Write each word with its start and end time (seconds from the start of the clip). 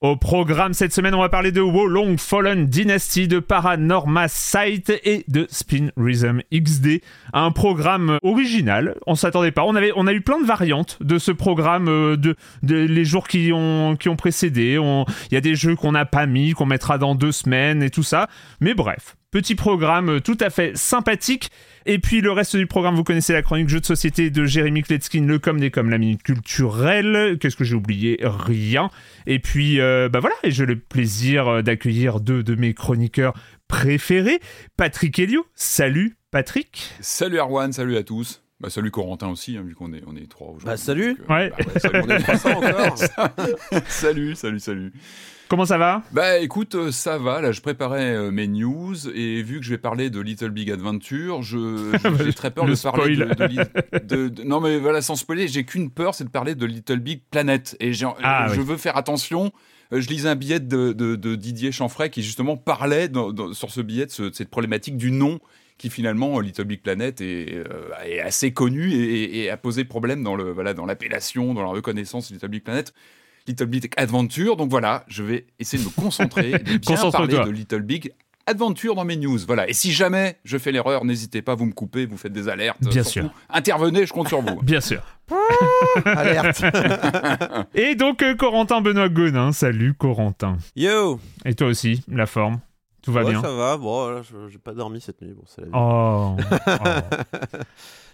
Au 0.00 0.14
programme 0.14 0.74
cette 0.74 0.92
semaine, 0.92 1.12
on 1.16 1.20
va 1.20 1.28
parler 1.28 1.50
de 1.50 1.60
Wolong 1.60 2.18
Fallen 2.18 2.66
Dynasty, 2.66 3.26
de 3.26 3.40
Paranorma 3.40 4.28
Sight 4.28 4.92
et 5.02 5.24
de 5.26 5.48
Spin 5.50 5.88
Rhythm 5.96 6.40
XD. 6.54 7.00
Un 7.32 7.50
programme 7.50 8.18
original, 8.22 8.94
on 9.08 9.16
s'attendait 9.16 9.50
pas. 9.50 9.64
On, 9.64 9.74
avait, 9.74 9.90
on 9.96 10.06
a 10.06 10.12
eu 10.12 10.20
plein 10.20 10.40
de 10.40 10.46
variantes 10.46 10.98
de 11.00 11.18
ce 11.18 11.32
programme 11.32 11.88
euh, 11.88 12.16
de, 12.16 12.36
de 12.62 12.76
les 12.76 13.04
jours 13.04 13.26
qui 13.26 13.50
ont, 13.52 13.96
qui 13.96 14.08
ont 14.08 14.14
précédé. 14.14 14.78
Il 14.78 15.34
y 15.34 15.36
a 15.36 15.40
des 15.40 15.56
jeux 15.56 15.74
qu'on 15.74 15.90
n'a 15.90 16.04
pas 16.04 16.26
mis, 16.26 16.52
qu'on 16.52 16.66
mettra 16.66 16.98
dans 16.98 17.16
deux 17.16 17.32
semaines 17.32 17.82
et 17.82 17.90
tout 17.90 18.04
ça. 18.04 18.28
Mais 18.60 18.74
bref, 18.74 19.16
Petit 19.30 19.54
programme 19.54 20.22
tout 20.22 20.38
à 20.40 20.48
fait 20.48 20.74
sympathique. 20.76 21.50
Et 21.84 21.98
puis 21.98 22.22
le 22.22 22.32
reste 22.32 22.56
du 22.56 22.66
programme, 22.66 22.94
vous 22.94 23.04
connaissez 23.04 23.34
la 23.34 23.42
chronique 23.42 23.68
jeu 23.68 23.78
de 23.80 23.84
société 23.84 24.30
de 24.30 24.44
Jérémy 24.46 24.82
Kletskin, 24.82 25.26
le 25.26 25.38
com 25.38 25.60
des 25.60 25.70
com, 25.70 25.90
la 25.90 25.98
minute 25.98 26.22
culturelle. 26.22 27.36
Qu'est-ce 27.38 27.56
que 27.56 27.64
j'ai 27.64 27.74
oublié? 27.74 28.18
Rien. 28.22 28.88
Et 29.26 29.38
puis, 29.38 29.80
euh, 29.80 30.08
bah 30.08 30.20
voilà, 30.20 30.34
et 30.44 30.50
j'ai 30.50 30.64
le 30.64 30.78
plaisir 30.78 31.62
d'accueillir 31.62 32.20
deux 32.20 32.42
de 32.42 32.54
mes 32.54 32.72
chroniqueurs 32.72 33.34
préférés, 33.68 34.40
Patrick 34.78 35.18
Helio. 35.18 35.46
Salut 35.54 36.16
Patrick. 36.30 36.90
Salut 37.00 37.38
Arwan, 37.38 37.70
salut 37.72 37.96
à 37.98 38.02
tous. 38.02 38.42
Bah, 38.60 38.70
salut 38.70 38.90
Corentin 38.90 39.28
aussi, 39.28 39.56
hein, 39.56 39.62
vu 39.64 39.74
qu'on 39.74 39.92
est, 39.92 40.02
on 40.06 40.16
est 40.16 40.28
trois 40.28 40.48
aujourd'hui. 40.48 40.66
Bah 40.66 40.76
salut. 40.78 41.14
Donc, 41.14 41.30
euh, 41.30 41.34
Ouais. 41.34 41.50
bah 41.50 41.64
ouais, 41.74 41.80
salut, 41.80 42.00
on 42.04 42.10
est 42.10 42.18
300 42.22 42.50
encore. 42.50 42.98
salut, 43.88 44.34
salut, 44.34 44.58
salut. 44.58 44.92
Comment 45.48 45.64
ça 45.64 45.78
va? 45.78 46.02
Bah 46.12 46.38
écoute, 46.38 46.74
euh, 46.74 46.90
ça 46.92 47.16
va, 47.16 47.40
là 47.40 47.52
je 47.52 47.60
préparais 47.62 48.14
euh, 48.14 48.30
mes 48.30 48.46
news 48.46 48.94
et 49.14 49.42
vu 49.42 49.60
que 49.60 49.64
je 49.64 49.70
vais 49.70 49.78
parler 49.78 50.10
de 50.10 50.20
Little 50.20 50.50
Big 50.50 50.70
Adventure, 50.70 51.42
je, 51.42 51.92
je- 51.92 52.24
j'ai 52.24 52.32
très 52.34 52.50
peur 52.50 52.66
de 52.66 52.74
parler 52.82 53.16
de, 53.16 53.24
de 53.24 53.98
de- 54.04 54.28
de- 54.28 54.42
Non 54.42 54.60
mais 54.60 54.78
voilà, 54.78 55.00
sans 55.00 55.16
spoiler, 55.16 55.48
j'ai 55.48 55.64
qu'une 55.64 55.90
peur, 55.90 56.14
c'est 56.14 56.24
de 56.24 56.28
parler 56.30 56.54
de 56.54 56.66
Little 56.66 56.98
Big 57.00 57.22
Planet. 57.30 57.76
Et 57.80 57.92
Ah, 58.22 58.48
je 58.52 58.60
oui. 58.60 58.66
veux 58.66 58.76
faire 58.76 58.96
attention. 58.98 59.50
Euh, 59.94 60.02
Je 60.02 60.08
lisais 60.10 60.28
un 60.28 60.36
billet 60.36 60.60
de, 60.60 60.92
Didier 61.34 61.72
Chanfray 61.72 62.10
qui 62.10 62.22
justement 62.22 62.58
parlait 62.58 63.08
dans- 63.08 63.32
dans- 63.32 63.54
sur 63.54 63.70
ce 63.70 63.80
billet 63.80 64.04
de, 64.04 64.10
ce- 64.10 64.22
de 64.24 64.34
cette 64.34 64.50
problématique 64.50 64.98
du 64.98 65.10
nom 65.10 65.38
qui 65.78 65.88
finalement 65.88 66.40
Little 66.40 66.64
Big 66.64 66.82
Planet 66.82 67.20
est, 67.22 67.54
euh, 67.54 67.64
est 68.04 68.20
assez 68.20 68.52
connu 68.52 68.92
et, 68.92 69.44
et 69.44 69.50
a 69.50 69.56
posé 69.56 69.84
problème 69.84 70.22
dans 70.24 70.34
le 70.36 70.50
voilà 70.52 70.74
dans 70.74 70.84
l'appellation, 70.84 71.54
dans 71.54 71.62
la 71.62 71.68
reconnaissance 71.68 72.28
de 72.28 72.34
Little 72.34 72.48
Big 72.48 72.64
Planet. 72.64 72.92
Little 73.48 73.66
Big 73.66 73.90
Adventure. 73.96 74.56
Donc 74.56 74.70
voilà, 74.70 75.04
je 75.08 75.22
vais 75.22 75.46
essayer 75.58 75.82
de 75.82 75.88
me 75.88 75.94
concentrer, 75.94 76.52
de 76.52 76.76
bien 76.78 77.10
parler 77.10 77.34
de 77.38 77.50
Little 77.50 77.82
Big 77.82 78.12
Adventure 78.46 78.94
dans 78.94 79.04
mes 79.04 79.16
news. 79.16 79.38
Voilà. 79.46 79.68
Et 79.68 79.72
si 79.74 79.92
jamais 79.92 80.38
je 80.44 80.56
fais 80.56 80.72
l'erreur, 80.72 81.04
n'hésitez 81.04 81.42
pas, 81.42 81.54
vous 81.54 81.66
me 81.66 81.72
coupez, 81.72 82.06
vous 82.06 82.16
faites 82.16 82.32
des 82.32 82.48
alertes. 82.48 82.78
Bien 82.80 83.02
sûr. 83.02 83.30
Intervenez, 83.50 84.06
je 84.06 84.12
compte 84.12 84.28
sur 84.28 84.40
vous. 84.40 84.56
Bien 84.62 84.80
sûr. 84.80 85.02
Alerte. 86.06 86.62
Et 87.74 87.94
donc 87.94 88.22
euh, 88.22 88.34
Corentin 88.34 88.80
Benoît 88.80 89.08
Gonin. 89.10 89.52
Salut 89.52 89.92
Corentin. 89.94 90.56
Yo. 90.76 91.20
Et 91.44 91.54
toi 91.54 91.66
aussi, 91.66 92.02
la 92.08 92.24
forme? 92.26 92.60
Tout 93.02 93.12
va 93.12 93.22
Ouais, 93.22 93.30
bien? 93.30 93.40
Ça 93.42 93.52
va. 93.52 93.76
Bon, 93.76 94.08
là, 94.08 94.22
je- 94.22 94.48
j'ai 94.50 94.58
pas 94.58 94.72
dormi 94.72 95.00
cette 95.00 95.20
nuit. 95.22 95.32
Bon, 95.34 95.44
c'est 95.46 95.60
la 95.60 95.66
vie. 95.68 95.72
Oh, 95.74 96.36
oh. 96.68 97.56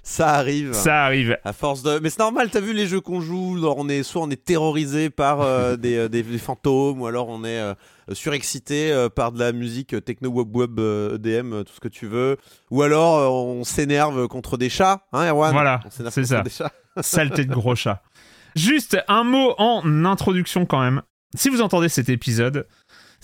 Ça 0.07 0.35
arrive. 0.35 0.75
ça 0.75 1.05
arrive. 1.05 1.39
À 1.45 1.55
force 1.55 1.83
de. 1.83 1.99
Mais 1.99 2.11
c'est 2.11 2.19
normal. 2.19 2.51
T'as 2.51 2.61
vu 2.61 2.75
les 2.75 2.87
jeux 2.87 3.01
qu'on 3.01 3.23
joue 3.23 3.59
on 3.67 3.89
est 3.89 4.03
soit 4.03 4.23
on 4.23 4.31
est 4.31 4.45
terrorisé 4.45 5.09
par 5.09 5.41
euh, 5.41 5.77
des, 5.79 5.97
euh, 5.97 6.09
des, 6.09 6.23
des 6.23 6.39
fantômes 6.39 7.01
ou 7.01 7.07
alors 7.07 7.29
on 7.31 7.43
est 7.43 7.59
euh, 7.59 7.75
surexcité 8.13 8.93
euh, 8.93 9.09
par 9.09 9.33
de 9.33 9.39
la 9.39 9.53
musique 9.53 10.05
techno 10.05 10.29
web 10.29 10.55
web 10.55 10.79
EDM 10.79 11.53
euh, 11.55 11.63
tout 11.65 11.73
ce 11.75 11.81
que 11.81 11.89
tu 11.89 12.07
veux 12.07 12.37
ou 12.71 12.83
alors 12.83 13.45
on 13.47 13.65
s'énerve 13.65 14.29
contre 14.29 14.59
des 14.59 14.69
chats 14.69 15.07
hein 15.13 15.27
Erwan? 15.27 15.53
Voilà, 15.53 15.81
c'est 15.91 16.25
ça. 16.25 16.43
des 16.43 16.51
chats. 16.51 16.71
Saleté 17.01 17.47
de 17.47 17.53
gros 17.53 17.75
chat. 17.75 18.03
Juste 18.55 18.99
un 19.09 19.25
mot 19.25 19.55
en 19.59 20.05
introduction 20.05 20.67
quand 20.67 20.81
même. 20.81 21.03
Si 21.35 21.49
vous 21.49 21.63
entendez 21.63 21.89
cet 21.89 22.09
épisode, 22.11 22.69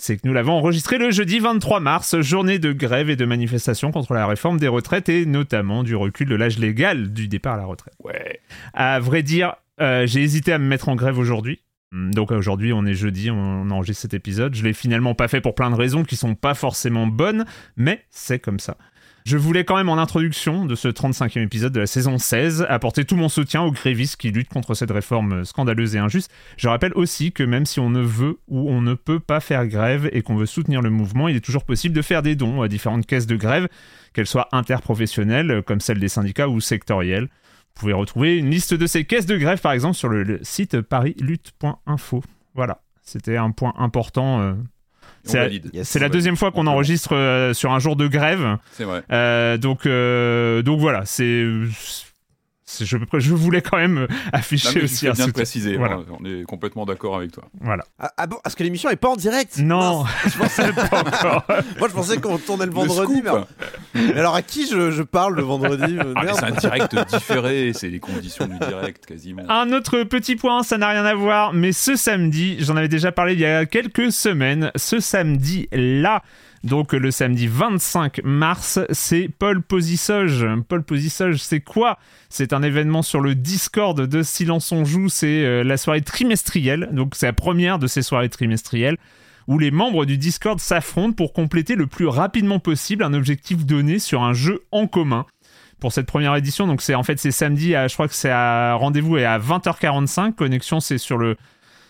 c'est 0.01 0.17
que 0.17 0.27
nous 0.27 0.33
l'avons 0.33 0.53
enregistré 0.53 0.97
le 0.97 1.11
jeudi 1.11 1.39
23 1.39 1.79
mars, 1.79 2.19
journée 2.21 2.57
de 2.57 2.73
grève 2.73 3.09
et 3.11 3.15
de 3.15 3.23
manifestation 3.23 3.91
contre 3.91 4.13
la 4.13 4.25
réforme 4.25 4.57
des 4.59 4.67
retraites 4.67 5.09
et 5.09 5.27
notamment 5.27 5.83
du 5.83 5.95
recul 5.95 6.27
de 6.27 6.35
l'âge 6.35 6.57
légal 6.57 7.13
du 7.13 7.27
départ 7.27 7.53
à 7.53 7.57
la 7.57 7.65
retraite. 7.65 7.93
Ouais. 8.03 8.39
À 8.73 8.99
vrai 8.99 9.21
dire, 9.21 9.55
euh, 9.79 10.07
j'ai 10.07 10.23
hésité 10.23 10.53
à 10.53 10.57
me 10.57 10.65
mettre 10.65 10.89
en 10.89 10.95
grève 10.95 11.19
aujourd'hui. 11.19 11.61
Hum, 11.93 12.11
Donc 12.13 12.31
aujourd'hui, 12.31 12.73
on 12.73 12.85
est 12.85 12.95
jeudi, 12.95 13.29
on 13.29 13.69
enregistre 13.69 14.01
cet 14.01 14.15
épisode. 14.15 14.55
Je 14.55 14.63
l'ai 14.63 14.73
finalement 14.73 15.13
pas 15.13 15.27
fait 15.27 15.39
pour 15.39 15.53
plein 15.53 15.69
de 15.69 15.75
raisons 15.75 16.03
qui 16.03 16.15
sont 16.15 16.33
pas 16.33 16.55
forcément 16.55 17.05
bonnes, 17.05 17.45
mais 17.77 18.03
c'est 18.09 18.39
comme 18.39 18.59
ça. 18.59 18.77
Je 19.23 19.37
voulais 19.37 19.63
quand 19.65 19.75
même 19.75 19.89
en 19.89 19.99
introduction 19.99 20.65
de 20.65 20.73
ce 20.73 20.87
35e 20.87 21.43
épisode 21.43 21.71
de 21.71 21.81
la 21.81 21.85
saison 21.85 22.17
16 22.17 22.65
apporter 22.67 23.05
tout 23.05 23.15
mon 23.15 23.29
soutien 23.29 23.61
aux 23.61 23.71
grévistes 23.71 24.17
qui 24.17 24.31
luttent 24.31 24.49
contre 24.49 24.73
cette 24.73 24.89
réforme 24.89 25.45
scandaleuse 25.45 25.95
et 25.95 25.99
injuste. 25.99 26.31
Je 26.57 26.67
rappelle 26.67 26.93
aussi 26.95 27.31
que 27.31 27.43
même 27.43 27.67
si 27.67 27.79
on 27.79 27.91
ne 27.91 28.01
veut 28.01 28.39
ou 28.47 28.69
on 28.71 28.81
ne 28.81 28.95
peut 28.95 29.19
pas 29.19 29.39
faire 29.39 29.67
grève 29.67 30.09
et 30.11 30.23
qu'on 30.23 30.35
veut 30.35 30.47
soutenir 30.47 30.81
le 30.81 30.89
mouvement, 30.89 31.27
il 31.27 31.35
est 31.35 31.45
toujours 31.45 31.65
possible 31.65 31.95
de 31.95 32.01
faire 32.01 32.23
des 32.23 32.35
dons 32.35 32.63
à 32.63 32.67
différentes 32.67 33.05
caisses 33.05 33.27
de 33.27 33.35
grève, 33.35 33.67
qu'elles 34.13 34.27
soient 34.27 34.49
interprofessionnelles 34.51 35.61
comme 35.65 35.81
celles 35.81 35.99
des 35.99 36.09
syndicats 36.09 36.49
ou 36.49 36.59
sectorielles. 36.59 37.25
Vous 37.25 37.81
pouvez 37.81 37.93
retrouver 37.93 38.37
une 38.37 38.49
liste 38.49 38.73
de 38.73 38.87
ces 38.87 39.05
caisses 39.05 39.27
de 39.27 39.37
grève 39.37 39.61
par 39.61 39.71
exemple 39.71 39.95
sur 39.95 40.09
le, 40.09 40.39
site 40.41 40.81
parislutte.info. 40.81 42.23
Voilà, 42.55 42.81
c'était 43.03 43.37
un 43.37 43.51
point 43.51 43.73
important. 43.77 44.41
euh, 44.41 44.53
C'est 45.23 45.37
la-. 45.37 45.49
Yes. 45.73 45.97
deuxième 46.09 46.35
fois 46.35 46.51
qu'on 46.51 46.67
enregistre 46.67 47.15
euh, 47.15 47.53
sur 47.53 47.71
un 47.71 47.79
jour 47.79 47.95
de 47.95 48.07
grève. 48.07 48.57
C'est 48.73 48.83
vrai. 48.85 49.03
Euh, 49.11 49.57
donc, 49.57 49.85
euh, 49.85 50.61
donc 50.61 50.79
voilà, 50.79 51.03
c'est 51.05 51.45
C'est- 51.75 52.05
Je, 52.79 52.97
je 53.19 53.33
voulais 53.33 53.61
quand 53.61 53.77
même 53.77 53.97
euh, 53.97 54.07
Non, 54.07 54.15
afficher 54.33 54.81
aussi 54.83 55.07
un 55.07 55.11
bien 55.13 55.29
préciser. 55.29 55.77
Voilà. 55.77 55.95
hein, 55.95 56.05
On 56.19 56.25
est 56.25 56.43
complètement 56.43 56.85
d'accord 56.85 57.15
avec 57.15 57.31
toi. 57.31 57.43
Voilà. 57.59 57.83
Ah, 57.99 58.11
ah 58.17 58.27
bon 58.27 58.37
Parce 58.43 58.55
que 58.55 58.63
l'émission 58.63 58.89
est 58.89 58.95
pas 58.95 59.09
en 59.09 59.15
direct 59.15 59.57
Non, 59.57 60.05
je 60.25 60.37
pensais- 60.37 60.71
pas 60.73 60.99
encore. 61.01 61.45
Moi, 61.79 61.87
je 61.89 61.93
pensais 61.93 62.17
qu'on 62.19 62.37
tournait 62.37 62.65
le 62.65 62.71
vendredi. 62.71 63.21
mais... 63.23 64.03
mais 64.13 64.19
alors, 64.19 64.35
à 64.35 64.41
qui 64.41 64.67
je, 64.67 64.91
je 64.91 65.03
parle 65.03 65.35
le 65.35 65.41
vendredi 65.41 65.97
euh, 65.99 66.13
Ah, 66.15 66.23
c'est 66.33 66.43
un 66.45 66.51
direct 66.51 66.95
différé, 67.13 67.71
c'est 67.73 67.89
les 67.89 67.99
conditions 67.99 68.47
du 68.47 68.57
direct 68.59 69.05
quasiment. 69.05 69.43
Un 69.49 69.71
autre 69.73 70.03
petit 70.03 70.35
point, 70.35 70.63
ça 70.63 70.77
n'a 70.77 70.89
rien 70.89 71.05
à 71.05 71.13
voir, 71.13 71.53
mais 71.53 71.71
ce 71.73 71.95
samedi, 71.95 72.57
j'en 72.59 72.75
avais 72.75 72.87
déjà 72.87 73.11
parlé 73.11 73.33
il 73.33 73.39
y 73.39 73.45
a 73.45 73.65
quelques 73.65 74.11
semaines, 74.11 74.71
ce 74.75 74.99
samedi-là, 74.99 76.23
donc 76.63 76.93
le 76.93 77.09
samedi 77.09 77.47
25 77.47 78.21
mars, 78.23 78.79
c'est 78.91 79.29
Paul 79.39 79.61
Posisoge. 79.63 80.45
Paul 80.67 80.83
Posisoge, 80.83 81.37
c'est 81.37 81.61
quoi? 81.61 81.97
C'est 82.29 82.53
un 82.53 82.61
événement 82.61 83.01
sur 83.01 83.19
le 83.19 83.33
Discord 83.33 83.99
de 83.99 84.21
Silence 84.23 84.71
on 84.71 84.85
Joue, 84.85 85.09
c'est 85.09 85.43
euh, 85.43 85.63
la 85.63 85.77
soirée 85.77 86.01
trimestrielle, 86.01 86.89
donc 86.91 87.15
c'est 87.15 87.25
la 87.25 87.33
première 87.33 87.79
de 87.79 87.87
ces 87.87 88.03
soirées 88.03 88.29
trimestrielles 88.29 88.97
où 89.47 89.57
les 89.57 89.71
membres 89.71 90.05
du 90.05 90.17
Discord 90.17 90.59
s'affrontent 90.59 91.13
pour 91.13 91.33
compléter 91.33 91.75
le 91.75 91.87
plus 91.87 92.07
rapidement 92.07 92.59
possible 92.59 93.03
un 93.03 93.13
objectif 93.13 93.65
donné 93.65 93.99
sur 93.99 94.21
un 94.23 94.33
jeu 94.33 94.63
en 94.71 94.87
commun 94.87 95.25
pour 95.79 95.91
cette 95.91 96.05
première 96.05 96.35
édition. 96.35 96.67
Donc 96.67 96.81
c'est 96.81 96.95
en 96.95 97.03
fait 97.03 97.19
c'est 97.19 97.31
samedi, 97.31 97.75
à, 97.75 97.87
je 97.87 97.93
crois 97.93 98.07
que 98.07 98.13
c'est 98.13 98.29
à 98.29 98.75
rendez-vous 98.75 99.17
et 99.17 99.25
à 99.25 99.39
20h45. 99.39 100.35
Connexion 100.35 100.79
c'est 100.79 100.97
sur 100.97 101.17
le 101.17 101.37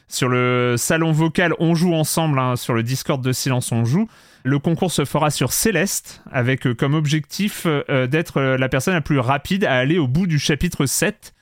sur 0.08 0.28
le 0.28 0.76
salon 0.78 1.12
vocal 1.12 1.54
On 1.60 1.76
joue 1.76 1.94
ensemble 1.94 2.40
hein, 2.40 2.56
sur 2.56 2.74
le 2.74 2.84
Discord 2.84 3.22
de 3.22 3.32
Silence 3.32 3.72
On 3.72 3.86
joue. 3.86 4.08
Le 4.44 4.58
concours 4.60 4.92
se 4.92 5.06
fera 5.06 5.30
sur 5.30 5.54
Céleste 5.54 6.22
avec 6.32 6.66
euh, 6.66 6.74
comme 6.74 6.96
objectif 6.96 7.64
euh, 7.68 8.08
d'être 8.08 8.38
euh, 8.38 8.58
la 8.58 8.70
personne 8.70 8.96
la 8.96 9.02
plus 9.02 9.20
rapide 9.20 9.66
à 9.66 9.74
aller 9.76 10.00
au 10.00 10.08
bout 10.08 10.26
du 10.26 10.40
chapitre 10.40 10.86
7. 10.88 11.34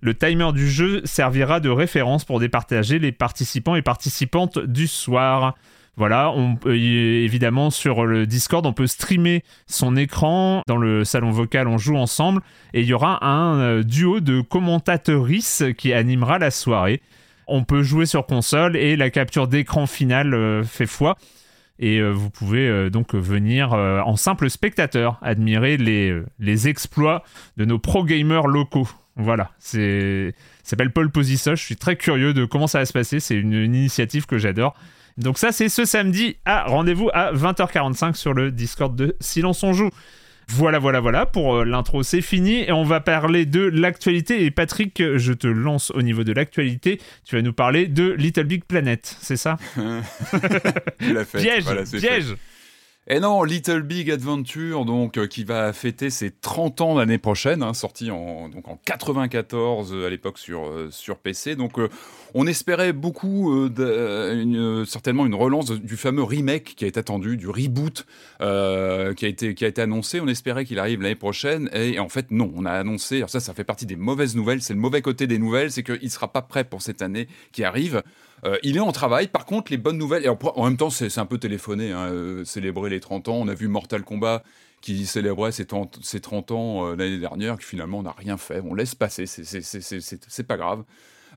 Le 0.00 0.14
timer 0.14 0.52
du 0.52 0.68
jeu 0.68 1.02
servira 1.04 1.60
de 1.60 1.68
référence 1.68 2.24
pour 2.24 2.40
départager 2.40 2.98
les 2.98 3.12
participants 3.12 3.76
et 3.76 3.82
participantes 3.82 4.58
du 4.58 4.86
soir. 4.88 5.54
Voilà, 5.96 6.30
on 6.30 6.54
peut- 6.56 6.76
évidemment 6.76 7.70
sur 7.70 8.06
le 8.06 8.24
Discord, 8.26 8.64
on 8.66 8.72
peut 8.72 8.86
streamer 8.86 9.42
son 9.66 9.96
écran 9.96 10.62
dans 10.68 10.76
le 10.76 11.04
salon 11.04 11.30
vocal, 11.32 11.66
on 11.66 11.78
joue 11.78 11.96
ensemble 11.96 12.40
et 12.74 12.82
il 12.82 12.86
y 12.86 12.92
aura 12.92 13.24
un 13.26 13.80
duo 13.82 14.20
de 14.20 14.40
commentatrices 14.40 15.64
qui 15.76 15.92
animera 15.92 16.38
la 16.38 16.52
soirée. 16.52 17.02
On 17.48 17.64
peut 17.64 17.82
jouer 17.82 18.06
sur 18.06 18.26
console 18.26 18.76
et 18.76 18.94
la 18.96 19.10
capture 19.10 19.48
d'écran 19.48 19.86
finale 19.86 20.64
fait 20.64 20.86
foi. 20.86 21.16
Et 21.78 21.98
euh, 21.98 22.10
vous 22.10 22.30
pouvez 22.30 22.66
euh, 22.68 22.90
donc 22.90 23.14
venir 23.14 23.72
euh, 23.72 24.00
en 24.00 24.16
simple 24.16 24.50
spectateur 24.50 25.18
admirer 25.22 25.76
les, 25.76 26.20
les 26.38 26.68
exploits 26.68 27.22
de 27.56 27.64
nos 27.64 27.78
pro 27.78 28.04
gamers 28.04 28.46
locaux. 28.46 28.88
Voilà, 29.16 29.50
c'est 29.58 30.34
s'appelle 30.62 30.92
Paul 30.92 31.10
Posisoche. 31.10 31.60
Je 31.60 31.64
suis 31.64 31.76
très 31.76 31.96
curieux 31.96 32.34
de 32.34 32.44
comment 32.44 32.66
ça 32.66 32.78
va 32.78 32.86
se 32.86 32.92
passer. 32.92 33.20
C'est 33.20 33.34
une, 33.34 33.52
une 33.52 33.74
initiative 33.74 34.26
que 34.26 34.38
j'adore. 34.38 34.74
Donc 35.16 35.38
ça, 35.38 35.50
c'est 35.50 35.68
ce 35.68 35.84
samedi 35.84 36.36
à 36.44 36.64
rendez-vous 36.64 37.10
à 37.12 37.32
20h45 37.32 38.14
sur 38.14 38.32
le 38.32 38.52
Discord 38.52 38.94
de 38.94 39.16
Silence 39.20 39.62
on 39.64 39.72
joue. 39.72 39.90
Voilà, 40.50 40.78
voilà, 40.78 41.00
voilà, 41.00 41.26
pour 41.26 41.56
euh, 41.56 41.64
l'intro, 41.64 42.02
c'est 42.02 42.22
fini. 42.22 42.62
Et 42.62 42.72
on 42.72 42.84
va 42.84 43.00
parler 43.00 43.46
de 43.46 43.60
l'actualité. 43.60 44.44
Et 44.44 44.50
Patrick, 44.50 45.02
je 45.16 45.32
te 45.32 45.46
lance 45.46 45.90
au 45.90 46.02
niveau 46.02 46.24
de 46.24 46.32
l'actualité. 46.32 47.00
Tu 47.24 47.36
vas 47.36 47.42
nous 47.42 47.52
parler 47.52 47.86
de 47.86 48.10
Little 48.12 48.44
Big 48.44 48.64
Planet, 48.64 49.16
c'est 49.20 49.36
ça? 49.36 49.56
Tu 50.98 51.12
l'as 51.12 51.24
fait. 51.24 51.38
Piège, 51.38 51.64
Voilà, 51.64 51.84
c'est 51.84 52.00
fait. 52.00 52.08
piège 52.08 52.34
Et 53.06 53.20
non, 53.20 53.42
Little 53.42 53.82
Big 53.82 54.10
Adventure, 54.10 54.84
donc 54.84 55.16
euh, 55.16 55.26
qui 55.26 55.44
va 55.44 55.72
fêter 55.72 56.10
ses 56.10 56.30
30 56.30 56.80
ans 56.82 56.94
l'année 56.98 57.18
prochaine, 57.18 57.62
hein, 57.62 57.72
sorti 57.72 58.10
en 58.10 58.48
donc 58.48 58.68
en 58.68 58.76
94 58.84 59.92
euh, 59.94 60.06
à 60.06 60.10
l'époque 60.10 60.38
sur 60.38 60.66
euh, 60.66 60.88
sur 60.90 61.18
PC. 61.18 61.56
Donc 61.56 61.78
on 62.34 62.46
espérait 62.46 62.92
beaucoup 62.92 63.52
euh, 63.52 63.70
euh, 63.78 64.44
euh, 64.44 64.84
certainement 64.84 65.26
une 65.26 65.34
relance 65.34 65.70
du 65.70 65.96
fameux 65.96 66.22
remake 66.22 66.74
qui 66.76 66.84
est 66.84 66.96
attendu, 66.96 67.36
du 67.36 67.48
reboot 67.48 68.06
qui 68.38 68.44
a 68.44 69.28
été 69.28 69.54
qui 69.54 69.64
a 69.64 69.68
été 69.68 69.82
annoncé. 69.82 70.20
On 70.20 70.28
espérait 70.28 70.64
qu'il 70.64 70.78
arrive 70.78 71.02
l'année 71.02 71.14
prochaine 71.14 71.70
et, 71.72 71.98
en 71.98 72.08
fait 72.08 72.30
non, 72.30 72.52
on 72.56 72.64
a 72.64 72.72
annoncé. 72.72 73.16
Alors 73.16 73.30
ça, 73.30 73.40
ça 73.40 73.54
fait 73.54 73.64
partie 73.64 73.86
des 73.86 73.96
mauvaises 73.96 74.36
nouvelles. 74.36 74.62
C'est 74.62 74.74
le 74.74 74.80
mauvais 74.80 75.02
côté 75.02 75.26
des 75.26 75.38
nouvelles, 75.38 75.72
c'est 75.72 75.82
qu'il 75.82 76.10
sera 76.10 76.32
pas 76.32 76.42
prêt 76.42 76.64
pour 76.64 76.82
cette 76.82 77.02
année 77.02 77.28
qui 77.52 77.64
arrive. 77.64 78.02
Il 78.62 78.76
est 78.76 78.80
en 78.80 78.92
travail. 78.92 79.26
Par 79.26 79.44
contre, 79.46 79.72
les 79.72 79.78
bonnes 79.78 79.98
nouvelles, 79.98 80.28
en, 80.28 80.64
même 80.64 80.76
temps, 80.76 80.90
c'est 80.90 81.18
un 81.18 81.26
peu 81.26 81.38
téléphoné, 81.38 81.90
hein, 81.90 82.12
célébrer 82.44 82.88
les 82.88 83.00
30 83.00 83.26
ans. 83.26 83.34
On 83.34 83.48
a 83.48 83.54
vu 83.54 83.66
Mortal 83.66 84.04
Kombat 84.04 84.44
qui 84.80 85.06
célébrait 85.06 85.50
ses 85.50 85.66
30, 85.66 85.98
ses 86.02 86.20
30 86.20 86.52
ans 86.52 86.94
l'année 86.94 87.18
dernière, 87.18 87.58
qui 87.58 87.64
finalement 87.64 88.00
n'a 88.00 88.14
rien 88.16 88.36
fait. 88.36 88.62
On 88.64 88.74
laisse 88.74 88.94
passer, 88.94 89.26
c'est 89.26 90.46
pas 90.46 90.56
grave. 90.56 90.84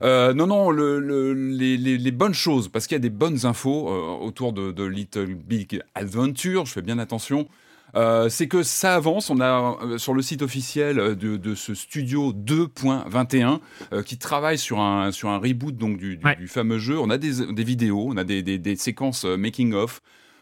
Euh, 0.02 0.34
non, 0.34 0.46
non, 0.48 0.70
le- 0.70 0.98
le- 0.98 1.32
les, 1.32 1.76
les- 1.76 1.98
les 1.98 2.10
bonnes 2.10 2.34
choses, 2.34 2.68
parce 2.68 2.86
qu'il 2.86 2.96
y 2.96 2.96
a 2.96 3.00
des 3.00 3.10
bonnes 3.10 3.46
infos 3.46 3.88
euh, 3.88 4.24
autour 4.24 4.52
de, 4.52 4.72
de 4.72 4.84
Little 4.84 5.34
Big 5.34 5.80
Adventure, 5.94 6.66
je 6.66 6.72
fais 6.72 6.82
bien 6.82 6.98
attention. 6.98 7.46
Euh, 7.94 8.28
c'est 8.30 8.48
que 8.48 8.62
ça 8.62 8.94
avance. 8.94 9.28
On 9.30 9.38
a 9.40 9.78
euh, 9.82 9.98
sur 9.98 10.14
le 10.14 10.22
site 10.22 10.40
officiel 10.42 10.96
de, 11.14 11.36
de 11.36 11.54
ce 11.54 11.74
studio 11.74 12.32
2.21 12.32 13.60
euh, 13.92 14.02
qui 14.02 14.16
travaille 14.16 14.56
sur 14.58 14.80
un, 14.80 15.12
sur 15.12 15.28
un 15.28 15.36
reboot 15.38 15.76
donc, 15.76 15.98
du, 15.98 16.16
du- 16.16 16.24
Ouais. 16.24 16.36
du 16.36 16.48
fameux 16.48 16.78
jeu. 16.78 16.98
On 16.98 17.10
a 17.10 17.18
des, 17.18 17.52
des 17.52 17.64
vidéos, 17.64 18.06
on 18.10 18.16
a 18.16 18.24
des, 18.24 18.42
des- 18.42 18.58
des 18.58 18.76
séquences 18.76 19.24
making-of. 19.24 20.00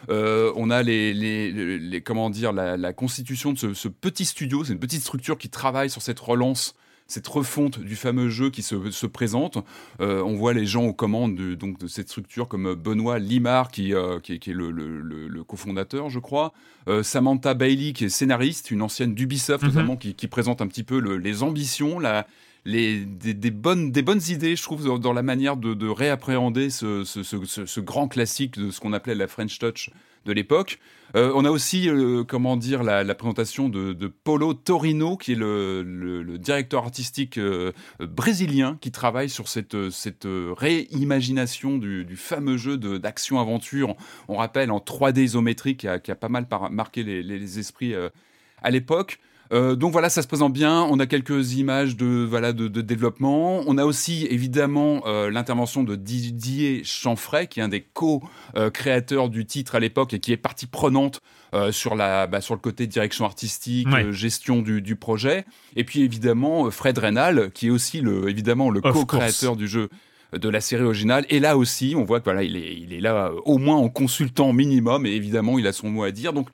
On 0.08 0.70
a 0.70 0.82
les, 0.82 1.12
les, 1.12 1.50
les- 1.52 1.78
les- 1.78 2.00
comment 2.00 2.30
dire 2.30 2.52
la, 2.52 2.76
la 2.76 2.92
constitution 2.92 3.52
de 3.52 3.58
ce, 3.58 3.74
ce 3.74 3.88
petit 3.88 4.24
studio, 4.24 4.64
c'est 4.64 4.72
une 4.72 4.78
petite 4.78 5.02
structure 5.02 5.36
qui 5.36 5.50
travaille 5.50 5.90
sur 5.90 6.00
cette 6.02 6.20
relance, 6.20 6.74
cette 7.10 7.26
refonte 7.26 7.78
du 7.80 7.96
fameux 7.96 8.28
jeu 8.28 8.50
qui 8.50 8.62
se, 8.62 8.90
se 8.90 9.06
présente. 9.06 9.58
Euh, 10.00 10.22
on 10.22 10.34
voit 10.36 10.52
les 10.54 10.66
gens 10.66 10.84
aux 10.84 10.92
commandes 10.92 11.34
de, 11.34 11.54
donc 11.54 11.78
de 11.78 11.86
cette 11.86 12.08
structure 12.08 12.48
comme 12.48 12.74
Benoît 12.74 13.18
Limard 13.18 13.70
qui, 13.70 13.92
euh, 13.94 14.20
qui, 14.20 14.34
est- 14.34 14.38
qui 14.38 14.50
est 14.50 14.54
le, 14.54 14.70
le- 14.70 15.00
le- 15.00 15.28
le 15.28 15.44
cofondateur, 15.44 16.08
je 16.10 16.18
crois. 16.18 16.52
Euh, 16.88 17.02
Samantha 17.02 17.54
Bailey 17.54 17.92
qui 17.92 18.04
est 18.04 18.08
scénariste, 18.08 18.70
une 18.70 18.82
ancienne 18.82 19.14
d'Ubisoft 19.14 19.62
Mhm. 19.64 19.70
notamment, 19.70 19.96
qui, 19.96 20.14
qui 20.14 20.28
présente 20.28 20.62
un 20.62 20.66
petit 20.66 20.84
peu 20.84 20.98
le- 21.00 21.16
les 21.18 21.42
ambitions, 21.42 21.98
la, 21.98 22.26
les, 22.64 23.04
des, 23.04 23.34
des 23.34 23.50
bonnes, 23.50 23.90
des 23.90 24.02
bonnes 24.02 24.20
idées, 24.28 24.54
je 24.56 24.62
trouve, 24.62 24.84
dans, 24.84 24.98
dans 24.98 25.12
la 25.12 25.22
manière 25.22 25.56
de, 25.56 25.74
de 25.74 25.88
réappréhender 25.88 26.70
ce, 26.70 27.04
ce- 27.04 27.22
ce- 27.22 27.44
ce- 27.44 27.66
ce 27.66 27.80
grand 27.80 28.06
classique 28.08 28.58
de 28.58 28.70
ce 28.70 28.80
qu'on 28.80 28.92
appelait 28.92 29.14
la 29.14 29.28
French 29.28 29.58
Touch 29.58 29.90
de 30.24 30.32
l'époque. 30.32 30.78
Euh, 31.16 31.32
on 31.34 31.44
a 31.44 31.50
aussi, 31.50 31.88
euh, 31.88 32.24
comment 32.24 32.56
dire, 32.56 32.82
la, 32.82 33.14
présentation 33.14 33.68
de, 33.68 33.92
de 33.92 34.06
Polo 34.06 34.54
Torino, 34.54 35.16
qui 35.16 35.32
est 35.32 35.36
le, 35.36 36.36
directeur 36.38 36.84
artistique 36.84 37.38
euh, 37.38 37.72
brésilien 37.98 38.78
qui 38.80 38.90
travaille 38.90 39.28
sur 39.28 39.48
cette, 39.48 39.90
cette 39.90 40.26
réimagination 40.26 41.78
du, 41.78 42.16
fameux 42.16 42.56
jeu 42.56 42.76
d'action-aventure. 42.76 43.96
On 44.28 44.36
rappelle 44.36 44.70
en 44.70 44.78
3D 44.78 45.22
isométrique 45.22 45.86
qui 46.02 46.10
a, 46.10 46.14
pas 46.14 46.28
mal 46.28 46.46
marqué 46.70 47.02
les, 47.02 47.58
esprits 47.58 47.94
à 48.62 48.70
l'époque. 48.70 49.18
Euh, 49.52 49.74
donc 49.74 49.90
voilà, 49.92 50.08
ça 50.10 50.22
se 50.22 50.28
présente 50.28 50.52
bien. 50.52 50.82
On 50.90 51.00
a 51.00 51.06
quelques 51.06 51.54
images 51.54 51.96
de 51.96 52.24
voilà 52.28 52.52
de, 52.52 52.68
de 52.68 52.80
développement. 52.82 53.62
On 53.66 53.78
a 53.78 53.84
aussi 53.84 54.26
évidemment 54.30 55.02
euh, 55.06 55.28
l'intervention 55.30 55.82
de 55.82 55.96
Didier 55.96 56.82
Chanfray, 56.84 57.48
qui 57.48 57.58
est 57.58 57.62
un 57.64 57.68
des 57.68 57.80
co-créateurs 58.54 59.28
du 59.28 59.46
titre 59.46 59.74
à 59.74 59.80
l'époque 59.80 60.14
et 60.14 60.20
qui 60.20 60.32
est 60.32 60.36
partie 60.36 60.66
prenante 60.66 61.20
euh, 61.54 61.72
sur 61.72 61.94
la 61.96 62.26
bah, 62.26 62.40
sur 62.40 62.54
le 62.54 62.60
côté 62.60 62.86
direction 62.86 63.24
artistique, 63.24 63.88
Ouais. 63.90 64.12
gestion 64.12 64.62
du, 64.62 64.82
du 64.82 64.94
projet. 64.96 65.44
Et 65.74 65.82
puis 65.84 66.02
évidemment 66.02 66.70
Fred 66.70 66.96
Reynal, 66.98 67.50
qui 67.52 67.66
est 67.68 67.70
aussi 67.70 68.00
le 68.00 68.28
évidemment 68.28 68.70
le 68.70 68.80
co-créateur 68.80 69.56
du 69.56 69.66
jeu 69.66 69.88
de 70.32 70.48
la 70.48 70.60
série 70.60 70.84
originale. 70.84 71.26
Et 71.28 71.40
là 71.40 71.56
aussi, 71.56 71.94
on 71.96 72.04
voit 72.04 72.20
que 72.20 72.24
voilà, 72.24 72.44
il 72.44 72.56
est, 72.56 72.76
il 72.76 72.92
est 72.92 73.00
là 73.00 73.32
au 73.46 73.58
moins 73.58 73.76
en 73.76 73.88
consultant 73.88 74.52
minimum, 74.52 75.04
et 75.06 75.10
évidemment, 75.10 75.58
il 75.58 75.66
a 75.66 75.72
son 75.72 75.90
mot 75.90 76.04
à 76.04 76.12
dire. 76.12 76.32
Donc, 76.32 76.48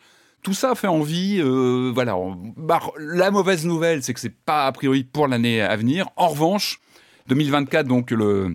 tout 0.46 0.54
ça 0.54 0.76
fait 0.76 0.86
envie. 0.86 1.40
euh, 1.40 1.90
voilà. 1.92 2.16
bah, 2.56 2.80
la 3.00 3.32
mauvaise 3.32 3.66
nouvelle, 3.66 4.04
c'est 4.04 4.14
que 4.14 4.20
c'est 4.20 4.30
pas 4.30 4.68
a 4.68 4.70
priori 4.70 5.02
pour 5.02 5.26
l'année 5.26 5.60
à 5.60 5.74
venir. 5.74 6.08
En 6.14 6.28
revanche, 6.28 6.78
2024, 7.26 7.88
donc 7.88 8.12
le 8.12 8.54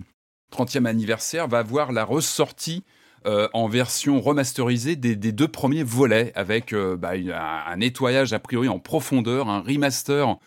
30e 0.56 0.86
anniversaire, 0.86 1.48
va 1.48 1.62
voir 1.62 1.92
la 1.92 2.06
ressortie 2.06 2.82
euh, 3.26 3.46
en 3.52 3.68
version 3.68 4.22
remasterisée 4.22 4.96
des, 4.96 5.32
deux 5.32 5.48
premiers 5.48 5.82
volets, 5.82 6.32
avec 6.34 6.72
euh, 6.72 6.96
bah, 6.96 7.10
un 7.12 7.76
nettoyage 7.76 8.32
a 8.32 8.38
priori 8.38 8.70
en 8.70 8.78
profondeur, 8.78 9.50
un 9.50 9.60
remaster 9.60 10.38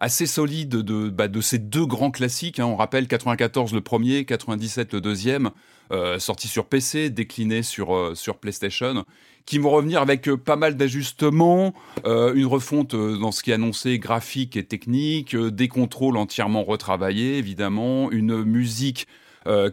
assez 0.00 0.26
solide 0.26 0.70
de, 0.70 1.08
bah, 1.08 1.28
de 1.28 1.40
ces 1.40 1.58
deux 1.58 1.86
grands 1.86 2.10
classiques. 2.10 2.58
hein. 2.58 2.66
On 2.66 2.76
rappelle 2.76 3.06
94 3.06 3.72
le 3.72 3.80
premier, 3.80 4.24
97 4.24 4.94
le 4.94 5.00
deuxième, 5.00 5.50
euh, 5.92 6.18
sorti 6.18 6.48
sur 6.48 6.66
PC, 6.66 7.10
décliné 7.10 7.62
sur, 7.62 7.94
euh, 7.94 8.14
sur 8.14 8.36
PlayStation, 8.38 9.04
qui 9.46 9.58
vont 9.58 9.70
revenir 9.70 10.00
avec 10.00 10.28
euh, 10.28 10.36
pas 10.36 10.56
mal 10.56 10.76
d'ajustements, 10.76 11.74
euh, 12.06 12.34
une 12.34 12.46
refonte 12.46 12.94
dans 12.96 13.32
ce 13.32 13.42
qui 13.42 13.50
est 13.50 13.54
annoncé 13.54 13.98
graphique 13.98 14.56
et 14.56 14.64
technique, 14.64 15.36
des 15.36 15.68
contrôles 15.68 16.16
entièrement 16.16 16.64
retravaillés 16.64 17.38
évidemment, 17.38 18.10
une 18.10 18.42
musique 18.44 19.06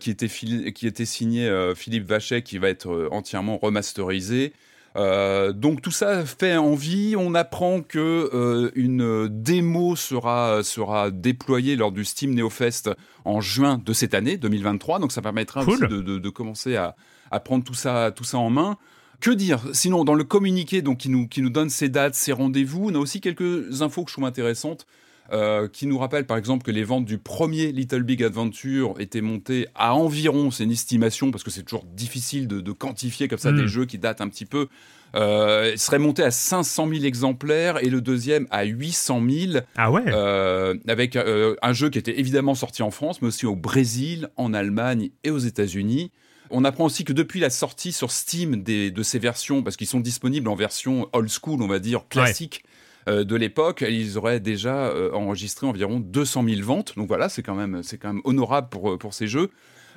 qui, 0.01 0.10
était 0.10 0.28
qui 0.28 0.86
était 0.86 1.06
signée 1.06 1.50
Philippe 1.78 2.06
Vachet 2.06 2.42
qui 2.42 2.58
va 2.58 2.68
être 2.68 3.08
entièrement 3.10 3.58
remasterisée. 3.58 4.51
Euh, 4.98 5.53
donc 5.53 5.81
tout 5.81 5.91
ça 5.91 6.25
fait 6.25 6.57
envie. 6.57 7.15
On 7.17 7.33
apprend 7.33 7.81
que 7.81 8.29
euh, 8.33 8.71
une 8.75 9.27
démo 9.29 9.95
sera 9.95 10.63
sera 10.63 11.12
déployée 11.12 11.75
lors 11.75 11.91
du 11.91 12.03
Steam 12.03 12.33
NeoFest 12.36 12.89
en 13.24 13.39
juin 13.41 13.79
de 13.86 13.93
cette 13.93 14.13
année 14.13 14.38
2023. 14.38 15.00
Donc 15.00 15.12
ça 15.12 15.21
permettra 15.21 15.63
Cool. 15.63 15.74
aussi 15.75 15.88
de, 15.88 16.01
de- 16.01 16.19
de 16.19 16.29
commencer 16.29 16.75
à, 16.75 16.95
à 17.31 17.39
prendre 17.39 17.63
tout 17.63 17.74
ça 17.74 18.12
tout 18.13 18.24
ça 18.25 18.38
en 18.38 18.50
main. 18.50 18.77
Que 19.21 19.29
dire? 19.31 19.60
Sinon, 19.71 20.03
dans 20.03 20.15
le 20.15 20.24
communiqué 20.24 20.81
donc, 20.81 20.98
qui, 20.98 21.10
nous, 21.10 21.27
qui 21.27 21.43
nous 21.43 21.51
donne 21.51 21.69
ces 21.69 21.89
dates, 21.89 22.15
ces 22.15 22.31
rendez-vous, 22.31 22.89
on 22.89 22.95
a 22.95 22.98
aussi 22.98 23.21
quelques 23.21 23.83
infos 23.83 24.03
que 24.03 24.10
je 24.10 24.15
trouve 24.15 24.25
intéressantes. 24.25 24.88
Euh, 25.34 25.68
qui 25.68 25.88
nous 25.88 25.98
rappellent 25.98 26.25
par 26.25 26.38
exemple 26.38 26.63
que 26.63 26.72
les 26.72 26.84
ventes 26.84 27.06
du 27.06 27.18
premier 27.18 27.72
Little 27.72 28.04
Big 28.04 28.24
Adventure 28.24 28.96
étaient 29.00 29.22
montées 29.22 29.68
à 29.75 29.96
environ, 29.96 30.51
c'est 30.51 30.63
une 30.66 30.72
estimation 30.72 31.32
parce 31.32 31.44
que 31.44 31.51
c'est 31.51 31.63
toujours 31.63 31.86
difficile 31.86 32.48
de, 32.48 32.60
de 32.62 32.72
quantifier 32.72 33.28
comme 33.28 33.40
ça 33.40 33.51
Mm. 33.51 33.58
des 33.58 33.68
jeux 33.68 33.86
qui 33.86 33.98
datent 33.98 34.22
un 34.22 34.28
petit 34.30 34.46
peu, 34.46 34.68
euh, 35.16 35.75
serait 35.78 36.00
monté 36.00 36.24
à 36.24 36.32
500 36.32 36.88
000 36.90 37.04
exemplaires 37.04 37.84
et 37.84 37.90
le 37.90 38.01
deuxième 38.01 38.48
à 38.50 38.63
800 38.63 39.22
000 39.30 39.54
Ah 39.75 39.92
ouais 39.92 40.04
euh, 40.08 40.75
avec 40.88 41.16
euh, 41.16 41.56
un 41.62 41.74
jeu 41.74 41.90
qui 41.90 41.98
était 42.00 42.20
évidemment 42.20 42.56
sorti 42.56 42.82
en 42.84 42.92
France, 42.92 43.22
mais 43.22 43.28
aussi 43.30 43.46
au 43.46 43.56
Brésil, 43.56 44.30
en 44.38 44.54
Allemagne 44.54 45.10
et 45.24 45.30
aux 45.32 45.38
États-Unis. 45.38 46.12
On 46.50 46.66
apprend 46.66 46.86
aussi 46.86 47.06
que 47.06 47.13
depuis 47.13 47.40
la 47.40 47.50
sortie 47.50 47.94
sur 47.94 48.12
Steam 48.12 48.62
des- 48.63 48.92
de 48.92 49.04
ces 49.04 49.20
versions, 49.20 49.63
parce 49.63 49.78
qu'ils 49.78 49.88
sont 49.88 50.01
disponibles 50.01 50.50
en 50.50 50.56
version 50.56 51.08
old 51.13 51.30
school, 51.30 51.62
on 51.62 51.68
va 51.68 51.80
dire 51.80 52.08
classique 52.10 52.63
de 53.08 53.36
l'époque, 53.36 53.84
ils 53.88 54.17
auraient 54.17 54.39
déjà 54.39 54.75
euh, 54.88 55.12
enregistré 55.13 55.65
environ 55.67 56.00
200 56.00 56.43
000 56.48 56.62
ventes. 56.62 56.93
Donc 56.98 57.08
voilà, 57.08 57.29
c'est 57.29 57.41
quand 57.43 57.55
même, 57.55 57.81
c'est 57.84 57.98
quand 57.98 58.13
même 58.13 58.22
honorable 58.25 58.70
pour, 58.70 58.91
euh, 58.91 58.98
pour 58.98 59.13
ces 59.13 59.27
jeux. 59.27 59.50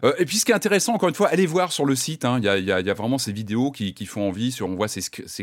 Euh, 0.02 0.12
et 0.18 0.24
puis 0.24 0.38
ce 0.38 0.44
qui 0.44 0.52
est 0.52 0.54
intéressant, 0.54 0.94
encore 0.94 1.08
une 1.08 1.14
fois, 1.14 1.28
allez 1.28 1.46
voir 1.46 1.70
sur 1.72 1.84
le 1.84 1.94
site. 1.94 2.24
hein, 2.24 2.38
Il 2.42 2.44
y, 2.44 2.64
y 2.64 2.72
a- 2.72 2.94
vraiment 2.94 3.18
ces 3.18 3.32
vidéos 3.32 3.70
qui, 3.70 3.94
qui 3.94 4.06
font 4.06 4.28
envie. 4.28 4.52
Sur, 4.52 4.68
on 4.68 4.74
voit 4.74 4.88
ces, 4.88 5.02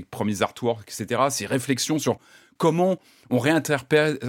premiers 0.10 0.42
artworks, 0.42 0.90
etc. 0.90 1.22
Ces 1.30 1.46
réflexions 1.46 2.00
sur 2.00 2.18
comment 2.58 2.98
on 3.30 3.40
réinterprète, 3.40 4.20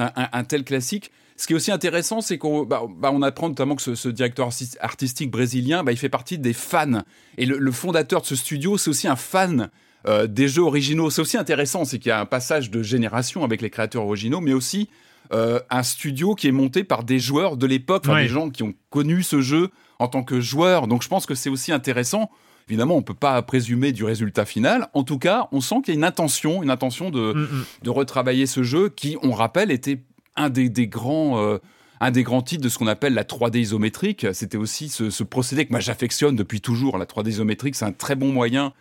un, 0.00 0.44
tel 0.44 0.64
classique. 0.64 1.10
Ce 1.36 1.46
qui 1.46 1.52
est 1.52 1.56
aussi 1.56 1.70
intéressant, 1.72 2.20
c'est 2.20 2.38
qu'on 2.38 2.64
bah, 2.64 2.82
bah, 2.88 3.10
on 3.12 3.22
apprend 3.22 3.48
notamment 3.48 3.74
que 3.76 3.94
ce, 3.94 4.08
directeur 4.08 4.48
artis- 4.48 4.76
artistique 4.80 5.30
brésilien, 5.30 5.82
bah, 5.84 5.92
il 5.92 5.98
fait 5.98 6.08
partie 6.08 6.38
des 6.38 6.52
fans. 6.52 7.02
Et 7.38 7.46
le 7.46 7.72
fondateur 7.72 8.20
de 8.22 8.26
ce 8.26 8.36
studio, 8.36 8.78
c'est 8.78 8.90
aussi 8.90 9.08
un 9.08 9.16
fan 9.16 9.70
euh, 10.06 10.26
des 10.26 10.48
jeux 10.48 10.62
originaux. 10.62 11.10
C'est 11.10 11.20
aussi 11.22 11.36
intéressant, 11.36 11.84
c'est 11.84 11.98
qu'il 11.98 12.08
y 12.10 12.12
a 12.12 12.20
un 12.20 12.26
passage 12.26 12.70
de 12.70 12.82
génération 12.82 13.44
avec 13.44 13.62
les 13.62 13.70
créateurs 13.70 14.04
originaux, 14.04 14.40
mais 14.40 14.52
aussi 14.52 14.88
euh, 15.32 15.60
un 15.70 15.82
studio 15.82 16.34
qui 16.34 16.48
est 16.48 16.52
monté 16.52 16.84
par 16.84 17.04
des 17.04 17.18
joueurs 17.18 17.56
de 17.56 17.66
l'époque, 17.66 18.04
Ouais. 18.08 18.22
des 18.22 18.28
gens 18.28 18.50
qui 18.50 18.62
ont 18.62 18.74
connu 18.90 19.22
ce 19.22 19.40
jeu 19.40 19.70
en 19.98 20.08
tant 20.08 20.22
que 20.24 20.40
joueurs. 20.40 20.86
Donc 20.88 21.02
je 21.02 21.08
pense 21.08 21.24
que 21.26 21.34
c'est 21.34 21.48
aussi 21.50 21.72
intéressant. 21.72 22.30
Évidemment, 22.68 22.94
on 22.94 22.98
ne 22.98 23.04
peut 23.04 23.14
pas 23.14 23.40
présumer 23.42 23.92
du 23.92 24.04
résultat 24.04 24.44
final. 24.44 24.88
En 24.94 25.04
tout 25.04 25.18
cas, 25.18 25.48
on 25.52 25.60
sent 25.60 25.76
qu'il 25.84 25.94
y 25.94 25.96
a 25.96 25.98
une 25.98 26.04
intention, 26.04 26.62
une 26.62 26.70
intention 26.70 27.10
de, 27.10 27.32
Mm, 27.32 27.40
mm. 27.42 27.64
de 27.82 27.90
retravailler 27.90 28.46
ce 28.46 28.62
jeu 28.62 28.88
qui, 28.88 29.16
on 29.22 29.32
rappelle, 29.32 29.70
était 29.70 30.00
un 30.36 30.48
des, 30.50 30.68
des 30.68 30.86
grands. 30.86 31.38
euh, 31.42 31.58
un 32.04 32.10
des 32.10 32.24
grands 32.24 32.42
titres 32.42 32.64
de 32.64 32.68
ce 32.68 32.78
qu'on 32.78 32.88
appelle 32.88 33.14
la 33.14 33.22
3D 33.22 33.58
isométrique, 33.60 34.26
c'était 34.32 34.56
aussi 34.58 34.88
ce, 34.88 35.08
ce 35.08 35.22
procédé 35.22 35.64
que 35.66 35.70
moi 35.70 35.78
j'affectionne 35.78 36.34
depuis 36.34 36.60
toujours. 36.60 36.98
La 36.98 37.04
3D 37.06 37.28
isométrique, 37.28 37.76
c'est 37.76 37.84
un 37.84 37.92
très 37.92 38.16
bon 38.16 38.32
moyen 38.32 38.72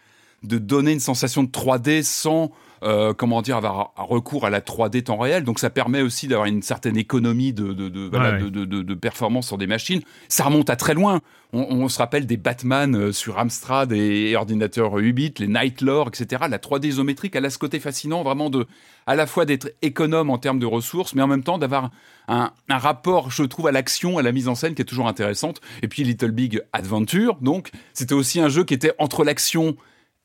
de 0.44 0.58
donner 0.58 0.92
une 0.92 1.00
sensation 1.00 1.44
de 1.44 1.50
3D 1.50 2.02
sans, 2.04 2.52
euh, 2.84 3.14
comment 3.14 3.44
dire, 3.44 3.58
avoir 3.58 3.94
recours 3.96 4.46
à 4.46 4.50
la 4.50 4.60
3D 4.60 5.04
temps 5.04 5.18
réel. 5.18 5.44
Donc 5.44 5.60
ça 5.60 5.70
permet 5.70 6.02
aussi 6.02 6.28
d'avoir 6.28 6.48
une 6.48 6.64
certaine 6.64 6.98
économie 6.98 7.54
de, 7.54 7.74
de, 7.74 7.90
de, 7.90 8.10
voilà, 8.10 8.32
Ouais, 8.32 8.96
performance 8.96 9.48
sur 9.48 9.58
des 9.58 9.68
machines. 9.68 10.02
Ça 10.30 10.46
remonte 10.46 10.70
à 10.70 10.76
très 10.76 10.96
loin. 10.96 11.22
On, 11.54 11.60
on 11.70 11.90
se 11.90 12.00
rappelle 12.00 12.26
des 12.26 12.38
Batman 12.38 12.96
euh, 12.96 13.12
sur 13.12 13.38
Amstrad 13.38 13.92
et, 13.92 14.36
ordinateurs 14.36 14.94
8 14.96 15.14
bits, 15.14 15.34
les 15.38 15.48
Nightlore, 15.48 16.08
etc. 16.08 16.46
La 16.50 16.58
3D 16.58 16.88
isométrique, 16.88 17.36
elle 17.36 17.46
a 17.46 17.50
ce 17.52 17.60
côté 17.60 17.80
fascinant 17.80 18.24
vraiment 18.24 18.50
de, 18.50 18.66
à 19.06 19.16
la 19.16 19.28
fois 19.28 19.46
d'être 19.46 19.72
économe 19.84 20.32
en 20.32 20.40
termes 20.40 20.60
de 20.60 20.66
ressources, 20.66 21.14
mais 21.14 21.22
en 21.22 21.28
même 21.28 21.44
temps 21.44 21.60
d'avoir 21.60 21.92
un, 22.28 22.52
un 22.70 22.78
rapport, 22.78 23.30
je 23.30 23.44
trouve, 23.44 23.68
à 23.68 23.72
l'action, 23.72 24.18
à 24.18 24.24
la 24.24 24.32
mise 24.32 24.48
en 24.48 24.56
scène 24.56 24.74
qui 24.74 24.82
est 24.82 24.86
toujours 24.86 25.08
intéressante. 25.08 25.62
Et 25.84 25.88
puis 25.88 26.04
Little 26.04 26.32
Big 26.32 26.62
Adventure, 26.74 27.38
donc 27.42 27.70
c'était 27.94 28.16
aussi 28.16 28.40
un 28.40 28.50
jeu 28.50 28.64
qui 28.64 28.74
était 28.74 28.94
entre 28.98 29.24
l'action 29.24 29.76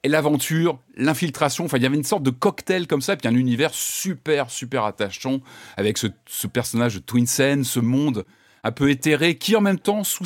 et 0.06 0.08
l'aventure, 0.08 0.78
l'infiltration. 0.96 1.64
Enfin, 1.64 1.78
il 1.78 1.82
y 1.82 1.86
avait 1.86 1.96
une 1.96 2.04
sorte 2.04 2.22
de 2.22 2.30
cocktail 2.30 2.86
comme 2.86 3.00
ça, 3.00 3.16
puis 3.16 3.26
un 3.26 3.34
univers 3.34 3.74
super, 3.74 4.50
super 4.50 4.84
attachant 4.84 5.40
avec 5.76 5.98
ce, 5.98 6.06
personnage 6.46 6.94
de 6.94 7.00
Twinsen, 7.00 7.64
ce 7.64 7.80
monde 7.80 8.24
un 8.62 8.70
peu 8.70 8.88
éthéré, 8.88 9.34
qui 9.34 9.56
en 9.56 9.60
même 9.60 9.80
temps, 9.80 10.04
sous 10.04 10.24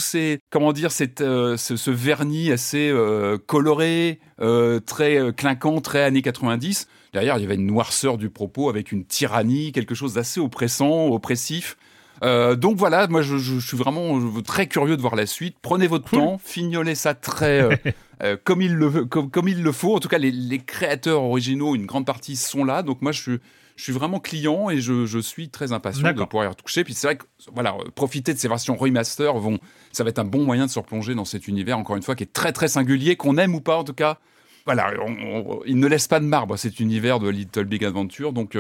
comment 0.50 0.74
dire, 0.74 0.92
cette, 0.92 1.22
euh, 1.22 1.56
ce, 1.56 1.90
vernis 1.90 2.52
assez 2.52 2.90
euh, 2.90 3.38
coloré, 3.38 4.20
euh, 4.42 4.80
très 4.80 5.32
clinquant, 5.34 5.80
très 5.80 6.02
années 6.02 6.22
90. 6.22 6.86
Derrière, 7.14 7.38
il 7.38 7.40
y 7.40 7.44
avait 7.44 7.54
une 7.54 7.66
noirceur 7.66 8.18
du 8.18 8.28
propos 8.28 8.68
avec 8.68 8.92
une 8.92 9.06
tyrannie, 9.06 9.72
quelque 9.72 9.94
chose 9.94 10.14
d'assez 10.14 10.40
oppressant, 10.40 11.06
oppressif. 11.06 11.78
Euh, 12.22 12.54
donc 12.56 12.76
voilà, 12.76 13.06
moi 13.08 13.22
je, 13.22 13.38
je- 13.38 13.58
je 13.58 13.66
suis 13.66 13.76
vraiment 13.76 14.18
très 14.42 14.66
curieux 14.66 14.96
de 14.96 15.00
voir 15.02 15.16
la 15.16 15.26
suite. 15.26 15.56
Prenez 15.62 15.86
votre 15.86 16.08
Cool. 16.10 16.18
temps, 16.18 16.38
fignolez 16.42 16.94
ça 16.94 17.14
très 17.14 17.62
euh, 17.62 17.74
euh, 18.22 18.36
comme 18.42 18.60
il 18.62 18.74
le 18.74 19.04
comme, 19.06 19.30
comme 19.30 19.48
il 19.48 19.62
le 19.62 19.72
faut. 19.72 19.94
En 19.96 20.00
tout 20.00 20.08
cas, 20.08 20.18
les, 20.18 20.30
les 20.30 20.58
créateurs 20.58 21.22
originaux, 21.22 21.74
une 21.74 21.86
grande 21.86 22.06
partie 22.06 22.36
sont 22.36 22.64
là. 22.64 22.82
Donc 22.82 23.00
moi 23.02 23.12
je 23.12 23.20
suis 23.22 23.38
je 23.76 23.84
suis 23.84 23.92
vraiment 23.94 24.20
client 24.20 24.68
et 24.68 24.78
je, 24.82 25.18
suis 25.20 25.48
très 25.48 25.72
impatient 25.72 26.12
de 26.12 26.24
pouvoir 26.24 26.44
y 26.44 26.48
retoucher. 26.48 26.84
Puis 26.84 26.92
c'est 26.92 27.06
vrai 27.06 27.16
que 27.16 27.24
voilà, 27.54 27.74
profiter 27.94 28.34
de 28.34 28.38
ces 28.38 28.46
versions 28.48 28.76
remaster 28.76 29.32
vont, 29.38 29.58
ça 29.90 30.04
va 30.04 30.10
être 30.10 30.18
un 30.18 30.24
bon 30.26 30.44
moyen 30.44 30.66
de 30.66 30.70
se 30.70 30.78
replonger 30.78 31.14
dans 31.14 31.24
cet 31.24 31.48
univers 31.48 31.78
encore 31.78 31.96
une 31.96 32.02
fois 32.02 32.14
qui 32.14 32.24
est 32.24 32.32
très 32.34 32.52
très 32.52 32.68
singulier, 32.68 33.16
qu'on 33.16 33.38
aime 33.38 33.54
ou 33.54 33.62
pas 33.62 33.78
en 33.78 33.84
tout 33.84 33.94
cas. 33.94 34.18
Voilà, 34.66 34.92
on- 35.02 35.12
on- 35.52 35.60
il 35.64 35.78
ne 35.78 35.86
laisse 35.86 36.06
pas 36.08 36.20
de 36.20 36.26
marbre 36.26 36.58
cet 36.58 36.78
univers 36.80 37.20
de 37.20 37.30
Little 37.30 37.64
Big 37.64 37.82
Adventure. 37.82 38.34
Donc 38.34 38.54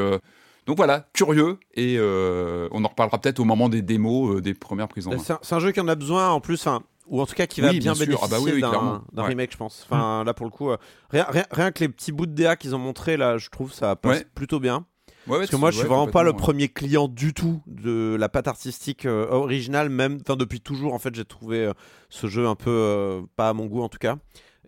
donc 0.70 0.76
voilà, 0.76 1.08
curieux 1.14 1.58
et 1.74 1.96
euh, 1.98 2.68
on 2.70 2.84
en 2.84 2.88
reparlera 2.88 3.20
peut-être 3.20 3.40
au 3.40 3.44
moment 3.44 3.68
des 3.68 3.82
démos, 3.82 4.36
euh, 4.36 4.40
des 4.40 4.54
premières 4.54 4.86
prises 4.86 5.08
en 5.08 5.16
main. 5.16 5.38
C'est 5.42 5.52
un, 5.52 5.58
jeu 5.58 5.72
qui 5.72 5.80
en 5.80 5.88
a 5.88 5.96
besoin 5.96 6.28
en 6.28 6.40
plus, 6.40 6.68
ou 7.08 7.20
en 7.20 7.26
tout 7.26 7.34
cas 7.34 7.48
qui 7.48 7.60
va 7.60 7.70
Oui, 7.70 7.80
bien, 7.80 7.92
bien 7.92 8.04
bénéficier 8.04 8.24
Ah 8.24 8.28
bah 8.30 8.40
oui, 8.40 8.52
oui, 8.54 8.60
d'un 8.60 9.02
Ouais. 9.16 9.26
remake, 9.26 9.50
je 9.50 9.56
pense. 9.56 9.84
Enfin, 9.84 10.22
là 10.22 10.32
pour 10.32 10.46
le 10.46 10.52
coup, 10.52 10.70
euh, 10.70 10.76
rien, 11.10 11.26
rien, 11.28 11.44
rien 11.50 11.72
que 11.72 11.80
les 11.80 11.88
petits 11.88 12.12
bouts 12.12 12.26
de 12.26 12.34
DA 12.36 12.54
qu'ils 12.54 12.76
ont 12.76 12.78
montré 12.78 13.16
là, 13.16 13.36
je 13.36 13.48
trouve 13.50 13.72
ça 13.72 13.96
passe 13.96 14.18
Ouais. 14.18 14.26
plutôt 14.32 14.60
bien. 14.60 14.86
Ouais, 15.26 15.38
Parce 15.38 15.50
que 15.50 15.56
moi, 15.56 15.72
je 15.72 15.78
suis 15.78 15.88
vraiment 15.88 16.06
pas 16.06 16.22
le 16.22 16.34
premier 16.34 16.68
client 16.68 17.08
du 17.08 17.34
tout 17.34 17.60
de 17.66 18.16
la 18.16 18.28
patte 18.28 18.46
artistique 18.46 19.06
euh, 19.06 19.26
originale, 19.28 19.90
même, 19.90 20.18
enfin 20.20 20.36
depuis 20.36 20.60
toujours 20.60 20.94
en 20.94 21.00
fait, 21.00 21.14
j'ai 21.16 21.24
trouvé 21.24 21.64
euh, 21.64 21.72
ce 22.10 22.28
jeu 22.28 22.46
un 22.46 22.54
peu 22.54 22.70
euh, 22.70 23.22
pas 23.34 23.48
à 23.48 23.52
mon 23.52 23.66
goût 23.66 23.82
en 23.82 23.88
tout 23.88 23.98
cas. 23.98 24.18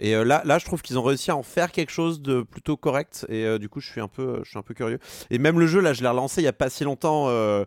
Et 0.05 0.17
euh, 0.17 0.25
là, 0.25 0.43
là, 0.45 0.59
je 0.59 0.65
trouve 0.65 0.83
qu'ils 0.83 0.99
ont 0.99 1.03
réussi 1.03 1.31
à 1.31 1.37
en 1.37 1.45
faire 1.45 1.71
quelque 1.71 1.93
chose 1.93 2.21
de 2.21 2.43
plutôt 2.43 2.77
correct. 2.77 3.25
Et 3.29 3.45
euh, 3.47 3.59
du 3.59 3.69
coup, 3.69 3.79
je 3.81 3.89
suis 3.89 4.01
un 4.01 4.09
peu, 4.09 4.41
je 4.43 4.51
suis 4.51 4.59
un 4.59 4.63
peu 4.63 4.75
curieux. 4.75 4.99
Et 5.31 5.39
même 5.39 5.61
le 5.61 5.67
jeu, 5.69 5.81
là, 5.81 5.93
je 5.93 6.03
l'ai 6.03 6.09
relancé 6.09 6.41
il 6.41 6.45
y 6.45 6.49
a 6.49 6.53
pas 6.53 6.69
si 6.71 6.83
longtemps. 6.83 7.27
euh, 7.29 7.65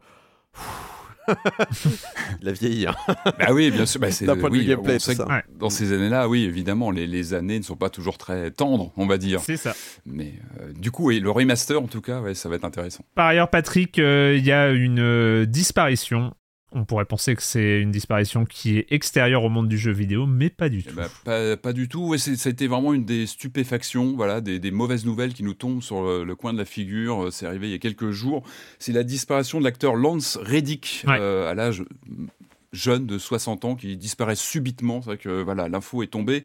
Il 2.41 2.49
a 2.49 2.51
vieilli. 2.51 2.85
hein. 2.87 2.95
Bah 3.39 3.47
oui, 3.51 3.71
bien 3.71 3.85
sûr. 3.85 3.99
Bah 3.99 4.11
c'est, 4.11 4.25
D'un 4.25 4.35
point 4.37 4.49
de 4.49 4.55
vue 4.55 4.65
gameplay, 4.65 4.97
tout 4.99 5.13
ça. 5.13 5.25
Dans 5.57 5.69
ces 5.69 5.91
années-là, 5.93 6.27
oui, 6.27 6.43
évidemment, 6.43 6.91
les, 6.91 7.07
les 7.07 7.33
années 7.33 7.57
ne 7.57 7.63
sont 7.63 7.75
pas 7.75 7.89
toujours 7.89 8.17
très 8.17 8.51
tendres, 8.51 8.91
on 8.97 9.07
va 9.07 9.17
dire. 9.17 9.39
C'est 9.41 9.57
ça. 9.57 9.73
Mais 10.05 10.33
euh, 10.59 10.71
du 10.73 10.91
coup, 10.91 11.07
oui, 11.07 11.19
le 11.19 11.31
remaster, 11.31 11.81
en 11.81 11.87
tout 11.87 12.01
cas, 12.01 12.21
ouais, 12.21 12.35
ça 12.35 12.49
va 12.49 12.55
être 12.57 12.65
intéressant. 12.65 13.03
Par 13.15 13.27
ailleurs, 13.27 13.49
Patrick, 13.49 13.97
euh, 13.97 14.35
il 14.37 14.45
y 14.45 14.51
a 14.51 14.69
une 14.71 14.99
euh, 14.99 15.45
disparition. 15.45 16.33
On 16.77 16.83
pourrait 16.85 17.05
penser 17.05 17.35
que 17.35 17.41
c'est 17.41 17.79
une 17.79 17.91
disparition 17.91 18.43
qui 18.45 18.77
est 18.77 18.85
extérieure 18.91 19.43
au 19.43 19.49
monde 19.49 19.69
du 19.69 19.77
jeu 19.77 19.91
vidéo, 19.91 20.25
mais 20.27 20.49
pas 20.49 20.67
du 20.67 20.79
Eh 20.85 20.89
tout. 20.89 20.95
ben, 20.95 21.07
pas, 21.23 21.55
pas 21.57 21.71
du 21.73 21.87
tout. 21.87 22.05
Ouais, 22.09 22.17
été 22.17 22.67
vraiment 22.67 22.93
une 22.93 23.05
des 23.05 23.25
stupéfactions, 23.27 24.13
voilà, 24.15 24.41
des, 24.41 24.59
des 24.59 24.71
mauvaises 24.71 25.05
nouvelles 25.05 25.33
qui 25.33 25.43
nous 25.43 25.53
tombent 25.53 25.81
sur 25.81 26.03
le, 26.03 26.23
le 26.25 26.35
coin 26.35 26.51
de 26.51 26.57
la 26.57 26.65
figure. 26.65 27.25
Euh, 27.27 27.31
C'est 27.31 27.45
arrivé 27.45 27.67
il 27.69 27.71
y 27.71 27.75
a 27.75 27.79
quelques 27.79 28.11
jours. 28.11 28.43
C'est 28.77 28.91
la 28.91 29.03
disparition 29.03 29.59
de 29.59 29.63
l'acteur 29.63 29.95
Lance 29.95 30.37
Reddick 30.41 31.03
Ouais. 31.07 31.17
euh, 31.19 31.49
à 31.49 31.53
l'âge 31.55 31.81
mm, 32.07 32.27
jeune 32.73 33.05
de 33.05 33.17
60 33.17 33.63
ans 33.63 33.75
qui 33.75 33.95
disparaît 33.95 34.35
subitement. 34.35 35.01
C'est 35.01 35.05
vrai 35.11 35.17
que 35.17 35.41
voilà, 35.43 35.69
l'info 35.69 36.03
est 36.03 36.07
tombée. 36.07 36.43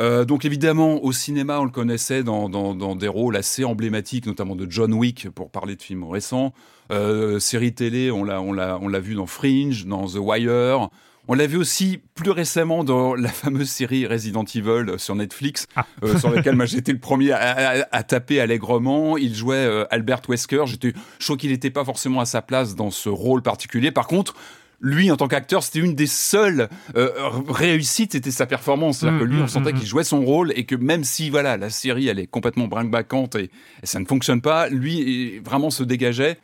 Euh, 0.00 0.24
donc 0.24 0.44
évidemment, 0.44 1.04
au 1.04 1.12
cinéma, 1.12 1.60
on 1.60 1.64
le 1.64 1.70
connaissait 1.70 2.22
dans, 2.22 2.48
dans- 2.48 2.74
dans 2.74 2.96
des 2.96 3.08
rôles 3.08 3.36
assez 3.36 3.64
emblématiques, 3.64 4.26
notamment 4.26 4.56
de 4.56 4.66
John 4.70 4.94
Wick, 4.94 5.28
pour 5.30 5.50
parler 5.50 5.76
de 5.76 5.82
films 5.82 6.04
récents. 6.04 6.54
Euh, 6.90 7.38
série 7.38 7.74
télé, 7.74 8.10
on 8.10 8.24
l'a, 8.24 8.40
on 8.40 8.52
l'a, 8.52 8.78
on 8.80 8.88
l'a 8.88 9.00
vu 9.00 9.14
dans 9.14 9.26
Fringe, 9.26 9.84
dans 9.86 10.06
The 10.06 10.16
Wire. 10.16 10.88
On 11.28 11.34
l'a 11.34 11.46
vu 11.46 11.58
aussi 11.58 12.00
plus 12.14 12.30
récemment 12.30 12.82
dans 12.82 13.14
la 13.14 13.28
fameuse 13.28 13.68
série 13.68 14.06
Resident 14.06 14.44
Evil 14.54 14.94
sur 14.98 15.14
Netflix, 15.14 15.66
Ah. 15.76 15.84
euh, 16.02 16.18
sur 16.18 16.30
laquelle 16.30 16.56
moi 16.56 16.64
j'étais 16.64 16.92
le 16.92 16.98
premier 16.98 17.32
à, 17.32 17.38
à- 17.82 17.86
à 17.96 18.02
taper 18.02 18.40
allègrement. 18.40 19.18
Il 19.18 19.34
jouait 19.34 19.54
euh, 19.56 19.84
Albert 19.90 20.22
Wesker. 20.28 20.62
J'étais, 20.66 20.94
je 21.18 21.24
trouve 21.26 21.36
qu'il 21.36 21.50
n'était 21.50 21.70
pas 21.70 21.84
forcément 21.84 22.20
à 22.20 22.24
sa 22.24 22.40
place 22.42 22.74
dans 22.74 22.90
ce 22.90 23.10
rôle 23.10 23.42
particulier. 23.42 23.90
Par 23.92 24.06
contre, 24.06 24.34
lui, 24.80 25.10
en 25.10 25.16
tant 25.16 25.28
qu'acteur, 25.28 25.62
c'était 25.62 25.80
une 25.80 25.94
des 25.94 26.06
seules 26.06 26.68
euh, 26.96 27.10
réussites, 27.48 28.12
c'était 28.12 28.30
sa 28.30 28.46
performance. 28.46 28.98
C'est-à-dire 28.98 29.18
Mm, 29.18 29.20
que 29.20 29.24
lui, 29.24 29.36
mm, 29.38 29.42
on 29.42 29.46
sentait 29.48 29.72
mm, 29.72 29.78
qu'il 29.78 29.86
jouait 29.88 30.04
son 30.04 30.24
rôle 30.24 30.52
et 30.56 30.64
que 30.64 30.74
même 30.74 31.04
si 31.04 31.30
voilà 31.30 31.56
la 31.56 31.70
série 31.70 32.08
elle 32.08 32.18
est 32.18 32.26
complètement 32.26 32.66
brinque-baccante 32.66 33.34
et, 33.36 33.50
et 33.82 33.86
ça 33.86 34.00
ne 34.00 34.06
fonctionne 34.06 34.40
pas, 34.40 34.68
lui 34.68 35.38
vraiment 35.40 35.70
se 35.70 35.82
dégageait. 35.82 36.38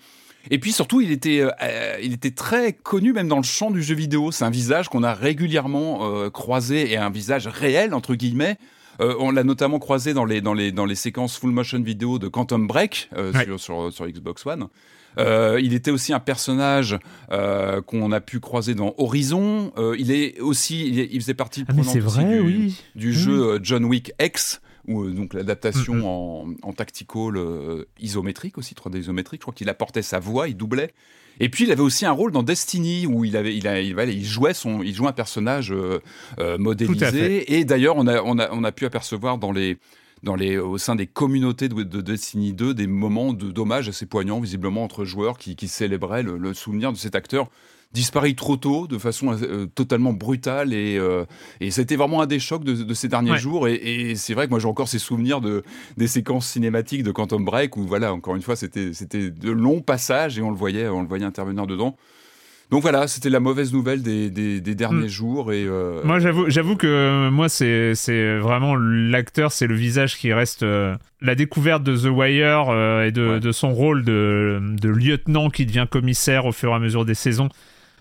Et 0.50 0.58
puis 0.58 0.70
surtout, 0.70 1.00
il 1.00 1.10
était, 1.10 1.40
euh, 1.42 1.98
il 2.02 2.12
était 2.12 2.30
très 2.30 2.72
connu 2.72 3.12
même 3.12 3.26
dans 3.26 3.38
le 3.38 3.42
champ 3.42 3.70
du 3.72 3.82
jeu 3.82 3.94
vidéo. 3.96 4.30
C'est 4.30 4.44
un 4.44 4.50
visage 4.50 4.88
qu'on 4.88 5.02
a 5.02 5.12
régulièrement 5.12 6.00
euh, 6.02 6.30
croisé 6.30 6.92
et 6.92 6.96
un 6.96 7.10
visage 7.10 7.46
réel 7.48 7.94
entre 7.94 8.14
guillemets 8.14 8.56
Euh, 9.00 9.14
on 9.18 9.30
l'a 9.30 9.44
notamment 9.44 9.78
croisé 9.78 10.14
dans 10.14 10.24
les, 10.24 10.40
dans, 10.40 10.54
les, 10.54 10.72
dans 10.72 10.86
les 10.86 10.94
séquences 10.94 11.36
full 11.38 11.50
motion 11.50 11.82
vidéo 11.82 12.18
de 12.18 12.28
Quantum 12.28 12.66
Break 12.66 13.10
euh, 13.16 13.30
Ouais. 13.32 13.44
sur, 13.44 13.60
sur, 13.60 13.92
sur 13.92 14.06
Xbox 14.08 14.46
One. 14.46 14.68
Euh, 15.18 15.58
il 15.62 15.72
était 15.74 15.90
aussi 15.90 16.12
un 16.12 16.20
personnage 16.20 16.98
euh, 17.32 17.80
qu'on 17.82 18.12
a 18.12 18.20
pu 18.20 18.40
croiser 18.40 18.74
dans 18.74 18.94
Horizon. 18.98 19.72
Euh, 19.78 19.96
il 19.98 20.10
est 20.10 20.40
aussi, 20.40 20.86
il, 20.88 21.00
est- 21.00 21.08
il 21.10 21.20
faisait 21.20 21.34
partie 21.34 21.64
Ah 21.68 21.72
aussi 21.78 21.98
vrai, 22.00 22.24
du, 22.24 22.40
oui. 22.40 22.80
du 22.94 23.08
Oui. 23.08 23.12
jeu 23.14 23.58
John 23.62 23.84
Wick 23.84 24.12
X, 24.20 24.60
ou 24.88 25.10
donc 25.10 25.34
l'adaptation 25.34 25.94
Mhm. 25.94 26.04
en, 26.04 26.44
en 26.62 26.72
tactical 26.72 27.36
euh, 27.36 27.84
isométrique 27.98 28.58
aussi, 28.58 28.74
3D 28.74 28.98
isométrique. 28.98 29.40
Je 29.40 29.44
crois 29.44 29.54
qu'il 29.54 29.68
apportait 29.68 30.02
sa 30.02 30.18
voix, 30.20 30.48
il 30.48 30.56
doublait. 30.56 30.92
Et 31.38 31.48
puis 31.50 31.64
il 31.64 31.72
avait 31.72 31.82
aussi 31.82 32.06
un 32.06 32.12
rôle 32.12 32.32
dans 32.32 32.42
Destiny 32.42 33.06
où 33.06 33.24
il 33.24 33.36
avait, 33.36 33.54
il, 33.54 33.66
a- 33.68 33.80
il, 33.80 33.92
voilà, 33.94 34.10
il 34.12 34.24
jouait 34.24 34.54
son, 34.54 34.82
il 34.82 34.94
jouait 34.94 35.08
un 35.08 35.12
personnage 35.12 35.70
euh, 35.72 35.98
euh, 36.38 36.56
modélisé. 36.56 37.58
Et 37.58 37.64
d'ailleurs, 37.64 37.96
on 37.96 38.06
a, 38.06 38.22
on 38.22 38.38
a, 38.38 38.50
on 38.52 38.64
a 38.64 38.72
pu 38.72 38.86
apercevoir 38.86 39.36
dans 39.38 39.52
les 39.52 39.76
dans 40.22 40.34
les, 40.34 40.58
au 40.58 40.78
sein 40.78 40.94
des 40.96 41.06
communautés 41.06 41.68
de, 41.68 41.82
de 41.82 42.00
Destiny 42.00 42.52
2 42.52 42.74
des 42.74 42.86
moments 42.86 43.32
de 43.32 43.50
dommages 43.50 43.88
assez 43.88 44.06
poignants, 44.06 44.40
visiblement 44.40 44.82
entre 44.84 45.04
joueurs 45.04 45.38
qui, 45.38 45.56
qui 45.56 45.68
célébraient 45.68 46.22
le, 46.22 46.38
le 46.38 46.54
souvenir 46.54 46.92
de 46.92 46.96
cet 46.96 47.14
acteur 47.14 47.48
disparu 47.92 48.34
trop 48.34 48.56
tôt, 48.56 48.86
de 48.88 48.98
façon 48.98 49.32
euh, 49.40 49.66
totalement 49.66 50.12
brutale. 50.12 50.72
Et, 50.74 50.98
euh, 50.98 51.24
et 51.60 51.70
c'était 51.70 51.96
vraiment 51.96 52.20
un 52.20 52.26
des 52.26 52.40
chocs 52.40 52.64
de, 52.64 52.74
de 52.74 52.94
ces 52.94 53.08
derniers 53.08 53.30
Ouais. 53.32 53.38
jours. 53.38 53.68
Et, 53.68 53.74
et 53.74 54.16
c'est 54.16 54.34
vrai 54.34 54.46
que 54.46 54.50
moi 54.50 54.58
j'ai 54.58 54.66
encore 54.68 54.88
ces 54.88 54.98
souvenirs 54.98 55.40
de, 55.40 55.62
des 55.96 56.08
séquences 56.08 56.46
cinématiques 56.48 57.04
de 57.04 57.12
Quantum 57.12 57.44
Break 57.44 57.76
où, 57.76 57.82
voilà, 57.86 58.12
encore 58.12 58.34
une 58.36 58.42
fois, 58.42 58.56
c'était 58.56 58.92
c'était 58.92 59.30
de 59.30 59.50
longs 59.50 59.80
passages 59.80 60.38
et 60.38 60.42
on 60.42 60.50
le 60.50 60.56
voyait, 60.56 60.88
on 60.88 61.00
le 61.02 61.08
voyait 61.08 61.24
intervenir 61.24 61.66
dedans. 61.66 61.96
Donc 62.70 62.82
voilà, 62.82 63.06
c'était 63.06 63.30
la 63.30 63.38
mauvaise 63.38 63.72
nouvelle 63.72 64.02
des, 64.02 64.28
des, 64.28 64.60
des 64.60 64.74
derniers 64.74 65.06
Mm. 65.06 65.08
jours. 65.08 65.52
Et, 65.52 65.64
euh, 65.66 66.02
Moi, 66.04 66.18
j'avoue, 66.18 66.50
j'avoue 66.50 66.74
que 66.76 66.86
euh, 66.88 67.30
moi, 67.30 67.48
c'est, 67.48 67.94
c'est 67.94 68.38
vraiment 68.38 68.74
l'acteur, 68.74 69.52
c'est 69.52 69.68
le 69.68 69.76
visage 69.76 70.16
qui 70.16 70.32
reste. 70.32 70.62
euh, 70.64 70.96
la 71.20 71.34
découverte 71.36 71.82
de 71.84 71.96
The 71.96 72.10
Wire 72.10 72.66
euh, 72.70 73.04
et 73.06 73.12
de, 73.12 73.34
Ouais. 73.34 73.40
de 73.40 73.52
son 73.52 73.72
rôle 73.72 74.04
de, 74.04 74.60
de 74.80 74.88
lieutenant 74.88 75.48
qui 75.48 75.64
devient 75.64 75.86
commissaire 75.88 76.44
au 76.46 76.52
fur 76.52 76.70
et 76.72 76.74
à 76.74 76.78
mesure 76.80 77.04
des 77.04 77.14
saisons. 77.14 77.48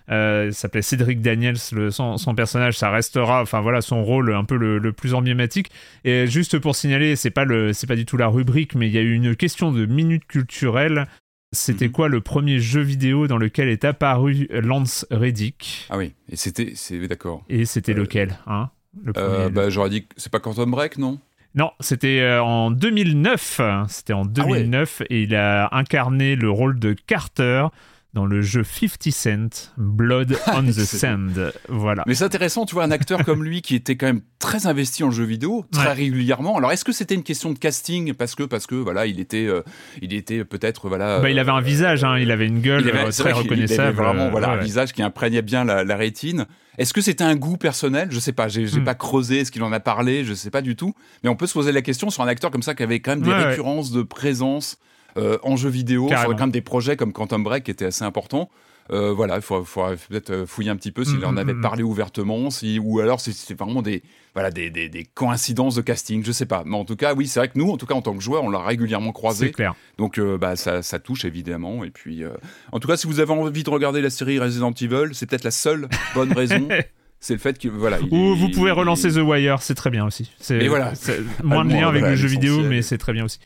Il 0.08 0.50
s'appelait 0.52 0.82
Cédric 0.82 1.20
Daniels, 1.20 1.56
le, 1.72 1.90
son, 1.90 2.16
son 2.16 2.34
personnage, 2.36 2.78
ça 2.78 2.90
restera, 2.90 3.42
enfin 3.42 3.60
voilà, 3.60 3.80
son 3.80 4.04
rôle 4.04 4.32
un 4.32 4.44
peu 4.44 4.56
le, 4.56 4.78
le 4.78 4.92
plus 4.92 5.14
emblématique. 5.14 5.70
Et 6.04 6.28
juste 6.28 6.60
pour 6.60 6.76
signaler, 6.76 7.16
c'est 7.16 7.30
pas 7.30 7.44
le, 7.44 7.72
c'est 7.72 7.88
pas 7.88 7.96
du 7.96 8.04
tout 8.06 8.16
la 8.16 8.28
rubrique, 8.28 8.76
mais 8.76 8.86
il 8.86 8.92
y 8.94 8.98
a 8.98 9.00
eu 9.00 9.14
une 9.14 9.34
question 9.34 9.72
de 9.72 9.84
minute 9.84 10.24
culturelle. 10.28 11.06
C'était 11.52 11.86
Mhm. 11.86 11.92
quoi 11.92 12.08
le 12.08 12.20
premier 12.20 12.58
jeu 12.58 12.80
vidéo 12.80 13.28
dans 13.28 13.38
lequel 13.38 13.68
est 13.68 13.84
apparu 13.84 14.48
Lance 14.50 15.06
Reddick? 15.10 15.86
Ah 15.90 15.96
oui, 15.96 16.12
et 16.30 16.36
c'était, 16.36 16.72
c'est 16.74 17.06
d'accord. 17.06 17.44
Et 17.48 17.64
c'était 17.64 17.92
Euh, 17.92 17.98
lequel 17.98 18.38
hein 18.46 18.70
le 19.04 19.12
premier, 19.12 19.26
Euh, 19.26 19.44
le- 19.44 19.50
bah, 19.50 19.70
J'aurais 19.70 19.90
dit 19.90 20.02
que 20.06 20.14
c'est 20.16 20.32
pas 20.32 20.40
Quantum 20.40 20.70
Break, 20.70 20.98
non? 20.98 21.18
Non, 21.54 21.70
c'était 21.80 22.20
euh, 22.20 22.42
en 22.42 22.70
2009. 22.70 23.60
C'était 23.88 24.12
en 24.12 24.22
Ah 24.24 24.44
ouais. 24.46 24.58
2009 24.64 25.02
et 25.08 25.22
il 25.22 25.34
a 25.34 25.68
incarné 25.72 26.34
le 26.36 26.50
rôle 26.50 26.78
de 26.78 26.92
Carter 26.94 27.66
dans 28.16 28.24
le 28.24 28.40
jeu 28.40 28.64
50 28.64 29.12
Cent, 29.12 29.72
Blood 29.76 30.38
on 30.54 30.62
the. 30.64 30.72
Sand. 30.72 31.52
Voilà. 31.68 32.02
Mais 32.06 32.14
c'est 32.14 32.24
intéressant, 32.24 32.64
tu 32.64 32.74
vois, 32.74 32.84
un 32.84 32.90
acteur 32.90 33.22
comme 33.26 33.44
lui 33.44 33.60
qui 33.60 33.74
était 33.74 33.96
quand 33.96 34.06
même 34.06 34.22
très 34.38 34.66
investi 34.66 35.04
en 35.04 35.10
jeu 35.10 35.24
vidéo, 35.24 35.66
très 35.70 35.88
Ouais. 35.88 35.92
régulièrement. 35.92 36.56
Alors, 36.56 36.72
est-ce 36.72 36.84
que 36.86 36.92
c'était 36.92 37.14
une 37.14 37.22
question 37.22 37.52
de 37.52 37.58
casting 37.58 38.14
parce 38.14 38.34
que, 38.34 38.42
parce 38.44 38.66
que, 38.66 38.74
voilà, 38.74 39.04
il 39.06 39.20
était, 39.20 39.44
euh, 39.46 39.60
il 40.00 40.14
était 40.14 40.44
peut-être, 40.46 40.88
voilà. 40.88 41.20
Bah, 41.20 41.28
il 41.28 41.38
avait 41.38 41.50
un 41.50 41.58
euh, 41.58 41.60
visage, 41.60 42.04
hein, 42.04 42.16
il 42.18 42.30
avait 42.30 42.46
une 42.46 42.60
gueule 42.62 42.80
il 42.84 42.88
avait- 42.88 43.00
euh, 43.00 43.10
très 43.10 43.24
il 43.30 43.32
avait 43.32 43.42
reconnaissable. 43.42 43.96
vraiment, 43.98 44.30
voilà, 44.30 44.50
un 44.52 44.56
visage 44.56 44.94
qui 44.94 45.02
imprégnait 45.02 45.42
bien 45.42 45.64
la, 45.64 45.84
la 45.84 45.96
rétine. 45.96 46.46
Est-ce 46.78 46.94
que 46.94 47.02
c'était 47.02 47.24
un 47.24 47.36
goût 47.36 47.58
personnel? 47.58 48.08
Je 48.10 48.18
sais 48.18 48.32
pas, 48.32 48.48
j'ai 48.48 48.64
Hmm. 48.66 48.84
pas 48.84 48.94
creusé, 48.94 49.40
est-ce 49.40 49.52
qu'il 49.52 49.62
en 49.62 49.72
a 49.72 49.80
parlé 49.80 50.24
Je 50.24 50.32
sais 50.32 50.50
pas 50.50 50.62
du 50.62 50.74
tout. 50.74 50.94
Mais 51.22 51.28
on 51.28 51.36
peut 51.36 51.46
se 51.46 51.52
poser 51.54 51.70
la 51.72 51.82
question 51.82 52.08
sur 52.08 52.22
un 52.22 52.28
acteur 52.28 52.50
comme 52.50 52.62
ça 52.62 52.74
qui 52.74 52.82
avait 52.82 53.00
quand 53.00 53.10
même 53.12 53.22
des 53.22 53.28
ouais. 53.30 53.44
récurrences 53.44 53.90
de 53.92 54.00
présence 54.02 54.78
euh, 55.16 55.38
en 55.42 55.56
jeu 55.56 55.68
vidéo, 55.68 56.08
sur 56.08 56.24
quand 56.24 56.38
même 56.40 56.50
des 56.50 56.60
projets 56.60 56.96
comme 56.96 57.12
Quantum 57.12 57.42
Break 57.42 57.64
qui 57.64 57.70
étaient 57.70 57.86
assez 57.86 58.04
importants. 58.04 58.48
Euh, 58.92 59.12
voilà, 59.12 59.34
il 59.34 59.42
faut, 59.42 59.64
faut 59.64 59.82
peut-être 60.08 60.30
euh, 60.30 60.46
fouiller 60.46 60.70
un 60.70 60.76
petit 60.76 60.92
peu 60.92 61.04
s'il 61.04 61.18
Mm, 61.18 61.24
en 61.24 61.32
mm, 61.32 61.38
avait 61.38 61.54
mm. 61.54 61.60
parlé 61.60 61.82
ouvertement, 61.82 62.50
si, 62.50 62.78
ou 62.78 63.00
alors 63.00 63.20
si 63.20 63.32
c'était 63.32 63.54
vraiment 63.54 63.82
des, 63.82 64.00
voilà, 64.32 64.52
des, 64.52 64.70
des, 64.70 64.88
des 64.88 65.02
coïncidences 65.02 65.74
de 65.74 65.82
casting, 65.82 66.24
je 66.24 66.30
sais 66.30 66.46
pas. 66.46 66.62
Mais 66.64 66.76
en 66.76 66.84
tout 66.84 66.94
cas, 66.94 67.12
oui, 67.12 67.26
c'est 67.26 67.40
vrai 67.40 67.48
que 67.48 67.58
nous, 67.58 67.68
en 67.68 67.78
tout 67.78 67.86
cas 67.86 67.94
en 67.94 68.02
tant 68.02 68.14
que 68.14 68.22
joueurs, 68.22 68.44
on 68.44 68.48
l'a 68.48 68.60
régulièrement 68.60 69.08
C'est 69.08 69.12
croisé. 69.12 69.50
clair. 69.50 69.74
Donc 69.98 70.18
euh, 70.20 70.38
bah, 70.38 70.54
ça, 70.54 70.82
ça 70.82 71.00
touche 71.00 71.24
évidemment. 71.24 71.82
Et 71.82 71.90
puis, 71.90 72.22
euh, 72.22 72.28
en 72.70 72.78
tout 72.78 72.86
cas, 72.86 72.96
si 72.96 73.08
vous 73.08 73.18
avez 73.18 73.32
envie 73.32 73.64
de 73.64 73.70
regarder 73.70 74.00
la 74.00 74.10
série 74.10 74.38
Resident 74.38 74.70
Evil, 74.80 75.08
c'est 75.14 75.28
peut-être 75.28 75.42
la 75.42 75.50
seule 75.50 75.88
bonne 76.14 76.32
raison. 76.32 76.68
c'est 77.18 77.32
le 77.32 77.40
fait 77.40 77.58
que 77.58 77.66
voilà. 77.66 77.98
il 78.00 78.14
Ou 78.14 78.36
vous 78.36 78.50
pouvez 78.50 78.70
il- 78.70 78.72
relancer 78.72 79.10
The 79.10 79.16
Wire, 79.16 79.62
c'est 79.62 79.74
très 79.74 79.90
bien 79.90 80.06
aussi. 80.06 80.30
C'est- 80.38 80.58
Et 80.62 80.68
voilà. 80.68 80.94
c'est 80.94 81.18
moins 81.42 81.64
de 81.64 81.72
lien 81.72 81.88
avec 81.88 82.04
le 82.04 82.14
jeu 82.14 82.28
vidéo, 82.28 82.60
mais 82.62 82.82
c'est 82.82 82.98
très 82.98 83.12
bien 83.12 83.24
aussi. 83.24 83.40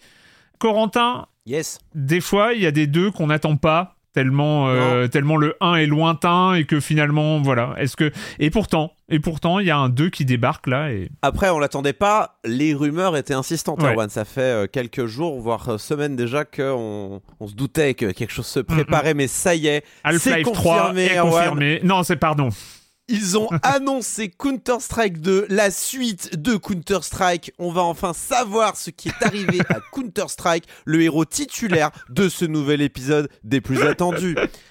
Corentin, 0.59 1.27
Yes. 1.47 1.79
des 1.95 2.21
fois, 2.21 2.53
il 2.55 2.63
y 2.63 2.67
a 2.67 2.71
des 2.71 2.87
deux 2.87 3.11
qu'on 3.11 3.29
n'attend 3.29 3.57
pas 3.57 3.97
tellement 4.13 4.69
euh, 4.69 5.07
tellement 5.07 5.37
le 5.37 5.57
1 5.61 5.77
est 5.77 5.87
lointain 5.87 6.55
et 6.55 6.65
que 6.65 6.81
finalement 6.81 7.41
voilà 7.43 7.75
est-ce 7.79 7.95
que 7.97 8.11
et 8.41 8.51
pourtant 8.51 8.93
et 9.09 9.21
pourtant 9.21 9.61
il 9.61 9.69
y 9.69 9.71
a 9.71 9.77
un 9.79 9.89
2 9.89 10.11
qui 10.11 10.25
débarque 10.25 10.67
là 10.67 10.91
et 10.91 11.11
Après, 11.23 11.49
on 11.51 11.61
l'attendait 11.61 11.93
pas. 11.93 12.39
Les 12.45 12.75
rumeurs 12.75 13.17
étaient 13.17 13.35
insistantes, 13.35 13.81
Ouais. 13.83 13.93
Erwan. 13.93 14.09
Ça 14.11 14.25
fait 14.25 14.41
euh, 14.41 14.67
quelques 14.67 15.07
jours, 15.07 15.41
voire 15.41 15.69
euh, 15.69 15.79
semaines 15.79 16.17
déjà, 16.17 16.45
qu'on 16.45 17.21
on 17.39 17.47
se 17.47 17.55
doutait 17.55 17.95
que 17.95 18.11
quelque 18.11 18.33
chose 18.33 18.47
se 18.47 18.61
préparait. 18.61 19.15
Mais 19.15 19.29
ça 19.29 19.55
y 19.55 19.69
est, 19.69 19.85
c'est 20.05 20.33
Half-Life 20.33 20.53
3 20.53 20.79
confirmé, 20.79 21.05
est 21.07 21.19
confirmé 21.21 21.81
non 21.85 22.03
c'est 22.03 22.17
pardon 22.17 22.49
Ils 23.11 23.37
ont 23.37 23.49
annoncé 23.63 24.29
Counter-Strike 24.31 25.21
2, 25.21 25.47
la 25.49 25.71
suite 25.71 26.37
de 26.37 26.57
Counter-Strike. 26.57 27.53
On 27.59 27.73
va 27.73 27.83
enfin 27.83 28.13
savoir 28.13 28.77
ce 28.77 28.91
qui 28.91 29.09
est 29.09 29.23
arrivé 29.25 29.59
à 29.69 29.81
Counter-Strike, 29.93 30.65
le 30.85 31.03
héros 31.03 31.25
titulaire 31.25 31.91
de 32.09 32.29
ce 32.29 32.45
nouvel 32.45 32.81
épisode 32.81 33.29
des 33.43 33.61
plus 33.61 33.83
attendus. 33.83 34.37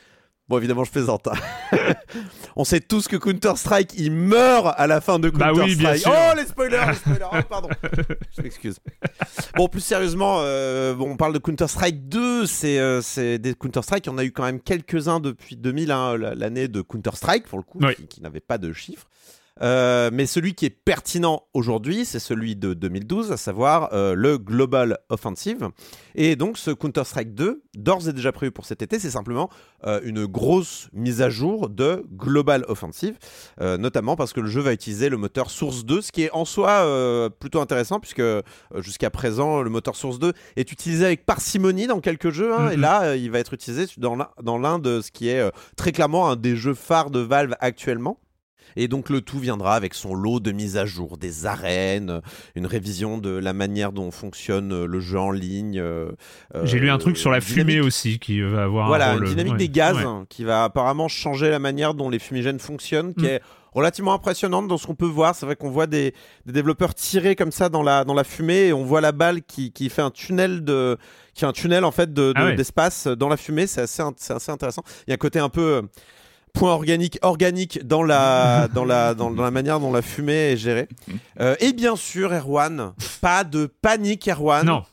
Bon, 0.50 0.58
évidemment, 0.58 0.84
je 0.84 0.92
plaisante. 0.92 1.28
hein. 1.28 1.34
On 2.56 2.64
sait 2.64 2.80
tous 2.80 3.08
que 3.08 3.16
Counter-Strike, 3.16 3.94
il 3.98 4.12
meurt 4.12 4.74
à 4.78 4.88
la 4.88 5.00
fin 5.00 5.20
de 5.20 5.30
Bah 5.30 5.50
Counter-Strike. 5.50 5.70
oui, 5.70 5.76
bien 5.76 5.96
sûr. 5.96 6.12
Oh, 6.14 6.36
les 6.36 6.46
spoilers, 6.46 6.86
les 6.88 6.96
spoilers. 6.96 7.28
Oh, 7.32 7.36
pardon. 7.48 7.70
Je 8.36 8.42
m'excuse. 8.42 8.78
Bon, 9.56 9.68
plus 9.68 9.82
sérieusement, 9.82 10.40
euh, 10.42 10.96
bon, 10.96 11.12
on 11.12 11.18
parle 11.18 11.34
de 11.34 11.40
Counter-Strike 11.40 12.10
2. 12.10 12.46
C'est 12.48 12.80
euh, 12.80 13.02
c'est 13.02 13.38
des 13.38 13.54
Counter-Strike. 13.54 14.06
Il 14.08 14.10
y 14.10 14.12
en 14.12 14.18
a 14.18 14.24
eu 14.26 14.32
quand 14.32 14.44
même 14.44 14.60
quelques-uns 14.60 15.20
depuis 15.20 15.56
2000, 15.56 15.92
hein, 15.92 16.18
la- 16.18 16.36
l'année 16.36 16.68
de 16.68 16.82
Counter-Strike, 16.82 17.48
pour 17.48 17.60
le 17.60 17.64
coup, 17.64 17.80
Oui. 17.82 17.96
qui, 17.96 18.08
qui 18.08 18.22
n'avait 18.22 18.40
pas 18.40 18.58
de 18.58 18.74
chiffres. 18.74 19.08
Euh, 19.62 20.10
mais 20.14 20.26
celui 20.26 20.54
qui 20.56 20.66
est 20.66 20.70
pertinent 20.70 21.44
aujourd'hui, 21.54 22.06
c'est 22.06 22.20
celui 22.20 22.56
de 22.56 22.74
2012, 22.74 23.32
à 23.32 23.38
savoir 23.38 23.90
euh, 23.94 24.14
le 24.16 24.38
Global 24.38 24.98
Offensive. 25.10 25.70
Et 26.16 26.36
donc 26.36 26.58
ce 26.58 26.72
Counter-Strike 26.72 27.34
2, 27.34 27.64
d'ores 27.76 28.08
et 28.08 28.14
déjà 28.14 28.32
prévu 28.32 28.52
pour 28.52 28.66
cet 28.66 28.82
été, 28.82 29.00
c'est 29.00 29.10
simplement 29.10 29.50
euh, 29.86 30.00
une 30.04 30.26
grosse 30.26 30.90
mise 30.94 31.22
à 31.22 31.30
jour 31.30 31.70
de 31.70 32.06
Global 32.14 32.66
Offensive, 32.68 33.18
notamment 33.60 34.16
parce 34.16 34.34
que 34.34 34.40
le 34.40 34.48
jeu 34.48 34.62
va 34.62 34.74
utiliser 34.74 35.10
le 35.10 35.18
moteur 35.18 35.50
Source 35.52 35.86
2, 35.86 36.02
ce 36.02 36.12
qui 36.12 36.24
est 36.24 36.32
en 36.32 36.46
soi 36.46 37.30
plutôt 37.40 37.62
intéressant, 37.62 38.00
puisque 38.00 38.22
jusqu'à 38.78 39.10
présent, 39.10 39.62
le 39.62 39.70
moteur 39.70 39.96
Source 39.96 40.20
2 40.20 40.34
est 40.56 40.72
utilisé 40.72 41.06
avec 41.06 41.26
parcimonie 41.26 41.88
dans 41.88 42.00
quelques 42.00 42.30
jeux, 42.32 42.54
hein, 42.54 42.68
Mhm. 42.68 42.72
et 42.72 42.78
là, 42.78 43.04
euh, 43.04 43.18
il 43.18 43.32
va 43.32 43.40
être 43.40 43.54
utilisé 43.54 43.86
dans 43.98 44.58
l'un 44.58 44.80
de 44.80 45.02
ce 45.02 45.12
qui 45.12 45.30
est 45.30 45.50
très 45.76 45.92
clairement 45.92 46.30
un 46.30 46.36
des 46.36 46.56
jeux 46.56 46.74
phares 46.74 47.10
de 47.12 47.20
Valve 47.20 47.56
actuellement. 47.60 48.20
Et 48.76 48.88
donc 48.88 49.10
le 49.10 49.22
tout 49.22 49.40
viendra 49.40 49.76
avec 49.76 49.94
son 49.94 50.14
lot 50.14 50.40
de 50.40 50.52
mises 50.52 50.78
à 50.78 50.86
jour, 50.86 51.18
des 51.18 51.46
arènes, 51.46 52.10
euh, 52.10 52.22
une 52.56 52.66
révision 52.66 53.18
de 53.18 53.30
la 53.30 53.54
manière 53.54 53.92
dont 53.92 54.12
fonctionne 54.12 54.72
euh, 54.74 54.86
le 54.86 55.00
jeu 55.00 55.20
en 55.20 55.32
ligne. 55.32 55.80
euh, 55.80 56.12
j'ai 56.64 56.80
lu 56.80 56.90
un 56.90 56.98
truc 56.98 57.18
sur 57.18 57.32
la 57.32 57.38
une 57.38 57.42
fumée 57.44 57.64
dynamique- 57.74 57.88
aussi 57.88 58.20
qui 58.20 58.42
va 58.42 58.64
avoir 58.64 58.88
Voilà, 58.88 59.10
un 59.10 59.14
une 59.14 59.20
rôle 59.20 59.28
dynamique 59.30 59.54
ouais. 59.54 59.58
des 59.60 59.70
gaz 59.70 59.96
Ouais. 59.98 60.04
hein, 60.04 60.26
qui 60.30 60.44
va 60.44 60.64
apparemment 60.64 61.08
changer 61.08 61.50
la 61.50 61.60
manière 61.60 61.94
dont 61.94 62.10
les 62.10 62.20
fumigènes 62.20 62.60
fonctionnent, 62.60 63.14
qui 63.14 63.24
Mm. 63.26 63.28
est 63.30 63.42
relativement 63.72 64.14
impressionnante 64.14 64.68
dans 64.68 64.78
ce 64.80 64.88
qu'on 64.88 64.96
peut 64.96 65.06
voir. 65.06 65.36
C'est 65.36 65.46
vrai 65.46 65.56
qu'on 65.56 65.70
voit 65.70 65.86
des, 65.86 66.14
des 66.48 66.54
développeurs 66.54 66.96
tirer 66.96 67.36
comme 67.36 67.52
ça 67.52 67.70
dans 67.70 67.84
la, 67.84 68.04
dans 68.04 68.16
la 68.16 68.24
fumée 68.24 68.68
et 68.68 68.74
on 68.74 68.84
voit 68.84 69.00
la 69.00 69.12
balle 69.12 69.44
qui, 69.44 69.72
qui 69.72 69.90
fait 69.90 70.02
un 70.02 70.10
tunnel 70.10 70.64
de 70.64 70.98
qui 71.36 71.42
fait 71.42 71.46
un 71.46 71.52
tunnel 71.54 71.86
en 71.86 71.92
fait 71.92 72.12
de, 72.12 72.30
de- 72.30 72.34
Ah 72.36 72.46
ouais. 72.46 72.56
d'espace 72.56 73.06
dans 73.08 73.30
la 73.30 73.38
fumée. 73.38 73.68
C'est 73.68 73.82
assez, 73.82 74.02
assez 74.30 74.52
intéressant. 74.52 74.82
Il 75.08 75.12
y 75.12 75.14
a 75.14 75.16
un 75.16 75.18
côté 75.18 75.38
un 75.38 75.50
peu 75.50 75.62
euh, 75.62 75.82
point 76.54 76.72
organique 76.72 77.18
organique 77.22 77.86
dans 77.86 78.04
la 78.04 78.68
dans 78.74 78.86
la 78.86 79.14
dans, 79.14 79.32
dans 79.32 79.44
la 79.44 79.52
manière 79.52 79.80
dont 79.80 79.92
la 79.92 80.02
fumée 80.02 80.52
est 80.54 80.58
gérée. 80.58 80.88
Euh, 81.40 81.56
et 81.60 81.74
bien 81.74 81.96
sûr, 81.96 82.34
Erwan, 82.34 82.94
pas 83.22 83.44
de 83.44 83.66
panique, 83.82 84.28
Erwan. 84.28 84.66
non 84.66 84.84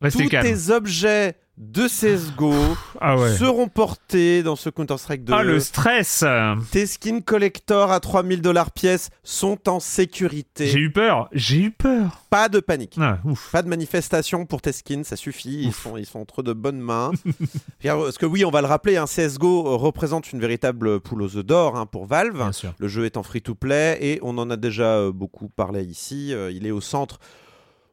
restez 0.00 0.24
Tous 0.24 0.30
calme 0.30 0.46
tes 0.46 0.70
objets 0.70 1.36
de 1.56 1.86
CSGO 1.86 2.52
ah 3.00 3.16
ouais 3.16 3.36
seront 3.36 3.68
portés 3.68 4.42
dans 4.42 4.56
ce 4.56 4.70
Counter-Strike 4.70 5.22
2. 5.24 5.32
ah 5.32 5.44
le 5.44 5.60
stress 5.60 6.24
Tes 6.72 6.84
skins 6.86 7.22
collector 7.22 7.92
à 7.92 8.00
3000 8.00 8.42
dollars 8.42 8.72
pièce 8.72 9.10
sont 9.22 9.68
en 9.68 9.78
sécurité. 9.78 10.66
j'ai 10.66 10.80
eu 10.80 10.90
peur 10.90 11.28
j'ai 11.32 11.58
eu 11.58 11.70
peur 11.70 12.22
Pas 12.28 12.48
de 12.48 12.58
panique. 12.58 12.96
ah, 13.00 13.18
ouf 13.24 13.50
Pas 13.52 13.62
de 13.62 13.68
manifestation 13.68 14.46
pour 14.46 14.62
tes 14.62 14.72
skins, 14.72 15.04
ça 15.04 15.14
suffit, 15.14 15.62
ils 15.62 15.72
sont, 15.72 15.96
ils 15.96 16.06
sont 16.06 16.18
entre 16.18 16.42
de 16.42 16.52
bonnes 16.52 16.80
mains. 16.80 17.12
Regarde, 17.80 18.02
Parce 18.02 18.18
que 18.18 18.26
oui, 18.26 18.44
on 18.44 18.50
va 18.50 18.60
le 18.60 18.66
rappeler, 18.66 18.96
un 18.96 19.06
CSGO 19.06 19.66
euh, 19.68 19.76
représente 19.76 20.32
une 20.32 20.40
véritable 20.40 20.98
poule 20.98 21.22
aux 21.22 21.36
œufs 21.36 21.46
d'or 21.46 21.76
hein, 21.76 21.86
pour 21.86 22.06
Valve. 22.06 22.34
bien 22.34 22.50
sûr 22.52 22.72
Le 22.78 22.88
jeu 22.88 23.04
est 23.04 23.16
en 23.16 23.22
free-to-play 23.22 23.98
et 24.00 24.18
on 24.22 24.36
en 24.38 24.50
a 24.50 24.56
déjà 24.56 24.96
euh, 24.96 25.12
beaucoup 25.12 25.48
parlé 25.50 25.84
ici. 25.84 26.34
Euh, 26.34 26.50
il 26.50 26.66
est 26.66 26.72
au 26.72 26.80
centre 26.80 27.20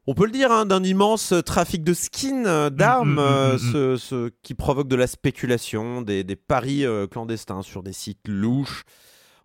on 0.08 0.14
peut 0.14 0.26
le 0.26 0.32
dire, 0.32 0.52
hein, 0.52 0.66
d'un 0.66 0.84
immense 0.84 1.34
trafic 1.46 1.84
de 1.84 1.94
skins, 1.94 2.46
euh, 2.48 2.70
d'armes, 2.70 3.16
Mm, 3.16 3.16
mm, 3.16 3.18
mm, 3.18 3.20
euh, 3.20 3.58
ce, 3.58 3.98
ce 3.98 4.30
qui 4.42 4.54
provoque 4.56 4.88
de 4.88 4.96
la 4.96 5.08
spéculation, 5.08 6.02
des, 6.02 6.24
des 6.24 6.36
paris 6.36 6.86
euh, 6.86 7.08
clandestins 7.08 7.62
sur 7.62 7.84
des 7.84 7.94
sites 7.94 8.28
louches. 8.28 8.84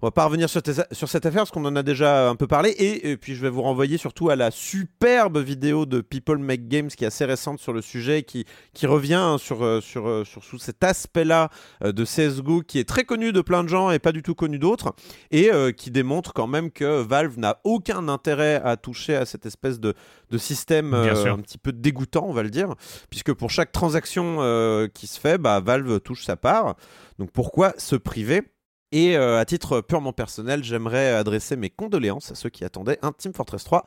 On 0.03 0.07
va 0.07 0.11
pas 0.11 0.27
revenir 0.27 0.49
sur, 0.51 0.61
cette 0.65 1.27
affaire 1.27 1.41
parce 1.41 1.51
qu'on 1.51 1.65
en 1.65 1.75
a 1.75 1.83
déjà 1.83 2.29
un 2.29 2.37
peu 2.37 2.47
parlé 2.47 2.71
et, 2.71 3.11
et 3.11 3.17
puis 3.17 3.35
je 3.35 3.41
vais 3.41 3.49
vous 3.49 3.63
renvoyer 3.63 3.97
surtout 3.97 4.29
à 4.29 4.37
la 4.37 4.51
superbe 4.51 5.39
vidéo 5.39 5.87
de 5.87 6.01
People 6.01 6.39
Make 6.39 6.69
Games 6.69 6.89
qui 6.89 7.05
est 7.05 7.07
assez 7.07 7.25
récente 7.25 7.61
sur 7.61 7.73
le 7.73 7.81
sujet 7.81 8.23
qui, 8.23 8.45
qui 8.75 8.87
revient 8.87 9.15
hein, 9.15 9.39
sur, 9.39 9.65
euh, 9.65 9.81
sur, 9.81 10.07
euh, 10.07 10.25
sur 10.25 10.45
sous 10.45 10.59
cet 10.59 10.85
aspect-là 10.85 11.49
euh, 11.83 11.93
de 11.93 12.05
CSGO 12.05 12.61
qui 12.61 12.79
est 12.79 12.89
très 12.89 13.05
connu 13.05 13.33
de 13.33 13.41
plein 13.41 13.65
de 13.65 13.69
gens 13.69 13.91
et 13.91 13.99
pas 13.99 14.13
du 14.13 14.23
tout 14.23 14.35
connu 14.35 14.59
d'autres 14.59 14.95
et 15.31 15.53
euh, 15.53 15.73
qui 15.73 15.91
démontre 15.91 16.33
quand 16.33 16.47
même 16.47 16.71
que 16.71 17.01
Valve 17.01 17.39
n'a 17.39 17.61
aucun 17.65 18.09
intérêt 18.09 18.61
à 18.65 18.77
toucher 18.77 19.17
à 19.17 19.25
cette 19.25 19.47
espèce 19.47 19.81
de, 19.81 19.95
de 20.31 20.39
système 20.39 20.95
euh, 20.95 21.33
un 21.33 21.39
petit 21.39 21.59
peu 21.59 21.73
dégoûtant, 21.73 22.27
on 22.27 22.33
va 22.33 22.43
le 22.43 22.51
dire, 22.51 22.75
puisque 23.11 23.33
pour 23.33 23.51
chaque 23.51 23.73
transaction 23.73 24.39
euh, 24.41 24.89
qui 24.89 25.07
se 25.07 25.21
fait, 25.21 25.39
bah, 25.39 25.61
Valve 25.61 26.01
touche 26.01 26.25
sa 26.25 26.37
part. 26.37 26.77
Donc 27.19 27.31
pourquoi 27.31 27.75
se 27.79 27.97
priver? 27.97 28.43
Et 28.93 29.17
euh, 29.17 29.39
à 29.41 29.45
titre 29.45 29.81
purement 29.81 30.13
personnel, 30.13 30.63
j'aimerais 30.63 31.11
adresser 31.13 31.57
mes 31.57 31.71
condoléances 31.71 32.31
à 32.31 32.35
ceux 32.35 32.49
qui 32.51 32.65
attendaient 32.65 32.99
un 33.03 33.13
Team 33.13 33.33
Fortress 33.35 33.65
3 33.65 33.85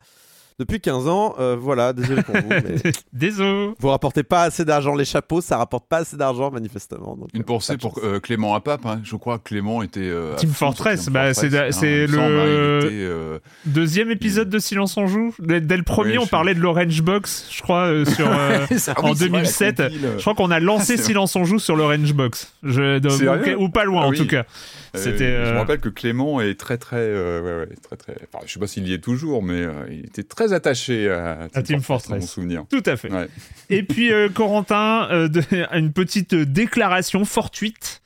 depuis 0.58 0.78
15 0.78 1.08
ans. 1.08 1.34
Euh, 1.38 1.56
voilà, 1.58 1.94
désolé 1.94 2.22
pour 2.22 2.34
vous. 2.36 2.48
mais 2.50 2.92
Désolé. 3.14 3.70
vous 3.78 3.88
rapportez 3.88 4.22
pas 4.24 4.42
assez 4.42 4.66
d'argent. 4.66 4.94
Les 4.94 5.06
chapeaux, 5.06 5.40
ça 5.40 5.56
rapporte 5.56 5.88
pas 5.88 5.98
assez 5.98 6.18
d'argent, 6.18 6.50
manifestement. 6.50 7.16
Donc, 7.16 7.30
Une 7.32 7.40
euh, 7.40 7.44
pensée 7.44 7.76
de 7.76 7.80
pour 7.80 7.98
euh, 8.04 8.20
Clément 8.20 8.54
Apap. 8.54 8.84
hein. 8.84 9.00
Je 9.02 9.16
crois 9.16 9.38
que 9.38 9.44
Clément 9.44 9.80
était. 9.82 10.00
euh, 10.02 10.34
Team 10.36 10.50
Fortress, 10.50 11.04
Team 11.04 11.14
bah, 11.14 11.32
c'est- 11.32 11.46
hein, 11.56 11.72
semble, 11.72 11.86
le- 11.86 12.18
hein, 12.18 12.78
était, 12.84 12.88
euh, 12.92 13.38
Deuxième 13.64 14.10
épisode 14.10 14.50
de 14.50 14.58
Silence 14.58 14.98
on 14.98 15.06
joue. 15.06 15.34
Dès, 15.38 15.62
dès 15.62 15.78
le 15.78 15.82
premier, 15.82 16.18
Ouais, 16.18 16.24
on 16.24 16.26
parlait 16.26 16.54
de 16.54 16.60
l'Orange 16.60 17.00
Box, 17.00 17.48
je 17.50 17.62
crois, 17.62 17.86
euh, 17.86 18.04
sur. 18.04 18.28
euh, 18.30 18.58
Ah 18.60 18.66
oui, 18.70 18.76
en 18.86 18.92
vrai, 18.92 19.08
la 19.12 19.14
2007, 19.14 19.76
compile. 19.78 20.00
Je 20.16 20.20
crois 20.20 20.34
qu'on 20.34 20.50
a 20.50 20.60
lancé 20.60 20.96
Silence 20.98 21.34
on 21.36 21.44
joue 21.44 21.58
sur 21.58 21.74
l'Orange 21.74 22.12
Box. 22.12 22.52
Je, 22.62 23.56
ou, 23.56 23.64
ou 23.64 23.68
pas 23.70 23.84
loin 23.84 24.02
Ah 24.02 24.06
en 24.08 24.10
oui. 24.10 24.18
tout 24.18 24.26
cas. 24.26 24.44
Euh, 24.94 24.98
C'était. 24.98 25.18
Je 25.44 25.50
euh, 25.50 25.52
me 25.54 25.58
rappelle 25.58 25.80
que 25.80 25.88
Clément 25.88 26.40
est 26.40 26.58
très 26.58 26.78
très, 26.78 26.96
euh, 26.98 27.40
ouais, 27.64 27.68
ouais, 27.70 27.76
très 27.82 27.96
très. 27.96 28.16
Enfin, 28.32 28.44
je 28.46 28.52
sais 28.52 28.58
pas 28.60 28.66
s'il 28.66 28.88
y 28.88 28.92
est 28.92 28.98
toujours, 29.02 29.42
mais 29.42 29.62
euh, 29.62 29.86
il 29.90 30.06
était 30.06 30.22
très 30.24 30.52
attaché 30.52 31.08
à 31.10 31.48
Team, 31.48 31.50
À 31.54 31.62
Team 31.62 31.80
Fortress, 31.82 32.20
mon 32.20 32.26
souvenir. 32.26 32.64
Tout 32.70 32.82
à 32.86 32.96
fait. 32.96 33.10
Ouais. 33.12 33.28
Et 33.70 33.82
puis 33.82 34.12
euh, 34.12 34.28
Corentin, 34.28 35.08
euh, 35.10 35.28
de- 35.28 35.42
une 35.78 35.92
petite 35.92 36.34
déclaration 36.34 37.24
fortuite 37.24 38.02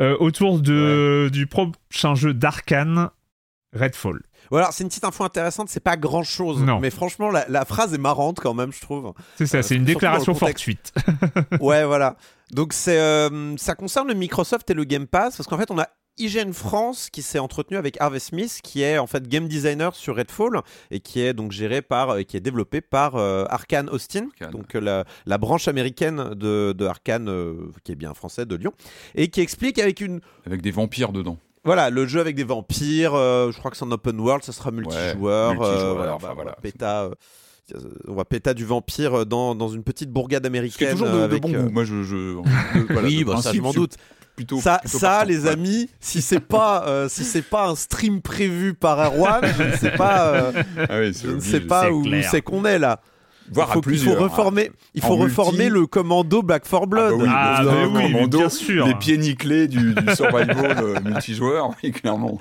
euh, 0.00 0.16
autour 0.18 0.58
de, 0.60 1.28
du 1.32 1.46
prochain 1.46 2.14
jeu 2.16 2.34
d'Arkane, 2.34 3.10
Redfall. 3.72 4.20
Voilà, 4.50 4.68
c'est 4.72 4.82
une 4.84 4.88
petite 4.90 5.04
info 5.04 5.24
intéressante. 5.24 5.68
C'est 5.70 5.80
pas 5.82 5.96
grand 5.96 6.22
chose, 6.22 6.62
Non. 6.62 6.78
mais 6.78 6.90
franchement, 6.90 7.30
la, 7.30 7.46
la 7.48 7.64
phrase 7.64 7.94
est 7.94 7.98
marrante 7.98 8.38
quand 8.40 8.52
même, 8.54 8.72
je 8.72 8.80
trouve. 8.80 9.12
C'est 9.36 9.46
ça, 9.46 9.58
Euh, 9.58 9.62
c'est 9.62 9.74
une 9.74 9.84
déclaration 9.84 10.34
fortuite. 10.34 10.92
Ouais, 11.60 11.84
voilà. 11.84 12.16
Donc 12.50 12.72
c'est 12.74 12.98
euh, 12.98 13.56
ça 13.56 13.74
concerne 13.74 14.08
le 14.08 14.14
Microsoft 14.14 14.68
et 14.70 14.74
le 14.74 14.84
Game 14.84 15.06
Pass 15.06 15.36
parce 15.36 15.48
qu'en 15.48 15.56
fait 15.56 15.70
on 15.70 15.78
a 15.78 15.88
IGN 16.18 16.52
France 16.52 17.08
qui 17.10 17.22
s'est 17.22 17.38
entretenu 17.38 17.76
avec 17.76 18.00
Harvey 18.00 18.18
Smith 18.20 18.60
qui 18.62 18.82
est 18.82 18.98
en 18.98 19.06
fait 19.06 19.26
game 19.28 19.48
designer 19.48 19.94
sur 19.96 20.16
Redfall 20.16 20.60
et 20.90 21.00
qui 21.00 21.20
est 21.20 21.32
donc 21.34 21.50
géré 21.52 21.82
par 21.82 22.10
euh, 22.10 22.22
qui 22.22 22.36
est 22.36 22.40
développé 22.40 22.80
par 22.80 23.16
euh, 23.16 23.44
Arkane 23.48 23.88
Austin 23.90 24.28
donc 24.52 24.74
euh, 24.74 24.80
la, 24.80 25.04
la 25.26 25.38
branche 25.38 25.66
américaine 25.68 26.34
de, 26.34 26.72
de 26.76 26.86
Arkane 26.86 27.28
euh, 27.28 27.54
qui 27.82 27.92
est 27.92 27.96
bien 27.96 28.14
français 28.14 28.46
de 28.46 28.54
Lyon 28.54 28.72
et 29.14 29.28
qui 29.28 29.40
explique 29.40 29.78
avec 29.78 30.00
une 30.00 30.20
Avec 30.46 30.62
des 30.62 30.70
vampires 30.70 31.10
dedans. 31.12 31.38
voilà, 31.64 31.90
le 31.90 32.06
jeu 32.06 32.20
avec 32.20 32.36
des 32.36 32.44
vampires, 32.44 33.14
euh, 33.14 33.50
je 33.50 33.58
crois 33.58 33.70
que 33.70 33.76
c'est 33.76 33.84
en 33.84 33.90
open 33.90 34.20
world, 34.20 34.44
ça 34.44 34.52
sera 34.52 34.70
multijoueur. 34.70 35.54
multijoueur, 35.54 35.96
voilà, 35.96 36.14
enfin, 36.14 36.28
bah, 36.28 36.34
voilà. 36.34 36.50
On 36.52 36.54
va 36.54 36.60
péta, 36.62 37.10
on 38.06 38.14
va 38.14 38.24
péta 38.24 38.54
du 38.54 38.64
vampire 38.64 39.24
dans, 39.26 39.54
dans 39.54 39.68
une 39.68 39.82
petite 39.82 40.10
bourgade 40.10 40.44
américaine. 40.46 40.92
toujours 40.92 41.08
de, 41.08 41.12
de 41.16 41.22
avec, 41.22 41.42
bon 41.42 41.54
euh, 41.54 41.62
goût. 41.64 41.70
Moi, 41.70 41.84
je. 41.84 42.02
je 42.02 42.14
de- 42.14 42.86
voilà, 42.92 43.08
oui, 43.08 43.20
de 43.20 43.24
bah, 43.24 43.40
ça 43.40 43.52
je 43.52 43.60
m'en 43.60 43.72
doute. 43.72 43.96
Plutôt, 44.36 44.60
ça, 44.60 44.78
plutôt 44.78 44.98
ça 44.98 45.08
partant. 45.10 45.28
les 45.28 45.40
Ouais. 45.44 45.50
amis, 45.50 45.90
si 46.00 46.20
c'est 46.20 46.40
pas, 46.40 46.84
euh, 46.88 47.08
si 47.08 47.22
c'est 47.24 47.42
pas 47.42 47.68
un 47.68 47.76
stream 47.76 48.20
prévu 48.20 48.74
par 48.74 48.98
Erwan, 48.98 49.40
je 49.58 49.62
ne 49.62 49.76
sais 49.76 49.92
pas, 49.92 50.26
euh, 50.26 50.52
Ah 50.88 50.98
oui, 50.98 51.12
je 51.22 51.30
ne 51.30 51.40
sais 51.40 51.60
pas 51.60 51.90
où 51.92 52.04
c'est 52.30 52.42
qu'on 52.42 52.64
est 52.64 52.78
là. 52.80 53.00
Voire 53.52 53.66
il 53.68 53.70
à 53.70 53.74
faut, 53.74 53.80
il 53.80 53.82
plusieurs. 53.82 54.16
faut 54.16 54.22
reformer, 54.22 54.70
il 54.94 55.04
En 55.04 55.08
faut 55.08 55.16
multi. 55.18 55.36
reformer 55.36 55.68
le 55.68 55.86
commando 55.86 56.40
Back 56.40 56.64
4 56.66 56.86
Blood. 56.86 57.12
Ah 57.12 57.16
bah 57.18 57.22
oui, 57.22 57.28
Ah, 57.30 57.62
oui, 57.86 57.90
mais 57.92 58.12
commando, 58.12 58.38
bien 58.38 58.48
sûr. 58.48 58.86
Les 58.86 58.94
pieds 58.94 59.18
nickelés 59.18 59.68
du, 59.68 59.92
du 59.94 60.14
survival 60.16 60.78
euh, 60.82 61.00
multijoueur, 61.04 61.70
oui, 61.82 61.92
clairement. 61.92 62.38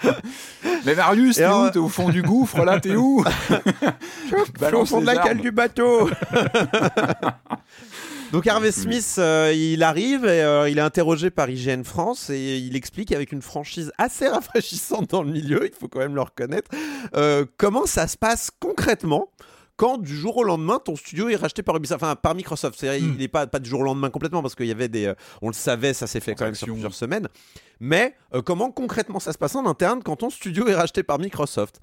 Mais 0.86 0.96
Marius, 0.96 1.36
t'es 1.36 1.46
où 1.46 1.70
T'es 1.72 1.78
au 1.80 1.90
fond 1.90 2.08
du 2.08 2.22
gouffre, 2.22 2.64
là 2.64 2.80
T'es 2.80 2.96
où 2.96 3.22
Je 3.50 4.28
suis 4.28 4.36
au 4.38 4.46
Balance 4.62 4.90
fond 4.90 5.02
de 5.02 5.06
la 5.06 5.18
cale 5.18 5.40
du 5.42 5.52
bateau. 5.52 6.10
Donc 8.34 8.48
Harvey 8.48 8.72
Smith, 8.72 9.16
euh, 9.20 9.54
il 9.56 9.84
arrive 9.84 10.26
et 10.26 10.42
euh, 10.42 10.68
il 10.68 10.80
est 10.80 10.82
interrogé 10.82 11.30
par 11.30 11.50
IGN 11.50 11.84
France 11.84 12.30
et 12.30 12.58
il 12.58 12.76
explique 12.76 13.12
avec 13.12 13.32
une 13.32 13.42
franchise 13.42 13.92
assez 13.98 14.28
rafraîchissante 14.30 15.12
dans 15.12 15.24
le 15.24 15.32
milieu, 15.32 15.68
il 15.68 15.74
faut 15.74 15.88
quand 15.88 16.00
même 16.00 16.16
le 16.16 16.22
reconnaître, 16.22 16.72
euh, 17.16 17.46
comment 17.58 17.86
ça 17.86 18.08
se 18.08 18.18
passe 18.18 18.50
concrètement 18.60 19.30
quand 19.76 19.98
du 19.98 20.16
jour 20.16 20.38
au 20.38 20.44
lendemain 20.44 20.80
ton 20.84 20.96
studio 20.96 21.30
est 21.30 21.36
racheté 21.36 21.64
par 21.64 21.76
Ubisoft, 21.76 22.04
enfin 22.04 22.16
par 22.16 22.36
Microsoft. 22.36 22.80
C'est-à-dire 22.80 23.08
Mm. 23.08 23.12
il 23.14 23.18
n'est 23.20 23.28
pas, 23.28 23.48
pas 23.48 23.60
du 23.60 23.70
jour 23.70 23.82
au 23.82 23.84
lendemain 23.84 24.10
complètement 24.10 24.42
parce 24.42 24.56
qu'il 24.56 24.68
y 24.68 24.72
avait 24.72 24.88
des, 24.88 25.06
euh, 25.06 25.16
on 25.42 25.48
le 25.48 25.54
savait, 25.54 25.94
ça 25.94 26.08
s'est 26.08 26.20
fait 26.20 26.36
quand 26.36 26.46
même 26.46 26.56
sur 26.56 26.68
plusieurs 26.68 26.94
semaines. 26.94 27.28
Mais 27.80 28.16
euh, 28.34 28.42
comment 28.42 28.72
concrètement 28.72 29.20
ça 29.20 29.34
se 29.34 29.38
passe 29.38 29.56
en 29.56 29.66
interne 29.66 30.02
quand 30.04 30.18
ton 30.18 30.30
studio 30.30 30.68
est 30.68 30.76
racheté 30.76 31.04
par 31.04 31.20
Microsoft? 31.20 31.80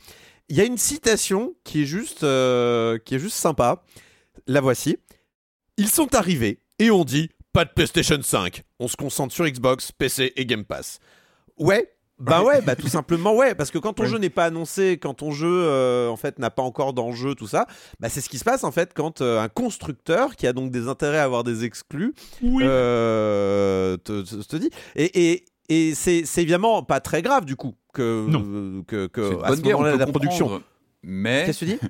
Il 0.49 0.57
y 0.57 0.61
a 0.61 0.65
une 0.65 0.79
citation 0.79 1.55
qui 1.63 1.83
est 1.83 1.87
juste, 1.87 2.25
euh, 2.25 2.99
qui 2.99 3.15
est 3.15 3.21
juste 3.21 3.37
sympa. 3.37 3.83
La 4.47 4.61
voici. 4.61 4.99
Ils 5.81 5.88
sont 5.88 6.14
arrivés 6.14 6.59
et 6.79 6.90
on 6.90 7.05
dit 7.05 7.31
pas 7.53 7.64
de 7.64 7.71
PlayStation 7.75 8.19
5. 8.23 8.62
On 8.79 8.87
se 8.88 8.97
concentre 8.97 9.35
sur 9.35 9.45
Xbox, 9.47 9.93
PC 9.93 10.33
et 10.37 10.47
Game 10.47 10.64
Pass. 10.64 11.01
Ouais. 11.59 11.90
Bah 12.19 12.43
ouais, 12.43 12.61
bah 12.61 12.77
tout 12.77 12.87
simplement 12.88 13.35
ouais, 13.35 13.55
parce 13.55 13.71
que 13.71 13.79
quand 13.79 13.95
ton 13.95 14.03
Ouais. 14.03 14.09
jeu 14.11 14.19
n'est 14.19 14.29
pas 14.29 14.45
annoncé, 14.45 14.99
quand 15.01 15.14
ton 15.14 15.31
jeu 15.31 15.49
euh, 15.51 16.09
en 16.11 16.16
fait 16.16 16.38
n'a 16.38 16.51
pas 16.51 16.61
encore 16.62 16.93
d'enjeu, 16.93 17.35
tout 17.35 17.47
ça, 17.47 17.66
bah 17.99 18.11
c'est 18.11 18.21
ce 18.21 18.29
qui 18.29 18.37
se 18.37 18.45
passe 18.45 18.62
en 18.62 18.71
fait 18.71 18.93
quand 18.95 19.23
euh, 19.23 19.40
un 19.40 19.49
constructeur 19.49 20.37
qui 20.37 20.47
a 20.47 20.53
donc 20.53 20.71
des 20.71 20.87
intérêts 20.87 21.16
à 21.16 21.25
avoir 21.25 21.45
des 21.45 21.64
exclus 21.64 22.12
Oui. 22.43 22.62
euh, 22.66 23.97
te, 23.97 24.21
te- 24.21 24.43
te 24.47 24.57
dit. 24.57 24.69
Et, 24.97 25.31
et, 25.33 25.45
et 25.71 25.95
c'est 25.95 26.25
c'est 26.27 26.43
évidemment 26.43 26.83
pas 26.83 27.01
très 27.01 27.23
grave 27.23 27.47
du 27.47 27.57
coup 27.57 27.75
que, 27.95 28.27
Non. 28.29 28.83
que, 28.87 29.09
à 29.43 29.57
ce 29.57 29.62
moment-là 29.62 29.97
la 29.97 30.07
production. 30.07 30.61
Mais 31.03 31.45
Qu'est-ce 31.47 31.61
que 31.61 31.64
tu 31.64 31.71
dis? 31.73 31.81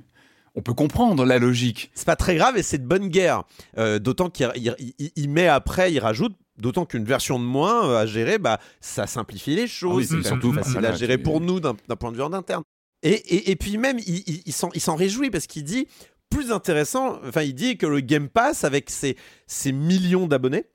On 0.54 0.62
peut 0.62 0.74
comprendre 0.74 1.24
la 1.24 1.38
logique. 1.38 1.90
C'est 1.94 2.06
pas 2.06 2.16
très 2.16 2.36
grave 2.36 2.56
et 2.56 2.62
c'est 2.62 2.78
de 2.78 2.86
bonne 2.86 3.08
guerre. 3.08 3.44
Euh, 3.78 3.98
d'autant 3.98 4.30
qu'il 4.30 4.50
il, 4.56 4.74
il- 4.98 5.10
il 5.16 5.28
met 5.30 5.46
après, 5.48 5.92
il 5.92 5.98
rajoute. 6.00 6.34
D'autant 6.58 6.84
qu'une 6.84 7.04
version 7.04 7.38
de 7.38 7.44
moins 7.44 7.88
euh, 7.88 7.96
à 8.02 8.04
gérer, 8.06 8.38
bah, 8.38 8.60
ça 8.82 9.06
simplifie 9.06 9.54
les 9.54 9.62
Ah 9.62 9.64
oui, 9.64 9.68
choses. 9.68 10.02
c'est 10.08 10.16
c'est 10.16 10.22
surtout 10.28 10.48
surtout 10.48 10.52
facile 10.52 10.72
voilà, 10.72 10.90
à 10.90 10.94
gérer 10.94 11.16
pour 11.16 11.40
nous 11.40 11.58
d'un 11.58 11.74
d'un 11.88 11.96
point 11.96 12.10
de 12.12 12.16
vue 12.16 12.22
en 12.22 12.34
interne. 12.34 12.62
Et, 13.02 13.12
et, 13.12 13.50
et 13.52 13.56
puis 13.56 13.78
même, 13.78 13.98
il, 14.06 14.22
il, 14.26 14.42
il 14.44 14.52
s'en 14.52 14.68
il 14.74 14.80
s'en 14.82 14.94
réjouit 14.94 15.30
parce 15.30 15.46
qu'il 15.46 15.64
dit, 15.64 15.86
plus 16.28 16.52
intéressant, 16.52 17.18
enfin 17.26 17.42
il 17.42 17.54
dit 17.54 17.78
que 17.78 17.86
le 17.86 18.00
Game 18.00 18.28
Pass, 18.28 18.64
avec 18.64 18.90
ses, 18.90 19.16
ses 19.46 19.72
millions 19.72 20.26
d'abonnés, 20.26 20.66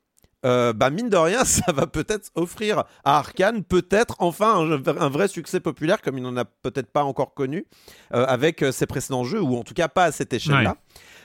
euh, 0.46 0.72
bah 0.72 0.90
mine 0.90 1.08
de 1.08 1.16
rien, 1.16 1.44
ça 1.44 1.72
va 1.72 1.86
peut-être 1.86 2.30
offrir 2.34 2.84
à 3.04 3.18
Arkane 3.18 3.64
peut-être 3.64 4.14
enfin 4.20 4.54
un, 4.56 4.72
un 4.86 5.08
vrai 5.08 5.28
succès 5.28 5.60
populaire 5.60 6.00
comme 6.00 6.16
il 6.18 6.22
n'en 6.22 6.36
a 6.36 6.44
peut-être 6.44 6.90
pas 6.90 7.04
encore 7.04 7.34
connu 7.34 7.66
euh, 8.14 8.24
avec 8.26 8.62
euh, 8.62 8.72
ses 8.72 8.86
précédents 8.86 9.24
jeux 9.24 9.42
ou 9.42 9.56
en 9.56 9.64
tout 9.64 9.74
cas 9.74 9.88
pas 9.88 10.04
à 10.04 10.12
cette 10.12 10.32
échelle-là. 10.32 10.70
Ouais. 10.70 10.76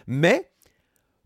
Mais 0.08 0.52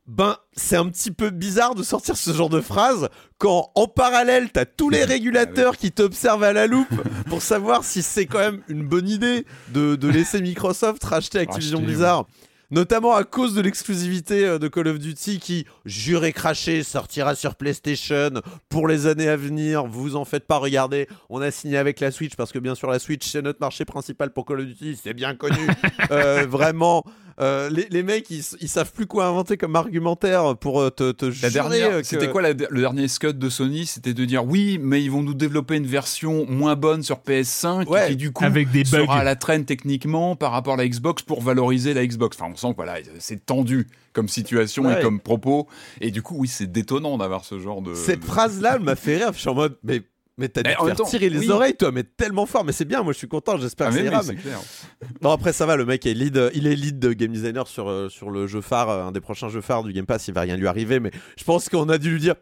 ben 0.08 0.38
c'est 0.54 0.76
un 0.76 0.88
petit 0.90 1.10
peu 1.10 1.32
bizarre 1.32 1.74
de 1.74 1.82
sortir 1.82 2.16
ce 2.16 2.32
genre 2.32 2.50
de 2.50 2.62
phrase 2.62 3.10
quand 3.40 3.72
en 3.74 3.88
parallèle 3.88 4.52
t'as 4.52 4.66
tous 4.66 4.90
les 4.90 5.04
régulateurs 5.16 5.78
qui 5.78 5.92
t'observent 5.92 6.44
à 6.44 6.54
la 6.54 6.68
loupe 6.68 7.02
pour 7.28 7.42
savoir 7.42 7.84
si 7.84 8.04
c'est 8.04 8.28
quand 8.28 8.40
même 8.40 8.62
une 8.68 8.86
bonne 8.86 9.10
idée 9.10 9.46
de, 9.70 9.96
de 9.96 10.08
laisser 10.08 10.42
Microsoft 10.42 11.04
racheter 11.04 11.40
Activision 11.40 11.82
Blizzard. 11.82 12.28
Notamment 12.72 13.14
à 13.14 13.24
cause 13.24 13.54
de 13.54 13.62
l'exclusivité 13.62 14.46
euh, 14.46 14.60
de 14.60 14.68
Call 14.68 14.88
of 14.88 15.00
Duty 15.00 15.40
qui, 15.40 15.66
juré 15.86 16.34
craché, 16.34 16.84
sortira 16.84 17.36
sur 17.36 17.56
PlayStation 17.56 18.30
pour 18.70 18.88
les 18.88 19.08
années 19.08 19.30
à 19.30 19.38
venir. 19.38 19.86
Vous 19.86 20.16
en 20.16 20.26
faites 20.26 20.48
pas, 20.48 20.58
regardez. 20.58 21.08
On 21.30 21.42
a 21.42 21.52
signé 21.52 21.78
avec 21.78 22.00
la 22.00 22.12
Switch 22.12 22.36
parce 22.36 22.52
que 22.52 22.60
bien 22.60 22.76
sûr 22.76 22.90
la 22.90 23.00
Switch 23.00 23.28
c'est 23.28 23.42
notre 23.42 23.60
marché 23.60 23.86
principal 23.86 24.32
pour 24.32 24.46
Call 24.46 24.62
of 24.62 24.66
Duty, 24.66 25.00
c'est 25.02 25.14
bien 25.14 25.36
connu. 25.36 25.56
Euh, 26.12 26.46
vraiment, 26.48 27.04
euh, 27.42 27.70
les, 27.70 27.88
les 27.90 28.02
mecs 28.04 28.30
ils, 28.30 28.44
ils 28.62 28.70
savent 28.70 28.94
plus 28.94 29.06
quoi 29.08 29.26
inventer 29.28 29.58
comme 29.58 29.76
argumentaire 29.76 30.56
pour 30.58 30.80
euh, 30.82 30.90
te, 30.90 31.12
te 31.12 31.26
La 31.26 31.32
jurer 31.32 31.50
dernière, 31.52 31.98
que- 31.98 32.04
c'était 32.04 32.30
quoi 32.30 32.42
la- 32.42 32.54
le 32.54 32.80
dernier 32.80 33.08
scud 33.08 33.38
de 33.38 33.50
Sony? 33.50 33.86
C'était 33.86 34.14
de 34.14 34.24
dire 34.26 34.46
oui, 34.46 34.80
mais 34.82 35.04
ils 35.04 35.12
vont 35.12 35.22
nous 35.22 35.34
développer 35.34 35.76
une 35.76 35.86
version 35.88 36.46
moins 36.48 36.76
bonne 36.76 37.04
sur 37.04 37.18
PS5 37.18 37.88
Ouais, 37.88 38.10
qui 38.10 38.16
du 38.16 38.32
coup 38.32 38.44
avec 38.46 38.72
des 38.72 38.84
bugs. 38.84 39.02
sera 39.06 39.20
à 39.20 39.24
la 39.24 39.36
traîne 39.36 39.66
techniquement 39.66 40.36
par 40.36 40.52
rapport 40.52 40.76
à 40.76 40.78
la 40.78 40.88
Xbox 40.88 41.24
pour 41.24 41.42
valoriser 41.42 41.94
la 41.94 42.06
Xbox. 42.08 42.38
Enfin, 42.40 42.52
on 42.54 42.56
sent 42.56 42.70
que 42.72 42.76
voilà, 42.78 42.96
c'est 43.20 43.46
tendu 43.46 43.88
comme 44.14 44.30
situation 44.30 44.86
Ouais. 44.86 45.00
et 45.00 45.02
comme 45.02 45.20
propos. 45.20 45.68
Et 46.00 46.12
du 46.12 46.22
coup, 46.22 46.36
oui, 46.38 46.48
c'est 46.48 46.72
détonnant 46.72 47.18
d'avoir 47.18 47.44
ce 47.44 47.60
genre 47.60 47.82
de. 47.82 47.94
Cette 47.96 48.22
de- 48.22 48.26
phrase-là, 48.26 48.76
elle 48.78 48.82
m'a 48.84 48.96
fait 48.96 49.18
rire. 49.18 49.32
Je 49.34 49.40
suis 49.40 49.50
en 49.50 49.56
mode, 49.56 49.78
mais 49.84 50.02
Mais 50.38 50.50
t'as 50.50 50.64
dû 50.64 50.76
te 50.76 50.84
faire 50.86 50.96
temps, 50.98 51.06
tirer 51.06 51.30
les 51.30 51.40
oui. 51.40 51.50
oreilles, 51.50 51.76
toi, 51.78 51.92
mais 51.94 52.04
tellement 52.04 52.46
fort. 52.46 52.66
Mais 52.66 52.74
c'est 52.74 52.84
bien, 52.86 53.04
moi 53.04 53.14
je 53.14 53.18
suis 53.18 53.28
content, 53.30 53.58
j'espère 53.58 53.88
Ah, 53.88 53.90
que 53.92 53.96
ça 53.98 54.04
ira. 54.04 54.22
mais-. 54.28 54.36
Non, 55.22 55.32
après 55.32 55.54
ça 55.54 55.66
va, 55.66 55.76
le 55.78 55.86
mec 55.86 56.06
est 56.06 56.14
lead, 56.14 56.52
il 56.54 56.68
est 56.68 56.76
lead 56.76 57.00
de 57.00 57.14
game 57.14 57.32
designer 57.32 57.68
sur, 57.68 57.90
euh, 57.90 58.10
sur 58.10 58.30
le 58.30 58.46
jeu 58.46 58.60
phare, 58.62 58.90
euh, 58.90 59.04
un 59.06 59.12
des 59.14 59.22
prochains 59.22 59.48
jeux 59.48 59.62
phares 59.62 59.84
du 59.84 59.94
Game 59.94 60.06
Pass, 60.06 60.28
il 60.28 60.34
va 60.34 60.42
rien 60.42 60.58
lui 60.58 60.68
arriver, 60.68 61.00
mais 61.00 61.12
je 61.38 61.44
pense 61.46 61.70
qu'on 61.70 61.88
a 61.90 61.98
dû 61.98 62.12
lui 62.12 62.20
dire. 62.20 62.36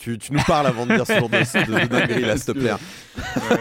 Tu, 0.00 0.16
tu 0.16 0.32
nous 0.32 0.42
parles 0.46 0.66
avant 0.68 0.86
de 0.86 0.94
dire 0.94 1.04
ce 1.04 1.12
genre 1.14 1.28
de, 1.28 1.38
de, 1.38 1.80
de 1.82 1.86
dinguerie 1.88 2.20
là, 2.22 2.36
s'il 2.36 2.44
te 2.46 2.52
plaît. 2.52 2.70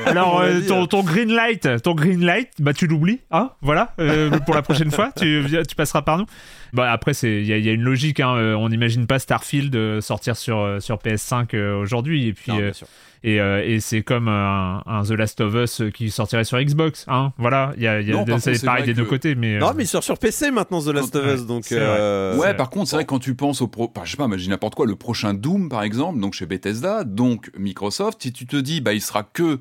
Alors, 0.06 0.36
On 0.36 0.40
l'a 0.42 0.46
euh, 0.50 0.68
ton, 0.68 0.84
hein. 0.84 0.88
ton 0.88 1.02
green 1.02 1.32
light, 1.34 1.82
ton 1.82 1.96
green 1.96 2.24
light, 2.24 2.50
bah 2.60 2.74
tu 2.74 2.86
l'oublies, 2.86 3.22
hein, 3.32 3.52
voilà, 3.62 3.96
euh, 4.00 4.30
pour 4.46 4.54
la 4.54 4.62
prochaine 4.62 4.92
fois, 4.92 5.12
tu, 5.18 5.44
passeras 5.76 6.04
par 6.04 6.20
nous. 6.20 6.26
Bah 6.74 6.92
après, 6.92 7.14
il 7.24 7.46
y, 7.46 7.54
a- 7.54 7.58
il 7.58 7.66
y 7.66 7.70
a 7.70 7.72
une 7.72 7.82
logique, 7.82 8.20
hein, 8.20 8.36
on 8.58 8.70
n'imagine 8.70 9.08
pas 9.08 9.18
Starfield 9.18 10.02
sortir 10.02 10.36
sur 10.38 10.78
sur 10.80 10.98
PS5 10.98 11.56
euh, 11.56 11.76
aujourd'hui, 11.80 12.28
et 12.28 12.34
puis 12.34 12.52
Non, 12.52 12.58
euh, 12.60 12.62
bien 12.66 12.74
sûr. 12.74 12.88
Et, 13.24 13.40
euh, 13.42 13.64
et 13.66 13.80
c'est 13.80 14.02
comme 14.04 14.28
un, 14.28 14.82
un 14.86 15.04
The 15.04 15.12
Last 15.12 15.42
of 15.42 15.54
Us 15.56 15.82
euh, 15.82 15.90
qui 15.90 16.10
sortirait 16.12 16.44
sur 16.44 16.60
Xbox, 16.62 17.06
hein, 17.08 17.34
voilà, 17.38 17.74
il 17.78 17.84
y 17.84 17.88
a, 17.88 18.00
il 18.02 18.08
y 18.08 18.12
a 18.12 18.16
Non, 18.16 18.26
contre, 18.26 18.40
c'est 18.40 18.64
pareil 18.66 18.86
des 18.86 18.94
deux 18.94 19.06
côtés, 19.06 19.36
mais 19.36 19.56
euh, 19.56 19.60
Non, 19.60 19.72
mais 19.76 19.84
il 19.84 19.88
sort 19.88 20.04
sur 20.04 20.18
PC 20.18 20.52
maintenant, 20.52 20.82
The 20.82 20.88
Last 20.88 21.16
of 21.16 21.26
Ouais, 21.26 21.34
Us, 21.36 21.46
donc. 21.46 21.72
euh, 21.72 22.38
Ouais, 22.38 22.54
par 22.54 22.70
contre, 22.70 22.90
c'est 22.90 22.96
vrai 22.96 23.06
que 23.06 23.10
quand 23.10 23.20
tu 23.20 23.36
penses 23.36 23.62
au 23.62 23.68
pro, 23.68 23.92
enfin, 23.96 24.06
je 24.06 24.12
sais 24.12 24.18
pas, 24.18 24.26
imagine 24.26 24.52
n'importe 24.52 24.76
quoi, 24.76 24.86
le 24.86 24.96
prochain 24.96 25.34
Doom 25.34 25.70
par 25.70 25.84
exemple, 25.84 26.20
donc 26.20 26.34
chez 26.34 26.46
Bethesda, 26.46 27.04
donc 27.04 27.52
Microsoft, 27.58 28.22
si 28.22 28.32
tu 28.34 28.46
te 28.46 28.56
dis, 28.58 28.82
bah, 28.82 28.94
il 28.94 29.02
sera 29.02 29.24
que 29.24 29.60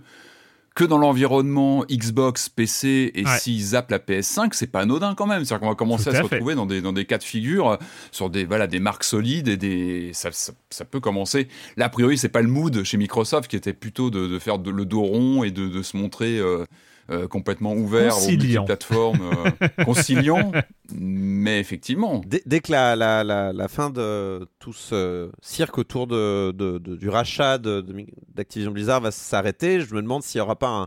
que 0.76 0.84
dans 0.84 0.98
l'environnement 0.98 1.84
Xbox, 1.90 2.48
PC, 2.48 3.10
et 3.14 3.24
Ouais. 3.24 3.38
s'ils 3.38 3.60
zappent 3.64 3.90
la 3.90 3.98
PS5, 3.98 4.50
c'est 4.52 4.68
pas 4.68 4.80
anodin 4.82 5.14
quand 5.16 5.26
même. 5.26 5.44
C'est-à-dire 5.44 5.62
qu'on 5.62 5.70
va 5.70 5.74
commencer 5.74 6.10
à, 6.10 6.12
à 6.12 6.16
se 6.18 6.22
retrouver 6.22 6.54
dans 6.54 6.66
des, 6.66 6.80
dans 6.82 6.92
des 6.92 7.06
cas 7.06 7.18
de 7.18 7.24
figure, 7.24 7.70
euh, 7.70 7.76
sur 8.12 8.30
des, 8.30 8.44
voilà, 8.44 8.68
des 8.68 8.78
marques 8.78 9.02
solides 9.04 9.48
et 9.48 9.56
des, 9.56 10.10
ça, 10.12 10.30
ça, 10.32 10.52
ça 10.70 10.84
peut 10.84 11.00
commencer. 11.00 11.48
Là, 11.76 11.86
a 11.86 11.88
priori, 11.88 12.16
c'est 12.18 12.28
pas 12.28 12.42
le 12.42 12.48
mood 12.48 12.84
chez 12.84 12.98
Microsoft 12.98 13.48
qui 13.50 13.56
était 13.56 13.72
plutôt 13.72 14.10
de, 14.10 14.28
de 14.28 14.38
faire 14.38 14.58
de- 14.58 14.70
le 14.70 14.84
dos 14.84 15.02
rond 15.02 15.42
et 15.42 15.50
de, 15.50 15.66
de 15.66 15.82
se 15.82 15.96
montrer 15.96 16.38
euh, 16.38 16.64
euh, 17.10 17.28
complètement 17.28 17.72
ouvert 17.74 18.12
aux 18.16 18.20
Conciliant. 18.20 18.62
multiplateformes, 18.62 19.20
euh, 19.22 19.68
conciliant. 19.84 20.52
Mais 20.94 21.58
effectivement, 21.60 22.20
Dès, 22.26 22.42
dès 22.46 22.60
que 22.60 22.72
la, 22.72 22.96
la, 22.96 23.22
la, 23.24 23.52
la 23.52 23.68
fin 23.68 23.90
de 23.90 24.46
tout 24.58 24.72
ce 24.72 25.30
cirque 25.42 25.78
autour 25.78 26.06
de, 26.06 26.52
de- 26.52 26.78
de- 26.78 26.96
du 26.96 27.08
rachat 27.08 27.58
de- 27.58 27.80
de 27.80 27.92
Mi- 27.92 28.06
d'Activision 28.34 28.72
Blizzard 28.72 29.00
va 29.00 29.10
s'arrêter, 29.10 29.80
je 29.80 29.94
me 29.94 30.02
demande 30.02 30.22
s'il 30.22 30.38
n'y 30.40 30.42
aura 30.44 30.56
pas 30.56 30.68
un, 30.68 30.86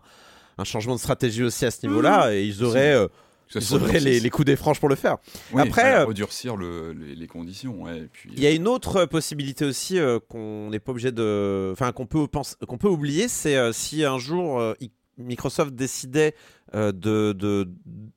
un 0.57 0.63
changement 0.63 0.95
de 0.95 0.99
stratégie 0.99 1.43
aussi 1.43 1.65
à 1.65 1.71
ce 1.71 1.85
niveau-là, 1.87 2.33
et 2.33 2.43
ils 2.45 2.63
auraient, 2.63 2.93
euh, 2.95 3.07
ils 3.55 3.73
auraient 3.73 3.99
les, 3.99 4.19
les 4.19 4.29
coups 4.29 4.45
des 4.45 4.55
franges 4.55 4.79
pour 4.79 4.89
le 4.89 4.95
faire. 4.95 5.17
Oui, 5.53 5.61
Après, 5.61 5.95
euh, 5.95 6.05
redurcir 6.05 6.55
le- 6.55 6.91
les, 6.93 7.15
les 7.15 7.27
conditions. 7.27 7.81
Ouais, 7.83 7.97
et 7.97 8.09
puis, 8.11 8.29
Il 8.35 8.43
y 8.43 8.47
a 8.47 8.51
une 8.51 8.67
autre 8.67 9.05
possibilité 9.05 9.65
aussi 9.65 9.97
euh, 9.99 10.19
qu'on 10.29 10.69
n'est 10.69 10.79
pas 10.79 10.91
obligé 10.91 11.11
de, 11.11 11.69
enfin 11.73 11.91
qu'on 11.93 12.05
peut 12.05 12.27
penser, 12.27 12.55
qu'on 12.67 12.77
peut 12.77 12.89
oublier, 12.89 13.27
c'est 13.27 13.55
euh, 13.57 13.71
si 13.73 14.03
un 14.05 14.17
jour 14.17 14.59
euh, 14.59 14.73
Microsoft 15.19 15.73
décidait 15.75 16.33
euh, 16.75 16.91
de 16.91 17.33
de- 17.33 17.67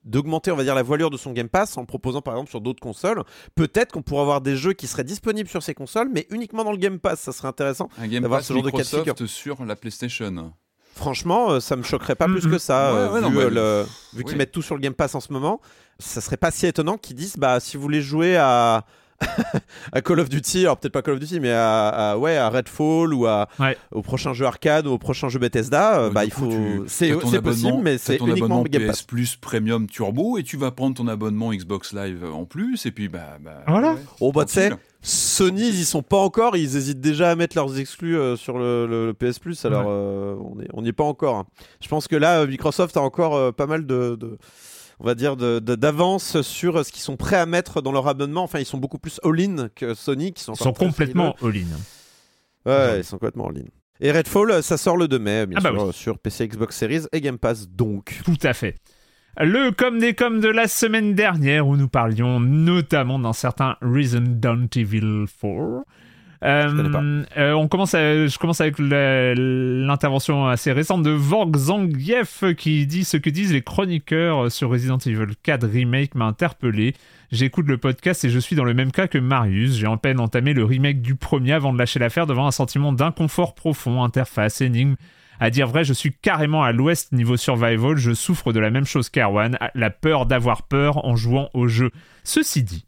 d'augmenter, 0.03 0.51
on 0.51 0.55
va 0.55 0.63
dire, 0.63 0.75
la 0.75 0.83
voilure 0.83 1.09
de 1.09 1.17
son 1.17 1.31
Game 1.31 1.49
Pass 1.49 1.77
en 1.77 1.85
proposant 1.85 2.21
par 2.21 2.33
exemple 2.35 2.49
sur 2.49 2.61
d'autres 2.61 2.79
consoles. 2.81 3.23
Peut-être 3.55 3.91
qu'on 3.91 4.01
pourrait 4.01 4.21
avoir 4.21 4.41
des 4.41 4.55
jeux 4.55 4.73
qui 4.73 4.87
seraient 4.87 5.03
disponibles 5.03 5.49
sur 5.49 5.63
ces 5.63 5.73
consoles, 5.73 6.09
mais 6.13 6.27
uniquement 6.29 6.63
dans 6.63 6.71
le 6.71 6.77
Game 6.77 6.99
Pass. 6.99 7.19
Ça 7.21 7.31
serait 7.31 7.47
intéressant. 7.47 7.89
d'avoir 7.97 8.41
ce 8.43 8.53
genre 8.53 8.61
de 8.63 8.69
cas 8.69 8.77
de 8.77 8.81
Microsoft 8.83 9.25
sur 9.27 9.65
la 9.65 9.75
PlayStation. 9.75 10.53
Franchement, 10.95 11.51
euh, 11.53 11.59
ça 11.59 11.75
me 11.75 11.81
choquerait 11.81 12.15
pas 12.15 12.27
Mm, 12.27 12.33
plus 12.33 12.47
que 12.47 12.57
ça, 12.59 12.93
Ouais, 12.93 12.99
euh, 12.99 13.11
ouais, 13.13 13.29
vu, 13.29 13.35
mais- 13.35 13.41
euh, 13.43 13.49
le- 13.49 14.17
vu 14.17 14.23
qu'ils 14.23 14.33
oui. 14.33 14.37
mettent 14.37 14.51
tout 14.51 14.61
sur 14.61 14.75
le 14.75 14.81
Game 14.81 14.93
Pass 14.93 15.15
en 15.15 15.19
ce 15.19 15.33
moment. 15.33 15.59
Ça 15.97 16.21
serait 16.21 16.37
pas 16.37 16.51
si 16.51 16.67
étonnant 16.67 16.97
qu'ils 16.97 17.15
disent, 17.15 17.37
bah, 17.37 17.59
si 17.59 17.77
vous 17.77 17.83
voulez 17.83 18.01
jouer 18.03 18.35
à 18.37 18.85
à 19.91 20.01
Call 20.01 20.19
of 20.19 20.29
Duty, 20.29 20.61
alors 20.61 20.77
peut-être 20.77 20.93
pas 20.93 21.01
Call 21.01 21.15
of 21.15 21.19
Duty, 21.19 21.39
mais 21.39 21.51
à, 21.51 21.87
à- 21.89 22.17
ouais, 22.17 22.35
à 22.37 22.49
Redfall 22.49 23.13
ou 23.13 23.25
à, 23.25 23.47
Ouais. 23.59 23.77
au 23.91 24.01
prochain 24.01 24.33
jeu 24.33 24.45
arcade 24.45 24.87
ou 24.87 24.91
au 24.91 24.97
prochain 24.97 25.29
jeu 25.29 25.39
Bethesda, 25.39 25.99
euh, 25.99 26.09
bah, 26.09 26.25
il 26.25 26.31
faut. 26.31 26.51
C'est 26.87 27.11
possible, 27.41 27.79
mais 27.81 27.97
c'est 27.97 28.17
uniquement 28.17 28.63
Game 28.63 28.83
PS 28.83 28.87
Pass. 28.87 29.01
Plus 29.03 29.35
Premium 29.35 29.87
Turbo 29.87 30.37
et 30.37 30.43
tu 30.43 30.57
vas 30.57 30.71
prendre 30.71 30.95
ton 30.95 31.07
abonnement 31.07 31.51
Xbox 31.53 31.93
Live 31.93 32.23
en 32.31 32.45
plus 32.45 32.85
et 32.85 32.91
puis 32.91 33.07
bah, 33.09 33.37
bah 33.43 33.63
Voilà. 33.67 33.93
ouais, 33.93 33.99
Oh 34.19 34.31
bah 34.31 34.45
tu 34.45 34.53
sais. 34.53 34.71
Sony 35.05 35.67
ils 35.67 35.79
y 35.81 35.85
sont 35.85 36.01
pas 36.01 36.17
encore, 36.17 36.55
ils 36.55 36.77
hésitent 36.77 37.01
déjà 37.01 37.31
à 37.31 37.35
mettre 37.35 37.57
leurs 37.57 37.77
exclus 37.77 38.17
euh, 38.17 38.37
sur 38.37 38.57
le, 38.57 38.87
le- 38.87 39.07
le 39.07 39.13
PS 39.13 39.37
Plus, 39.37 39.65
alors 39.65 39.81
Ouais. 39.81 39.87
euh, 39.89 40.35
on 40.39 40.61
est- 40.61 40.67
on 40.73 40.81
n'y 40.81 40.89
est 40.89 40.93
pas 40.93 41.03
encore. 41.03 41.35
hein. 41.35 41.45
Je 41.81 41.89
pense 41.89 42.07
que 42.07 42.15
là 42.15 42.45
Microsoft 42.45 42.95
a 42.95 43.01
encore 43.01 43.35
euh, 43.35 43.51
pas 43.51 43.65
mal 43.67 43.85
de, 43.85 44.15
de- 44.17 44.37
on 45.03 45.07
va 45.07 45.15
dire 45.15 45.35
d'avance 45.35 46.41
sur 46.41 46.77
euh, 46.77 46.83
ce 46.83 46.91
qu'ils 46.91 47.01
sont 47.01 47.17
prêts 47.17 47.35
à 47.35 47.45
mettre 47.45 47.81
dans 47.81 47.91
leur 47.91 48.07
abonnement. 48.07 48.43
Enfin 48.43 48.59
ils 48.59 48.65
sont 48.65 48.77
beaucoup 48.77 48.97
plus 48.99 49.19
all-in 49.23 49.67
que 49.75 49.93
Sony 49.93 50.33
qui 50.33 50.43
sont, 50.43 50.53
ils 50.53 50.63
sont 50.63 50.73
complètement 50.73 51.35
all-in. 51.43 51.67
Ouais, 52.65 52.99
ils 52.99 53.03
sont 53.03 53.17
complètement 53.17 53.49
all-in. 53.49 53.65
Et 53.99 54.11
Redfall, 54.11 54.51
euh, 54.51 54.61
ça 54.61 54.77
sort 54.77 54.97
le 54.97 55.07
2 55.07 55.19
mai, 55.19 55.45
bien 55.45 55.59
Ah 55.59 55.61
bah 55.61 55.69
sûr, 55.71 55.83
oui. 55.83 55.89
euh, 55.89 55.91
sur 55.91 56.17
PC, 56.19 56.47
Xbox 56.47 56.75
Series 56.75 57.01
et 57.11 57.21
Game 57.21 57.37
Pass 57.37 57.69
donc. 57.69 58.21
Tout 58.25 58.37
à 58.43 58.53
fait. 58.53 58.75
Le 59.37 59.71
comme 59.71 59.99
des 59.99 60.13
comme 60.13 60.39
de 60.41 60.47
la 60.47 60.67
semaine 60.67 61.15
dernière 61.15 61.67
où 61.67 61.75
nous 61.75 61.87
parlions 61.89 62.39
notamment 62.39 63.17
d'un 63.19 63.33
certain 63.33 63.77
Resident 63.81 64.67
Evil 64.75 65.25
4. 65.41 65.83
Euh, 66.43 67.23
euh, 67.37 67.53
on 67.53 67.69
commence 67.69 67.93
je 67.93 68.37
commence 68.37 68.59
avec 68.59 68.75
l'intervention 68.77 70.47
assez 70.47 70.73
récente 70.73 71.01
de 71.01 71.11
Vorg 71.11 71.55
Zangief 71.55 72.43
qui 72.57 72.85
dit 72.85 73.05
ce 73.05 73.15
que 73.15 73.29
disent 73.29 73.53
les 73.53 73.61
chroniqueurs 73.61 74.51
sur 74.51 74.69
Resident 74.69 74.97
Evil 74.97 75.35
4 75.41 75.65
Remake 75.65 76.15
m'a 76.15 76.25
interpellé. 76.25 76.95
J'écoute 77.31 77.67
le 77.67 77.77
podcast 77.77 78.25
et 78.25 78.29
je 78.29 78.39
suis 78.39 78.55
dans 78.55 78.65
le 78.65 78.73
même 78.73 78.91
cas 78.91 79.07
que 79.07 79.17
Marius. 79.17 79.77
J'ai 79.77 79.87
en 79.87 79.97
peine 79.97 80.19
entamé 80.19 80.53
le 80.53 80.65
remake 80.65 81.01
du 81.01 81.15
premier 81.15 81.53
avant 81.53 81.71
de 81.71 81.79
lâcher 81.79 81.99
l'affaire 81.99 82.27
devant 82.27 82.45
un 82.45 82.51
sentiment 82.51 82.91
d'inconfort 82.91 83.55
profond, 83.55 84.03
interface, 84.03 84.59
énigme, 84.61 84.95
à 85.39 85.49
dire 85.49 85.67
vrai, 85.67 85.83
je 85.83 85.93
suis 85.93 86.13
carrément 86.13 86.63
à 86.63 86.71
l'ouest 86.71 87.11
niveau 87.11 87.37
survival, 87.37 87.97
je 87.97 88.13
souffre 88.13 88.53
de 88.53 88.59
la 88.59 88.69
même 88.69 88.85
chose 88.85 89.09
qu'Arwan, 89.09 89.57
la 89.73 89.89
peur 89.89 90.25
d'avoir 90.25 90.63
peur 90.63 91.05
en 91.05 91.15
jouant 91.15 91.49
au 91.53 91.67
jeu. 91.67 91.91
Ceci 92.23 92.63
dit, 92.63 92.85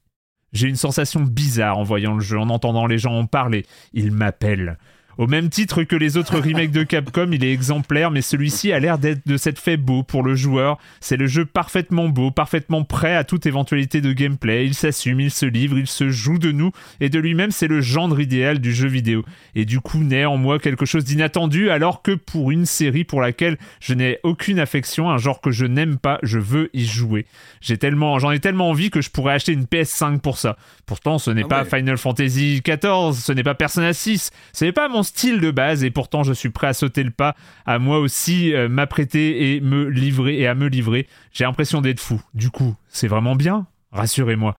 j'ai 0.56 0.70
une 0.70 0.76
sensation 0.78 1.22
bizarre 1.22 1.78
en 1.78 1.84
voyant 1.84 2.16
le 2.16 2.22
jeu, 2.22 2.40
en 2.40 2.50
entendant 2.50 2.88
les 2.88 2.98
gens 2.98 3.14
en 3.14 3.26
parler. 3.26 3.66
Ils 3.94 4.12
m'appellent. 4.12 4.78
Au 5.18 5.28
même 5.28 5.50
titre 5.50 5.84
que 5.84 5.96
les 5.96 6.18
autres 6.18 6.40
remakes 6.40 6.72
de 6.72 6.84
Capcom, 6.84 7.30
il 7.32 7.44
est 7.44 7.52
exemplaire, 7.52 8.12
mais 8.12 8.22
celui-ci 8.22 8.74
a 8.74 8.80
l'air 8.80 8.98
d'être 8.98 9.26
de 9.26 9.38
s'être 9.38 9.60
fait 9.60 9.78
beau 9.78 10.04
pour 10.04 10.24
le 10.24 10.36
joueur. 10.36 10.78
C'est 11.00 11.18
le 11.18 11.28
jeu 11.28 11.46
parfaitement 11.46 12.10
beau, 12.10 12.32
parfaitement 12.32 12.84
prêt 12.84 13.16
à 13.16 13.24
toute 13.24 13.46
éventualité 13.46 14.02
de 14.02 14.12
gameplay. 14.12 14.66
Il 14.66 14.74
s'assume, 14.74 15.22
il 15.22 15.32
se 15.32 15.46
livre, 15.46 15.78
il 15.78 15.88
se 15.88 16.10
joue 16.10 16.38
de 16.38 16.52
nous, 16.52 16.72
et 17.00 17.10
de 17.10 17.20
lui-même, 17.20 17.52
c'est 17.52 17.68
le 17.68 17.82
genre 17.82 18.20
idéal 18.20 18.60
du 18.60 18.74
jeu 18.74 18.88
vidéo. 18.88 19.24
Et 19.56 19.66
du 19.66 19.80
coup, 19.80 20.04
naît 20.04 20.26
en 20.26 20.38
moi 20.38 20.60
quelque 20.60 20.86
chose 20.86 21.06
d'inattendu, 21.06 21.70
alors 21.70 22.02
que 22.02 22.12
pour 22.12 22.52
une 22.52 22.66
série 22.66 23.04
pour 23.04 23.22
laquelle 23.22 23.58
je 23.80 23.94
n'ai 23.94 24.20
aucune 24.24 24.60
affection, 24.60 25.10
un 25.10 25.18
genre 25.18 25.42
que 25.42 25.52
je 25.52 25.66
n'aime 25.66 25.98
pas, 25.98 26.20
je 26.24 26.40
veux 26.40 26.70
y 26.74 26.86
jouer. 26.86 27.26
J'ai 27.62 27.78
tellement, 27.78 28.20
j'en 28.20 28.32
ai 28.32 28.40
tellement 28.40 28.70
envie 28.70 28.90
que 28.90 29.02
je 29.02 29.10
pourrais 29.10 29.34
acheter 29.34 29.54
une 29.54 29.64
PS5 29.64 30.20
pour 30.20 30.38
ça. 30.38 30.58
Pourtant, 30.86 31.18
ce 31.18 31.32
n'est 31.32 31.44
Ah 31.46 31.64
pas. 31.64 31.66
Final 31.66 31.98
Fantasy 31.98 32.62
XIV, 32.66 33.14
ce 33.14 33.32
n'est 33.32 33.44
pas 33.44 33.56
Persona 33.56 33.94
6, 33.94 34.32
ce 34.54 34.66
n'est 34.66 34.72
pas 34.72 34.90
mon 34.90 35.04
style 35.06 35.40
de 35.40 35.52
base, 35.52 35.84
et 35.84 35.92
pourtant 35.92 36.24
je 36.24 36.34
suis 36.34 36.50
prêt 36.50 36.68
à 36.68 36.74
sauter 36.74 37.04
le 37.04 37.12
pas, 37.12 37.36
à 37.66 37.80
moi 37.80 38.00
aussi 38.00 38.54
euh, 38.54 38.68
m'apprêter 38.68 39.56
et 39.56 39.62
me 39.62 39.88
livrer 39.88 40.40
et 40.40 40.48
à 40.48 40.56
me 40.56 40.68
livrer. 40.68 41.08
J'ai 41.32 41.46
l'impression 41.46 41.82
d'être 41.82 42.00
fou. 42.00 42.22
Du 42.34 42.50
coup, 42.50 42.76
c'est 42.90 43.08
vraiment 43.08 43.36
bien. 43.36 43.68
Rassurez-moi. 43.92 44.56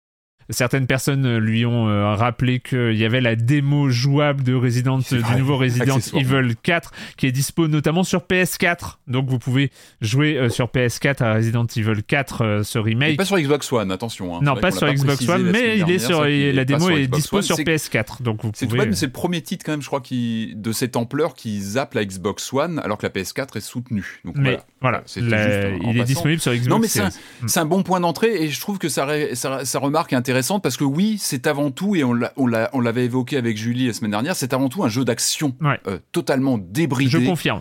Certaines 0.51 0.87
personnes 0.87 1.27
euh, 1.27 1.39
lui 1.39 1.67
ont 1.67 1.89
euh, 1.89 2.15
rappelé 2.15 2.61
qu'il 2.61 2.95
y 2.97 3.05
avait 3.05 3.21
la 3.21 3.35
démo 3.37 3.91
jouable 3.91 4.43
de 4.45 4.55
Resident, 4.55 5.01
C'est 5.01 5.17
du 5.23 5.35
nouveau 5.37 5.57
Resident. 5.57 5.99
Evil 6.15 6.55
4 6.63 6.93
qui 7.17 7.27
est 7.27 7.33
dispo 7.33 7.67
notamment 7.69 8.05
sur 8.05 8.21
PS4. 8.21 8.99
Donc 9.09 9.29
vous 9.29 9.39
pouvez 9.39 9.71
jouer 10.01 10.37
euh, 10.37 10.49
sur 10.49 10.67
PS4 10.67 11.23
à 11.25 11.35
Resident 11.35 11.67
Evil 11.77 12.03
4 12.03 12.43
euh, 12.45 12.63
ce 12.63 12.79
Et 12.79 12.83
remake. 12.83 13.17
pas 13.17 13.25
sur 13.25 13.39
Xbox 13.39 13.73
One, 13.73 13.91
attention. 13.91 14.37
hein. 14.37 14.41
non, 14.43 14.55
pas 14.57 14.71
sur 14.71 14.87
Xbox 14.93 15.29
One, 15.29 15.51
mais 15.51 15.79
il 15.79 15.91
est 15.91 15.99
sur 15.99 16.19
ça, 16.23 16.29
la 16.29 16.65
démo 16.65 16.91
est 16.91 17.07
dispo 17.09 17.39
One. 17.39 17.43
sur 17.43 17.57
C'est- 17.57 17.65
PS4. 17.65 18.23
Donc 18.23 18.43
vous 18.45 18.53
C'est 18.55 18.67
tout 18.67 18.77
pouvez. 18.77 18.93
c'est 18.95 19.07
le 19.07 19.13
premier 19.13 19.41
titre 19.43 19.65
quand 19.65 19.73
même, 19.73 19.83
je 19.83 19.87
crois, 19.89 20.01
qui 20.01 20.55
de 20.57 20.73
cette 20.73 20.97
ampleur 20.97 21.35
qui 21.35 21.61
zappe 21.61 21.95
la 21.95 22.05
Xbox 22.05 22.53
One, 22.53 22.79
alors 22.85 22.99
que 22.99 23.07
la 23.07 23.11
PS4 23.11 23.57
est 23.57 23.61
soutenue. 23.61 24.21
Donc 24.25 24.37
mais 24.37 24.43
voilà. 24.51 24.65
voilà, 24.81 25.03
C'était 25.07 25.27
la- 25.29 25.71
juste 25.73 25.83
en 25.85 25.91
il 25.91 25.97
est 25.97 26.01
passant. 26.01 26.05
disponible 26.07 26.41
sur 26.41 26.53
Xbox 26.53 26.69
Non, 26.69 26.79
mais 26.79 26.89
c'est 26.89 27.01
un, 27.01 27.11
Series. 27.11 27.25
c'est 27.49 27.61
un 27.61 27.65
bon 27.67 27.83
point 27.83 28.01
d'entrée 28.01 28.43
et 28.45 28.49
je 28.49 28.61
trouve 28.61 28.79
que 28.79 28.89
sa, 28.89 29.05
ré- 29.07 29.35
sa, 29.35 29.65
sa 29.65 29.79
remarque 29.79 30.13
est 30.13 30.17
intéressante 30.37 30.63
parce 30.63 30.77
que 30.77 30.85
oui, 30.85 31.17
c'est 31.19 31.47
avant 31.47 31.71
tout, 31.71 31.97
et 31.97 32.05
on 32.05 32.13
l'a- 32.13 32.33
on 32.37 32.47
l'a- 32.47 32.69
on 32.75 32.81
l'avait 32.81 33.07
évoqué 33.07 33.39
avec 33.39 33.57
Julie 33.57 33.87
la 33.87 33.93
semaine 33.95 34.11
dernière, 34.11 34.37
c'est 34.37 34.53
avant 34.53 34.69
tout 34.69 34.85
un 34.85 34.89
jeu 34.91 35.03
d'action 35.05 35.55
Ouais. 35.63 35.81
euh, 35.87 35.99
totalement 36.13 36.57
Je 36.57 36.63
débridé, 36.63 37.25
confirme. 37.25 37.61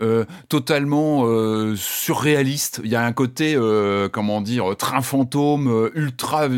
euh, 0.00 0.24
totalement 0.48 1.22
euh, 1.26 1.76
surréaliste. 1.76 2.80
Il 2.82 2.90
y 2.90 2.96
a 2.96 3.04
un 3.04 3.12
côté, 3.12 3.54
euh, 3.54 4.08
comment 4.08 4.40
dire, 4.40 4.76
train 4.76 5.02
fantôme, 5.02 5.90
ultra 5.94 6.48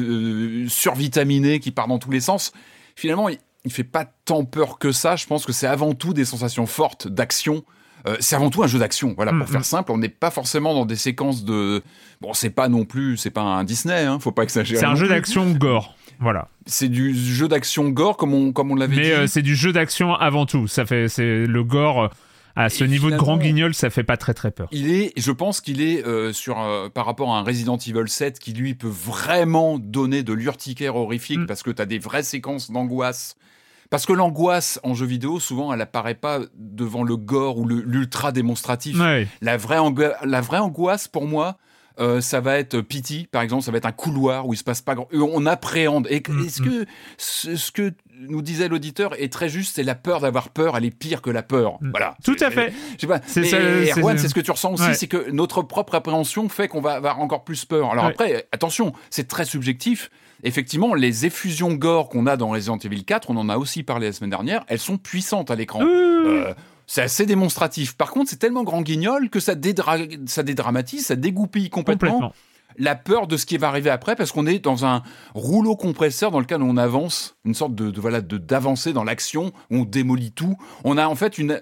survitaminé 0.68 1.60
qui 1.60 1.70
part 1.70 1.88
dans 1.88 1.98
tous 1.98 2.10
les 2.10 2.20
sens. 2.20 2.52
Finalement, 2.96 3.28
il, 3.28 3.38
il 3.64 3.70
fait 3.72 3.84
pas 3.84 4.06
tant 4.24 4.44
peur 4.44 4.78
que 4.78 4.92
ça. 4.92 5.16
Je 5.16 5.26
pense 5.26 5.44
que 5.44 5.52
c'est 5.52 5.66
avant 5.66 5.92
tout 5.94 6.14
des 6.14 6.24
sensations 6.24 6.66
fortes 6.66 7.08
d'action. 7.08 7.62
Euh, 8.06 8.16
c'est 8.20 8.36
avant 8.36 8.50
tout 8.50 8.62
un 8.62 8.66
jeu 8.66 8.78
d'action. 8.78 9.12
Voilà, 9.16 9.32
pour 9.32 9.40
Mm, 9.42 9.46
faire 9.46 9.60
mm. 9.60 9.64
simple, 9.64 9.92
on 9.92 9.98
n'est 9.98 10.08
pas 10.08 10.30
forcément 10.30 10.74
dans 10.74 10.86
des 10.86 10.96
séquences 10.96 11.44
de. 11.44 11.82
Bon, 12.20 12.32
c'est 12.32 12.50
pas 12.50 12.68
non 12.68 12.84
plus, 12.84 13.16
c'est 13.16 13.30
pas 13.30 13.42
un 13.42 13.64
Disney, 13.64 14.04
hein, 14.04 14.18
faut 14.20 14.32
pas 14.32 14.42
exagérer. 14.42 14.80
C'est 14.80 14.86
un 14.86 14.94
jeu 14.94 15.08
d'action 15.08 15.50
gore. 15.52 15.94
Voilà. 16.20 16.48
C'est 16.66 16.88
du 16.88 17.14
jeu 17.14 17.46
d'action 17.48 17.88
gore, 17.90 18.16
comme 18.16 18.34
on, 18.34 18.52
comme 18.52 18.70
on 18.70 18.74
l'avait 18.74 18.94
dit. 18.96 19.00
Mais 19.02 19.12
euh, 19.12 19.26
c'est 19.26 19.42
du 19.42 19.54
jeu 19.54 19.72
d'action 19.72 20.14
avant 20.14 20.46
tout. 20.46 20.66
Ça 20.68 20.84
fait 20.84 21.08
c'est 21.08 21.46
le 21.46 21.64
gore 21.64 22.10
à 22.56 22.68
ce 22.70 22.82
Et 22.82 22.88
niveau 22.88 23.08
de 23.08 23.16
grand 23.16 23.36
guignol, 23.36 23.72
ça 23.72 23.88
fait 23.88 24.02
pas 24.02 24.16
très 24.16 24.34
très 24.34 24.50
peur. 24.50 24.66
Il 24.72 24.90
est, 24.90 25.12
je 25.16 25.30
pense 25.30 25.60
qu'il 25.60 25.80
est 25.80 26.04
euh, 26.04 26.32
sur 26.32 26.58
euh, 26.60 26.88
par 26.88 27.06
rapport 27.06 27.32
à 27.32 27.38
un 27.38 27.44
Resident 27.44 27.76
Evil 27.78 28.08
7 28.08 28.40
qui 28.40 28.52
lui 28.52 28.74
peut 28.74 28.88
vraiment 28.92 29.78
donner 29.78 30.24
de 30.24 30.32
l'urticaire 30.32 30.96
horrifique 30.96 31.38
Mm. 31.38 31.46
parce 31.46 31.62
que 31.62 31.70
tu 31.70 31.80
as 31.80 31.86
des 31.86 32.00
vraies 32.00 32.24
séquences 32.24 32.72
d'angoisse. 32.72 33.36
Parce 33.90 34.04
que 34.06 34.12
l'angoisse 34.12 34.78
en 34.82 34.94
jeu 34.94 35.06
vidéo, 35.06 35.40
souvent, 35.40 35.72
elle 35.72 35.80
apparaît 35.80 36.14
pas 36.14 36.40
devant 36.56 37.02
le 37.04 37.16
gore 37.16 37.58
ou 37.58 37.66
l'ultra 37.66 38.32
démonstratif. 38.32 38.98
Ouais. 39.00 39.26
La, 39.40 39.56
vraie 39.56 39.78
ango- 39.78 40.12
la 40.24 40.40
vraie 40.42 40.58
angoisse, 40.58 41.08
pour 41.08 41.26
moi, 41.26 41.56
euh, 41.98 42.20
ça 42.20 42.40
va 42.40 42.58
être 42.58 42.80
Pity, 42.80 43.28
par 43.32 43.42
exemple, 43.42 43.62
ça 43.64 43.72
va 43.72 43.78
être 43.78 43.86
un 43.86 43.92
couloir 43.92 44.46
où 44.46 44.52
il 44.54 44.56
se 44.56 44.62
passe 44.62 44.82
pas 44.82 44.94
grand. 44.94 45.08
On 45.12 45.46
appréhende. 45.46 46.06
Et 46.10 46.22
Mm, 46.28 46.44
est-ce 46.44 46.62
que 46.62 46.86
ce, 47.16 47.56
ce 47.56 47.72
que 47.72 47.92
nous 48.20 48.42
disait 48.42 48.68
l'auditeur 48.68 49.14
est 49.20 49.32
très 49.32 49.48
juste 49.48 49.74
C'est 49.76 49.82
la 49.82 49.94
peur 49.94 50.20
d'avoir 50.20 50.50
peur, 50.50 50.76
elle 50.76 50.84
est 50.84 50.90
pire 50.96 51.22
que 51.22 51.30
la 51.30 51.42
peur. 51.42 51.78
Voilà. 51.80 52.10
Mm. 52.10 52.22
Tout 52.24 52.36
à 52.40 52.50
fait. 52.50 52.72
je 52.96 53.00
sais 53.00 53.06
pas. 53.06 53.20
C'est 53.26 53.44
ce 54.28 54.34
que 54.34 54.40
tu 54.40 54.50
ressens 54.50 54.74
aussi, 54.74 54.82
Ouais. 54.84 54.94
c'est 54.94 55.08
que 55.08 55.30
notre 55.30 55.62
propre 55.62 55.94
appréhension 55.94 56.48
fait 56.48 56.68
qu'on 56.68 56.80
va 56.82 56.92
avoir 56.92 57.18
encore 57.20 57.42
plus 57.42 57.64
peur. 57.64 57.90
Alors 57.90 58.04
Ouais. 58.04 58.10
après, 58.10 58.48
attention, 58.52 58.92
c'est 59.10 59.26
très 59.26 59.44
subjectif. 59.44 60.10
Effectivement, 60.44 60.94
les 60.94 61.26
effusions 61.26 61.72
gore 61.74 62.08
qu'on 62.08 62.26
a 62.26 62.36
dans 62.36 62.48
Resident 62.50 62.78
Evil 62.78 63.04
4, 63.04 63.30
on 63.30 63.36
en 63.36 63.48
a 63.48 63.56
aussi 63.58 63.82
parlé 63.82 64.06
la 64.06 64.12
semaine 64.12 64.30
dernière, 64.30 64.64
elles 64.68 64.78
sont 64.78 64.96
puissantes 64.98 65.50
à 65.50 65.56
l'écran. 65.56 65.80
Euh, 65.82 66.54
c'est 66.86 67.02
assez 67.02 67.26
démonstratif. 67.26 67.96
Par 67.96 68.10
contre, 68.12 68.30
c'est 68.30 68.36
tellement 68.38 68.62
grand 68.64 68.82
guignol 68.82 69.30
que 69.30 69.40
ça, 69.40 69.54
dédra- 69.54 70.06
ça 70.26 70.42
dédramatise, 70.42 71.06
ça 71.06 71.16
dégoupille 71.16 71.70
complètement, 71.70 72.12
Complètement. 72.12 72.32
la 72.78 72.94
peur 72.94 73.26
de 73.26 73.36
ce 73.36 73.46
qui 73.46 73.58
va 73.58 73.68
arriver 73.68 73.90
après, 73.90 74.14
parce 74.16 74.30
qu'on 74.32 74.46
est 74.46 74.58
dans 74.60 74.86
un 74.86 75.02
rouleau 75.34 75.74
compresseur 75.76 76.30
dans 76.30 76.40
lequel 76.40 76.62
on 76.62 76.76
avance, 76.76 77.36
une 77.44 77.54
sorte 77.54 77.74
de, 77.74 77.90
de- 77.90 78.00
voilà 78.00 78.20
de 78.20 78.38
d'avancer 78.38 78.92
dans 78.92 79.04
l'action, 79.04 79.52
on 79.70 79.82
démolit 79.84 80.30
tout. 80.32 80.56
On 80.84 80.96
a 80.96 81.06
en 81.08 81.14
fait 81.16 81.36
une 81.38 81.60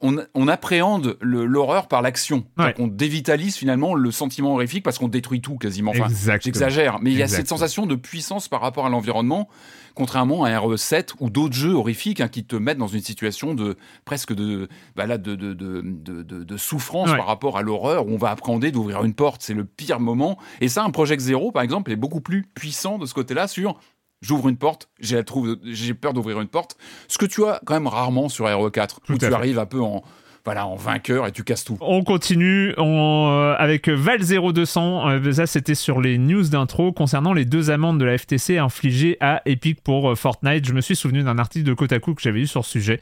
on, 0.00 0.16
on 0.34 0.48
appréhende 0.48 1.16
l'horreur 1.20 1.88
par 1.88 2.02
l'action. 2.02 2.44
Ouais. 2.58 2.74
On 2.78 2.86
dévitalise 2.86 3.56
finalement 3.56 3.94
le 3.94 4.10
sentiment 4.10 4.52
horrifique 4.54 4.84
parce 4.84 4.98
qu'on 4.98 5.08
détruit 5.08 5.40
tout 5.40 5.56
quasiment. 5.56 5.92
Enfin. 5.92 6.08
J'exagère, 6.40 6.98
mais 7.00 7.12
il 7.12 7.18
y 7.18 7.22
a 7.22 7.28
cette 7.28 7.48
sensation 7.48 7.86
de 7.86 7.94
puissance 7.94 8.48
par 8.48 8.60
rapport 8.60 8.84
à 8.86 8.90
l'environnement, 8.90 9.48
contrairement 9.94 10.44
à 10.44 10.50
RE7 10.50 11.14
ou 11.20 11.30
d'autres 11.30 11.54
jeux 11.54 11.72
horrifiques 11.72 12.20
hein, 12.20 12.28
qui 12.28 12.44
te 12.44 12.56
mettent 12.56 12.76
dans 12.78 12.86
une 12.88 13.00
situation 13.00 13.54
de 13.54 13.76
presque 14.04 14.34
de, 14.34 14.68
bah 14.96 15.06
là, 15.06 15.16
de, 15.16 15.34
de, 15.34 15.54
de, 15.54 15.80
de, 15.82 16.22
de- 16.22 16.44
de 16.44 16.56
souffrance 16.56 17.10
Ouais. 17.10 17.16
par 17.16 17.26
rapport 17.26 17.56
à 17.56 17.62
l'horreur 17.62 18.06
où 18.06 18.10
on 18.10 18.16
va 18.18 18.30
appréhender 18.30 18.70
d'ouvrir 18.72 19.02
une 19.04 19.14
porte. 19.14 19.42
C'est 19.42 19.54
le 19.54 19.64
pire 19.64 20.00
moment. 20.00 20.38
Et 20.60 20.68
ça, 20.68 20.82
un 20.84 20.90
Project 20.90 21.22
Zero, 21.22 21.52
par 21.52 21.62
exemple, 21.62 21.90
est 21.90 21.96
beaucoup 21.96 22.20
plus 22.20 22.42
puissant 22.54 22.98
de 22.98 23.06
ce 23.06 23.14
côté-là 23.14 23.48
sur 23.48 23.78
j'ouvre 24.20 24.48
une 24.48 24.56
porte, 24.56 24.88
j'ai 25.00 25.16
la 25.16 25.24
trouve- 25.24 25.56
j'ai 25.64 25.94
peur 25.94 26.12
d'ouvrir 26.12 26.40
une 26.40 26.48
porte. 26.48 26.76
Ce 27.08 27.18
que 27.18 27.26
tu 27.26 27.44
as 27.44 27.60
quand 27.64 27.74
même 27.74 27.86
rarement 27.86 28.28
sur 28.28 28.46
RE4, 28.46 29.00
Tout 29.04 29.12
où 29.12 29.16
à 29.16 29.18
tu 29.18 29.26
fait. 29.26 29.32
arrives 29.34 29.58
un 29.58 29.66
peu 29.66 29.80
en, 29.80 30.02
voilà, 30.44 30.66
en 30.66 30.76
vainqueur 30.76 31.26
et 31.26 31.32
tu 31.32 31.42
casses 31.44 31.64
tout. 31.64 31.76
On 31.80 32.04
continue 32.04 32.72
on, 32.78 33.28
euh, 33.32 33.54
avec 33.58 33.88
Val 33.88 34.20
0200. 34.22 35.08
Euh, 35.10 35.32
ça, 35.32 35.46
c'était 35.46 35.74
sur 35.74 36.00
les 36.00 36.18
news 36.18 36.44
d'intro 36.48 36.92
concernant 36.92 37.32
les 37.32 37.44
deux 37.44 37.70
amendes 37.70 37.98
de 37.98 38.04
la 38.04 38.16
FTC 38.16 38.58
infligées 38.58 39.16
à 39.20 39.42
Epic 39.44 39.80
pour 39.82 40.10
euh, 40.10 40.14
Fortnite. 40.14 40.64
Je 40.66 40.72
me 40.72 40.80
suis 40.80 40.94
souvenu 40.96 41.22
d'un 41.22 41.38
article 41.38 41.64
de 41.66 41.74
Kotaku 41.74 42.14
que 42.14 42.22
j'avais 42.22 42.40
eu 42.42 42.46
sur 42.46 42.64
ce 42.64 42.72
sujet. 42.72 43.00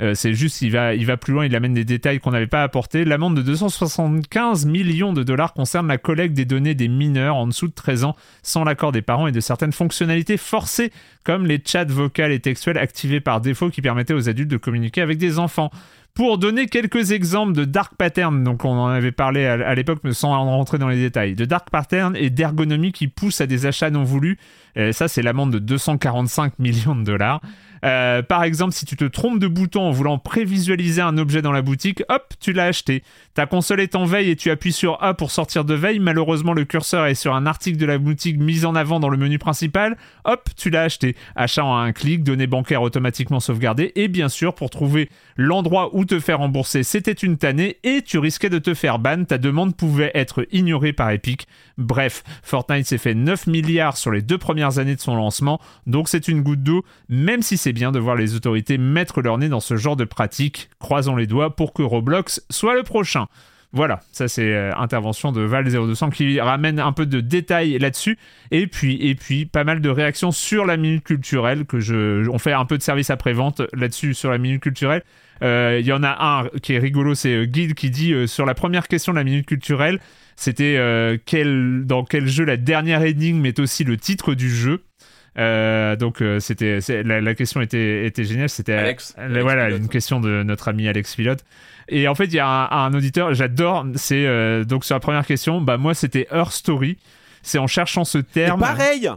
Euh, 0.00 0.14
c'est 0.14 0.34
juste, 0.34 0.62
il 0.62 0.70
va, 0.70 0.94
il 0.94 1.06
va 1.06 1.16
plus 1.16 1.32
loin, 1.32 1.46
il 1.46 1.56
amène 1.56 1.74
des 1.74 1.84
détails 1.84 2.20
qu'on 2.20 2.30
n'avait 2.30 2.46
pas 2.46 2.62
apportés. 2.62 3.04
L'amende 3.04 3.36
de 3.36 3.42
275 3.42 4.66
millions 4.66 5.12
de 5.12 5.22
dollars 5.22 5.54
concerne 5.54 5.86
la 5.86 5.98
collecte 5.98 6.34
des 6.34 6.44
données 6.44 6.74
des 6.74 6.88
mineurs 6.88 7.36
en 7.36 7.46
dessous 7.46 7.68
de 7.68 7.72
13 7.72 8.04
ans 8.04 8.16
sans 8.42 8.64
l'accord 8.64 8.92
des 8.92 9.02
parents 9.02 9.26
et 9.26 9.32
de 9.32 9.40
certaines 9.40 9.72
fonctionnalités 9.72 10.36
forcées 10.36 10.92
comme 11.24 11.46
les 11.46 11.60
chats 11.64 11.84
vocales 11.84 12.32
et 12.32 12.40
textuels 12.40 12.78
activés 12.78 13.20
par 13.20 13.40
défaut 13.40 13.70
qui 13.70 13.82
permettaient 13.82 14.14
aux 14.14 14.28
adultes 14.28 14.50
de 14.50 14.56
communiquer 14.56 15.00
avec 15.00 15.18
des 15.18 15.38
enfants. 15.38 15.70
Pour 16.16 16.38
donner 16.38 16.64
quelques 16.64 17.12
exemples 17.12 17.52
de 17.52 17.66
dark 17.66 17.92
patterns, 17.94 18.42
donc 18.42 18.64
on 18.64 18.70
en 18.70 18.86
avait 18.86 19.12
parlé 19.12 19.44
à, 19.44 19.74
l'époque, 19.74 19.98
mais 20.02 20.14
sans 20.14 20.32
en 20.32 20.46
rentrer 20.46 20.78
dans 20.78 20.88
les 20.88 20.96
détails, 20.96 21.34
de 21.34 21.44
dark 21.44 21.68
patterns 21.68 22.16
et 22.16 22.30
d'ergonomie 22.30 22.92
qui 22.92 23.06
poussent 23.06 23.42
à 23.42 23.46
des 23.46 23.66
achats 23.66 23.90
non 23.90 24.02
voulus. 24.02 24.38
Euh, 24.78 24.92
ça, 24.92 25.08
c'est 25.08 25.20
l'amende 25.20 25.52
de 25.52 25.58
245 25.58 26.58
millions 26.58 26.94
de 26.96 27.04
dollars. 27.04 27.42
Euh, 27.84 28.22
par 28.22 28.44
exemple, 28.44 28.72
si 28.72 28.84
tu 28.84 28.96
te 28.96 29.04
trompes 29.04 29.38
de 29.38 29.46
bouton 29.46 29.82
en 29.82 29.90
voulant 29.90 30.18
prévisualiser 30.18 31.02
un 31.02 31.18
objet 31.18 31.42
dans 31.42 31.52
la 31.52 31.62
boutique, 31.62 32.02
hop, 32.08 32.34
tu 32.40 32.52
l'as 32.52 32.66
acheté. 32.66 33.02
Ta 33.34 33.46
console 33.46 33.80
est 33.80 33.94
en 33.94 34.04
veille 34.04 34.30
et 34.30 34.36
tu 34.36 34.50
appuies 34.50 34.72
sur 34.72 35.02
A 35.02 35.14
pour 35.14 35.30
sortir 35.30 35.64
de 35.64 35.74
veille. 35.74 35.98
Malheureusement, 35.98 36.52
le 36.52 36.64
curseur 36.64 37.06
est 37.06 37.14
sur 37.14 37.34
un 37.34 37.46
article 37.46 37.78
de 37.78 37.86
la 37.86 37.98
boutique 37.98 38.38
mis 38.38 38.64
en 38.64 38.74
avant 38.74 39.00
dans 39.00 39.08
le 39.08 39.16
menu 39.16 39.38
principal. 39.38 39.96
Hop, 40.24 40.48
tu 40.56 40.70
l'as 40.70 40.82
acheté. 40.82 41.16
Achat 41.34 41.64
en 41.64 41.76
un 41.76 41.92
clic, 41.92 42.22
données 42.22 42.46
bancaires 42.46 42.82
automatiquement 42.82 43.40
sauvegardées. 43.40 43.92
Et 43.94 44.08
bien 44.08 44.28
sûr, 44.28 44.54
pour 44.54 44.70
trouver 44.70 45.10
l'endroit 45.36 45.94
où 45.94 46.04
te 46.04 46.18
faire 46.18 46.38
rembourser, 46.38 46.82
c'était 46.82 47.12
une 47.12 47.36
tannée 47.36 47.76
et 47.82 48.02
tu 48.02 48.18
risquais 48.18 48.50
de 48.50 48.58
te 48.58 48.74
faire 48.74 48.98
ban. 48.98 49.24
Ta 49.24 49.38
demande 49.38 49.76
pouvait 49.76 50.10
être 50.14 50.46
ignorée 50.50 50.92
par 50.92 51.10
Epic. 51.10 51.46
Bref, 51.78 52.24
Fortnite 52.42 52.86
s'est 52.86 52.98
fait 52.98 53.14
9 53.14 53.46
milliards 53.46 53.96
sur 53.96 54.10
les 54.10 54.22
deux 54.22 54.38
premières 54.38 54.78
années 54.78 54.96
de 54.96 55.00
son 55.00 55.14
lancement. 55.14 55.60
Donc 55.86 56.08
c'est 56.08 56.28
une 56.28 56.42
goutte 56.42 56.62
d'eau, 56.62 56.84
même 57.08 57.42
si 57.42 57.56
c'est 57.56 57.72
bien 57.76 57.92
de 57.92 57.98
voir 57.98 58.16
les 58.16 58.34
autorités 58.34 58.78
mettre 58.78 59.20
leur 59.20 59.36
nez 59.36 59.50
dans 59.50 59.60
ce 59.60 59.76
genre 59.76 59.96
de 59.96 60.04
pratique. 60.04 60.70
Croisons 60.78 61.14
les 61.14 61.26
doigts 61.26 61.54
pour 61.54 61.74
que 61.74 61.82
Roblox 61.82 62.42
soit 62.50 62.74
le 62.74 62.82
prochain. 62.82 63.26
Voilà, 63.72 64.00
ça 64.10 64.26
c'est 64.26 64.54
euh, 64.54 64.74
intervention 64.74 65.32
de 65.32 65.46
Val0200 65.46 66.10
qui 66.10 66.40
ramène 66.40 66.80
un 66.80 66.92
peu 66.92 67.04
de 67.04 67.20
détails 67.20 67.78
là-dessus. 67.78 68.16
Et 68.50 68.66
puis, 68.66 68.96
et 69.06 69.14
puis, 69.14 69.44
pas 69.44 69.64
mal 69.64 69.82
de 69.82 69.90
réactions 69.90 70.30
sur 70.30 70.64
la 70.64 70.78
minute 70.78 71.04
culturelle, 71.04 71.66
que 71.66 71.78
je, 71.78 72.26
on 72.30 72.38
fait 72.38 72.54
un 72.54 72.64
peu 72.64 72.78
de 72.78 72.82
service 72.82 73.10
après-vente 73.10 73.60
là-dessus 73.74 74.14
sur 74.14 74.30
la 74.30 74.38
minute 74.38 74.62
culturelle. 74.62 75.02
Euh, 75.42 75.76
Il 75.78 75.86
y 75.86 75.92
en 75.92 76.02
a 76.02 76.16
un 76.18 76.48
qui 76.60 76.72
est 76.72 76.78
rigolo, 76.78 77.14
c'est 77.14 77.34
euh, 77.34 77.44
Guide 77.44 77.74
qui 77.74 77.90
dit 77.90 78.14
sur 78.26 78.46
la 78.46 78.54
première 78.54 78.88
question 78.88 79.12
de 79.12 79.18
la 79.18 79.24
minute 79.24 79.44
culturelle, 79.44 80.00
c'était 80.36 80.78
quel, 81.26 81.84
dans 81.84 82.04
quel 82.04 82.26
jeu 82.26 82.44
la 82.44 82.56
dernière 82.56 83.02
énigme 83.02 83.44
est 83.44 83.58
aussi 83.58 83.84
le 83.84 83.98
titre 83.98 84.32
du 84.32 84.48
jeu? 84.48 84.85
Euh, 85.38 85.96
donc 85.96 86.22
euh, 86.22 86.40
c'était 86.40 86.78
la, 87.04 87.20
la 87.20 87.34
question 87.34 87.60
était 87.60 88.06
était 88.06 88.24
géniale. 88.24 88.48
C'était 88.48 88.72
Alex. 88.72 89.14
euh, 89.18 89.26
Alex 89.26 89.42
voilà 89.42 89.66
Pilote. 89.66 89.80
une 89.82 89.88
question 89.88 90.20
de 90.20 90.42
notre 90.42 90.68
ami 90.68 90.88
Alex 90.88 91.14
Pilote. 91.14 91.44
Et 91.88 92.08
en 92.08 92.14
fait 92.14 92.24
il 92.24 92.34
y 92.34 92.38
a 92.40 92.46
un, 92.48 92.86
un 92.86 92.94
auditeur 92.94 93.32
j'adore 93.34 93.86
c'est 93.96 94.26
euh, 94.26 94.64
donc 94.64 94.84
sur 94.84 94.94
la 94.96 95.00
première 95.00 95.26
question 95.26 95.60
bah 95.60 95.76
moi 95.76 95.94
c'était 95.94 96.26
Her 96.30 96.50
Story. 96.52 96.96
C'est 97.42 97.58
en 97.58 97.66
cherchant 97.68 98.04
ce 98.04 98.18
terme. 98.18 98.60
pareil. 98.60 99.08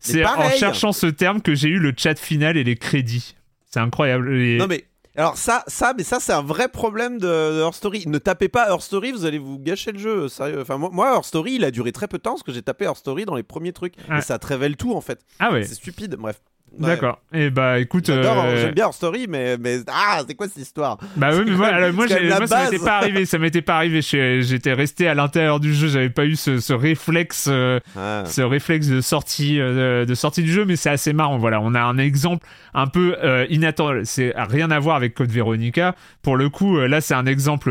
C'est 0.00 0.24
en 0.24 0.48
cherchant 0.50 0.92
ce 0.92 1.06
terme 1.06 1.42
que 1.42 1.54
j'ai 1.54 1.68
eu 1.68 1.78
le 1.78 1.92
chat 1.96 2.18
final 2.18 2.56
et 2.56 2.64
les 2.64 2.76
crédits. 2.76 3.34
C'est 3.70 3.80
incroyable. 3.80 4.34
Et- 4.40 4.56
Non 4.56 4.66
mais 4.66 4.84
alors 5.16 5.36
ça, 5.36 5.62
ça, 5.66 5.94
mais 5.96 6.02
ça 6.02 6.18
c'est 6.20 6.32
un 6.32 6.42
vrai 6.42 6.68
problème 6.68 7.18
de, 7.18 7.26
de 7.26 7.60
Her 7.66 7.72
Story. 7.74 8.04
Ne 8.06 8.18
tapez 8.18 8.48
pas 8.48 8.68
Her 8.70 8.80
Story, 8.82 9.12
vous 9.12 9.24
allez 9.24 9.38
vous 9.38 9.58
gâcher 9.58 9.92
le 9.92 9.98
jeu. 9.98 10.28
Sérieux. 10.28 10.60
Enfin 10.60 10.76
moi, 10.78 10.90
moi, 10.92 11.16
Her 11.16 11.24
Story, 11.24 11.54
il 11.54 11.64
a 11.64 11.70
duré 11.70 11.92
très 11.92 12.08
peu 12.08 12.18
de 12.18 12.22
temps 12.22 12.32
parce 12.32 12.42
que 12.42 12.52
j'ai 12.52 12.62
tapé 12.62 12.84
Her 12.84 12.96
Story 12.96 13.24
dans 13.24 13.34
les 13.36 13.42
premiers 13.42 13.72
trucs 13.72 13.94
et 14.16 14.20
ça 14.20 14.38
te 14.38 14.46
révèle 14.46 14.76
tout 14.76 14.94
en 14.94 15.00
fait. 15.00 15.20
ah 15.38 15.52
ouais 15.52 15.64
C'est 15.64 15.74
stupide. 15.74 16.16
Bref. 16.16 16.40
D'accord 16.78 17.20
et 17.32 17.50
bah 17.50 17.80
écoute 17.80 18.08
euh, 18.10 18.56
j'aime 18.56 18.74
bien 18.74 18.86
Her 18.86 18.94
Story, 18.94 19.26
mais 19.28 19.56
mais 19.58 19.78
ah, 19.88 20.22
c'est 20.26 20.34
quoi 20.34 20.46
cette 20.46 20.62
histoire? 20.62 20.98
Bah 21.16 21.30
oui, 21.32 21.42
mais 21.46 21.52
moi, 21.56 21.66
même- 21.66 21.74
alors, 21.74 21.92
moi, 21.92 22.06
ça 22.08 22.20
m'était 22.70 22.78
pas 22.84 22.98
arrivé, 22.98 23.24
ça 23.26 23.38
m'était 23.38 23.62
pas 23.62 23.76
arrivé. 23.76 24.00
J'étais 24.02 24.72
resté 24.72 25.08
à 25.08 25.14
l'intérieur 25.14 25.58
du 25.60 25.74
jeu, 25.74 25.88
j'avais 25.88 26.10
pas 26.10 26.26
eu 26.26 26.36
ce, 26.36 26.58
ce 26.60 26.72
réflexe, 26.72 27.48
euh, 27.50 27.80
Ah. 27.96 28.22
ce 28.26 28.40
réflexe 28.40 28.86
de 28.88 29.00
sortie, 29.00 29.60
euh, 29.60 30.04
de 30.04 30.14
sortie 30.14 30.42
du 30.42 30.52
jeu, 30.52 30.64
mais 30.64 30.76
c'est 30.76 30.90
assez 30.90 31.12
marrant. 31.12 31.38
Voilà, 31.38 31.60
on 31.60 31.74
a 31.74 31.80
un 31.80 31.98
exemple 31.98 32.46
un 32.72 32.86
peu 32.86 33.16
inattendu. 33.50 34.00
C'est 34.04 34.32
rien 34.36 34.70
à 34.70 34.78
voir 34.78 34.96
avec 34.96 35.14
Code 35.14 35.30
Veronica. 35.30 35.94
Pour 36.22 36.36
le 36.36 36.48
coup, 36.50 36.78
là, 36.78 37.00
c'est 37.00 37.14
un 37.14 37.26
exemple 37.26 37.70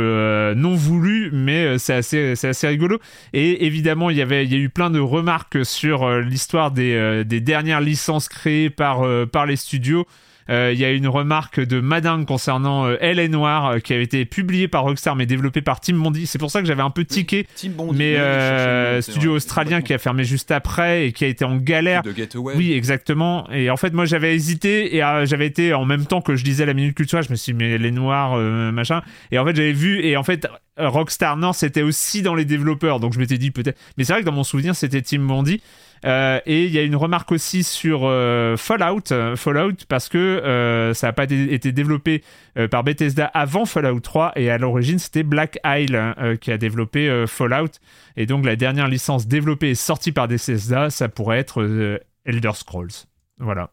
non 0.56 0.76
voulu, 0.76 1.30
mais 1.34 1.78
c'est 1.78 1.94
assez, 1.94 2.36
c'est 2.36 2.50
assez 2.50 2.68
rigolo. 2.68 3.00
Et 3.34 3.66
évidemment, 3.66 4.10
il 4.10 4.18
y 4.18 4.22
avait, 4.22 4.44
il 4.46 4.52
y 4.52 4.56
a 4.56 4.60
eu 4.60 4.70
plein 4.70 4.90
de 4.90 5.00
remarques 5.00 5.66
sur 5.66 6.10
l'histoire 6.20 6.72
des, 6.72 7.24
des 7.26 7.40
dernières 7.42 7.82
licences 7.82 8.28
créées 8.30 8.70
par, 8.70 8.93
euh, 9.02 9.26
par 9.26 9.46
les 9.46 9.56
studios. 9.56 10.06
Euh, 10.50 10.72
Il 10.74 10.80
y 10.80 10.84
a 10.84 10.92
une 10.92 11.08
remarque 11.08 11.62
de 11.62 11.80
Madame 11.80 12.26
concernant 12.26 12.86
euh, 12.86 12.98
Elle 13.00 13.18
est 13.18 13.30
Noire 13.30 13.66
euh, 13.66 13.80
qui 13.80 13.94
avait 13.94 14.04
été 14.04 14.26
publiée 14.26 14.68
par 14.68 14.84
Rockstar 14.84 15.16
mais 15.16 15.26
développée 15.26 15.62
par 15.62 15.80
Tim 15.80 15.96
Bondi. 15.96 16.28
C'est 16.28 16.38
pour 16.38 16.52
ça 16.52 16.60
que 16.60 16.68
j'avais 16.68 16.82
un 16.82 16.90
peu 16.90 17.06
tiqué. 17.06 17.48
Bondi, 17.70 17.98
Mais 17.98 18.12
oui, 18.16 18.20
euh, 18.20 19.02
c'est 19.02 19.12
studio 19.12 19.30
vrai, 19.32 19.38
australien 19.38 19.82
qui 19.82 19.94
a 19.94 19.98
fermé 19.98 20.26
juste 20.26 20.52
après 20.52 21.08
et 21.08 21.12
qui 21.14 21.24
a 21.24 21.28
été 21.30 21.46
en 21.46 21.56
galère. 21.56 22.04
de. 22.04 22.14
Oui, 22.58 22.74
exactement. 22.74 23.50
Et 23.52 23.70
en 23.70 23.78
fait, 23.78 23.94
moi, 23.94 24.04
j'avais 24.04 24.36
hésité 24.36 24.94
et 24.98 25.02
euh, 25.02 25.26
j'avais 25.26 25.48
été 25.48 25.74
en 25.74 25.86
même 25.86 26.06
temps 26.06 26.20
que 26.20 26.36
je 26.36 26.44
lisais 26.44 26.66
la 26.66 26.74
minute 26.74 26.96
culturelle, 26.96 27.24
je 27.24 27.32
me 27.32 27.38
suis 27.38 27.54
dit, 27.54 27.60
mais 27.60 27.78
les 27.78 27.92
noirs, 27.92 28.34
euh, 28.36 28.74
machin. 28.74 29.02
Et 29.32 29.40
en 29.40 29.46
fait, 29.46 29.56
j'avais 29.56 29.72
vu, 29.72 30.04
et 30.06 30.18
en 30.18 30.24
fait, 30.24 30.46
euh, 30.78 30.90
Rockstar 30.90 31.38
North, 31.38 31.58
c'était 31.58 31.84
aussi 31.84 32.22
dans 32.22 32.36
les 32.36 32.44
développeurs. 32.44 33.00
Donc, 33.00 33.14
je 33.14 33.20
m'étais 33.20 33.38
dit 33.38 33.52
peut-être. 33.52 33.80
Mais 33.98 34.04
c'est 34.04 34.12
vrai 34.12 34.22
que 34.24 34.26
dans 34.26 34.34
mon 34.34 34.44
souvenir, 34.44 34.76
c'était 34.76 35.02
Tim 35.02 35.20
Bondi. 35.22 35.62
Euh, 36.06 36.40
et 36.46 36.66
il 36.66 36.72
y 36.72 36.78
a 36.78 36.84
une 36.84 36.96
remarque 36.96 37.32
aussi 37.32 37.64
sur 37.64 38.02
euh, 38.04 38.58
Fallout, 38.58 39.12
euh, 39.12 39.36
Fallout 39.36 39.86
parce 39.88 40.10
que 40.10 40.92
ça 40.94 41.08
n'a 41.08 41.14
pas 41.14 41.24
été 41.24 41.72
développé 41.72 42.24
par 42.70 42.84
Bethesda 42.84 43.26
avant 43.26 43.66
Fallout 43.66 44.00
3 44.00 44.34
et 44.36 44.50
à 44.50 44.58
l'origine 44.58 45.00
c'était 45.00 45.24
Black 45.24 45.60
Isle 45.66 45.96
euh, 45.96 46.36
qui 46.36 46.52
a 46.52 46.58
développé 46.58 47.26
Fallout 47.28 47.72
et 48.18 48.26
donc 48.26 48.46
la 48.46 48.56
dernière 48.56 48.88
licence 48.88 49.28
développée 49.28 49.72
et 49.72 49.76
sortie 49.76 50.12
par 50.12 50.28
Bethesda 50.28 50.90
ça 50.90 51.10
pourrait 51.10 51.40
être 51.40 52.00
Elder 52.26 52.52
Scrolls. 52.54 53.08
Voilà. 53.40 53.72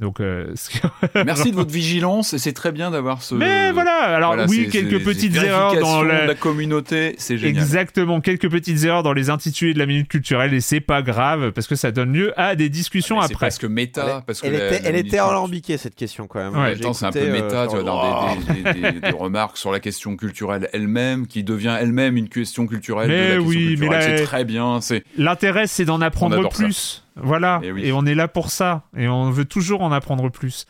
Donc, 0.00 0.18
euh, 0.20 0.52
Merci 1.24 1.52
de 1.52 1.54
votre 1.56 1.70
vigilance 1.70 2.32
et 2.32 2.38
c'est 2.38 2.52
très 2.52 2.72
bien 2.72 2.90
d'avoir 2.90 3.22
ce. 3.22 3.36
Mais 3.36 3.70
voilà, 3.70 3.92
alors 4.16 4.30
Voilà, 4.34 4.46
oui, 4.50 4.68
quelques 4.68 5.00
petites 5.04 5.36
erreurs 5.36 5.78
dans 5.78 6.02
la... 6.02 6.26
la 6.26 6.34
communauté, 6.34 7.14
c'est 7.18 7.38
génial. 7.38 7.62
Exactement, 7.62 8.20
quelques 8.20 8.50
petites 8.50 8.82
erreurs 8.82 9.04
dans 9.04 9.12
les 9.12 9.30
intitulés 9.30 9.72
de 9.72 9.78
la 9.78 9.86
minute 9.86 10.08
culturelle 10.08 10.52
et 10.52 10.60
c'est 10.60 10.80
pas 10.80 11.00
grave 11.02 11.52
parce 11.52 11.68
que 11.68 11.76
ça 11.76 11.92
donne 11.92 12.12
lieu 12.12 12.32
à 12.36 12.56
des 12.56 12.68
discussions 12.70 13.16
Mais 13.20 13.28
C'est 13.28 13.34
après. 13.34 13.46
presque 13.46 13.64
méta 13.66 14.24
parce 14.26 14.40
que 14.40 14.48
elle 14.48 14.54
la- 14.54 14.66
était, 14.66 14.82
la 14.82 14.88
elle 14.88 14.96
était 14.96 15.16
minute- 15.16 15.20
alambiquée 15.30 15.76
cette 15.76 15.94
question 15.94 16.26
quand 16.26 16.40
même. 16.40 16.60
Ouais, 16.60 16.74
c'est 16.76 17.04
un 17.06 17.12
peu 17.12 17.18
écouté, 17.20 17.30
euh, 17.30 17.42
méta, 17.44 17.66
tu 17.68 17.76
vois, 17.76 17.84
genre, 17.84 18.02
dans 18.26 18.36
oh. 18.36 18.52
des, 18.52 18.72
des- 18.72 18.92
des- 18.92 19.00
des 19.00 19.10
remarques 19.16 19.56
sur 19.58 19.70
la 19.70 19.78
question 19.78 20.16
culturelle 20.16 20.68
elle-même, 20.72 21.28
qui 21.28 21.44
devient 21.44 21.76
elle-même 21.80 22.16
une 22.16 22.28
question 22.28 22.66
culturelle 22.66 23.08
Mais 23.08 23.16
de 23.16 23.22
la 23.22 23.28
question 23.36 23.48
oui, 23.48 23.64
mais 23.78 23.86
culturelle. 23.86 24.10
là- 24.10 24.18
C'est 24.18 24.24
très 24.24 24.44
bien. 24.44 24.80
C'est 24.80 25.04
L'intérêt, 25.16 25.68
c'est 25.68 25.84
d'en 25.84 26.00
apprendre 26.00 26.34
ça. 26.52 27.02
Voilà. 27.16 27.60
Eh 27.62 27.72
oui. 27.72 27.86
Et 27.86 27.92
on 27.92 28.04
est 28.06 28.14
là 28.14 28.28
pour 28.28 28.50
ça. 28.50 28.84
Et 28.96 29.08
on 29.08 29.30
veut 29.30 29.44
toujours 29.44 29.82
en 29.82 29.92
apprendre 29.92 30.28
plus. 30.30 30.66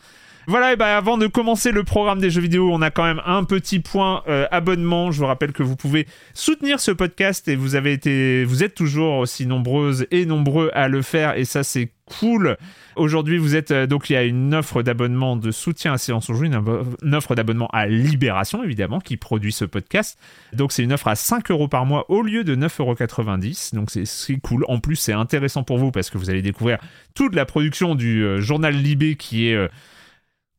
Voilà, 0.47 0.73
et 0.73 0.75
ben 0.75 0.85
avant 0.85 1.17
de 1.17 1.25
commencer 1.25 1.71
le 1.71 1.83
programme 1.83 2.19
des 2.19 2.29
jeux 2.29 2.41
vidéo, 2.41 2.69
on 2.71 2.83
a 2.83 2.91
quand 2.91 3.03
même 3.03 3.21
un 3.25 3.43
petit 3.43 3.79
point 3.79 4.21
euh, 4.27 4.45
abonnement. 4.51 5.11
Je 5.11 5.19
vous 5.19 5.25
rappelle 5.25 5.53
que 5.53 5.63
vous 5.63 5.75
pouvez 5.75 6.05
soutenir 6.35 6.79
ce 6.79 6.91
podcast 6.91 7.47
et 7.47 7.55
vous 7.55 7.73
avez 7.73 7.93
été, 7.93 8.43
vous 8.43 8.63
êtes 8.63 8.75
toujours 8.75 9.17
aussi 9.17 9.47
nombreuses 9.47 10.05
et 10.11 10.27
nombreux 10.27 10.69
à 10.73 10.87
le 10.87 11.01
faire 11.01 11.35
et 11.35 11.45
ça 11.45 11.63
c'est 11.63 11.89
cool. 12.19 12.57
Aujourd'hui, 12.95 13.39
vous 13.39 13.55
êtes 13.55 13.71
euh, 13.71 13.87
donc 13.87 14.11
il 14.11 14.13
y 14.13 14.15
a 14.15 14.23
une 14.23 14.53
offre 14.53 14.83
d'abonnement 14.83 15.35
de 15.35 15.49
soutien 15.49 15.93
à 15.93 15.97
Séance 15.97 16.29
on 16.29 16.35
Joue, 16.35 16.45
une, 16.45 17.15
offre 17.15 17.33
d'abonnement 17.33 17.67
à 17.73 17.87
Libération 17.87 18.63
évidemment 18.63 18.99
qui 18.99 19.17
produit 19.17 19.51
ce 19.51 19.65
podcast. 19.65 20.19
Donc 20.53 20.71
c'est 20.71 20.83
une 20.83 20.93
offre 20.93 21.07
à 21.07 21.15
5 21.15 21.49
euros 21.49 21.67
par 21.67 21.87
mois 21.87 22.05
au 22.11 22.21
lieu 22.21 22.43
de 22.43 22.55
9,90 22.55 22.81
euros. 22.81 23.81
Donc 23.81 23.89
c'est- 23.89 24.39
cool. 24.43 24.63
En 24.67 24.79
plus, 24.79 24.95
c'est 24.95 25.13
intéressant 25.13 25.63
pour 25.63 25.79
vous 25.79 25.89
parce 25.91 26.11
que 26.11 26.19
vous 26.19 26.29
allez 26.29 26.43
découvrir 26.43 26.77
toute 27.15 27.33
la 27.33 27.45
production 27.45 27.95
du 27.95 28.23
euh, 28.23 28.41
journal 28.41 28.75
Libé 28.75 29.15
qui 29.15 29.47
est 29.47 29.69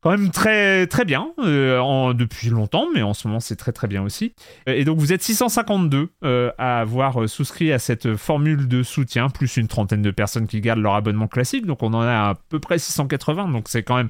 quand 0.01 0.11
même 0.11 0.29
très 0.31 0.87
très 0.87 1.05
bien 1.05 1.31
euh, 1.39 2.13
depuis 2.13 2.49
longtemps, 2.49 2.87
mais 2.93 3.01
en 3.01 3.13
ce 3.13 3.27
moment 3.27 3.39
c'est 3.39 3.55
très 3.55 3.71
très 3.71 3.87
bien 3.87 4.03
aussi. 4.03 4.33
Euh, 4.69 4.73
Et 4.73 4.85
donc 4.85 4.99
vous 4.99 5.13
êtes 5.13 5.23
652 5.23 6.09
euh, 6.23 6.51
à 6.57 6.79
avoir 6.79 7.27
souscrit 7.27 7.71
à 7.73 7.79
cette 7.79 8.15
formule 8.15 8.67
de 8.67 8.83
soutien, 8.83 9.29
plus 9.29 9.57
une 9.57 9.67
trentaine 9.67 10.01
de 10.01 10.11
personnes 10.11 10.47
qui 10.47 10.61
gardent 10.61 10.79
leur 10.81 10.93
abonnement 10.95 11.27
classique. 11.27 11.65
Donc 11.65 11.83
on 11.83 11.93
en 11.93 12.01
a 12.01 12.29
à 12.29 12.35
peu 12.49 12.59
près 12.59 12.77
680, 12.79 13.49
donc 13.49 13.67
c'est 13.69 13.83
quand 13.83 13.95
même 13.95 14.09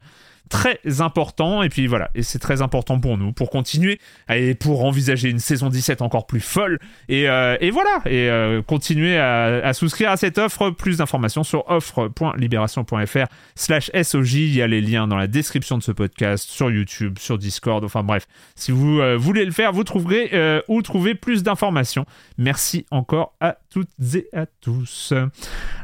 très 0.49 0.79
important. 0.99 1.63
Et 1.63 1.69
puis 1.69 1.87
voilà, 1.87 2.09
et 2.15 2.23
c'est 2.23 2.39
très 2.39 2.61
important 2.61 2.99
pour 2.99 3.17
nous, 3.17 3.31
pour 3.31 3.49
continuer 3.49 3.99
et 4.29 4.55
pour 4.55 4.83
envisager 4.85 5.29
une 5.29 5.39
saison 5.39 5.69
17 5.69 6.01
encore 6.01 6.27
plus 6.27 6.41
folle. 6.41 6.79
Et, 7.09 7.29
euh, 7.29 7.57
et 7.61 7.71
voilà, 7.71 8.01
et 8.05 8.29
euh, 8.29 8.61
continuer 8.61 9.17
à, 9.17 9.73
souscrire 9.73 10.11
à 10.11 10.17
cette 10.17 10.37
offre. 10.37 10.69
Plus 10.71 10.97
d'informations 10.97 11.43
sur 11.43 11.69
offre.libération.fr 11.69 13.25
slash 13.55 13.91
SOJ. 14.01 14.33
Il 14.33 14.55
y 14.55 14.61
a 14.61 14.67
les 14.67 14.81
liens 14.81 15.07
dans 15.07 15.17
la 15.17 15.27
description 15.27 15.77
de 15.77 15.83
ce 15.83 15.91
podcast, 15.91 16.49
sur 16.49 16.71
YouTube, 16.71 17.17
sur 17.19 17.37
Discord. 17.37 17.83
Enfin 17.83 18.03
bref, 18.03 18.27
si 18.55 18.71
vous 18.71 18.99
euh, 18.99 19.17
voulez 19.17 19.45
le 19.45 19.51
faire, 19.51 19.71
vous 19.73 19.83
trouverez 19.83 20.29
euh, 20.33 20.61
où 20.67 20.81
trouver 20.81 21.15
plus 21.15 21.43
d'informations. 21.43 22.05
Merci 22.37 22.85
encore 22.91 23.33
à 23.39 23.57
toutes 23.77 24.15
et 24.15 24.27
à 24.33 24.47
tous. 24.47 25.13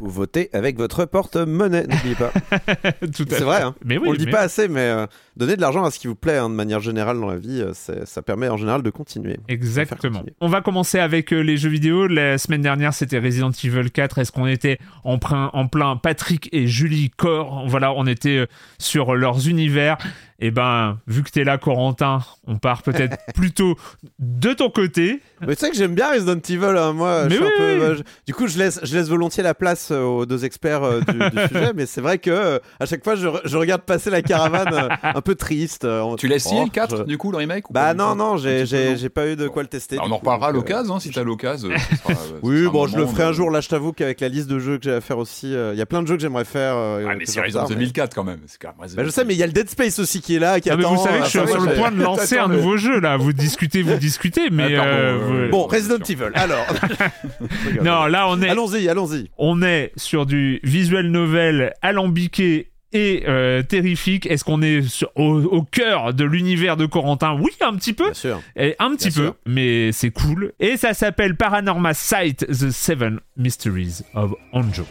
Vous 0.02 0.10
votez 0.10 0.50
avec 0.52 0.78
votre 0.78 1.06
porte-monnaie, 1.06 1.86
n'oubliez 1.86 2.16
pas. 2.16 2.32
C'est 3.14 3.42
vrai, 3.42 3.62
hein. 3.62 3.76
Mais 3.86 3.98
oui, 4.00 4.08
On 4.08 4.12
le 4.14 4.18
dit 4.18 4.26
mais- 4.26 4.32
pas 4.32 4.40
assez, 4.42 4.68
mais 4.68 4.80
euh, 4.82 5.06
donner 5.38 5.56
de 5.56 5.62
l'argent 5.62 5.84
à 5.84 5.92
ce 5.92 6.00
qui 6.00 6.08
vous 6.08 6.16
plaît 6.16 6.38
hein, 6.38 6.50
de 6.50 6.56
manière 6.56 6.80
générale 6.80 7.20
dans 7.20 7.28
la 7.28 7.38
vie, 7.38 7.62
euh, 7.62 7.74
ça 7.74 8.22
permet 8.24 8.50
en 8.50 8.58
général 8.58 8.82
de 8.82 8.90
continuer. 8.90 9.38
Exactement. 9.48 10.20
continuer. 10.20 10.36
On 10.42 10.48
va 10.48 10.62
commencer 10.62 10.98
avec 10.98 11.32
euh, 11.34 11.42
les 11.42 11.56
jeux 11.58 11.70
vidéo. 11.70 12.08
La 12.08 12.40
semaine 12.40 12.64
dernière, 12.64 12.96
c'était 12.96 13.20
Resident 13.20 13.52
Evil 13.64 13.92
4. 13.92 14.18
Est-ce 14.18 14.32
qu'on 14.32 14.48
était 14.48 14.80
en 15.04 15.20
plein, 15.20 15.52
en 15.54 15.68
plein 15.68 15.96
Patrick 15.96 16.50
et 16.52 16.66
Julie 16.66 17.12
Corps 17.12 17.66
Voilà, 17.68 17.94
on 17.94 18.08
était 18.08 18.38
euh, 18.38 18.46
sur 18.80 19.14
leurs 19.16 19.48
univers. 19.48 19.98
Et 20.46 20.52
ben, 20.52 20.98
vu 21.08 21.24
que 21.24 21.30
t'es 21.30 21.46
là, 21.46 21.58
Corentin, 21.58 22.20
on 22.48 22.58
part 22.58 22.82
peut-être 22.84 23.16
plutôt 23.34 23.78
de 24.20 24.52
ton 24.52 24.70
côté. 24.70 25.22
Mais 25.40 25.56
tu 25.56 25.62
sais 25.62 25.72
que 25.72 25.78
j'aime 25.78 25.96
bien 25.96 26.12
Resident 26.12 26.34
Evil, 26.50 26.78
hein, 26.78 26.92
moi. 26.92 27.24
Mais 27.24 27.30
je 27.30 27.36
suis 27.36 27.44
oui, 27.46 27.50
un 27.54 27.58
peu, 27.58 27.64
oui. 27.64 27.82
euh, 27.82 27.96
je- 27.96 28.04
du 28.28 28.34
coup, 28.34 28.48
je 28.48 28.58
laisse, 28.58 28.82
je 28.84 28.94
laisse 28.98 29.08
volontiers 29.08 29.42
la 29.42 29.54
place 29.54 29.90
euh, 29.92 30.02
aux 30.04 30.26
deux 30.26 30.44
experts 30.44 30.84
euh, 30.84 31.00
du, 31.00 31.18
du 31.18 31.48
sujet, 31.48 31.72
mais 31.74 31.86
c'est 31.86 32.02
vrai 32.02 32.18
que 32.18 32.30
euh, 32.30 32.60
à 32.82 32.86
chaque 32.86 33.06
fois, 33.06 33.16
je, 33.16 33.28
re- 33.30 33.40
je 33.46 33.56
regarde 33.56 33.84
passer 33.84 34.10
la 34.10 34.22
caravane 34.22 34.74
euh, 34.74 34.90
un 35.02 35.22
peu 35.22 35.36
triste. 35.36 35.86
euh, 35.86 36.02
en- 36.02 36.16
Tu 36.18 36.28
l'as 36.28 36.36
essayé 36.36 36.60
Oh, 36.62 36.66
le 36.66 36.72
4 36.72 36.98
je- 36.98 37.04
du 37.04 37.18
coup, 37.18 37.32
le 37.32 37.38
remake 37.38 37.70
ou 37.70 37.74
Bah 37.74 37.82
pas 37.86 37.94
non, 37.94 38.14
non, 38.14 38.36
j'ai 38.36 38.66
j'ai- 38.66 39.10
pas 39.10 39.28
eu 39.30 39.38
de 39.38 39.48
quoi 39.48 39.62
le 39.64 39.70
tester. 39.70 39.96
Bah, 39.96 40.04
on 40.08 40.12
en 40.12 40.18
reparlera 40.18 40.48
à 40.50 40.52
l'occasion, 40.52 40.96
hein, 40.96 41.00
si 41.00 41.10
t'as 41.10 41.24
l'occasion. 41.24 41.70
euh, 41.70 41.78
sera- 42.04 42.20
Oui, 42.42 42.68
bon, 42.68 42.86
je 42.88 42.98
le 42.98 43.06
ferai 43.08 43.24
un 43.24 43.32
jour. 43.32 43.50
Là, 43.50 43.62
je 43.62 43.70
t'avoue 43.70 43.94
qu'avec 43.94 44.20
la 44.20 44.28
liste 44.28 44.50
de 44.50 44.60
jeux 44.60 44.78
que 44.78 44.84
j'ai 44.84 44.94
à 44.94 45.00
faire 45.00 45.20
aussi, 45.20 45.56
euh, 45.56 45.72
il 45.74 45.80
y 45.80 45.82
a 45.82 45.86
plein 45.86 46.02
de 46.02 46.08
jeux 46.08 46.16
que 46.16 46.22
j'aimerais 46.22 46.44
faire. 46.44 46.76
Ah, 46.76 47.16
mais 47.18 47.26
c'est 47.26 47.40
Resident 47.40 47.62
regarde, 47.62 47.78
mais- 47.78 47.84
Evil 47.84 47.94
4 47.94 48.14
quand 48.14 48.26
même. 48.26 48.40
C'est 48.48 48.62
quand 48.62 48.70
même 48.70 48.82
Resident 48.82 49.02
Bah, 49.02 49.06
je 49.06 49.10
sais, 49.12 49.24
mais 49.24 49.36
il 49.36 49.38
y 49.38 49.44
a 49.44 49.48
le 49.48 49.54
Dead 49.54 49.70
Space 49.70 50.00
aussi 50.00 50.20
qui 50.20 50.33
est 50.36 50.40
là, 50.40 50.60
qui 50.60 50.70
Ah, 50.70 50.76
mais 50.78 50.84
attend. 50.84 50.96
vous 50.96 51.04
savez 51.04 51.20
que 51.20 51.24
euh, 51.24 51.26
je 51.26 51.30
suis 51.40 51.48
sur 51.48 51.62
le 51.62 51.74
point 51.76 51.92
de 51.92 52.02
lancer 52.02 52.38
un 52.38 52.48
nouveau 52.48 52.78
jeu 52.78 53.00
là. 53.00 53.18
Vous 53.18 53.34
discutez, 53.34 53.82
vous 53.82 53.96
discutez, 53.98 54.50
mais 54.52 54.76
Ah, 54.76 54.84
euh, 54.86 55.20
euh, 55.20 55.46
vous- 55.46 55.52
Bon, 55.52 55.68
Resident. 55.68 55.98
Evil. 56.08 56.32
Alors. 56.36 56.66
non, 57.84 58.06
là 58.06 58.28
on 58.30 58.42
est, 58.42 58.50
Allons-y, 58.50 58.88
allons-y. 58.90 59.30
on 59.38 59.62
est 59.62 59.92
sur 59.96 60.26
du 60.26 60.60
visual 60.64 61.08
novel 61.08 61.74
alambiqué 61.82 62.70
et 62.96 63.24
euh, 63.28 63.64
terrifique. 63.64 64.28
Est-ce 64.28 64.44
qu'on 64.44 64.62
est 64.62 64.84
sur- 64.84 65.10
au, 65.16 65.42
au 65.44 65.64
cœur 65.64 66.14
de 66.14 66.24
l'univers 66.26 66.78
de 66.78 66.86
Corentin? 66.86 67.36
Oui, 67.40 67.52
un 67.62 67.76
petit 67.76 67.94
peu. 67.94 68.06
Bien 68.06 68.14
sûr. 68.14 68.42
Et 68.56 68.76
un 68.80 68.92
petit 68.96 69.10
Bien 69.10 69.18
peu, 69.18 69.24
sûr. 69.28 69.36
mais 69.48 69.92
c'est 69.92 70.12
cool. 70.12 70.54
Et 70.60 70.78
ça 70.78 70.94
s'appelle 70.94 71.36
Paranormal 71.36 71.96
Sight: 71.96 72.46
The 72.48 72.70
Seven 72.72 73.20
Mysteries 73.38 74.02
of 74.14 74.34
Anjo. 74.52 74.86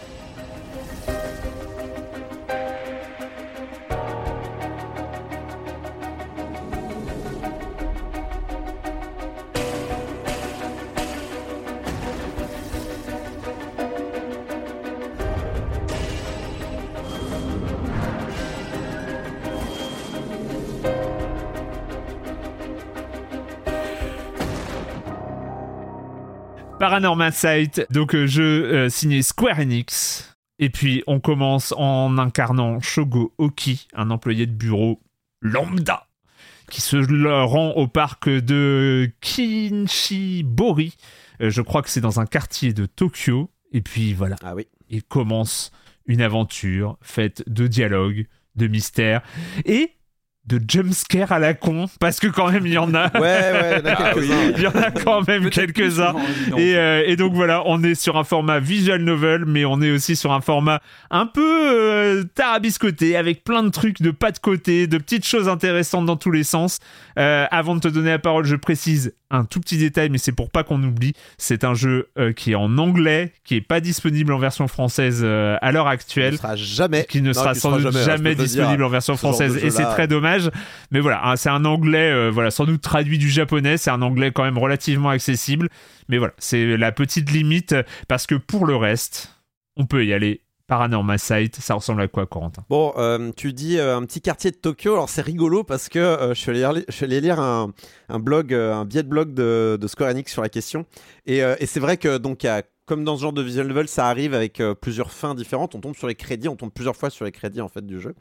Paranormal 26.92 27.32
Sight, 27.32 27.86
donc 27.88 28.14
euh, 28.14 28.26
jeu 28.26 28.42
euh, 28.70 28.90
signé 28.90 29.22
Square 29.22 29.60
Enix. 29.60 30.36
Et 30.58 30.68
puis 30.68 31.02
on 31.06 31.20
commence 31.20 31.72
en 31.78 32.18
incarnant 32.18 32.80
Shogo 32.80 33.32
Oki, 33.38 33.88
un 33.94 34.10
employé 34.10 34.44
de 34.44 34.52
bureau 34.52 35.00
lambda, 35.40 36.06
qui 36.70 36.82
se 36.82 36.98
rend 37.46 37.70
au 37.70 37.88
parc 37.88 38.28
de 38.28 39.10
Kinshibori. 39.22 40.94
Euh, 41.40 41.48
je 41.48 41.62
crois 41.62 41.80
que 41.80 41.88
c'est 41.88 42.02
dans 42.02 42.20
un 42.20 42.26
quartier 42.26 42.74
de 42.74 42.84
Tokyo. 42.84 43.48
Et 43.72 43.80
puis 43.80 44.12
voilà, 44.12 44.36
Ah 44.42 44.54
oui. 44.54 44.66
il 44.90 45.02
commence 45.02 45.72
une 46.04 46.20
aventure 46.20 46.98
faite 47.00 47.42
de 47.46 47.68
dialogues, 47.68 48.26
de 48.54 48.66
mystères 48.66 49.22
et 49.64 49.92
de 50.46 50.60
jumpscares 50.66 51.30
à 51.30 51.38
la 51.38 51.54
con, 51.54 51.86
parce 52.00 52.18
que 52.18 52.26
quand 52.26 52.50
même 52.50 52.66
il 52.66 52.72
y 52.72 52.78
en 52.78 52.92
a. 52.94 53.06
Ouais, 53.14 53.20
ouais, 53.20 53.82
il 53.84 53.88
y 53.88 53.92
en 53.92 53.94
a 53.94 53.96
Ah 53.98 54.12
oui. 54.16 54.30
Il 54.56 54.62
y 54.62 54.66
en 54.66 54.70
a 54.72 54.90
quand 54.90 55.26
même 55.28 55.50
quelques-uns. 55.50 56.14
Et, 56.56 56.74
euh, 56.76 57.04
et 57.06 57.14
donc 57.14 57.32
voilà, 57.32 57.62
on 57.66 57.82
est 57.84 57.94
sur 57.94 58.16
un 58.16 58.24
format 58.24 58.58
visual 58.58 59.02
novel, 59.02 59.44
mais 59.46 59.64
on 59.64 59.80
est 59.80 59.90
aussi 59.92 60.16
sur 60.16 60.32
un 60.32 60.40
format 60.40 60.80
un 61.10 61.26
peu 61.26 61.70
euh, 61.72 62.24
tarabiscoté, 62.34 63.16
avec 63.16 63.44
plein 63.44 63.62
de 63.62 63.68
trucs 63.68 64.02
de 64.02 64.10
pas 64.10 64.32
de 64.32 64.38
côté, 64.38 64.88
de 64.88 64.98
petites 64.98 65.24
choses 65.26 65.48
intéressantes 65.48 66.06
dans 66.06 66.16
tous 66.16 66.32
les 66.32 66.44
sens. 66.44 66.80
Euh, 67.18 67.46
avant 67.52 67.76
de 67.76 67.80
te 67.80 67.88
donner 67.88 68.10
la 68.10 68.18
parole, 68.18 68.44
je 68.44 68.56
précise 68.56 69.14
un 69.30 69.44
tout 69.44 69.60
petit 69.60 69.78
détail, 69.78 70.10
mais 70.10 70.18
c'est 70.18 70.32
pour 70.32 70.50
pas 70.50 70.64
qu'on 70.64 70.82
oublie. 70.82 71.14
C'est 71.38 71.64
un 71.64 71.72
jeu 71.72 72.08
qui 72.36 72.52
est 72.52 72.54
en 72.54 72.76
anglais, 72.76 73.32
qui 73.44 73.54
est 73.56 73.60
pas 73.62 73.80
disponible 73.80 74.32
en 74.32 74.38
version 74.38 74.68
française 74.68 75.24
à 75.24 75.72
l'heure 75.72 75.86
actuelle 75.86 76.32
ne 76.32 76.36
sera 76.38 76.56
jamais. 76.56 77.06
qui 77.08 77.22
ne 77.22 77.28
Non, 77.28 77.32
sera 77.32 77.54
qui 77.54 77.60
sans 77.60 77.72
doute 77.78 77.80
jamais, 77.92 78.04
jamais, 78.04 78.30
hein, 78.32 78.34
dire. 78.34 78.44
disponible 78.44 78.84
en 78.84 78.88
version 78.90 79.16
française 79.16 79.56
et 79.62 79.70
c'est 79.70 79.84
très 79.84 80.06
dommage 80.06 80.31
mais 80.90 81.00
voilà 81.00 81.20
hein, 81.24 81.36
c'est 81.36 81.48
un 81.48 81.64
anglais 81.64 82.10
euh, 82.10 82.30
voilà 82.30 82.50
sans 82.50 82.64
doute 82.64 82.80
traduit 82.80 83.18
du 83.18 83.28
japonais 83.28 83.76
c'est 83.76 83.90
un 83.90 84.02
anglais 84.02 84.32
quand 84.32 84.44
même 84.44 84.58
relativement 84.58 85.10
accessible 85.10 85.68
mais 86.08 86.18
voilà 86.18 86.34
c'est 86.38 86.76
la 86.76 86.92
petite 86.92 87.30
limite 87.30 87.74
parce 88.08 88.26
que 88.26 88.34
pour 88.34 88.66
le 88.66 88.76
reste 88.76 89.38
on 89.76 89.86
peut 89.86 90.04
y 90.04 90.12
aller 90.12 90.40
Paranormal 90.68 91.18
Sight 91.18 91.56
ça 91.56 91.74
ressemble 91.74 92.00
à 92.00 92.08
quoi 92.08 92.24
Corentin? 92.24 92.64
Bon, 92.70 92.94
euh, 92.96 93.30
tu 93.36 93.52
dis 93.52 93.78
euh, 93.78 93.96
un 93.96 94.04
petit 94.06 94.22
quartier 94.22 94.50
de 94.50 94.56
Tokyo. 94.56 94.94
Alors 94.94 95.10
c'est 95.10 95.20
rigolo 95.20 95.64
parce 95.64 95.90
que 95.90 96.30
je, 96.30 96.34
suis 96.34 96.50
allé 96.50 96.60
lire, 96.60 96.84
je 96.88 96.94
suis 96.94 97.06
lire 97.06 97.40
un, 97.40 97.72
blog, 98.18 98.54
un 98.54 98.86
billet 98.86 99.02
de 99.02 99.08
blog 99.08 99.34
de, 99.34 99.76
de 99.78 100.04
Enix 100.04 100.32
sur 100.32 100.40
la 100.40 100.48
question. 100.48 100.86
Et, 101.26 101.42
c'est 101.66 101.80
vrai 101.80 101.98
que 101.98 102.16
donc 102.16 102.44
il 102.44 102.46
y 102.46 102.62
comme 102.86 103.04
dans 103.04 103.16
ce 103.16 103.22
genre 103.22 103.32
de 103.32 103.42
visual 103.42 103.66
novel, 103.68 103.88
ça 103.88 104.06
arrive 104.08 104.34
avec 104.34 104.60
euh, 104.60 104.74
plusieurs 104.74 105.12
fins 105.12 105.34
différentes. 105.34 105.74
On 105.74 105.80
tombe 105.80 105.94
sur 105.96 106.08
les 106.08 106.14
crédits, 106.14 106.48
on 106.48 106.56
tombe 106.56 106.72
plusieurs 106.72 106.96
fois 106.96 107.10
sur 107.10 107.24
les 107.24 107.32
crédits 107.32 107.60
en 107.60 107.68
fait 107.68 107.86
du 107.86 108.00
jeu. 108.00 108.14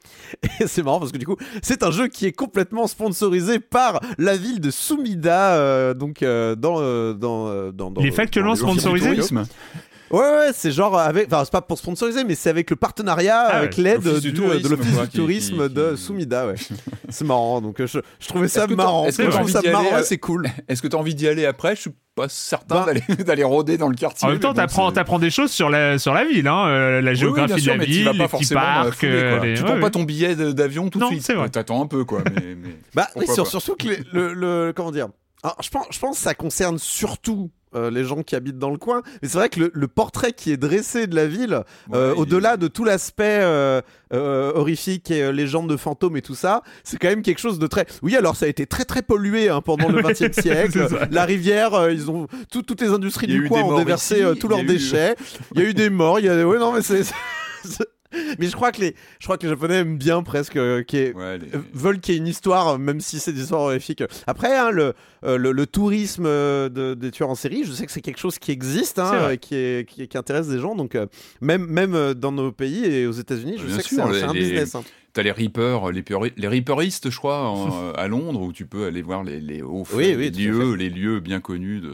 Et 0.59 0.68
c'est 0.68 0.84
marrant 0.84 0.99
parce 0.99 1.12
que 1.12 1.18
du 1.18 1.26
coup, 1.26 1.38
c'est 1.64 1.84
un 1.84 1.91
jeu 1.91 2.07
qui 2.07 2.26
est 2.26 2.32
complètement 2.32 2.88
sponsorisé 2.88 3.59
par 3.59 3.99
la 4.18 4.38
ville 4.38 4.59
de 4.62 4.70
Sumida, 4.72 5.55
euh, 5.55 5.93
donc 5.93 6.22
euh, 6.24 6.55
dans, 6.55 6.80
dans, 7.14 7.72
dans, 7.72 7.91
dans 7.91 8.01
Il 8.01 8.07
est 8.07 8.09
le- 8.09 8.16
factuellement 8.16 8.55
sponsorisé. 8.55 9.16
Ouais, 10.12 10.20
ouais, 10.20 10.49
c'est 10.53 10.72
genre 10.72 10.97
avec. 10.97 11.28
Enfin, 11.28 11.43
c'est 11.45 11.51
pas 11.51 11.62
pour 11.62 11.78
sponsoriser, 11.78 12.24
mais 12.24 12.36
c'est 12.36 12.49
avec 12.49 12.70
le 12.70 12.76
partenariat, 12.76 13.45
Ah 13.47 13.57
avec 13.57 13.78
l'aide 13.78 14.01
du- 14.20 14.34
tourisme, 14.34 14.64
de 14.64 14.68
l'office 14.70 14.97
du 14.99 15.07
qui- 15.07 15.18
tourisme 15.18 15.68
qui- 15.70 15.74
de 15.74 15.91
qui- 15.95 16.01
Soumida, 16.01 16.47
ouais. 16.47 16.55
c'est 17.09 17.24
marrant, 17.26 17.62
donc 17.62 17.80
euh, 17.80 17.88
je, 17.88 17.99
je 18.20 18.28
trouvais 18.28 18.47
ça 18.47 18.68
t'as- 18.68 18.76
marrant. 18.76 19.05
est-ce 19.05 19.18
que 19.18 19.24
je 19.24 19.28
t'as 19.30 19.32
trouve 19.36 19.43
envie 19.43 19.53
ça 19.53 19.62
d'y 19.62 19.68
aller, 19.68 19.74
marrant 19.89 19.97
euh, 19.97 20.03
c'est 20.03 20.18
cool. 20.18 20.47
Est-ce 20.68 20.82
que 20.82 20.88
tu 20.88 20.95
as 20.95 20.99
envie 20.99 21.16
d'y 21.16 21.28
aller 21.28 21.45
après? 21.45 21.76
Je 21.76 21.82
suis 21.82 21.91
pas 22.16 22.28
certain 22.28 22.86
Bah- 22.86 23.16
d'aller 23.24 23.43
rôder 23.43 23.78
dans 23.78 23.88
le 23.88 23.95
quartier. 23.95 24.28
En 24.28 24.32
même 24.32 24.39
temps, 24.39 24.53
t'apprends, 24.53 25.20
des 25.20 25.30
choses 25.30 25.51
sur 25.51 25.70
la, 25.70 25.97
sur 25.97 26.14
la 26.14 26.26
ville, 26.26 26.47
hein, 26.47 26.68
euh, 26.68 27.01
la 27.01 27.12
Oui, 27.12 27.16
oui, 27.16 27.16
géographie 27.16 27.53
bien 27.53 27.64
sûr, 27.64 27.74
de 27.76 27.80
la 27.80 27.86
ville, 27.86 28.09
les 28.14 28.28
petits 28.28 28.51
euh, 28.51 28.55
parcs. 28.55 29.03
euh, 29.05 29.55
Tu 29.55 29.64
prends 29.64 29.80
pas 29.80 29.89
ton 29.89 30.03
billet 30.03 30.36
d'avion 30.36 30.89
tout 30.89 30.99
de 30.99 31.03
Non, 31.05 31.09
suite? 31.09 31.24
c'est 31.24 31.34
vrai. 31.36 31.49
T'attends 31.49 31.82
un 31.82 31.88
peu, 31.88 32.03
quoi. 32.03 32.22
Bah 32.95 33.07
oui, 33.16 33.26
surtout 33.45 33.76
que 33.76 33.88
le, 34.12 34.34
le- 34.34 34.74
comment 34.76 34.91
dire? 34.91 35.07
Alors, 35.43 35.57
je 35.64 35.70
pense, 35.70 35.88
je 35.89 35.99
pense 35.99 36.18
que 36.18 36.24
ça 36.24 36.34
concerne 36.36 36.78
surtout 36.78 37.49
euh, 37.76 37.89
les 37.91 38.03
gens 38.03 38.24
qui 38.24 38.36
habitent 38.36 38.57
dans 38.59 38.69
le 38.69 38.78
coin. 38.78 39.01
Mais 39.22 39.28
c'est 39.28 39.38
vrai 39.38 39.49
que 39.49 39.59
le, 39.59 39.72
le 39.74 39.88
portrait 39.88 40.32
qui 40.34 40.51
est 40.51 40.57
dressé 40.57 41.07
de 41.07 41.15
la 41.15 41.28
ville, 41.28 41.61
euh, 41.93 42.11
Ouais, 42.13 42.17
au-delà 42.19 42.57
de 42.57 42.67
tout 42.67 42.84
l'aspect 42.84 43.39
euh, 43.41 43.82
horrifique 44.11 45.09
et 45.11 45.32
légende 45.32 45.69
de 45.69 45.78
fantômes 45.78 46.17
et 46.17 46.22
tout 46.22 46.36
ça, 46.36 46.61
c'est 46.84 46.97
quand 46.97 47.07
même 47.09 47.22
quelque 47.22 47.39
chose 47.39 47.59
de 47.59 47.67
très. 47.67 47.86
Oui, 48.01 48.15
alors 48.15 48.36
ça 48.36 48.45
a 48.45 48.49
été 48.49 48.65
très 48.65 48.84
très 48.86 49.01
pollué 49.01 49.49
hein, 49.49 49.61
pendant 49.61 49.89
le 49.89 50.01
XXe 50.03 50.39
siècle. 50.41 50.88
La 51.11 51.26
rivière, 51.26 51.89
ils 51.89 52.09
ont 52.11 52.28
tout- 52.51 52.61
toutes 52.63 52.82
les 52.82 52.89
industries 52.89 53.28
du 53.28 53.47
coin 53.47 53.61
ont 53.63 53.78
déversé 53.78 54.24
tous 54.39 54.47
leurs 54.47 54.59
eu- 54.59 54.65
déchets. 54.65 55.15
Il 55.55 55.61
y 55.61 55.65
a 55.65 55.69
eu 55.69 55.74
des 55.74 55.89
morts. 55.89 56.19
Il 56.19 56.26
y 56.26 56.30
a. 56.30 56.45
Ouais, 56.47 56.59
non, 56.59 56.74
mais 56.74 56.82
c'est. 56.82 57.03
Mais 58.39 58.47
je 58.47 58.55
crois 58.55 58.72
que 58.72 58.82
les, 58.82 58.95
je 59.20 59.26
crois 59.26 59.38
que 59.38 59.43
les 59.43 59.49
Japonais 59.49 59.76
aiment 59.76 59.97
bien 59.97 60.22
presque 60.24 60.55
euh, 60.57 60.84
qu'il 60.84 60.99
y 60.99 61.01
ait- 61.03 61.14
Ouais, 61.14 61.38
les- 61.38 61.47
euh, 61.55 61.59
veulent 61.74 61.99
qu'il 61.99 62.14
y 62.14 62.18
ait 62.18 62.20
une 62.20 62.28
histoire, 62.28 62.68
euh, 62.70 62.78
même 62.78 62.99
si 63.01 63.20
c'est 63.20 63.32
des 63.34 63.41
histoires 63.41 63.62
horrifiques. 63.62 64.03
Après, 64.28 64.57
hein, 64.57 64.70
le, 64.72 64.93
euh, 65.26 65.38
le, 65.38 65.51
le 65.51 65.66
tourisme 65.68 66.26
euh, 66.26 66.70
de- 66.70 66.93
des 66.93 67.12
tueurs 67.12 67.30
en 67.30 67.36
série, 67.36 67.64
je 67.64 67.72
sais 67.72 67.86
que 67.86 67.91
c'est 67.91 68.01
quelque 68.01 68.20
chose 68.20 68.38
qui 68.39 68.51
existe, 68.51 68.99
hein, 68.99 69.38
qui, 69.38 69.55
est, 69.55 69.88
qui, 69.89 70.07
qui 70.07 70.18
intéresse 70.18 70.47
des 70.47 70.59
gens. 70.59 70.76
Donc, 70.76 70.97
même, 71.41 71.66
même 71.66 72.14
dans 72.14 72.32
nos 72.32 72.51
pays 72.51 72.84
et 72.86 73.07
aux 73.07 73.12
États-Unis, 73.14 73.55
je 73.57 73.66
Bien 73.66 73.78
sais 73.78 73.84
que 73.84 73.88
sûr, 73.88 73.97
c'est 73.97 74.01
un, 74.03 74.14
c'est 74.14 74.24
un 74.24 74.34
les- 74.34 74.39
business. 74.39 74.76
hein. 74.76 74.84
T'as 75.14 75.24
les 75.24 75.32
Reapers, 75.32 75.91
les, 75.91 76.47
Reaperistes, 76.47 77.09
je 77.09 77.18
crois, 77.18 77.47
en- 77.49 77.91
à 77.95 78.07
Londres, 78.07 78.41
où 78.41 78.53
tu 78.53 78.66
peux 78.66 78.86
aller 78.86 79.01
voir 79.01 79.24
les, 79.24 79.39
les 79.41 79.62
hauts 79.62 79.84
Oui, 79.93 80.14
oui, 80.18 80.30
les 80.30 80.30
lieux, 80.32 80.74
les 80.76 80.89
lieux 80.89 81.20
bien 81.20 81.41
connus 81.41 81.82
de 81.82 81.93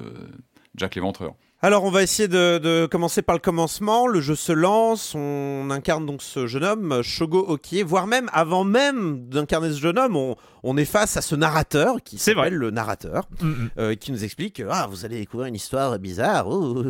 Jack 0.75 0.93
l'Éventreur. 0.95 1.33
Alors, 1.59 1.83
on 1.83 1.89
va 1.89 2.03
essayer 2.03 2.27
de, 2.27 2.59
de 2.59 2.85
commencer 2.85 3.23
par 3.23 3.35
le 3.35 3.39
commencement. 3.39 4.05
Le 4.05 4.21
jeu 4.21 4.35
se 4.35 4.51
lance. 4.51 5.15
On 5.15 5.69
incarne 5.71 6.05
donc 6.05 6.21
ce 6.21 6.45
jeune 6.45 6.63
homme, 6.63 7.01
Shogo 7.01 7.39
Okie, 7.39 7.81
voire 7.81 8.05
même 8.05 8.29
avant 8.31 8.63
même 8.63 9.27
d'incarner 9.27 9.71
ce 9.71 9.79
jeune 9.79 9.97
homme, 9.97 10.15
on, 10.15 10.35
on 10.61 10.77
est 10.77 10.85
face 10.85 11.17
à 11.17 11.21
ce 11.21 11.33
narrateur 11.35 11.95
qui 12.05 12.19
s'appelle 12.19 12.53
le 12.53 12.69
narrateur. 12.69 13.27
Mm, 13.41 13.47
mm. 13.47 13.69
euh, 13.79 13.95
qui 13.95 14.11
nous 14.11 14.23
explique 14.23 14.57
que, 14.57 14.63
ah 14.69 14.85
vous 14.87 15.03
allez 15.03 15.17
découvrir 15.17 15.47
une 15.47 15.55
histoire 15.55 15.97
bizarre 15.97 16.47
oh, 16.47 16.83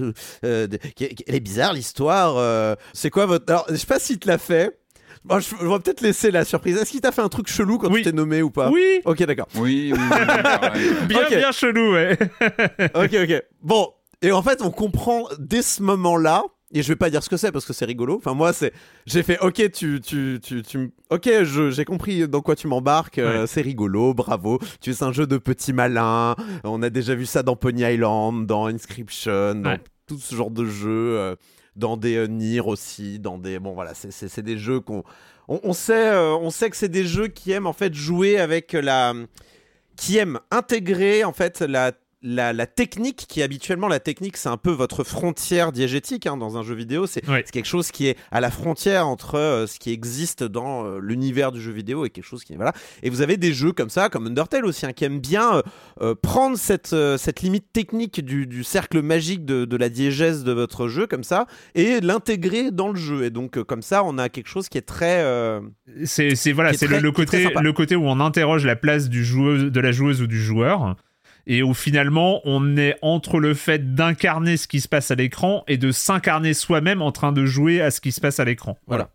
euh, 0.43 0.67
de- 0.67 0.79
elle 0.99 1.35
est 1.35 1.39
bizarre 1.39 1.71
l'histoire 1.73 2.35
euh, 2.37 2.75
c'est 2.93 3.09
quoi 3.09 3.25
votre 3.25 3.45
alors 3.51 3.65
je 3.69 3.75
sais 3.75 3.85
pas 3.87 3.99
si 3.99 4.19
te 4.19 4.27
l'a 4.27 4.37
fait 4.37 4.77
Bon, 5.25 5.39
je, 5.39 5.49
je 5.59 5.65
vais 5.67 5.79
peut-être 5.79 6.01
laisser 6.01 6.29
la 6.31 6.45
surprise 6.45 6.77
est-ce 6.77 6.91
qu'il 6.91 7.01
t'a 7.01 7.11
fait 7.11 7.21
un 7.21 7.27
truc 7.29 7.47
chelou 7.49 7.77
quand 7.77 7.89
Oui. 7.89 7.97
tu 8.01 8.03
t'es 8.09 8.15
nommé 8.15 8.41
ou 8.41 8.49
pas? 8.49 8.69
Oui, 8.69 9.01
ok 9.05 9.23
d'accord 9.25 9.47
Oui, 9.55 9.91
oui, 9.93 9.99
oui, 9.99 10.43
pareil. 10.43 10.91
bien, 11.07 11.27
bien 11.29 11.51
chelou, 11.51 11.93
ouais. 11.93 12.17
ok 12.95 13.15
ok 13.23 13.43
bon 13.61 13.89
et 14.21 14.31
en 14.31 14.41
fait 14.41 14.61
on 14.61 14.71
comprend 14.71 15.27
dès 15.39 15.61
ce 15.61 15.81
moment 15.83 16.17
là 16.17 16.43
et 16.73 16.83
je 16.83 16.89
vais 16.89 16.97
pas 16.97 17.09
dire 17.09 17.23
ce 17.23 17.29
que 17.29 17.37
c'est 17.37 17.53
parce 17.53 17.63
que 17.65 17.71
c'est 17.71 17.85
rigolo. 17.85 18.15
Enfin 18.17 18.33
moi 18.33 18.51
c'est 18.51 18.73
j'ai 19.05 19.23
fait 19.23 19.39
OK 19.39 19.71
tu 19.71 20.01
tu 20.01 20.39
tu 20.43 20.61
tu 20.63 20.91
OK 21.09 21.29
je 21.43 21.71
j'ai 21.71 21.85
compris 21.85 22.27
dans 22.27 22.41
quoi 22.41 22.55
tu 22.57 22.67
m'embarques 22.67 23.19
euh, 23.19 23.47
c'est 23.47 23.61
rigolo 23.61 24.13
bravo 24.13 24.59
tu 24.81 24.91
es 24.91 25.03
un 25.03 25.13
jeu 25.13 25.25
de 25.27 25.37
petits 25.37 25.71
malins 25.71 26.35
on 26.65 26.81
a 26.83 26.89
déjà 26.89 27.15
vu 27.15 27.25
ça 27.25 27.41
dans 27.43 27.55
Pony 27.55 27.83
Island 27.83 28.45
dans 28.45 28.65
Inscription 28.65 29.55
dans 29.55 29.69
Ouais. 29.71 29.79
tout 30.07 30.17
ce 30.19 30.35
genre 30.35 30.51
de 30.51 30.65
jeux 30.65 31.17
euh, 31.17 31.35
dans 31.77 31.95
des 31.95 32.15
euh, 32.17 32.25
Nier 32.27 32.59
aussi 32.59 33.19
dans 33.19 33.37
des 33.37 33.59
bon 33.59 33.73
voilà 33.73 33.93
c'est 33.93 34.11
c'est 34.11 34.27
c'est 34.27 34.41
des 34.41 34.57
jeux 34.57 34.81
qu'on 34.81 35.03
on, 35.47 35.61
on 35.63 35.71
sait 35.73 36.09
euh, 36.09 36.35
on 36.35 36.49
sait 36.49 36.69
que 36.69 36.75
c'est 36.75 36.89
des 36.89 37.05
jeux 37.05 37.27
qui 37.29 37.51
aiment 37.51 37.67
en 37.67 37.73
fait 37.73 37.93
jouer 37.93 38.37
avec 38.39 38.73
la 38.73 39.13
qui 39.95 40.17
aiment 40.17 40.39
intégrer 40.51 41.23
en 41.23 41.31
fait 41.33 41.61
la 41.61 41.93
la, 42.23 42.51
la 42.51 42.65
technique 42.65 43.25
qui 43.29 43.43
habituellement 43.43 43.87
la 43.87 43.99
technique 43.99 44.37
c'est 44.37 44.49
un 44.49 44.57
peu 44.57 44.71
votre 44.71 45.03
frontière 45.03 45.71
diégétique 45.71 46.25
hein, 46.25 46.35
dans 46.35 46.57
un 46.57 46.63
jeu 46.63 46.73
vidéo. 46.73 47.05
C'est 47.05 47.27
Ouais. 47.29 47.43
quelque 47.43 47.65
chose 47.67 47.91
qui 47.91 48.07
est 48.07 48.17
à 48.31 48.41
la 48.41 48.49
frontière 48.49 49.07
entre 49.07 49.35
euh, 49.35 49.67
ce 49.67 49.77
qui 49.77 49.91
existe 49.91 50.43
dans 50.43 50.85
euh, 50.85 50.99
l'univers 51.01 51.51
du 51.51 51.61
jeu 51.61 51.71
vidéo 51.71 52.05
et 52.05 52.09
quelque 52.09 52.25
chose 52.25 52.43
qui 52.43 52.55
voilà. 52.55 52.73
Et 53.03 53.09
vous 53.11 53.21
avez 53.21 53.37
des 53.37 53.53
jeux 53.53 53.71
comme 53.71 53.89
ça 53.89 54.09
comme 54.09 54.25
Undertale 54.27 54.65
aussi 54.65 54.85
hein, 54.85 54.93
qui 54.93 55.05
aiment 55.05 55.19
bien 55.19 55.61
euh, 56.01 56.15
prendre 56.15 56.57
cette, 56.57 56.95
cette 57.17 57.41
limite 57.41 57.71
technique 57.71 58.23
du, 58.25 58.47
du 58.47 58.63
cercle 58.63 59.01
magique 59.01 59.45
de, 59.45 59.65
de 59.65 59.77
la 59.77 59.89
diégèse 59.89 60.43
de 60.43 60.51
votre 60.51 60.87
jeu 60.87 61.05
comme 61.05 61.23
ça 61.23 61.45
et 61.75 61.99
l'intégrer 62.01 62.71
dans 62.71 62.89
le 62.89 62.95
jeu. 62.99 63.25
Et 63.25 63.29
donc 63.29 63.61
comme 63.63 63.81
ça 63.83 64.03
on 64.03 64.17
a 64.17 64.29
quelque 64.29 64.49
chose 64.49 64.69
qui 64.69 64.77
est 64.77 64.81
très 64.81 65.23
C'est, 66.05 66.51
voilà, 66.51 66.73
c'est 66.73 66.87
le, 66.87 67.11
côté, 67.11 67.47
le 67.61 67.73
côté 67.73 67.95
où 67.95 68.05
on 68.07 68.19
interroge 68.19 68.65
la 68.65 68.75
place 68.75 69.09
du 69.09 69.23
joueuse, 69.23 69.65
de 69.65 69.79
la 69.79 69.91
joueuse 69.91 70.21
ou 70.21 70.27
du 70.27 70.41
joueur, 70.41 70.95
et 71.47 71.63
où 71.63 71.73
finalement 71.73 72.41
on 72.45 72.77
est 72.77 72.95
entre 73.01 73.39
le 73.39 73.53
fait 73.55 73.95
d'incarner 73.95 74.57
ce 74.57 74.67
qui 74.67 74.79
se 74.81 74.87
passe 74.87 75.09
à 75.09 75.15
l'écran 75.15 75.63
et 75.67 75.77
de 75.77 75.91
s'incarner 75.91 76.53
soi-même 76.53 77.01
en 77.01 77.11
train 77.11 77.31
de 77.31 77.45
jouer 77.45 77.81
à 77.81 77.89
ce 77.89 77.99
qui 78.01 78.11
se 78.11 78.21
passe 78.21 78.39
à 78.39 78.45
l'écran. 78.45 78.77
Voilà. 78.85 79.09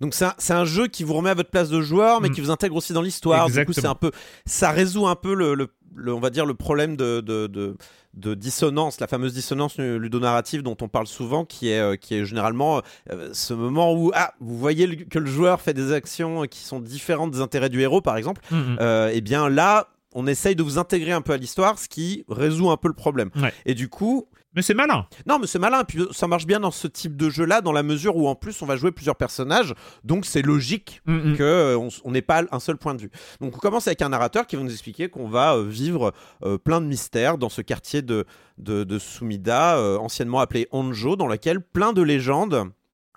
Donc 0.00 0.14
c'est 0.14 0.52
un, 0.52 0.64
jeu 0.64 0.86
qui 0.86 1.04
vous 1.04 1.12
remet 1.14 1.30
à 1.30 1.34
votre 1.34 1.50
place 1.50 1.68
de 1.68 1.80
joueur, 1.82 2.20
mais 2.20 2.28
Mm. 2.28 2.32
qui 2.32 2.40
vous 2.40 2.50
intègre 2.50 2.76
aussi 2.76 2.92
dans 2.92 3.02
l'histoire. 3.02 3.48
Du 3.50 3.64
coup, 3.66 3.72
c'est 3.72 3.86
un 3.86 3.94
peu, 3.94 4.10
ça 4.46 4.70
résout 4.70 5.06
un 5.06 5.14
peu 5.16 5.34
le, 5.34 5.54
le- 5.54 5.68
le- 5.94 6.14
on 6.14 6.20
va 6.20 6.30
dire 6.30 6.46
le 6.46 6.54
problème 6.54 6.96
de, 6.96 7.20
de, 7.20 7.46
de, 7.48 7.76
de 8.14 8.34
dissonance, 8.34 8.98
la 9.00 9.06
fameuse 9.08 9.34
dissonance 9.34 9.76
ludonarrative 9.78 10.62
dont 10.62 10.76
on 10.80 10.88
parle 10.88 11.06
souvent, 11.06 11.44
qui 11.44 11.68
est, 11.68 11.80
euh, 11.80 11.96
qui 11.96 12.14
est 12.14 12.24
généralement 12.24 12.80
euh, 13.12 13.28
ce 13.32 13.52
moment 13.52 13.92
où 13.92 14.10
ah, 14.14 14.32
vous 14.40 14.56
voyez 14.56 14.86
le- 14.86 15.04
que 15.04 15.18
le 15.18 15.26
joueur 15.26 15.60
fait 15.60 15.74
des 15.74 15.92
actions 15.92 16.42
qui 16.46 16.60
sont 16.60 16.80
différentes 16.80 17.32
des 17.32 17.40
intérêts 17.40 17.68
du 17.68 17.80
héros, 17.82 18.00
par 18.00 18.16
exemple. 18.16 18.40
Mm, 18.50 18.56
mm. 18.56 18.76
Euh, 18.80 19.08
et 19.10 19.20
bien 19.20 19.48
là, 19.50 19.88
on 20.14 20.26
essaye 20.26 20.56
de 20.56 20.62
vous 20.62 20.78
intégrer 20.78 21.12
un 21.12 21.20
peu 21.22 21.32
à 21.32 21.36
l'histoire, 21.36 21.78
ce 21.78 21.88
qui 21.88 22.24
résout 22.28 22.70
un 22.70 22.76
peu 22.76 22.88
le 22.88 22.94
problème. 22.94 23.30
Ouais. 23.36 23.52
Et 23.64 23.74
du 23.74 23.88
coup, 23.88 24.26
Mais 24.56 24.62
c'est 24.62 24.74
malin. 24.74 25.06
non, 25.26 25.38
mais 25.38 25.46
c'est 25.46 25.60
malin. 25.60 25.84
Puis 25.84 26.00
ça 26.10 26.26
marche 26.26 26.44
bien 26.46 26.58
dans 26.58 26.72
ce 26.72 26.88
type 26.88 27.16
de 27.16 27.30
jeu-là, 27.30 27.60
dans 27.60 27.70
la 27.70 27.84
mesure 27.84 28.16
où 28.16 28.26
en 28.26 28.34
plus 28.34 28.60
on 28.62 28.66
va 28.66 28.74
jouer 28.76 28.90
plusieurs 28.90 29.14
personnages. 29.14 29.74
Donc 30.02 30.26
c'est 30.26 30.42
logique 30.42 31.00
Mm, 31.06 31.32
mm. 31.32 31.36
que 31.36 31.42
euh, 31.44 31.88
n'ait 32.06 32.22
pas 32.22 32.42
un 32.50 32.58
seul 32.58 32.76
point 32.76 32.94
de 32.96 33.02
vue. 33.02 33.10
Donc 33.40 33.54
on 33.54 33.58
commence 33.60 33.86
avec 33.86 34.02
un 34.02 34.08
narrateur 34.08 34.46
qui 34.48 34.56
va 34.56 34.62
nous 34.62 34.72
expliquer 34.72 35.08
qu'on 35.08 35.28
va 35.28 35.54
euh, 35.54 35.64
vivre 35.68 36.12
euh, 36.44 36.58
plein 36.58 36.80
de 36.80 36.86
mystères 36.86 37.38
dans 37.38 37.48
ce 37.48 37.62
quartier 37.62 38.02
de, 38.02 38.24
de, 38.58 38.82
de 38.82 38.98
Sumida, 38.98 39.76
euh, 39.78 39.96
anciennement 39.98 40.40
appelé 40.40 40.66
Honjo, 40.72 41.14
dans 41.14 41.28
lequel 41.28 41.60
plein 41.60 41.92
de 41.92 42.02
légendes 42.02 42.64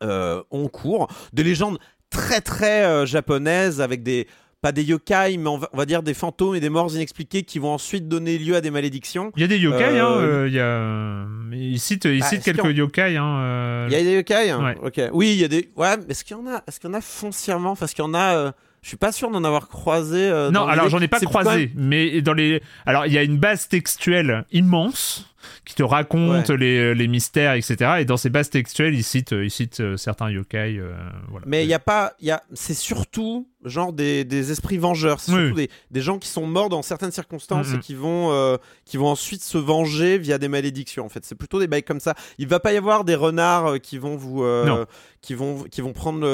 euh, 0.03 0.43
ont 0.51 0.67
cours. 0.67 1.07
Des 1.33 1.43
légendes 1.43 1.79
très 2.11 2.41
très 2.41 3.07
japonaises 3.07 3.81
avec 3.81 4.03
des 4.03 4.27
pas 4.63 4.71
des 4.71 4.83
yokai, 4.83 5.37
mais 5.37 5.47
on 5.49 5.57
va, 5.59 5.69
on 5.73 5.77
va 5.77 5.85
dire 5.85 6.01
des 6.01 6.13
fantômes 6.15 6.55
et 6.55 6.59
des 6.59 6.69
morts 6.69 6.89
inexpliquées 6.95 7.43
qui 7.43 7.59
vont 7.59 7.69
ensuite 7.73 8.07
donner 8.07 8.37
lieu 8.39 8.55
à 8.55 8.61
des 8.61 8.71
malédictions. 8.71 9.31
Il 9.35 9.41
y 9.41 9.43
a 9.43 9.47
des 9.47 9.59
yokai, 9.59 9.83
Euh, 9.83 10.01
hein, 10.03 10.17
euh, 10.21 10.47
il 10.47 10.53
y 10.55 10.59
a... 10.59 11.25
mais 11.49 11.59
il 11.59 11.79
cite, 11.79 12.05
il 12.05 12.23
Ah, 12.23 12.27
cite 12.29 12.41
y 12.41 12.43
quelques 12.45 12.65
en- 12.65 12.69
yokai. 12.69 13.17
Hein, 13.17 13.37
euh, 13.41 13.87
Il 13.91 13.93
y 13.93 13.99
a 13.99 14.03
des 14.03 14.13
yokai 14.15 14.49
hein 14.49 14.75
Ouais. 14.81 15.09
Oui, 15.13 15.33
il 15.33 15.39
y 15.39 15.43
a 15.43 15.47
des. 15.49 15.69
Ouais, 15.75 15.97
mais 15.97 16.05
est-ce 16.11 16.23
qu'il 16.23 16.35
y 16.35 16.39
en 16.39 16.47
a 16.47 16.63
Est-ce 16.67 16.79
qu'il 16.79 16.89
y 16.89 16.93
en 16.93 16.95
a 16.95 17.01
foncièrement? 17.01 17.73
Est-ce 17.79 17.93
qu'il 17.93 18.03
y 18.05 18.07
en 18.07 18.13
a 18.13 18.35
euh, 18.37 18.51
Je 18.81 18.87
suis 18.87 18.97
pas 18.97 19.11
sûr 19.11 19.29
d'en 19.29 19.43
avoir 19.43 19.67
croisé. 19.67 20.27
euh, 20.29 20.49
Non, 20.49 20.65
alors 20.65 20.87
j'en 20.89 20.99
ai 21.01 21.07
pas 21.09 21.19
croisé, 21.19 21.71
mais 21.75 22.21
dans 22.21 22.33
les, 22.33 22.61
alors 22.85 23.05
il 23.05 23.11
y 23.13 23.17
a 23.17 23.23
une 23.23 23.37
base 23.37 23.67
textuelle 23.67 24.45
immense 24.51 25.32
qui 25.65 25.75
te 25.75 25.83
raconte 25.83 26.49
Ouais. 26.49 26.57
les, 26.57 26.95
les 26.95 27.07
mystères, 27.07 27.53
etc. 27.53 27.95
Et 27.99 28.05
dans 28.05 28.17
ces 28.17 28.29
bases 28.29 28.49
textuelles, 28.49 28.93
il 28.95 29.03
cite, 29.03 29.31
il 29.31 29.51
cite 29.51 29.79
euh, 29.79 29.97
certains 29.97 30.29
yokai. 30.29 30.77
euh, 30.79 30.93
voilà. 31.29 31.45
Mais 31.47 31.63
il 31.63 31.69
y 31.69 31.73
a 31.73 31.79
pas, 31.79 32.13
il 32.19 32.27
y 32.27 32.31
a, 32.31 32.43
c'est 32.53 32.73
surtout 32.73 33.47
genre 33.65 33.93
des, 33.93 34.25
des 34.25 34.51
esprits 34.51 34.77
vengeurs, 34.77 35.19
c'est 35.21 35.31
Oui. 35.31 35.39
surtout 35.39 35.55
des, 35.55 35.69
des 35.91 36.01
gens 36.01 36.19
qui 36.19 36.27
sont 36.27 36.45
morts 36.45 36.67
dans 36.69 36.81
certaines 36.81 37.11
circonstances 37.11 37.69
Mhm. 37.69 37.75
et 37.75 37.79
qui 37.79 37.95
vont, 37.95 38.31
euh, 38.33 38.57
qui 38.85 38.97
vont 38.97 39.07
ensuite 39.07 39.41
se 39.41 39.57
venger 39.57 40.17
via 40.17 40.37
des 40.37 40.49
malédictions. 40.49 41.05
En 41.05 41.09
fait, 41.09 41.23
c'est 41.23 41.35
plutôt 41.35 41.59
des 41.59 41.67
bails 41.67 41.83
comme 41.83 42.01
ça. 42.01 42.13
Il 42.37 42.47
va 42.47 42.59
pas 42.59 42.73
y 42.73 42.77
avoir 42.77 43.05
des 43.05 43.15
renards 43.15 43.79
qui 43.81 43.97
vont 43.97 44.15
vous, 44.17 44.43
euh, 44.43 44.85
qui 45.21 45.33
vont, 45.33 45.63
qui 45.63 45.79
vont 45.81 45.93
prendre 45.93 46.27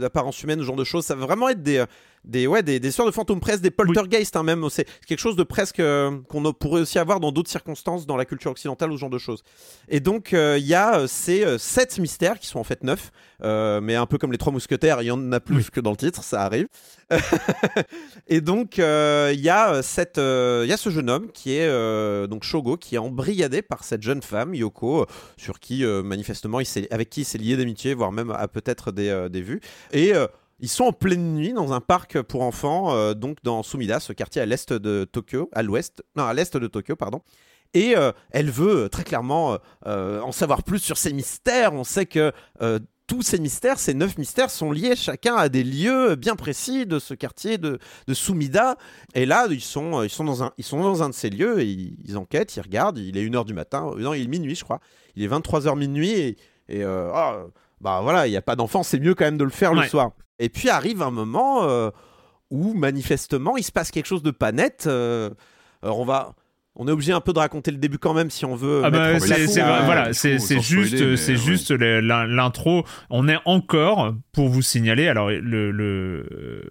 l'apparence 0.00 0.42
humaine, 0.42 0.60
ce 0.60 0.64
genre 0.64 0.76
de 0.76 0.84
choses. 0.84 1.04
Ça 1.04 1.14
va 1.14 1.26
vraiment 1.26 1.48
être 1.50 1.62
des, 1.62 1.84
des, 2.24 2.46
ouais, 2.46 2.62
des, 2.62 2.78
des 2.80 2.88
histoires 2.88 3.06
de 3.08 3.12
fantômes 3.12 3.40
presque, 3.40 3.62
des 3.62 3.70
poltergeists 3.70 4.36
hein, 4.36 4.42
même. 4.42 4.64
C'est 4.70 4.86
quelque 5.06 5.18
chose 5.20 5.36
de 5.36 5.42
presque 5.42 5.80
euh, 5.80 6.18
qu'on 6.28 6.42
pourrait 6.52 6.82
aussi 6.82 6.98
avoir 6.98 7.18
dans 7.20 7.32
d'autres 7.32 7.50
circonstances 7.50 8.06
dans 8.06 8.16
la 8.16 8.24
culture 8.24 8.50
occidentale 8.50 8.90
ou 8.92 8.96
ce 8.96 9.00
genre 9.00 9.10
de 9.10 9.18
choses. 9.18 9.42
Et 9.88 10.00
donc 10.00 10.32
euh, 10.32 10.56
il 10.58 10.66
y 10.66 10.74
a 10.74 11.00
euh, 11.00 11.06
ces 11.06 11.58
sept 11.58 11.98
mystères 11.98 12.38
qui 12.38 12.46
sont 12.46 12.58
en 12.58 12.64
fait 12.64 12.84
neuf, 12.84 13.10
mais 13.42 13.94
un 13.94 14.04
peu 14.06 14.18
comme 14.18 14.32
les 14.32 14.38
trois 14.38 14.52
mousquetaires, 14.52 15.00
il 15.02 15.06
y 15.06 15.10
en 15.10 15.32
a 15.32 15.40
plus 15.40 15.56
Oui. 15.56 15.66
que 15.72 15.80
dans 15.80 15.90
le 15.92 15.96
titre, 15.96 16.22
ça 16.22 16.42
arrive. 16.42 16.68
et 18.28 18.40
donc 18.40 18.78
il 18.78 19.40
y 19.40 19.48
a 19.48 19.82
cette, 19.82 20.18
il 20.18 20.66
y 20.68 20.72
a 20.72 20.76
ce 20.76 20.90
jeune 20.90 21.08
homme 21.10 21.30
qui 21.32 21.56
est 21.56 21.68
donc 22.28 22.44
Shogo, 22.44 22.76
qui 22.76 22.94
est 22.96 22.98
embrigadé 22.98 23.62
par 23.62 23.84
cette 23.84 24.02
jeune 24.02 24.22
femme 24.22 24.54
Yoko, 24.54 25.06
sur 25.36 25.58
qui 25.58 25.84
manifestement 25.84 26.60
il 26.60 26.66
s'est- 26.66 26.88
avec 26.92 27.10
qui 27.10 27.22
il 27.22 27.24
s'est 27.24 27.38
lié 27.38 27.56
d'amitié, 27.56 27.94
voire 27.94 28.12
même 28.12 28.30
à 28.30 28.46
peut-être 28.48 28.92
des, 28.92 29.28
des 29.30 29.42
vues. 29.42 29.60
Et 29.92 30.12
ils 30.60 30.68
sont 30.68 30.84
en 30.84 30.92
pleine 30.92 31.34
nuit 31.34 31.52
dans 31.52 31.72
un 31.72 31.80
parc 31.80 32.20
pour 32.22 32.42
enfants, 32.42 32.94
euh, 32.94 33.14
donc 33.14 33.38
dans 33.42 33.62
Sumida, 33.62 34.00
ce 34.00 34.12
quartier 34.12 34.42
à 34.42 34.46
l'est 34.46 34.72
de 34.72 35.04
Tokyo, 35.04 35.48
à 35.52 35.62
l'ouest, 35.62 36.02
non 36.16 36.24
à 36.24 36.34
l'est 36.34 36.56
de 36.56 36.66
Tokyo, 36.66 36.96
pardon. 36.96 37.22
Et 37.74 37.96
euh, 37.96 38.12
elle 38.30 38.50
veut 38.50 38.84
euh, 38.84 38.88
très 38.88 39.04
clairement 39.04 39.58
euh, 39.86 40.20
en 40.20 40.32
savoir 40.32 40.62
plus 40.62 40.80
sur 40.80 40.96
ces 40.96 41.12
mystères. 41.12 41.72
On 41.72 41.84
sait 41.84 42.06
que 42.06 42.32
tous 43.06 43.22
ces 43.22 43.40
mystères, 43.40 43.80
ces 43.80 43.92
neuf 43.92 44.18
mystères, 44.18 44.50
sont 44.50 44.70
liés 44.70 44.94
chacun 44.94 45.34
à 45.34 45.48
des 45.48 45.64
lieux 45.64 46.14
bien 46.14 46.36
précis 46.36 46.86
de 46.86 47.00
ce 47.00 47.12
quartier 47.12 47.58
de, 47.58 47.80
de 48.06 48.14
Soumida. 48.14 48.76
Et 49.14 49.26
là, 49.26 49.46
ils 49.50 49.60
sont, 49.60 50.04
ils, 50.04 50.10
sont 50.10 50.22
dans 50.22 50.44
un, 50.44 50.52
ils 50.58 50.64
sont 50.64 50.80
dans 50.80 51.02
un 51.02 51.08
de 51.08 51.14
ces 51.14 51.28
lieux 51.28 51.60
et 51.60 51.66
ils, 51.66 52.16
enquêtent, 52.16 52.54
ils 52.54 52.60
regardent. 52.60 52.98
Il 52.98 53.16
est 53.16 53.26
1h 53.26 53.44
du 53.44 53.54
matin, 53.54 53.90
non, 53.98 54.14
il 54.14 54.22
est 54.22 54.28
minuit, 54.28 54.54
je 54.54 54.62
crois. 54.62 54.78
Il 55.16 55.24
est 55.24 55.28
23h 55.28 55.76
minuit 55.76 56.10
et, 56.10 56.36
et 56.68 56.84
ah, 56.84 57.46
bah 57.80 58.00
voilà, 58.00 58.28
il 58.28 58.30
n'y 58.30 58.36
a 58.36 58.42
pas 58.42 58.54
d'enfant, 58.54 58.84
c'est 58.84 59.00
mieux 59.00 59.14
quand 59.14 59.24
même 59.24 59.38
de 59.38 59.44
le 59.44 59.50
faire 59.50 59.74
le 59.74 59.82
soir. 59.88 60.12
Et 60.40 60.48
puis 60.48 60.68
arrive 60.68 61.02
un 61.02 61.12
moment 61.12 61.68
où 62.50 62.74
manifestement 62.74 63.56
il 63.56 63.62
se 63.62 63.70
passe 63.70 63.92
quelque 63.92 64.06
chose 64.06 64.24
de 64.24 64.32
pas 64.32 64.50
net. 64.50 64.86
alors 64.86 66.00
on 66.00 66.04
va 66.04 66.34
on 66.76 66.88
est 66.88 66.92
obligé 66.92 67.12
un 67.12 67.20
peu 67.20 67.32
de 67.32 67.38
raconter 67.38 67.70
le 67.72 67.76
début 67.76 67.98
quand 67.98 68.14
même 68.14 68.30
si 68.30 68.44
on 68.44 68.54
veut. 68.54 68.82
Ah 68.84 68.90
bah, 68.90 69.20
c'est 69.20 69.60
voilà, 69.60 70.12
c'est 70.12 70.38
juste, 70.60 71.16
c'est 71.16 71.36
juste 71.36 71.70
l'intro. 71.72 72.84
On 73.10 73.28
est 73.28 73.38
encore 73.44 74.14
pour 74.32 74.48
vous 74.48 74.62
signaler. 74.62 75.08
Alors 75.08 75.30
le 75.30 75.70
le, 75.70 76.70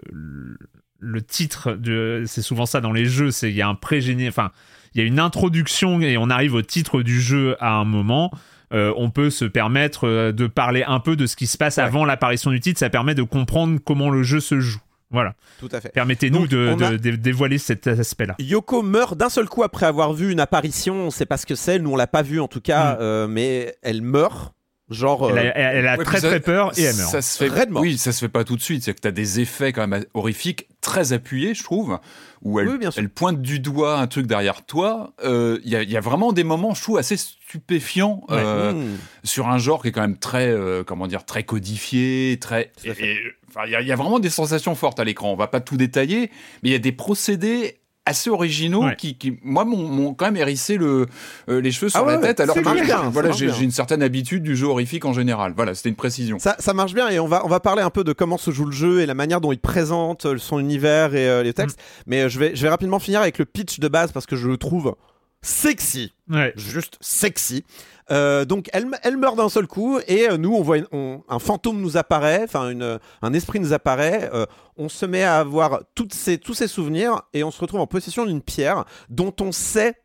le 0.99 1.21
titre 1.21 1.73
de, 1.73 2.23
c'est 2.25 2.41
souvent 2.41 2.65
ça 2.65 2.81
dans 2.81 2.91
les 2.91 3.05
jeux. 3.05 3.29
C'est 3.31 3.49
il 3.49 3.55
y 3.55 3.61
a 3.61 3.67
un 3.67 3.75
pré 3.75 3.99
enfin 4.27 4.51
il 4.95 5.01
y 5.01 5.03
a 5.03 5.07
une 5.07 5.19
introduction 5.19 6.01
et 6.01 6.17
on 6.17 6.29
arrive 6.29 6.55
au 6.55 6.61
titre 6.61 7.01
du 7.01 7.21
jeu 7.21 7.55
à 7.59 7.73
un 7.73 7.85
moment. 7.85 8.31
Euh, 8.71 8.93
on 8.97 9.09
peut 9.09 9.29
se 9.29 9.45
permettre 9.45 10.07
euh, 10.07 10.31
de 10.31 10.47
parler 10.47 10.83
un 10.85 10.99
peu 10.99 11.15
de 11.15 11.25
ce 11.25 11.35
qui 11.35 11.47
se 11.47 11.57
passe 11.57 11.77
avant 11.77 12.05
l'apparition 12.05 12.51
du 12.51 12.59
titre. 12.59 12.79
Ça 12.79 12.89
permet 12.89 13.15
de 13.15 13.23
comprendre 13.23 13.79
comment 13.83 14.09
le 14.09 14.23
jeu 14.23 14.39
se 14.39 14.59
joue. 14.59 14.79
Voilà. 15.11 15.33
Tout 15.59 15.69
à 15.71 15.81
fait. 15.81 15.89
Permettez-nous 15.89 16.47
de, 16.47 16.97
dévoiler 17.15 17.57
cet 17.57 17.87
aspect-là. 17.87 18.35
Yoko 18.37 18.83
meurt 18.83 19.17
d'un 19.17 19.29
seul 19.29 19.49
coup 19.49 19.63
après 19.63 19.87
avoir 19.87 20.13
vu 20.13 20.31
une 20.31 20.39
apparition. 20.39 21.07
On 21.07 21.09
sait 21.09 21.25
pas 21.25 21.37
ce 21.37 21.47
que 21.47 21.55
c'est. 21.55 21.79
Nous, 21.79 21.91
on 21.91 21.95
l'a 21.95 22.07
pas 22.07 22.21
vu 22.21 22.39
en 22.39 22.47
tout 22.47 22.61
cas, 22.61 22.93
mm. 22.93 22.97
euh, 23.01 23.27
mais 23.27 23.75
elle 23.81 24.03
meurt. 24.03 24.53
Genre, 24.89 25.37
elle 25.37 25.87
a, 25.87 25.97
très 25.97 26.19
très 26.19 26.39
peur 26.39 26.71
et 26.77 26.83
elle 26.83 26.95
meurt. 26.95 27.11
Ça 27.11 27.21
se 27.21 27.37
fait, 27.37 27.69
oui, 27.71 27.97
ça 27.97 28.11
se 28.11 28.19
fait 28.19 28.29
pas 28.29 28.43
tout 28.43 28.55
de 28.55 28.61
suite. 28.61 28.83
C'est 28.83 28.93
que 28.93 29.01
tu 29.01 29.07
as 29.07 29.11
des 29.11 29.39
effets 29.39 29.71
quand 29.71 29.87
même 29.87 30.03
horrifiques, 30.15 30.67
très 30.81 31.13
appuyés, 31.13 31.53
je 31.53 31.63
trouve, 31.63 31.99
où 32.41 32.59
elle, 32.59 32.79
elle 32.97 33.09
pointe 33.09 33.41
du 33.41 33.59
doigt 33.59 33.99
un 33.99 34.07
truc 34.07 34.25
derrière 34.25 34.65
toi. 34.65 35.13
Il 35.21 35.29
euh, 35.29 35.59
y, 35.63 35.75
y, 35.75 35.97
a 35.97 35.99
vraiment 35.99 36.33
des 36.33 36.43
moments, 36.43 36.73
je 36.73 36.81
trouve, 36.81 36.97
assez 36.97 37.17
stupéfiants 37.17 38.23
euh, 38.31 38.73
mm. 38.73 38.97
sur 39.23 39.47
un 39.47 39.59
genre 39.59 39.83
qui 39.83 39.89
est 39.89 39.91
quand 39.91 40.01
même 40.01 40.17
très, 40.17 40.55
comment 40.87 41.05
dire, 41.05 41.23
très 41.23 41.43
codifié, 41.43 42.37
très. 42.41 42.71
Il 42.83 43.71
y, 43.71 43.91
a 43.91 43.95
vraiment 43.95 44.19
des 44.19 44.29
sensations 44.29 44.73
fortes 44.73 44.99
à 44.99 45.03
l'écran. 45.03 45.31
On 45.31 45.35
va 45.35 45.47
pas 45.47 45.61
tout 45.61 45.77
détailler, 45.77 46.31
mais 46.63 46.69
il 46.69 46.71
y 46.71 46.75
a 46.75 46.79
des 46.79 46.91
procédés 46.91 47.79
assez 48.09 48.29
originaux 48.29 48.85
qui, 48.97 49.37
moi, 49.43 49.65
m'ont 49.65 50.13
quand 50.13 50.25
même 50.25 50.37
hérissé 50.37 50.77
le, 50.77 51.05
euh, 51.47 51.61
les 51.61 51.71
cheveux 51.71 51.89
sur 51.89 52.05
ah 52.07 52.11
la 52.11 52.17
tête. 52.17 52.39
Alors 52.39 52.55
que 52.55 53.09
voilà, 53.09 53.31
j'ai 53.31 53.63
une 53.63 53.71
certaine 53.71 54.01
habitude 54.01 54.43
du 54.43 54.55
jeu 54.55 54.67
horrifique 54.67 55.05
en 55.05 55.13
général. 55.13 55.53
Voilà, 55.55 55.75
c'était 55.75 55.89
une 55.89 55.95
précision. 55.95 56.39
Ça, 56.39 56.55
ça, 56.59 56.73
marche 56.73 56.93
bien 56.93 57.09
et 57.09 57.19
on 57.19 57.27
va, 57.27 57.45
on 57.45 57.49
va 57.49 57.59
parler 57.59 57.83
un 57.83 57.89
peu 57.89 58.03
de 58.03 58.13
comment 58.13 58.37
se 58.37 58.51
joue 58.51 58.65
le 58.65 58.71
jeu 58.71 59.01
et 59.01 59.05
la 59.05 59.13
manière 59.13 59.41
dont 59.41 59.51
il 59.51 59.59
présente 59.59 60.25
euh, 60.25 60.37
son 60.37 60.59
univers 60.59 61.13
et 61.13 61.27
euh, 61.29 61.43
les 61.43 61.53
textes. 61.53 61.77
Mm. 61.79 62.03
Mais 62.07 62.29
je, 62.29 62.39
vais, 62.39 62.55
je 62.55 62.61
vais 62.63 62.69
rapidement 62.69 62.99
finir 62.99 63.21
avec 63.21 63.37
le 63.37 63.45
pitch 63.45 63.79
de 63.79 63.87
base 63.87 64.11
parce 64.11 64.25
que 64.25 64.35
je 64.35 64.47
le 64.47 64.57
trouve 64.57 64.95
sexy. 65.41 66.13
Juste 66.55 66.97
sexy. 67.01 67.63
Euh, 68.11 68.43
donc 68.45 68.69
elle, 68.73 68.87
elle 69.03 69.17
meurt 69.17 69.35
d'un 69.35 69.49
seul 69.49 69.67
coup 69.67 69.99
et 70.07 70.29
euh, 70.29 70.37
nous 70.37 70.53
on 70.53 70.63
voit 70.63 70.77
un 70.91 71.39
fantôme 71.39 71.79
nous 71.79 71.95
apparaît, 71.95 72.41
enfin 72.43 72.73
un 73.21 73.33
esprit 73.33 73.59
nous 73.59 73.73
apparaît. 73.73 74.29
Euh, 74.33 74.45
on 74.77 74.89
se 74.89 75.05
met 75.05 75.23
à 75.23 75.39
avoir 75.39 75.81
toutes 75.95 76.13
ces, 76.13 76.37
tous 76.37 76.53
ces 76.53 76.67
souvenirs 76.67 77.21
et 77.33 77.43
on 77.43 77.51
se 77.51 77.61
retrouve 77.61 77.81
en 77.81 77.87
possession 77.87 78.25
d'une 78.25 78.41
pierre 78.41 78.85
dont 79.09 79.33
on 79.41 79.51
sait 79.51 79.95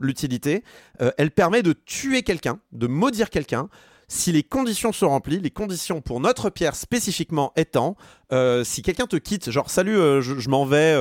l'utilité. 0.00 0.62
elle 1.18 1.30
permet 1.30 1.62
de 1.62 1.72
tuer 1.72 2.22
quelqu'un, 2.22 2.60
de 2.72 2.86
maudire 2.86 3.28
quelqu'un. 3.28 3.68
Si 4.12 4.32
les 4.32 4.42
conditions 4.42 4.90
sont 4.90 5.08
remplies, 5.08 5.38
les 5.38 5.50
conditions 5.50 6.00
pour 6.00 6.18
notre 6.18 6.50
pierre 6.50 6.74
spécifiquement 6.74 7.52
étant, 7.54 7.96
si 8.64 8.82
quelqu'un 8.82 9.06
te 9.06 9.14
quitte, 9.14 9.50
genre 9.50 9.70
salut, 9.70 9.94
je, 10.20 10.48
m'en 10.48 10.66
vais, 10.66 10.96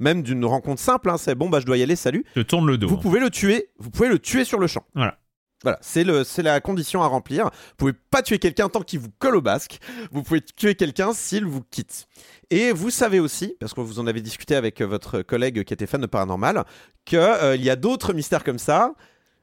même 0.00 0.22
d'une 0.22 0.44
rencontre 0.44 0.80
simple, 0.80 1.10
hein, 1.10 1.16
c'est 1.16 1.36
bon, 1.36 1.48
bah 1.48 1.60
je 1.60 1.66
dois 1.66 1.76
y 1.76 1.82
aller, 1.82 1.94
salut. 1.94 2.24
Je 2.34 2.42
tourne 2.42 2.66
le 2.66 2.76
dos. 2.76 2.88
Vous 2.88 2.96
pouvez 2.96 3.20
le 3.20 3.30
tuer, 3.30 3.68
vous 3.78 3.90
pouvez 3.90 4.08
le 4.08 4.18
tuer 4.18 4.44
sur 4.44 4.58
le 4.58 4.66
champ. 4.66 4.84
Voilà. 4.96 5.16
Voilà, 5.62 5.78
c'est 5.82 6.04
le, 6.04 6.24
c'est 6.24 6.42
la 6.42 6.60
condition 6.60 7.02
à 7.02 7.06
remplir. 7.06 7.44
Vous 7.44 7.74
pouvez 7.76 7.92
pas 7.92 8.22
tuer 8.22 8.38
quelqu'un 8.38 8.70
tant 8.70 8.80
qu'il 8.80 8.98
vous 8.98 9.10
colle 9.18 9.36
au 9.36 9.42
basque. 9.42 9.78
Vous 10.10 10.22
pouvez 10.22 10.40
tuer 10.40 10.74
quelqu'un 10.74 11.12
s'il 11.12 11.44
vous 11.44 11.62
quitte. 11.62 12.08
Et 12.48 12.72
vous 12.72 12.90
savez 12.90 13.20
aussi, 13.20 13.56
parce 13.60 13.74
que 13.74 13.80
vous 13.82 14.00
en 14.00 14.06
avez 14.06 14.22
discuté 14.22 14.54
avec 14.54 14.80
votre 14.80 15.20
collègue 15.20 15.62
qui 15.64 15.74
était 15.74 15.86
fan 15.86 16.00
de 16.00 16.06
paranormal, 16.06 16.64
qu'il 17.04 17.18
euh, 17.18 17.56
y 17.56 17.68
a 17.68 17.76
d'autres 17.76 18.14
mystères 18.14 18.42
comme 18.42 18.58
ça, 18.58 18.94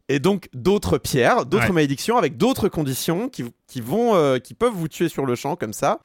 et 0.10 0.20
donc 0.20 0.50
d'autres 0.54 0.98
pierres, 0.98 1.46
d'autres 1.46 1.74
malédictions 1.74 2.18
avec 2.18 2.38
d'autres 2.38 2.70
conditions 2.70 3.30
qui, 3.30 3.46
qui 3.68 3.82
vont, 3.82 4.16
euh, 4.16 4.40
qui 4.40 4.54
peuvent 4.54 4.74
vous 4.74 4.88
tuer 4.88 5.10
sur 5.10 5.26
le 5.26 5.36
champ 5.36 5.56
comme 5.56 5.74
ça. 5.74 6.00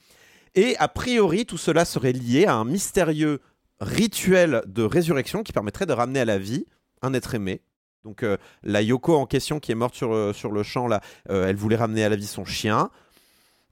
Et 0.55 0.77
a 0.79 0.89
priori, 0.89 1.47
tout 1.47 1.59
cela 1.59 1.85
serait 1.85 2.13
lié 2.13 2.47
à 2.47 2.55
un 2.55 2.65
mystérieux 2.65 3.41
rituel 3.81 4.63
de 4.67 4.83
résurrection 4.83 5.43
qui 5.43 5.53
permettrait 5.53 5.87
de 5.87 5.93
ramener 5.93 6.21
à 6.21 6.25
la 6.25 6.39
vie 6.39 6.67
un 7.01 7.15
être 7.15 7.35
aimé 7.35 7.63
donc 8.05 8.23
euh, 8.23 8.37
la 8.63 8.83
Yoko 8.83 9.17
en 9.17 9.27
question 9.27 9.61
qui 9.61 9.73
est 9.73 9.77
morte 9.77 9.95
sur, 9.95 10.13
euh, 10.13 10.33
sur 10.33 10.51
le 10.51 10.63
champ, 10.63 10.89
là, 10.89 11.01
euh, 11.31 11.49
elle 11.49 11.57
voulait 11.57 11.77
ramener 11.77 12.05
à 12.05 12.09
la 12.09 12.17
vie 12.17 12.27
son 12.27 12.45
chien. 12.45 12.91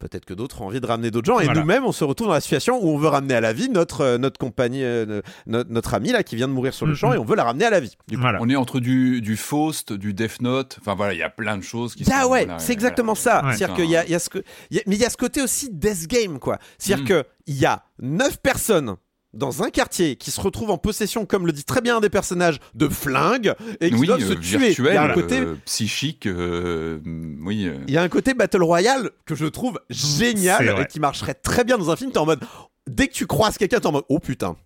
Peut-être 0.00 0.24
que 0.24 0.34
d'autres 0.34 0.62
ont 0.62 0.66
envie 0.66 0.80
de 0.80 0.86
ramener 0.86 1.10
d'autres 1.10 1.26
gens. 1.26 1.38
Et 1.38 1.46
nous-mêmes, 1.46 1.84
on 1.84 1.92
se 1.92 2.02
retrouve 2.04 2.28
dans 2.28 2.34
la 2.34 2.40
situation 2.40 2.82
où 2.82 2.88
on 2.88 2.98
veut 2.98 3.08
ramener 3.08 3.34
à 3.34 3.40
la 3.40 3.52
vie 3.52 3.68
notre, 3.68 4.16
notre 4.16 4.38
compagnie, 4.38 4.82
notre, 5.46 5.94
ami 5.94 6.10
là, 6.10 6.22
qui 6.22 6.36
vient 6.36 6.48
de 6.48 6.52
mourir 6.52 6.74
sur 6.74 6.86
le 6.86 6.94
champ 6.94 7.12
et 7.12 7.18
on 7.18 7.24
veut 7.24 7.36
la 7.36 7.44
ramener 7.44 7.66
à 7.66 7.70
la 7.70 7.80
vie. 7.80 7.96
On 8.40 8.48
est 8.48 8.56
entre 8.56 8.80
du, 8.80 9.20
du 9.20 9.36
Faust, 9.36 9.92
du 9.92 10.14
Death 10.14 10.40
Note. 10.40 10.78
Enfin 10.80 10.94
voilà, 10.94 11.12
il 11.12 11.18
y 11.18 11.22
a 11.22 11.30
plein 11.30 11.56
de 11.56 11.62
choses 11.62 11.94
qui 11.94 12.04
Ah 12.10 12.26
ouais, 12.26 12.48
c'est 12.58 12.72
exactement 12.72 13.14
ça. 13.14 13.42
C'est-à-dire 13.52 13.76
qu'il 13.76 13.90
y 13.90 13.96
a, 13.96 14.08
y 14.08 14.14
a 14.14 14.18
ce 14.18 14.30
que, 14.30 14.38
mais 14.72 14.96
il 14.96 15.00
y 15.00 15.04
a 15.04 15.10
ce 15.10 15.16
côté 15.16 15.42
aussi 15.42 15.70
Death 15.70 16.06
Game, 16.06 16.38
quoi. 16.38 16.58
C'est-à-dire 16.78 17.04
mm. 17.04 17.24
qu'il 17.46 17.54
y 17.56 17.66
a 17.66 17.84
neuf 18.00 18.38
personnes 18.38 18.96
dans 19.32 19.62
un 19.62 19.70
quartier 19.70 20.16
qui 20.16 20.30
se 20.30 20.40
retrouve 20.40 20.70
en 20.70 20.78
possession, 20.78 21.24
comme 21.24 21.46
le 21.46 21.52
dit 21.52 21.64
très 21.64 21.80
bien 21.80 21.98
un 21.98 22.00
des 22.00 22.10
personnages, 22.10 22.58
de 22.74 22.88
flingues 22.88 23.54
et 23.80 23.90
qui 23.90 24.06
doivent 24.06 24.20
se 24.20 24.32
euh, 24.32 24.36
tuer. 24.36 24.74
Il 24.76 24.84
y 24.84 24.96
a 24.96 25.04
un 25.04 25.14
côté 25.14 25.40
euh, 25.40 25.54
psychique, 25.64 26.26
euh, 26.26 26.98
oui. 27.42 27.70
Il 27.86 27.94
y 27.94 27.96
a 27.96 28.02
un 28.02 28.08
côté 28.08 28.34
battle 28.34 28.62
royale 28.62 29.10
que 29.26 29.34
je 29.34 29.46
trouve 29.46 29.80
génial 29.88 30.80
et 30.80 30.86
qui 30.86 31.00
marcherait 31.00 31.34
très 31.34 31.64
bien 31.64 31.78
dans 31.78 31.90
un 31.90 31.96
film. 31.96 32.10
T'es 32.10 32.18
en 32.18 32.26
mode, 32.26 32.40
dès 32.88 33.08
que 33.08 33.12
tu 33.12 33.26
croises 33.26 33.56
quelqu'un, 33.56 33.78
t'es 33.80 33.86
en 33.86 33.92
mode, 33.92 34.04
oh 34.08 34.18
putain, 34.18 34.56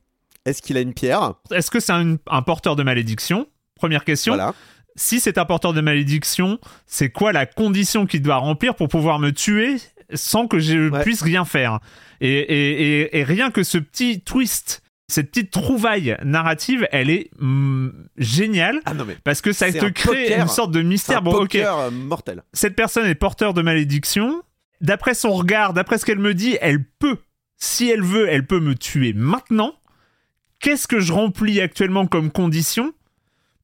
est-ce 0.44 0.62
qu'il 0.62 0.76
a 0.76 0.80
une 0.80 0.94
pierre? 0.94 1.34
Est-ce 1.50 1.70
que 1.70 1.80
c'est 1.80 1.92
un, 1.92 2.42
porteur 2.42 2.76
de 2.76 2.82
malédiction? 2.82 3.46
Première 3.76 4.04
question. 4.04 4.36
Si 4.96 5.18
c'est 5.18 5.38
un 5.38 5.44
porteur 5.44 5.72
de 5.72 5.80
malédiction, 5.80 6.58
c'est 6.86 7.10
quoi 7.10 7.32
la 7.32 7.46
condition 7.46 8.06
qu'il 8.06 8.22
doit 8.22 8.36
remplir 8.36 8.76
pour 8.76 8.88
pouvoir 8.88 9.18
me 9.18 9.32
tuer? 9.32 9.78
Sans 10.14 10.46
que 10.46 10.58
je 10.58 10.90
puisse 11.02 11.22
rien 11.22 11.44
faire 11.44 11.80
et, 12.20 13.24
rien 13.26 13.50
que 13.50 13.62
ce 13.62 13.78
petit 13.78 14.20
twist 14.20 14.82
cette 15.06 15.30
petite 15.30 15.50
trouvaille 15.50 16.16
narrative, 16.24 16.88
elle 16.90 17.10
est 17.10 17.30
mm, 17.38 17.90
géniale 18.16 18.80
ah 18.86 18.92
parce 19.22 19.42
que 19.42 19.52
ça 19.52 19.70
te 19.70 19.86
crée 19.86 20.34
une 20.34 20.48
sorte 20.48 20.70
de 20.70 20.80
mystère. 20.80 21.20
bon, 21.22 21.42
ok. 21.42 21.56
Euh, 21.56 21.90
mortel. 21.90 22.42
Cette 22.52 22.74
personne 22.74 23.06
est 23.06 23.14
porteur 23.14 23.52
de 23.52 23.62
malédiction. 23.62 24.42
D'après 24.80 25.14
son 25.14 25.32
regard, 25.32 25.74
d'après 25.74 25.98
ce 25.98 26.06
qu'elle 26.06 26.18
me 26.18 26.34
dit, 26.34 26.56
elle 26.60 26.84
peut, 26.84 27.18
si 27.58 27.88
elle 27.88 28.02
veut, 28.02 28.28
elle 28.28 28.46
peut 28.46 28.60
me 28.60 28.74
tuer 28.74 29.12
maintenant. 29.12 29.74
Qu'est-ce 30.58 30.88
que 30.88 31.00
je 31.00 31.12
remplis 31.12 31.60
actuellement 31.60 32.06
comme 32.06 32.30
condition 32.30 32.94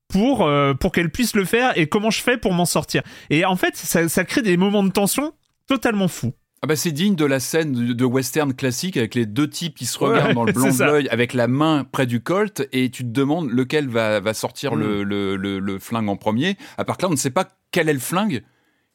pour, 0.09 0.47
euh, 0.47 0.75
pour 0.75 0.93
qu'elle 0.93 1.11
puisse 1.11 1.35
le 1.35 1.47
faire 1.47 1.77
et 1.79 1.89
comment 1.89 2.11
je 2.11 2.21
fais 2.21 2.37
pour 2.37 2.53
m'en 2.53 2.67
sortir? 2.67 3.03
Et 3.31 3.47
en 3.47 3.57
fait, 3.57 3.77
ça, 3.77 4.09
ça 4.09 4.25
crée 4.25 4.43
des 4.43 4.59
moments 4.59 4.83
de 4.83 4.91
tension 4.91 5.33
totalement 5.67 6.09
fous. 6.09 6.35
Ah 6.63 6.67
bah 6.67 6.77
c'est 6.77 6.93
digne 6.93 7.15
de 7.15 7.25
la 7.25 7.41
scène 7.41 7.73
de 7.73 8.05
western 8.05 8.53
classique 8.53 8.99
avec 8.99 9.15
les 9.15 9.25
deux 9.25 9.49
types 9.49 9.79
qui 9.79 9.87
se 9.87 9.99
regardent 9.99 10.35
dans 10.35 10.45
le 10.45 10.53
blanc 10.55 10.69
de 10.69 10.85
l'œil 10.85 11.09
avec 11.09 11.33
la 11.33 11.49
main 11.49 11.87
près 11.91 12.05
du 12.05 12.23
colt 12.23 12.69
et 12.73 12.91
tu 12.91 13.03
te 13.03 13.09
demandes 13.09 13.51
lequel 13.51 13.89
va, 13.89 14.21
va 14.21 14.35
sortir 14.35 14.75
le, 14.75 15.03
mm. 15.03 15.09
le, 15.09 15.59
le, 15.59 15.79
flingue 15.79 16.11
en 16.11 16.17
premier. 16.17 16.59
À 16.77 16.85
part 16.85 16.99
que 16.99 17.03
là, 17.03 17.09
on 17.09 17.13
ne 17.13 17.17
sait 17.17 17.31
pas 17.31 17.49
quel 17.71 17.89
est 17.89 17.95
le 17.95 17.99
flingue 17.99 18.43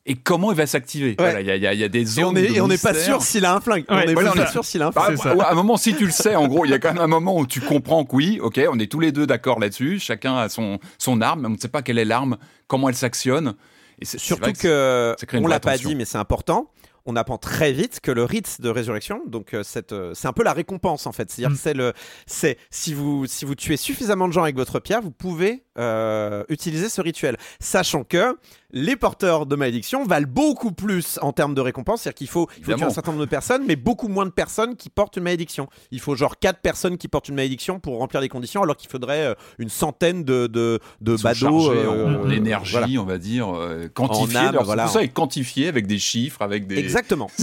et 0.05 0.15
comment 0.15 0.51
il 0.51 0.57
va 0.57 0.67
s'activer. 0.67 1.15
Il 1.17 1.45
y, 1.45 1.49
a, 1.49 1.73
y, 1.73 1.83
a, 1.83 1.89
des 1.89 2.05
zones. 2.05 2.37
Et 2.37 2.61
on 2.61 2.67
n'est 2.67 2.77
pas 2.77 2.93
sûr 2.93 3.23
s'il 3.23 3.45
a 3.45 3.55
un 3.55 3.61
flingue. 3.61 3.85
on 3.87 3.95
n'est 3.97 4.13
pas 4.13 4.45
sûr 4.45 4.63
s'il 4.63 4.83
a 4.83 4.87
un 4.87 4.91
flingue. 4.91 5.17
Bah, 5.35 5.47
à 5.47 5.51
un 5.51 5.55
moment, 5.55 5.77
si 5.77 5.95
tu 5.95 6.05
le 6.05 6.11
sais, 6.11 6.35
en 6.35 6.47
gros, 6.47 6.65
il 6.65 6.69
y 6.69 6.73
a 6.75 6.79
quand 6.79 6.93
même 6.93 7.01
un 7.01 7.07
moment 7.07 7.35
où 7.39 7.47
tu 7.47 7.61
comprends 7.61 8.05
que 8.05 8.15
oui, 8.15 8.39
ok, 8.39 8.61
on 8.71 8.77
est 8.77 8.91
tous 8.91 8.99
les 8.99 9.11
deux 9.11 9.25
d'accord 9.25 9.59
là-dessus. 9.59 9.97
Chacun 9.99 10.37
a 10.37 10.49
son, 10.49 10.77
son 10.99 11.21
arme, 11.21 11.41
mais 11.41 11.47
on 11.47 11.51
ne 11.51 11.57
sait 11.57 11.67
pas 11.67 11.81
quelle 11.81 11.97
est 11.97 12.05
l'arme, 12.05 12.37
comment 12.67 12.89
elle 12.89 12.95
s'actionne. 12.95 13.55
Et 13.99 14.05
Surtout 14.05 14.51
que, 14.51 15.15
que 15.25 15.37
on 15.37 15.47
l'a 15.47 15.59
pas 15.59 15.77
dit, 15.77 15.95
mais 15.95 16.05
c'est 16.05 16.17
important 16.17 16.69
on 17.05 17.15
apprend 17.15 17.37
très 17.37 17.71
vite 17.71 17.99
que 18.01 18.11
le 18.11 18.23
rite 18.23 18.61
de 18.61 18.69
résurrection, 18.69 19.21
donc 19.27 19.53
euh, 19.53 19.63
euh, 19.91 20.11
c'est 20.13 20.27
un 20.27 20.33
peu 20.33 20.43
la 20.43 20.53
récompense 20.53 21.05
en 21.05 21.11
fait. 21.11 21.29
C'est-à-dire 21.29 21.55
mm. 21.55 21.59
c'est 21.59 21.73
le, 21.73 21.93
c'est 22.25 22.57
si 22.71 22.93
vous 22.93 23.27
si 23.27 23.45
vous 23.45 23.55
tuez 23.55 23.77
suffisamment 23.77 24.27
de 24.27 24.33
gens 24.33 24.43
avec 24.43 24.55
votre 24.55 24.79
pierre, 24.79 25.01
vous 25.01 25.11
pouvez 25.11 25.63
euh, 25.77 26.43
utiliser 26.49 26.89
ce 26.89 27.01
rituel, 27.01 27.37
sachant 27.59 28.03
que 28.03 28.37
les 28.75 28.97
porteurs 28.97 29.45
de 29.45 29.55
malédiction 29.55 30.03
valent 30.05 30.27
beaucoup 30.29 30.73
plus 30.73 31.17
en 31.21 31.31
termes 31.31 31.55
de 31.55 31.61
récompense. 31.61 32.01
C'est-à-dire 32.01 32.17
qu'il 32.17 32.27
faut, 32.27 32.49
il 32.57 32.65
faut 32.65 32.73
tuer 32.73 32.83
un 32.83 32.89
certain 32.89 33.11
nombre 33.11 33.23
de 33.23 33.29
personnes, 33.29 33.63
mais 33.65 33.77
beaucoup 33.77 34.09
moins 34.09 34.25
de 34.25 34.31
personnes 34.31 34.75
qui 34.75 34.89
portent 34.89 35.15
une 35.15 35.23
malédiction. 35.23 35.69
Il 35.91 36.01
faut 36.01 36.13
genre 36.15 36.37
4 36.37 36.59
personnes 36.59 36.97
qui 36.97 37.07
portent 37.07 37.29
une 37.29 37.35
malédiction 37.35 37.79
pour 37.79 37.97
remplir 37.99 38.19
les 38.19 38.27
conditions, 38.27 38.61
alors 38.61 38.75
qu'il 38.75 38.89
faudrait 38.89 39.27
euh, 39.27 39.33
une 39.59 39.69
centaine 39.69 40.25
de, 40.25 40.47
de, 40.47 40.79
de 40.99 41.13
Ils 41.13 41.17
sont 41.17 41.23
badauds. 41.23 41.59
chargés 41.61 41.79
euh, 41.85 42.23
en 42.25 42.29
énergie, 42.29 42.71
voilà. 42.73 42.87
on 42.99 43.05
va 43.05 43.17
dire, 43.17 43.47
euh, 43.55 43.87
âme, 44.35 44.57
voilà. 44.65 44.87
Tout 44.87 44.91
ça 44.91 45.03
est 45.03 45.07
quantifié 45.07 45.69
avec 45.69 45.87
des 45.87 45.97
chiffres, 45.97 46.41
avec 46.41 46.67
des. 46.67 46.77
Exactement. 46.77 47.31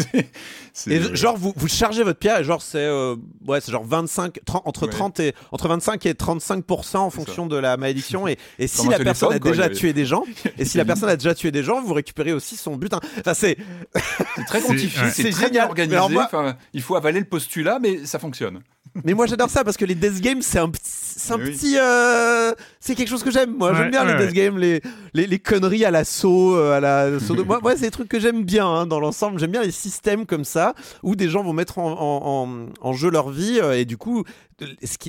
Et 0.86 1.00
genre 1.14 1.36
vous, 1.36 1.52
vous 1.56 1.68
chargez 1.68 2.02
votre 2.02 2.18
pierre 2.18 2.40
et 2.40 2.44
genre 2.44 2.62
c'est 2.62 2.78
euh, 2.78 3.14
ouais 3.46 3.60
c'est 3.60 3.70
genre 3.72 3.84
25 3.84 4.38
30, 4.44 4.62
entre 4.64 4.82
Ouais. 4.86 4.88
30 4.88 5.20
et 5.20 5.34
entre 5.52 5.68
25 5.68 6.06
et 6.06 6.14
35 6.14 6.64
en 6.94 7.10
fonction 7.10 7.46
de 7.46 7.56
la 7.56 7.76
malédiction 7.76 8.26
et, 8.26 8.38
et 8.58 8.66
si 8.66 8.88
la 8.88 8.98
personne 8.98 9.32
a 9.32 9.38
quoi, 9.38 9.50
déjà 9.50 9.68
tué 9.68 9.92
des 9.92 10.06
gens 10.06 10.24
et 10.58 10.64
si 10.64 10.78
la 10.78 10.84
personne 10.86 11.10
a 11.10 11.16
déjà 11.22 11.34
tué 11.34 11.50
des 11.50 11.62
gens 11.62 11.80
vous 11.82 11.94
récupérez 11.94 12.32
aussi 12.32 12.56
son 12.56 12.76
butin. 12.76 13.00
Enfin 13.20 13.34
c'est 13.34 13.56
très 14.46 14.60
quantifié, 14.60 15.10
c'est 15.10 15.32
génial. 15.32 15.68
organisé. 15.68 15.98
Moi- 16.10 16.24
Enfin, 16.26 16.56
il 16.72 16.82
faut 16.82 16.96
avaler 16.96 17.18
le 17.20 17.26
postulat, 17.26 17.78
mais 17.80 18.04
ça 18.06 18.18
fonctionne. 18.18 18.60
mais 19.04 19.14
moi 19.14 19.26
j'adore 19.26 19.48
ça 19.50 19.64
parce 19.64 19.76
que 19.76 19.84
les 19.86 19.94
death 19.94 20.20
games 20.20 20.42
c'est 20.42 20.58
un 20.58 20.68
petit 20.68 20.82
c'est 20.84 21.32
un 21.32 21.38
oui. 21.38 21.50
petit 21.52 21.76
euh, 21.78 22.52
c'est 22.80 22.94
quelque 22.94 23.08
chose 23.08 23.22
que 23.22 23.30
j'aime 23.30 23.54
moi 23.56 23.72
j'aime 23.74 23.90
bien 23.90 24.04
ouais, 24.06 24.16
les 24.18 24.26
death 24.26 24.34
games 24.34 24.58
les, 24.58 24.82
les, 25.14 25.26
les 25.26 25.38
conneries 25.38 25.84
à 25.84 25.90
l'assaut 25.90 26.56
euh, 26.56 26.76
à 26.76 26.80
la 26.80 27.18
saut 27.20 27.34
de- 27.34 27.42
moi, 27.42 27.58
moi 27.62 27.72
c'est 27.74 27.82
des 27.86 27.90
trucs 27.90 28.08
que 28.08 28.18
j'aime 28.20 28.44
bien 28.44 28.66
hein, 28.66 28.86
dans 28.86 28.98
l'ensemble 29.00 29.38
j'aime 29.38 29.50
bien 29.52 29.62
les 29.62 29.70
systèmes 29.70 30.26
comme 30.26 30.44
ça 30.44 30.74
où 31.02 31.16
des 31.16 31.28
gens 31.30 31.42
vont 31.42 31.52
mettre 31.54 31.78
en, 31.78 31.90
en, 31.92 32.46
en, 32.48 32.66
en 32.88 32.92
jeu 32.92 33.10
leur 33.10 33.30
vie 33.30 33.60
euh, 33.62 33.72
et 33.78 33.84
du 33.86 33.96
coup 33.96 34.24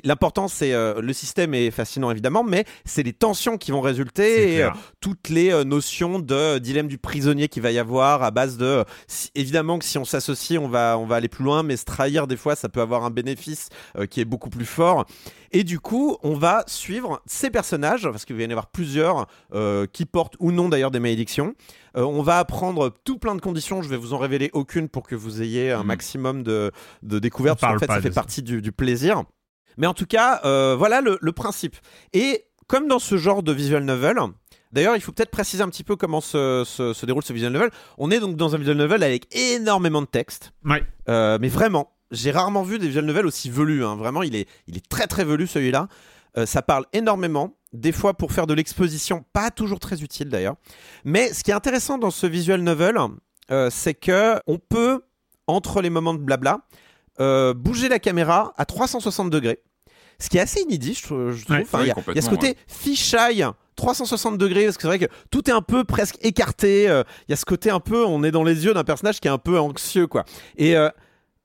l'important 0.03 0.47
c'est 0.47 0.73
euh, 0.73 1.01
le 1.01 1.13
système 1.13 1.53
est 1.53 1.71
fascinant 1.71 2.11
évidemment 2.11 2.43
mais 2.43 2.65
c'est 2.85 3.03
les 3.03 3.13
tensions 3.13 3.57
qui 3.57 3.71
vont 3.71 3.81
résulter 3.81 4.55
et 4.55 4.63
euh, 4.63 4.69
toutes 5.01 5.29
les 5.29 5.51
euh, 5.51 5.63
notions 5.63 6.19
de 6.19 6.57
dilemme 6.59 6.87
du 6.87 6.97
prisonnier 6.97 7.47
qu'il 7.47 7.61
va 7.61 7.71
y 7.71 7.79
avoir 7.79 8.23
à 8.23 8.31
base 8.31 8.57
de 8.57 8.83
si- 9.07 9.29
évidemment 9.35 9.79
que 9.79 9.85
si 9.85 9.97
on 9.97 10.05
s'associe 10.05 10.59
on 10.59 10.67
va 10.67 10.97
on 10.97 11.05
va 11.05 11.15
aller 11.15 11.27
plus 11.29 11.43
loin 11.43 11.63
mais 11.63 11.77
se 11.77 11.85
trahir 11.85 12.27
des 12.27 12.37
fois 12.37 12.55
ça 12.55 12.69
peut 12.69 12.81
avoir 12.81 13.03
un 13.05 13.09
bénéfice 13.09 13.69
qui 14.09 14.21
est 14.21 14.25
beaucoup 14.25 14.49
plus 14.49 14.65
fort. 14.65 15.05
Et 15.51 15.63
du 15.63 15.79
coup 15.79 16.17
on 16.23 16.33
va 16.35 16.63
suivre 16.67 17.21
ces 17.25 17.49
personnages 17.49 18.03
parce 18.03 18.25
qu'il 18.25 18.35
va 18.35 18.41
y 18.43 18.45
en 18.47 18.49
avoir 18.49 18.67
plusieurs 18.67 19.27
qui 19.91 20.05
portent 20.05 20.35
ou 20.39 20.51
non 20.51 20.69
d'ailleurs 20.69 20.91
des 20.91 20.99
malédictions. 20.99 21.53
On 21.95 22.23
va 22.23 22.39
apprendre 22.39 22.91
tout 23.03 23.19
plein 23.19 23.35
de 23.35 23.41
conditions. 23.41 23.81
Je 23.83 23.89
vais 23.89 23.97
vous 23.97 24.13
en 24.13 24.17
révéler 24.17 24.49
aucune 24.53 24.89
pour 24.89 25.03
que 25.07 25.15
vous 25.15 25.41
ayez 25.43 25.71
un 25.71 25.81
Mhm. 25.81 25.87
maximum 25.87 26.43
de, 26.43 26.71
de 27.03 27.19
découvertes 27.19 27.59
parce 27.59 27.73
parle 27.73 27.79
fait 27.79 27.85
ça 27.87 28.01
fait 28.01 28.09
partie 28.15 28.41
du, 28.41 28.61
du 28.61 28.71
plaisir 28.71 29.23
mais 29.77 29.87
en 29.87 29.93
tout 29.93 30.05
cas 30.05 30.41
euh, 30.45 30.75
voilà 30.77 31.01
le, 31.01 31.17
le 31.21 31.31
principe 31.31 31.75
et 32.13 32.45
comme 32.67 32.87
dans 32.87 32.99
ce 32.99 33.17
genre 33.17 33.43
de 33.43 33.51
visual 33.51 33.83
novel 33.83 34.17
D'ailleurs, 34.71 34.95
il 34.95 35.01
faut 35.01 35.11
peut-être 35.11 35.29
préciser 35.29 35.61
un 35.61 35.69
petit 35.69 35.83
peu 35.83 35.95
comment 35.95 36.19
se, 36.19 36.63
se- 36.65 36.93
se 36.93 37.05
déroule 37.05 37.21
ce 37.21 37.31
visual 37.31 37.53
novel. 37.53 37.69
On 37.99 38.09
est 38.09 38.19
donc 38.19 38.35
dans 38.37 38.55
un 38.55 38.57
visual 38.57 38.75
novel 38.75 39.03
avec 39.03 39.27
énormément 39.35 40.01
de 40.01 40.07
texte. 40.07 40.51
Ouais. 40.65 40.83
Euh, 41.09 41.37
mais 41.39 41.47
vraiment, 41.47 41.91
j'ai 42.09 42.31
rarement 42.31 42.63
vu 42.63 42.79
des 42.79 42.87
visual 42.87 43.05
novels 43.05 43.27
aussi 43.27 43.51
velus. 43.51 43.85
hein. 43.85 43.95
Vraiment, 43.97 44.23
il 44.23 44.35
est, 44.35 44.47
il 44.65 44.75
est 44.75 44.89
très 44.89 45.05
très 45.05 45.25
velu 45.25 45.45
celui-là. 45.45 45.89
Euh, 46.39 46.47
ça 46.47 46.63
parle 46.63 46.85
énormément, 46.91 47.55
des 47.71 47.91
fois 47.91 48.15
pour 48.15 48.31
faire 48.31 48.47
de 48.47 48.55
l'exposition, 48.55 49.23
pas 49.31 49.51
toujours 49.51 49.79
très 49.79 50.01
utile 50.01 50.29
d'ailleurs. 50.29 50.55
Mais 51.05 51.31
ce 51.33 51.43
qui 51.43 51.51
est 51.51 51.53
intéressant 51.53 51.99
dans 51.99 52.09
ce 52.09 52.25
visual 52.25 52.61
novel, 52.61 52.97
euh, 53.51 53.69
c'est 53.69 53.93
que 53.93 54.39
on 54.47 54.57
peut, 54.57 55.01
entre 55.45 55.83
les 55.83 55.91
moments 55.91 56.15
de 56.15 56.19
blabla, 56.19 56.61
euh, 57.19 57.53
bouger 57.53 57.89
la 57.89 57.99
caméra 57.99 58.53
à 58.57 58.65
360 58.65 59.29
degrés. 59.29 59.59
Ce 60.19 60.29
qui 60.29 60.37
est 60.37 60.41
assez 60.41 60.61
inédit, 60.61 60.93
je 60.93 61.03
trouve. 61.03 61.31
je 61.31 61.43
trouve. 61.43 61.55
Ouais. 61.57 61.63
Enfin, 61.63 61.79
Oui, 61.79 61.85
il 61.85 61.87
y 61.87 61.91
a- 61.91 61.95
il 62.09 62.15
y, 62.15 62.19
a 62.19 62.21
ce 62.21 62.29
côté 62.29 62.55
fisheye 62.67 63.45
360 63.75 64.37
degrés, 64.37 64.65
parce 64.65 64.77
que 64.77 64.81
c'est 64.83 64.87
vrai 64.87 64.99
que 64.99 65.07
tout 65.31 65.49
est 65.49 65.53
un 65.53 65.61
peu 65.61 65.83
presque 65.83 66.17
écarté. 66.21 66.87
euh, 66.89 67.03
Il 67.27 67.31
y 67.31 67.33
a 67.33 67.35
ce 67.37 67.45
côté 67.45 67.69
un 67.71 67.79
peu, 67.79 68.05
on 68.05 68.23
est 68.23 68.31
dans 68.31 68.43
les 68.43 68.63
yeux 68.65 68.73
d'un 68.73 68.83
personnage 68.83 69.19
qui 69.19 69.27
est 69.27 69.31
un 69.31 69.37
peu 69.39 69.59
anxieux, 69.59 70.05
quoi. 70.07 70.23
Et, 70.57 70.77
euh, 70.77 70.89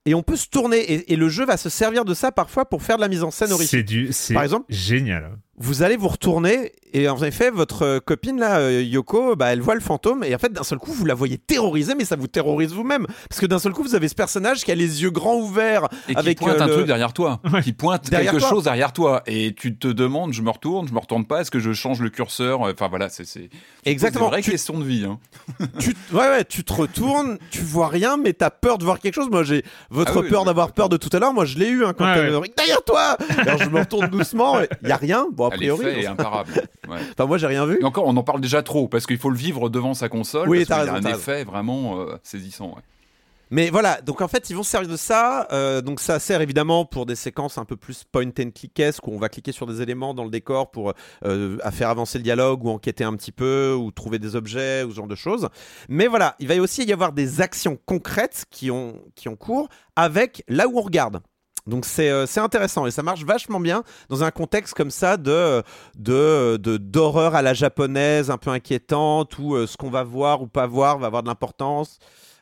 et 0.05 0.15
on 0.15 0.23
peut 0.23 0.37
se 0.37 0.49
tourner, 0.49 0.79
et, 0.79 1.13
et 1.13 1.17
le 1.17 1.29
jeu 1.29 1.45
va 1.47 1.57
se 1.57 1.69
servir 1.71 2.05
de 2.05 2.13
ça 2.15 2.31
parfois 2.31 2.67
pour 2.67 2.83
faire 2.83 2.97
de 2.97 3.01
la 3.03 3.09
mise 3.09 3.23
en 3.23 3.31
scène 3.31 3.49
C'est 3.49 3.55
horrifique. 3.55 3.87
du, 3.87 4.09
c'est 4.13 4.35
Par 4.35 4.43
exemple 4.43 4.67
génial. 4.69 5.39
Vous 5.61 5.83
allez 5.83 5.97
vous 5.97 6.07
retourner, 6.09 6.71
et 6.93 7.09
en 7.09 7.21
effet, 7.23 7.51
votre 7.51 7.83
euh, 7.83 7.99
copine 8.01 8.39
là, 8.39 8.59
euh, 8.61 8.81
Yoko, 8.83 9.35
bah, 9.35 9.47
elle 9.53 9.61
voit 9.61 9.75
le 9.75 9.81
fantôme, 9.81 10.23
et 10.23 10.33
en 10.35 10.39
fait, 10.39 10.53
d'un 10.53 10.63
seul 10.63 10.79
coup, 10.79 10.93
vous 10.93 11.05
la 11.05 11.15
voyez 11.15 11.37
terrorisée, 11.37 11.95
mais 11.97 12.05
ça 12.05 12.15
vous 12.15 12.29
terrorise 12.29 12.73
vous-même. 12.73 13.07
Parce 13.29 13.41
que 13.41 13.47
d'un 13.47 13.59
seul 13.59 13.73
coup, 13.73 13.83
vous 13.83 13.97
avez 13.97 14.07
ce 14.09 14.15
personnage 14.15 14.65
qui 14.65 14.71
a 14.71 14.77
les 14.77 15.03
yeux 15.03 15.11
grands 15.11 15.35
ouverts, 15.37 15.89
Et 16.09 16.13
qui 16.13 16.19
avec 16.19 16.39
pointe 16.39 16.59
euh, 16.61 16.63
un 16.63 16.67
le- 16.69 16.73
truc 16.75 16.87
derrière 16.87 17.13
toi, 17.13 17.41
Ouais. 17.53 17.61
qui 17.63 17.73
pointe 17.73 18.09
Derrière 18.09 18.31
quelque 18.33 18.41
toi. 18.43 18.51
chose 18.51 18.65
derrière 18.65 18.93
toi, 18.93 19.23
et 19.27 19.53
tu 19.53 19.77
te 19.77 19.89
demandes, 19.89 20.33
je 20.33 20.43
me 20.43 20.51
retourne, 20.51 20.87
je 20.87 20.93
me 20.95 20.99
retourne 21.01 21.25
pas, 21.27 21.41
est-ce 21.41 21.51
que 21.51 21.59
je 21.59 21.73
change 21.73 22.01
le 22.01 22.11
curseur? 22.11 22.61
Enfin 22.61 22.87
voilà, 22.89 23.09
c'est 23.09 23.25
c'est 23.27 23.51
Exactement. 23.85 24.31
Tu- 24.31 24.51
questions 24.53 24.79
de 24.79 24.85
vie. 24.85 25.07
Hein. 25.07 25.19
tu, 25.81 25.91
ouais, 26.13 26.29
ouais, 26.29 26.45
tu 26.45 26.63
te 26.63 26.73
retournes, 26.73 27.39
tu 27.51 27.63
vois 27.63 27.89
rien, 27.89 28.17
mais 28.17 28.33
t'as 28.33 28.51
peur 28.51 28.79
de 28.79 28.85
voir 28.85 29.01
quelque 29.01 29.15
chose. 29.15 29.29
Moi, 29.31 29.43
j'ai 29.43 29.65
votre 29.91 30.19
Ah 30.19 30.21
oui, 30.21 30.29
peur 30.29 30.45
d'avoir 30.45 30.71
peur 30.73 30.89
de 30.89 30.97
tout 30.97 31.11
à 31.13 31.19
l'heure. 31.19 31.33
Moi, 31.33 31.45
je 31.47 31.59
l'ai 31.59 31.69
eu 31.69 31.85
hein, 31.85 31.95
quand 31.99 32.05
Ouais, 32.05 32.15
t'avais 32.15 32.37
ouais. 32.37 32.53
derrière 32.57 32.83
toi. 32.85 33.17
Alors, 33.39 33.61
je 33.61 33.69
me 33.69 33.81
retourne 33.81 34.07
doucement. 34.09 34.61
Il 34.83 34.89
y 34.89 34.93
a 34.93 34.97
rien. 34.97 35.27
Bon, 35.33 35.48
a 35.49 35.57
priori. 35.57 35.85
L'effet 35.85 36.01
est 36.03 36.07
imparable. 36.07 36.53
Ouais. 36.89 36.97
Enfin, 37.13 37.27
moi, 37.27 37.37
j'ai 37.37 37.47
rien 37.47 37.67
vu. 37.67 37.79
Et 37.83 37.85
encore, 37.85 38.07
on 38.07 38.17
en 38.17 38.23
parle 38.23 38.41
déjà 38.41 38.63
trop, 38.63 38.89
parce 38.89 39.07
qu'il 39.07 39.19
faut 39.19 39.29
le 39.29 39.37
vivre 39.37 39.69
devant 39.69 39.93
sa 39.93 40.09
console. 40.09 40.49
Oui, 40.49 40.65
parce 40.65 40.87
y 40.87 40.89
a 40.89 40.95
un 40.95 41.03
effet 41.03 41.45
vraiment 41.45 42.01
euh, 42.01 42.17
saisissant. 42.23 42.69
ouais. 42.69 42.83
Mais 43.51 43.71
voilà, 43.71 44.01
donc 44.03 44.21
en 44.21 44.29
fait, 44.29 44.51
ils 44.51 44.57
vont 44.57 44.63
se 44.63 44.71
servir 44.71 44.91
de 44.91 44.97
ça. 44.97 45.49
Euh, 45.53 45.81
donc 45.81 46.01
ça 46.01 46.19
sert 46.19 46.43
évidemment 46.43 46.85
pour 46.85 47.07
des 47.07 47.15
séquences 47.15 47.57
un 47.57 47.65
peu 47.65 47.77
plus 47.77 48.05
point 48.05 48.27
and 48.27 48.51
clickesque 48.55 49.07
où 49.07 49.13
on 49.13 49.19
va 49.19 49.31
cliquer 49.31 49.53
sur 49.53 49.67
des 49.67 49.81
éléments 49.81 50.13
dans 50.13 50.25
le 50.25 50.31
décor 50.31 50.71
pour 50.71 50.93
euh, 51.25 51.57
à 51.63 51.71
faire 51.71 51.89
avancer 51.89 52.19
le 52.19 52.25
dialogue 52.25 52.65
ou 52.65 52.69
enquêter 52.69 53.05
un 53.05 53.15
petit 53.17 53.33
peu 53.33 53.75
ou 53.75 53.91
trouver 53.91 54.19
des 54.19 54.37
objets 54.37 54.83
ou 54.83 54.91
ce 54.91 54.97
genre 54.97 55.07
de 55.07 55.15
choses. 55.15 55.49
Mais 55.89 56.09
voilà, 56.09 56.37
il 56.41 56.49
va 56.49 56.57
aussi 56.57 56.85
y 56.85 56.93
avoir 56.93 57.13
des 57.13 57.41
actions 57.41 57.79
concrètes 57.87 58.45
qui 58.51 58.71
ont 58.71 58.97
qui 59.15 59.29
ont 59.29 59.37
cours 59.37 59.69
avec 59.97 60.45
là 60.49 60.69
où 60.69 60.79
on 60.79 60.83
regarde. 60.83 61.21
Donc 61.69 61.85
c'est 61.85 62.11
euh, 62.11 62.27
c'est 62.27 62.41
intéressant 62.41 62.87
et 62.87 62.91
ça 62.91 63.03
marche 63.03 63.25
vachement 63.25 63.61
bien 63.61 63.83
dans 64.09 64.25
un 64.25 64.31
contexte 64.31 64.75
comme 64.75 64.91
ça 64.91 65.17
de 65.17 65.63
de 65.97 66.57
de- 66.57 66.77
d'horreur 66.79 67.35
à 67.35 67.43
la 67.43 67.55
japonaise 67.55 68.31
un 68.31 68.39
peu 68.39 68.51
inquiétante 68.51 69.39
où 69.39 69.55
euh, 69.55 69.67
ce 69.67 69.77
qu'on 69.77 69.91
va 69.91 70.03
voir 70.03 70.43
ou 70.43 70.47
pas 70.49 70.67
voir 70.67 70.99
va 70.99 71.07
avoir 71.07 71.23
de 71.23 71.29
l'importance. 71.29 71.99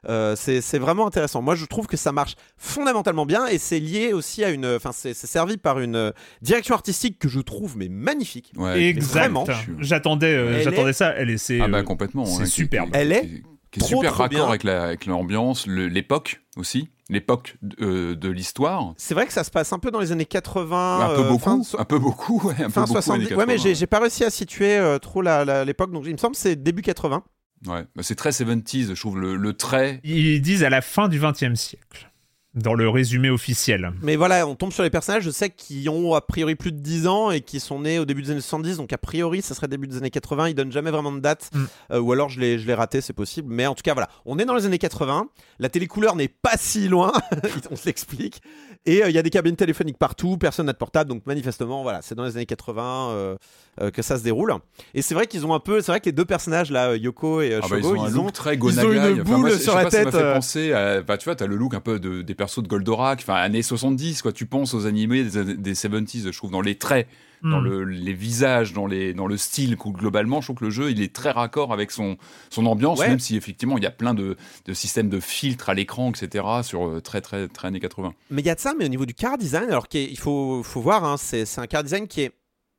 Euh, 0.09 0.37
c'est 0.37 0.61
c'est 0.61 0.79
vraiment 0.79 1.05
intéressant. 1.09 1.43
Moi, 1.43 1.57
je 1.57 1.65
trouve 1.65 1.89
que 1.89 1.97
ça 1.97 2.13
marche 2.13 2.37
fondamentalement 2.57 3.27
bien 3.27 3.47
et 3.49 3.59
c'est 3.59 3.81
lié 3.81 4.13
aussi 4.13 4.45
à 4.45 4.51
une. 4.51 4.65
Enfin, 4.65 4.93
c'est 4.93 5.15
servi 5.15 5.57
par 5.57 5.81
une 5.81 5.97
euh, 5.97 6.11
direction 6.43 6.77
artistique 6.77 7.19
que 7.19 7.29
je 7.29 7.41
trouve 7.41 7.77
mais 7.77 7.89
magnifique. 7.89 8.53
Ouais, 8.57 8.81
exact. 8.85 9.11
vraiment, 9.13 9.45
je 9.49 9.53
suis- 9.53 9.73
J'attendais, 9.81 10.37
euh, 10.37 10.63
j'attendais 10.63 10.91
est- 10.91 10.93
ça. 10.93 11.09
Elle 11.17 11.31
est, 11.31 11.39
c'est, 11.39 11.61
Ah 11.61 11.67
bah 11.67 11.83
complètement. 11.83 12.25
c'est 12.25 12.45
qui- 12.45 12.51
superbe. 12.51 12.91
qui- 12.93 12.97
Elle 12.97 13.11
est 13.13 13.43
qui- 13.81 13.87
qui 13.87 13.93
est 13.93 13.95
trop, 13.95 14.01
super 14.03 14.13
trop 14.13 14.23
raccord 14.25 14.39
bien. 14.41 14.49
avec 14.49 14.65
la- 14.65 14.85
avec 14.85 15.07
l'ambiance, 15.07 15.67
le- 15.67 15.89
l'époque 15.89 16.43
aussi, 16.57 16.89
l'époque 17.09 17.57
euh, 17.81 18.15
de 18.15 18.29
l'histoire. 18.29 18.95
C'est 18.97 19.15
vrai 19.15 19.27
que 19.27 19.33
ça 19.33 19.45
se 19.45 19.51
passe 19.51 19.73
un 19.73 19.79
peu 19.79 19.91
dans 19.91 20.01
les 20.01 20.13
années 20.13 20.25
80. 20.27 21.01
un 21.01 21.15
peu 21.15 21.21
euh, 21.23 21.29
beaucoup, 21.29 21.65
fin 21.65 21.79
un 21.79 21.85
peu 21.85 21.99
beaucoup, 21.99 22.41
ouais, 22.47 22.55
un 22.55 22.69
Fin 22.69 22.83
peu 22.83 22.89
beaucoup 22.89 22.93
70. 22.95 23.27
années 23.27 23.37
Ouais, 23.37 23.47
mais 23.47 23.55
80. 23.55 23.63
j'ai 23.63 23.75
j'ai 23.75 23.87
pas 23.87 24.01
réussi 24.01 24.25
à 24.25 24.31
situer 24.31 24.77
euh, 24.77 24.99
trop 24.99 25.23
la- 25.23 25.45
la- 25.45 25.65
l'époque, 25.65 25.93
donc 25.93 26.05
il 26.07 26.13
me 26.13 26.19
semble 26.19 26.35
que 26.35 26.41
c'est 26.41 26.57
début 26.57 26.83
80. 26.83 27.23
Ouais, 27.67 27.85
bah, 27.97 28.03
c'est 28.03 28.15
très 28.17 28.33
70s, 28.33 28.95
je 28.95 29.01
trouve 29.01 29.19
le, 29.19 29.37
le 29.37 29.53
trait. 29.55 30.01
Ils 30.05 30.41
disent 30.43 30.63
à 30.63 30.69
la 30.71 30.83
fin 30.83 31.09
du 31.09 31.19
XXe 31.19 31.55
siècle, 31.55 32.11
dans 32.57 32.75
le 32.75 32.89
résumé 32.89 33.31
officiel. 33.31 33.93
Mais 34.03 34.17
voilà, 34.17 34.47
on 34.47 34.55
tombe 34.55 34.73
sur 34.73 34.83
les 34.83 34.91
personnages, 34.91 35.23
je 35.23 35.31
sais, 35.31 35.51
qui 35.51 35.89
ont 35.89 36.15
a 36.15 36.21
priori 36.21 36.57
plus 36.57 36.73
de 36.73 36.79
10 36.79 37.07
ans 37.07 37.31
et 37.31 37.41
qui 37.41 37.61
sont 37.61 37.81
nés 37.81 37.99
au 37.99 38.05
début 38.05 38.23
des 38.23 38.33
années 38.33 38.41
70, 38.41 38.79
donc 38.79 38.93
a 38.93 38.99
priori, 38.99 39.43
ça 39.43 39.55
serait 39.55 39.69
début 39.69 39.87
des 39.87 39.97
années 39.97 40.11
80. 40.11 40.49
Ils 40.49 40.55
donnent 40.55 40.73
jamais 40.73 40.91
vraiment 40.91 41.13
de 41.13 41.21
date, 41.21 41.51
Mm. 41.53 41.65
Euh, 41.93 42.01
ou 42.01 42.13
alors 42.13 42.29
je 42.29 42.41
l'ai 42.41 42.59
je 42.59 42.67
l'ai 42.67 42.75
raté, 42.75 43.01
c'est 43.01 43.13
possible. 43.13 43.53
Mais 43.53 43.67
en 43.67 43.75
tout 43.75 43.83
cas, 43.83 43.93
voilà, 43.93 44.09
on 44.25 44.39
est 44.39 44.45
dans 44.45 44.55
les 44.55 44.67
années 44.67 44.79
80. 44.79 45.29
La 45.59 45.69
télécouleur 45.69 46.17
n'est 46.17 46.29
pas 46.29 46.57
si 46.57 46.89
loin, 46.89 47.13
on 47.71 47.77
se 47.77 47.87
l'explique. 47.87 48.43
Et 48.87 49.03
euh, 49.03 49.09
il 49.09 49.15
y 49.15 49.19
a 49.19 49.23
des 49.23 49.31
cabines 49.31 49.57
téléphoniques 49.57 49.99
partout, 49.99 50.37
personne 50.39 50.67
n'a 50.67 50.73
de 50.73 50.79
portable, 50.79 51.11
donc 51.11 51.27
manifestement, 51.27 51.83
voilà, 51.83 52.01
c'est 52.03 52.15
dans 52.15 52.25
les 52.25 52.37
années 52.37 52.47
80 52.47 53.09
euh, 53.11 53.37
euh, 53.81 53.91
que 53.91 54.01
ça 54.01 54.17
se 54.17 54.23
déroule. 54.23 54.53
Et 54.95 55.03
c'est 55.03 55.15
vrai 55.15 55.27
qu'ils 55.27 55.45
ont 55.45 55.53
un 55.55 55.61
peu, 55.61 55.81
c'est 55.81 55.91
vrai 55.93 55.99
que 56.01 56.07
les 56.07 56.13
deux 56.13 56.25
personnages 56.25 56.71
là, 56.71 56.91
euh, 56.91 56.97
Yoko 56.97 57.41
et 57.43 57.53
euh, 57.53 57.61
Ah 57.63 57.67
bah, 57.69 57.77
ils 57.79 57.83
Shogo, 57.83 57.97
ont 57.97 58.05
un 58.05 58.09
ils 58.09 58.15
look 58.15 58.27
ont 58.27 58.31
très 58.31 58.55
ils 58.55 58.63
ont 58.81 58.93
une 58.93 58.99
Enfin, 59.23 59.39
moi, 59.39 59.51
boule 59.51 59.59
sur 59.59 59.75
la 59.75 59.85
pas, 59.85 59.91
ça 59.91 59.97
tête, 59.99 60.05
m'a 60.07 60.13
fait 60.13 60.25
euh. 60.25 60.35
penser 60.35 60.73
à, 60.73 61.03
bah, 61.03 61.19
tu 61.19 61.25
vois, 61.25 61.35
t'as 61.35 61.47
le 61.47 61.57
look 61.57 61.75
un 61.75 61.81
peu 61.81 61.99
de- 61.99 62.23
des 62.23 62.35
persos 62.35 62.63
de 62.63 62.69
Goldorak, 62.69 63.19
enfin 63.23 63.35
années 63.35 63.63
70, 63.63 64.23
quoi. 64.23 64.33
Tu 64.33 64.47
penses 64.47 64.73
aux 64.73 64.87
animés 64.87 65.25
des, 65.25 65.55
des 65.57 65.75
70s, 65.75 66.31
je 66.31 66.37
trouve, 66.39 66.53
dans 66.53 66.61
les 66.61 66.77
traits, 66.77 67.09
dans 67.43 67.61
Hmm. 67.61 67.65
le, 67.65 67.85
les 67.85 68.13
visages, 68.13 68.73
dans, 68.73 68.87
les, 68.87 69.15
dans 69.15 69.27
le 69.27 69.37
style, 69.37 69.77
globalement, 69.77 70.41
je 70.41 70.47
trouve 70.47 70.57
que 70.57 70.65
le 70.65 70.71
jeu, 70.71 70.91
il 70.91 71.03
est 71.03 71.13
très 71.15 71.31
raccord 71.31 71.73
avec 71.73 71.91
son, 71.91 72.17
son 72.51 72.67
ambiance, 72.67 72.99
Ouais. 73.01 73.09
même 73.09 73.19
si 73.19 73.37
effectivement, 73.37 73.77
il 73.79 73.85
y 73.85 73.87
a 73.87 73.91
plein 73.91 74.15
de, 74.15 74.37
de 74.65 74.73
systèmes 74.73 75.09
de 75.09 75.21
filtres 75.21 75.69
à 75.69 75.75
l'écran, 75.75 76.11
etc., 76.11 76.45
sur 76.63 76.87
euh, 76.87 77.01
très, 77.01 77.21
très, 77.21 77.49
très 77.49 77.69
années 77.69 77.81
80. 77.81 78.15
Mais 78.31 78.43
il 78.43 78.47
y 78.47 78.51
a 78.51 78.55
de 78.55 78.61
ça, 78.61 78.75
mais 78.79 78.85
au 78.85 78.89
niveau 78.89 79.07
du 79.07 79.15
car 79.15 79.37
design, 79.39 79.69
alors 79.69 79.89
qu'il 79.89 80.19
faut, 80.19 80.63
faut 80.63 80.81
voir, 80.81 81.05
hein, 81.05 81.17
c'est 81.19 81.45
un 81.59 81.67
car 81.67 81.83
design 81.83 82.07
qui 82.09 82.23
est, 82.23 82.33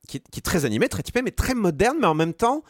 qui, 0.07 0.17
est, 0.17 0.23
qui 0.31 0.39
est 0.39 0.41
très 0.41 0.65
animé, 0.65 0.89
très 0.89 1.03
typé, 1.03 1.21
mais 1.21 1.31
très 1.31 1.53
moderne, 1.53 1.97
mais 1.99 2.07
en 2.07 2.15
même 2.15 2.33
temps, 2.33 2.63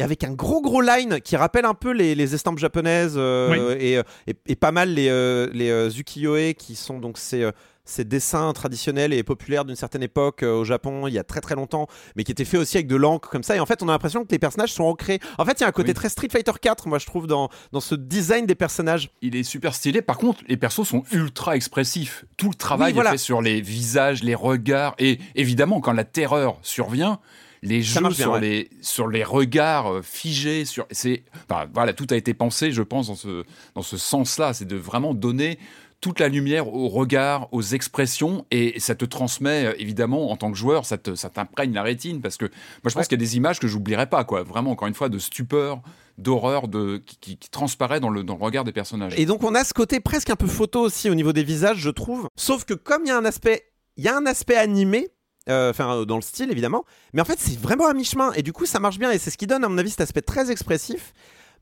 avec 0.00 0.24
un 0.24 0.32
gros 0.32 0.60
gros 0.60 0.80
line 0.80 1.20
qui 1.20 1.36
rappelle 1.36 1.66
un 1.66 1.74
peu 1.74 1.92
les, 1.92 2.14
les 2.16 2.34
estampes 2.34 2.58
japonaises 2.58 3.14
euh, 3.16 3.76
et, 3.78 3.98
euh, 3.98 4.02
et, 4.26 4.34
et 4.46 4.56
pas 4.56 4.72
mal 4.72 4.88
les, 4.92 5.08
euh, 5.08 5.48
les 5.52 5.70
euh, 5.70 5.88
ukiyo-e 5.90 6.52
qui 6.52 6.74
sont 6.74 6.98
donc 6.98 7.16
ces, 7.18 7.48
ces 7.84 8.04
dessins 8.04 8.52
traditionnels 8.54 9.12
et 9.12 9.22
populaires 9.22 9.64
d'une 9.64 9.76
certaine 9.76 10.02
époque 10.02 10.42
euh, 10.42 10.54
au 10.54 10.64
Japon, 10.64 11.06
il 11.06 11.12
y 11.14 11.18
a 11.18 11.24
très 11.24 11.40
très 11.40 11.54
longtemps, 11.54 11.86
mais 12.16 12.24
qui 12.24 12.32
étaient 12.32 12.44
faits 12.46 12.60
aussi 12.60 12.78
avec 12.78 12.86
de 12.86 12.96
l'encre 12.96 13.28
comme 13.28 13.42
ça. 13.42 13.56
Et 13.56 13.60
en 13.60 13.66
fait, 13.66 13.82
on 13.82 13.88
a 13.88 13.92
l'impression 13.92 14.24
que 14.24 14.30
les 14.30 14.38
personnages 14.38 14.72
sont 14.72 14.84
ancrés. 14.84 15.20
En 15.38 15.44
fait, 15.44 15.52
il 15.52 15.60
y 15.60 15.64
a 15.64 15.68
un 15.68 15.72
côté 15.72 15.88
Oui. 15.88 15.94
très 15.94 16.08
Street 16.08 16.28
Fighter 16.30 16.52
4, 16.60 16.88
moi 16.88 16.98
je 16.98 17.06
trouve, 17.06 17.26
dans, 17.26 17.50
dans 17.72 17.80
ce 17.80 17.94
design 17.94 18.46
des 18.46 18.54
personnages. 18.54 19.10
Il 19.20 19.36
est 19.36 19.42
super 19.42 19.74
stylé. 19.74 20.00
Par 20.02 20.16
contre, 20.16 20.40
les 20.48 20.56
persos 20.56 20.84
sont 20.88 21.02
ultra 21.12 21.56
expressifs. 21.56 22.24
Tout 22.36 22.48
le 22.48 22.54
travail 22.54 22.92
Oui, 22.92 22.94
voilà. 22.94 23.10
est 23.10 23.12
fait 23.12 23.18
sur 23.18 23.42
les 23.42 23.60
visages, 23.60 24.22
les 24.22 24.34
regards. 24.34 24.94
Et 24.98 25.18
évidemment, 25.34 25.80
quand 25.80 25.92
la 25.92 26.04
terreur 26.04 26.58
survient, 26.62 27.20
les 27.62 27.82
jeux 27.82 28.00
bien, 28.00 28.10
sur, 28.10 28.32
ouais. 28.32 28.40
les, 28.40 28.70
sur 28.82 29.08
les 29.08 29.24
regards 29.24 29.90
euh, 29.90 30.02
figés, 30.02 30.66
sur, 30.66 30.86
c'est, 30.90 31.22
enfin, 31.48 31.66
voilà, 31.72 31.94
tout 31.94 32.06
a 32.10 32.16
été 32.16 32.34
pensé, 32.34 32.72
je 32.72 32.82
pense, 32.82 33.06
dans 33.06 33.14
ce, 33.14 33.44
dans 33.74 33.82
ce 33.82 33.96
sens-là. 33.96 34.52
C'est 34.52 34.66
de 34.66 34.76
vraiment 34.76 35.14
donner 35.14 35.58
toute 36.04 36.20
la 36.20 36.28
lumière 36.28 36.68
aux 36.68 36.88
regards, 36.90 37.48
aux 37.50 37.62
expressions, 37.62 38.44
et 38.50 38.78
ça 38.78 38.94
te 38.94 39.06
transmet, 39.06 39.64
euh, 39.64 39.74
évidemment, 39.78 40.30
en 40.30 40.36
tant 40.36 40.52
que 40.52 40.58
joueur, 40.58 40.84
ça, 40.84 40.98
te, 40.98 41.14
ça 41.14 41.30
t'imprègne 41.30 41.72
la 41.72 41.82
rétine, 41.82 42.20
parce 42.20 42.36
que 42.36 42.44
moi, 42.44 42.90
je 42.90 42.94
pense 42.94 43.08
qu'il 43.08 43.18
y 43.18 43.22
a 43.22 43.24
des 43.24 43.36
images 43.38 43.58
que 43.58 43.66
j'oublierai 43.66 44.06
pas, 44.06 44.24
quoi. 44.24 44.42
Vraiment, 44.42 44.72
encore 44.72 44.86
une 44.86 44.92
fois, 44.94 45.08
de 45.08 45.18
stupeur, 45.18 45.80
d'horreur, 46.18 46.68
de, 46.68 46.98
qui, 46.98 47.16
qui, 47.16 47.36
qui 47.38 47.48
transparaît 47.48 48.00
dans 48.00 48.10
le, 48.10 48.22
dans 48.22 48.36
le 48.36 48.42
regard 48.44 48.64
des 48.64 48.72
personnages. 48.72 49.14
Et 49.16 49.24
donc 49.24 49.42
on 49.44 49.54
a 49.54 49.64
ce 49.64 49.72
côté 49.72 49.98
presque 49.98 50.28
un 50.28 50.36
peu 50.36 50.46
photo 50.46 50.80
aussi 50.82 51.08
au 51.08 51.14
niveau 51.14 51.32
des 51.32 51.42
visages, 51.42 51.78
je 51.78 51.90
trouve. 51.90 52.28
Sauf 52.36 52.64
que 52.66 52.74
comme 52.74 53.02
il 53.04 53.08
y 53.08 53.10
a 53.10 53.16
un 53.16 53.24
aspect, 53.24 53.64
il 53.96 54.04
y 54.04 54.08
a 54.08 54.16
un 54.16 54.26
aspect 54.26 54.56
animé. 54.56 55.08
euh, 55.48 55.70
Enfin, 55.70 55.96
euh, 55.96 56.04
dans 56.04 56.16
le 56.16 56.22
style 56.22 56.50
évidemment, 56.50 56.84
mais 57.14 57.20
en 57.20 57.24
fait, 57.24 57.38
c'est 57.40 57.58
vraiment 57.58 57.86
à 57.88 57.94
mi-chemin 57.94 58.32
et 58.34 58.42
du 58.42 58.52
coup, 58.52 58.66
ça 58.66 58.78
marche 58.78 58.98
bien 58.98 59.10
et 59.10 59.18
c'est 59.18 59.30
ce 59.30 59.38
qui 59.38 59.46
donne, 59.46 59.64
à 59.64 59.68
mon 59.68 59.78
avis, 59.78 59.90
cet 59.90 60.02
aspect 60.02 60.22
très 60.22 60.50
expressif, 60.50 61.14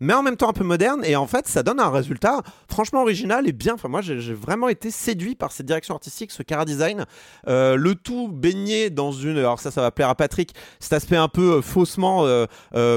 mais 0.03 0.13
en 0.13 0.23
même 0.23 0.37
temps 0.37 0.51
un 0.51 0.53
peu 0.53 0.65
moderne. 0.65 1.03
Et 1.05 1.17
en 1.17 1.27
fait, 1.27 1.47
ça 1.49 1.63
donne 1.63 1.81
un 1.81 1.91
résultat 1.91 2.43
franchement 2.69 3.01
original 3.03 3.49
et 3.49 3.53
bien. 3.53 3.75
Enfin, 3.75 3.89
moi, 3.89 4.03
j'ai 4.03 4.35
vraiment 4.35 4.69
été 4.69 4.91
séduit 4.91 5.35
par 5.35 5.53
cette 5.53 5.67
direction 5.67 5.95
artistique, 5.95 6.31
ce 6.33 6.43
cara 6.43 6.65
design. 6.65 7.07
Euh, 7.49 7.77
le 7.77 7.95
tout 7.95 8.29
baigné 8.29 8.91
dans 8.91 9.13
une. 9.13 9.39
Alors, 9.39 9.61
ça, 9.61 9.71
ça 9.71 9.81
va 9.81 9.91
plaire 9.91 10.09
à 10.09 10.15
Patrick. 10.15 10.55
Cet 10.81 10.93
aspect 10.93 11.17
un 11.17 11.29
peu 11.29 11.55
euh, 11.59 11.63
faussement 11.63 12.25
euh, 12.27 12.47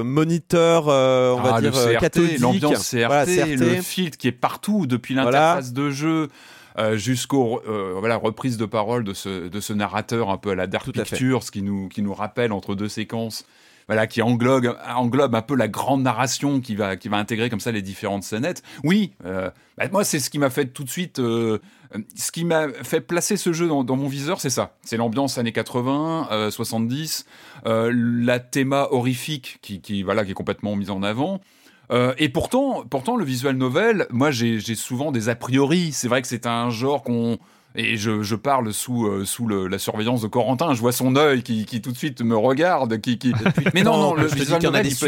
moniteur, 0.04 0.88
on 0.88 1.42
va 1.42 1.56
Ah, 1.56 1.62
dire 1.62 1.72
CRT, 1.74 1.98
cathodique. 2.00 2.40
l'ambiance 2.40 2.90
CRT, 2.90 3.06
Voilà, 3.08 3.26
CRT. 3.26 3.56
le 3.56 3.82
filtre 3.82 4.18
qui 4.18 4.28
est 4.28 4.32
partout 4.32 4.88
depuis 4.88 5.14
Voilà. 5.14 5.32
l'interface 5.32 5.74
de 5.74 5.90
jeu 5.92 6.28
euh, 6.78 6.98
jusqu'aux 6.98 7.62
euh, 7.70 7.94
voilà 8.00 8.18
reprise 8.18 8.58
de 8.58 8.66
parole 8.66 9.04
de 9.06 9.14
ce 9.14 9.48
de 9.48 9.60
ce 9.62 9.72
narrateur 9.72 10.30
un 10.30 10.38
peu 10.38 10.50
à 10.50 10.56
la 10.56 10.68
Dark 10.68 10.84
Tout 10.86 10.92
fait. 10.94 11.04
Pictures 11.04 11.42
qui 11.52 11.62
nous 11.62 11.88
qui 11.88 12.02
nous 12.02 12.14
rappelle 12.14 12.52
entre 12.52 12.76
deux 12.76 12.90
séquences 12.90 13.46
voilà 13.88 14.08
qui 14.08 14.22
englobe 14.22 15.36
un 15.36 15.42
peu 15.42 15.56
la 15.56 15.68
grande 15.68 16.02
narration 16.02 16.62
qui 16.62 16.76
va 16.76 16.96
qui 16.96 17.10
va 17.10 17.18
intégrer 17.18 17.50
comme 17.50 17.60
ça 17.60 17.72
les 17.72 17.82
différentes 17.82 18.24
scénettes. 18.24 18.64
Oui, 18.84 19.14
euh, 19.26 19.50
bah, 19.78 19.86
moi 19.92 20.04
c'est 20.04 20.20
ce 20.20 20.30
qui 20.30 20.40
m'a 20.40 20.50
fait 20.50 20.68
tout 20.68 20.84
de 20.84 20.90
suite 20.90 21.20
euh, 21.96 22.00
ce 22.16 22.32
qui 22.32 22.46
m'a 22.46 22.70
fait 22.84 23.02
placer 23.02 23.38
ce 23.38 23.54
jeu 23.54 23.68
dans, 23.68 23.96
mon 23.96 24.08
viseur, 24.08 24.40
c'est 24.40 24.50
ça. 24.50 24.76
C'est 24.84 24.98
l'ambiance 24.98 25.38
années 25.38 25.52
80, 25.52 26.30
euh, 26.32 26.52
70, 26.52 27.26
euh, 27.66 27.92
la 27.94 28.40
théma 28.40 28.88
horrifique 28.92 29.60
qui, 29.62 30.04
voilà, 30.04 30.26
qui 30.26 30.32
est 30.32 30.36
complètement 30.36 30.76
mise 30.76 30.92
en 30.92 31.04
avant. 31.04 31.42
Et 32.18 32.30
pourtant, 32.30 32.84
pourtant, 32.90 33.16
le 33.16 33.24
visual 33.24 33.56
novel, 33.56 34.08
moi, 34.10 34.32
j'ai 34.32 34.60
souvent 34.74 35.12
des 35.12 35.30
a 35.30 35.36
priori. 35.36 35.92
C'est 35.92 36.08
vrai 36.08 36.24
que 36.24 36.28
c'est 36.28 36.48
un 36.48 36.72
genre 36.72 37.04
qu'on 37.04 37.38
et 37.76 37.98
je, 37.98 38.22
je 38.24 38.36
parle 38.36 38.74
sous, 38.74 39.06
euh, 39.08 39.26
sous 39.26 39.48
le- 39.48 39.68
la 39.68 39.78
surveillance 39.80 40.22
de 40.22 40.28
Corentin. 40.28 40.74
Je 40.74 40.80
vois 40.80 40.92
son 40.92 41.16
œil 41.16 41.44
qui, 41.44 41.66
qui 41.66 41.82
tout 41.82 41.92
de 41.92 41.98
suite 41.98 42.22
me 42.22 42.36
regarde. 42.38 43.00
Qui, 43.02 43.18
qui... 43.18 43.34
Mais 43.74 43.84
non, 43.84 43.98
non, 43.98 44.14
le 44.14 44.28
visual 44.28 44.62
novel, 44.62 44.88
il 44.88 44.96
peut 44.96 45.06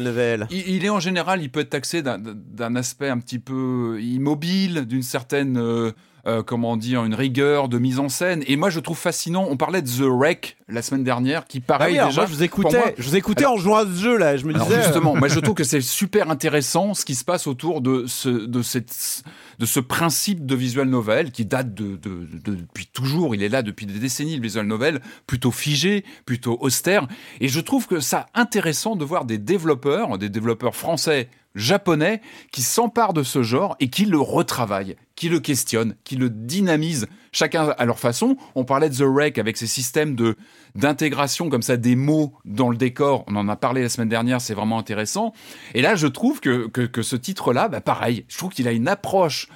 novels. 0.00 0.46
Il, 0.50 0.68
il 0.68 0.84
est 0.84 0.90
en 0.90 1.00
général, 1.00 1.42
il 1.42 1.50
peut 1.50 1.60
être 1.60 1.70
taxé 1.70 2.02
d'un- 2.02 2.18
d'un 2.18 2.76
aspect 2.76 3.08
un 3.08 3.18
petit 3.18 3.38
peu 3.38 3.98
immobile, 4.00 4.86
d'une 4.86 5.02
certaine, 5.02 5.56
euh, 5.58 5.92
euh, 6.26 6.42
comment 6.42 6.76
dire, 6.76 7.04
une 7.04 7.14
rigueur 7.14 7.68
de 7.68 7.78
mise 7.78 7.98
en 7.98 8.08
scène. 8.08 8.42
Et 8.46 8.56
moi, 8.56 8.70
je 8.70 8.80
trouve 8.80 8.96
fascinant. 8.98 9.46
On 9.50 9.56
parlait 9.56 9.82
de 9.82 9.88
The 9.88 10.00
Wreck 10.08 10.56
la 10.68 10.80
semaine 10.82 11.04
dernière, 11.04 11.46
qui 11.46 11.58
Ah 11.58 11.66
pareil 11.66 11.98
oui, 12.00 12.06
déjà. 12.06 12.22
moi, 12.22 12.26
je 12.30 12.34
vous 12.36 12.42
écoutais, 12.42 12.78
moi- 12.78 12.92
je 12.96 13.02
vous 13.08 13.16
écoutais 13.16 13.44
en 13.46 13.56
jouant 13.56 13.76
à 13.76 13.84
ce 13.84 14.00
jeu 14.00 14.16
là. 14.16 14.36
Je 14.36 14.46
me 14.46 14.54
alors 14.54 14.66
disais. 14.66 14.78
euh, 14.78 14.82
justement, 14.84 15.14
moi 15.14 15.28
je 15.28 15.38
trouve 15.40 15.54
que 15.54 15.64
c'est 15.64 15.80
super 15.82 16.30
intéressant 16.30 16.94
ce 16.94 17.04
qui 17.04 17.14
se 17.14 17.24
passe 17.24 17.46
autour 17.46 17.80
de 17.82 18.06
ce, 18.06 18.28
de 18.30 18.62
cette, 18.62 19.22
de 19.58 19.66
ce 19.66 19.80
principe 19.80 20.46
de 20.46 20.54
visual 20.54 20.88
novel 20.88 21.30
qui 21.32 21.44
date 21.44 21.74
de, 21.74 21.96
de- 21.96 22.26
de- 22.44 22.54
depuis 22.54 22.86
toujours. 22.86 23.34
Il 23.34 23.42
est 23.42 23.48
là 23.50 23.60
depuis 23.62 23.84
des 23.86 23.98
décennies, 23.98 24.36
le 24.36 24.42
visual 24.42 24.66
novel, 24.66 25.00
plutôt 25.26 25.50
figé, 25.50 26.04
plutôt 26.24 26.56
austère. 26.60 27.06
Et 27.40 27.48
je 27.48 27.60
trouve 27.60 27.86
que 27.86 28.00
ça 28.00 28.26
intéressant 28.34 28.96
de 28.96 29.04
voir 29.04 29.26
des 29.26 29.36
développeurs, 29.38 30.16
des 30.18 30.30
développeurs 30.30 30.74
français, 30.74 31.28
japonais, 31.54 32.20
qui 32.52 32.62
s'emparent 32.62 33.12
de 33.12 33.22
ce 33.22 33.42
genre 33.42 33.76
et 33.80 33.88
qui 33.88 34.04
le 34.04 34.18
retravaillent, 34.18 34.96
qui 35.14 35.28
le 35.28 35.40
questionnent, 35.40 35.94
qui 36.04 36.16
le 36.16 36.28
dynamisent, 36.30 37.06
chacun 37.32 37.68
à 37.78 37.84
leur 37.84 37.98
façon. 37.98 38.36
On 38.54 38.64
parlait 38.64 38.90
de 38.90 38.96
The 38.96 39.02
Wreck 39.06 39.38
avec 39.38 39.56
ses 39.56 39.66
systèmes 39.66 40.14
de 40.16 40.36
d'intégration 40.74 41.48
comme 41.50 41.62
ça 41.62 41.76
des 41.76 41.94
mots 41.96 42.34
dans 42.44 42.68
le 42.70 42.76
décor. 42.76 43.24
On 43.28 43.36
en 43.36 43.48
a 43.48 43.56
parlé 43.56 43.82
la 43.82 43.88
semaine 43.88 44.08
dernière, 44.08 44.40
c'est 44.40 44.54
vraiment 44.54 44.78
intéressant. 44.78 45.32
Et 45.74 45.82
là, 45.82 45.94
je 45.94 46.08
trouve 46.08 46.40
que, 46.40 46.66
que, 46.66 46.82
que 46.82 47.02
ce 47.02 47.14
titre-là, 47.16 47.68
bah, 47.68 47.80
pareil, 47.80 48.24
je 48.28 48.36
trouve 48.36 48.50
qu'il 48.52 48.66
a 48.66 48.72
une 48.72 48.88
approche 48.88 49.48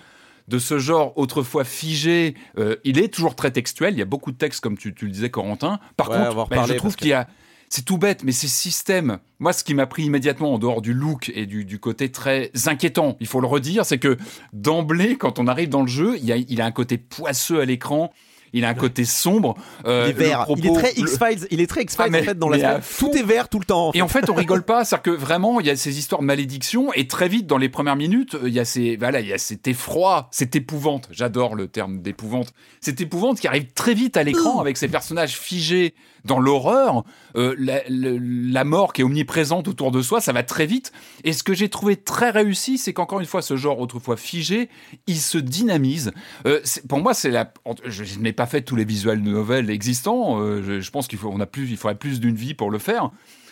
de 0.47 0.59
ce 0.59 0.79
genre 0.79 1.13
autrefois 1.19 1.65
figé. 1.65 2.35
Euh, 2.59 2.77
il 2.85 2.99
est 2.99 3.13
toujours 3.13 3.35
très 3.35 3.51
textuel. 3.51 3.95
Il 3.95 3.99
y 3.99 4.03
a 4.03 4.07
beaucoup 4.07 4.31
de 4.33 4.37
textes, 4.39 4.61
comme 4.61 4.79
tu, 4.79 4.95
tu 4.95 5.07
le 5.07 5.11
disais, 5.11 5.29
Corentin. 5.29 5.79
Par 5.97 6.09
Ouais, 6.11 6.17
contre, 6.29 6.49
bah, 6.49 6.65
je 6.67 6.75
trouve 6.75 6.97
qu'il 6.97 7.09
y 7.09 7.13
a 7.13 7.27
c'est 7.69 7.85
tout 7.85 7.99
bête, 7.99 8.25
mais 8.25 8.33
ces 8.33 8.49
systèmes, 8.49 9.19
moi, 9.39 9.53
ce 9.53 9.63
qui 9.65 9.75
m'a 9.75 9.87
pris 9.87 10.05
immédiatement 10.05 10.55
en 10.55 10.59
dehors 10.59 10.81
du 10.83 10.95
look 10.95 11.31
et 11.35 11.47
du, 11.47 11.65
du 11.65 11.79
côté 11.79 12.11
très 12.11 12.51
inquiétant, 12.67 13.17
il 13.21 13.27
faut 13.27 13.41
le 13.41 13.47
redire, 13.47 13.85
c'est 13.85 13.99
que 13.99 14.17
d'emblée, 14.53 15.17
quand 15.17 15.39
on 15.39 15.47
arrive 15.47 15.69
dans 15.69 15.83
le 15.83 15.89
jeu, 15.89 16.17
il, 16.19 16.25
y 16.25 16.33
a, 16.33 16.37
il 16.37 16.61
a 16.61 16.65
un 16.65 16.73
côté 16.73 16.99
poisseux 16.99 17.61
à 17.61 17.65
l'écran, 17.65 18.11
il 18.53 18.65
a 18.65 18.71
un 18.71 18.75
côté 18.75 19.05
sombre. 19.05 19.55
euh, 19.85 20.05
il 20.07 20.11
est 20.11 20.13
vert. 20.15 20.47
il 20.57 20.67
est 20.67 20.73
très 20.75 20.93
le- 20.95 21.01
X-Files. 21.01 21.47
Il 21.51 21.61
est 21.61 21.67
très 21.67 21.83
X-Files 21.83 22.11
Ah, 22.15 22.19
en 22.19 22.23
fait 22.23 22.39
dans 22.39 22.49
fond. 22.81 23.11
Tout 23.11 23.17
est 23.19 23.23
vert 23.23 23.49
tout 23.49 23.59
le 23.59 23.65
temps. 23.67 23.89
en 23.89 23.93
Et 23.93 24.01
en 24.01 24.09
fait, 24.09 24.31
on 24.31 24.35
rigole 24.35 24.63
pas, 24.65 24.85
c'est-à-dire 24.85 25.03
que 25.03 25.11
vraiment, 25.11 25.61
il 25.61 25.67
y 25.67 25.71
a 25.71 25.77
ces 25.77 25.99
histoires 25.99 26.23
de 26.23 26.27
malédiction, 26.27 26.93
et 26.95 27.07
très 27.07 27.29
vite, 27.29 27.47
dans 27.47 27.59
les 27.59 27.69
premières 27.69 27.97
minutes, 27.97 28.37
il 28.45 28.53
y 28.53 28.59
a 28.59 28.65
ces, 28.65 28.97
voilà, 28.97 29.21
il 29.21 29.27
y 29.27 29.33
a 29.35 29.39
cet 29.39 29.69
effroi, 29.69 30.29
cette 30.31 30.57
épouvante. 30.57 31.09
J'adore 31.11 31.55
le 31.55 31.69
terme 31.69 32.01
d'épouvante. 32.01 32.55
Cette 32.81 33.01
épouvante 33.03 33.39
qui 33.39 33.49
arrive 33.49 33.67
très 33.75 33.93
vite 33.95 34.17
à 34.17 34.23
l'écran 34.23 34.61
avec 34.61 34.79
ces 34.79 34.89
personnages 34.89 35.37
figés 35.39 35.95
dans 36.25 36.39
l'horreur, 36.39 37.05
euh, 37.37 37.55
la, 37.59 38.65
mort 38.65 38.93
qui 38.93 39.01
est 39.01 39.05
omniprésente 39.05 39.69
autour 39.69 39.91
de 39.91 40.03
soi, 40.03 40.21
ça 40.21 40.33
va 40.33 40.43
très 40.43 40.67
vite. 40.67 40.93
Et 41.25 41.33
ce 41.33 41.43
que 41.43 41.55
j'ai 41.55 41.69
trouvé 41.69 41.97
très 41.97 42.31
réussi, 42.31 42.79
c'est 42.79 42.93
qu'encore 42.93 43.21
une 43.21 43.27
fois, 43.27 43.43
ce 43.43 43.57
genre 43.57 43.79
autrefois 43.81 44.17
figé, 44.17 44.69
il 45.07 45.19
se 45.19 45.39
dynamise. 45.39 46.13
Euh, 46.47 46.61
pour 46.89 46.99
moi, 46.99 47.15
c'est 47.15 47.31
la. 47.31 47.53
Je, 47.85 48.19
n'ai 48.19 48.33
pas 48.33 48.47
fait 48.47 48.63
tous 48.63 48.77
les 48.77 48.85
visuels 48.85 49.23
novels 49.23 49.71
existants. 49.71 50.41
euh, 50.41 50.63
je, 50.63 50.81
je 50.81 50.91
pense 50.91 51.09
qu'il 51.09 51.19
on 51.25 51.41
a 51.41 51.47
plus, 51.47 51.71
il 51.71 51.77
faudrait 51.77 51.99
plus 51.99 52.21
d'une 52.21 52.37
vie 52.37 52.55
pour 52.55 52.71
le 52.71 52.79
faire. 52.79 53.11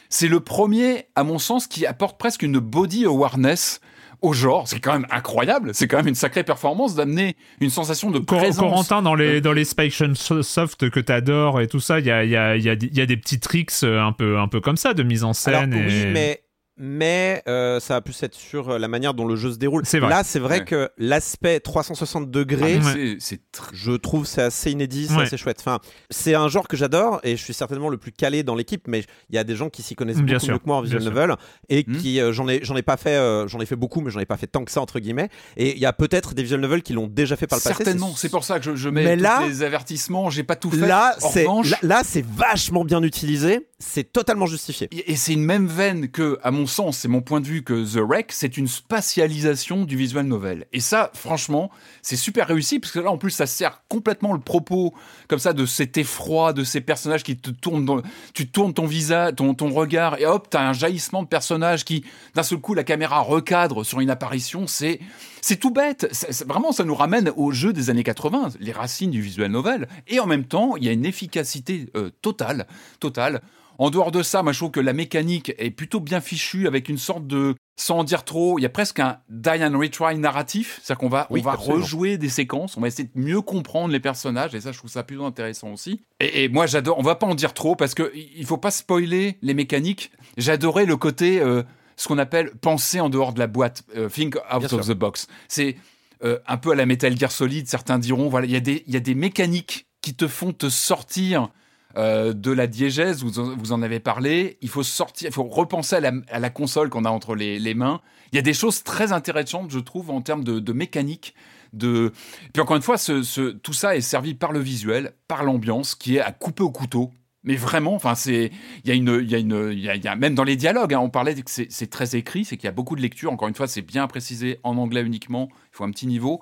C'est 0.09 0.29
le 0.29 0.41
premier, 0.41 1.07
à 1.15 1.25
mon 1.25 1.39
sens, 1.39 1.67
qui 1.67 1.87
apporte 1.87 2.19
presque 2.19 2.43
une 2.43 2.59
body 2.59 3.05
awareness 3.07 3.81
au 4.27 4.33
genre. 4.33 4.67
C'est 4.69 4.81
quand 4.81 4.93
même 4.93 5.07
incroyable. 5.11 5.71
C'est 5.75 5.87
quand 5.89 5.97
même 5.99 6.09
une 6.09 6.15
sacrée 6.15 6.45
performance 6.45 6.95
d'amener 6.95 7.37
une 7.61 7.71
sensation 7.71 8.11
de 8.11 8.19
Cor- 8.19 8.39
présence. 8.39 8.59
Corentin, 8.59 9.03
dans 9.03 9.15
les, 9.15 9.41
dans 9.41 9.53
les 9.53 9.65
Spike 9.65 9.95
Soft 10.43 10.91
que 10.91 11.01
t'adores 11.01 11.61
et 11.61 11.67
tout 11.69 11.81
ça, 11.81 12.01
il 12.01 12.07
y 12.07 12.11
a, 12.11 12.25
il 12.25 12.31
y, 12.31 12.37
a, 12.37 12.57
il 12.57 12.63
y, 12.63 12.69
a, 12.71 12.75
y 12.81 13.01
a 13.01 13.07
des 13.07 13.17
petits 13.17 13.41
tricks 13.41 13.71
euh, 13.83 14.01
un 14.03 14.13
peu, 14.13 14.39
un 14.39 14.49
peu 14.49 14.61
comme 14.61 14.77
ça 14.77 14.95
de 14.95 15.03
mise 15.03 15.23
en 15.25 15.29
Alors 15.29 15.37
scène. 15.37 15.75
oui, 15.75 15.95
et- 15.95 16.07
mais 16.07 16.41
mais 16.79 17.43
euh, 17.49 17.81
ça 17.81 17.95
va 17.95 18.01
plus 18.01 18.21
être 18.23 18.35
sur 18.35 18.71
euh, 18.71 18.79
la 18.79 18.89
manière 18.89 19.15
dont 19.15 19.27
le 19.27 19.37
jeu 19.37 19.53
se 19.53 19.57
déroule. 19.59 19.83
C'est 19.87 19.99
vrai. 19.99 20.11
Là, 20.11 20.23
c'est 20.25 20.39
vrai 20.39 20.59
Ouais. 20.61 20.65
que 20.65 20.91
l'aspect 20.99 21.61
360 21.61 22.25
Ah, 22.27 22.31
degrés. 22.31 22.79
mais 22.79 22.85
Ouais. 22.87 22.93
c'est- 22.93 23.17
C'est 23.21 23.37
tr- 23.37 23.71
Je 23.73 23.93
trouve 23.93 24.27
c'est 24.27 24.43
assez 24.43 24.71
inédit, 24.71 25.07
c'est 25.09 25.17
Ouais. 25.17 25.23
assez 25.23 25.37
chouette. 25.37 25.59
Enfin, 25.61 25.81
c'est 26.11 26.35
un 26.35 26.49
genre 26.49 26.69
que 26.69 26.77
j'adore 26.77 27.21
et 27.25 27.37
je 27.37 27.43
suis 27.43 27.55
certainement 27.55 27.89
le 27.89 27.97
plus 27.97 28.13
calé 28.13 28.43
dans 28.43 28.55
l'équipe, 28.55 28.87
mais 28.89 29.05
il 29.31 29.35
y 29.35 29.39
a 29.39 29.45
des 29.45 29.57
gens 29.57 29.69
qui 29.71 29.83
s'y 29.83 29.95
connaissent 29.95 30.17
Bien 30.19 30.35
beaucoup 30.37 30.45
sûr, 30.45 30.55
mieux 30.55 30.59
que 30.61 30.67
moi 30.67 30.77
en 30.77 30.83
visual 30.83 31.01
bien 31.03 31.11
sûr. 31.11 31.15
novel 31.21 31.37
et 31.69 31.85
Hmm. 31.87 31.97
qui 31.97 32.21
euh, 32.21 32.33
j'en 32.33 32.49
ai 32.49 32.61
j'en 32.63 32.77
ai 32.77 32.83
pas 32.83 32.97
fait 32.97 33.17
euh, 33.17 33.47
j'en 33.49 33.61
ai 33.61 33.67
fait 33.67 33.77
beaucoup, 33.77 34.01
mais 34.01 34.11
j'en 34.11 34.21
ai 34.21 34.27
pas 34.27 34.37
fait 34.37 34.47
tant 34.47 34.65
que 34.65 34.71
ça 34.71 34.81
entre 34.81 34.99
guillemets. 35.01 35.29
Et 35.57 35.73
il 35.75 35.79
y 35.81 35.87
a 35.87 35.93
peut-être 35.93 36.35
des 36.35 36.43
visual 36.43 36.61
novels 36.61 36.83
qui 36.83 36.93
l'ont 36.93 37.07
déjà 37.07 37.37
fait 37.37 37.47
par 37.47 37.59
le 37.59 37.63
passé. 37.65 37.77
Certainement. 37.85 38.13
C'est 38.17 38.29
pour 38.29 38.45
ça 38.45 38.59
que 38.59 38.65
je, 38.65 38.77
je 38.77 38.89
mets 38.89 39.17
là- 39.17 39.43
les 39.47 39.63
avertissements. 39.63 40.31
J'ai 40.31 40.43
pas 40.45 40.57
tout 40.57 40.71
fait. 40.71 40.87
Là, 40.87 41.17
En 41.23 41.31
c'est 41.31 41.43
revanche, 41.43 41.71
là, 41.71 41.79
là, 41.83 42.03
c'est 42.05 42.25
vachement 42.25 42.85
bien 42.85 43.03
utilisé. 43.03 43.67
C'est 43.79 44.11
totalement 44.11 44.47
justifié. 44.47 44.89
Et 44.91 45.17
c'est 45.17 45.35
une 45.35 45.45
même 45.45 45.67
veine 45.67 46.09
que, 46.09 46.39
à 46.43 46.51
mon 46.51 46.67
sens, 46.67 46.97
c'est 46.97 47.09
mon 47.09 47.21
point 47.21 47.43
de 47.43 47.47
vue, 47.47 47.63
que 47.63 47.85
The 47.85 47.99
Wreck, 47.99 48.33
c'est 48.33 48.57
une 48.57 48.69
spatialisation 48.69 49.85
du 49.85 49.99
visual 49.99 50.25
novel. 50.25 50.65
Et 50.73 50.81
ça, 50.81 51.11
franchement, 51.13 51.71
c'est 52.01 52.17
super 52.17 52.47
réussi, 52.47 52.79
parce 52.79 52.93
que 52.93 53.01
là, 53.01 53.11
en 53.11 53.19
plus, 53.19 53.33
ça 53.33 53.47
sert 53.47 53.83
complètement 53.89 54.33
le 54.33 54.41
propos, 54.41 54.95
comme 55.29 55.39
ça, 55.39 55.53
de 55.53 55.67
cet 55.67 55.99
effroi, 55.99 56.55
de 56.55 56.65
ces 56.65 56.81
personnages 56.81 57.23
qui 57.23 57.37
te 57.37 57.51
tournent 57.51 57.85
dans... 57.85 58.01
Tu 58.33 58.49
tournes 58.49 58.73
ton 58.73 58.87
visage, 58.87 59.35
ton, 59.37 59.53
ton 59.53 59.69
regard, 59.69 60.19
et 60.19 60.25
hop, 60.25 60.49
t'as 60.49 60.67
un 60.67 60.73
jaillissement 60.73 61.23
de 61.23 61.29
personnages 61.29 61.85
qui, 61.85 62.03
d'un 62.35 62.43
seul 62.43 62.59
coup, 62.59 62.73
la 62.73 62.85
caméra 62.85 63.21
recadre 63.21 63.85
sur 63.85 64.01
une 64.01 64.09
apparition. 64.09 64.67
C'est... 64.67 65.01
C'est 65.49 65.61
tout 65.61 65.71
bête. 65.71 66.09
Vraiment, 66.45 66.73
ça 66.73 66.83
nous 66.83 66.97
ramène 66.97 67.31
au 67.37 67.53
jeu 67.53 67.73
des 67.73 67.89
années 67.89 68.03
80, 68.03 68.55
les 68.59 68.73
racines 68.73 69.13
du 69.13 69.21
visual 69.21 69.49
novel. 69.49 69.87
Et 70.09 70.19
en 70.19 70.27
même 70.27 70.43
temps, 70.43 70.75
il 70.77 70.83
y 70.83 70.89
a 70.89 70.93
une 70.93 71.07
efficacité 71.07 71.87
euh, 71.95 72.11
totale, 72.21 72.67
totale. 72.99 73.43
En 73.79 73.91
dehors 73.91 74.11
de 74.11 74.25
ça, 74.25 74.43
moi, 74.43 74.51
je 74.51 74.59
trouve 74.59 74.73
que 74.73 74.81
la 74.81 74.93
mécanique 74.93 75.53
est 75.59 75.71
plutôt 75.71 76.01
bien 76.01 76.21
fichue 76.21 76.67
avec 76.67 76.89
une 76.89 76.99
sorte 76.99 77.29
de 77.29 77.55
sans 77.77 77.99
en 77.99 78.05
dire 78.05 78.25
trop, 78.25 78.59
il 78.59 78.63
y 78.63 78.67
a 78.67 78.71
presque 78.71 78.99
un 78.99 79.19
die 79.29 79.63
and 79.63 79.79
retry 79.79 80.19
narratif, 80.19 80.81
c'est-à-dire 80.83 80.99
qu'on 80.99 81.09
va, 81.09 81.29
Oui, 81.31 81.43
on 81.43 81.45
va 81.45 81.53
absolument. 81.53 81.85
rejouer 81.85 82.19
des 82.19 82.29
séquences, 82.31 82.77
on 82.77 82.81
va 82.81 82.89
essayer 82.89 83.09
de 83.15 83.21
mieux 83.21 83.41
comprendre 83.41 83.93
les 83.93 84.01
personnages, 84.01 84.53
et 84.53 84.61
ça, 84.61 84.73
je 84.73 84.79
trouve 84.79 84.91
ça 84.91 85.05
plutôt 85.05 85.27
intéressant 85.27 85.73
aussi. 85.73 86.01
Et, 86.19 86.43
et 86.43 86.49
moi, 86.49 86.67
j'adore, 86.67 86.99
on 86.99 87.03
va 87.03 87.15
pas 87.15 87.27
en 87.29 87.37
dire 87.37 87.55
trop, 87.55 87.77
parce 87.77 87.95
que 87.95 88.11
il 88.17 88.45
faut 88.47 88.57
pas 88.57 88.73
spoiler 88.73 89.39
les 89.43 89.55
mécaniques. 89.55 90.11
J'adorais 90.39 90.87
le 90.87 90.97
côté, 90.97 91.41
euh, 91.41 91.63
ce 91.97 92.09
qu'on 92.09 92.19
appelle 92.19 92.51
penser 92.61 93.01
en 93.01 93.09
dehors 93.09 93.33
de 93.33 93.39
la 93.39 93.47
boîte, 93.47 93.83
euh, 93.97 94.09
think 94.09 94.37
out 94.37 94.61
Bien 94.61 94.67
of 94.79 94.85
sûr. 94.85 94.95
the 94.95 94.99
box. 94.99 95.27
C'est 95.49 95.77
euh, 96.25 96.39
un 96.47 96.57
peu 96.57 96.73
à 96.73 96.75
la 96.75 96.87
Metal 96.87 97.17
Gear 97.19 97.33
Solid, 97.33 97.67
certains 97.69 97.99
diront, 97.99 98.29
voilà, 98.29 98.47
il 98.47 98.53
y, 98.53 98.57
a 98.57 98.61
des- 98.61 98.85
il 98.87 98.95
y 98.95 98.97
a 98.97 99.01
des 99.01 99.15
mécaniques 99.15 99.87
qui 100.03 100.15
te 100.15 100.27
font 100.29 100.53
te 100.53 100.69
sortir 100.69 101.49
euh, 101.97 102.33
de 102.35 102.51
la 102.53 102.67
diégèse, 102.67 103.23
vous 103.23 103.39
en, 103.39 103.57
vous 103.57 103.73
en 103.73 103.81
avez 103.83 104.01
parlé, 104.01 104.59
il 104.61 104.69
faut 104.69 104.83
sortir, 104.83 105.29
il 105.31 105.33
faut 105.33 105.45
repenser 105.45 105.97
à 105.97 106.01
la, 106.01 106.13
à 106.31 106.39
la 106.39 106.51
console 106.51 106.91
qu'on 106.91 107.05
a 107.07 107.11
entre 107.11 107.35
les, 107.35 107.59
les 107.59 107.73
mains. 107.75 108.03
Il 108.33 108.37
y 108.37 108.39
a 108.39 108.43
des 108.43 108.53
choses 108.53 108.83
très 108.83 109.13
intéressantes, 109.13 109.71
je 109.71 109.79
trouve, 109.79 110.11
en 110.11 110.21
termes 110.21 110.45
de, 110.45 110.59
de 110.61 110.73
mécanique. 110.75 111.35
De... 111.73 112.13
Puis 112.53 112.61
encore 112.63 112.77
une 112.77 112.83
fois, 112.83 112.99
ce, 112.99 113.23
ce- 113.23 113.51
tout 113.51 113.73
ça 113.73 113.97
est 113.97 114.01
servi 114.03 114.35
par 114.35 114.53
le 114.53 114.59
visuel, 114.61 115.13
par 115.29 115.43
l'ambiance, 115.43 115.95
qui 115.95 116.17
est 116.17 116.21
à 116.21 116.33
couper 116.33 116.63
au 116.63 116.71
couteau. 116.71 117.13
Mais 117.47 117.57
vraiment, 117.57 117.95
enfin, 117.95 118.15
c'est, 118.15 118.51
il 118.85 118.89
y 118.89 118.93
a 118.93 118.95
une, 118.95 119.21
il 119.23 119.31
y 119.31 119.35
a 119.35 119.39
une, 119.39 119.71
il 119.73 119.79
y 119.81 119.89
a, 119.89 119.95
il 119.95 120.05
y 120.05 120.09
a- 120.09 120.17
même 120.17 120.35
dans 120.35 120.45
les 120.45 120.57
dialogues, 120.57 120.93
hein, 120.95 120.99
on 121.01 121.09
parlait 121.11 121.35
que 121.35 121.51
c'est 121.51 121.91
très 121.91 122.17
écrit, 122.17 122.45
c'est 122.45 122.57
qu'il 122.57 122.67
y 122.67 122.69
a 122.69 122.73
beaucoup 122.73 122.97
de 122.97 123.01
lecture. 123.01 123.33
Encore 123.33 123.49
une 123.49 123.55
fois, 123.55 123.69
c'est 123.69 123.83
bien 123.83 124.07
précisé 124.09 124.59
en 124.65 124.77
anglais 124.77 125.03
uniquement. 125.03 125.49
Il 125.73 125.77
faut 125.77 125.85
un 125.85 125.91
petit 125.91 126.07
niveau. 126.07 126.41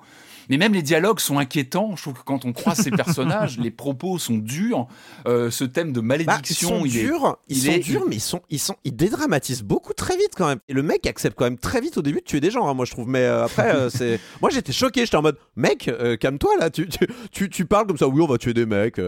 Mais 0.49 0.57
même 0.57 0.73
les 0.73 0.81
dialogues 0.83 1.19
sont 1.19 1.39
inquiétants. 1.39 1.95
Je 1.95 2.01
trouve 2.03 2.13
que 2.15 2.23
quand 2.23 2.45
on 2.45 2.53
croise 2.53 2.77
ces 2.79 2.91
personnages, 2.91 3.57
les 3.59 3.71
propos 3.71 4.17
sont 4.19 4.37
durs. 4.37 4.87
Euh, 5.27 5.49
ce 5.51 5.63
thème 5.63 5.91
de 5.93 6.01
Bah, 6.01 6.15
ils 6.19 6.25
malédiction, 6.25 6.69
sont 6.69 6.85
il 6.85 6.97
est- 6.97 7.03
durs, 7.03 7.37
ils 7.49 7.57
il 7.57 7.61
sont 7.63 7.71
est- 7.71 7.79
durs, 7.79 8.03
mais 8.07 8.15
ils 8.15 8.21
sont, 8.21 8.41
ils 8.49 8.59
sont, 8.59 8.75
ils 8.83 8.95
dédramatisent 8.95 9.63
beaucoup 9.63 9.93
très 9.93 10.17
vite 10.17 10.31
quand 10.35 10.47
même. 10.47 10.59
Et 10.69 10.73
le 10.73 10.81
mec 10.83 11.05
accepte 11.07 11.37
quand 11.37 11.45
même 11.45 11.57
très 11.59 11.81
vite 11.81 11.97
au 11.97 12.01
début 12.01 12.19
de 12.19 12.23
tuer 12.25 12.39
des 12.41 12.49
gens, 12.51 12.67
hein, 12.67 12.73
moi 12.73 12.85
je 12.85 12.91
trouve. 12.91 13.07
Mais 13.07 13.19
euh, 13.25 13.45
après, 13.45 13.75
euh, 13.75 13.89
c'est, 13.89 14.19
moi 14.41 14.49
j'étais 14.49 14.73
choqué, 14.73 15.05
j'étais 15.05 15.17
en 15.17 15.21
mode, 15.23 15.37
mec, 15.55 15.87
euh, 15.87 16.15
calme-toi 16.17 16.51
là, 16.59 16.69
tu, 16.69 16.87
tu, 16.87 17.05
tu, 17.31 17.49
tu 17.49 17.65
parles 17.65 17.85
comme 17.87 17.97
ça, 17.97 18.07
oui, 18.07 18.21
on 18.21 18.27
va 18.27 18.37
tuer 18.37 18.53
des 18.53 18.65
mecs. 18.65 18.99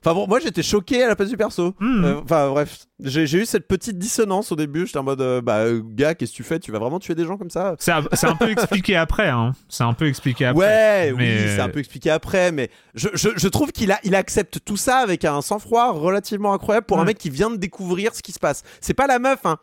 Enfin 0.00 0.14
bon, 0.14 0.26
moi 0.28 0.38
j'étais 0.38 0.62
choqué 0.62 1.02
à 1.02 1.08
la 1.08 1.16
place 1.16 1.28
du 1.28 1.36
perso. 1.36 1.74
Hmm. 1.80 2.04
Euh, 2.04 2.20
bref, 2.22 2.86
j'ai, 3.02 3.24
eu 3.36 3.46
cette 3.46 3.66
petite 3.66 3.98
dissonance 3.98 4.52
au 4.52 4.56
début. 4.56 4.86
J'étais 4.86 4.98
en 4.98 5.02
mode, 5.02 5.20
euh, 5.20 5.40
bah 5.40 5.58
euh, 5.58 5.82
gars, 5.84 6.14
qu'est-ce 6.14 6.30
que 6.32 6.36
tu 6.36 6.44
fais? 6.44 6.60
Tu 6.60 6.70
vas 6.70 6.78
vraiment 6.78 7.00
tuer 7.00 7.14
des 7.14 7.24
gens 7.24 7.36
comme 7.36 7.50
ça? 7.50 7.74
C'est 7.78 7.92
un, 7.92 8.02
peu 8.36 8.50
expliqué 8.50 8.96
après. 8.96 9.28
Hein. 9.28 9.52
C'est 9.68 9.84
un 9.84 9.94
peu 9.94 10.06
expliqué 10.06 10.46
après. 10.46 10.60
Ouais, 10.60 11.12
Mais- 11.12 11.44
oui, 11.44 11.48
c'est 11.48 11.60
un 11.60 11.68
peu 11.68 11.80
expliqué 11.80 12.10
après, 12.10 12.52
mais 12.52 12.70
je, 12.94 13.08
je, 13.14 13.30
je 13.36 13.48
trouve 13.48 13.72
qu'il 13.72 13.90
a, 13.90 13.98
il 14.04 14.14
accepte 14.14 14.60
tout 14.64 14.76
ça 14.76 14.98
avec 14.98 15.24
un 15.24 15.40
sang-froid 15.42 15.92
relativement 15.92 16.52
incroyable 16.52 16.86
pour 16.86 17.00
un 17.00 17.04
mec 17.04 17.18
qui 17.18 17.30
vient 17.30 17.50
de 17.50 17.56
découvrir 17.56 18.14
ce 18.14 18.22
qui 18.22 18.32
se 18.32 18.38
passe. 18.38 18.62
C'est 18.80 18.94
pas 18.94 19.06
la 19.06 19.18
meuf, 19.18 19.44
hein. 19.44 19.58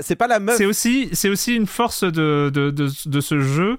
C'est 0.00 0.16
pas 0.16 0.26
la 0.26 0.40
meuf. 0.40 0.56
C'est 0.56 0.66
aussi, 0.66 1.08
c'est 1.12 1.28
aussi 1.28 1.54
une 1.54 1.66
force 1.66 2.02
de, 2.02 2.50
de, 2.52 2.70
de, 2.70 2.88
de 3.06 3.20
ce 3.20 3.40
jeu. 3.40 3.78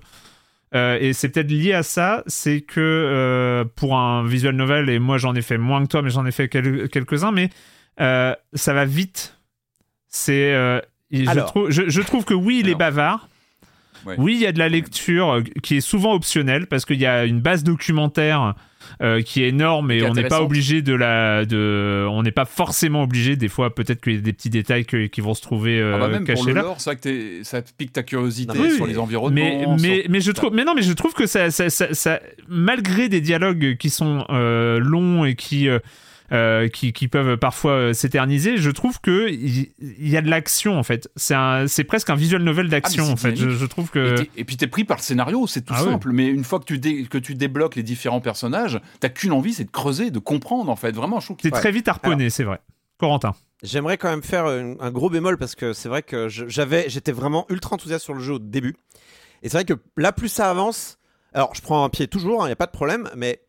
Euh, 0.75 0.97
et 0.99 1.13
c'est 1.13 1.29
peut-être 1.29 1.49
lié 1.51 1.73
à 1.73 1.83
ça, 1.83 2.23
c'est 2.27 2.61
que 2.61 2.79
euh, 2.79 3.65
pour 3.75 3.97
un 3.97 4.25
visual 4.25 4.55
novel, 4.55 4.89
et 4.89 4.99
moi 4.99 5.17
j'en 5.17 5.33
ai 5.35 5.41
fait 5.41 5.57
moins 5.57 5.81
que 5.83 5.87
toi, 5.89 6.01
mais 6.01 6.09
j'en 6.09 6.25
ai 6.25 6.31
fait 6.31 6.47
quel- 6.49 6.89
quelques-uns, 6.89 7.31
mais 7.31 7.49
euh, 7.99 8.35
ça 8.53 8.73
va 8.73 8.85
vite. 8.85 9.37
C'est, 10.07 10.53
je, 11.11 11.25
trouve, 11.45 11.69
je, 11.71 11.89
je 11.89 12.01
trouve 12.01 12.25
que 12.25 12.33
oui, 12.33 12.59
il 12.61 12.69
est 12.69 12.75
bavard. 12.75 13.27
Ouais. 14.05 14.15
Oui, 14.17 14.35
il 14.35 14.39
y 14.41 14.45
a 14.47 14.51
de 14.51 14.59
la 14.59 14.69
lecture 14.69 15.43
qui 15.61 15.77
est 15.77 15.81
souvent 15.81 16.13
optionnelle 16.13 16.67
parce 16.67 16.85
qu'il 16.85 16.99
y 16.99 17.05
a 17.05 17.25
une 17.25 17.41
base 17.41 17.63
documentaire 17.63 18.55
euh, 19.01 19.21
qui 19.21 19.43
est 19.43 19.49
énorme 19.49 19.91
et 19.91 19.97
est 19.97 20.03
on 20.03 20.13
n'est 20.13 20.23
pas 20.27 20.41
obligé 20.41 20.81
de 20.81 20.93
la, 20.93 21.45
de, 21.45 22.05
on 22.09 22.23
n'est 22.23 22.31
pas 22.31 22.45
forcément 22.45 23.03
obligé. 23.03 23.35
Des 23.35 23.47
fois, 23.47 23.73
peut-être 23.73 24.01
qu'il 24.01 24.15
y 24.15 24.17
a 24.17 24.21
des 24.21 24.33
petits 24.33 24.49
détails 24.49 24.85
que- 24.85 25.07
qui 25.07 25.21
vont 25.21 25.33
se 25.33 25.41
trouver 25.41 25.79
euh, 25.79 25.93
Ah 25.95 25.99
bah 25.99 26.07
même 26.07 26.25
pour 26.25 26.35
cachés 26.35 26.47
le 26.49 26.53
là. 26.53 26.61
lore, 26.63 26.79
vrai 26.91 26.95
que 26.97 27.43
ça 27.43 27.61
pique 27.77 27.93
ta 27.93 28.03
curiosité 28.03 28.53
sur 28.75 28.83
oui, 28.85 28.89
les 28.91 28.97
environnements. 28.97 29.41
Mais, 29.41 29.63
sur- 29.63 29.77
mais, 30.09 30.21
je 30.21 30.31
trouve, 30.31 30.53
mais 30.53 30.63
non, 30.65 30.73
mais 30.75 30.81
je 30.81 30.93
trouve 30.93 31.13
que 31.13 31.25
ça, 31.25 31.51
ça, 31.51 31.69
ça, 31.69 31.93
ça- 31.93 32.19
malgré 32.47 33.09
des 33.09 33.21
dialogues 33.21 33.77
qui 33.77 33.89
sont 33.89 34.25
euh, 34.29 34.79
longs 34.79 35.25
et 35.25 35.35
qui, 35.35 35.67
euh, 36.31 36.67
qui, 36.67 36.93
qui 36.93 37.07
peuvent 37.07 37.37
parfois 37.37 37.71
euh, 37.71 37.93
s'éterniser, 37.93 38.57
je 38.57 38.69
trouve 38.69 38.99
que 39.01 39.29
il 39.29 39.71
y, 40.09 40.17
a 40.17 40.21
de 40.21 40.29
l'action 40.29 40.77
en 40.77 40.83
fait. 40.83 41.09
C'est 41.15 41.33
un, 41.35 41.67
c'est 41.67 41.83
presque 41.83 42.09
un 42.09 42.15
visual 42.15 42.43
novel 42.43 42.69
d'action 42.69 43.03
Ah, 43.03 43.07
mais 43.07 43.13
en 43.13 43.17
fait. 43.17 43.35
Je, 43.35 43.49
je 43.49 43.65
trouve 43.65 43.87
Et, 43.87 43.91
que 43.91 44.17
t'es- 44.21 44.29
et 44.37 44.43
puis 44.45 44.57
t'es 44.57 44.67
pris 44.67 44.83
par 44.83 44.97
le 44.97 45.01
scénario, 45.03 45.47
c'est 45.47 45.61
tout 45.61 45.73
Ah 45.75 45.83
oui. 45.83 45.91
simple. 45.91 46.11
Mais 46.11 46.27
une 46.27 46.43
fois 46.43 46.59
que 46.59 46.65
tu, 46.65 46.77
dé- 46.79 47.05
que 47.05 47.17
tu 47.17 47.35
débloques 47.35 47.75
les 47.75 47.83
différents 47.83 48.21
personnages, 48.21 48.79
t'as 48.99 49.09
qu'une 49.09 49.31
envie, 49.31 49.53
c'est 49.53 49.65
de 49.65 49.71
creuser, 49.71 50.11
de 50.11 50.19
comprendre 50.19 50.69
en 50.71 50.75
fait. 50.75 50.91
Vraiment, 50.91 51.19
je 51.19 51.25
trouve 51.27 51.37
que 51.37 51.43
c'est 51.43 51.51
très 51.51 51.71
vite 51.71 51.87
harponné, 51.87 52.29
c'est 52.29 52.43
vrai. 52.43 52.59
Corentin. 52.97 53.33
J'aimerais 53.63 53.97
quand 53.97 54.09
même 54.09 54.23
faire 54.23 54.45
un, 54.45 54.75
un 54.79 54.91
gros 54.91 55.09
bémol 55.09 55.37
parce 55.37 55.55
que 55.55 55.73
c'est 55.73 55.89
vrai 55.89 56.01
que 56.03 56.27
j'avais, 56.29 56.89
j'étais 56.89 57.11
vraiment 57.11 57.45
ultra 57.49 57.75
enthousiaste 57.75 58.03
sur 58.05 58.13
le 58.13 58.19
jeu 58.21 58.33
au 58.33 58.39
début. 58.39 58.75
Et 59.41 59.49
c'est 59.49 59.57
vrai 59.57 59.65
que 59.65 59.73
là, 59.97 60.11
plus 60.11 60.27
ça 60.29 60.49
avance, 60.49 60.97
alors 61.33 61.53
je 61.55 61.61
prends 61.61 61.83
un 61.83 61.89
pied 61.89 62.07
toujours, 62.07 62.43
il 62.43 62.47
n'y 62.47 62.51
a 62.53 62.55
pas 62.57 62.65
de 62.65 62.71
problème, 62.71 63.09
mais 63.15 63.39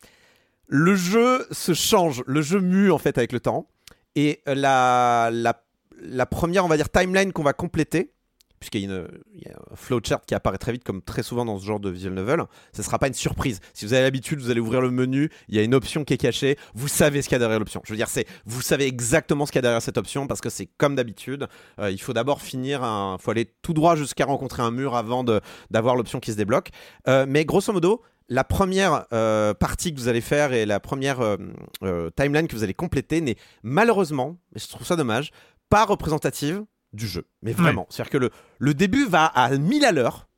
le 0.71 0.95
jeu 0.95 1.47
se 1.51 1.75
change, 1.75 2.23
le 2.27 2.43
jeu 2.43 2.61
mue 2.61 2.93
en 2.93 2.99
fait 2.99 3.18
avec 3.18 3.33
le 3.33 3.41
temps. 3.41 3.66
Et 4.14 4.41
la, 4.47 5.31
la, 5.33 6.27
première, 6.27 6.64
on 6.64 6.68
va 6.68 6.77
dire, 6.77 6.89
timeline 6.89 7.33
qu'on 7.33 7.43
va 7.43 7.53
compléter, 7.53 8.12
puisqu'il 8.61 8.83
y 8.83 8.87
a, 8.87 8.99
un 8.99 9.77
flowchart 9.77 10.21
qui 10.27 10.35
apparaît 10.35 10.59
très 10.59 10.71
vite, 10.71 10.85
comme 10.85 11.03
très 11.03 11.25
souvent 11.25 11.45
dans 11.45 11.59
ce 11.59 11.66
genre 11.66 11.81
de 11.81 11.91
visual 11.91 12.14
novel, 12.14 12.45
ce 12.73 12.83
ne 12.83 12.85
sera 12.85 13.01
pas 13.01 13.09
une 13.09 13.14
surprise. 13.14 13.59
Si 13.75 13.85
vous 13.85 13.95
avez 13.95 14.03
l'habitude, 14.03 14.41
vous 14.41 14.51
allez 14.51 14.61
ouvrir 14.61 14.81
le 14.81 14.93
menu, 14.93 15.31
il 15.49 15.57
y 15.57 15.59
a 15.59 15.62
une 15.62 15.75
option 15.75 16.05
qui 16.05 16.14
est 16.14 16.18
cachée, 16.18 16.57
vous 16.75 16.87
savez 16.87 17.21
ce 17.21 17.29
qu'il 17.29 17.35
y 17.35 17.37
a 17.37 17.41
derrière 17.41 17.59
l'option. 17.59 17.83
Je 17.85 17.93
veux 17.93 17.97
dire, 17.97 18.09
vous 18.47 18.62
savez 18.62 18.87
exactement 18.87 19.47
ce 19.47 19.53
qu'il 19.53 19.59
y 19.59 19.61
a 19.61 19.62
derrière 19.62 19.83
cette 19.83 19.99
option, 19.99 20.29
parce 20.29 20.41
que 20.41 20.51
c'est 20.51 20.66
comme 20.66 20.95
d'habitude. 20.95 21.49
Euh, 21.81 21.91
il 21.91 22.01
faut 22.01 22.12
d'abord 22.12 22.43
finir, 22.43 22.83
il 22.85 23.21
faut 23.21 23.33
aller 23.33 23.53
tout 23.62 23.75
droit 23.75 23.97
jusqu'à 23.97 24.25
rencontrer 24.25 24.62
un 24.62 24.71
mur 24.71 24.95
avant 24.95 25.25
d'avoir 25.71 25.97
l'option 25.97 26.21
qui 26.21 26.31
se 26.31 26.37
débloque. 26.37 26.68
Euh, 27.09 27.27
mais 27.29 27.45
grosso 27.45 27.73
modo, 27.73 28.03
la 28.31 28.45
première 28.45 29.05
euh, 29.12 29.53
partie 29.53 29.93
que 29.93 29.99
vous 30.01 30.09
allez 30.09 30.20
faire 30.22 30.53
et 30.55 30.64
la 30.64 30.81
première 30.81 31.20
euh, 31.20 31.37
euh, 31.83 32.11
timeline 32.16 32.47
que 32.49 32.57
vous 32.57 32.62
allez 32.64 32.72
compléter 32.74 33.20
n'est 33.20 33.37
malheureusement, 33.62 34.39
et 34.55 34.59
je 34.59 34.68
trouve 34.68 34.87
ça 34.87 34.97
dommage, 34.97 35.31
pas 35.68 35.85
représentative 35.85 36.64
du 36.93 37.07
jeu. 37.07 37.24
Mais 37.43 37.53
vraiment. 37.53 37.87
C'est-à-dire 37.91 38.11
que 38.11 38.18
le, 38.18 38.31
le 38.59 38.72
début 38.74 39.07
va 39.07 39.26
à 39.26 39.51
1000 39.51 39.85
à 39.85 39.93
l'heure. 39.93 40.28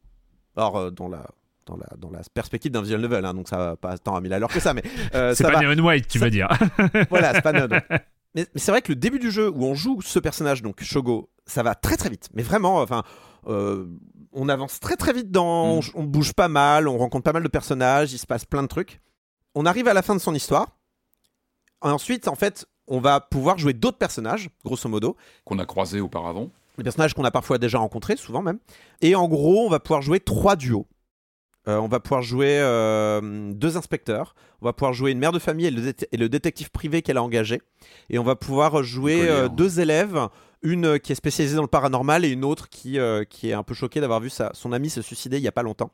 Euh, 0.58 0.90
dans 0.90 1.08
la. 1.08 1.26
Dans 1.64 1.76
la, 1.76 1.86
dans 1.96 2.10
la 2.10 2.18
perspective 2.34 2.72
d'un 2.72 2.82
visual 2.82 3.00
novel, 3.00 3.24
hein, 3.24 3.34
donc 3.34 3.46
ça 3.48 3.56
va 3.56 3.76
pas 3.76 3.96
tant 3.96 4.16
à 4.16 4.20
1000 4.20 4.32
à 4.32 4.40
l'heure 4.40 4.48
que 4.52 4.58
ça, 4.58 4.74
mais 4.74 4.82
euh, 5.14 5.32
C'est 5.36 5.44
pas 5.44 5.52
va. 5.52 5.62
Neon 5.62 5.78
White, 5.86 6.08
tu 6.08 6.18
ça- 6.18 6.24
veux 6.24 6.30
dire. 6.32 6.48
voilà, 7.08 7.34
c'est 7.34 7.40
pas 7.42 7.52
Node. 7.52 7.70
Mais, 8.34 8.46
mais 8.54 8.60
c'est 8.60 8.70
vrai 8.72 8.80
que 8.82 8.88
le 8.90 8.96
début 8.96 9.18
du 9.20 9.30
jeu 9.30 9.48
où 9.48 9.64
on 9.66 9.74
joue 9.74 10.00
ce 10.02 10.18
personnage, 10.18 10.60
donc 10.62 10.82
Shogo, 10.82 11.30
ça 11.46 11.62
va 11.62 11.74
très 11.74 11.96
très 11.98 12.08
vite. 12.08 12.30
Mais 12.34 12.42
vraiment, 12.42 12.78
enfin, 12.80 13.02
euh, 13.46 13.86
on 14.32 14.48
avance 14.48 14.80
très 14.80 14.96
très 14.96 15.12
vite 15.12 15.30
dans. 15.30 15.76
Mm. 15.76 15.80
On, 15.94 16.00
on 16.00 16.04
bouge 16.04 16.32
pas 16.32 16.48
mal, 16.48 16.88
on 16.88 16.98
rencontre 16.98 17.24
pas 17.24 17.32
mal 17.32 17.42
de 17.42 17.48
personnages, 17.48 18.12
il 18.12 18.18
se 18.18 18.26
passe 18.26 18.44
plein 18.44 18.62
de 18.62 18.68
trucs. 18.68 19.00
On 19.54 19.66
arrive 19.66 19.88
à 19.88 19.94
la 19.94 20.02
fin 20.02 20.14
de 20.14 20.20
son 20.20 20.34
histoire. 20.34 20.68
Ensuite, 21.80 22.28
en 22.28 22.34
fait, 22.36 22.66
on 22.86 23.00
va 23.00 23.20
pouvoir 23.20 23.58
jouer 23.58 23.72
d'autres 23.72 23.98
personnages, 23.98 24.48
grosso 24.64 24.88
modo. 24.88 25.16
qu'on 25.44 25.58
a 25.58 25.66
croisé 25.66 26.00
auparavant. 26.00 26.48
Des 26.78 26.84
personnages 26.84 27.12
qu'on 27.14 27.24
a 27.24 27.30
parfois 27.30 27.58
déjà 27.58 27.78
rencontrés, 27.78 28.16
souvent 28.16 28.40
même. 28.40 28.58
Et 29.02 29.14
en 29.14 29.28
gros, 29.28 29.66
on 29.66 29.68
va 29.68 29.80
pouvoir 29.80 30.00
jouer 30.00 30.20
trois 30.20 30.56
duos. 30.56 30.86
Euh, 31.68 31.76
on 31.78 31.86
va 31.86 32.00
pouvoir 32.00 32.22
jouer 32.22 32.58
euh, 32.60 33.52
deux 33.52 33.76
inspecteurs. 33.76 34.34
On 34.60 34.64
va 34.64 34.72
pouvoir 34.72 34.92
jouer 34.94 35.10
une 35.12 35.18
mère 35.18 35.32
de 35.32 35.38
famille 35.38 35.66
et 35.66 35.70
le, 35.70 35.92
dé- 35.92 36.08
et 36.10 36.16
le 36.16 36.28
détective 36.28 36.70
privé 36.70 37.02
qu'elle 37.02 37.18
a 37.18 37.22
engagé. 37.22 37.60
Et 38.10 38.18
on 38.18 38.24
va 38.24 38.36
pouvoir 38.36 38.82
jouer 38.82 39.28
euh, 39.28 39.48
deux 39.48 39.80
élèves, 39.80 40.28
une 40.62 40.98
qui 40.98 41.12
est 41.12 41.16
spécialisée 41.16 41.56
dans 41.56 41.62
le 41.62 41.68
paranormal 41.68 42.24
et 42.24 42.28
une 42.28 42.44
autre 42.44 42.68
qui, 42.68 42.98
euh, 42.98 43.24
qui 43.24 43.48
est 43.48 43.52
un 43.52 43.62
peu 43.62 43.74
choquée 43.74 44.00
d'avoir 44.00 44.20
vu 44.20 44.30
sa, 44.30 44.50
son 44.54 44.72
ami 44.72 44.90
se 44.90 45.02
suicider 45.02 45.36
il 45.38 45.42
y 45.42 45.48
a 45.48 45.52
pas 45.52 45.62
longtemps. 45.62 45.90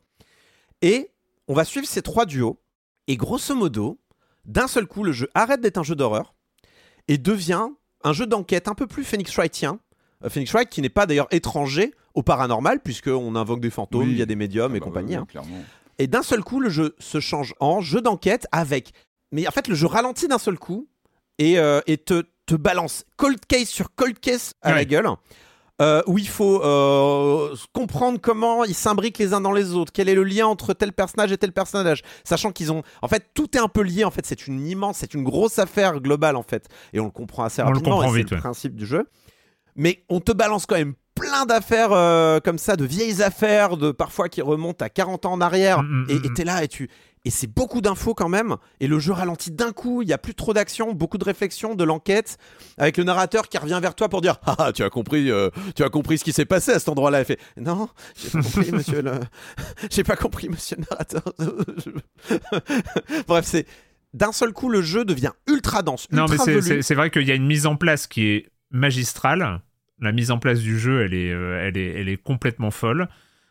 Et 0.83 1.11
on 1.49 1.55
va 1.55 1.65
suivre 1.65 1.87
ces 1.87 2.03
trois 2.03 2.27
duos. 2.27 2.59
Et 3.07 3.17
grosso 3.17 3.55
modo, 3.55 3.99
d'un 4.45 4.69
seul 4.69 4.87
coup, 4.87 5.03
le 5.03 5.13
jeu 5.13 5.29
arrête 5.35 5.61
d'être 5.61 5.79
un 5.79 5.83
jeu 5.83 5.95
d'horreur 5.95 6.35
et 7.09 7.17
devient 7.19 7.69
un 8.05 8.13
jeu 8.13 8.27
d'enquête 8.27 8.69
un 8.69 8.75
peu 8.75 8.87
plus 8.87 9.05
Phoenix 9.05 9.35
Wrightien. 9.35 9.81
Euh, 10.25 10.29
Phoenix 10.31 10.53
Wright 10.53 10.69
qui 10.69 10.83
n'est 10.83 10.89
pas 10.91 11.07
d'ailleurs 11.07 11.29
étranger 11.31 11.95
au 12.15 12.23
paranormal 12.23 12.81
puisqu'on 12.81 13.35
invoque 13.37 13.61
des 13.61 13.71
fantômes, 13.71 14.03
Oui. 14.03 14.13
il 14.13 14.19
y 14.19 14.23
a 14.23 14.27
des 14.27 14.37
médiums 14.37 14.73
Ah 14.73 14.77
et 14.77 14.81
bah 14.81 14.85
compagnie. 14.85 15.17
ouais, 15.17 15.25
hein. 15.37 15.43
Et 15.99 16.07
d'un 16.07 16.23
seul 16.23 16.43
coup, 16.45 16.61
le 16.61 16.69
jeu 16.69 16.95
se 16.99 17.19
change 17.21 17.55
en 17.61 17.81
jeu 17.81 18.01
d'enquête 18.01 18.47
avec. 18.53 18.93
Mais 19.33 19.49
en 19.49 19.51
fait, 19.51 19.67
le 19.69 19.75
jeu 19.75 19.87
ralentit 19.87 20.29
d'un 20.29 20.39
seul 20.39 20.59
coup 20.59 20.89
et, 21.39 21.59
euh, 21.59 21.81
et 21.87 21.97
te, 21.99 22.25
te 22.49 22.55
balance 22.57 23.05
cold 23.17 23.39
case 23.47 23.69
sur 23.69 23.95
cold 23.95 24.19
case 24.19 24.55
à 24.63 24.73
la 24.73 24.85
gueule. 24.85 25.07
euh, 25.81 26.03
où 26.09 26.19
il 26.19 26.27
faut 26.27 26.61
euh, 26.65 27.55
comprendre 27.73 28.19
comment 28.21 28.65
ils 28.65 28.75
s'imbriquent 28.75 29.19
les 29.19 29.33
uns 29.33 29.41
dans 29.41 29.53
les 29.53 29.75
autres, 29.75 29.93
quel 29.93 30.09
est 30.09 30.15
le 30.17 30.25
lien 30.25 30.47
entre 30.49 30.73
tel 30.75 30.93
personnage 30.93 31.31
et 31.31 31.39
tel 31.39 31.53
personnage, 31.53 32.03
sachant 32.25 32.51
qu'ils 32.51 32.73
ont, 32.73 32.83
en 33.01 33.07
fait, 33.07 33.31
tout 33.33 33.57
est 33.57 33.61
un 33.61 33.69
peu 33.69 33.83
lié. 33.83 34.03
En 34.05 34.11
fait, 34.11 34.27
c'est 34.27 34.49
une 34.49 34.67
immense, 34.67 34.97
c'est 34.99 35.15
une 35.15 35.23
grosse 35.23 35.61
affaire 35.61 36.01
globale 36.01 36.35
en 36.35 36.43
fait, 36.43 36.67
et 36.93 36.99
on 36.99 37.05
le 37.05 37.11
comprend 37.13 37.45
assez 37.45 37.63
On 37.63 37.67
rapidement. 37.67 38.03
c'est 38.13 38.23
le 38.23 38.35
ouais. 38.35 38.39
principe 38.41 38.75
du 38.75 38.87
jeu. 38.87 39.07
Mais 39.77 40.03
on 40.09 40.19
te 40.19 40.33
balance 40.33 40.67
quand 40.67 40.75
même 40.75 40.95
plein 41.15 41.47
d'affaires 41.47 41.93
euh, 41.93 42.41
comme 42.41 42.59
ça, 42.59 42.75
de 42.75 42.85
vieilles 42.85 43.23
affaires, 43.23 43.77
de 43.77 43.93
parfois 43.93 44.29
qui 44.29 44.43
remontent 44.43 44.85
à 44.85 44.89
40 44.89 45.27
ans 45.27 45.33
en 45.35 45.41
arrière, 45.41 45.83
Mm, 45.85 45.87
mm, 45.87 46.07
et 46.11 46.15
mm, 46.15 46.25
et 46.25 46.33
t'es 46.35 46.45
là 46.45 46.65
et 46.65 46.69
tu 46.69 46.89
et 47.25 47.31
c'est 47.31 47.47
beaucoup 47.53 47.81
d'infos 47.81 48.15
quand 48.15 48.29
même. 48.29 48.57
Et 48.81 48.87
le 48.87 48.99
jeu 48.99 49.13
ralentit 49.13 49.51
d'un 49.51 49.73
coup. 49.73 50.03
Il 50.03 50.09
y 50.09 50.13
a 50.13 50.19
plus 50.19 50.35
trop 50.35 50.53
d'action, 50.55 50.93
beaucoup 50.93 51.19
de 51.19 51.25
réflexion, 51.25 51.75
de 51.75 51.85
l'enquête, 51.85 52.39
avec 52.79 52.97
le 52.97 53.05
narrateur 53.05 53.49
qui 53.49 53.59
revient 53.59 53.79
vers 53.83 53.95
toi 53.95 54.09
pour 54.09 54.21
dire 54.21 54.37
ah 54.47 54.57
ah, 54.59 54.73
tu 54.73 54.83
as 54.83 54.91
compris, 54.91 55.31
euh, 55.31 55.51
tu 55.75 55.83
as 55.83 55.89
compris 55.89 56.19
ce 56.19 56.25
qui 56.25 56.33
s'est 56.33 56.45
passé 56.45 56.73
à 56.73 56.79
cet 56.79 56.89
endroit-là. 56.89 57.21
Il 57.21 57.25
fait 57.25 57.41
non, 57.57 57.89
j'ai 58.17 58.31
pas 58.31 58.41
compris, 58.43 58.73
monsieur 58.73 59.03
le, 59.03 59.13
j'ai 59.91 60.05
pas 60.05 60.17
compris, 60.17 60.49
monsieur 60.49 60.77
le 60.77 60.85
narrateur. 60.91 61.23
Bref, 63.27 63.45
c'est 63.45 63.67
d'un 64.15 64.33
seul 64.33 64.53
coup 64.53 64.69
le 64.71 64.83
jeu 64.83 65.05
devient 65.05 65.33
ultra 65.47 65.83
dense. 65.83 66.09
Non, 66.11 66.25
mais 66.27 66.33
ultra 66.33 66.45
c'est- 66.45 66.53
velu. 66.53 66.63
c'est 66.67 66.83
c'est 66.83 66.95
vrai 66.95 67.11
qu'il 67.11 67.27
y 67.27 67.33
a 67.33 67.35
une 67.35 67.47
mise 67.47 67.67
en 67.67 67.77
place 67.77 68.07
qui 68.07 68.27
est 68.27 68.47
magistrale. 68.71 69.61
La 70.01 70.13
mise 70.13 70.31
en 70.31 70.39
place 70.39 70.61
du 70.61 70.79
jeu, 70.79 71.03
elle 71.05 71.13
est, 71.15 71.33
euh, 71.33 71.61
elle 71.67 71.77
est, 71.77 72.01
elle 72.01 72.09
est 72.09 72.17
complètement 72.23 72.71
folle. 72.71 73.09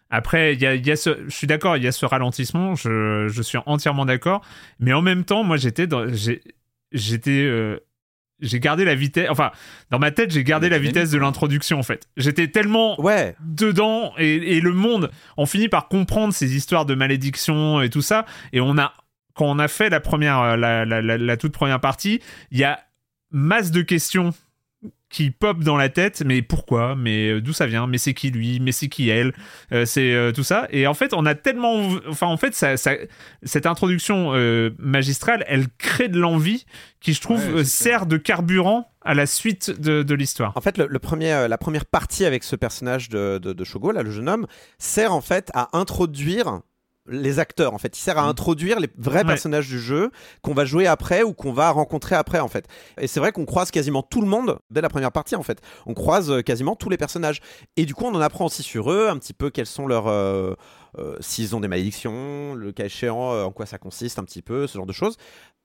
Après, 0.10 0.55
y 0.55 0.66
a, 0.66 0.76
il 0.76 0.86
y 0.86 0.91
a 0.91 0.95
ce, 0.95 1.18
je 1.28 1.36
suis 1.36 1.47
d'accord, 1.47 1.76
il 1.78 1.84
y 1.84 1.88
a 1.88 1.91
ce 1.91 2.05
ralentissement, 2.05 2.76
je, 2.76 3.28
je 3.30 3.41
suis 3.41 3.58
entièrement 3.66 4.05
d'accord. 4.05 4.41
Mais 4.80 4.93
en 4.93 5.01
même 5.01 5.26
temps, 5.26 5.43
moi, 5.43 5.58
j'étais 5.58 5.86
dans, 5.88 6.08
j'ai- 6.14 6.41
j'étais, 6.93 7.43
euh, 7.43 7.78
j'ai 8.39 8.60
gardé 8.60 8.86
la 8.86 8.95
vitesse, 8.95 9.28
enfin, 9.30 9.51
dans 9.89 9.99
ma 9.99 10.12
tête, 10.12 10.32
j'ai 10.32 10.43
gardé 10.43 10.70
la 10.70 10.80
vitesse 10.80 11.10
de 11.12 11.18
l'introduction, 11.18 11.80
en 11.80 11.84
fait. 11.84 12.08
J'étais 12.18 12.47
tellement 12.47 12.99
Ouais. 13.01 13.36
dedans 13.41 14.14
et, 14.18 14.58
et 14.58 14.62
le 14.62 14.72
monde, 14.74 15.12
on 15.38 15.45
finit 15.45 15.70
par 15.70 15.88
comprendre 15.88 16.34
ces 16.34 16.55
histoires 16.55 16.86
de 16.86 16.93
malédiction 16.95 17.82
et 17.82 17.89
tout 17.89 18.03
ça. 18.03 18.26
Et 18.53 18.62
on 18.62 18.78
a, 18.78 18.93
quand 19.34 19.45
on 19.45 19.60
a 19.60 19.68
fait 19.68 19.89
la 19.89 19.99
première, 19.99 20.39
euh, 20.39 20.55
la, 20.55 20.86
la, 20.86 21.01
la, 21.01 21.18
la 21.18 21.38
toute 21.38 21.51
première 21.51 21.80
partie, 21.82 22.22
il 22.51 22.60
y 22.60 22.64
a 22.64 22.80
masse 23.32 23.72
de 23.72 23.82
questions 23.82 24.34
qui 25.10 25.32
pop 25.32 25.64
dans 25.64 25.78
la 25.78 25.89
tête. 25.89 26.24
Mais 26.26 26.41
pourquoi? 26.41 26.95
Mais 26.95 27.30
euh, 27.30 27.41
d'où 27.41 27.53
ça 27.53 27.66
vient? 27.66 27.88
Mais 27.88 27.97
c'est 27.97 28.14
qui 28.14 28.30
lui? 28.30 28.60
Mais 28.60 28.72
c'est 28.72 28.88
qui 28.89 29.10
elle? 29.10 29.34
Euh, 29.72 29.86
C'est 29.86 30.14
euh, 30.14 30.32
tout 30.32 30.43
ça. 30.43 30.68
Et 30.70 30.86
en 30.88 30.93
fait, 30.93 31.14
on 31.14 31.26
a 31.26 31.36
tellement, 31.36 31.88
enfin, 32.08 32.28
en 32.28 32.38
fait, 32.38 32.53
ça, 32.53 32.78
ça, 32.78 32.91
cette 33.43 33.66
introduction 33.66 34.32
euh, 34.34 34.72
magistrale, 34.80 35.43
elle 35.47 35.68
crée 35.78 36.10
de 36.10 36.20
l'envie 36.20 36.66
qui, 36.99 37.14
je 37.14 37.22
trouve, 37.22 37.55
Ouais, 37.55 37.64
sert 37.64 38.05
de 38.05 38.18
carburant 38.18 38.91
à 39.01 39.14
la 39.14 39.26
suite 39.26 39.72
de, 39.80 40.03
de 40.03 40.16
l'histoire. 40.16 40.51
En 40.55 40.62
fait, 40.62 40.78
le, 40.78 40.88
le 40.88 40.99
premier, 40.99 41.47
la 41.47 41.58
première 41.58 41.86
partie 41.86 42.26
avec 42.26 42.43
ce 42.43 42.55
personnage 42.55 43.08
de, 43.10 43.38
de, 43.38 43.53
de 43.53 43.64
Shogo, 43.64 43.91
là, 43.91 44.03
le 44.03 44.12
jeune 44.12 44.28
homme, 44.28 44.47
sert 44.78 45.14
en 45.14 45.22
fait 45.22 45.49
à 45.53 45.70
introduire 45.78 46.60
les 47.08 47.39
acteurs. 47.39 47.74
En 47.74 47.78
fait, 47.78 47.97
il 47.97 48.01
sert 48.01 48.18
à 48.18 48.24
Mm. 48.26 48.30
introduire 48.30 48.80
les 48.80 48.89
vrais 48.97 49.20
Ouais. 49.20 49.26
personnages 49.26 49.68
du 49.68 49.80
jeu 49.80 50.12
qu'on 50.41 50.53
va 50.53 50.66
jouer 50.66 50.88
après 50.88 51.24
ou 51.24 51.34
qu'on 51.34 51.53
va 51.53 51.70
rencontrer 51.72 52.16
après, 52.16 52.39
en 52.39 52.47
fait. 52.47 52.68
Et 52.99 53.08
c'est 53.08 53.20
vrai 53.20 53.32
qu'on 53.32 53.45
croise 53.45 53.72
quasiment 53.72 54.03
tout 54.03 54.22
le 54.22 54.28
monde 54.28 54.60
dès 54.70 54.82
la 54.82 54.89
première 54.89 55.12
partie, 55.12 55.36
en 55.36 55.43
fait. 55.43 55.60
On 55.86 55.93
croise 55.93 56.30
euh, 56.32 56.41
quasiment 56.41 56.76
tous 56.76 56.89
les 56.89 56.97
personnages. 56.97 57.39
Et 57.78 57.86
du 57.86 57.93
coup, 57.95 58.05
on 58.05 58.14
en 58.16 58.22
apprend 58.22 58.45
aussi 58.45 58.64
sur 58.64 58.91
eux, 58.91 59.08
un 59.10 59.18
petit 59.18 59.34
peu 59.34 59.49
quels 59.49 59.66
sont 59.66 59.88
leurs. 59.88 60.08
euh, 60.08 60.53
euh, 60.99 61.16
S'ils 61.20 61.55
ont 61.55 61.60
des 61.60 61.68
malédictions, 61.68 62.53
le 62.55 62.72
cas 62.72 62.86
échéant, 62.86 63.32
euh, 63.34 63.43
en 63.43 63.51
quoi 63.51 63.66
ça 63.66 63.78
consiste 63.78 64.20
un 64.20 64.24
petit 64.24 64.41
peu, 64.41 64.68
ce 64.68 64.78
genre 64.78 64.86
de 64.88 64.93
choses. 64.93 65.16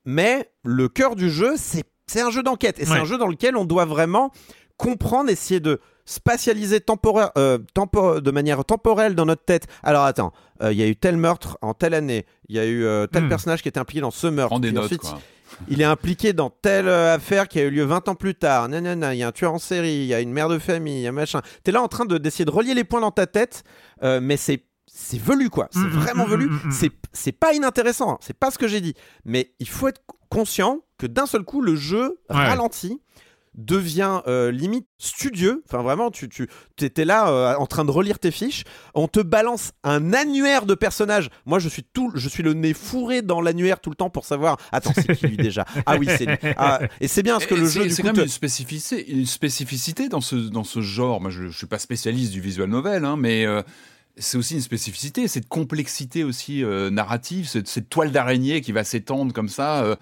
Mais 0.05 0.49
le 0.63 0.89
cœur 0.89 1.15
du 1.15 1.29
jeu, 1.29 1.53
c'est 1.57 1.83
c'est 2.05 2.19
un 2.21 2.31
jeu 2.31 2.43
d'enquête. 2.43 2.79
Et 2.79 2.85
c'est 2.85 2.91
un 2.99 3.05
jeu 3.05 3.17
dans 3.17 3.27
lequel 3.29 3.55
on 3.55 3.63
doit 3.63 3.85
vraiment 3.85 4.31
comprendre, 4.77 5.29
essayer 5.29 5.59
de 5.59 5.79
spatialiser 6.05 6.81
temporaire, 6.81 7.31
euh, 7.37 7.57
tempo- 7.73 8.19
de 8.19 8.31
manière 8.31 8.63
temporelle 8.65 9.15
dans 9.15 9.25
notre 9.25 9.43
tête. 9.45 9.67
Alors 9.83 10.03
attends, 10.03 10.33
euh, 10.61 10.71
il 10.73 10.77
y 10.79 10.83
a 10.83 10.87
eu 10.87 10.95
tel 10.95 11.15
meurtre 11.17 11.57
en 11.61 11.73
telle 11.73 11.93
année, 11.93 12.25
il 12.49 12.55
y 12.55 12.59
a 12.59 12.65
eu 12.65 12.83
euh, 12.83 13.07
tel 13.07 13.23
Hmm. 13.25 13.29
personnage 13.29 13.61
qui 13.61 13.69
était 13.69 13.79
impliqué 13.79 14.01
dans 14.01 14.11
ce 14.11 14.27
meurtre. 14.27 14.49
Prends 14.49 14.59
des 14.59 14.67
puis 14.69 14.75
notes, 14.75 14.85
ensuite, 14.85 15.01
quoi. 15.01 15.19
il 15.69 15.79
est 15.81 15.85
impliqué 15.85 16.33
dans 16.33 16.49
telle 16.49 16.89
affaire 16.89 17.47
qui 17.47 17.59
a 17.59 17.63
eu 17.63 17.69
lieu 17.69 17.83
20 17.85 18.09
ans 18.09 18.15
plus 18.15 18.35
tard. 18.35 18.67
Nanana, 18.67 19.13
il 19.15 19.19
y 19.19 19.23
a 19.23 19.27
un 19.27 19.31
tueur 19.31 19.53
en 19.53 19.59
série, 19.59 19.93
il 19.95 20.05
y 20.05 20.13
a 20.13 20.19
une 20.19 20.33
mère 20.33 20.49
de 20.49 20.59
famille, 20.59 20.97
il 20.99 21.03
y 21.03 21.07
a 21.07 21.11
machin. 21.13 21.41
T'es 21.63 21.71
là 21.71 21.81
en 21.81 21.87
train 21.87 22.05
de- 22.05 22.17
d'essayer 22.17 22.43
de 22.45 22.51
relier 22.51 22.73
les 22.73 22.83
points 22.83 23.01
dans 23.01 23.11
ta 23.11 23.25
tête, 23.27 23.63
mais 24.01 24.35
c'est 24.37 24.65
c'est 24.95 25.19
velu 25.19 25.49
quoi. 25.49 25.69
C'est 25.71 25.79
Mm, 25.79 25.85
mm, 25.87 25.89
vraiment 25.89 26.27
mm, 26.27 26.29
velu. 26.29 26.51
C'est 26.71 26.91
c'est 27.13 27.31
pas 27.31 27.53
inintéressant. 27.53 28.11
hein. 28.11 28.17
C'est 28.21 28.37
pas 28.37 28.51
ce 28.51 28.59
que 28.59 28.67
j'ai 28.67 28.79
dit. 28.81 28.93
Mais 29.25 29.51
il 29.59 29.67
faut 29.67 29.87
être 29.87 30.01
conscient 30.29 30.81
que 30.99 31.07
d'un 31.07 31.25
seul 31.25 31.43
coup 31.43 31.61
le 31.61 31.75
jeu 31.75 32.19
Ouais. 32.29 32.35
ralentit 32.35 33.01
devient 33.55 34.21
euh, 34.27 34.51
limite 34.51 34.87
studieux. 34.97 35.63
Enfin, 35.67 35.83
vraiment, 35.83 36.09
tu, 36.11 36.27
tu 36.29 36.47
étais 36.81 37.05
là 37.05 37.29
euh, 37.29 37.55
en 37.55 37.65
train 37.65 37.85
de 37.85 37.91
relire 37.91 38.19
tes 38.19 38.31
fiches. 38.31 38.63
On 38.95 39.07
te 39.07 39.19
balance 39.19 39.71
un 39.83 40.13
annuaire 40.13 40.65
de 40.65 40.73
personnages. 40.75 41.29
Moi, 41.45 41.59
je 41.59 41.69
suis 41.69 41.83
tout, 41.83 42.11
je 42.15 42.27
suis 42.29 42.41
le 42.43 42.53
nez 42.53 42.73
fourré 42.73 43.21
dans 43.21 43.41
l'annuaire 43.41 43.79
tout 43.79 43.89
le 43.89 43.95
temps 43.95 44.09
pour 44.09 44.25
savoir. 44.25 44.57
Attends, 44.71 44.93
c'est 44.95 45.15
qui 45.15 45.27
lui 45.27 45.37
déjà? 45.37 45.65
Ah 45.85 45.97
oui, 45.97 46.07
c'est 46.17 46.25
lui. 46.25 46.37
Ah, 46.57 46.79
et 46.99 47.07
c'est 47.07 47.23
bien 47.23 47.33
parce 47.35 47.45
que 47.45 47.53
Et 47.55 47.57
le 47.59 47.67
jeu, 47.67 47.89
c'est 47.89 48.01
quand 48.01 48.13
te- 48.13 48.17
même 48.17 48.25
une 48.25 48.31
spécificité, 48.31 49.11
une 49.11 49.25
spécificité 49.25 50.09
dans 50.09 50.21
ce, 50.21 50.35
dans 50.35 50.63
ce 50.63 50.81
genre. 50.81 51.21
Moi, 51.21 51.29
je, 51.29 51.49
je 51.49 51.57
suis 51.57 51.67
pas 51.67 51.79
spécialiste 51.79 52.31
du 52.31 52.41
visual 52.41 52.69
novel, 52.69 53.05
hein, 53.05 53.17
mais 53.17 53.45
euh, 53.45 53.61
c'est 54.17 54.37
aussi 54.37 54.55
une 54.55 54.61
spécificité, 54.61 55.27
cette 55.27 55.47
complexité 55.47 56.23
aussi 56.23 56.63
euh, 56.63 56.89
narrative, 56.89 57.47
cette, 57.47 57.67
cette 57.67 57.89
toile 57.89 58.11
d'araignée 58.11 58.61
qui 58.61 58.71
va 58.71 58.83
s'étendre 58.83 59.33
comme 59.33 59.49
ça. 59.49 59.83
euh, 59.83 59.95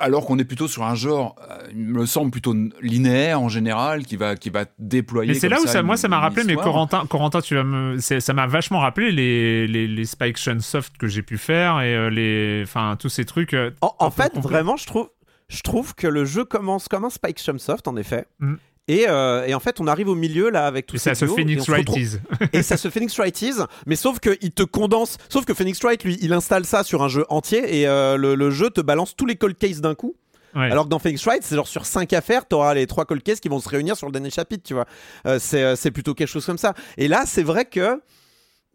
alors 0.00 0.26
qu'on 0.26 0.38
est 0.38 0.44
plutôt 0.44 0.66
sur 0.66 0.82
un 0.82 0.94
genre, 0.94 1.36
euh, 1.50 1.58
il 1.72 1.78
me 1.78 2.06
semble 2.06 2.30
plutôt 2.30 2.54
linéaire 2.80 3.40
en 3.40 3.48
général, 3.48 4.04
qui 4.04 4.16
va, 4.16 4.34
qui 4.34 4.50
va 4.50 4.64
déployer. 4.78 5.32
Mais 5.34 5.38
c'est 5.38 5.48
là 5.48 5.60
où 5.60 5.66
ça, 5.66 5.80
une- 5.80 5.86
moi, 5.86 5.96
ça 5.96 6.08
m'a 6.08 6.18
rappelé, 6.18 6.42
mais. 6.44 6.54
Corentin, 6.56 7.06
Corentin, 7.06 7.40
tu 7.40 7.54
vas 7.54 7.64
me, 7.64 7.98
c'est- 7.98 8.20
ça 8.20 8.32
m'a 8.32 8.46
vachement 8.46 8.80
rappelé 8.80 9.12
les, 9.12 9.66
les, 9.66 9.86
les 9.86 10.04
Spike 10.04 10.36
Chunsoft 10.38 10.96
que 10.98 11.06
j'ai 11.06 11.22
pu 11.22 11.38
faire 11.38 11.80
et 11.80 11.94
euh, 11.94 12.10
les, 12.10 12.62
enfin, 12.64 12.96
tous 12.98 13.08
ces 13.08 13.24
trucs. 13.24 13.54
euh, 13.54 13.70
En, 13.80 14.10
fait, 14.10 14.36
vraiment, 14.38 14.76
je 14.76 14.86
trouve, 14.86 15.10
je 15.48 15.60
trouve 15.62 15.94
que 15.94 16.06
le 16.06 16.24
jeu 16.24 16.44
commence 16.44 16.88
comme 16.88 17.04
un 17.04 17.10
Spike 17.10 17.38
Chunsoft, 17.40 17.86
en 17.88 17.96
effet. 17.96 18.26
Mm. 18.40 18.54
Et, 18.90 19.06
euh, 19.08 19.46
et 19.46 19.54
en 19.54 19.60
fait, 19.60 19.78
on 19.78 19.86
arrive 19.86 20.08
au 20.08 20.16
milieu 20.16 20.50
là 20.50 20.66
avec 20.66 20.86
tout 20.86 20.96
Et 20.96 20.98
ces 20.98 21.10
ça 21.10 21.14
se 21.14 21.26
Phoenix 21.26 21.68
Wrighties. 21.68 22.18
et 22.52 22.64
ça 22.64 22.76
se 22.76 22.90
Phoenix 22.90 23.16
Wrighties, 23.16 23.60
mais 23.86 23.94
sauf 23.94 24.18
qu'il 24.18 24.50
te 24.50 24.64
condense. 24.64 25.16
Sauf 25.28 25.44
que 25.44 25.54
Phoenix 25.54 25.80
Wright, 25.84 26.02
lui, 26.02 26.18
il 26.20 26.32
installe 26.32 26.64
ça 26.64 26.82
sur 26.82 27.00
un 27.04 27.08
jeu 27.08 27.24
entier 27.28 27.82
et 27.82 27.86
euh, 27.86 28.16
le, 28.16 28.34
le 28.34 28.50
jeu 28.50 28.68
te 28.68 28.80
balance 28.80 29.14
tous 29.14 29.26
les 29.26 29.36
cold 29.36 29.56
cases 29.56 29.80
d'un 29.80 29.94
coup. 29.94 30.16
Ouais. 30.56 30.72
Alors 30.72 30.86
que 30.86 30.88
dans 30.88 30.98
Phoenix 30.98 31.24
Wright, 31.24 31.44
c'est 31.44 31.54
genre 31.54 31.68
sur 31.68 31.86
5 31.86 32.12
affaires, 32.14 32.48
t'auras 32.48 32.74
les 32.74 32.88
trois 32.88 33.04
cold 33.04 33.22
cases 33.22 33.38
qui 33.38 33.48
vont 33.48 33.60
se 33.60 33.68
réunir 33.68 33.96
sur 33.96 34.08
le 34.08 34.12
dernier 34.12 34.30
chapitre, 34.30 34.64
tu 34.66 34.74
vois. 34.74 34.86
Euh, 35.24 35.38
c'est, 35.38 35.92
plutôt 35.92 36.14
quelque 36.14 36.26
chose 36.26 36.44
comme 36.44 36.58
ça. 36.58 36.74
Et 36.96 37.06
là, 37.06 37.22
c'est 37.26 37.44
vrai 37.44 37.66
que 37.66 38.00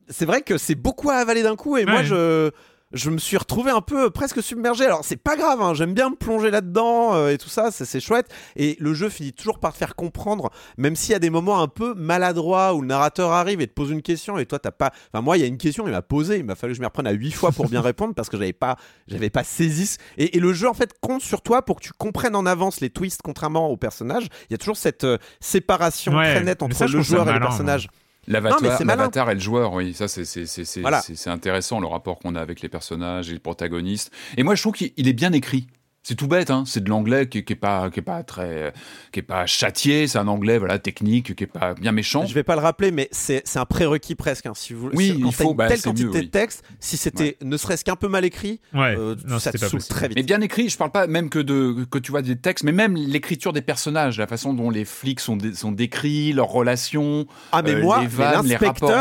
c'est 0.07 0.25
vrai 0.25 0.43
que 0.43 0.57
c'est 0.57 0.75
beaucoup 0.75 1.09
à 1.09 1.15
avaler 1.15 1.43
d'un 1.43 1.57
coup. 1.57 1.75
Et 1.75 1.85
moi, 1.85 2.03
je 2.03 2.51
je 2.91 3.09
me 3.09 3.17
suis 3.17 3.37
retrouvé 3.37 3.71
un 3.71 3.81
peu 3.81 4.09
presque 4.09 4.41
submergé. 4.41 4.85
Alors 4.85 5.03
c'est 5.03 5.17
pas 5.17 5.35
grave, 5.35 5.61
hein, 5.61 5.73
j'aime 5.73 5.93
bien 5.93 6.09
me 6.09 6.15
plonger 6.15 6.51
là-dedans 6.51 7.15
euh, 7.15 7.29
et 7.29 7.37
tout 7.37 7.49
ça, 7.49 7.71
c'est, 7.71 7.99
chouette. 7.99 8.27
Et 8.55 8.77
le 8.79 8.93
jeu 8.93 9.09
finit 9.09 9.33
toujours 9.33 9.59
par 9.59 9.73
te 9.73 9.77
faire 9.77 9.95
comprendre, 9.95 10.51
même 10.77 10.95
s'il 10.95 11.11
y 11.11 11.15
a 11.15 11.19
des 11.19 11.29
moments 11.29 11.61
un 11.61 11.67
peu 11.67 11.93
maladroits 11.95 12.73
où 12.73 12.81
le 12.81 12.87
narrateur 12.87 13.31
arrive 13.31 13.61
et 13.61 13.67
te 13.67 13.73
pose 13.73 13.91
une 13.91 14.01
question 14.01 14.37
et 14.37 14.45
toi 14.45 14.59
t'as 14.59 14.71
pas. 14.71 14.91
Enfin 15.11 15.21
moi 15.21 15.37
il 15.37 15.41
y 15.41 15.43
a 15.43 15.47
une 15.47 15.57
question, 15.57 15.87
il 15.87 15.91
m'a 15.91 16.01
posé, 16.01 16.37
il 16.37 16.45
m'a 16.45 16.55
fallu 16.55 16.73
que 16.73 16.77
je 16.77 16.81
m'y 16.81 16.85
reprenne 16.87 17.07
à 17.07 17.11
8 17.11 17.31
fois 17.31 17.51
pour 17.51 17.67
bien 17.67 17.81
répondre 17.81 18.13
parce 18.13 18.29
que 18.29 18.37
j'avais 18.37 18.53
pas, 18.53 18.77
j'avais 19.07 19.29
pas 19.29 19.43
saisi. 19.43 19.97
Et, 20.17 20.37
et 20.37 20.39
le 20.39 20.53
jeu 20.53 20.69
en 20.69 20.73
fait 20.73 20.93
compte 21.01 21.21
sur 21.21 21.41
toi 21.41 21.63
pour 21.63 21.77
que 21.77 21.83
tu 21.83 21.91
comprennes 21.93 22.35
en 22.35 22.45
avance 22.45 22.81
les 22.81 22.89
twists, 22.89 23.21
contrairement 23.23 23.69
au 23.69 23.77
personnage. 23.77 24.27
Il 24.49 24.53
y 24.53 24.55
a 24.55 24.57
toujours 24.57 24.77
cette 24.77 25.03
euh, 25.03 25.17
séparation 25.39 26.15
Ouais, 26.15 26.35
très 26.35 26.43
nette 26.43 26.61
entre 26.61 26.75
ça, 26.75 26.87
le 26.87 27.01
joueur 27.01 27.29
et 27.29 27.33
le 27.33 27.39
personnage. 27.39 27.87
L'avatar 28.27 29.29
et 29.29 29.33
le 29.35 29.39
joueur, 29.39 29.73
oui, 29.73 29.93
ça 29.93 30.07
c'est 30.07 30.81
Voilà. 30.81 31.01
intéressant 31.27 31.79
le 31.79 31.87
rapport 31.87 32.19
qu'on 32.19 32.35
a 32.35 32.41
avec 32.41 32.61
les 32.61 32.69
personnages 32.69 33.29
et 33.29 33.33
les 33.33 33.39
protagonistes. 33.39 34.11
Et 34.37 34.43
moi 34.43 34.55
je 34.55 34.61
trouve 34.61 34.73
qu'il 34.73 34.91
il 34.97 35.07
est 35.07 35.13
bien 35.13 35.31
écrit. 35.33 35.67
C'est 36.07 36.13
tout 36.13 36.27
bête, 36.27 36.51
hein. 36.51 36.65
c'est 36.67 36.83
de 36.83 36.89
l'anglais 36.91 37.27
qui, 37.27 37.43
qui 37.43 37.53
est 37.53 37.55
pas 37.55 37.89
qui 37.89 37.99
est 37.99 38.03
pas 38.03 38.21
très 38.21 38.73
qui 39.11 39.21
est 39.21 39.23
pas 39.23 39.47
châtié, 39.47 40.05
c'est 40.07 40.19
un 40.19 40.27
anglais 40.27 40.59
voilà 40.59 40.77
technique 40.77 41.33
qui 41.35 41.43
est 41.45 41.47
pas 41.47 41.73
bien 41.73 41.91
méchant. 41.91 42.27
Je 42.27 42.33
vais 42.35 42.43
pas 42.43 42.53
le 42.55 42.61
rappeler, 42.61 42.91
mais 42.91 43.07
c'est 43.11 43.41
c'est 43.43 43.57
un 43.57 43.65
prérequis 43.65 44.13
presque. 44.13 44.45
hein, 44.45 44.51
si 44.53 44.73
vous, 44.73 44.91
Oui, 44.93 45.19
quand 45.19 45.29
il 45.29 45.33
faut, 45.33 45.49
une 45.49 45.55
bah, 45.57 45.67
telle 45.67 45.81
quantité 45.81 46.05
mieux, 46.07 46.21
de 46.21 46.27
texte, 46.27 46.63
si 46.79 46.95
c'était 46.97 47.37
ne 47.41 47.57
serait-ce 47.57 47.83
qu'un 47.83 47.95
peu 47.95 48.07
mal 48.07 48.23
écrit, 48.23 48.59
Ouais. 48.75 48.95
euh, 48.95 49.15
non, 49.27 49.39
ça 49.39 49.51
te 49.51 49.57
pas 49.57 49.67
très 49.79 50.07
vite. 50.07 50.15
Mais 50.17 50.21
bien 50.21 50.41
écrit, 50.41 50.69
je 50.69 50.77
parle 50.77 50.91
pas 50.91 51.07
même 51.07 51.27
que 51.29 51.39
de 51.39 51.85
que 51.89 51.97
tu 51.97 52.11
vois 52.11 52.21
des 52.21 52.35
textes, 52.35 52.63
mais 52.65 52.71
même 52.71 52.95
l'écriture 52.95 53.51
des 53.51 53.63
personnages, 53.63 54.19
la 54.19 54.27
façon 54.27 54.53
dont 54.53 54.69
les 54.69 54.85
flics 54.85 55.19
sont, 55.19 55.37
dé- 55.37 55.55
sont 55.55 55.71
décrits, 55.71 56.33
leurs 56.33 56.49
relations, 56.49 57.25
Ah 57.51 57.63
mais 57.63 57.71
euh, 57.73 57.81
moi, 57.81 57.97
les 58.01 58.03
mais 58.03 58.09
vannes, 58.09 58.45
les 58.45 58.55
rapports 58.57 58.91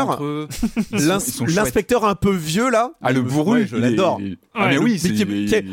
l'inspecteur, 0.91 1.47
l'inspecteur 1.55 2.05
un 2.05 2.15
peu 2.15 2.31
vieux 2.33 2.71
là, 2.71 2.93
Ah 3.03 3.11
le 3.11 3.21
bourru, 3.21 3.59
ouais, 3.59 3.67
je 3.67 3.77
l'adore. 3.77 4.19
Ah 4.55 4.69
mais 4.69 4.75
le- 4.75 4.81
oui, 4.81 4.99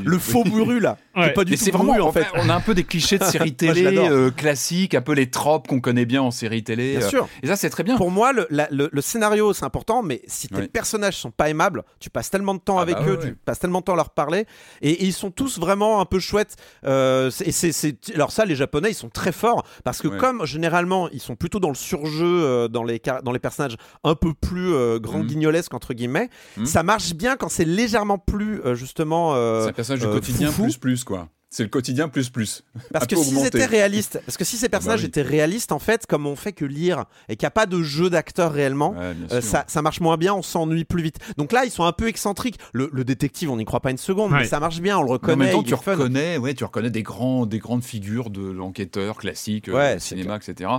le 0.04 0.18
faux 0.18 0.44
bourru 0.44 0.78
là, 0.80 0.98
Ouais. 1.28 1.32
pas 1.32 1.44
du 1.44 1.52
Mais 1.52 1.56
tout 1.56 1.64
c'est 1.64 1.70
bourru 1.72 1.86
vraiment 1.88 2.06
en 2.08 2.12
fait. 2.12 2.26
On 2.34 2.48
a 2.48 2.54
un 2.54 2.60
peu 2.60 2.74
des 2.74 2.84
clichés 2.84 3.18
de 3.18 3.24
séries 3.24 3.54
télé 3.56 3.84
euh, 3.98 4.30
classiques, 4.30 4.94
un 4.94 5.02
peu 5.02 5.12
les 5.12 5.30
tropes 5.30 5.68
qu'on 5.68 5.80
connaît 5.80 6.04
bien 6.06 6.22
en 6.22 6.30
série 6.30 6.62
télé. 6.64 6.96
Bien 6.96 7.06
euh, 7.06 7.08
sûr. 7.10 7.28
Et 7.42 7.46
ça, 7.46 7.56
c'est 7.56 7.70
très 7.70 7.82
bien. 7.82 7.96
Pour 7.96 8.10
moi, 8.10 8.32
le, 8.32 8.46
la- 8.50 8.68
le- 8.70 8.88
le 8.92 9.00
scénario 9.00 9.52
c'est 9.52 9.64
important, 9.64 10.02
mais 10.02 10.22
si 10.26 10.48
tes 10.48 10.56
Ouais. 10.56 10.68
personnages 10.68 11.16
sont 11.16 11.30
pas 11.30 11.48
aimables, 11.48 11.82
tu 12.00 12.10
passes 12.10 12.30
tellement 12.30 12.54
de 12.54 12.60
temps 12.60 12.78
Ah 12.78 12.82
avec 12.82 12.96
bah 12.96 13.04
eux, 13.06 13.16
ouais, 13.18 13.28
tu 13.30 13.34
passes 13.34 13.58
tellement 13.58 13.80
de 13.80 13.84
temps 13.84 13.94
à 13.94 13.96
leur 13.96 14.10
parler, 14.10 14.46
et, 14.80 14.90
et 14.90 15.04
ils 15.04 15.12
sont 15.12 15.30
tous 15.30 15.58
vraiment 15.58 16.00
un 16.00 16.04
peu 16.04 16.18
chouettes. 16.18 16.56
Euh, 16.84 17.30
et 17.44 17.52
c'est, 17.52 17.72
c'est- 17.72 18.14
alors 18.14 18.30
ça, 18.32 18.44
les 18.44 18.54
Japonais, 18.56 18.90
ils 18.90 18.94
sont 18.94 19.08
très 19.10 19.32
forts 19.32 19.64
parce 19.84 20.00
que 20.00 20.08
Ouais. 20.08 20.16
comme 20.18 20.44
généralement 20.46 21.08
ils 21.10 21.20
sont 21.20 21.36
plutôt 21.36 21.58
dans 21.60 21.68
le 21.68 21.74
surjeu, 21.74 22.26
euh, 22.44 22.68
dans 22.68 22.84
les 22.84 22.98
car- 23.00 23.22
dans 23.22 23.32
les 23.32 23.38
personnages 23.38 23.76
un 24.04 24.14
peu 24.14 24.34
plus 24.34 24.72
euh, 24.74 24.98
grand 24.98 25.18
Mhm. 25.20 25.26
guignolesques 25.26 25.74
entre 25.74 25.94
guillemets, 25.94 26.28
Mhm. 26.56 26.66
ça 26.66 26.82
marche 26.82 27.14
bien 27.14 27.36
quand 27.36 27.48
c'est 27.48 27.64
légèrement 27.64 28.18
plus 28.18 28.60
euh, 28.64 28.74
justement. 28.74 29.34
euh, 29.34 29.62
C'est 29.64 29.68
un 29.70 29.72
personnage 29.72 30.00
du 30.00 30.06
euh, 30.06 30.12
quotidien 30.12 30.48
foufou. 30.48 30.62
plus 30.64 30.76
plus 30.78 31.04
quoi. 31.04 31.11
C'est 31.54 31.64
le 31.64 31.68
quotidien 31.68 32.08
plus 32.08 32.30
plus. 32.30 32.64
Parce 32.94 33.06
que 33.06 33.14
s'ils 33.14 33.44
étaient 33.44 33.66
réalistes, 33.66 34.18
parce 34.24 34.38
que 34.38 34.44
si 34.44 34.56
ces 34.56 34.70
personnages 34.70 35.00
oui. 35.00 35.08
étaient 35.08 35.20
réalistes, 35.20 35.70
en 35.72 35.78
fait, 35.78 36.06
comme 36.06 36.26
on 36.26 36.34
fait 36.34 36.54
que 36.54 36.64
lire 36.64 37.04
et 37.28 37.36
qu'il 37.36 37.44
n'y 37.44 37.48
a 37.48 37.50
pas 37.50 37.66
de 37.66 37.82
jeu 37.82 38.08
d'acteur 38.08 38.50
réellement, 38.54 38.92
Ouais, 38.92 39.12
euh, 39.32 39.40
ça, 39.42 39.64
ça 39.66 39.82
marche 39.82 40.00
moins 40.00 40.16
bien, 40.16 40.32
on 40.32 40.40
s'ennuie 40.40 40.84
plus 40.84 41.02
vite. 41.02 41.18
Donc 41.36 41.52
là, 41.52 41.66
ils 41.66 41.70
sont 41.70 41.84
un 41.84 41.92
peu 41.92 42.08
excentriques. 42.08 42.58
Le, 42.72 42.88
le 42.90 43.04
détective, 43.04 43.50
on 43.50 43.58
n'y 43.58 43.66
croit 43.66 43.80
pas 43.80 43.90
une 43.90 43.98
seconde, 43.98 44.32
Ouais. 44.32 44.38
mais 44.38 44.44
ça 44.46 44.60
marche 44.60 44.80
bien, 44.80 44.96
on 44.96 45.02
le 45.02 45.08
Mais 45.08 45.10
en 45.10 45.12
reconnaît. 45.12 45.44
même 45.44 45.52
temps, 45.52 45.60
il 45.60 45.66
tu 45.66 45.74
reconnais, 45.74 46.38
ouais, 46.38 46.54
tu 46.54 46.64
reconnais 46.64 46.88
des, 46.88 47.02
grands, 47.02 47.44
des 47.44 47.58
grandes 47.58 47.84
figures 47.84 48.30
de 48.30 48.50
l'enquêteur 48.50 49.18
classique, 49.18 49.68
euh, 49.68 49.74
Ouais, 49.74 50.00
cinéma, 50.00 50.36
etc. 50.42 50.70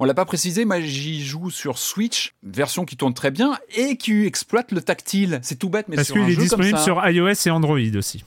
On 0.00 0.06
l'a 0.06 0.14
pas 0.14 0.24
précisé, 0.24 0.64
mais 0.64 0.80
j'y 0.80 1.22
joue 1.22 1.50
sur 1.50 1.76
Switch, 1.76 2.32
version 2.42 2.86
qui 2.86 2.96
tourne 2.96 3.12
très 3.12 3.32
bien 3.32 3.58
et 3.76 3.98
qui 3.98 4.24
exploite 4.24 4.72
le 4.72 4.80
tactile. 4.80 5.40
C'est 5.42 5.58
tout 5.58 5.68
bête, 5.68 5.88
mais 5.90 5.96
Parce 5.96 6.10
qu'il 6.10 6.22
est 6.22 6.30
jeu 6.30 6.36
comme 6.36 6.44
disponible 6.62 6.78
ça- 6.78 6.84
sur 6.84 7.06
iOS 7.06 7.34
et 7.44 7.50
Android 7.50 7.76
aussi. 7.98 8.24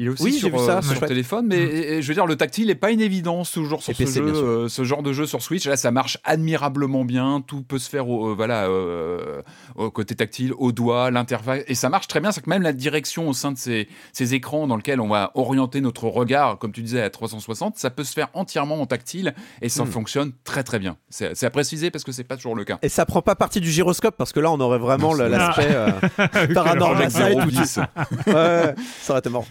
Il 0.00 0.06
est 0.06 0.10
aussi 0.10 0.22
Oui, 0.22 0.32
j'ai 0.32 0.48
sur, 0.48 0.56
vu 0.58 0.64
ça, 0.64 0.78
euh, 0.78 0.82
sur 0.82 1.00
téléphone, 1.06 1.46
mais 1.48 1.58
et- 1.58 1.92
et 1.94 2.02
je 2.02 2.06
veux 2.08 2.14
dire, 2.14 2.24
le 2.24 2.36
tactile 2.36 2.68
n'est 2.68 2.76
pas 2.76 2.92
une 2.92 3.00
évidence 3.00 3.50
toujours 3.50 3.82
sur 3.82 3.90
Et 3.90 3.94
ce, 3.94 3.98
PC, 3.98 4.20
jeu, 4.20 4.26
euh, 4.32 4.68
ce 4.68 4.84
genre 4.84 5.02
de 5.02 5.12
jeu 5.12 5.26
sur 5.26 5.42
Switch. 5.42 5.66
Là, 5.66 5.76
ça 5.76 5.90
marche 5.90 6.18
admirablement 6.24 7.04
bien. 7.04 7.42
Tout 7.44 7.62
peut 7.62 7.80
se 7.80 7.90
faire 7.90 8.08
au, 8.08 8.28
euh, 8.30 8.34
voilà, 8.34 8.66
euh, 8.68 9.42
au 9.74 9.90
côté 9.90 10.14
tactile, 10.14 10.52
au 10.56 10.70
doigt, 10.70 11.10
l'interface. 11.10 11.62
Et 11.66 11.74
ça 11.74 11.88
marche 11.88 12.06
très 12.06 12.20
bien. 12.20 12.30
C'est 12.30 12.42
que 12.42 12.48
même 12.48 12.62
la 12.62 12.72
direction 12.72 13.28
au 13.28 13.32
sein 13.32 13.50
de 13.50 13.58
ces, 13.58 13.88
ces 14.12 14.34
écrans 14.34 14.68
dans 14.68 14.76
lesquels 14.76 15.00
on 15.00 15.08
va 15.08 15.32
orienter 15.34 15.80
notre 15.80 16.04
regard, 16.06 16.58
comme 16.58 16.70
tu 16.70 16.82
disais, 16.82 17.02
à 17.02 17.10
360, 17.10 17.76
ça 17.76 17.90
peut 17.90 18.04
se 18.04 18.12
faire 18.12 18.28
entièrement 18.34 18.80
en 18.80 18.86
tactile 18.86 19.34
et 19.62 19.68
ça 19.68 19.82
Hmm. 19.82 19.88
fonctionne 19.88 20.32
très 20.44 20.62
très 20.62 20.78
bien. 20.78 20.96
C'est 21.10 21.42
à 21.44 21.50
préciser 21.50 21.90
parce 21.90 22.04
que 22.04 22.12
c'est 22.12 22.22
pas 22.24 22.36
toujours 22.36 22.54
le 22.54 22.62
cas. 22.64 22.78
Et 22.82 22.88
ça 22.88 23.04
prend 23.04 23.20
pas 23.22 23.34
partie 23.34 23.60
du 23.60 23.68
gyroscope 23.70 24.14
parce 24.16 24.32
que 24.32 24.38
là 24.38 24.52
on 24.52 24.60
aurait 24.60 24.78
vraiment 24.78 25.12
l'aspect 25.12 25.66
euh, 25.70 25.90
paranormal 26.54 27.02
Avec 27.02 27.10
ça 27.10 27.30
et 27.32 27.34
0,10. 27.34 27.74
tout. 27.74 28.30
Ouais, 28.30 28.74
ça 29.00 29.12
aurait 29.14 29.18
été 29.20 29.28
mort. 29.30 29.44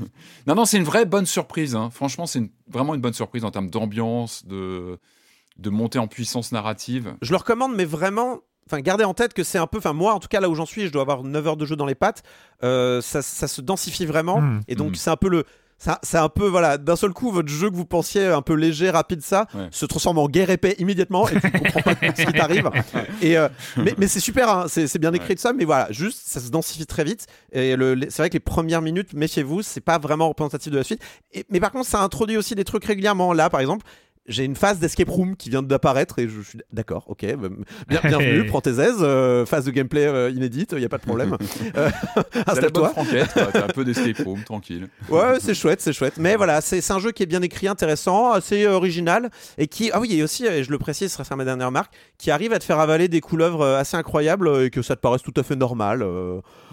Non, 0.48 0.56
non, 0.56 0.66
c'est 0.66 0.78
une 0.78 0.84
vraie 0.84 1.06
bonne 1.06 1.26
surprise. 1.26 1.76
hein. 1.76 1.90
Franchement, 1.92 2.26
c'est 2.26 2.40
une- 2.40 2.50
vraiment 2.68 2.96
une 2.96 3.02
bonne 3.02 3.14
surprise 3.14 3.44
en 3.46 3.52
termes 3.52 3.70
d'ambiance, 3.70 4.46
de, 4.46 4.98
de 5.58 5.70
montée 5.70 6.00
en 6.00 6.08
puissance 6.08 6.52
narrative. 6.52 7.16
Je 7.22 7.32
le 7.32 7.38
recommande, 7.38 7.76
mais 7.76 7.86
vraiment. 7.86 8.40
Enfin, 8.70 8.82
gardez 8.82 9.04
en 9.06 9.14
tête 9.14 9.34
que 9.34 9.44
c'est 9.44 9.58
un 9.58 9.68
peu. 9.68 9.78
Enfin, 9.78 9.94
moi, 9.94 10.14
en 10.14 10.20
tout 10.20 10.28
cas, 10.28 10.40
là 10.42 10.50
où 10.50 10.56
j'en 10.56 10.66
suis, 10.66 10.88
je 10.88 10.92
dois 10.92 11.02
avoir 11.04 11.24
9 11.24 11.46
heures 11.48 11.58
de 11.58 11.66
jeu 11.66 11.76
dans 11.76 11.86
les 11.86 11.96
pattes. 11.96 12.24
euh, 12.64 13.02
ça, 13.02 13.22
ça 13.22 13.48
se 13.48 13.62
densifie 13.62 14.06
vraiment. 14.06 14.42
Mm. 14.42 14.62
Et 14.68 14.76
donc, 14.76 14.92
Mm. 14.92 14.96
c'est 14.96 15.10
un 15.10 15.16
peu 15.18 15.30
le. 15.30 15.44
Ça- 15.78 16.00
C'est 16.04 16.18
un 16.18 16.30
peu, 16.30 16.48
voilà, 16.48 16.78
d'un 16.78 16.96
seul 16.96 17.12
coup, 17.14 17.32
votre 17.32 17.50
jeu 17.50 17.70
que 17.70 17.76
vous 17.76 17.86
pensiez 17.86 18.26
un 18.28 18.42
peu 18.42 18.54
léger, 18.54 18.90
rapide, 18.90 19.22
ça, 19.22 19.46
Ouais. 19.54 19.68
se 19.72 19.86
transforme 19.86 20.18
en 20.18 20.28
guerre 20.28 20.50
épais 20.50 20.76
immédiatement 20.80 21.28
et 21.30 21.40
tu 21.40 21.52
comprends 21.52 21.82
pas 21.82 21.94
ce 22.16 22.26
qui 22.26 22.34
t'arrive. 22.34 22.70
Et, 23.22 23.38
euh, 23.38 23.48
mais 23.78 23.94
mais 23.98 24.08
c'est 24.08 24.20
super, 24.20 24.50
hein, 24.50 24.66
c'est 24.68 24.98
bien 25.00 25.14
écrit 25.14 25.30
Ouais. 25.30 25.36
de 25.36 25.40
ça, 25.40 25.54
mais 25.54 25.66
voilà, 25.66 25.88
juste, 25.92 26.22
ça 26.26 26.40
se 26.40 26.50
densifie 26.50 26.86
très 26.86 27.04
vite. 27.04 27.28
Et 27.52 27.76
c'est 28.10 28.18
vrai 28.18 28.30
que 28.30 28.34
les 28.34 28.40
premières 28.40 28.82
minutes, 28.82 29.14
méfiez-vous, 29.14 29.62
c'est 29.62 29.82
pas 29.82 29.98
vraiment 30.00 30.30
représentatif 30.30 30.72
de 30.72 30.78
la 30.78 30.84
suite. 30.84 31.02
Et- 31.34 31.46
mais 31.50 31.60
par 31.60 31.72
contre, 31.72 31.88
ça 31.88 32.02
introduit 32.02 32.38
aussi 32.38 32.56
des 32.56 32.64
trucs 32.64 32.86
régulièrement. 32.86 33.34
Là, 33.34 33.50
par 33.50 33.60
exemple, 33.62 33.86
j'ai 34.28 34.44
une 34.44 34.56
phase 34.56 34.80
d'escape 34.80 35.10
room 35.10 35.36
qui 35.36 35.50
vient 35.50 35.64
d'apparaître 35.64 36.20
et 36.20 36.28
je 36.28 36.42
suis 36.42 36.60
d'accord, 36.74 37.06
ok, 37.08 37.26
bah, 37.38 37.48
bien, 37.88 38.00
bienvenue, 38.04 38.46
prends 38.48 38.62
tes 38.62 38.80
aises, 38.80 38.98
euh, 39.02 39.46
phase 39.46 39.66
de 39.66 39.72
gameplay 39.72 40.06
euh, 40.06 40.30
inédite, 40.32 40.74
il 40.76 40.82
y 40.82 40.86
a 40.86 40.90
pas 40.90 40.98
de 40.98 41.04
problème. 41.04 41.38
Euh, 41.76 41.90
Installe-toi. 42.48 42.94
T'as 43.54 43.64
un 43.66 43.68
peu 43.68 43.84
d'escape 43.84 44.26
room, 44.26 44.42
tranquille. 44.44 44.88
Ouais, 45.10 45.38
c'est 45.40 45.54
chouette, 45.54 45.82
c'est 45.82 45.94
chouette. 45.94 46.14
Mais 46.18 46.36
voilà, 46.36 46.62
c'est 46.62 46.90
un 46.92 47.00
jeu 47.00 47.12
qui 47.12 47.24
est 47.24 47.28
bien 47.28 47.42
écrit, 47.42 47.68
intéressant, 47.68 48.32
assez 48.32 48.66
original 48.68 49.30
et 49.58 49.68
qui, 49.68 49.92
ah 49.94 50.00
oui, 50.00 50.14
et 50.18 50.24
aussi, 50.24 50.46
et 50.46 50.64
je 50.64 50.72
le 50.72 50.78
précise, 50.78 51.12
ce 51.14 51.24
sera 51.24 51.36
ma 51.36 51.46
dernière 51.46 51.72
marque, 51.72 51.94
qui 52.18 52.32
arrive 52.32 52.54
à 52.54 52.60
te 52.60 52.64
faire 52.64 52.80
avaler 52.80 53.08
des 53.08 53.22
couleuvres 53.22 53.62
euh, 53.62 53.80
assez 53.80 53.98
incroyables 53.98 54.64
et 54.64 54.70
que 54.70 54.82
ça 54.82 54.96
te 54.96 55.02
paraisse 55.02 55.22
tout 55.22 55.34
à 55.36 55.44
fait 55.44 55.56
normal. 55.56 56.04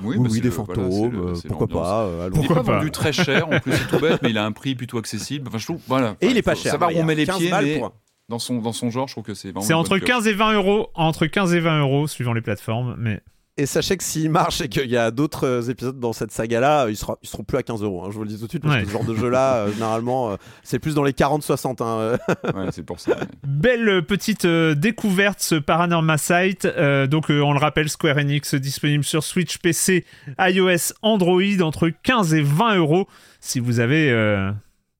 oui, 0.02 0.16
bah, 0.18 0.28
oui, 0.30 0.40
des 0.40 0.48
le- 0.48 0.54
voilà, 0.54 0.74
fantômes, 0.74 1.34
c'est 1.34 1.44
le- 1.44 1.48
pourquoi 1.48 1.66
pas. 1.68 2.04
allons. 2.24 2.36
Il 2.36 2.44
est 2.44 2.46
Pourquoi 2.46 2.56
pas 2.56 2.62
pas 2.64 2.78
vendu 2.78 2.90
très 2.90 3.12
cher, 3.12 3.48
en 3.48 3.58
plus 3.60 3.72
c'est 3.72 3.88
tout 3.88 3.98
bête, 4.00 4.20
mais 4.22 4.30
il 4.30 4.38
a 4.38 4.44
un 4.44 4.52
prix 4.52 4.74
plutôt 4.74 4.98
accessible. 4.98 5.48
Enfin, 5.48 5.58
je 5.58 5.64
trouve, 5.64 5.80
voilà. 5.88 6.16
Et 6.20 6.28
il 6.28 6.36
est 6.36 6.42
pas 6.42 6.54
cher. 6.54 6.80
Ouais, 6.80 6.94
où 6.96 6.98
on 7.00 7.04
met 7.04 7.14
les 7.14 7.26
15 7.26 7.38
pieds, 7.38 7.43
mais 7.50 7.78
pour- 7.78 7.94
dans 8.28 8.38
son, 8.38 8.58
dans 8.60 8.72
son 8.72 8.90
genre, 8.90 9.06
je 9.08 9.14
trouve 9.14 9.24
que 9.24 9.34
c'est 9.34 9.48
vraiment. 9.48 9.60
C'est 9.60 9.74
entre 9.74 9.90
bonne 9.90 9.98
pioche. 10.00 10.08
15 10.10 10.26
et 10.28 10.32
20 10.32 10.52
euros, 10.54 10.88
entre 10.94 11.26
15 11.26 11.52
et 11.54 11.60
20 11.60 11.80
euros 11.80 12.06
suivant 12.08 12.32
les 12.32 12.40
plateformes, 12.40 12.96
mais 12.98 13.20
Et 13.56 13.66
sachez 13.66 13.96
que 13.96 14.02
s'il 14.02 14.30
marche 14.30 14.62
et 14.62 14.68
qu'il 14.68 14.90
y 14.90 14.96
a 14.96 15.10
d'autres 15.12 15.46
euh, 15.46 15.62
épisodes 15.70 16.00
dans 16.00 16.12
cette 16.12 16.32
saga-là, 16.32 16.88
ils, 16.88 16.96
sera, 16.96 17.18
ils 17.22 17.28
seront 17.28 17.44
plus 17.44 17.56
à 17.58 17.62
15 17.62 17.82
euros. 17.84 18.02
hein, 18.02 18.08
je 18.10 18.16
vous 18.16 18.24
le 18.24 18.28
dis 18.28 18.36
tout 18.38 18.46
de 18.46 18.50
suite, 18.50 18.62
parce 18.64 18.74
Ouais. 18.74 18.80
que 18.82 18.88
ce 18.88 18.92
genre 18.92 19.04
de 19.04 19.14
jeu-là, 19.14 19.56
euh, 19.58 19.72
généralement, 19.72 20.30
euh, 20.32 20.36
c'est 20.64 20.80
plus 20.80 20.94
dans 20.96 21.04
les 21.04 21.12
40-60. 21.12 21.80
hein, 21.80 21.98
euh. 21.98 22.16
Ouais, 22.52 22.68
c'est 22.72 22.82
pour 22.82 22.98
ça. 22.98 23.12
ouais. 23.12 23.26
Belle 23.46 24.04
petite 24.06 24.44
euh, 24.46 24.74
découverte, 24.74 25.38
ce 25.40 25.54
Paranormal 25.54 26.18
Sight. 26.18 26.64
Euh, 26.64 27.06
donc, 27.06 27.30
euh, 27.30 27.42
on 27.42 27.52
le 27.52 27.60
rappelle, 27.60 27.88
Square 27.90 28.16
Enix 28.16 28.54
disponible 28.56 29.04
sur 29.04 29.22
Switch, 29.22 29.58
PC, 29.58 30.04
iOS, 30.40 30.92
Android, 31.02 31.60
entre 31.60 31.90
15 32.02 32.34
et 32.34 32.42
20 32.42 32.76
euros. 32.78 33.06
Si 33.40 33.60
vous 33.60 33.78
avez 33.78 34.10
euh, 34.10 34.50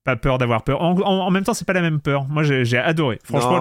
pas 0.05 0.17
peur 0.17 0.37
d'avoir 0.39 0.63
peur. 0.65 0.83
En, 0.83 0.93
en- 1.01 1.27
en 1.27 1.31
même 1.31 1.45
temps, 1.45 1.55
c'est 1.55 1.67
pas 1.67 1.73
la 1.73 1.81
même 1.81 2.01
peur. 2.01 2.27
Moi, 2.29 2.43
j'ai 2.43 2.77
adoré. 2.79 3.19
Franchement, 3.25 3.61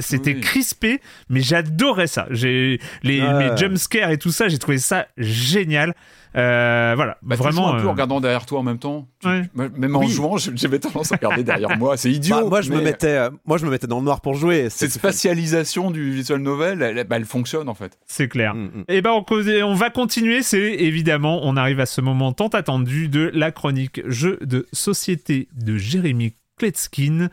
c'était 0.00 0.34
Oui. 0.34 0.40
crispé, 0.40 1.00
mais 1.30 1.40
j'adorais 1.40 2.08
ça. 2.08 2.26
J'ai 2.30 2.80
les 3.02 3.22
jumpscares 3.56 4.10
et 4.10 4.18
tout 4.18 4.32
ça, 4.32 4.48
j'ai 4.48 4.58
trouvé 4.58 4.78
ça 4.78 5.06
génial. 5.16 5.94
Euh, 6.36 6.92
voilà, 6.96 7.16
Bah, 7.22 7.34
tu 7.36 7.42
vraiment. 7.42 7.72
un 7.74 7.80
peu 7.80 7.86
euh, 7.86 7.88
en 7.88 7.92
regardant 7.92 8.20
derrière 8.20 8.44
toi 8.44 8.58
en 8.58 8.62
même 8.62 8.78
temps. 8.78 9.08
Tu- 9.20 9.26
Ouais. 9.28 9.42
Même 9.54 9.96
en 9.96 10.00
Oui. 10.00 10.08
jouant, 10.08 10.36
je- 10.36 10.50
j'avais 10.54 10.78
tendance 10.78 11.10
à 11.12 11.16
regarder 11.16 11.42
derrière 11.44 11.78
moi. 11.78 11.96
C'est 11.96 12.10
idiot. 12.12 12.42
Bah, 12.42 12.48
moi, 12.48 12.60
je 12.60 12.70
me 12.72 12.80
mettais, 12.82 13.16
euh, 13.16 13.30
moi, 13.46 13.56
je 13.56 13.64
me 13.64 13.70
mettais 13.70 13.86
dans 13.86 13.98
le 14.00 14.04
noir 14.04 14.20
pour 14.20 14.34
jouer. 14.34 14.68
Cette 14.68 14.90
c'est- 14.90 14.98
spatialisation 14.98 15.90
du 15.90 16.10
visual 16.12 16.40
novel, 16.40 16.82
elle, 16.82 17.04
bah, 17.04 17.16
elle 17.16 17.24
fonctionne 17.24 17.68
en 17.70 17.74
fait. 17.74 17.98
c'est 18.06 18.28
clair. 18.28 18.54
Mm, 18.54 18.64
mm. 18.66 18.84
Et 18.88 19.00
ben 19.02 19.12
on, 19.12 19.24
on 19.64 19.74
va 19.74 19.88
continuer, 19.90 20.42
c'est 20.42 20.58
évidemment, 20.60 21.40
on 21.42 21.56
arrive 21.56 21.80
à 21.80 21.86
ce 21.86 22.00
moment 22.02 22.32
tant 22.32 22.48
attendu 22.48 23.08
de 23.08 23.30
la 23.32 23.50
chronique 23.50 24.02
jeu 24.06 24.38
de 24.42 24.66
société 24.72 25.48
de 25.54 25.76
Jérémy 25.78 26.34
Kletskin. 26.58 27.28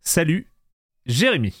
Salut 0.00 0.48
Jérémy. 1.06 1.54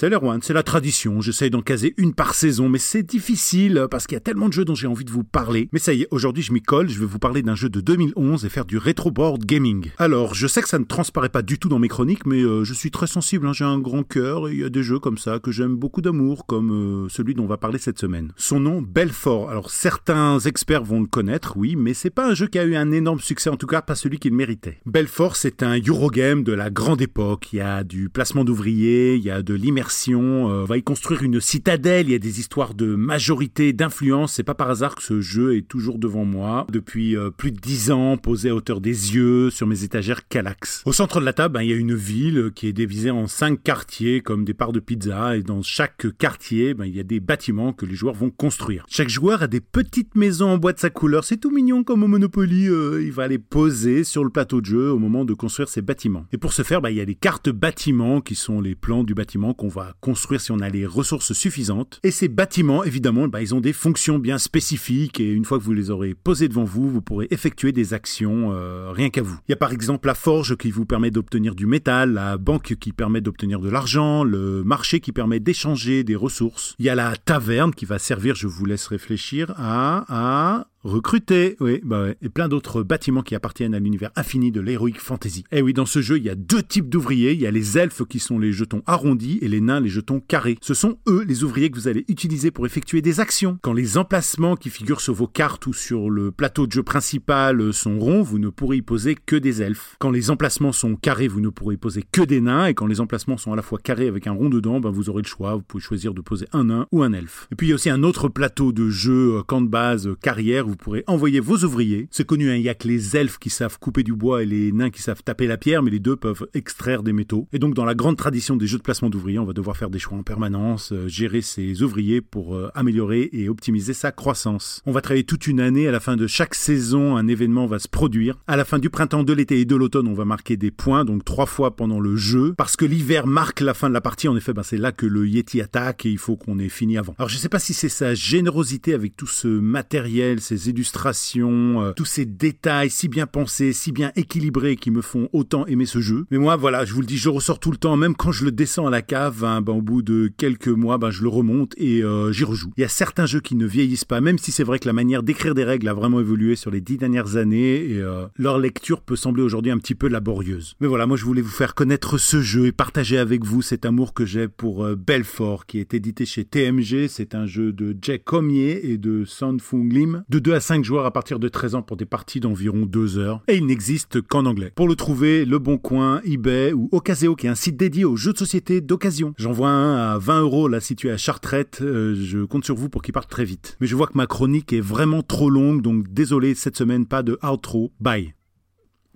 Salut 0.00 0.14
Erwan, 0.14 0.40
c'est 0.40 0.52
la 0.52 0.62
tradition, 0.62 1.20
j'essaye 1.20 1.50
d'en 1.50 1.60
caser 1.60 1.94
une 1.96 2.14
par 2.14 2.34
saison, 2.36 2.68
mais 2.68 2.78
c'est 2.78 3.02
difficile 3.02 3.88
parce 3.90 4.06
qu'il 4.06 4.14
y 4.14 4.16
a 4.16 4.20
tellement 4.20 4.46
de 4.46 4.52
jeux 4.52 4.64
dont 4.64 4.76
j'ai 4.76 4.86
envie 4.86 5.04
de 5.04 5.10
vous 5.10 5.24
parler. 5.24 5.68
Mais 5.72 5.80
ça 5.80 5.92
y 5.92 6.02
est, 6.02 6.08
aujourd'hui 6.12 6.44
je 6.44 6.52
m'y 6.52 6.62
colle, 6.62 6.88
je 6.88 7.00
vais 7.00 7.04
vous 7.04 7.18
parler 7.18 7.42
d'un 7.42 7.56
jeu 7.56 7.68
de 7.68 7.80
2011 7.80 8.44
et 8.44 8.48
faire 8.48 8.64
du 8.64 8.78
retro 8.78 9.10
board 9.10 9.44
gaming. 9.44 9.90
Alors, 9.98 10.34
je 10.34 10.46
sais 10.46 10.62
que 10.62 10.68
ça 10.68 10.78
ne 10.78 10.84
transparaît 10.84 11.30
pas 11.30 11.42
du 11.42 11.58
tout 11.58 11.68
dans 11.68 11.80
mes 11.80 11.88
chroniques, 11.88 12.26
mais 12.26 12.40
euh, 12.42 12.62
je 12.62 12.74
suis 12.74 12.92
très 12.92 13.08
sensible, 13.08 13.48
hein, 13.48 13.52
j'ai 13.52 13.64
un 13.64 13.80
grand 13.80 14.04
cœur 14.04 14.48
et 14.48 14.52
il 14.52 14.60
y 14.60 14.64
a 14.64 14.68
des 14.68 14.84
jeux 14.84 15.00
comme 15.00 15.18
ça 15.18 15.40
que 15.40 15.50
j'aime 15.50 15.74
beaucoup 15.74 16.00
d'amour, 16.00 16.46
comme 16.46 16.70
euh, 16.70 17.08
celui 17.08 17.34
dont 17.34 17.42
on 17.42 17.48
va 17.48 17.56
parler 17.56 17.80
cette 17.80 17.98
semaine. 17.98 18.30
Son 18.36 18.60
nom, 18.60 18.80
Belfort. 18.80 19.50
Alors, 19.50 19.72
certains 19.72 20.38
experts 20.38 20.84
vont 20.84 21.00
le 21.00 21.08
connaître, 21.08 21.56
oui, 21.56 21.74
mais 21.74 21.92
c'est 21.92 22.10
pas 22.10 22.28
un 22.28 22.34
jeu 22.34 22.46
qui 22.46 22.60
a 22.60 22.64
eu 22.64 22.76
un 22.76 22.92
énorme 22.92 23.18
succès, 23.18 23.50
en 23.50 23.56
tout 23.56 23.66
cas 23.66 23.82
pas 23.82 23.96
celui 23.96 24.20
qu'il 24.20 24.32
méritait. 24.32 24.78
Belfort, 24.86 25.34
c'est 25.34 25.64
un 25.64 25.76
Eurogame 25.80 26.44
de 26.44 26.52
la 26.52 26.70
grande 26.70 27.02
époque. 27.02 27.52
Il 27.52 27.56
y 27.56 27.62
a 27.62 27.82
du 27.82 28.08
placement 28.10 28.44
d'ouvriers, 28.44 29.16
il 29.16 29.24
y 29.24 29.30
a 29.32 29.42
de 29.42 29.54
l'immersion, 29.54 29.87
euh, 29.88 30.64
va 30.64 30.76
y 30.76 30.82
construire 30.82 31.22
une 31.22 31.40
citadelle, 31.40 32.08
il 32.08 32.12
y 32.12 32.14
a 32.14 32.18
des 32.18 32.40
histoires 32.40 32.74
de 32.74 32.94
majorité, 32.94 33.72
d'influence. 33.72 34.34
C'est 34.34 34.42
pas 34.42 34.54
par 34.54 34.70
hasard 34.70 34.94
que 34.94 35.02
ce 35.02 35.20
jeu 35.20 35.56
est 35.56 35.66
toujours 35.66 35.98
devant 35.98 36.24
moi. 36.24 36.66
Depuis 36.70 37.16
euh, 37.16 37.30
plus 37.30 37.52
de 37.52 37.58
dix 37.58 37.90
ans, 37.90 38.16
posé 38.16 38.50
à 38.50 38.54
hauteur 38.54 38.80
des 38.80 39.14
yeux 39.14 39.50
sur 39.50 39.66
mes 39.66 39.84
étagères 39.84 40.28
Calax. 40.28 40.82
Au 40.86 40.92
centre 40.92 41.20
de 41.20 41.24
la 41.24 41.32
table, 41.32 41.54
ben, 41.54 41.62
il 41.62 41.70
y 41.70 41.72
a 41.72 41.76
une 41.76 41.94
ville 41.94 42.50
qui 42.54 42.66
est 42.66 42.72
divisée 42.72 43.10
en 43.10 43.26
cinq 43.26 43.62
quartiers 43.62 44.20
comme 44.20 44.44
des 44.44 44.54
parts 44.54 44.72
de 44.72 44.80
pizza 44.80 45.36
et 45.36 45.42
dans 45.42 45.62
chaque 45.62 46.06
quartier, 46.18 46.74
ben, 46.74 46.84
il 46.84 46.96
y 46.96 47.00
a 47.00 47.04
des 47.04 47.20
bâtiments 47.20 47.72
que 47.72 47.86
les 47.86 47.94
joueurs 47.94 48.14
vont 48.14 48.30
construire. 48.30 48.84
Chaque 48.88 49.08
joueur 49.08 49.42
a 49.42 49.46
des 49.46 49.60
petites 49.60 50.14
maisons 50.14 50.50
en 50.50 50.58
bois 50.58 50.72
de 50.72 50.78
sa 50.78 50.90
couleur. 50.90 51.24
C'est 51.24 51.38
tout 51.38 51.50
mignon 51.50 51.84
comme 51.84 52.02
au 52.02 52.08
Monopoly. 52.08 52.68
euh, 52.68 53.02
il 53.02 53.12
va 53.12 53.28
les 53.28 53.38
poser 53.38 54.04
sur 54.04 54.24
le 54.24 54.30
plateau 54.30 54.60
de 54.60 54.66
jeu 54.66 54.90
au 54.90 54.98
moment 54.98 55.24
de 55.24 55.34
construire 55.34 55.68
ses 55.68 55.82
bâtiments. 55.82 56.26
Et 56.32 56.38
pour 56.38 56.52
ce 56.52 56.62
faire, 56.62 56.80
ben, 56.80 56.90
il 56.90 56.96
y 56.96 57.00
a 57.00 57.06
des 57.06 57.14
cartes 57.14 57.50
bâtiments 57.50 58.20
qui 58.20 58.34
sont 58.34 58.60
les 58.60 58.74
plans 58.74 59.04
du 59.04 59.14
bâtiment 59.14 59.54
qu'on 59.54 59.68
va 59.68 59.77
construire 60.00 60.40
si 60.40 60.52
on 60.52 60.60
a 60.60 60.68
les 60.68 60.86
ressources 60.86 61.32
suffisantes. 61.32 62.00
Et 62.02 62.10
ces 62.10 62.28
bâtiments, 62.28 62.84
évidemment, 62.84 63.28
ben, 63.28 63.40
ils 63.40 63.54
ont 63.54 63.60
des 63.60 63.72
fonctions 63.72 64.18
bien 64.18 64.38
spécifiques 64.38 65.20
et 65.20 65.30
une 65.30 65.44
fois 65.44 65.58
que 65.58 65.64
vous 65.64 65.72
les 65.72 65.90
aurez 65.90 66.14
posés 66.14 66.48
devant 66.48 66.64
vous, 66.64 66.90
vous 66.90 67.02
pourrez 67.02 67.28
effectuer 67.30 67.72
des 67.72 67.94
actions 67.94 68.52
euh, 68.52 68.90
rien 68.92 69.10
qu'à 69.10 69.22
vous. 69.22 69.38
Il 69.48 69.52
y 69.52 69.54
a 69.54 69.56
par 69.56 69.72
exemple 69.72 70.06
la 70.06 70.14
forge 70.14 70.56
qui 70.56 70.70
vous 70.70 70.86
permet 70.86 71.10
d'obtenir 71.10 71.54
du 71.54 71.66
métal, 71.66 72.14
la 72.14 72.38
banque 72.38 72.74
qui 72.76 72.92
permet 72.92 73.20
d'obtenir 73.20 73.60
de 73.60 73.68
l'argent, 73.68 74.24
le 74.24 74.62
marché 74.64 75.00
qui 75.00 75.12
permet 75.12 75.40
d'échanger 75.40 76.04
des 76.04 76.16
ressources. 76.16 76.74
Il 76.78 76.84
y 76.84 76.88
a 76.88 76.94
la 76.94 77.16
taverne 77.16 77.74
qui 77.74 77.84
va 77.84 77.98
servir, 77.98 78.34
je 78.34 78.46
vous 78.46 78.64
laisse 78.64 78.86
réfléchir, 78.86 79.52
à 79.56 80.66
recruter, 80.88 81.56
oui, 81.60 81.80
bah 81.84 82.02
ouais, 82.02 82.16
et 82.22 82.28
plein 82.28 82.48
d'autres 82.48 82.82
bâtiments 82.82 83.22
qui 83.22 83.34
appartiennent 83.34 83.74
à 83.74 83.78
l'univers 83.78 84.10
infini 84.16 84.50
de 84.50 84.60
l'heroic 84.60 84.98
fantasy. 84.98 85.44
Et 85.52 85.62
oui, 85.62 85.72
dans 85.72 85.86
ce 85.86 86.00
jeu, 86.00 86.18
il 86.18 86.24
y 86.24 86.30
a 86.30 86.34
deux 86.34 86.62
types 86.62 86.88
d'ouvriers. 86.88 87.32
Il 87.32 87.40
y 87.40 87.46
a 87.46 87.50
les 87.50 87.78
elfes 87.78 88.04
qui 88.04 88.18
sont 88.18 88.38
les 88.38 88.52
jetons 88.52 88.82
arrondis 88.86 89.38
et 89.42 89.48
les 89.48 89.60
nains 89.60 89.80
les 89.80 89.88
jetons 89.88 90.20
carrés. 90.20 90.58
Ce 90.60 90.74
sont 90.74 90.98
eux 91.06 91.24
les 91.26 91.44
ouvriers 91.44 91.70
que 91.70 91.76
vous 91.76 91.88
allez 91.88 92.04
utiliser 92.08 92.50
pour 92.50 92.66
effectuer 92.66 93.02
des 93.02 93.20
actions. 93.20 93.58
Quand 93.62 93.72
les 93.72 93.98
emplacements 93.98 94.56
qui 94.56 94.70
figurent 94.70 95.00
sur 95.00 95.14
vos 95.14 95.26
cartes 95.26 95.66
ou 95.66 95.72
sur 95.72 96.10
le 96.10 96.32
plateau 96.32 96.66
de 96.66 96.72
jeu 96.72 96.82
principal 96.82 97.72
sont 97.72 97.98
ronds, 97.98 98.22
vous 98.22 98.38
ne 98.38 98.48
pourrez 98.48 98.78
y 98.78 98.82
poser 98.82 99.14
que 99.14 99.36
des 99.36 99.62
elfes. 99.62 99.96
Quand 99.98 100.10
les 100.10 100.30
emplacements 100.30 100.72
sont 100.72 100.96
carrés, 100.96 101.28
vous 101.28 101.40
ne 101.40 101.48
pourrez 101.48 101.74
y 101.74 101.78
poser 101.78 102.02
que 102.10 102.22
des 102.22 102.40
nains. 102.40 102.66
Et 102.66 102.74
quand 102.74 102.86
les 102.86 103.00
emplacements 103.00 103.36
sont 103.36 103.52
à 103.52 103.56
la 103.56 103.62
fois 103.62 103.78
carrés 103.78 104.08
avec 104.08 104.26
un 104.26 104.32
rond 104.32 104.48
dedans, 104.48 104.80
ben 104.80 104.90
vous 104.90 105.10
aurez 105.10 105.22
le 105.22 105.28
choix. 105.28 105.54
Vous 105.54 105.62
pouvez 105.62 105.82
choisir 105.82 106.14
de 106.14 106.20
poser 106.20 106.46
un 106.52 106.64
nain 106.64 106.86
ou 106.92 107.02
un 107.02 107.12
elfe. 107.12 107.48
Et 107.52 107.54
puis 107.54 107.66
il 107.66 107.70
y 107.70 107.72
a 107.72 107.76
aussi 107.76 107.90
un 107.90 108.02
autre 108.02 108.28
plateau 108.28 108.72
de 108.72 108.88
jeu 108.88 109.38
euh, 109.38 109.42
camp 109.42 109.60
de 109.60 109.68
base 109.68 110.06
euh, 110.06 110.16
carrière. 110.20 110.66
Pourrez 110.78 111.04
envoyer 111.06 111.40
vos 111.40 111.58
ouvriers. 111.58 112.08
C'est 112.10 112.26
connu, 112.26 112.50
hein, 112.50 112.56
il 112.56 112.62
y 112.62 112.68
a 112.68 112.74
que 112.74 112.88
les 112.88 113.16
elfes 113.16 113.38
qui 113.38 113.50
savent 113.50 113.78
couper 113.78 114.02
du 114.02 114.14
bois 114.14 114.42
et 114.42 114.46
les 114.46 114.72
nains 114.72 114.90
qui 114.90 115.02
savent 115.02 115.22
taper 115.22 115.46
la 115.46 115.56
pierre, 115.56 115.82
mais 115.82 115.90
les 115.90 115.98
deux 115.98 116.16
peuvent 116.16 116.46
extraire 116.54 117.02
des 117.02 117.12
métaux. 117.12 117.48
Et 117.52 117.58
donc 117.58 117.74
dans 117.74 117.84
la 117.84 117.94
grande 117.94 118.16
tradition 118.16 118.56
des 118.56 118.66
jeux 118.66 118.78
de 118.78 118.82
placement 118.82 119.10
d'ouvriers, 119.10 119.38
on 119.38 119.44
va 119.44 119.52
devoir 119.52 119.76
faire 119.76 119.90
des 119.90 119.98
choix 119.98 120.18
en 120.18 120.22
permanence, 120.22 120.92
euh, 120.92 121.08
gérer 121.08 121.40
ses 121.40 121.82
ouvriers 121.82 122.20
pour 122.20 122.54
euh, 122.54 122.70
améliorer 122.74 123.28
et 123.32 123.48
optimiser 123.48 123.92
sa 123.92 124.12
croissance. 124.12 124.82
On 124.86 124.92
va 124.92 125.00
travailler 125.00 125.24
toute 125.24 125.46
une 125.46 125.60
année, 125.60 125.88
à 125.88 125.92
la 125.92 126.00
fin 126.00 126.16
de 126.16 126.26
chaque 126.26 126.54
saison, 126.54 127.16
un 127.16 127.26
événement 127.26 127.66
va 127.66 127.78
se 127.78 127.88
produire. 127.88 128.38
À 128.46 128.56
la 128.56 128.64
fin 128.64 128.78
du 128.78 128.90
printemps, 128.90 129.24
de 129.24 129.32
l'été 129.32 129.60
et 129.60 129.64
de 129.64 129.76
l'automne, 129.76 130.08
on 130.08 130.14
va 130.14 130.24
marquer 130.24 130.56
des 130.56 130.70
points, 130.70 131.04
donc 131.04 131.24
trois 131.24 131.46
fois 131.46 131.76
pendant 131.76 132.00
le 132.00 132.16
jeu, 132.16 132.54
parce 132.56 132.76
que 132.76 132.84
l'hiver 132.84 133.26
marque 133.26 133.60
la 133.60 133.74
fin 133.74 133.88
de 133.88 133.94
la 133.94 134.00
partie. 134.00 134.28
En 134.28 134.36
effet, 134.36 134.52
ben, 134.52 134.62
c'est 134.62 134.78
là 134.78 134.92
que 134.92 135.06
le 135.06 135.26
Yeti 135.26 135.60
attaque 135.60 136.06
et 136.06 136.10
il 136.10 136.18
faut 136.18 136.36
qu'on 136.36 136.58
ait 136.58 136.68
fini 136.68 136.98
avant. 136.98 137.14
Alors 137.18 137.28
je 137.28 137.36
sais 137.36 137.48
pas 137.48 137.58
si 137.58 137.74
c'est 137.74 137.88
sa 137.88 138.14
générosité 138.14 138.94
avec 138.94 139.16
tout 139.16 139.26
ce 139.26 139.48
matériel, 139.48 140.40
ces 140.58 140.70
illustrations, 140.70 141.82
euh, 141.82 141.92
tous 141.92 142.04
ces 142.04 142.26
détails 142.26 142.90
si 142.90 143.08
bien 143.08 143.26
pensés, 143.26 143.72
si 143.72 143.92
bien 143.92 144.12
équilibrés 144.16 144.76
qui 144.76 144.90
me 144.90 145.00
font 145.00 145.28
autant 145.32 145.66
aimer 145.66 145.86
ce 145.86 146.00
jeu. 146.00 146.26
Mais 146.30 146.38
moi, 146.38 146.56
voilà, 146.56 146.84
je 146.84 146.92
vous 146.92 147.00
le 147.00 147.06
dis, 147.06 147.16
je 147.16 147.28
ressors 147.28 147.60
tout 147.60 147.70
le 147.70 147.76
temps, 147.76 147.96
même 147.96 148.14
quand 148.14 148.32
je 148.32 148.44
le 148.44 148.52
descends 148.52 148.86
à 148.86 148.90
la 148.90 149.02
cave, 149.02 149.44
hein, 149.44 149.60
ben, 149.60 149.72
au 149.72 149.82
bout 149.82 150.02
de 150.02 150.30
quelques 150.36 150.68
mois, 150.68 150.98
ben, 150.98 151.10
je 151.10 151.22
le 151.22 151.28
remonte 151.28 151.74
et 151.76 152.02
euh, 152.02 152.32
j'y 152.32 152.44
rejoue. 152.44 152.72
Il 152.76 152.80
y 152.80 152.84
a 152.84 152.88
certains 152.88 153.26
jeux 153.26 153.40
qui 153.40 153.54
ne 153.54 153.66
vieillissent 153.66 154.04
pas, 154.04 154.20
même 154.20 154.38
si 154.38 154.52
c'est 154.52 154.64
vrai 154.64 154.78
que 154.78 154.86
la 154.86 154.92
manière 154.92 155.22
d'écrire 155.22 155.54
des 155.54 155.64
règles 155.64 155.88
a 155.88 155.94
vraiment 155.94 156.20
évolué 156.20 156.56
sur 156.56 156.70
les 156.70 156.80
dix 156.80 156.96
dernières 156.96 157.36
années 157.36 157.76
et 157.76 158.00
euh, 158.00 158.26
leur 158.36 158.58
lecture 158.58 159.00
peut 159.00 159.16
sembler 159.16 159.42
aujourd'hui 159.42 159.70
un 159.70 159.78
petit 159.78 159.94
peu 159.94 160.08
laborieuse. 160.08 160.74
Mais 160.80 160.86
voilà, 160.86 161.06
moi 161.06 161.16
je 161.16 161.24
voulais 161.24 161.42
vous 161.42 161.48
faire 161.48 161.74
connaître 161.74 162.18
ce 162.18 162.40
jeu 162.40 162.66
et 162.66 162.72
partager 162.72 163.18
avec 163.18 163.44
vous 163.44 163.62
cet 163.62 163.84
amour 163.84 164.14
que 164.14 164.24
j'ai 164.24 164.48
pour 164.48 164.86
Belfort, 164.96 165.66
qui 165.66 165.78
est 165.78 165.94
édité 165.94 166.26
chez 166.26 166.44
TMG. 166.44 167.06
C'est 167.08 167.34
un 167.34 167.46
jeu 167.46 167.72
de 167.72 167.96
Jack 168.00 168.24
Comier 168.24 168.90
et 168.90 168.98
de 168.98 169.24
San 169.24 169.60
Fung 169.60 169.88
Lim, 169.88 170.24
de 170.28 170.38
2 170.48 170.54
à 170.54 170.60
5 170.60 170.82
joueurs 170.82 171.04
à 171.04 171.10
partir 171.10 171.38
de 171.38 171.46
13 171.46 171.74
ans 171.74 171.82
pour 171.82 171.98
des 171.98 172.06
parties 172.06 172.40
d'environ 172.40 172.86
2 172.86 173.18
heures. 173.18 173.42
Et 173.48 173.56
il 173.56 173.66
n'existe 173.66 174.22
qu'en 174.22 174.46
anglais. 174.46 174.72
Pour 174.74 174.88
le 174.88 174.96
trouver, 174.96 175.44
Le 175.44 175.58
Bon 175.58 175.76
Coin, 175.76 176.22
eBay 176.24 176.72
ou 176.72 176.88
Ocaseo, 176.90 177.36
qui 177.36 177.46
est 177.46 177.50
un 177.50 177.54
site 177.54 177.76
dédié 177.76 178.06
aux 178.06 178.16
jeux 178.16 178.32
de 178.32 178.38
société 178.38 178.80
d'occasion. 178.80 179.34
J'en 179.36 179.52
vois 179.52 179.68
un 179.68 180.14
à 180.14 180.16
20 180.16 180.40
euros, 180.40 180.66
là 180.66 180.80
situé 180.80 181.10
à 181.10 181.18
Chartrette. 181.18 181.82
Euh, 181.82 182.14
je 182.14 182.44
compte 182.44 182.64
sur 182.64 182.76
vous 182.76 182.88
pour 182.88 183.02
qu'il 183.02 183.12
parte 183.12 183.28
très 183.28 183.44
vite. 183.44 183.76
Mais 183.82 183.86
je 183.86 183.94
vois 183.94 184.06
que 184.06 184.16
ma 184.16 184.26
chronique 184.26 184.72
est 184.72 184.80
vraiment 184.80 185.20
trop 185.20 185.50
longue, 185.50 185.82
donc 185.82 186.08
désolé 186.08 186.54
cette 186.54 186.78
semaine, 186.78 187.04
pas 187.04 187.22
de 187.22 187.38
outro. 187.42 187.92
Bye. 188.00 188.32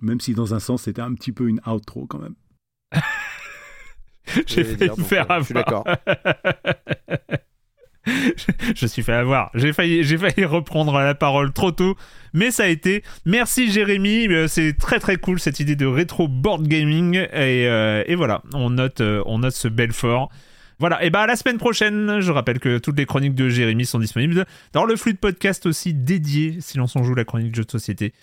Même 0.01 0.19
si 0.19 0.35
dans 0.35 0.53
un 0.53 0.59
sens 0.59 0.83
c'était 0.83 1.01
un 1.01 1.15
petit 1.15 1.31
peu 1.31 1.47
une 1.47 1.61
outro 1.65 2.05
quand 2.05 2.19
même. 2.19 2.35
J'ai 4.45 4.63
donc, 4.75 4.99
faire 4.99 5.31
euh, 5.31 5.39
Je 5.39 5.45
suis 5.45 5.57
avoir. 5.57 5.83
d'accord. 5.83 5.97
je 8.75 8.85
suis 8.85 9.01
fait 9.03 9.13
avoir. 9.13 9.49
J'ai 9.53 9.73
failli, 9.73 10.03
j'ai 10.03 10.17
failli 10.17 10.45
reprendre 10.45 10.93
la 10.99 11.15
parole 11.15 11.53
trop 11.53 11.71
tôt, 11.71 11.95
mais 12.33 12.51
ça 12.51 12.63
a 12.63 12.67
été. 12.67 13.03
Merci 13.25 13.71
Jérémy, 13.71 14.27
Euh, 14.27 14.47
c'est 14.47 14.73
très 14.73 14.99
très 14.99 15.17
cool 15.17 15.39
cette 15.39 15.59
idée 15.59 15.75
de 15.75 15.85
rétro 15.85 16.27
board 16.27 16.67
gaming 16.67 17.15
et, 17.15 17.67
euh, 17.67 18.03
voilà, 18.15 18.41
on 18.53 18.71
note, 18.71 19.01
euh, 19.01 19.49
ce 19.51 19.67
Belfort. 19.67 20.29
Voilà, 20.79 21.03
et 21.03 21.09
bah 21.09 21.21
à 21.21 21.27
la 21.27 21.35
semaine 21.35 21.59
prochaine, 21.59 22.19
je 22.19 22.31
rappelle 22.31 22.59
que 22.59 22.77
toutes 22.77 22.97
les 22.97 23.05
chroniques 23.05 23.35
de 23.35 23.47
Jérémy 23.47 23.85
sont 23.85 23.99
disponibles 23.99 24.45
dans 24.73 24.83
le 24.83 24.95
flux 24.95 25.13
de 25.13 25.17
podcast 25.17 25.65
aussi 25.65 25.93
dédié, 25.93 26.57
Silence 26.59 26.95
on 26.95 27.03
joue 27.03 27.15
la 27.15 27.23
chronique 27.23 27.55
jeu 27.55 27.63
de 27.63 27.71
société. 27.71 28.13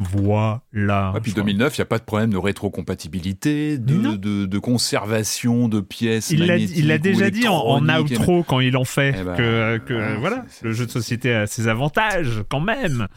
Voilà. 0.00 1.12
Et 1.16 1.20
puis 1.20 1.30
Je 1.32 1.34
crois. 1.34 1.44
2009, 1.44 1.76
il 1.76 1.80
n'y 1.80 1.82
a 1.82 1.86
pas 1.86 1.98
de 1.98 2.04
problème 2.04 2.30
de 2.30 2.36
rétrocompatibilité, 2.36 3.78
de, 3.78 4.16
de, 4.16 4.46
de 4.46 4.58
conservation 4.58 5.68
de 5.68 5.80
pièces. 5.80 6.30
Il 6.30 6.46
l'a 6.86 6.98
déjà 6.98 7.30
dit 7.30 7.48
en, 7.48 7.54
en 7.56 7.98
outro 8.00 8.42
quand 8.44 8.60
il 8.60 8.76
en 8.76 8.84
fait 8.84 9.14
Eh 9.20 9.24
ben, 9.24 9.34
que, 9.34 9.78
que 9.78 9.94
ouais, 9.94 10.16
voilà, 10.16 10.44
c'est- 10.48 10.64
le 10.64 10.72
jeu 10.72 10.86
de 10.86 10.90
société 10.92 11.34
a 11.34 11.46
ses 11.48 11.66
avantages 11.68 12.44
quand 12.48 12.60
même. 12.60 13.08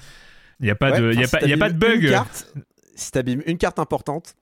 Il 0.59 0.65
n'y 0.65 0.71
a 0.71 0.75
pas 0.75 0.91
Ouais, 0.91 1.01
de, 1.01 1.13
y 1.13 1.23
a 1.23 1.27
pas, 1.27 1.39
si 1.39 1.45
il 1.45 1.49
y 1.49 1.53
a 1.53 1.57
pas 1.57 1.69
de 1.69 1.77
bug. 1.77 2.03
une 2.03 2.09
carte, 2.09 2.47
si 2.95 3.11
t'abîmes 3.11 3.41
une 3.45 3.57
carte 3.57 3.79
importante, 3.79 4.35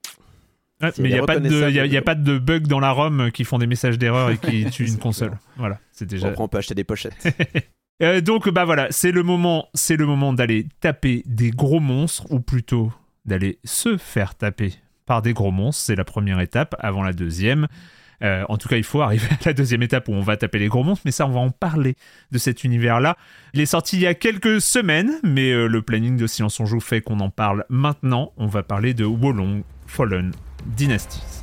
Ouais, 0.82 0.92
si 0.92 1.02
mais 1.02 1.10
il 1.10 1.12
n'y 1.12 1.18
a 1.18 1.26
pas 1.26 1.38
de, 1.38 1.62
a, 1.64 1.68
y 1.70 1.96
a 1.98 2.02
pas 2.02 2.14
de 2.14 2.38
bug 2.38 2.66
dans 2.66 2.80
la 2.80 2.90
ROM 2.92 3.30
qui 3.32 3.44
font 3.44 3.58
des 3.58 3.66
messages 3.66 3.98
d'erreur 3.98 4.30
et 4.30 4.38
qui 4.38 4.64
tuent 4.70 4.88
une 4.88 4.96
console. 4.98 5.38
Voilà, 5.58 5.78
c'est 5.92 6.06
déjà. 6.08 6.28
après 6.28 6.42
on 6.42 6.48
peut 6.48 6.56
acheter 6.56 6.74
des 6.74 6.84
pochettes. 6.84 7.16
Euh, 8.02 8.20
donc 8.20 8.48
bah 8.48 8.64
voilà, 8.64 8.88
c'est 8.90 9.12
le 9.12 9.22
moment, 9.22 9.68
c'est 9.74 9.96
le 9.96 10.06
moment 10.06 10.32
d'aller 10.32 10.66
taper 10.80 11.22
des 11.26 11.50
gros 11.50 11.80
monstres 11.80 12.26
ou 12.30 12.40
plutôt 12.40 12.92
d'aller 13.26 13.58
se 13.64 13.96
faire 13.96 14.34
taper 14.34 14.72
par 15.06 15.22
des 15.22 15.32
gros 15.32 15.50
monstres. 15.50 15.82
C'est 15.84 15.96
la 15.96 16.04
première 16.04 16.40
étape 16.40 16.74
avant 16.78 17.02
la 17.02 17.12
deuxième. 17.12 17.66
Euh, 18.22 18.44
en 18.48 18.58
tout 18.58 18.68
cas, 18.68 18.76
il 18.76 18.84
faut 18.84 19.00
arriver 19.00 19.26
à 19.44 19.46
la 19.46 19.52
deuxième 19.52 19.82
étape 19.82 20.08
où 20.08 20.12
on 20.12 20.20
va 20.20 20.36
taper 20.36 20.58
les 20.58 20.68
gros 20.68 20.84
monstres, 20.84 21.02
mais 21.04 21.10
ça, 21.10 21.26
on 21.26 21.30
va 21.30 21.40
en 21.40 21.50
parler 21.50 21.96
de 22.32 22.38
cet 22.38 22.64
univers-là. 22.64 23.16
Il 23.54 23.60
est 23.60 23.66
sorti 23.66 23.96
il 23.96 24.02
y 24.02 24.06
a 24.06 24.14
quelques 24.14 24.60
semaines, 24.60 25.18
mais 25.22 25.50
euh, 25.52 25.66
le 25.66 25.82
planning 25.82 26.16
de 26.16 26.26
Silence 26.26 26.60
on 26.60 26.66
Joue 26.66 26.80
fait 26.80 27.00
qu'on 27.00 27.20
en 27.20 27.30
parle 27.30 27.64
maintenant. 27.68 28.32
On 28.36 28.46
va 28.46 28.62
parler 28.62 28.94
de 28.94 29.04
Wolong 29.04 29.62
Fallen 29.86 30.32
Dynasties. 30.66 31.39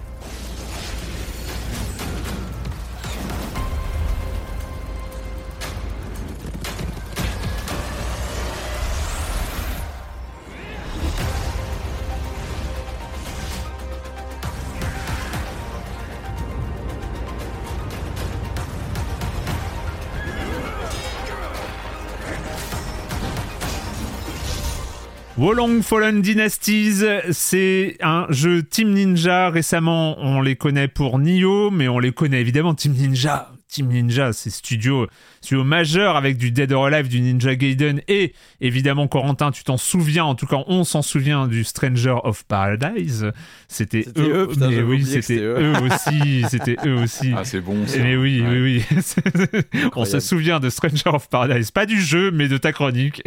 Wolong 25.38 25.84
Fallen 25.84 26.24
Dynasties, 26.24 27.04
c'est 27.32 27.98
un 28.02 28.26
jeu 28.30 28.64
Team 28.64 28.90
Ninja. 28.90 29.52
Récemment, 29.52 30.18
on 30.18 30.42
les 30.42 30.56
connaît 30.56 30.88
pour 30.88 31.20
Nioh, 31.20 31.70
mais 31.70 31.88
on 31.88 32.00
les 32.00 32.12
connaît 32.12 32.42
évidemment 32.42 32.74
Team 32.74 32.94
Ninja. 32.94 33.52
Team 33.70 33.88
Ninja, 33.88 34.32
c'est 34.34 34.50
studio, 34.50 35.08
studio 35.42 35.64
majeur 35.64 36.16
avec 36.16 36.38
du 36.38 36.52
Dead 36.52 36.72
or 36.72 36.86
Alive, 36.86 37.10
du 37.10 37.20
Ninja 37.20 37.56
Gaiden 37.56 38.02
et 38.08 38.34
évidemment 38.62 39.08
Corentin, 39.08 39.52
tu 39.52 39.64
t'en 39.64 39.76
souviens, 39.78 40.24
en 40.24 40.36
tout 40.36 40.46
cas 40.48 40.64
on 40.68 40.84
s'en 40.86 41.02
souvient 41.02 41.48
du 41.48 41.64
Stranger 41.66 42.16
of 42.24 42.46
Paradise. 42.46 43.32
C'était 43.68 44.06
eux, 44.18 44.48
putain, 44.50 44.70
mais 44.70 44.82
oui, 44.82 45.06
c'était 45.06 45.38
eux. 45.40 45.60
eux 45.60 45.74
aussi, 45.84 46.46
c'était 46.50 46.78
eux 46.86 46.96
aussi. 46.96 47.34
Ah, 47.36 47.44
c'est 47.44 47.60
bon. 47.62 47.86
ça. 47.86 48.00
Mais 48.00 48.16
oui, 48.16 48.42
Ouais. 48.42 48.60
oui, 48.60 48.84
oui. 48.92 49.62
On 49.96 50.06
se 50.06 50.20
souvient 50.20 50.60
de 50.60 50.70
Stranger 50.70 51.10
of 51.10 51.28
Paradise, 51.30 51.72
pas 51.72 51.86
du 51.86 52.00
jeu, 52.02 52.32
mais 52.32 52.48
de 52.48 52.58
ta 52.58 52.72
chronique. 52.72 53.22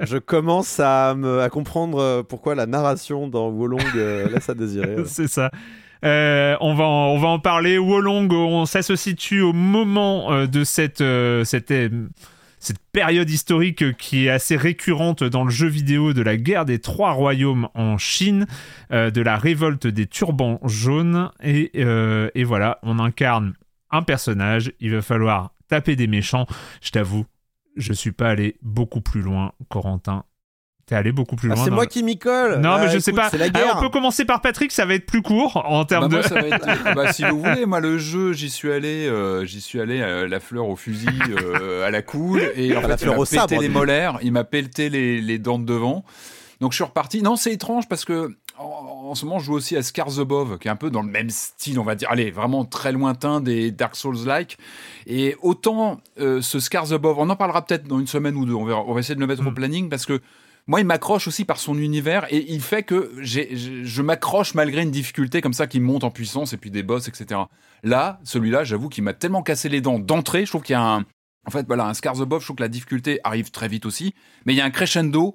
Je 0.00 0.18
commence 0.18 0.80
à, 0.80 1.14
me, 1.14 1.40
à 1.40 1.48
comprendre 1.50 1.98
euh, 1.98 2.22
pourquoi 2.22 2.54
la 2.54 2.66
narration 2.66 3.28
dans 3.28 3.48
Wolong 3.50 3.80
euh, 3.94 4.28
laisse 4.28 4.48
à 4.48 4.54
désirer. 4.54 4.96
C'est 5.06 5.28
ça. 5.28 5.50
Euh, 6.04 6.56
on, 6.60 6.74
va 6.74 6.84
en, 6.84 7.08
on 7.08 7.18
va 7.18 7.28
en 7.28 7.38
parler. 7.38 7.78
Wolong, 7.78 8.32
on, 8.32 8.66
ça 8.66 8.82
se 8.82 8.96
situe 8.96 9.40
au 9.40 9.52
moment 9.52 10.32
euh, 10.32 10.46
de 10.46 10.64
cette, 10.64 11.00
euh, 11.00 11.44
cette, 11.44 11.72
cette 12.58 12.78
période 12.92 13.28
historique 13.28 13.96
qui 13.96 14.26
est 14.26 14.30
assez 14.30 14.56
récurrente 14.56 15.24
dans 15.24 15.44
le 15.44 15.50
jeu 15.50 15.68
vidéo 15.68 16.12
de 16.12 16.22
la 16.22 16.36
guerre 16.36 16.64
des 16.64 16.78
trois 16.78 17.12
royaumes 17.12 17.68
en 17.74 17.98
Chine, 17.98 18.46
de 18.90 19.20
la 19.20 19.36
révolte 19.36 19.86
des 19.86 20.06
turbans 20.06 20.60
jaunes? 20.64 21.30
Et, 21.42 21.78
et 21.80 22.44
voilà, 22.44 22.78
on 22.82 22.98
incarne 22.98 23.54
un 23.90 24.02
personnage. 24.02 24.72
Il 24.80 24.92
va 24.92 25.02
falloir 25.02 25.52
taper 25.68 25.94
des 25.94 26.08
méchants. 26.08 26.46
Je 26.82 26.90
t'avoue, 26.90 27.26
je 27.76 27.92
suis 27.92 28.12
pas 28.12 28.30
allé 28.30 28.56
beaucoup 28.62 29.00
plus 29.00 29.22
loin, 29.22 29.52
Corentin. 29.68 30.24
T'es 30.88 30.94
allé 30.94 31.12
beaucoup 31.12 31.36
plus 31.36 31.50
Ah, 31.52 31.54
loin. 31.54 31.64
c'est 31.64 31.70
dans 31.70 31.76
moi 31.76 31.84
le- 31.84 31.90
qui 31.90 32.02
m'y 32.02 32.18
colle. 32.18 32.60
non, 32.60 32.70
Ah, 32.72 32.78
mais 32.78 32.86
je 32.86 32.92
écoute, 32.94 33.04
sais 33.04 33.12
pas. 33.12 33.28
C'est 33.30 33.36
la 33.38 33.46
Ah, 33.54 33.74
on 33.76 33.80
peut 33.82 33.88
commencer 33.90 34.24
par 34.24 34.40
Patrick, 34.40 34.72
ça 34.72 34.86
va 34.86 34.94
être 34.94 35.04
plus 35.06 35.20
court 35.22 35.62
en 35.66 35.84
termes 35.84 36.08
Bah, 36.08 36.08
de. 36.08 36.14
moi, 36.14 36.22
ça 36.22 36.34
va 36.34 36.48
être- 36.48 36.66
ah 36.86 36.94
bah, 36.94 37.12
si 37.12 37.24
vous 37.24 37.38
voulez, 37.42 37.66
moi 37.66 37.80
le 37.80 37.98
jeu, 37.98 38.32
j'y 38.32 38.48
suis 38.48 38.72
allé, 38.72 39.06
euh, 39.06 39.44
j'y 39.44 39.60
suis 39.60 39.80
allé 39.80 40.00
euh, 40.00 40.26
la 40.26 40.40
fleur 40.40 40.66
au 40.68 40.76
fusil, 40.76 41.06
euh, 41.28 41.86
à 41.86 41.90
la 41.90 42.00
cool, 42.02 42.40
et 42.56 42.74
en 42.76 42.80
la 42.80 42.88
fait, 42.88 42.94
il 42.94 42.98
fleur 43.00 43.14
m'a 43.16 43.20
au 43.20 43.24
pété 43.24 43.36
sabre, 43.36 43.60
les 43.60 43.68
molaires, 43.68 44.18
il 44.22 44.32
m'a 44.32 44.44
pelleté 44.44 44.88
les, 44.88 45.20
les 45.20 45.38
dents 45.38 45.58
de 45.58 45.66
devant. 45.66 46.04
Donc 46.60 46.72
je 46.72 46.76
suis 46.76 46.84
reparti. 46.84 47.22
Non, 47.22 47.36
c'est 47.36 47.52
étrange 47.52 47.86
parce 47.86 48.04
que 48.04 48.34
en, 48.58 48.64
en 49.10 49.14
ce 49.14 49.24
moment, 49.26 49.38
je 49.38 49.44
joue 49.44 49.52
aussi 49.54 49.76
à 49.76 49.82
Scars 49.82 50.18
Above, 50.18 50.58
qui 50.58 50.66
est 50.66 50.70
un 50.70 50.76
peu 50.76 50.90
dans 50.90 51.02
le 51.02 51.08
même 51.10 51.30
style, 51.30 51.78
on 51.78 51.84
va 51.84 51.94
dire. 51.94 52.08
Allez, 52.10 52.30
vraiment 52.32 52.64
très 52.64 52.90
lointain 52.92 53.40
des 53.40 53.70
Dark 53.70 53.94
Souls-like. 53.94 54.58
Et 55.06 55.36
autant 55.42 56.00
euh, 56.18 56.40
ce 56.42 56.58
Scars 56.58 56.92
Above, 56.92 57.16
on 57.18 57.30
en 57.30 57.36
parlera 57.36 57.64
peut-être 57.64 57.86
dans 57.86 58.00
une 58.00 58.08
semaine 58.08 58.34
ou 58.34 58.44
deux. 58.46 58.54
On, 58.54 58.64
verra, 58.64 58.82
on 58.86 58.94
va 58.94 58.98
essayer 59.00 59.14
de 59.14 59.20
le 59.20 59.26
mettre 59.28 59.46
au 59.46 59.50
Mm. 59.50 59.54
planning 59.54 59.88
parce 59.88 60.06
que 60.06 60.20
moi, 60.68 60.80
il 60.80 60.86
m'accroche 60.86 61.26
aussi 61.26 61.46
par 61.46 61.58
son 61.58 61.78
univers 61.78 62.26
et 62.30 62.44
il 62.52 62.60
fait 62.60 62.82
que 62.82 63.10
je, 63.20 64.02
m'accroche 64.02 64.52
malgré 64.52 64.82
une 64.82 64.90
difficulté 64.90 65.40
comme 65.40 65.54
ça 65.54 65.66
qui 65.66 65.80
monte 65.80 66.04
en 66.04 66.10
puissance 66.10 66.52
et 66.52 66.58
puis 66.58 66.70
des 66.70 66.82
boss, 66.82 67.08
etc. 67.08 67.40
Là, 67.82 68.20
celui-là, 68.22 68.64
j'avoue 68.64 68.90
qu'il 68.90 69.02
m'a 69.02 69.14
tellement 69.14 69.42
cassé 69.42 69.70
les 69.70 69.80
dents 69.80 69.98
d'entrée. 69.98 70.44
Je 70.44 70.50
trouve 70.50 70.62
qu'il 70.62 70.74
y 70.74 70.76
a 70.76 70.82
un. 70.82 71.06
En 71.46 71.50
fait, 71.50 71.66
voilà, 71.66 71.86
un 71.86 71.94
Scars 71.94 72.20
Above, 72.20 72.42
je 72.42 72.46
trouve 72.48 72.56
que 72.56 72.62
la 72.62 72.68
difficulté 72.68 73.18
arrive 73.24 73.50
très 73.50 73.66
vite 73.66 73.86
aussi. 73.86 74.14
Mais 74.44 74.52
il 74.52 74.56
y 74.56 74.60
a 74.60 74.64
un 74.66 74.70
crescendo 74.70 75.34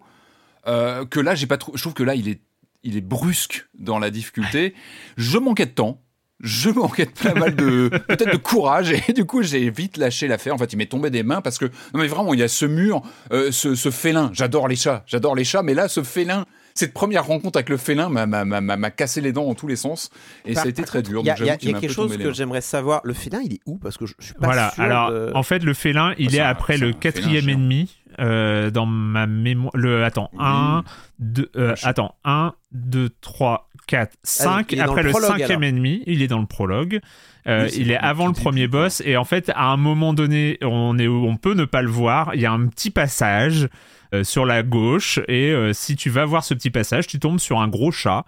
euh, 0.68 1.04
que 1.04 1.20
là, 1.20 1.34
j'ai 1.34 1.48
pas 1.48 1.58
trop. 1.58 1.76
Je 1.76 1.82
trouve 1.82 1.96
que 1.96 2.04
là, 2.04 2.14
il 2.14 2.30
est, 2.30 2.42
il 2.84 2.96
est 2.96 3.02
brusque 3.02 3.68
dans 3.74 3.98
la 3.98 4.12
difficulté. 4.12 4.76
Je 5.18 5.40
manquais 5.40 5.66
de 5.66 5.72
temps. 5.72 6.03
Je 6.44 6.70
manquais 6.70 7.06
de 7.06 7.12
pas 7.12 7.34
mal 7.34 7.56
de 7.56 7.88
peut-être 8.08 8.32
de 8.34 8.38
courage 8.38 8.92
et 9.08 9.14
du 9.14 9.26
coup 9.26 9.42
j'ai 9.42 9.70
vite 9.72 9.98
lâché 9.98 10.28
l'affaire. 10.28 10.54
En 10.54 10.58
fait, 10.60 10.72
il 10.74 10.78
m'est 10.78 10.86
tombé 10.86 11.10
des 11.10 11.24
mains 11.24 11.42
parce 11.42 11.58
que 11.58 11.66
non 11.66 12.02
mais 12.02 12.08
vraiment 12.08 12.34
il 12.34 12.40
y 12.40 12.44
a 12.44 12.48
ce 12.48 12.66
mur, 12.66 13.02
euh, 13.32 13.52
ce, 13.52 13.74
ce 13.76 13.90
félin. 13.90 14.30
J'adore 14.34 14.68
les 14.68 14.76
chats, 14.76 15.04
j'adore 15.08 15.36
les 15.36 15.44
chats, 15.46 15.64
mais 15.64 15.74
là 15.74 15.88
ce 15.88 16.04
félin. 16.04 16.46
Cette 16.76 16.92
première 16.92 17.28
rencontre 17.28 17.58
avec 17.58 17.70
le 17.70 17.78
félin 17.78 18.10
m'a- 18.10 18.90
cassé 18.90 19.22
les 19.22 19.32
dents 19.32 19.46
en 19.46 19.54
tous 19.54 19.68
les 19.68 19.76
sens 19.76 20.10
et 20.44 20.54
Par- 20.54 20.64
ça 20.64 20.68
a 20.68 20.72
été 20.72 20.82
très 20.82 21.00
contre, 21.04 21.10
dur. 21.12 21.22
Il 21.24 21.28
y 21.28 21.30
a, 21.30 21.36
y 21.38 21.68
y 21.70 21.74
quelque 21.74 21.88
chose 21.88 22.18
que 22.18 22.34
j'aimerais 22.34 22.62
savoir. 22.62 23.02
Le 23.04 23.14
félin, 23.14 23.42
il 23.46 23.54
est 23.54 23.60
où? 23.68 23.78
Parce 23.78 23.96
que 23.96 24.08
je, 24.08 24.16
je 24.18 24.26
suis 24.26 24.34
pas 24.34 24.48
Voilà, 24.48 24.72
sûr. 24.72 24.82
alors 24.84 25.12
de- 25.12 25.32
en 25.36 25.44
fait 25.44 25.64
le 25.64 25.76
félin, 25.76 26.16
il 26.18 26.36
est 26.36 26.40
un- 26.40 26.48
après 26.50 26.78
le 26.78 26.92
quatrième 26.92 27.48
ennemi 27.48 27.96
euh, 28.20 28.72
dans 28.72 28.88
ma 28.88 29.28
mémoire. 29.28 29.72
Le, 29.76 30.04
attends, 30.04 30.32
Oui. 30.34 30.40
1, 30.42 30.84
2, 31.20 31.52
Vache. 31.54 31.86
attends, 31.86 32.16
1, 32.26 32.54
2, 32.72 33.10
3, 33.22 33.70
4, 33.88 34.14
5. 34.24 34.72
il 34.72 34.80
est 34.80 34.84
dans 34.84 34.92
Après 34.92 35.04
le 35.04 35.10
prologue, 35.10 35.30
cinquième 35.30 35.50
alors. 35.50 35.64
ennemi, 35.64 36.04
il 36.08 36.22
est 36.22 36.28
dans 36.28 36.40
le 36.40 36.46
prologue. 36.46 37.00
Euh, 37.48 37.66
Oui, 37.66 37.76
il 37.78 37.92
est 37.92 37.98
avant 37.98 38.28
le 38.28 38.34
premier 38.34 38.68
boss 38.68 39.02
et 39.06 39.18
en 39.18 39.26
fait 39.26 39.52
à 39.54 39.66
un 39.66 39.78
moment 39.78 40.14
donné 40.14 40.58
on 40.62 40.98
est 40.98 41.08
on 41.10 41.36
peut 41.36 41.54
ne 41.56 41.66
pas 41.66 41.82
le 41.82 41.90
voir 41.90 42.36
il 42.36 42.40
y 42.42 42.46
a 42.46 42.52
un 42.54 42.68
petit 42.68 42.90
passage 42.90 43.68
euh, 44.14 44.24
sur 44.24 44.46
la 44.46 44.64
gauche 44.64 45.20
et 45.28 45.52
euh, 45.52 45.74
si 45.74 45.98
tu 45.98 46.10
vas 46.10 46.24
voir 46.24 46.46
ce 46.46 46.54
petit 46.54 46.70
passage 46.70 47.06
tu 47.06 47.20
tombes 47.20 47.40
sur 47.42 47.60
un 47.60 47.68
gros 47.68 47.92
chat 47.92 48.24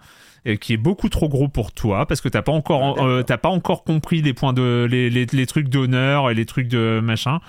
qui 0.60 0.74
est 0.74 0.78
beaucoup 0.78 1.08
trop 1.10 1.30
gros 1.30 1.48
pour 1.48 1.72
toi 1.72 2.06
parce 2.06 2.20
que 2.22 2.28
t'as 2.28 2.42
pas 2.42 2.52
encore 2.52 2.98
Ah, 3.00 3.24
t'as 3.26 3.38
pas 3.38 3.48
encore 3.50 3.84
compris 3.86 4.22
les 4.22 4.34
points 4.34 4.52
de 4.54 4.86
les, 4.92 5.10
les, 5.10 5.26
les 5.26 5.46
trucs 5.48 5.70
d'honneur 5.70 6.30
et 6.30 6.34
les 6.36 6.46
trucs 6.46 6.68
de 6.68 7.00
machin 7.02 7.40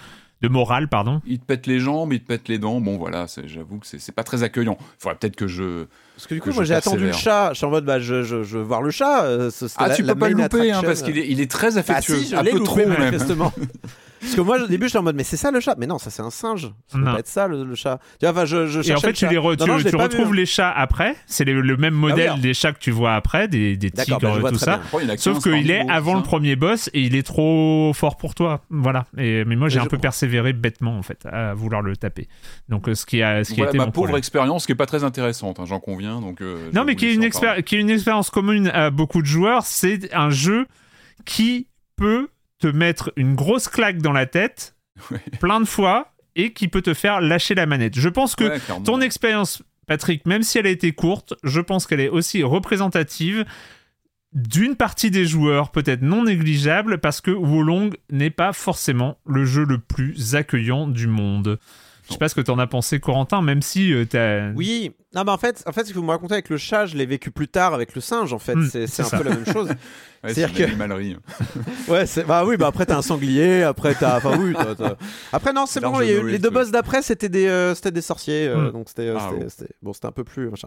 de 0.48 0.52
morale 0.52 0.88
pardon 0.88 1.20
Il 1.26 1.38
te 1.38 1.44
pète 1.44 1.66
les 1.66 1.78
jambes, 1.80 2.12
il 2.12 2.20
te 2.20 2.26
pète 2.26 2.48
les 2.48 2.58
dents. 2.58 2.80
Bon, 2.80 2.96
voilà, 2.96 3.26
j'avoue 3.44 3.78
que 3.78 3.86
c'est 3.86 3.98
c'est 4.00 4.12
pas 4.12 4.24
très 4.24 4.42
accueillant. 4.42 4.76
Il 4.80 4.84
faudrait 5.02 5.16
peut-être 5.18 5.36
que 5.36 5.46
je. 5.46 5.84
Parce 6.16 6.26
que 6.26 6.34
du 6.34 6.40
que 6.40 6.48
coup, 6.50 6.54
moi 6.54 6.64
j'ai 6.64 6.74
attendu 6.74 7.04
le 7.04 7.12
chat. 7.12 7.50
Je 7.52 7.58
suis 7.58 7.66
en 7.66 7.70
mode, 7.70 7.84
bah, 7.84 8.00
je, 8.00 8.22
je, 8.22 8.42
je 8.42 8.58
veux 8.58 8.64
voir 8.64 8.82
le 8.82 8.90
chat. 8.90 9.24
euh, 9.24 9.50
ce- 9.50 9.66
Ah, 9.76 9.88
la- 9.88 9.94
tu 9.96 10.02
la 10.02 10.14
peux 10.14 10.20
pas 10.20 10.28
le 10.30 10.34
louper, 10.36 10.70
hein, 10.72 10.80
parce 10.82 11.02
qu'il 11.02 11.18
est, 11.18 11.28
il 11.28 11.40
est 11.40 11.50
très 11.50 11.72
Bah 11.72 11.80
affectueux. 11.80 12.18
si, 12.20 12.28
je 12.30 12.36
un 12.36 12.42
l'ai 12.42 12.50
peu 12.52 12.58
loupé 12.58 12.82
trop, 12.84 12.88
même. 12.88 13.18
Parce 14.20 14.34
que 14.34 14.40
moi, 14.40 14.58
au 14.62 14.66
début, 14.66 14.86
j'étais 14.86 14.98
en 14.98 15.02
mode, 15.02 15.16
mais 15.16 15.24
c'est 15.24 15.36
ça 15.36 15.50
le 15.50 15.60
chat 15.60 15.74
Mais 15.78 15.86
non, 15.86 15.98
ça 15.98 16.10
c'est 16.10 16.22
un 16.22 16.30
singe. 16.30 16.70
Ça 16.88 16.98
peut 16.98 17.04
pas 17.04 17.18
être 17.18 17.26
ça 17.28 17.46
le, 17.48 17.64
le 17.64 17.74
chat. 17.74 17.98
Tu 18.18 18.26
vois, 18.26 18.30
enfin, 18.30 18.44
je, 18.44 18.66
je 18.66 18.80
et 18.90 18.94
en 18.94 19.00
fait 19.00 19.08
le 19.08 19.12
tu 19.14 19.26
les 19.28 19.36
re- 19.36 19.58
Non, 19.66 19.78
tu, 19.78 19.84
tu 19.84 19.96
retrouves 19.96 20.30
vu. 20.30 20.36
les 20.38 20.46
chats 20.46 20.70
après 20.70 21.16
c'est 21.26 21.44
le, 21.44 21.60
le 21.60 21.76
même 21.76 21.94
modèle 21.94 22.32
oui. 22.34 22.40
des 22.40 22.54
chats 22.54 22.72
que 22.72 22.78
tu 22.78 22.90
vois 22.90 23.14
après 23.14 23.48
des, 23.48 23.76
des 23.76 23.90
tigres 23.90 24.18
bah, 24.20 24.38
vois 24.38 24.50
tout 24.50 24.58
ça 24.58 24.80
bien. 24.92 25.16
Sauf 25.16 25.34
15 25.34 25.44
par 25.44 25.52
qu'il 25.52 25.70
est 25.70 25.88
avant 25.90 26.14
le 26.14 26.20
ça 26.20 26.26
premier 26.26 26.56
boss 26.56 26.90
et 26.94 27.00
il 27.02 27.14
est 27.14 27.22
trop 27.26 27.92
fort 27.94 28.16
pour 28.16 28.34
toi. 28.34 28.62
Voilà. 28.70 29.06
Et, 29.18 29.44
mais 29.44 29.56
moi 29.56 29.68
j'ai 29.68 29.76
Mais 29.76 29.80
un 29.82 29.84
je 29.84 29.88
peu 29.90 29.98
persévéré 29.98 30.52
bêtement 30.52 30.96
en 30.98 31.02
fait 31.02 31.26
à 31.26 31.54
vouloir 31.54 31.82
le 31.82 31.96
taper. 31.96 32.28
Donc 32.68 32.88
euh, 32.88 32.94
ce 32.94 33.04
qui 33.06 33.22
a, 33.22 33.44
ce 33.44 33.52
qui 33.52 33.62
a 33.62 33.68
été 33.68 33.78
ma 33.78 33.84
mon 33.86 33.90
pauvre 33.90 34.06
problème. 34.06 34.18
expérience 34.18 34.66
qui 34.66 34.72
est 34.72 34.76
pas 34.76 34.86
très 34.86 35.04
intéressante, 35.04 35.60
hein, 35.60 35.64
j'en 35.66 35.80
conviens. 35.80 36.20
Donc, 36.20 36.40
euh, 36.40 36.70
Non 36.72 36.84
mais 36.84 36.96
qui 36.96 37.06
est 37.06 37.14
une 37.14 37.90
expérience 37.90 38.30
commune 38.30 38.68
à 38.68 38.90
beaucoup 38.90 39.20
de 39.22 39.26
joueurs, 39.26 39.64
c'est 39.64 40.12
un 40.14 40.30
jeu 40.30 40.66
qui 41.24 41.66
peut 41.96 42.28
te 42.58 42.66
mettre 42.66 43.12
une 43.16 43.34
grosse 43.34 43.68
claque 43.68 43.98
dans 43.98 44.12
la 44.12 44.26
tête 44.26 44.74
Ouais. 45.10 45.20
plein 45.40 45.60
de 45.60 45.66
fois 45.66 46.12
et 46.36 46.52
qui 46.52 46.68
peut 46.68 46.80
te 46.82 46.94
faire 46.94 47.20
lâcher 47.20 47.54
la 47.54 47.66
manette. 47.66 47.98
Je 47.98 48.08
pense 48.08 48.34
que 48.34 48.44
Ouais, 48.44 48.60
ton 48.84 49.00
expérience, 49.00 49.62
Patrick, 49.86 50.24
même 50.26 50.42
si 50.42 50.58
elle 50.58 50.66
a 50.66 50.70
été 50.70 50.92
courte, 50.92 51.34
je 51.44 51.60
pense 51.60 51.86
qu'elle 51.86 52.00
est 52.00 52.08
aussi 52.08 52.42
représentative 52.42 53.44
d'une 54.32 54.76
partie 54.76 55.10
des 55.10 55.24
joueurs, 55.24 55.70
peut-être 55.70 56.02
non 56.02 56.24
négligeable, 56.24 56.98
parce 56.98 57.20
que 57.20 57.30
Wolong 57.30 57.94
n'est 58.10 58.30
pas 58.30 58.52
forcément 58.52 59.18
le 59.26 59.44
jeu 59.44 59.64
le 59.64 59.78
plus 59.78 60.34
accueillant 60.34 60.88
du 60.88 61.06
monde. 61.06 61.58
Je 62.06 62.12
sais 62.12 62.18
pas 62.18 62.28
ce 62.28 62.34
que 62.34 62.40
t'en 62.40 62.58
as 62.58 62.66
pensé, 62.66 63.00
Corentin, 63.00 63.40
même 63.42 63.62
si 63.62 63.92
euh, 63.92 64.04
t'as. 64.04 64.50
Oui, 64.52 64.92
non, 65.16 65.24
mais 65.24 65.32
en 65.32 65.38
fait, 65.38 65.64
en 65.66 65.72
fait, 65.72 65.84
ce 65.86 65.90
que 65.92 65.98
vous 65.98 66.04
me 66.04 66.10
racontez 66.10 66.34
avec 66.34 66.48
le 66.50 66.58
chat, 66.58 66.86
je 66.86 66.96
l'ai 66.96 67.06
vécu 67.06 67.30
plus 67.32 67.48
tard 67.48 67.74
avec 67.74 67.94
le 67.94 68.00
singe. 68.00 68.32
En 68.32 68.38
fait, 68.38 68.54
Hmm, 68.54 68.68
c'est 68.70 68.84
un 69.00 69.04
ça. 69.04 69.16
peu 69.18 69.24
la 69.24 69.30
même 69.34 69.46
chose. 69.46 69.68
Ouais, 70.24 70.32
c'est-à-dire 70.34 70.66
que-. 70.66 70.72
Ouais, 71.92 72.04
bah 72.26 72.44
oui, 72.44 72.56
bah 72.56 72.66
après 72.66 72.86
t'as 72.86 72.96
un 72.96 73.02
sanglier, 73.02 73.62
après 73.62 73.94
t'as, 73.94 74.16
enfin 74.16 74.36
oui, 74.40 74.54
après 75.32 75.52
non, 75.52 75.66
c'est 75.66 75.78
bon, 75.80 75.98
les 75.98 76.38
deux 76.38 76.50
boss 76.50 76.70
d'après 76.70 77.02
c'était 77.02 77.28
des, 77.28 77.46
euh, 77.46 77.74
c'était 77.74 77.90
des 77.92 78.00
sorciers, 78.00 78.48
euh, 78.48 78.68
Mm. 78.68 78.72
donc 78.72 78.88
c'était, 78.88 79.08
euh, 79.08 79.16
Ah, 79.18 79.30
c'était- 79.48 79.70
bon, 79.82 79.92
c'était 79.92 80.06
un 80.06 80.12
peu 80.12 80.24
plus 80.24 80.48
machin. 80.50 80.66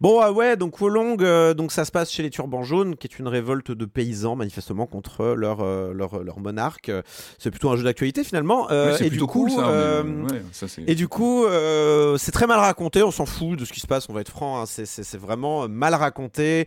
Bon, 0.00 0.18
ah 0.20 0.32
ouais, 0.32 0.56
donc 0.56 0.80
Wolong, 0.80 1.18
donc 1.54 1.72
ça 1.72 1.84
se 1.84 1.92
passe 1.92 2.10
chez 2.10 2.22
les 2.22 2.30
Turbans 2.30 2.62
jaunes, 2.64 2.96
qui 2.96 3.06
est 3.06 3.18
une 3.18 3.28
révolte 3.28 3.70
de 3.70 3.84
paysans 3.84 4.34
manifestement 4.34 4.86
contre 4.86 5.34
leur 5.36 5.62
leur, 5.92 6.24
leur 6.24 6.40
monarque. 6.40 6.90
C'est 7.38 7.50
plutôt 7.50 7.70
un 7.70 7.76
jeu 7.76 7.84
d'actualité 7.84 8.24
finalement. 8.24 8.66
Oui, 8.70 8.76
c'est 8.98 9.06
et 9.06 9.10
plutôt 9.10 9.26
du 9.26 9.30
coup, 9.30 9.46
cool 9.46 9.50
ça. 9.50 10.02
mais, 10.04 10.22
ouais, 10.32 10.42
ça, 10.52 10.66
c'est- 10.68 10.82
Et 10.86 10.94
du 10.94 11.06
coup, 11.06 11.44
euh, 11.44 12.16
c'est 12.16 12.32
très 12.32 12.46
mal 12.46 12.58
raconté, 12.58 13.02
on 13.02 13.10
s'en 13.10 13.26
fout 13.26 13.58
de 13.58 13.64
ce 13.64 13.72
qui 13.72 13.80
se 13.80 13.85
passe, 13.86 14.08
on 14.08 14.12
va 14.12 14.20
être 14.20 14.30
franc, 14.30 14.60
hein, 14.60 14.66
c'est- 14.66 15.16
vraiment 15.16 15.68
mal 15.68 15.94
raconté, 15.94 16.66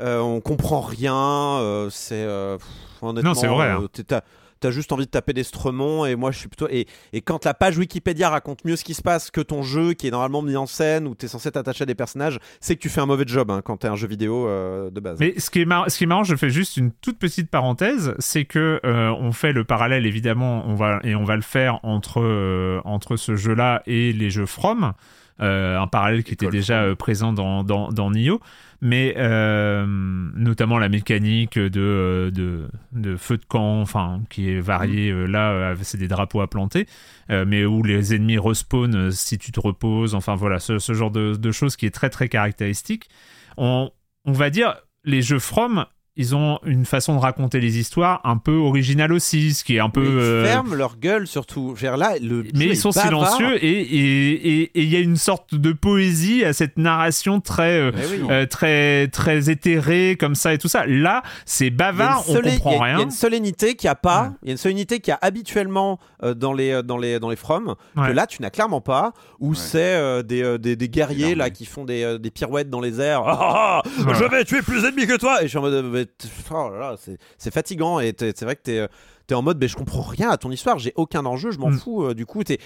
euh, 0.00 0.18
on 0.20 0.40
comprend 0.40 0.80
rien, 0.80 1.14
euh, 1.14 1.88
c'est... 1.90 2.14
euh, 2.16 2.58
honnêtement, 3.02 3.30
Non, 3.30 3.34
c'est 3.34 3.46
vrai, 3.46 3.70
hein. 3.70 3.82
euh, 3.82 4.02
t'as- 4.06 4.22
T'as 4.58 4.70
juste 4.70 4.90
envie 4.90 5.04
de 5.04 5.10
taper 5.10 5.34
des 5.34 5.42
stremons 5.44 6.06
et 6.06 6.16
moi 6.16 6.30
je 6.30 6.38
suis 6.38 6.48
plutôt 6.48 6.66
et, 6.70 6.86
et 7.12 7.20
quand 7.20 7.44
la 7.44 7.52
page 7.52 7.76
Wikipédia 7.76 8.30
raconte 8.30 8.64
mieux 8.64 8.76
ce 8.76 8.84
qui 8.84 8.94
se 8.94 9.02
passe 9.02 9.30
que 9.30 9.42
ton 9.42 9.62
jeu 9.62 9.92
qui 9.92 10.08
est 10.08 10.10
normalement 10.10 10.40
mis 10.40 10.56
en 10.56 10.64
scène 10.64 11.06
où 11.06 11.14
t'es 11.14 11.28
censé 11.28 11.50
t'attacher 11.52 11.82
à 11.82 11.86
des 11.86 11.94
personnages, 11.94 12.38
c'est 12.58 12.74
que 12.74 12.80
tu 12.80 12.88
fais 12.88 13.02
un 13.02 13.06
mauvais 13.06 13.24
job 13.26 13.50
hein, 13.50 13.60
quand 13.62 13.76
t'es 13.76 13.88
un 13.88 13.96
jeu 13.96 14.08
vidéo 14.08 14.48
euh, 14.48 14.88
de 14.90 14.98
base. 14.98 15.18
Mais 15.20 15.38
ce 15.38 15.50
qui 15.50 15.60
est 15.60 15.66
marrant, 15.66 15.84
ce 15.90 15.98
qui 15.98 16.04
est 16.04 16.06
marrant, 16.06 16.24
je 16.24 16.34
fais 16.36 16.48
juste 16.48 16.78
une 16.78 16.90
toute 16.90 17.18
petite 17.18 17.50
parenthèse, 17.50 18.14
c'est 18.18 18.46
que 18.46 18.80
euh, 18.86 19.10
on 19.20 19.30
fait 19.32 19.52
le 19.52 19.64
parallèle 19.64 20.06
évidemment, 20.06 20.64
on 20.66 20.74
va 20.74 21.00
et 21.04 21.14
on 21.14 21.24
va 21.24 21.36
le 21.36 21.42
faire 21.42 21.78
entre 21.82 22.22
euh, 22.22 22.80
entre 22.86 23.16
ce 23.18 23.36
jeu-là 23.36 23.82
et 23.86 24.14
les 24.14 24.30
jeux 24.30 24.46
From, 24.46 24.84
euh, 24.84 24.90
un 25.38 25.86
parallèle 25.86 26.24
qui 26.24 26.32
était 26.32 26.48
déjà 26.50 26.82
euh, 26.82 26.94
présent 26.94 27.32
dans 27.32 27.62
dans, 27.64 27.90
dans 27.92 28.10
Nioh, 28.10 28.40
mais 28.80 29.14
euh, 29.18 29.84
notamment 29.86 30.78
la 30.78 30.88
mécanique 30.88 31.58
de, 31.58 31.80
euh, 31.80 32.30
de 32.30 32.68
de 32.92 33.16
feu 33.16 33.36
de 33.36 33.44
camp, 33.44 33.80
enfin 33.80 34.22
qui 34.30 34.50
est 34.50 34.60
variée. 34.60 35.10
euh, 35.10 35.26
là, 35.26 35.50
euh, 35.52 35.74
c'est 35.82 35.98
des 35.98 36.08
drapeaux 36.08 36.40
à 36.40 36.48
planter, 36.48 36.86
euh, 37.30 37.44
mais 37.46 37.64
où 37.64 37.82
les 37.82 38.14
ennemis 38.14 38.38
respawnent 38.38 38.96
euh, 38.96 39.10
si 39.10 39.38
tu 39.38 39.52
te 39.52 39.60
reposes. 39.60 40.14
Enfin 40.14 40.34
voilà, 40.34 40.58
ce, 40.58 40.78
ce 40.78 40.92
genre 40.94 41.10
de, 41.10 41.34
de 41.36 41.50
choses 41.52 41.76
qui 41.76 41.86
est 41.86 41.94
très 41.94 42.10
très 42.10 42.28
caractéristique. 42.28 43.08
On, 43.56 43.90
on 44.24 44.32
va 44.32 44.50
dire, 44.50 44.76
les 45.04 45.22
jeux 45.22 45.38
From, 45.38 45.86
ils 46.16 46.34
ont 46.34 46.58
une 46.64 46.84
façon 46.86 47.14
de 47.14 47.20
raconter 47.20 47.60
les 47.60 47.78
histoires 47.78 48.20
un 48.24 48.38
peu 48.38 48.54
originale 48.56 49.12
aussi, 49.12 49.52
ce 49.54 49.64
qui 49.64 49.76
est 49.76 49.80
un 49.80 49.90
peu. 49.90 50.00
Mais 50.02 50.08
ils 50.08 50.18
euh, 50.18 50.44
ferment 50.44 50.74
leur 50.74 50.96
gueule 50.98 51.26
surtout. 51.26 51.74
Vers 51.74 51.96
là, 51.96 52.14
le 52.22 52.44
mais 52.54 52.66
ils 52.66 52.76
sont 52.76 52.90
bavard. 52.90 53.06
silencieux 53.36 53.64
et 53.64 53.80
et- 53.80 54.32
et- 54.60 54.62
et 54.74 54.82
il 54.82 54.88
y 54.88 54.96
a 54.96 55.00
une 55.00 55.16
sorte 55.16 55.54
de 55.54 55.72
poésie 55.72 56.44
à 56.44 56.52
cette 56.52 56.76
narration 56.78 57.40
très 57.40 57.78
euh, 57.80 57.90
oui. 57.94 58.22
euh, 58.30 58.46
très 58.46 59.08
très 59.08 59.50
éthérée 59.50 60.16
comme 60.18 60.34
ça 60.34 60.54
et 60.54 60.58
tout 60.58 60.68
ça. 60.68 60.86
Là, 60.86 61.22
c'est 61.44 61.70
bavard, 61.70 62.24
on 62.28 62.34
solé- 62.34 62.48
il 62.48 62.52
y 62.52 62.56
a- 62.56 62.58
comprend 62.60 62.70
Il 62.72 62.88
y 62.88 62.92
a 62.92 62.96
rien. 62.96 63.04
une 63.04 63.10
solennité 63.10 63.74
qu'il 63.74 63.88
n'y 63.88 63.92
a 63.92 63.94
pas. 63.96 64.22
Ouais. 64.22 64.28
Il 64.42 64.46
y 64.48 64.50
a 64.50 64.52
une 64.52 64.58
solennité 64.58 65.00
qu'il 65.00 65.10
y 65.10 65.14
a 65.14 65.18
habituellement 65.22 65.98
euh, 66.22 66.34
dans 66.34 66.52
les 66.52 66.82
dans 66.82 66.98
les 66.98 67.18
dans 67.20 67.28
les 67.30 67.36
From 67.36 67.74
Ouais. 67.96 68.08
que 68.08 68.12
là 68.12 68.26
tu 68.26 68.40
n'as 68.42 68.50
clairement 68.50 68.80
pas. 68.80 69.12
Où 69.40 69.50
Ouais. 69.50 69.56
c'est 69.56 69.78
euh, 69.96 70.22
des, 70.22 70.42
euh, 70.42 70.56
des 70.58 70.76
des 70.76 70.88
guerriers 70.88 71.34
là 71.34 71.50
qui 71.50 71.66
font 71.66 71.84
des, 71.84 72.02
euh, 72.02 72.18
des 72.18 72.30
pirouettes 72.30 72.70
dans 72.70 72.80
les 72.80 73.00
airs. 73.00 73.22
Je 73.98 74.24
vais 74.30 74.44
tuer 74.44 74.62
plus 74.62 74.82
d'ennemis 74.82 75.06
que 75.06 75.16
toi. 75.16 75.40
Et 75.40 75.44
je 75.44 75.48
suis 75.48 75.58
en 75.58 75.62
mode 75.62 76.05
oh 76.50 76.68
là 76.70 76.78
là, 76.78 76.96
c'est 77.38 77.52
fatigant 77.52 78.00
et 78.00 78.14
c'est 78.18 78.42
vrai 78.42 78.56
que 78.56 78.62
t'es 78.62 78.78
euh, 78.78 78.88
t'es 79.26 79.34
en 79.34 79.42
mode 79.42 79.58
mais 79.60 79.68
je 79.68 79.76
comprends 79.76 80.02
rien 80.02 80.30
à 80.30 80.36
ton 80.36 80.50
histoire. 80.50 80.78
J'ai 80.78 80.92
aucun 80.96 81.24
enjeu. 81.26 81.50
Je 81.50 81.58
m'en 81.58 81.70
Mm. 81.70 81.78
fous. 81.78 82.04
euh, 82.04 82.14
du 82.14 82.26
coup 82.26 82.44
t'es 82.44 82.58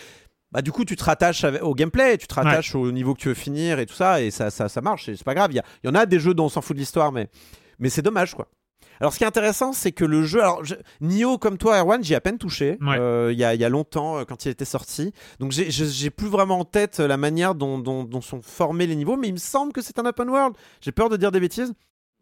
bah, 0.52 0.62
du 0.62 0.72
coup, 0.72 0.84
tu 0.84 0.96
te 0.96 1.04
rattaches 1.04 1.44
au 1.62 1.76
gameplay, 1.76 2.18
tu 2.18 2.26
te 2.26 2.34
rattaches 2.34 2.74
au 2.74 2.90
niveau 2.90 3.14
que 3.14 3.20
tu 3.20 3.28
veux 3.28 3.34
finir 3.34 3.78
et 3.78 3.86
tout 3.86 3.94
ça, 3.94 4.20
et 4.20 4.32
ça, 4.32 4.50
ça, 4.50 4.68
ça 4.68 4.80
marche, 4.80 5.08
et 5.08 5.14
c'est 5.14 5.22
pas 5.22 5.34
grave. 5.34 5.52
Il 5.52 5.62
y, 5.84 5.88
en 5.88 5.94
a 5.94 6.06
des 6.06 6.18
jeux 6.18 6.34
dont 6.34 6.46
on 6.46 6.48
s'en 6.48 6.60
fout 6.60 6.74
de 6.74 6.80
l'histoire, 6.80 7.12
mais, 7.12 7.28
mais 7.78 7.88
c'est 7.88 8.02
dommage, 8.02 8.34
quoi. 8.34 8.48
Alors, 8.98 9.12
ce 9.12 9.18
qui 9.18 9.22
est 9.22 9.28
intéressant, 9.28 9.72
c'est 9.72 9.92
que 9.92 10.04
le 10.04 10.24
jeu. 10.24 10.40
Alors, 10.42 10.64
je- 10.64 10.74
Nioh, 11.00 11.38
comme 11.38 11.56
toi, 11.56 11.78
Erwan, 11.78 12.02
j'y 12.02 12.14
ai 12.14 12.16
à 12.16 12.20
peine 12.20 12.36
touché 12.36 12.78
Ouais. 12.80 12.96
euh, 12.98 13.30
il 13.32 13.38
y, 13.38 13.44
a, 13.44 13.54
il 13.54 13.60
y 13.60 13.64
a 13.64 13.68
longtemps, 13.68 14.24
quand 14.24 14.44
il 14.44 14.48
était 14.48 14.64
sorti. 14.64 15.12
Donc, 15.38 15.52
j'ai- 15.52 16.10
plus 16.10 16.26
vraiment 16.26 16.58
en 16.58 16.64
tête 16.64 16.98
la 16.98 17.16
manière 17.16 17.54
dont, 17.54 17.78
dont, 17.78 18.02
dont 18.02 18.20
sont 18.20 18.42
formés 18.42 18.88
les 18.88 18.96
niveaux, 18.96 19.16
mais 19.16 19.28
il 19.28 19.34
me 19.34 19.38
semble 19.38 19.72
que 19.72 19.82
c'est 19.82 20.00
un 20.00 20.04
open 20.04 20.28
world. 20.30 20.56
J'ai 20.80 20.90
peur 20.90 21.08
de 21.08 21.16
dire 21.16 21.30
des 21.30 21.38
bêtises. 21.38 21.72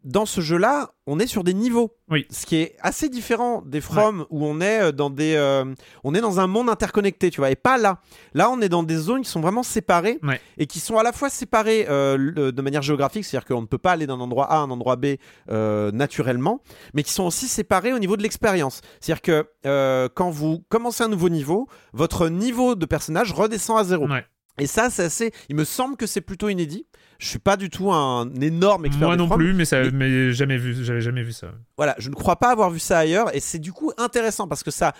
Dans 0.05 0.27
ce 0.27 0.41
jeu-là, 0.41 0.93
on 1.07 1.19
est 1.19 1.27
sur 1.27 1.43
des 1.45 1.53
niveaux. 1.55 1.93
Oui. 2.09 2.25
Ce 2.31 2.47
qui 2.47 2.57
est 2.57 2.77
assez 2.81 3.09
différent 3.09 3.63
des 3.67 3.81
From 3.81 4.27
où 4.31 4.47
on 4.47 4.61
est 4.61 4.81
euh, 4.81 4.93
dans 4.93 5.11
des, 5.11 5.35
euh, 5.35 5.65
on 6.05 6.15
est 6.15 6.21
dans 6.21 6.39
un 6.41 6.47
monde 6.47 6.71
interconnecté, 6.71 7.31
tu 7.31 7.41
vois, 7.41 7.51
et 7.51 7.57
pas 7.57 7.77
là. 7.79 8.01
Là, 8.33 8.49
on 8.51 8.61
est 8.61 8.69
dans 8.69 8.85
des 8.85 8.95
zones 8.97 9.23
qui 9.23 9.29
sont 9.29 9.41
vraiment 9.41 9.65
séparées 9.65 10.19
Ouais. 10.23 10.41
et 10.57 10.67
qui 10.67 10.79
sont 10.81 10.97
à 10.99 11.03
la 11.03 11.13
fois 11.13 11.29
séparées 11.31 11.87
euh, 11.89 12.17
le- 12.17 12.53
de 12.53 12.63
manière 12.63 12.83
géographique, 12.83 13.25
c'est-à-dire 13.25 13.47
qu'on 13.47 13.61
ne 13.63 13.67
peut 13.67 13.77
pas 13.79 13.93
aller 13.93 14.07
d'un 14.07 14.21
endroit 14.21 14.47
A 14.51 14.57
à 14.57 14.59
un 14.61 14.71
endroit 14.71 14.97
B 14.97 15.17
euh, 15.51 15.91
naturellement, 15.91 16.63
mais 16.95 17.03
qui 17.03 17.13
sont 17.13 17.25
aussi 17.25 17.49
séparées 17.49 17.93
au 17.93 17.99
niveau 17.99 18.17
de 18.17 18.23
l'expérience. 18.23 18.81
C'est-à-dire 19.01 19.21
que 19.23 20.09
quand 20.15 20.31
vous 20.31 20.65
commencez 20.69 21.03
un 21.05 21.09
nouveau 21.09 21.29
niveau, 21.29 21.67
votre 21.93 22.29
niveau 22.29 22.75
de 22.77 22.87
personnage 22.87 23.33
redescend 23.33 23.79
à 23.79 23.85
zéro. 23.85 24.09
Ouais. 24.09 24.25
Et 24.61 24.67
ça, 24.67 24.91
c'est 24.91 25.05
assez. 25.05 25.33
Il 25.49 25.55
me 25.57 25.65
semble 25.65 25.97
que 25.97 26.07
c'est 26.07 26.21
plutôt 26.21 26.49
inédit. 26.49 26.87
Je 27.19 27.27
suis 27.27 27.39
pas 27.41 27.57
du 27.57 27.69
tout 27.69 27.91
un 27.93 28.33
énorme 28.41 28.87
expert 28.87 29.09
Moi 29.09 29.17
non 29.17 29.27
From, 29.27 29.39
plus, 29.39 29.53
mais 29.53 29.65
ça, 29.65 29.83
mais- 29.83 29.91
mais 29.91 30.33
jamais 30.33 30.57
vu, 30.57 30.85
j'avais 30.85 31.01
jamais 31.01 31.23
vu 31.23 31.33
ça. 31.33 31.49
voilà, 31.77 31.97
je 31.99 32.11
ne 32.11 32.15
crois 32.15 32.37
pas 32.37 32.51
avoir 32.51 32.71
vu 32.71 32.79
ça 32.79 32.99
ailleurs 32.99 33.35
et 33.35 33.41
c'est 33.41 33.59
du 33.59 33.73
coup 33.73 33.91
intéressant 33.99 34.47
parce 34.47 34.63
que 34.63 34.71
ça, 34.71 34.93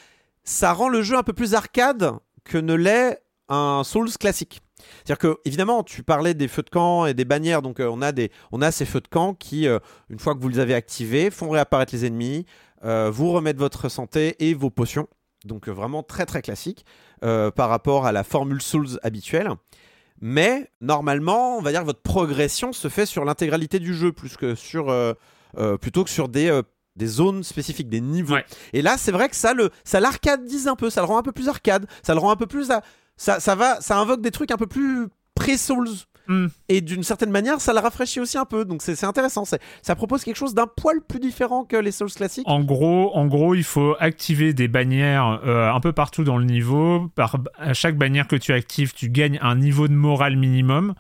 ça 0.43 0.73
rend 0.73 0.89
le 0.89 1.03
jeu 1.03 1.17
un 1.17 1.23
peu 1.23 1.33
plus 1.33 1.55
arcade 1.55 2.13
que 2.45 2.59
ne 2.59 2.75
l'est 2.75 3.23
un 3.49 3.83
Souls 3.85 4.11
classique. 4.19 4.61
C'est-à-dire 5.05 5.19
que 5.19 5.39
évidemment, 5.45 5.83
tu 5.85 6.03
parlais 6.03 6.35
des 6.35 6.49
feux 6.49 6.63
de 6.63 6.71
camp 6.71 7.07
et 7.07 7.15
des 7.15 7.25
bannières, 7.25 7.63
donc 7.63 7.79
euh, 7.81 7.89
on 7.91 8.03
a 8.03 8.11
des, 8.13 8.31
on 8.53 8.63
a 8.63 8.71
ces 8.73 8.85
feux 8.85 9.01
de 9.01 9.09
camp 9.09 9.35
qui, 9.35 9.67
euh, 9.69 9.79
une 10.09 10.19
fois 10.19 10.35
que 10.35 10.41
vous 10.41 10.49
les 10.49 10.59
avez 10.61 10.75
activés, 10.75 11.31
font 11.31 11.51
réapparaître 11.51 11.93
les 11.95 12.05
ennemis, 12.05 12.47
euh, 12.85 13.11
vous 13.13 13.31
remettent 13.33 13.59
votre 13.59 13.89
santé 13.89 14.35
et 14.41 14.55
vos 14.55 14.71
potions. 14.71 15.09
Donc 15.45 15.69
vraiment 15.69 16.03
très 16.03 16.27
très 16.27 16.43
classique 16.43 16.85
par 17.21 17.69
rapport 17.69 18.07
à 18.07 18.13
la 18.13 18.25
formule 18.25 18.61
Souls 18.61 18.99
habituelle. 19.05 19.51
Mais 20.21 20.71
normalement, 20.81 21.57
on 21.59 21.63
va 21.63 21.71
dire 21.71 21.81
que 21.81 21.87
votre 21.87 22.03
progression 22.03 22.73
se 22.73 22.89
fait 22.89 23.07
sur 23.07 23.25
l'intégralité 23.25 23.79
du 23.79 23.95
jeu 23.95 24.13
plus 24.13 24.37
que 24.37 24.55
sur 24.55 24.89
euh, 24.91 25.13
euh, 25.59 25.77
plutôt 25.79 26.05
que 26.05 26.11
sur 26.11 26.29
des 26.29 26.49
euh, 26.49 26.63
des 26.97 27.07
zones 27.07 27.45
spécifiques, 27.45 27.89
des 27.89 28.01
niveaux. 28.01 28.35
Ouais. 28.35 28.45
Et 28.73 28.83
là, 28.83 28.97
c'est 28.99 29.13
vrai 29.13 29.29
que 29.29 29.37
ça 29.37 29.55
le 29.55 29.71
ça 29.85 30.01
l'arcadise 30.01 30.67
un 30.67 30.75
peu, 30.75 30.91
ça 30.91 31.01
le 31.01 31.07
rend 31.07 31.19
un 31.19 31.23
peu 31.23 31.33
plus 31.33 31.49
arcade, 31.49 31.87
ça 32.03 32.15
le 32.15 32.21
rend 32.21 32.31
un 32.33 32.37
peu 32.37 32.47
plus 32.47 32.71
à- 32.73 32.83
ça 33.17 33.39
ça 33.39 33.55
va 33.55 33.81
ça 33.81 33.99
invoque 33.99 34.21
des 34.21 34.33
trucs 34.33 34.51
un 34.51 34.57
peu 34.57 34.67
plus 34.67 35.09
pré-Souls. 35.35 35.89
Hmm. 36.29 36.49
Et 36.69 36.83
d'une 36.83 37.03
certaine 37.03 37.31
manière, 37.31 37.61
ça 37.61 37.73
le 37.73 37.79
rafraîchit 37.81 38.21
aussi 38.21 38.37
un 38.37 38.45
peu. 38.45 38.67
Donc 38.67 38.83
c'est 38.83 39.05
intéressant. 39.05 39.45
Ça 39.45 39.97
propose 39.97 40.25
quelque 40.25 40.37
chose 40.37 40.55
d'un 40.55 40.67
poil 40.67 41.01
plus 41.01 41.21
différent 41.21 41.65
que 41.65 41.77
les 41.77 41.91
Souls 41.91 42.13
classiques. 42.13 42.47
En 42.47 42.63
gros, 42.63 43.11
en 43.15 43.27
gros, 43.27 43.55
il 43.55 43.65
faut 43.65 43.97
activer 43.99 44.53
des 44.53 44.69
bannières 44.69 45.41
euh, 45.47 45.73
un 45.73 45.81
peu 45.81 45.93
partout 45.93 46.25
dans 46.25 46.37
le 46.37 46.45
niveau. 46.45 47.11
Par, 47.15 47.37
à 47.59 47.73
chaque 47.73 47.97
bannière 47.97 48.29
que 48.29 48.37
tu 48.37 48.53
actives, 48.53 48.93
tu 48.93 49.09
gagnes 49.09 49.39
un 49.43 49.57
niveau 49.57 49.89
de 49.89 49.95
morale 49.95 50.37
minimum. 50.37 50.95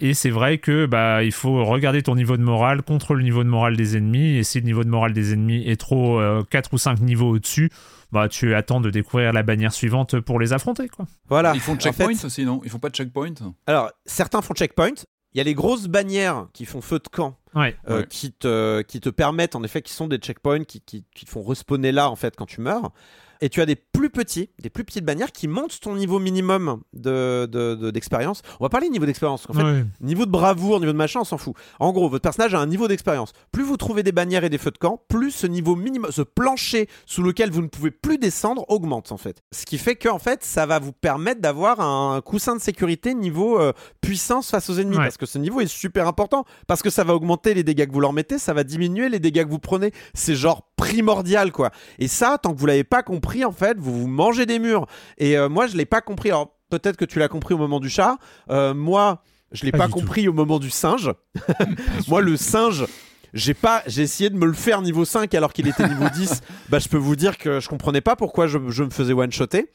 Et 0.00 0.14
c'est 0.14 0.30
vrai 0.30 0.58
que 0.58 0.86
bah 0.86 1.24
il 1.24 1.32
faut 1.32 1.64
regarder 1.64 2.02
ton 2.02 2.14
niveau 2.14 2.36
de 2.36 2.42
morale 2.42 2.82
contre 2.82 3.14
le 3.14 3.24
niveau 3.24 3.42
de 3.42 3.48
morale 3.48 3.76
des 3.76 3.96
ennemis. 3.96 4.36
Et 4.36 4.44
si 4.44 4.60
le 4.60 4.64
niveau 4.64 4.84
de 4.84 4.88
morale 4.88 5.12
des 5.12 5.32
ennemis 5.32 5.66
est 5.66 5.74
trop 5.74 6.20
4 6.50 6.72
ou 6.72 6.78
5 6.78 7.00
niveaux 7.00 7.30
au-dessus, 7.30 7.70
bah 8.12 8.28
tu 8.28 8.54
attends 8.54 8.80
de 8.80 8.90
découvrir 8.90 9.32
la 9.32 9.42
bannière 9.42 9.72
suivante 9.72 10.18
pour 10.20 10.38
les 10.40 10.52
affronter 10.52 10.88
quoi. 10.88 11.06
Voilà. 11.28 11.52
Ils 11.54 11.60
font 11.60 11.72
En 11.74 11.78
checkpoint 11.78 12.14
fait, 12.14 12.24
aussi, 12.26 12.44
non? 12.44 12.60
Ils 12.64 12.70
font 12.70 12.78
pas 12.78 12.88
de 12.90 12.94
checkpoint? 12.94 13.34
alors 13.66 13.90
certains 14.06 14.42
font 14.42 14.54
checkpoint. 14.54 14.94
Il 15.34 15.38
y 15.38 15.40
a 15.42 15.44
les 15.44 15.52
grosses 15.54 15.88
bannières 15.88 16.46
qui 16.54 16.64
font 16.64 16.80
feu 16.80 16.98
de 16.98 17.08
camp, 17.08 17.36
Ouais. 17.54 17.76
euh, 17.90 17.98
Ouais. 18.00 18.06
qui 18.08 18.32
te 18.32 18.80
qui 18.82 18.98
te 19.00 19.10
permettent 19.10 19.54
en 19.56 19.62
effet 19.62 19.82
qui 19.82 19.92
sont 19.92 20.06
des 20.08 20.16
checkpoints 20.16 20.64
qui, 20.64 20.80
qui, 20.80 21.04
qui 21.14 21.26
te 21.26 21.30
font 21.30 21.42
respawner 21.44 21.92
là 21.92 22.10
en 22.10 22.16
fait 22.16 22.34
quand 22.34 22.46
tu 22.46 22.60
meurs. 22.62 22.92
Et 23.40 23.48
tu 23.48 23.60
as 23.60 23.66
des 23.66 23.76
plus 23.76 24.10
petits, 24.10 24.50
des 24.60 24.70
plus 24.70 24.84
petites 24.84 25.04
bannières 25.04 25.32
qui 25.32 25.48
montent 25.48 25.78
ton 25.80 25.94
niveau 25.94 26.18
minimum 26.18 26.82
de 26.92 27.46
de- 27.50 27.74
de- 27.74 27.90
d'expérience. 27.90 28.42
On 28.60 28.64
va 28.64 28.68
parler 28.68 28.88
niveau 28.88 29.06
d'expérience. 29.06 29.46
En 29.48 29.52
fait, 29.52 29.62
Ouais. 29.62 29.84
Niveau 30.00 30.26
de 30.26 30.30
bravoure, 30.30 30.80
niveau 30.80 30.92
de 30.92 30.96
machin, 30.98 31.20
on 31.20 31.24
s'en 31.24 31.38
fout. 31.38 31.54
En 31.78 31.92
gros, 31.92 32.08
votre 32.08 32.22
personnage 32.22 32.54
a 32.54 32.58
un 32.60 32.66
niveau 32.66 32.88
d'expérience. 32.88 33.32
Plus 33.52 33.62
vous 33.64 33.76
trouvez 33.76 34.02
des 34.02 34.12
bannières 34.12 34.44
et 34.44 34.48
des 34.50 34.58
feux 34.58 34.70
de 34.70 34.78
camp, 34.78 35.02
plus 35.08 35.30
ce 35.30 35.46
niveau 35.46 35.76
minimum, 35.76 36.10
ce 36.10 36.22
plancher 36.22 36.88
sous 37.06 37.22
lequel 37.22 37.50
vous 37.50 37.62
ne 37.62 37.68
pouvez 37.68 37.90
plus 37.90 38.18
descendre 38.18 38.64
augmente 38.68 39.12
en 39.12 39.16
fait. 39.18 39.42
Ce 39.52 39.64
qui 39.66 39.78
fait 39.78 39.96
que 39.96 40.08
en 40.08 40.18
fait, 40.18 40.42
ça 40.44 40.66
va 40.66 40.78
vous 40.78 40.92
permettre 40.92 41.40
d'avoir 41.40 41.80
un 41.80 42.20
coussin 42.20 42.56
de 42.56 42.60
sécurité 42.60 43.14
niveau 43.14 43.60
euh, 43.60 43.72
puissance 44.00 44.50
face 44.50 44.68
aux 44.70 44.78
ennemis 44.78 44.96
Ouais. 44.96 45.04
parce 45.04 45.16
que 45.16 45.26
ce 45.26 45.38
niveau 45.38 45.60
est 45.60 45.66
super 45.66 46.06
important 46.08 46.44
parce 46.66 46.82
que 46.82 46.90
ça 46.90 47.04
va 47.04 47.14
augmenter 47.14 47.54
les 47.54 47.62
dégâts 47.64 47.86
que 47.86 47.92
vous 47.92 48.00
leur 48.00 48.12
mettez, 48.12 48.38
ça 48.38 48.52
va 48.54 48.64
diminuer 48.64 49.08
les 49.08 49.18
dégâts 49.20 49.44
que 49.44 49.50
vous 49.50 49.58
prenez. 49.58 49.92
C'est 50.14 50.34
genre 50.34 50.67
primordial 50.78 51.52
quoi. 51.52 51.70
Et 51.98 52.08
ça, 52.08 52.38
tant 52.42 52.54
que 52.54 52.58
vous 52.58 52.64
l'avez 52.66 52.84
pas 52.84 53.02
compris, 53.02 53.44
en 53.44 53.52
fait, 53.52 53.76
vous 53.78 54.00
vous 54.00 54.06
mangez 54.08 54.46
des 54.46 54.58
murs. 54.58 54.86
Et 55.18 55.36
euh, 55.36 55.50
moi, 55.50 55.66
je 55.66 55.76
l'ai 55.76 55.84
pas 55.84 56.00
compris. 56.00 56.30
Alors 56.30 56.54
peut-être 56.70 56.96
que 56.96 57.04
tu 57.04 57.18
l'as 57.18 57.28
compris 57.28 57.52
au 57.52 57.58
moment 57.58 57.80
du 57.80 57.90
chat. 57.90 58.16
Euh, 58.50 58.72
moi, 58.72 59.22
je 59.52 59.64
l'ai 59.66 59.72
Pas 59.72 59.78
pas, 59.78 59.86
du 59.88 59.92
tout. 59.92 59.98
compris 60.00 60.28
au 60.28 60.32
moment 60.32 60.58
du 60.58 60.70
singe. 60.70 61.12
moi, 62.08 62.22
le 62.22 62.36
singe. 62.38 62.86
J'ai 63.34 63.52
pas, 63.52 63.82
j'ai 63.86 64.02
essayé 64.02 64.30
de 64.30 64.36
me 64.36 64.46
le 64.46 64.54
faire 64.54 64.80
niveau 64.80 65.04
5 65.04 65.34
alors 65.34 65.52
qu'il 65.52 65.68
était 65.68 65.86
niveau 65.86 66.08
10. 66.14 66.40
Bah, 66.70 66.78
je 66.78 66.88
peux 66.88 66.96
vous 66.96 67.14
dire 67.14 67.36
que 67.36 67.60
je 67.60 67.68
comprenais 67.68 68.00
pas 68.00 68.16
pourquoi 68.16 68.46
je, 68.46 68.58
je 68.68 68.84
me 68.84 68.90
faisais 68.90 69.12
one-shotter. 69.12 69.70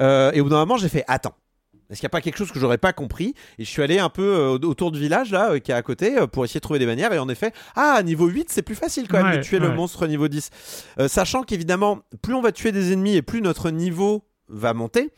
Euh, 0.00 0.30
et 0.32 0.40
au 0.40 0.44
bout 0.44 0.50
d'un 0.50 0.58
moment, 0.58 0.76
j'ai 0.76 0.88
fait 0.88 1.04
attends. 1.08 1.34
Est-ce 1.90 2.00
qu'il 2.00 2.06
n'y 2.06 2.10
a 2.10 2.10
pas 2.10 2.20
quelque 2.20 2.36
chose 2.38 2.50
que 2.52 2.58
j'aurais 2.58 2.78
pas 2.78 2.92
compris 2.92 3.34
Et 3.58 3.64
je 3.64 3.68
suis 3.70 3.82
allé 3.82 3.98
un 3.98 4.08
peu 4.08 4.22
euh, 4.22 4.58
autour 4.66 4.92
du 4.92 4.98
village 4.98 5.30
là, 5.30 5.52
euh, 5.52 5.58
qui 5.58 5.70
est 5.72 5.74
à 5.74 5.82
côté, 5.82 6.18
euh, 6.18 6.26
pour 6.26 6.44
essayer 6.44 6.58
de 6.58 6.62
trouver 6.62 6.78
des 6.78 6.86
manières. 6.86 7.12
Et 7.12 7.18
en 7.18 7.28
effet, 7.28 7.52
ah, 7.76 8.02
niveau 8.02 8.26
8, 8.28 8.48
c'est 8.50 8.62
plus 8.62 8.74
facile 8.74 9.08
quand 9.08 9.18
même 9.18 9.26
Ouais, 9.32 9.38
de 9.38 9.42
tuer 9.42 9.58
le 9.58 9.70
monstre 9.74 10.06
niveau 10.06 10.28
10. 10.28 10.50
Euh, 11.00 11.08
sachant 11.08 11.42
qu'évidemment, 11.42 12.00
plus 12.22 12.34
on 12.34 12.40
va 12.42 12.52
tuer 12.52 12.72
des 12.72 12.92
ennemis 12.92 13.16
et 13.16 13.22
plus 13.22 13.42
notre 13.42 13.70
niveau 13.70 14.24
va 14.48 14.72
monter. 14.74 15.10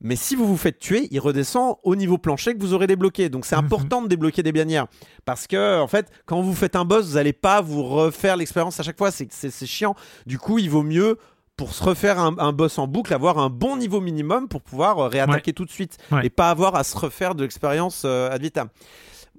Mais 0.00 0.14
si 0.14 0.36
vous 0.36 0.46
vous 0.46 0.56
faites 0.56 0.78
tuer, 0.78 1.08
il 1.10 1.18
redescend 1.18 1.74
au 1.82 1.96
niveau 1.96 2.18
plancher 2.18 2.54
que 2.54 2.60
vous 2.60 2.72
aurez 2.72 2.86
débloqué. 2.86 3.28
Donc 3.30 3.44
c'est 3.44 3.56
Mhm. 3.56 3.64
important 3.64 4.00
de 4.02 4.06
débloquer 4.06 4.44
des 4.44 4.52
bannières. 4.52 4.86
Parce 5.24 5.48
que, 5.48 5.80
en 5.80 5.88
fait, 5.88 6.08
quand 6.24 6.40
vous 6.40 6.54
faites 6.54 6.76
un 6.76 6.84
boss, 6.84 7.06
vous 7.08 7.14
n'allez 7.14 7.32
pas 7.32 7.60
vous 7.60 7.82
refaire 7.82 8.36
l'expérience 8.36 8.78
à 8.78 8.84
chaque 8.84 8.96
fois. 8.96 9.10
C'est 9.10 9.66
chiant. 9.66 9.96
Du 10.24 10.38
coup, 10.38 10.60
il 10.60 10.70
vaut 10.70 10.84
mieux, 10.84 11.18
pour 11.58 11.74
se 11.74 11.82
refaire 11.82 12.18
un, 12.18 12.36
un 12.38 12.52
boss 12.52 12.78
en 12.78 12.86
boucle, 12.86 13.12
avoir 13.12 13.38
un 13.38 13.50
bon 13.50 13.76
niveau 13.76 14.00
minimum 14.00 14.48
pour 14.48 14.62
pouvoir 14.62 14.98
euh, 15.00 15.08
réattaquer 15.08 15.52
tout 15.52 15.66
de 15.66 15.70
suite. 15.70 15.98
Ouais. 16.10 16.24
Et 16.24 16.30
pas 16.30 16.48
avoir 16.48 16.74
à 16.76 16.84
se 16.84 16.96
refaire 16.96 17.34
de 17.34 17.42
l'expérience 17.42 18.02
euh, 18.06 18.30
ad 18.30 18.40
vitam. 18.40 18.68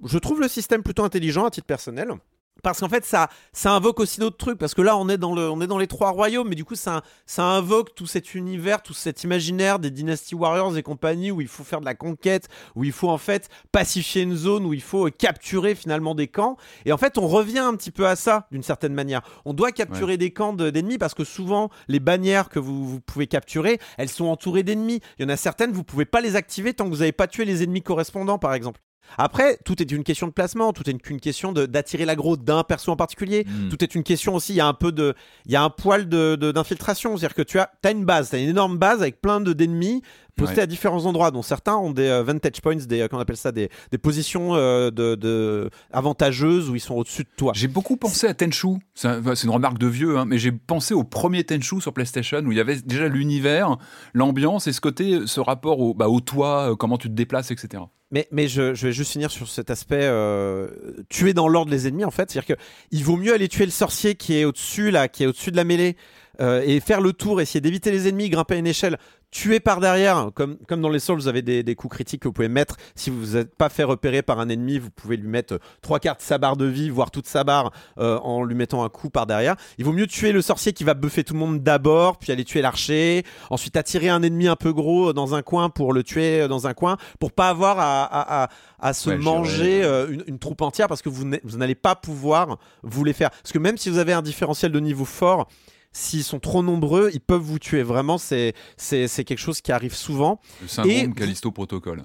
Je 0.04 0.18
trouve 0.18 0.40
le 0.40 0.46
système 0.46 0.82
plutôt 0.82 1.02
intelligent 1.02 1.44
à 1.46 1.50
titre 1.50 1.66
personnel. 1.66 2.12
Parce 2.62 2.80
qu'en 2.80 2.88
fait, 2.88 3.04
ça, 3.04 3.28
ça 3.52 3.72
invoque 3.72 4.00
aussi 4.00 4.20
d'autres 4.20 4.36
trucs. 4.36 4.58
Parce 4.58 4.74
que 4.74 4.82
là, 4.82 4.96
on 4.96 5.08
est 5.08 5.18
dans, 5.18 5.34
le, 5.34 5.50
on 5.50 5.60
est 5.60 5.66
dans 5.66 5.78
les 5.78 5.86
trois 5.86 6.10
royaumes, 6.10 6.48
mais 6.48 6.54
du 6.54 6.64
coup, 6.64 6.74
ça, 6.74 7.02
ça 7.26 7.44
invoque 7.44 7.94
tout 7.94 8.06
cet 8.06 8.34
univers, 8.34 8.82
tout 8.82 8.94
cet 8.94 9.24
imaginaire 9.24 9.78
des 9.78 9.90
Dynasty 9.90 10.34
Warriors 10.34 10.76
et 10.76 10.82
compagnie, 10.82 11.30
où 11.30 11.40
il 11.40 11.48
faut 11.48 11.64
faire 11.64 11.80
de 11.80 11.84
la 11.84 11.94
conquête, 11.94 12.48
où 12.74 12.84
il 12.84 12.92
faut 12.92 13.08
en 13.10 13.18
fait 13.18 13.48
pacifier 13.72 14.22
une 14.22 14.34
zone, 14.36 14.66
où 14.66 14.72
il 14.74 14.82
faut 14.82 15.06
euh, 15.06 15.10
capturer 15.10 15.74
finalement 15.74 16.14
des 16.14 16.28
camps. 16.28 16.56
Et 16.84 16.92
en 16.92 16.98
fait, 16.98 17.18
on 17.18 17.26
revient 17.28 17.58
un 17.58 17.74
petit 17.74 17.90
peu 17.90 18.06
à 18.06 18.16
ça, 18.16 18.46
d'une 18.50 18.62
certaine 18.62 18.94
manière. 18.94 19.22
On 19.44 19.52
doit 19.54 19.72
capturer 19.72 20.16
des 20.16 20.30
camps 20.32 20.52
de- 20.52 20.70
d'ennemis, 20.70 20.98
parce 20.98 21.14
que 21.14 21.24
souvent, 21.24 21.70
les 21.88 22.00
bannières 22.00 22.48
que 22.48 22.58
vous, 22.58 22.86
vous 22.86 23.00
pouvez 23.00 23.26
capturer, 23.26 23.78
elles 23.98 24.08
sont 24.08 24.26
entourées 24.26 24.62
d'ennemis. 24.62 25.00
Il 25.18 25.22
y 25.22 25.26
en 25.26 25.28
a 25.28 25.36
certaines, 25.36 25.72
vous 25.72 25.84
pouvez 25.84 26.04
pas 26.04 26.20
les 26.20 26.36
activer 26.36 26.74
tant 26.74 26.84
que 26.84 26.90
vous 26.90 26.98
n'avez 26.98 27.12
pas 27.12 27.26
tué 27.26 27.44
les 27.44 27.62
ennemis 27.62 27.82
correspondants, 27.82 28.38
par 28.38 28.54
exemple. 28.54 28.80
Après, 29.18 29.58
tout 29.64 29.80
est 29.82 29.90
une 29.90 30.04
question 30.04 30.26
de 30.26 30.32
placement, 30.32 30.72
tout 30.72 30.88
est 30.88 30.92
une, 30.92 30.98
une 31.10 31.20
question 31.20 31.52
d'attirer 31.52 32.04
l'aggro 32.04 32.36
d'un 32.36 32.62
perso 32.64 32.92
en 32.92 32.96
particulier. 32.96 33.44
Mm. 33.46 33.68
Tout 33.68 33.82
est 33.84 33.94
une 33.94 34.02
question 34.02 34.34
aussi, 34.34 34.52
il 34.52 34.56
y 34.56 34.60
a 34.60 34.66
un 34.66 34.74
peu 34.74 34.92
de, 34.92 35.14
il 35.46 35.52
y 35.52 35.56
a 35.56 35.62
un 35.62 35.70
poil 35.70 36.08
de 36.08 36.36
de- 36.36 36.52
d'infiltration, 36.52 37.16
c'est-à-dire 37.16 37.34
que 37.34 37.42
tu 37.42 37.58
as, 37.58 37.70
as 37.84 37.90
une 37.90 38.04
base, 38.04 38.30
tu 38.30 38.36
as 38.36 38.38
une 38.38 38.48
énorme 38.50 38.78
base 38.78 39.00
avec 39.00 39.20
plein 39.20 39.40
de 39.40 39.52
d'ennemis 39.52 40.02
postés 40.36 40.56
Ouais. 40.56 40.62
à 40.62 40.66
différents 40.66 41.04
endroits, 41.06 41.30
dont 41.30 41.42
certains 41.42 41.76
ont 41.76 41.90
des 41.90 42.08
euh, 42.08 42.22
vantage 42.22 42.60
points, 42.62 42.76
des, 42.76 43.00
euh, 43.00 43.08
qu'on 43.08 43.18
appelle 43.18 43.36
ça, 43.36 43.52
des, 43.52 43.68
des 43.90 43.98
positions 43.98 44.54
euh, 44.54 44.90
de, 44.90 45.14
de 45.14 45.70
avantageuses 45.92 46.70
où 46.70 46.74
ils 46.76 46.80
sont 46.80 46.94
au-dessus 46.94 47.22
de 47.24 47.28
toi. 47.36 47.52
J'ai 47.54 47.68
beaucoup 47.68 47.96
pensé 47.96 48.26
à 48.26 48.34
Tenchu. 48.34 48.68
C'est 48.94 49.08
un- 49.08 49.34
c'est 49.34 49.44
une 49.46 49.52
remarque 49.52 49.78
de 49.78 49.86
vieux, 49.86 50.18
hein, 50.18 50.24
mais 50.24 50.38
j'ai 50.38 50.52
pensé 50.52 50.94
au 50.94 51.04
premier 51.04 51.44
Tenchu 51.44 51.80
sur 51.80 51.92
PlayStation 51.92 52.40
où 52.40 52.52
il 52.52 52.58
y 52.58 52.60
avait 52.60 52.80
déjà 52.80 53.08
l'univers, 53.08 53.76
l'ambiance 54.14 54.66
et 54.66 54.72
ce 54.72 54.80
côté, 54.80 55.20
ce 55.26 55.40
rapport 55.40 55.80
au, 55.80 55.94
bah, 55.94 56.08
au 56.08 56.20
toit, 56.20 56.74
comment 56.78 56.98
tu 56.98 57.08
te 57.08 57.14
déplaces, 57.14 57.50
etc. 57.50 57.82
Mais, 58.12 58.26
mais 58.32 58.48
je, 58.48 58.74
je 58.74 58.88
vais 58.88 58.92
juste 58.92 59.12
finir 59.12 59.30
sur 59.30 59.48
cet 59.48 59.70
aspect 59.70 60.00
euh, 60.02 60.68
tuer 61.08 61.32
dans 61.32 61.46
l'ordre 61.46 61.70
les 61.70 61.86
ennemis 61.86 62.04
en 62.04 62.10
fait. 62.10 62.28
C'est-à-dire 62.30 62.56
que 62.56 62.60
il 62.90 63.04
vaut 63.04 63.16
mieux 63.16 63.32
aller 63.32 63.46
tuer 63.48 63.66
le 63.66 63.70
sorcier 63.70 64.16
qui 64.16 64.36
est 64.36 64.44
au-dessus 64.44 64.90
là, 64.90 65.06
qui 65.06 65.22
est 65.22 65.26
au-dessus 65.26 65.52
de 65.52 65.56
la 65.56 65.62
mêlée 65.64 65.96
euh, 66.40 66.62
et 66.66 66.80
faire 66.80 67.00
le 67.00 67.12
tour, 67.12 67.40
essayer 67.40 67.60
d'éviter 67.60 67.92
les 67.92 68.08
ennemis, 68.08 68.28
grimper 68.28 68.54
à 68.54 68.58
une 68.58 68.66
échelle, 68.66 68.98
tuer 69.30 69.60
par 69.60 69.80
derrière, 69.80 70.30
comme, 70.34 70.56
comme 70.66 70.80
dans 70.80 70.88
les 70.88 70.98
Souls, 70.98 71.18
vous 71.18 71.28
avez 71.28 71.42
des, 71.42 71.62
des 71.62 71.74
coups 71.76 71.94
critiques 71.94 72.22
que 72.22 72.28
vous 72.28 72.32
pouvez 72.32 72.48
mettre. 72.48 72.76
Si 72.96 73.10
vous 73.10 73.36
n'êtes 73.36 73.54
pas 73.54 73.68
fait 73.68 73.84
repérer 73.84 74.22
par 74.22 74.40
un 74.40 74.48
ennemi, 74.48 74.78
vous 74.78 74.90
pouvez 74.90 75.16
lui 75.16 75.28
mettre 75.28 75.54
euh, 75.54 75.58
trois 75.82 76.00
quarts 76.00 76.16
de 76.16 76.22
sa 76.22 76.38
barre 76.38 76.56
de 76.56 76.64
vie, 76.64 76.90
voire 76.90 77.10
toute 77.10 77.28
sa 77.28 77.44
barre, 77.44 77.72
euh, 77.98 78.18
en 78.18 78.42
lui 78.42 78.54
mettant 78.56 78.82
un 78.82 78.88
coup 78.88 79.08
par 79.08 79.26
derrière. 79.26 79.54
Il 79.78 79.84
vaut 79.84 79.92
mieux 79.92 80.08
tuer 80.08 80.32
le 80.32 80.42
sorcier 80.42 80.72
qui 80.72 80.82
va 80.82 80.94
buffer 80.94 81.22
tout 81.22 81.34
le 81.34 81.40
monde 81.40 81.62
d'abord, 81.62 82.18
puis 82.18 82.32
aller 82.32 82.44
tuer 82.44 82.62
l'archer, 82.62 83.24
ensuite 83.50 83.76
attirer 83.76 84.08
un 84.08 84.22
ennemi 84.22 84.48
un 84.48 84.56
peu 84.56 84.72
gros 84.72 85.12
dans 85.12 85.34
un 85.34 85.42
coin 85.42 85.70
pour 85.70 85.92
le 85.92 86.02
tuer 86.02 86.48
dans 86.48 86.66
un 86.66 86.74
coin, 86.74 86.96
pour 87.20 87.32
pas 87.32 87.50
avoir 87.50 87.78
à, 87.78 88.02
à, 88.02 88.44
à, 88.44 88.48
à 88.80 88.92
se 88.92 89.10
Ouais, 89.10 89.16
manger 89.16 89.82
euh, 89.84 90.08
une, 90.10 90.24
une 90.26 90.38
troupe 90.38 90.62
entière 90.62 90.88
parce 90.88 91.02
que 91.02 91.08
vous 91.08 91.24
n'allez 91.56 91.74
pas 91.74 91.94
pouvoir 91.94 92.58
vous 92.82 93.04
les 93.04 93.12
faire. 93.12 93.30
Parce 93.30 93.52
que 93.52 93.58
même 93.58 93.76
si 93.76 93.90
vous 93.90 93.98
avez 93.98 94.12
un 94.12 94.22
différentiel 94.22 94.72
de 94.72 94.80
niveau 94.80 95.04
fort, 95.04 95.48
s'ils 95.92 96.22
sont 96.24 96.38
trop 96.38 96.62
nombreux, 96.62 97.10
ils 97.12 97.20
peuvent 97.20 97.40
vous 97.40 97.58
tuer. 97.58 97.82
Vraiment, 97.82 98.16
c'est 98.18 98.54
quelque 98.78 99.38
chose 99.38 99.60
qui 99.60 99.72
arrive 99.72 99.94
souvent. 99.94 100.40
Le 100.62 100.68
syndrome 100.68 100.92
Et- 100.92 101.10
Callisto 101.12 101.50
Protocol. 101.50 102.02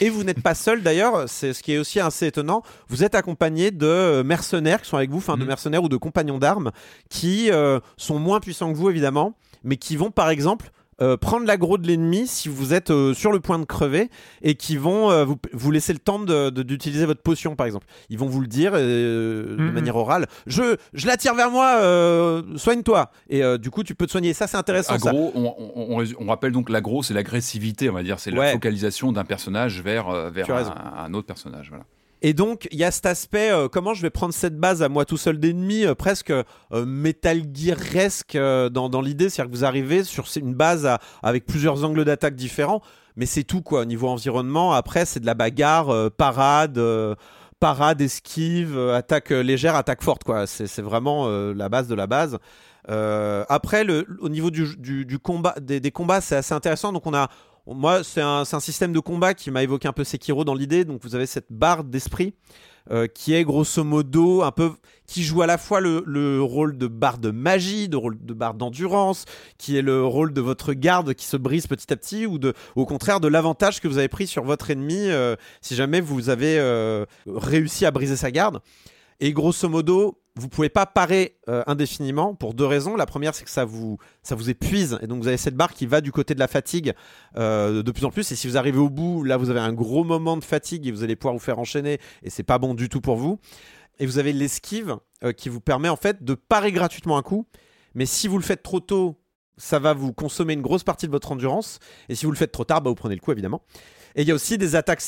Et 0.00 0.10
vous 0.10 0.22
n'êtes 0.24 0.42
pas 0.42 0.54
seul 0.54 0.82
d'ailleurs, 0.82 1.28
c'est 1.28 1.54
ce 1.54 1.62
qui 1.62 1.72
est 1.72 1.78
aussi 1.78 1.98
assez 2.00 2.26
étonnant. 2.26 2.62
Vous 2.88 3.04
êtes 3.04 3.14
accompagné 3.14 3.70
de 3.70 3.86
euh, 3.86 4.22
mercenaires 4.24 4.82
qui 4.82 4.88
sont 4.90 4.98
avec 4.98 5.10
vous, 5.10 5.18
enfin 5.18 5.36
de 5.36 5.42
Mhm. 5.42 5.48
mercenaires 5.48 5.82
ou 5.82 5.88
de 5.88 5.96
compagnons 5.96 6.38
d'armes 6.38 6.72
qui 7.08 7.50
euh, 7.50 7.80
sont 7.96 8.18
moins 8.18 8.40
puissants 8.40 8.70
que 8.72 8.76
vous 8.76 8.90
évidemment, 8.90 9.34
mais 9.64 9.76
qui 9.76 9.96
vont 9.96 10.10
par 10.10 10.28
exemple 10.28 10.70
euh, 11.02 11.16
prendre 11.18 11.44
l'aggro 11.46 11.76
de 11.76 11.86
l'ennemi 11.86 12.26
si 12.26 12.48
vous 12.48 12.72
êtes 12.72 12.90
euh, 12.90 13.12
sur 13.12 13.32
le 13.32 13.40
point 13.40 13.58
de 13.58 13.64
crever 13.66 14.08
et 14.42 14.54
qui 14.54 14.76
vont 14.78 15.10
euh, 15.10 15.24
vous, 15.24 15.36
vous 15.52 15.70
laisser 15.70 15.92
le 15.92 15.98
temps 15.98 16.18
de- 16.20 16.48
de- 16.50 16.62
d'utiliser 16.62 17.04
votre 17.04 17.20
potion 17.22 17.56
par 17.56 17.66
exemple. 17.66 17.86
Ils 18.08 18.18
vont 18.18 18.26
vous 18.26 18.40
le 18.40 18.46
dire 18.46 18.72
euh, 18.74 19.56
de 19.56 19.62
Mhm. 19.62 19.72
manière 19.72 19.96
orale. 19.96 20.26
Je, 20.46 20.76
je 20.94 21.06
l'attire 21.06 21.34
vers 21.34 21.50
moi, 21.50 21.76
euh, 21.80 22.42
soigne-toi. 22.56 23.10
Et 23.28 23.42
euh, 23.42 23.58
du 23.58 23.70
coup 23.70 23.82
tu 23.82 23.94
peux 23.94 24.06
te 24.06 24.12
soigner. 24.12 24.32
Ça 24.32 24.46
c'est 24.46 24.56
intéressant. 24.56 24.98
ça. 24.98 25.10
Agro, 25.10 25.32
on, 25.34 25.44
on- 25.58 25.86
on 25.94 25.98
résu- 26.00 26.14
on 26.18 26.26
rappelle 26.26 26.52
donc 26.52 26.70
l'agro, 26.70 27.02
c'est 27.02 27.14
l'agressivité, 27.14 27.90
on 27.90 27.94
va 27.94 28.02
dire, 28.02 28.18
c'est 28.20 28.32
Ouais. 28.32 28.46
la 28.46 28.52
focalisation 28.52 29.12
d'un 29.12 29.24
personnage 29.24 29.80
vers, 29.82 30.30
vers 30.30 30.48
un, 30.96 31.12
autre 31.14 31.26
personnage. 31.26 31.68
Voilà. 31.68 31.84
Et 32.24 32.34
donc, 32.34 32.68
il 32.70 32.78
y 32.78 32.84
a 32.84 32.90
cet 32.92 33.06
aspect, 33.06 33.50
euh, 33.50 33.68
comment 33.68 33.94
je 33.94 34.02
vais 34.02 34.10
prendre 34.10 34.32
cette 34.32 34.56
base 34.56 34.80
à 34.82 34.88
moi 34.88 35.04
tout 35.04 35.16
seul 35.16 35.38
d'ennemis, 35.40 35.84
euh, 35.86 35.94
presque 35.96 36.30
euh, 36.30 36.44
Metal 36.86 37.42
Gear-esque 37.52 38.36
euh, 38.36 38.68
dans, 38.68 38.88
dans 38.88 39.00
l'idée. 39.00 39.28
C'est-à-dire 39.28 39.50
que 39.50 39.56
vous 39.56 39.64
arrivez 39.64 40.04
sur 40.04 40.26
une 40.36 40.54
base 40.54 40.86
à- 40.86 41.00
avec 41.22 41.46
plusieurs 41.46 41.84
angles 41.84 42.04
d'attaque 42.04 42.36
différents, 42.36 42.80
mais 43.16 43.26
c'est 43.26 43.42
tout, 43.42 43.60
quoi. 43.60 43.80
Au 43.80 43.84
niveau 43.84 44.06
environnement, 44.08 44.72
après, 44.72 45.04
c'est 45.04 45.18
de 45.20 45.26
la 45.26 45.34
bagarre, 45.34 45.90
euh, 45.90 46.10
parade, 46.10 46.78
euh, 46.78 47.16
parade, 47.58 48.00
esquive, 48.00 48.78
attaque 48.78 49.30
légère, 49.30 49.74
attaque 49.74 50.02
forte, 50.02 50.22
quoi. 50.22 50.46
C'est 50.46 50.80
vraiment 50.80 51.24
euh, 51.26 51.52
la 51.54 51.68
base 51.68 51.88
de 51.88 51.94
la 51.96 52.06
base. 52.06 52.38
Euh, 52.88 53.44
après, 53.48 53.84
le, 53.84 54.06
au 54.20 54.28
niveau 54.28 54.50
du, 54.50 54.76
du- 54.76 55.04
du 55.04 55.18
combat, 55.18 55.54
des, 55.60 55.80
des 55.80 55.90
combats, 55.90 56.20
c'est 56.20 56.36
assez 56.36 56.54
intéressant. 56.54 56.92
Donc, 56.92 57.06
on 57.06 57.14
a, 57.14 57.28
moi, 57.66 58.02
c'est 58.02 58.20
un, 58.20 58.44
système 58.44 58.92
de 58.92 59.00
combat 59.00 59.34
qui 59.34 59.50
m'a 59.50 59.62
évoqué 59.62 59.86
un 59.88 59.92
peu 59.92 60.04
Sekiro 60.04 60.44
dans 60.44 60.54
l'idée. 60.54 60.84
Donc, 60.84 61.00
vous 61.02 61.14
avez 61.14 61.26
cette 61.26 61.46
barre 61.50 61.84
d'esprit 61.84 62.34
euh, 62.90 63.06
qui 63.06 63.34
est 63.34 63.44
grosso 63.44 63.84
modo 63.84 64.42
un 64.42 64.50
peu, 64.50 64.72
qui 65.06 65.22
joue 65.22 65.42
à 65.42 65.46
la 65.46 65.58
fois 65.58 65.80
le, 65.80 66.02
le 66.04 66.42
rôle 66.42 66.76
de 66.76 66.88
barre 66.88 67.18
de 67.18 67.30
magie, 67.30 67.88
de 67.88 67.96
rôle 67.96 68.18
de 68.20 68.34
barre 68.34 68.54
d'endurance, 68.54 69.24
qui 69.56 69.76
est 69.76 69.82
le 69.82 70.04
rôle 70.04 70.32
de 70.32 70.40
votre 70.40 70.72
garde 70.72 71.14
qui 71.14 71.26
se 71.26 71.36
brise 71.36 71.68
petit 71.68 71.92
à 71.92 71.96
petit, 71.96 72.26
ou 72.26 72.40
au 72.74 72.86
contraire 72.86 73.20
de 73.20 73.28
l'avantage 73.28 73.80
que 73.80 73.86
vous 73.86 73.98
avez 73.98 74.08
pris 74.08 74.26
sur 74.26 74.42
votre 74.42 74.70
ennemi 74.70 75.10
euh, 75.10 75.36
si 75.60 75.76
jamais 75.76 76.00
vous 76.00 76.28
avez 76.28 76.58
euh, 76.58 77.06
réussi 77.28 77.86
à 77.86 77.92
briser 77.92 78.16
sa 78.16 78.32
garde. 78.32 78.60
Et 79.24 79.32
grosso 79.32 79.68
modo, 79.68 80.20
vous 80.34 80.48
pouvez 80.48 80.68
pas 80.68 80.84
parer 80.84 81.38
euh, 81.48 81.62
indéfiniment 81.68 82.34
pour 82.34 82.54
deux 82.54 82.66
raisons. 82.66 82.96
La 82.96 83.06
première, 83.06 83.36
c'est 83.36 83.44
que 83.44 83.50
ça 83.50 83.64
vous, 83.64 83.98
ça 84.24 84.34
vous 84.34 84.50
épuise. 84.50 84.98
Et 85.00 85.06
donc, 85.06 85.22
vous 85.22 85.28
avez 85.28 85.36
cette 85.36 85.54
barre 85.54 85.74
qui 85.74 85.86
va 85.86 86.00
du 86.00 86.10
côté 86.10 86.34
de 86.34 86.40
la 86.40 86.48
fatigue 86.48 86.92
euh, 87.36 87.84
de 87.84 87.92
plus 87.92 88.04
en 88.04 88.10
plus. 88.10 88.32
Et 88.32 88.34
si 88.34 88.48
vous 88.48 88.56
arrivez 88.56 88.80
au 88.80 88.90
bout, 88.90 89.22
là, 89.22 89.36
vous 89.36 89.48
avez 89.48 89.60
un 89.60 89.72
gros 89.72 90.02
moment 90.02 90.36
de 90.36 90.42
fatigue 90.42 90.88
et 90.88 90.90
vous 90.90 91.04
allez 91.04 91.14
pouvoir 91.14 91.34
vous 91.34 91.40
faire 91.40 91.60
enchaîner. 91.60 92.00
Et 92.24 92.30
c'est 92.30 92.42
pas 92.42 92.58
bon 92.58 92.74
du 92.74 92.88
tout 92.88 93.00
pour 93.00 93.14
vous. 93.14 93.38
Et 94.00 94.06
vous 94.06 94.18
avez 94.18 94.32
l'esquive 94.32 94.96
euh, 95.22 95.30
qui 95.30 95.48
vous 95.48 95.60
permet 95.60 95.88
en 95.88 95.94
fait 95.94 96.24
de 96.24 96.34
parer 96.34 96.72
gratuitement 96.72 97.16
un 97.16 97.22
coup. 97.22 97.46
Mais 97.94 98.06
si 98.06 98.26
vous 98.26 98.38
le 98.38 98.44
faites 98.44 98.64
trop 98.64 98.80
tôt, 98.80 99.20
ça 99.56 99.78
va 99.78 99.94
vous 99.94 100.12
consommer 100.12 100.54
une 100.54 100.62
grosse 100.62 100.82
partie 100.82 101.06
de 101.06 101.12
votre 101.12 101.30
endurance. 101.30 101.78
Et 102.08 102.16
si 102.16 102.26
vous 102.26 102.32
le 102.32 102.38
faites 102.38 102.50
trop 102.50 102.64
tard, 102.64 102.82
bah, 102.82 102.90
vous 102.90 102.96
prenez 102.96 103.14
le 103.14 103.20
coup 103.20 103.30
évidemment. 103.30 103.62
Et 104.16 104.22
il 104.22 104.28
y 104.28 104.32
a 104.32 104.34
aussi 104.34 104.58
des 104.58 104.74
attaques 104.74 105.02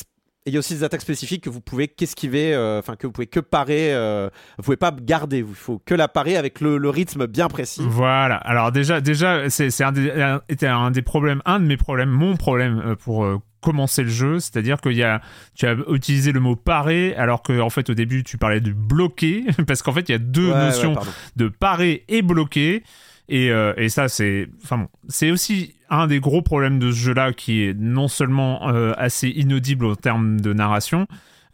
et 0.47 0.51
il 0.51 0.53
y 0.53 0.57
a 0.57 0.59
aussi 0.59 0.75
des 0.75 0.85
attaques 0.85 1.01
spécifiques 1.01 1.45
que 1.45 1.51
vous 1.51 1.61
pouvez 1.63 1.89
qu'esquiver, 1.89 2.53
euh, 2.55 2.79
enfin 2.79 2.97
que 2.97 3.07
vous 3.07 3.13
pouvez 3.13 3.27
que 3.27 3.41
parer. 3.41 3.95
euh, 3.95 4.29
vous 4.59 4.63
pouvez 4.65 4.77
pas 4.77 4.95
garder, 4.95 5.39
il 5.39 5.55
faut 5.55 5.79
que 5.85 5.95
la 5.95 6.07
parer 6.09 6.37
avec 6.37 6.61
le, 6.61 6.77
le 6.79 6.91
rythme 6.91 7.27
bien 7.27 7.49
précis. 7.49 7.81
Voilà. 7.85 8.37
Alors 8.37 8.71
déjà, 8.71 9.01
déjà, 9.01 9.49
c'est 9.49 9.83
un, 9.83 9.93
des- 9.93 10.11
un- 10.11 10.43
un 10.63 10.91
des 10.91 11.03
problèmes, 11.03 11.41
un 11.47 11.61
de 11.61 11.65
mes 11.65 11.77
problèmes, 11.79 12.11
mon 12.11 12.37
problème 12.37 12.83
euh, 12.85 12.95
pour 12.95 13.25
euh, 13.25 13.39
commencer 13.63 14.03
le 14.03 14.11
jeu, 14.11 14.41
c'est-à-dire 14.41 14.79
qu'il 14.83 14.93
y 14.93 15.03
a, 15.03 15.23
tu 15.55 15.67
as 15.67 15.75
utilisé 15.89 16.31
le 16.33 16.41
mot 16.41 16.55
parer, 16.57 17.15
alors 17.17 17.43
que 17.43 17.59
en 17.61 17.71
fait 17.71 17.89
au 17.89 17.95
début 17.95 18.23
tu 18.23 18.37
parlais 18.37 18.61
de 18.61 18.73
bloquer, 18.73 19.45
parce 19.67 19.81
qu'en 19.83 19.93
fait 19.93 20.07
il 20.11 20.13
y 20.13 20.15
a 20.15 20.19
deux 20.19 20.51
Ouais, 20.51 20.59
notions 20.67 20.95
de 21.37 21.49
parer 21.49 22.05
et 22.09 22.21
bloquer. 22.21 22.83
Et, 23.31 23.47
et 23.79 23.89
ça, 23.89 24.09
c'est. 24.11 24.49
Enfin 24.63 24.77
bon, 24.77 24.89
c'est 25.09 25.31
aussi 25.31 25.75
un 25.99 26.07
des 26.07 26.21
gros 26.21 26.43
problèmes 26.43 26.79
de 26.79 26.91
ce 26.91 26.97
jeu-là 26.97 27.33
qui 27.33 27.63
est 27.63 27.75
non 27.79 28.09
seulement 28.09 28.69
euh, 28.69 28.93
assez 28.97 29.29
inaudible 29.29 29.87
en 29.87 29.95
termes 29.97 30.41
de 30.41 30.53
narration, 30.53 31.07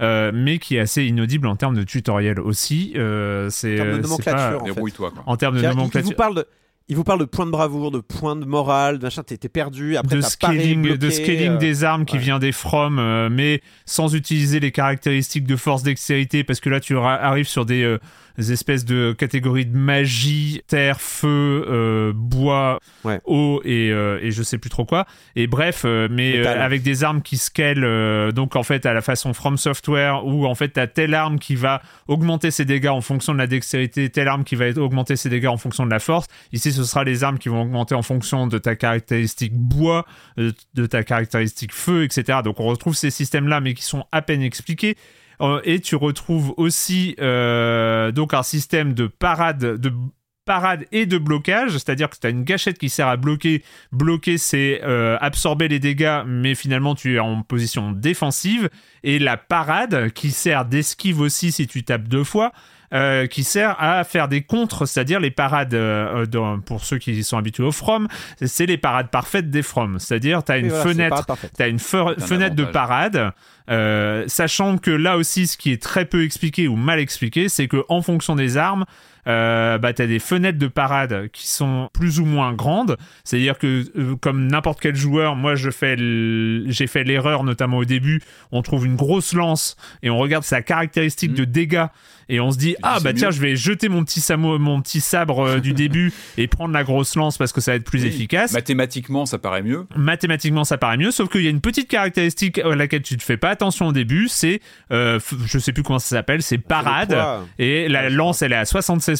euh, 0.02 0.30
mais 0.34 0.58
qui 0.58 0.76
est 0.76 0.80
assez 0.80 1.04
inaudible 1.04 1.46
en 1.46 1.56
termes 1.56 1.76
de 1.76 1.82
tutoriel 1.82 2.40
aussi. 2.40 2.92
Euh, 2.96 3.50
c'est 3.50 3.74
En 3.74 3.84
termes 3.84 3.96
de 3.98 4.02
nomenclature, 4.02 4.34
pas- 4.34 4.56
en 4.56 4.58
fait. 4.60 4.64
Débrouille-toi, 4.66 5.10
quoi. 5.10 5.22
En 5.26 5.36
termes 5.36 5.54
de 5.56 5.60
C'est-à-dire, 5.60 5.74
il- 5.74 5.78
nomenclature. 5.78 6.10
vous 6.10 6.16
parle 6.16 6.34
de, 6.36 6.46
il 6.88 6.96
vous 6.96 7.04
parle 7.04 7.20
de 7.20 7.24
points 7.26 7.46
de 7.46 7.50
bravoure, 7.52 7.90
de 7.92 8.00
points 8.00 8.34
de 8.34 8.44
morale, 8.44 8.98
de 8.98 9.04
machin. 9.04 9.22
T'es 9.22 9.36
perdu. 9.48 9.96
Après, 9.96 10.16
de 10.16 10.20
scaling, 10.22 10.82
bloqué, 10.82 10.98
de 10.98 11.10
scaling 11.10 11.50
euh, 11.52 11.56
des 11.58 11.84
armes 11.84 12.04
qui 12.04 12.16
ouais. 12.16 12.22
vient 12.22 12.38
des 12.40 12.50
from, 12.52 12.98
euh, 12.98 13.28
mais 13.30 13.60
sans 13.86 14.14
utiliser 14.14 14.58
les 14.58 14.72
caractéristiques 14.72 15.46
de 15.46 15.54
force 15.56 15.82
dextérité, 15.84 16.42
parce 16.44 16.58
que 16.60 16.68
là 16.68 16.80
tu 16.80 16.96
arrives 16.98 17.46
sur 17.46 17.64
des, 17.64 17.82
euh, 17.84 17.98
des 18.40 18.52
espèces 18.52 18.84
de 18.84 19.12
catégories 19.16 19.66
de 19.66 19.76
magie, 19.76 20.62
terre, 20.66 21.00
feu, 21.00 21.64
euh, 21.68 22.12
bois, 22.14 22.80
Ouais. 23.04 23.20
eau 23.24 23.60
et, 23.64 23.90
euh, 23.92 24.18
et 24.22 24.30
je 24.30 24.42
sais 24.42 24.58
plus 24.58 24.70
trop 24.70 24.84
quoi. 24.84 25.06
Et 25.36 25.46
bref, 25.46 25.82
euh, 25.84 26.08
mais 26.10 26.46
avec 26.46 26.82
des 26.82 27.04
armes 27.04 27.22
qui 27.22 27.36
scalent, 27.36 28.32
donc 28.32 28.56
en 28.56 28.62
fait 28.62 28.86
à 28.86 28.92
la 28.92 29.00
façon 29.02 29.32
From 29.34 29.56
Software, 29.58 30.24
où 30.26 30.46
en 30.46 30.54
fait 30.54 30.70
t'as 30.70 30.86
telle 30.86 31.14
arme 31.14 31.38
qui 31.38 31.54
va 31.54 31.82
augmenter 32.08 32.50
ses 32.50 32.64
dégâts 32.64 32.88
en 32.88 33.00
fonction 33.00 33.32
de 33.32 33.38
la 33.38 33.46
dextérité, 33.46 34.08
telle 34.10 34.28
arme 34.28 34.44
qui 34.44 34.54
va 34.56 34.68
augmenter 34.76 35.16
ses 35.16 35.28
dégâts 35.28 35.46
en 35.46 35.56
fonction 35.56 35.84
de 35.84 35.90
la 35.90 35.98
force. 35.98 36.26
Ici, 36.52 36.72
ce 36.72 36.84
sera 36.84 37.04
les 37.04 37.22
armes 37.24 37.38
qui 37.38 37.48
vont 37.48 37.62
augmenter 37.62 37.94
en 37.94 38.02
fonction 38.02 38.46
de 38.46 38.58
ta 38.58 38.74
caractéristique 38.76 39.52
bois, 39.54 40.06
de 40.36 40.86
ta 40.86 41.02
caractéristique 41.04 41.72
feu, 41.74 42.04
etc. 42.04 42.38
Donc 42.44 42.60
on 42.60 42.64
retrouve 42.64 42.94
ces 42.94 43.10
systèmes-là, 43.10 43.60
mais 43.60 43.74
qui 43.74 43.82
sont 43.84 44.04
à 44.12 44.22
peine 44.22 44.42
expliqués. 44.42 44.96
Euh, 45.40 45.60
et 45.64 45.80
tu 45.80 45.96
retrouves 45.96 46.54
aussi 46.56 47.16
euh, 47.20 48.12
donc 48.12 48.34
un 48.34 48.42
système 48.42 48.92
de 48.94 49.06
parade, 49.06 49.58
de 49.58 49.92
parade 50.44 50.84
et 50.90 51.06
de 51.06 51.16
blocage, 51.16 51.72
c'est-à-dire 51.72 52.10
que 52.10 52.16
tu 52.20 52.26
as 52.26 52.30
une 52.30 52.44
gâchette 52.44 52.78
qui 52.78 52.88
sert 52.88 53.08
à 53.08 53.16
bloquer. 53.16 53.62
Bloquer, 53.92 54.36
c'est 54.36 54.80
euh, 54.82 55.16
absorber 55.20 55.68
les 55.68 55.78
dégâts, 55.78 56.22
mais 56.26 56.54
finalement 56.54 56.94
tu 56.94 57.14
es 57.14 57.18
en 57.18 57.42
position 57.42 57.92
défensive. 57.92 58.68
Et 59.02 59.18
la 59.18 59.36
parade, 59.36 60.10
qui 60.10 60.30
sert 60.30 60.64
d'esquive 60.64 61.20
aussi 61.20 61.52
si 61.52 61.66
tu 61.66 61.84
tapes 61.84 62.08
deux 62.08 62.24
fois, 62.24 62.52
euh, 62.92 63.26
qui 63.26 63.44
sert 63.44 63.76
à 63.80 64.02
faire 64.04 64.26
des 64.28 64.42
contres, 64.42 64.86
c'est-à-dire 64.86 65.20
les 65.20 65.30
parades, 65.30 65.74
euh, 65.74 66.26
dans- 66.26 66.58
pour 66.60 66.84
ceux 66.84 66.98
qui 66.98 67.22
sont 67.22 67.38
habitués 67.38 67.62
au 67.62 67.72
From, 67.72 68.08
c'est 68.44 68.66
les 68.66 68.78
parades 68.78 69.08
parfaites 69.10 69.50
des 69.50 69.62
From. 69.62 69.98
C'est-à-dire 69.98 70.42
tu 70.44 70.52
as 70.52 70.58
une 70.58 70.70
fenêtre. 70.82 71.16
T'as 71.56 71.68
une 71.68 71.76
fe- 71.78 72.14
C'est 72.16 72.22
un 72.24 72.26
fenêtre 72.26 72.56
de 72.56 72.64
parade, 72.72 73.32
euh, 73.70 74.24
sachant 74.26 74.78
que 74.78 74.90
là 74.90 75.16
aussi, 75.16 75.46
ce 75.46 75.56
qui 75.56 75.70
est 75.72 75.80
très 75.82 76.04
peu 76.04 76.24
expliqué 76.24 76.66
ou 76.68 76.76
mal 76.76 76.98
expliqué, 76.98 77.48
c'est 77.48 77.68
que 77.68 77.84
en 77.88 78.02
fonction 78.02 78.34
des 78.34 78.56
armes, 78.56 78.84
euh, 79.30 79.78
bah 79.78 79.92
t'as 79.92 80.06
des 80.06 80.18
fenêtres 80.18 80.58
de 80.58 80.66
parade 80.66 81.28
qui 81.32 81.48
sont 81.48 81.88
plus 81.92 82.18
ou 82.20 82.24
moins 82.24 82.52
grandes. 82.52 82.96
C'est-à-dire 83.24 83.58
que 83.58 83.84
euh, 83.96 84.16
comme 84.16 84.46
n'importe 84.48 84.80
quel 84.80 84.96
joueur, 84.96 85.36
moi 85.36 85.54
je 85.54 85.70
fais, 85.70 85.92
l- 85.94 86.64
j'ai 86.66 86.86
fait 86.86 87.04
l'erreur 87.04 87.44
notamment 87.44 87.78
au 87.78 87.84
début. 87.84 88.20
On 88.52 88.62
trouve 88.62 88.86
une 88.86 88.96
grosse 88.96 89.32
lance 89.32 89.76
et 90.02 90.10
on 90.10 90.18
regarde 90.18 90.44
sa 90.44 90.62
caractéristique 90.62 91.30
Mm. 91.32 91.34
de 91.34 91.44
dégâts 91.44 91.86
et 92.28 92.40
on 92.40 92.50
se 92.52 92.58
dit 92.58 92.76
ah 92.82 92.98
bah 93.02 93.12
tiens 93.12 93.30
je 93.30 93.40
vais 93.40 93.56
jeter 93.56 93.88
mon 93.88 94.04
petit 94.04 94.20
samo- 94.20 94.58
mon 94.58 94.80
petit 94.80 95.00
sabre 95.00 95.40
euh, 95.46 95.60
du 95.60 95.72
début 95.84 96.12
et 96.38 96.46
prendre 96.46 96.72
la 96.72 96.84
grosse 96.84 97.14
lance 97.16 97.36
parce 97.38 97.52
que 97.52 97.60
ça 97.60 97.72
va 97.72 97.76
être 97.76 97.84
plus 97.84 98.02
Oui. 98.02 98.08
efficace 98.08 98.52
Mathématiquement, 98.52 99.26
ça 99.26 99.38
paraît 99.38 99.62
mieux. 99.62 99.86
mathématiquement 99.96 100.64
ça 100.64 100.78
paraît 100.78 100.96
mieux 100.96 101.10
sauf 101.10 101.28
qu'il 101.28 101.42
y 101.42 101.46
a 101.46 101.50
une 101.50 101.60
petite 101.60 101.88
caractéristique 101.88 102.58
à 102.58 102.74
laquelle 102.76 103.02
tu 103.02 103.14
ne 103.14 103.20
fais 103.20 103.36
pas 103.36 103.50
attention 103.50 103.88
au 103.88 103.92
début 103.92 104.28
c'est 104.28 104.60
euh, 104.92 105.18
je 105.46 105.58
sais 105.58 105.72
plus 105.72 105.82
comment 105.82 105.98
ça 105.98 106.16
s'appelle 106.16 106.42
c'est 106.42 106.58
parade 106.58 107.16
et 107.58 107.88
la 107.88 108.08
lance 108.10 108.42
elle 108.42 108.52
est 108.52 108.56
à 108.56 108.62
76% 108.64 109.19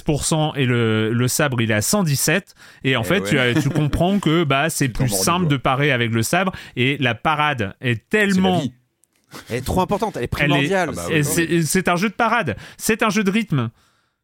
et 0.57 0.65
le, 0.67 1.13
le 1.13 1.29
sabre 1.29 1.61
il 1.61 1.71
est 1.71 1.75
à 1.75 1.83
117 1.83 2.55
et 2.85 2.97
en 2.97 3.03
Eh 3.03 3.05
fait 3.05 3.33
ouais. 3.35 3.55
tu, 3.61 3.69
comprends 3.71 4.19
que 4.19 4.45
bah 4.45 4.69
c'est 4.71 4.89
plus 4.89 5.09
simple 5.09 5.47
de 5.49 5.57
parer 5.57 5.93
avec 5.93 6.13
le 6.13 6.23
sabre. 6.23 6.53
Et 6.77 6.97
la 6.99 7.15
parade 7.15 7.75
est 7.81 8.09
tellement. 8.09 8.63
Elle 9.49 9.57
est 9.57 9.61
trop 9.61 9.81
importante, 9.81 10.17
elle 10.17 10.25
est 10.25 10.27
primordiale. 10.27 10.91
Ah 10.93 11.09
bah 11.09 11.23
c'est 11.23 11.63
c'est 11.63 11.89
un 11.89 11.97
jeu 11.97 12.09
de 12.09 12.15
parade. 12.15 12.57
C'est 12.77 13.03
un 13.03 13.11
jeu 13.11 13.23
de 13.25 13.31
rythme. 13.31 13.71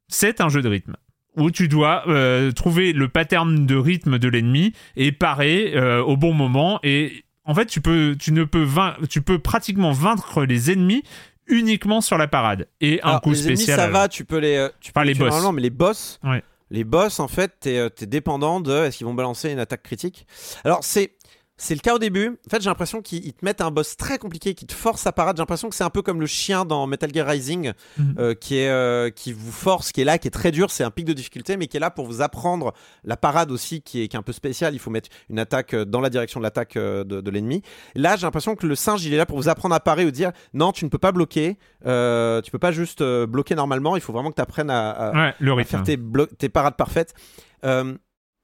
C'est 0.09 0.41
un 0.41 0.49
jeu 0.49 0.63
de 0.63 0.69
rythme 0.69 0.97
où 1.37 1.51
tu 1.51 1.69
dois 1.69 2.05
euh, 2.09 2.51
trouver 2.53 2.93
le 2.93 3.09
pattern 3.09 3.67
de 3.67 3.77
rythme 3.77 4.19
de 4.19 4.29
l'ennemi 4.29 4.73
et 4.97 5.13
parer 5.13 5.73
euh, 5.77 6.03
au 6.03 6.17
bon 6.17 6.33
moment. 6.33 6.81
Et 6.83 7.25
en 7.45 7.55
fait 7.55 7.67
tu 7.67 7.81
peux 7.81 8.17
tu 8.19 8.33
ne 8.33 8.45
peux 8.45 8.63
vain- 8.63 8.97
tu 9.11 9.21
peux 9.23 9.39
pratiquement 9.39 9.93
vaincre 9.93 10.45
les 10.45 10.71
ennemis 10.73 11.03
uniquement 11.49 12.01
sur 12.01 12.19
la 12.19 12.29
parade 12.29 12.67
et 12.81 13.01
un 13.03 13.09
Alors, 13.09 13.21
coup 13.21 13.31
les 13.31 13.43
ennemis, 13.43 13.57
spécial 13.57 13.79
ça 13.79 13.85
à- 13.85 13.89
va, 13.91 14.09
tu 14.09 14.25
peux 14.25 14.39
les, 14.39 14.57
euh, 14.57 14.69
tu 14.81 14.91
peux 14.93 14.95
Pas 15.01 15.05
les 15.05 15.13
tuer 15.13 15.21
boss. 15.21 15.29
normalement, 15.31 15.53
mais 15.53 15.63
les 15.63 15.71
boss, 15.71 16.19
Ouais. 16.25 16.43
les 16.71 16.85
boss, 16.85 17.21
en 17.21 17.29
fait, 17.29 17.53
t'es 17.61 17.79
euh, 17.79 17.89
t'es 17.89 18.07
dépendant 18.07 18.61
de 18.61 18.73
est-ce 18.85 18.99
qu'ils 18.99 19.07
vont 19.07 19.15
balancer 19.15 19.51
une 19.51 19.59
attaque 19.59 19.83
critique? 19.83 20.27
Alors 20.65 20.81
c'est 20.83 21.13
c'est 21.59 21.75
le 21.75 21.81
cas 21.81 21.95
au 21.95 21.99
début. 21.99 22.39
En 22.47 22.51
fait, 22.51 22.61
j'ai 22.61 22.69
l'impression 22.69 23.01
qu'ils 23.01 23.25
ils 23.27 23.33
te 23.33 23.45
mettent 23.45 23.61
un 23.63 23.71
boss 23.71 23.97
très 23.97 24.19
compliqué 24.19 24.55
qui 24.55 24.67
te 24.67 24.75
force 24.75 25.07
à 25.07 25.13
parade. 25.13 25.37
J'ai 25.37 25.41
l'impression 25.41 25.69
que 25.71 25.75
c'est 25.75 25.85
un 25.85 25.91
peu 25.91 26.03
comme 26.03 26.21
le 26.21 26.27
chien 26.27 26.65
dans 26.67 26.87
Metal 26.87 27.11
Gear 27.15 27.27
Rising, 27.27 27.73
Mhm. 27.99 28.15
euh, 28.19 28.35
qui 28.35 28.57
est 28.59 28.69
euh, 28.69 29.09
qui 29.11 29.33
vous 29.33 29.51
force, 29.53 29.91
qui 29.93 30.03
est 30.03 30.05
là, 30.05 30.19
qui 30.19 30.29
est 30.29 30.31
très 30.31 30.51
dur. 30.53 30.71
C'est 30.71 30.85
un 30.85 30.91
pic 30.91 31.05
de 31.07 31.13
difficulté, 31.15 31.57
mais 31.57 31.67
qui 31.67 31.77
est 31.79 31.81
là 31.81 31.91
pour 31.91 32.07
vous 32.07 32.21
apprendre 32.21 32.75
la 33.05 33.17
parade 33.17 33.51
aussi, 33.51 33.81
qui 33.81 34.03
est, 34.03 34.09
qui 34.09 34.17
est 34.17 34.19
un 34.19 34.23
peu 34.23 34.33
spéciale. 34.33 34.75
Il 34.75 34.79
faut 34.79 34.91
mettre 34.91 35.09
une 35.31 35.39
attaque 35.39 35.73
euh, 35.75 35.85
dans 35.87 36.01
la 36.03 36.11
direction 36.11 36.41
de 36.41 36.43
l'attaque 36.45 36.75
de, 36.75 37.03
de 37.03 37.31
l'ennemi. 37.31 37.63
Là, 37.95 38.17
j'ai 38.17 38.27
l'impression 38.27 38.55
que 38.55 38.67
le 38.67 38.75
singe, 38.75 39.05
il 39.07 39.15
est 39.15 39.17
là 39.17 39.25
pour 39.27 39.39
vous 39.39 39.49
apprendre 39.49 39.75
à 39.75 39.81
parer 39.81 40.05
ou 40.05 40.11
dire 40.11 40.33
non, 40.53 40.73
tu 40.73 40.85
ne 40.85 40.91
peux 40.91 40.99
pas 40.99 41.13
bloquer. 41.13 41.57
Euh, 41.87 42.43
tu 42.43 42.51
peux 42.51 42.59
pas 42.59 42.73
juste 42.73 43.03
bloquer 43.03 43.55
normalement. 43.55 43.97
Il 43.97 44.03
faut 44.03 44.13
vraiment 44.13 44.31
que 44.31 44.37
tu 44.37 44.43
apprennes 44.43 44.71
à, 44.71 44.91
à- 44.91 45.13
ouais 45.29 45.35
le 45.41 45.53
à 45.53 45.65
faire 45.65 45.83
tes, 45.85 45.99
tes 46.39 46.49
parades 46.51 46.77
parfaites. 46.77 47.15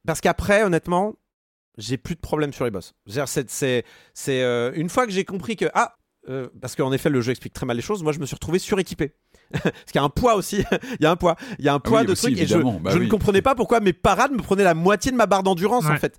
Parce 0.05 0.20
qu'après, 0.20 0.64
honnêtement, 0.64 1.14
j'ai 1.78 1.96
plus 1.96 2.14
de 2.14 2.20
problème 2.20 2.52
sur 2.52 2.64
les 2.64 2.70
boss. 2.70 2.94
C'est, 3.06 3.50
c'est, 3.50 3.84
c'est, 4.14 4.42
euh, 4.42 4.72
une 4.74 4.88
fois 4.88 5.06
que 5.06 5.12
j'ai 5.12 5.24
compris 5.24 5.56
que 5.56 5.66
ah, 5.74 5.96
euh, 6.28 6.48
parce 6.60 6.76
qu'en 6.76 6.92
effet, 6.92 7.08
le 7.10 7.20
jeu 7.20 7.30
explique 7.32 7.52
très 7.52 7.66
mal 7.66 7.76
les 7.76 7.82
choses. 7.82 8.02
Moi, 8.02 8.12
je 8.12 8.18
me 8.20 8.26
suis 8.26 8.34
retrouvé 8.34 8.58
suréquipé. 8.58 9.14
parce 9.52 9.72
qu'il 9.86 9.96
y 9.96 9.98
a 9.98 10.02
un 10.04 10.08
poids 10.08 10.34
aussi. 10.36 10.64
il 11.00 11.02
y 11.02 11.06
a 11.06 11.10
un 11.10 11.16
poids. 11.16 11.36
Il 11.58 11.64
y 11.64 11.68
a 11.68 11.74
un 11.74 11.80
poids 11.80 12.00
oui, 12.00 12.06
de 12.06 12.12
aussi, 12.12 12.26
trucs 12.26 12.38
et 12.38 12.46
je. 12.46 12.58
Bah 12.58 12.90
je 12.92 12.98
ne 12.98 13.08
comprenais 13.08 13.42
pas 13.42 13.54
pourquoi 13.54 13.80
mes 13.80 13.92
parades 13.92 14.32
me 14.32 14.40
prenaient 14.42 14.64
la 14.64 14.74
moitié 14.74 15.10
de 15.10 15.16
ma 15.16 15.26
barre 15.26 15.42
d'endurance 15.42 15.84
Ouais. 15.86 15.92
en 15.92 15.98
fait. 15.98 16.16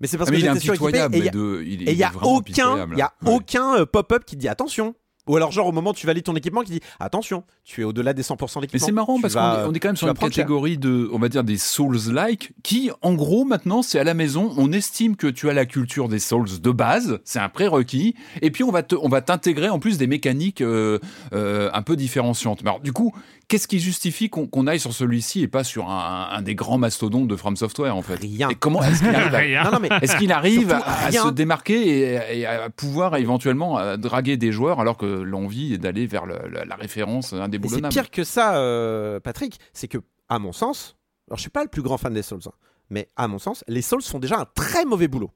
Mais 0.00 0.06
c'est 0.08 0.18
parce 0.18 0.28
Ah, 0.28 0.32
mais 0.32 0.38
que 0.38 0.42
il 0.42 0.48
est 0.48 0.54
j'étais 0.54 0.76
suréquipé 0.76 0.98
et 0.98 1.18
il 1.18 1.24
y 1.24 1.28
a- 1.28 1.30
de- 1.30 1.62
il 1.64 1.82
est- 1.82 1.84
et 1.84 1.90
il 1.90 1.90
il 1.92 1.98
y 1.98 2.00
est 2.00 2.04
a 2.04 2.08
vraiment 2.10 2.34
aucun, 2.36 2.66
impitoyable. 2.68 2.94
il 2.94 2.98
y 2.98 3.02
a 3.02 3.12
Ouais. 3.22 3.34
aucun 3.34 3.74
euh, 3.76 3.86
pop-up 3.86 4.24
qui 4.24 4.36
dit 4.36 4.48
attention. 4.48 4.94
Ou 5.26 5.36
alors, 5.36 5.52
genre, 5.52 5.66
au 5.66 5.72
moment 5.72 5.90
où 5.90 5.94
tu 5.94 6.06
valides 6.06 6.24
ton 6.24 6.36
équipement, 6.36 6.62
qui 6.62 6.72
dit 6.72 6.80
attention, 7.00 7.44
tu 7.64 7.80
es 7.80 7.84
au-delà 7.84 8.12
des 8.12 8.22
100% 8.22 8.56
Mais 8.56 8.60
d'équipement. 8.62 8.86
c'est 8.86 8.92
marrant 8.92 9.16
Tu 9.16 9.22
parce 9.22 9.34
qu'on 9.34 9.40
est, 9.40 9.66
on 9.68 9.72
est 9.72 9.80
quand 9.80 9.88
même 9.88 9.96
sur 9.96 10.06
une 10.08 10.14
cher. 10.14 10.28
catégorie 10.28 10.76
de, 10.78 11.08
on 11.12 11.18
va 11.18 11.28
dire, 11.28 11.44
des 11.44 11.56
Souls-like 11.56 12.52
qui, 12.62 12.90
en 13.02 13.14
gros, 13.14 13.44
maintenant, 13.44 13.82
c'est 13.82 13.98
à 13.98 14.04
la 14.04 14.14
maison. 14.14 14.52
On 14.56 14.72
estime 14.72 15.16
que 15.16 15.26
tu 15.26 15.48
as 15.48 15.52
la 15.54 15.66
culture 15.66 16.08
des 16.08 16.18
Souls 16.18 16.60
de 16.60 16.70
base, 16.70 17.20
c'est 17.24 17.38
un 17.38 17.48
prérequis. 17.48 18.14
Et 18.42 18.50
puis, 18.50 18.64
on 18.64 18.70
va 18.70 18.82
te- 18.82 18.94
on 18.96 19.08
va 19.08 19.20
t'intégrer 19.22 19.68
en 19.70 19.78
plus 19.78 19.98
des 19.98 20.06
mécaniques 20.06 20.60
euh, 20.60 20.98
euh, 21.32 21.70
un 21.72 21.82
peu 21.82 21.96
différenciantes. 21.96 22.62
Mais 22.62 22.70
alors, 22.70 22.80
du 22.80 22.92
coup, 22.92 23.14
qu'est-ce 23.48 23.68
qui 23.68 23.78
justifie 23.80 24.30
qu'on 24.30 24.46
qu'on 24.46 24.66
aille 24.66 24.80
sur 24.80 24.92
celui-ci 24.92 25.42
et 25.42 25.48
pas 25.48 25.64
sur 25.64 25.88
un, 25.90 26.28
un 26.30 26.42
des 26.42 26.54
grands 26.54 26.78
mastodontes 26.78 27.28
de 27.28 27.36
From 27.36 27.56
Software, 27.56 27.94
en 27.96 28.02
fait? 28.02 28.16
Rien. 28.16 28.48
Et 28.48 28.54
comment 28.54 28.82
est-ce 28.82 29.00
qu'il 29.02 29.14
arrive 29.14 29.34
à- 29.34 29.38
Rien. 29.38 29.64
Non, 29.64 29.70
non, 29.72 29.78
mais 29.80 29.88
Est-ce 30.02 30.16
qu'il 30.16 30.32
arrive 30.32 30.68
Surtout 30.70 30.84
à, 30.84 30.90
à 30.90 31.06
rien. 31.08 31.24
se 31.24 31.28
démarquer 31.30 31.86
et, 32.34 32.38
et 32.40 32.46
à 32.46 32.70
pouvoir 32.70 33.16
éventuellement 33.16 33.78
euh, 33.78 33.96
draguer 33.96 34.36
des 34.36 34.52
joueurs 34.52 34.80
alors 34.80 34.96
que 34.96 35.06
l'envie 35.06 35.74
est 35.74 35.78
d'aller 35.78 36.06
vers 36.06 36.26
le- 36.26 36.38
le- 36.48 36.64
la 36.64 36.76
référence 36.76 37.32
Et 37.32 37.36
c'est 37.36 37.42
indéboulonnable 37.42 37.92
pire 37.92 38.10
que 38.10 38.24
ça, 38.24 38.56
euh, 38.56 39.20
Patrick. 39.20 39.58
C'est 39.72 39.88
que, 39.88 39.98
à 40.28 40.38
mon 40.38 40.52
sens, 40.52 40.96
alors 41.28 41.36
je 41.38 41.42
suis 41.42 41.50
pas 41.50 41.62
le 41.62 41.68
plus 41.70 41.82
grand 41.82 41.96
fan 41.98 42.12
des 42.14 42.22
Souls, 42.22 42.40
hein, 42.46 42.52
mais 42.90 43.08
à 43.16 43.28
mon 43.28 43.38
sens, 43.38 43.64
les 43.68 43.82
Souls 43.82 44.02
font 44.02 44.18
déjà 44.18 44.38
un 44.38 44.46
très 44.54 44.84
mauvais 44.84 45.08
boulot 45.08 45.30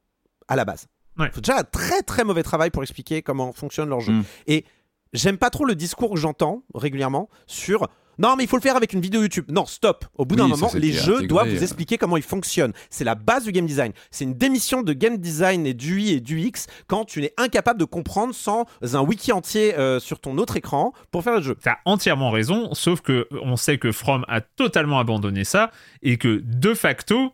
à 0.48 0.56
la 0.56 0.64
base. 0.64 0.86
Ouais. 1.18 1.26
Ils 1.26 1.32
font 1.32 1.40
déjà 1.40 1.58
un 1.58 1.64
très 1.64 2.02
très 2.02 2.22
mauvais 2.24 2.42
travail 2.44 2.70
pour 2.70 2.82
expliquer 2.82 3.22
comment 3.22 3.52
fonctionne 3.52 3.88
leur 3.88 4.00
jeu. 4.00 4.12
Mm. 4.12 4.24
Et 4.46 4.64
j'aime 5.12 5.38
pas 5.38 5.50
trop 5.50 5.64
le 5.64 5.74
discours 5.74 6.10
que 6.10 6.18
j'entends 6.18 6.62
régulièrement 6.74 7.28
sur 7.46 7.88
non 8.18 8.34
mais 8.36 8.44
il 8.44 8.46
faut 8.48 8.56
le 8.56 8.62
faire 8.62 8.76
avec 8.76 8.92
une 8.92 9.00
vidéo 9.00 9.22
YouTube. 9.22 9.44
Non, 9.48 9.64
stop. 9.64 10.04
Au 10.16 10.24
bout 10.24 10.34
d'un 10.34 10.44
Oui, 10.44 10.50
moment, 10.50 10.70
les 10.74 10.92
jeux 10.92 11.18
intégré, 11.18 11.26
doivent 11.28 11.48
vous 11.50 11.58
euh. 11.58 11.62
expliquer 11.62 11.98
comment 11.98 12.16
ils 12.16 12.22
fonctionnent. 12.24 12.72
C'est 12.90 13.04
la 13.04 13.14
base 13.14 13.44
du 13.44 13.52
game 13.52 13.64
design. 13.66 13.92
C'est 14.10 14.24
une 14.24 14.34
démission 14.34 14.82
de 14.82 14.92
game 14.92 15.18
design 15.18 15.66
et 15.66 15.74
du 15.74 15.98
UI 15.98 16.14
et 16.14 16.20
du 16.20 16.40
X 16.40 16.66
quand 16.88 17.04
tu 17.04 17.20
n'es 17.20 17.32
incapable 17.36 17.78
de 17.78 17.84
comprendre 17.84 18.34
sans 18.34 18.66
un 18.82 19.00
wiki 19.02 19.30
entier 19.30 19.78
euh, 19.78 20.00
sur 20.00 20.18
ton 20.18 20.36
autre 20.38 20.56
écran 20.56 20.92
pour 21.12 21.22
faire 21.22 21.36
le 21.36 21.42
jeu. 21.42 21.56
T'as 21.62 21.76
entièrement 21.84 22.32
raison, 22.32 22.74
sauf 22.74 23.02
que 23.02 23.28
on 23.42 23.54
sait 23.54 23.78
que 23.78 23.92
From 23.92 24.24
a 24.26 24.40
totalement 24.40 24.98
abandonné 24.98 25.44
ça 25.44 25.70
et 26.02 26.16
que 26.16 26.42
de 26.44 26.74
facto, 26.74 27.32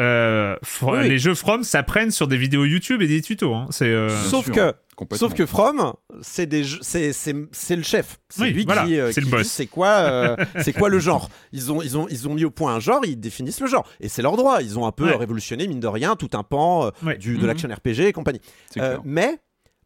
euh, 0.00 0.56
Fr- 0.64 1.00
Oui. 1.02 1.08
les 1.08 1.18
jeux 1.18 1.34
From 1.34 1.64
s'apprennent 1.64 2.10
sur 2.10 2.26
des 2.28 2.36
vidéos 2.36 2.64
YouTube 2.64 3.02
et 3.02 3.06
des 3.06 3.20
tutos. 3.22 3.54
hein. 3.54 3.66
C'est 3.70 3.84
euh, 3.86 4.08
Sauf 4.08 4.46
sûr, 4.46 4.54
que. 4.54 4.72
Sauf 5.16 5.34
que 5.34 5.46
From, 5.46 5.94
c'est 6.20 6.46
des 6.46 6.62
jeux- 6.64 6.78
c'est 6.82 7.12
c'est 7.12 7.34
c'est 7.50 7.76
le 7.76 7.82
chef. 7.82 8.18
C'est 8.28 8.42
Oui, 8.42 8.50
lui 8.52 8.64
voilà, 8.64 8.84
qui, 8.84 8.98
euh, 9.00 9.10
c'est 9.10 9.20
le 9.20 9.26
boss. 9.26 9.42
dit 9.42 9.48
c'est 9.48 9.66
quoi 9.66 9.88
euh, 9.88 10.36
c'est 10.62 10.72
quoi 10.72 10.88
le 10.88 10.98
genre. 10.98 11.28
Ils 11.52 11.72
ont 11.72 11.82
ils 11.82 11.96
ont 11.98 12.06
ils 12.08 12.28
ont 12.28 12.34
mis 12.34 12.44
au 12.44 12.50
point 12.50 12.74
un 12.74 12.80
genre, 12.80 13.04
ils 13.04 13.18
définissent 13.18 13.60
le 13.60 13.66
genre 13.66 13.86
et 14.00 14.08
c'est 14.08 14.22
leur 14.22 14.36
droit. 14.36 14.62
Ils 14.62 14.78
ont 14.78 14.86
un 14.86 14.92
peu 14.92 15.06
Ouais. 15.06 15.16
révolutionné 15.16 15.66
mine 15.66 15.80
de 15.80 15.88
rien 15.88 16.14
tout 16.14 16.30
un 16.34 16.42
pan 16.42 16.86
euh, 16.86 16.90
Ouais. 17.02 17.16
du 17.18 17.34
de 17.36 17.40
Mhm. 17.40 17.46
l'action 17.46 17.68
RPG 17.68 18.06
et 18.06 18.12
compagnie. 18.12 18.40
Euh, 18.78 18.98
mais 19.04 19.38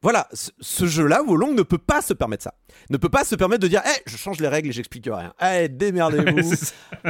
voilà, 0.07 0.29
ce, 0.33 0.51
ce 0.61 0.87
jeu-là, 0.87 1.21
Wolong 1.27 1.57
ne 1.57 1.63
peut 1.63 1.79
pas 1.79 2.01
se 2.01 2.15
permettre 2.15 2.45
ça. 2.45 2.55
Ne 2.91 2.97
peut 2.97 3.09
pas 3.09 3.25
se 3.25 3.35
permettre 3.35 3.63
de 3.63 3.67
dire, 3.67 3.83
Eh, 3.85 4.03
je 4.09 4.17
change 4.17 4.39
les 4.39 4.47
règles 4.47 4.69
et 4.69 4.73
j'explique 4.73 5.09
rien. 5.11 5.33
Eh, 5.43 5.69
démerdez-vous. 5.69 6.55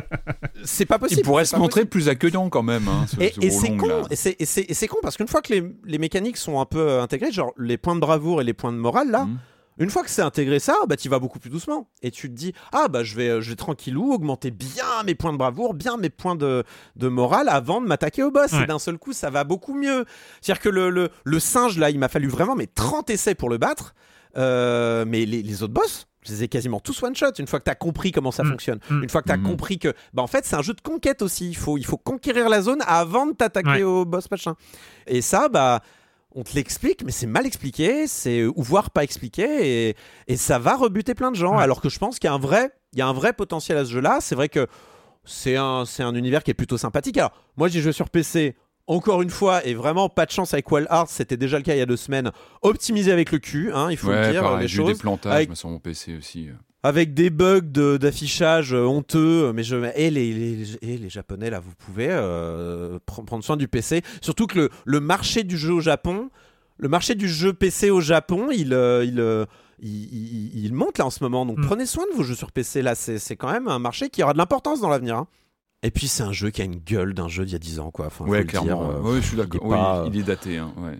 c'est 0.65 0.87
pas 0.87 0.99
possible. 0.99 1.21
Il 1.21 1.25
pourrait 1.25 1.45
se 1.45 1.57
montrer 1.57 1.81
possible. 1.83 1.91
plus 1.91 2.09
accueillant 2.09 2.49
quand 2.49 2.63
même. 2.63 2.89
Hein, 2.89 3.05
ce, 3.07 3.21
Et, 3.21 3.33
ce 3.33 3.41
et 3.45 3.51
c'est 3.51 3.77
con, 3.77 3.87
là. 3.87 4.03
et 4.11 4.17
c'est- 4.17 4.87
con 4.89 4.97
parce 5.03 5.19
qu'une 5.19 5.29
fois 5.29 5.43
que 5.43 5.53
les, 5.53 5.63
les 5.85 5.99
mécaniques 5.99 6.37
sont 6.39 6.59
un 6.61 6.65
peu 6.65 6.79
euh, 6.81 7.03
intégrées, 7.03 7.33
genre 7.33 7.53
les 7.59 7.77
points 7.77 7.95
de 7.97 8.01
bravoure 8.01 8.41
et 8.41 8.45
les 8.45 8.55
points 8.55 8.73
de 8.73 8.79
morale 8.79 9.11
là, 9.11 9.25
Mhm. 9.27 9.39
Une 9.79 9.91
fois 9.91 10.03
que 10.03 10.11
c'est 10.11 10.23
intégré 10.23 10.59
ça, 10.59 10.75
bah 10.89 10.97
tu 10.97 11.09
vas 11.09 11.19
beaucoup 11.19 11.39
plus 11.39 11.51
doucement 11.51 11.89
et 12.03 12.11
tu 12.11 12.29
te 12.31 12.35
dis 12.35 12.53
ah 12.73 12.89
bah 12.89 13.03
je 13.05 13.15
vais 13.15 13.29
euh, 13.29 13.41
je 13.41 13.51
vais 13.51 13.57
tranquillou 13.57 14.13
augmenter 14.13 14.51
bien 14.51 15.03
mes 15.05 15.15
points 15.15 15.33
de 15.33 15.39
bravoure, 15.39 15.75
bien 15.75 15.97
mes 15.99 16.11
points 16.11 16.35
de, 16.37 16.65
de 16.97 17.09
morale 17.09 17.49
avant 17.49 17.81
de 17.81 17.87
m'attaquer 17.87 18.23
au 18.23 18.31
boss 18.31 18.53
Ouais. 18.53 18.63
et 18.63 18.67
d'un 18.67 18.79
seul 18.79 18.97
coup 18.99 19.13
ça 19.13 19.29
va 19.31 19.45
beaucoup 19.45 19.75
mieux. 19.75 20.05
C'est-à-dire 20.41 20.63
que 20.63 20.69
le, 20.71 20.91
le, 20.91 21.11
le 21.25 21.41
singe 21.41 21.79
là, 21.79 21.91
il 21.91 21.99
m'a 21.99 22.09
fallu 22.09 22.29
vraiment 22.29 22.55
mais 22.57 22.67
30 22.67 23.11
essais 23.11 23.35
pour 23.35 23.49
le 23.51 23.59
battre, 23.59 23.95
Euh, 24.39 25.05
mais 25.07 25.25
les, 25.25 25.43
les 25.43 25.63
autres 25.63 25.73
boss 25.73 26.07
je 26.23 26.33
les 26.33 26.43
ai 26.43 26.49
quasiment 26.49 26.81
tous 26.81 27.01
one 27.05 27.15
shot 27.15 27.31
une 27.39 27.47
fois 27.47 27.61
que 27.61 27.65
tu 27.65 27.71
as 27.71 27.77
compris 27.77 28.11
comment 28.11 28.33
ça 28.33 28.43
Mm. 28.43 28.49
fonctionne. 28.51 28.81
Mm. 28.91 29.05
Une 29.05 29.09
fois 29.09 29.23
que 29.23 29.29
tu 29.29 29.33
as 29.33 29.37
Mhm. 29.37 29.45
compris 29.47 29.79
que 29.79 29.95
bah 30.13 30.23
en 30.23 30.27
fait 30.27 30.45
c'est 30.45 30.57
un 30.57 30.63
jeu 30.63 30.75
de 30.75 30.81
conquête 30.81 31.23
aussi, 31.23 31.49
il 31.49 31.57
faut 31.57 31.79
il 31.79 31.87
faut 31.87 31.97
conquérir 31.97 32.49
la 32.49 32.61
zone 32.63 32.83
avant 32.87 33.27
de 33.29 33.33
t'attaquer 33.33 33.69
Ouais. 33.71 33.83
au 33.85 34.05
boss 34.05 34.29
machin. 34.31 34.55
Et 35.07 35.23
ça 35.23 35.49
bah 35.49 35.81
on 36.39 36.43
te 36.45 36.55
l'explique, 36.55 37.03
mais 37.05 37.13
c'est 37.13 37.27
mal 37.27 37.47
expliqué, 37.47 38.07
c'est 38.07 38.45
ou 38.45 38.55
voire 38.63 38.91
pas 38.91 39.03
expliqué, 39.03 39.89
et, 39.89 39.97
et 40.29 40.37
ça 40.37 40.59
va 40.59 40.77
rebuter 40.77 41.15
plein 41.15 41.31
de 41.31 41.37
gens. 41.37 41.57
Ouais. 41.57 41.63
Alors 41.63 41.81
que 41.81 41.89
je 41.89 41.99
pense 41.99 42.19
qu'il 42.19 42.29
y 42.29 42.31
a 42.31 42.35
un 42.35 42.39
vrai, 42.39 42.71
il 42.93 42.99
y 42.99 43.03
a 43.03 43.07
un 43.09 43.13
vrai 43.15 43.33
potentiel 43.33 43.79
à 43.79 43.85
ce 43.85 43.91
jeu-là. 43.91 44.19
C'est 44.21 44.35
vrai 44.35 44.49
que 44.51 44.67
c'est 45.25 45.57
un, 45.57 45.85
c'est 45.87 46.03
un 46.03 46.15
univers 46.15 46.43
qui 46.45 46.51
est 46.51 46.55
plutôt 46.55 46.79
sympathique. 46.79 47.17
Alors 47.19 47.33
moi 47.57 47.69
j'ai 47.69 47.81
joué 47.81 47.93
sur 47.93 48.11
PC. 48.11 48.55
Encore 48.89 49.21
une 49.23 49.31
fois, 49.31 49.67
et 49.67 49.75
vraiment 49.75 50.09
pas 50.09 50.27
de 50.27 50.31
chance 50.31 50.53
avec 50.55 50.71
Wild 50.71 50.87
Hearts, 50.93 51.09
c'était 51.11 51.37
déjà 51.37 51.57
le 51.57 51.65
cas 51.65 51.75
il 51.75 51.79
y 51.79 51.81
a 51.81 51.87
deux 51.87 51.97
semaines. 51.97 52.31
Optimisé 52.63 53.11
avec 53.11 53.33
le 53.33 53.39
cul, 53.41 53.73
hein, 53.75 53.89
il 53.91 53.97
faut 53.97 54.11
Ouais, 54.11 54.27
le 54.29 54.33
dire, 54.33 54.43
pareil, 54.43 54.61
les 54.61 54.69
j'ai 54.69 54.81
eu 54.81 54.87
des 54.87 54.95
plantages 54.95 55.33
avec- 55.35 55.57
sur 55.57 55.69
mon 55.71 55.81
PC 55.81 56.17
aussi. 56.17 56.51
Avec 56.87 57.15
des 57.15 57.31
bugs 57.31 57.61
d'affichage 57.99 58.73
euh, 58.75 58.85
honteux, 58.85 59.53
mais 59.53 59.63
je 59.63 59.77
et 59.97 60.11
les, 60.11 60.33
les, 60.33 60.77
et 60.83 60.97
les 60.99 61.09
japonais 61.11 61.51
là, 61.51 61.61
vous 61.61 61.75
pouvez 61.79 62.09
euh, 62.11 62.99
pr- 63.07 63.25
prendre 63.25 63.43
soin 63.45 63.57
du 63.57 63.69
PC. 63.69 64.03
Surtout 64.21 64.47
que 64.47 64.59
le, 64.59 64.71
le 64.85 65.01
marché 65.01 65.43
du 65.45 65.57
jeu 65.57 65.73
au 65.73 65.81
Japon, 65.81 66.31
le 66.79 66.89
marché 66.89 67.15
du 67.15 67.29
jeu 67.29 67.53
PC 67.53 67.91
au 67.91 68.01
Japon, 68.01 68.49
il 68.53 68.73
euh, 68.73 69.05
il, 69.05 69.21
euh, 69.21 69.47
il, 69.81 69.91
il- 70.13 70.65
il 70.65 70.73
monte 70.75 70.99
là 70.99 71.07
en 71.07 71.11
ce 71.11 71.23
moment. 71.25 71.45
Donc 71.47 71.59
Mm. 71.59 71.67
prenez 71.67 71.87
soin 71.87 72.05
de 72.11 72.17
vos 72.17 72.23
jeux 72.23 72.35
sur 72.35 72.53
PC 72.53 72.83
là, 72.83 72.95
c'est 72.95 73.37
quand 73.37 73.51
même 73.51 73.69
un 73.69 73.79
marché 73.79 74.09
qui 74.11 74.23
aura 74.23 74.33
de 74.33 74.39
l'importance 74.39 74.81
dans 74.81 74.89
l'avenir. 74.89 75.17
hein. 75.17 75.27
Et 75.83 75.91
puis 75.91 76.09
c'est 76.09 76.23
un 76.23 76.33
jeu 76.33 76.51
qui 76.51 76.63
a 76.63 76.65
une 76.65 76.77
gueule 76.81 77.13
d'un 77.15 77.29
jeu 77.29 77.45
d'il 77.45 77.53
y 77.53 77.57
a 77.57 77.59
10 77.61 77.79
ans 77.81 77.91
quoi. 77.91 78.07
Enfin, 78.07 78.25
Ouais, 78.27 78.45
clairement. 78.45 78.67
dire, 78.67 78.97
euh, 78.99 79.01
ouais, 79.13 79.21
je 79.23 79.27
suis 79.27 79.37
d'accord. 79.37 79.61
Oui, 79.63 79.77
euh, 79.79 80.09
il 80.13 80.19
est 80.19 80.23
daté. 80.23 80.57
hein, 80.59 80.73
ouais. 80.79 80.99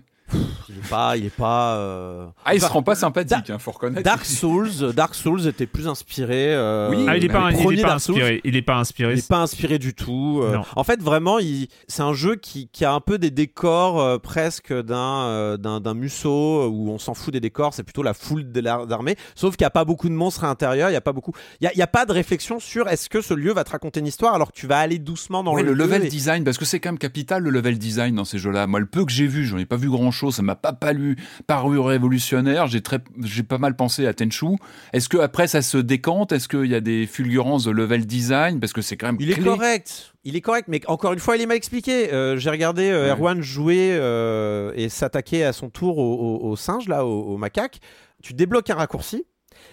Il 0.69 0.75
est 0.77 0.89
pas, 0.89 1.17
il 1.17 1.25
est 1.25 1.29
pas. 1.35 1.75
euh, 1.75 2.25
Ah, 2.45 2.53
il 2.55 2.59
se 2.59 2.65
enfin, 2.65 2.73
rend 2.75 2.83
pas 2.83 2.95
sympathique, 2.95 3.49
hein, 3.49 3.57
faut 3.59 3.71
reconnaître. 3.71 4.03
Dark 4.03 4.25
Souls, 4.25 4.93
Dark 4.95 5.15
Souls 5.15 5.47
était 5.47 5.65
plus 5.67 5.87
inspiré. 5.87 6.53
euh, 6.55 6.89
Oui, 6.89 7.05
Ah, 7.07 7.17
il 7.17 7.25
est 7.25 7.27
pas, 7.29 7.49
le 7.49 7.53
il 7.55 7.59
est 7.59 7.63
premier 7.63 7.81
pas 7.81 7.87
Dark 7.89 8.01
Souls, 8.01 8.15
inspiré. 8.15 8.41
Il 8.43 8.55
est 8.55 8.61
pas 8.61 8.75
inspiré. 8.75 9.13
Il 9.13 9.15
n'est 9.17 9.21
pas 9.21 9.37
inspiré 9.39 9.79
du 9.79 9.93
tout. 9.93 10.41
euh, 10.43 10.57
en 10.75 10.83
fait, 10.83 11.01
vraiment, 11.01 11.39
il... 11.39 11.67
c'est 11.87 12.01
un 12.03 12.13
jeu 12.13 12.35
qui, 12.35 12.67
qui 12.69 12.85
a 12.85 12.93
un 12.93 12.99
peu 12.99 13.17
des 13.17 13.31
décors 13.31 13.99
euh, 13.99 14.17
presque 14.17 14.73
d'un 14.73 14.97
euh, 15.23 15.57
d'un 15.57 15.79
d'un 15.79 15.93
Musso 15.93 16.67
où 16.69 16.89
on 16.91 16.97
s'en 16.99 17.13
fout 17.13 17.33
des 17.33 17.39
décors. 17.39 17.73
C'est 17.73 17.83
plutôt 17.83 18.03
la 18.03 18.13
foule 18.13 18.51
de 18.51 18.59
la- 18.59 18.85
d'armée. 18.85 19.15
Sauf 19.35 19.55
qu'il 19.55 19.63
n'y 19.63 19.67
a 19.67 19.71
pas 19.71 19.85
beaucoup 19.85 20.09
de 20.09 20.13
monstres 20.13 20.43
à 20.43 20.47
l'intérieur. 20.47 20.89
Il 20.89 20.93
n'y 20.93 20.97
a 20.97 21.01
pas 21.01 21.13
beaucoup. 21.13 21.31
Il 21.61 21.65
y 21.65 21.67
a, 21.67 21.73
il 21.73 21.77
y 21.79 21.81
a 21.83 21.87
pas 21.87 22.05
de 22.05 22.11
réflexion 22.11 22.59
sur 22.59 22.87
est-ce 22.89 23.09
que 23.09 23.21
ce 23.21 23.33
lieu 23.33 23.53
va 23.53 23.63
te 23.63 23.71
raconter 23.71 23.99
une 23.99 24.07
histoire 24.07 24.33
alors 24.35 24.51
que 24.51 24.57
tu 24.57 24.67
vas 24.67 24.79
aller 24.79 24.99
doucement 24.99 25.43
dans 25.43 25.53
Ouais, 25.53 25.63
le, 25.63 25.69
le 25.73 25.83
level 25.85 26.05
et- 26.05 26.09
design, 26.09 26.43
parce 26.43 26.57
que 26.57 26.65
c'est 26.65 26.79
quand 26.79 26.89
même 26.89 26.97
capital 26.99 27.43
le 27.43 27.49
level 27.49 27.77
design 27.77 28.15
dans 28.15 28.25
ces 28.25 28.37
jeux-là. 28.37 28.67
Moi, 28.67 28.79
le 28.79 28.85
peu 28.85 29.05
que 29.05 29.11
j'ai 29.11 29.27
vu, 29.27 29.45
j'en 29.45 29.57
ai 29.57 29.65
pas 29.65 29.75
vu 29.77 29.87
grand-chose, 30.17 30.35
ça 30.35 30.41
m'a 30.41 30.55
pas 30.55 30.73
paru, 30.73 31.15
paru 31.45 31.79
révolutionnaire. 31.79 32.67
J'ai 32.67 32.81
très, 32.81 32.99
j'ai 33.23 33.43
pas 33.43 33.57
mal 33.57 33.75
pensé 33.75 34.05
à 34.07 34.13
Tenchu. 34.13 34.47
Est-ce 34.93 35.09
que 35.09 35.17
après 35.17 35.47
ça 35.47 35.61
se 35.61 35.77
décante? 35.77 36.31
Est-ce 36.31 36.47
qu'il 36.47 36.65
y 36.65 36.75
a 36.75 36.81
des 36.81 37.05
fulgurances 37.07 37.65
de 37.65 37.71
level 37.71 38.05
design? 38.05 38.59
Parce 38.59 38.73
que 38.73 38.81
c'est 38.81 38.97
quand 38.97 39.07
même 39.07 39.17
Il 39.19 39.31
est 39.31 39.39
correct. 39.43 40.13
Il 40.23 40.35
est 40.35 40.41
correct, 40.41 40.65
mais 40.67 40.81
encore 40.87 41.13
une 41.13 41.19
fois, 41.19 41.37
il 41.37 41.41
est 41.41 41.45
mal 41.45 41.55
expliqué. 41.57 42.11
Euh, 42.11 42.35
J'ai 42.37 42.49
regardé 42.49 42.89
euh, 42.89 43.05
Ouais. 43.05 43.11
Erwan 43.11 43.41
jouer 43.41 43.91
euh, 43.93 44.71
et 44.75 44.89
s'attaquer 44.89 45.45
à 45.45 45.53
son 45.53 45.69
tour 45.69 45.97
au, 45.99 46.15
au- 46.15 46.49
au 46.49 46.55
singe, 46.55 46.87
là, 46.89 47.05
au, 47.05 47.21
au 47.33 47.37
macaque. 47.37 47.79
Tu 48.23 48.33
débloques 48.33 48.69
un 48.69 48.75
raccourci, 48.75 49.25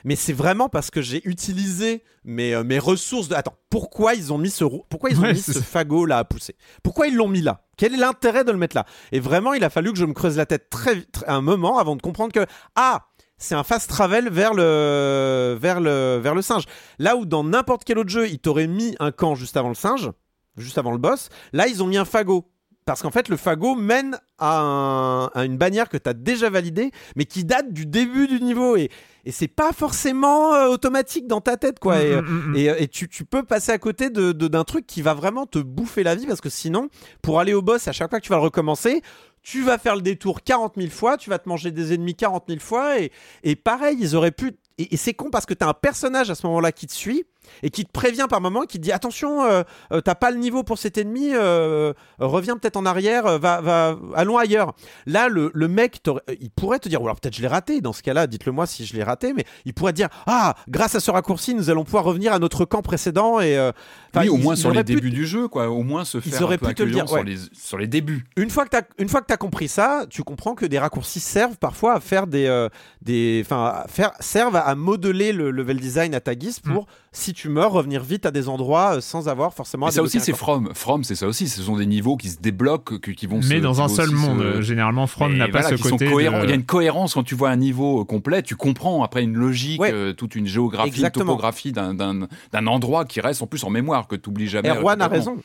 mais 0.05 0.17
c'est 0.17 0.33
vraiment 0.33 0.69
parce 0.69 0.91
que 0.91 1.03
j'ai 1.03 1.27
utilisé 1.29 2.05
mes, 2.25 2.55
euh, 2.55 2.63
mes 2.63 2.79
ressources. 2.79 3.29
De... 3.29 3.35
Attends, 3.35 3.57
pourquoi 3.71 4.15
ils 4.15 4.33
ont 4.33 4.39
mis 4.39 4.51
ce, 4.51 4.65
pourquoi 4.65 5.11
ils 5.11 5.19
ont 5.19 5.23
Ouais, 5.23 5.33
mis 5.33 5.41
c'est 5.41 5.53
ce 5.55 5.61
fagot 5.61 6.07
là 6.07 6.19
à 6.19 6.25
pousser? 6.25 6.55
Pourquoi 6.83 7.07
ils 7.09 7.15
l'ont 7.17 7.29
mis 7.29 7.41
là? 7.41 7.63
Quel 7.77 7.95
est 7.95 7.97
l'intérêt 7.99 8.45
de 8.45 8.53
le 8.53 8.59
mettre 8.59 8.77
là? 8.77 8.85
Et 9.13 9.19
vraiment, 9.21 9.55
il 9.55 9.65
a 9.65 9.71
fallu 9.71 9.93
que 9.93 9.99
je 9.99 10.05
me 10.05 10.13
creuse 10.13 10.37
la 10.37 10.47
tête 10.47 10.71
très, 10.71 11.03
très 11.03 11.27
un 11.29 11.41
moment 11.41 11.79
avant 11.79 11.97
de 11.97 12.03
comprendre 12.03 12.33
que 12.33 12.47
ah 12.77 13.07
c'est 13.37 13.55
un 13.57 13.65
fast 13.65 13.91
travel 13.91 14.29
vers 14.31 14.55
le, 14.55 15.57
vers 15.61 15.81
le, 15.81 16.19
vers 16.23 16.35
le 16.35 16.43
singe. 16.43 16.65
Là 16.99 17.17
où 17.17 17.27
dans 17.27 17.43
n'importe 17.43 17.85
quel 17.85 17.99
autre 17.99 18.11
jeu, 18.11 18.29
ils 18.29 18.39
t'auraient 18.39 18.69
mis 18.69 18.95
un 19.01 19.11
camp 19.11 19.35
juste 19.35 19.57
avant 19.57 19.71
le 19.71 19.75
singe, 19.75 20.11
juste 20.57 20.79
avant 20.79 20.93
le 20.93 20.99
boss, 20.99 21.31
là 21.53 21.67
ils 21.67 21.83
ont 21.83 21.87
mis 21.87 21.97
un 21.97 22.05
fagot. 22.05 22.49
Parce 22.87 23.01
qu'en 23.01 23.11
fait, 23.11 23.31
le 23.31 23.39
fagot 23.39 23.77
mène 23.77 24.19
à, 24.39 24.61
un- 24.61 25.27
à 25.29 25.45
une 25.47 25.57
bannière 25.57 25.89
que 25.89 25.97
tu 25.97 26.07
as 26.07 26.13
déjà 26.13 26.51
validée, 26.51 26.91
mais 27.17 27.25
qui 27.25 27.43
date 27.43 27.73
du 27.73 27.87
début 27.87 28.27
du 28.29 28.43
niveau. 28.43 28.77
Et, 28.77 28.91
et 29.25 29.33
c'est 29.33 29.49
pas 29.49 29.73
forcément 29.73 30.55
euh, 30.55 30.69
automatique 30.69 31.27
dans 31.27 31.41
ta 31.41 31.57
tête, 31.57 31.79
quoi. 31.79 32.01
Et, 32.03 32.15
Mm, 32.17 32.25
mm, 32.25 32.51
mm. 32.53 32.57
et, 32.57 32.71
euh, 32.71 32.75
et 32.79 32.89
tu, 32.89 33.09
tu 33.09 33.25
peux 33.25 33.43
passer 33.43 33.73
à 33.73 33.79
côté 33.79 34.11
de- 34.11 34.33
de- 34.33 34.49
d'un 34.49 34.65
truc 34.65 34.87
qui 34.87 35.03
va 35.03 35.15
vraiment 35.15 35.47
te 35.47 35.59
bouffer 35.59 36.03
la 36.03 36.15
vie 36.15 36.27
parce 36.27 36.41
que 36.41 36.51
sinon, 36.51 36.89
pour 37.23 37.41
aller 37.41 37.55
au 37.55 37.63
boss, 37.63 37.87
à 37.89 37.93
chaque 37.93 38.11
fois 38.11 38.21
que 38.21 38.25
tu 38.25 38.31
vas 38.31 38.37
le 38.37 38.43
recommencer, 38.43 39.03
tu 39.43 39.63
vas 39.63 39.77
faire 39.79 39.95
le 39.97 40.03
détour 40.03 40.43
40 40.43 40.75
000 40.77 40.91
fois, 40.91 41.17
tu 41.17 41.29
vas 41.31 41.39
te 41.39 41.49
manger 41.49 41.71
des 41.71 41.93
ennemis 41.95 42.15
40 42.15 42.45
000 42.49 42.61
fois. 42.61 42.99
Et, 43.01 43.13
et 43.43 43.57
pareil, 43.57 43.97
ils 44.01 44.17
auraient 44.17 44.31
pu. 44.31 44.53
Et, 44.79 44.95
et 44.95 44.97
c'est 44.97 45.15
con 45.15 45.31
parce 45.31 45.47
que 45.47 45.55
tu 45.55 45.65
as 45.65 45.69
un 45.69 45.75
personnage 45.75 46.31
à 46.31 46.35
ce 46.35 46.47
moment-là 46.47 46.73
qui 46.73 46.87
te 46.87 46.93
suit. 46.93 47.25
Et 47.63 47.71
qui 47.71 47.85
te 47.85 47.91
prévient 47.91 48.27
par 48.29 48.41
moment, 48.41 48.63
qui 48.63 48.79
te 48.79 48.83
dit 48.83 48.93
attention, 48.93 49.45
euh, 49.45 49.63
euh, 49.93 50.01
t'as 50.01 50.15
pas 50.15 50.31
le 50.31 50.39
niveau 50.39 50.63
pour 50.63 50.79
cet 50.79 50.99
ennemi, 50.99 51.31
euh, 51.35 51.93
reviens 52.19 52.57
peut-être 52.57 52.77
en 52.77 52.87
arrière, 52.87 53.39
va, 53.39 53.61
va, 53.61 53.97
allons 54.15 54.39
ailleurs. 54.39 54.75
Là, 55.07 55.29
le, 55.29 55.51
le 55.55 55.69
mec, 55.69 56.01
il 56.41 56.51
pourrait 56.51 56.79
te 56.79 56.89
dire, 56.89 57.03
ou 57.03 57.05
alors 57.05 57.21
peut-être 57.21 57.37
je 57.37 57.43
l'ai 57.43 57.49
raté. 57.49 57.81
Dans 57.81 57.93
ce 57.93 58.03
cas-là, 58.03 58.27
dites-le 58.27 58.53
moi 58.53 58.67
si 58.67 58.87
je 58.87 58.95
l'ai 58.95 59.03
raté, 59.03 59.33
mais 59.33 59.45
il 59.65 59.75
pourrait 59.75 59.93
te 59.93 59.97
dire 59.97 60.09
ah, 60.27 60.55
grâce 60.69 60.95
à 60.95 61.01
ce 61.01 61.11
raccourci, 61.11 61.55
nous 61.55 61.71
allons 61.71 61.85
pouvoir 61.85 62.05
revenir 62.05 62.33
à 62.33 62.39
notre 62.39 62.65
camp 62.65 62.83
précédent 62.83 63.41
et 63.41 63.71
oui, 64.17 64.29
au 64.29 64.37
moins 64.37 64.55
il 64.55 64.59
sur 64.59 64.71
les 64.71 64.85
débuts 64.85 65.11
du 65.11 65.27
jeu, 65.27 65.49
quoi. 65.49 65.69
Au 65.69 65.83
moins 65.83 66.05
se 66.05 66.19
Ils 66.19 66.23
faire 66.23 66.43
auraient 66.43 66.55
un 66.55 66.59
peu 66.59 66.69
pu 66.69 66.75
te 66.75 66.83
le 66.83 66.93
dire, 66.93 67.09
sur, 67.09 67.23
les, 67.23 67.37
sur 67.53 67.79
les 67.79 67.87
débuts. 67.87 68.25
Une 68.37 68.51
fois 68.51 68.67
que 68.67 69.27
t'as 69.27 69.37
compris 69.37 69.69
ça, 69.69 70.07
tu 70.09 70.23
comprends 70.23 70.55
que 70.55 70.67
des 70.67 70.79
raccourcis 70.79 71.21
servent 71.21 71.59
parfois 71.59 71.95
à 71.95 72.01
faire 72.01 72.27
des 72.27 72.69
des 73.03 73.45
faire 73.89 74.13
servent 74.21 74.57
à 74.57 74.75
modeler 74.75 75.33
le 75.33 75.51
level 75.51 75.79
design 75.79 76.15
à 76.15 76.21
ta 76.21 76.35
guise 76.35 76.55
Hmm. 76.65 76.73
pour 76.73 76.87
si 77.17 77.33
tu 77.33 77.49
meurs 77.49 77.71
revenir 77.73 78.03
vite 78.03 78.27
à 78.27 78.31
des 78.31 78.49
endroits 78.49 78.97
euh, 78.97 79.01
sans 79.01 79.29
avoir 79.29 79.55
forcément. 79.55 79.87
à 79.87 79.89
Mais 79.89 79.95
ça 79.95 80.03
aussi, 80.03 80.21
c'est. 80.21 80.35
From. 80.35 80.71
From, 80.75 81.05
c'est 81.05 81.15
ça 81.15 81.27
aussi. 81.29 81.49
Ce 81.49 81.63
sont 81.63 81.77
des 81.77 81.87
niveaux 81.87 82.17
qui 82.17 82.29
se 82.29 82.39
débloquent, 82.41 82.99
que- 82.99 83.13
qui 83.13 83.27
vont 83.27 83.41
se- 83.41 83.49
Mais 83.49 83.61
dans 83.61 83.81
un 83.81 83.89
seul 83.89 84.09
se- 84.09 84.15
monde. 84.15 84.41
euh, 84.41 84.61
Généralement, 84.63 85.07
From 85.07 85.35
n'a 85.37 85.47
pas 85.49 85.61
voilà, 85.63 85.77
ce 85.77 85.83
côté. 85.83 86.07
de- 86.07 86.21
Il 86.21 86.49
y 86.51 86.53
a 86.53 86.55
une 86.55 86.65
cohérence 86.65 87.15
quand 87.15 87.23
tu 87.23 87.35
vois 87.35 87.51
un 87.51 87.57
niveau 87.57 88.05
complet. 88.05 88.43
Tu 88.43 88.57
comprends 88.57 89.03
après 89.05 89.23
une 89.23 89.35
logique, 89.37 89.81
Ouais. 89.81 89.93
euh, 89.93 90.13
toute 90.13 90.35
une 90.35 90.47
géographie, 90.47 90.89
Exactement. 90.89 91.25
une 91.25 91.29
topographie 91.31 91.73
d'un- 91.73 91.95
d'un 91.95 92.27
d'un 92.53 92.67
endroit 92.67 93.05
qui 93.05 93.21
reste 93.21 93.41
en 93.43 93.47
plus 93.47 93.63
en 93.65 93.71
mémoire, 93.71 94.07
que 94.09 94.17
tu 94.17 94.29
oublies 94.29 94.49
jamais. 94.49 94.69
Erwan 94.71 95.01
a 95.01 95.07
raison. 95.09 95.37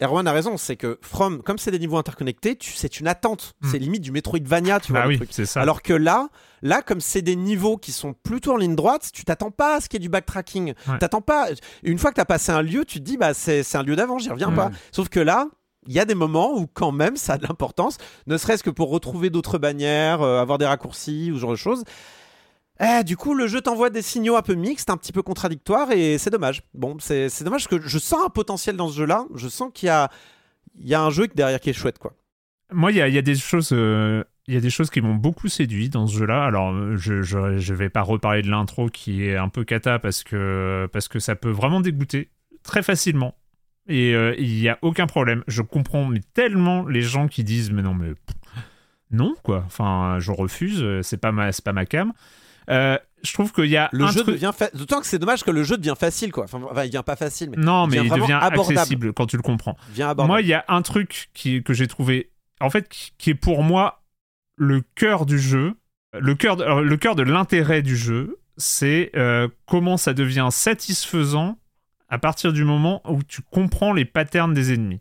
Erwan 0.00 0.26
a 0.28 0.32
raison, 0.32 0.56
c'est 0.56 0.76
que 0.76 0.98
From, 1.02 1.42
comme 1.42 1.58
c'est 1.58 1.70
des 1.70 1.78
niveaux 1.78 1.96
interconnectés, 1.98 2.56
tu, 2.56 2.72
c'est 2.72 3.00
une 3.00 3.08
attente. 3.08 3.54
Hmm. 3.62 3.68
C'est 3.70 3.78
limite 3.78 4.02
du 4.02 4.12
Metroidvania, 4.12 4.78
tu 4.80 4.92
vois. 4.92 5.02
Le 5.02 5.08
oui, 5.08 5.16
truc. 5.16 5.28
c'est 5.32 5.46
ça. 5.46 5.60
Alors 5.60 5.82
que 5.82 5.92
là, 5.92 6.28
là, 6.62 6.82
comme 6.82 7.00
c'est 7.00 7.22
des 7.22 7.34
niveaux 7.36 7.76
qui 7.76 7.92
sont 7.92 8.12
plutôt 8.14 8.52
en 8.52 8.56
ligne 8.56 8.76
droite, 8.76 9.10
tu 9.12 9.24
t'attends 9.24 9.50
pas 9.50 9.76
à 9.76 9.80
ce 9.80 9.88
qu'il 9.88 9.98
y 10.00 10.02
ait 10.02 10.06
du 10.06 10.08
backtracking. 10.08 10.74
Ouais. 10.88 10.98
T'attends 10.98 11.20
pas. 11.20 11.48
Une 11.82 11.98
fois 11.98 12.10
que 12.10 12.16
t'as 12.16 12.24
passé 12.24 12.52
un 12.52 12.62
lieu, 12.62 12.84
tu 12.84 13.00
te 13.00 13.04
dis, 13.04 13.16
bah, 13.16 13.34
c'est 13.34 13.62
c'est 13.62 13.76
un 13.78 13.82
lieu 13.82 13.96
d'avant, 13.96 14.18
j'y 14.18 14.30
reviens 14.30 14.50
Ouais. 14.50 14.56
pas. 14.56 14.70
Sauf 14.92 15.08
que 15.08 15.20
là, 15.20 15.48
il 15.86 15.92
y 15.94 16.00
a 16.00 16.04
des 16.04 16.14
moments 16.14 16.54
où 16.56 16.66
quand 16.66 16.92
même 16.92 17.16
ça 17.16 17.34
a 17.34 17.38
de 17.38 17.46
l'importance, 17.46 17.96
ne 18.26 18.36
serait-ce 18.36 18.62
que 18.62 18.70
pour 18.70 18.90
retrouver 18.90 19.30
d'autres 19.30 19.58
bannières, 19.58 20.22
euh, 20.22 20.40
avoir 20.40 20.58
des 20.58 20.66
raccourcis 20.66 21.30
ou 21.32 21.36
ce 21.36 21.40
genre 21.40 21.50
de 21.52 21.56
choses. 21.56 21.82
Eh, 22.80 23.02
du 23.02 23.16
coup, 23.16 23.34
le 23.34 23.48
jeu 23.48 23.60
t'envoie 23.60 23.90
des 23.90 24.02
signaux 24.02 24.36
un 24.36 24.42
peu 24.42 24.54
mixtes, 24.54 24.88
un 24.90 24.96
petit 24.96 25.12
peu 25.12 25.22
contradictoires, 25.22 25.90
et 25.90 26.16
c'est 26.16 26.30
dommage. 26.30 26.62
Bon, 26.74 26.96
c'est 27.00 27.42
dommage 27.42 27.66
que 27.66 27.80
je 27.80 27.98
sens 27.98 28.24
un 28.24 28.28
potentiel 28.30 28.76
dans 28.76 28.88
ce 28.88 28.96
jeu-là. 28.98 29.26
Je 29.34 29.48
sens 29.48 29.70
qu'il 29.74 29.88
y 29.88 29.90
a, 29.90 30.10
y 30.78 30.94
a 30.94 31.02
un 31.02 31.10
jeu 31.10 31.26
derrière 31.34 31.60
qui 31.60 31.70
est 31.70 31.74
chouette, 31.74 31.98
quoi. 31.98 32.14
Moi, 32.72 32.92
il 32.92 32.96
y 32.96 33.12
y 33.12 33.18
a 33.18 33.22
des 33.22 33.34
choses. 33.34 33.70
euh, 33.72 34.22
Il 34.46 34.54
y 34.54 34.56
a 34.56 34.60
des 34.60 34.70
choses 34.70 34.90
qui 34.90 35.00
m'ont 35.00 35.14
beaucoup 35.14 35.48
séduit 35.48 35.88
dans 35.88 36.06
ce 36.06 36.18
jeu-là. 36.18 36.44
Alors, 36.44 36.96
je, 36.96 37.22
je, 37.22 37.74
vais 37.74 37.88
pas 37.88 38.02
reparler 38.02 38.42
de 38.42 38.50
l'intro 38.50 38.88
qui 38.88 39.24
est 39.24 39.36
un 39.36 39.48
peu 39.48 39.64
cata 39.64 39.98
parce 39.98 40.22
que, 40.22 40.88
parce 40.92 41.08
que 41.08 41.18
ça 41.18 41.34
peut 41.34 41.50
vraiment 41.50 41.80
dégoûter 41.80 42.30
très 42.62 42.82
facilement. 42.82 43.34
Et 43.88 44.14
euh, 44.14 44.34
il 44.38 44.58
y 44.58 44.68
a 44.68 44.78
aucun 44.82 45.06
problème. 45.06 45.42
Je 45.48 45.62
comprends 45.62 46.04
mais 46.04 46.20
tellement 46.34 46.86
les 46.86 47.00
gens 47.00 47.26
qui 47.26 47.42
disent 47.42 47.72
mais 47.72 47.80
non 47.82 47.94
mais 47.94 48.12
non 49.10 49.34
quoi. 49.42 49.62
Enfin, 49.66 50.18
je 50.20 50.30
refuse. 50.30 50.84
C'est 51.02 51.16
pas 51.16 51.32
c'est 51.52 51.64
pas 51.64 51.72
ma 51.72 51.86
cam. 51.86 52.12
Euh, 52.70 52.98
je 53.22 53.32
trouve 53.32 53.52
qu'il 53.52 53.66
y 53.66 53.76
a 53.76 53.88
Le 53.92 54.04
un 54.04 54.10
jeu 54.12 54.20
truc- 54.22 54.34
devient 54.34 54.52
fa- 54.56 54.70
d'autant 54.74 55.00
que 55.00 55.06
c'est 55.06 55.18
dommage 55.18 55.42
que 55.42 55.50
le 55.50 55.64
jeu 55.64 55.76
devient 55.76 55.94
facile, 55.98 56.30
quoi. 56.30 56.44
Enfin, 56.44 56.60
enfin, 56.70 56.84
il 56.84 56.88
devient 56.90 57.02
pas 57.04 57.16
facile, 57.16 57.50
mais 57.50 57.56
Non, 57.56 57.86
il 57.86 57.90
mais 57.90 57.96
devient 57.98 58.10
il 58.14 58.20
devient 58.20 58.32
abordable. 58.40 58.78
accessible 58.78 59.12
quand 59.12 59.26
tu 59.26 59.36
le 59.36 59.42
comprends. 59.42 59.76
il. 59.88 60.26
Moi, 60.26 60.40
il 60.42 60.46
y 60.46 60.54
a 60.54 60.64
un 60.68 60.82
truc 60.82 61.30
qui, 61.34 61.62
que 61.62 61.72
j'ai 61.72 61.86
trouvé, 61.88 62.30
en 62.60 62.70
fait, 62.70 62.88
qui, 63.18 63.30
est 63.30 63.34
pour 63.34 63.62
moi 63.62 64.02
le 64.56 64.82
cœur 64.94 65.26
du 65.26 65.38
jeu, 65.38 65.74
le 66.18 66.34
cœur 66.34 66.56
de, 66.56 66.64
alors, 66.64 66.80
le 66.80 66.96
cœur 66.96 67.14
de 67.16 67.22
l'intérêt 67.22 67.82
du 67.82 67.96
jeu, 67.96 68.38
c'est 68.56 69.10
euh, 69.16 69.48
comment 69.66 69.96
ça 69.96 70.14
devient 70.14 70.48
satisfaisant 70.50 71.58
à 72.08 72.18
partir 72.18 72.52
du 72.52 72.64
moment 72.64 73.02
où 73.10 73.22
tu 73.22 73.42
comprends 73.42 73.92
les 73.92 74.04
patterns 74.04 74.54
des 74.54 74.72
ennemis. 74.72 75.00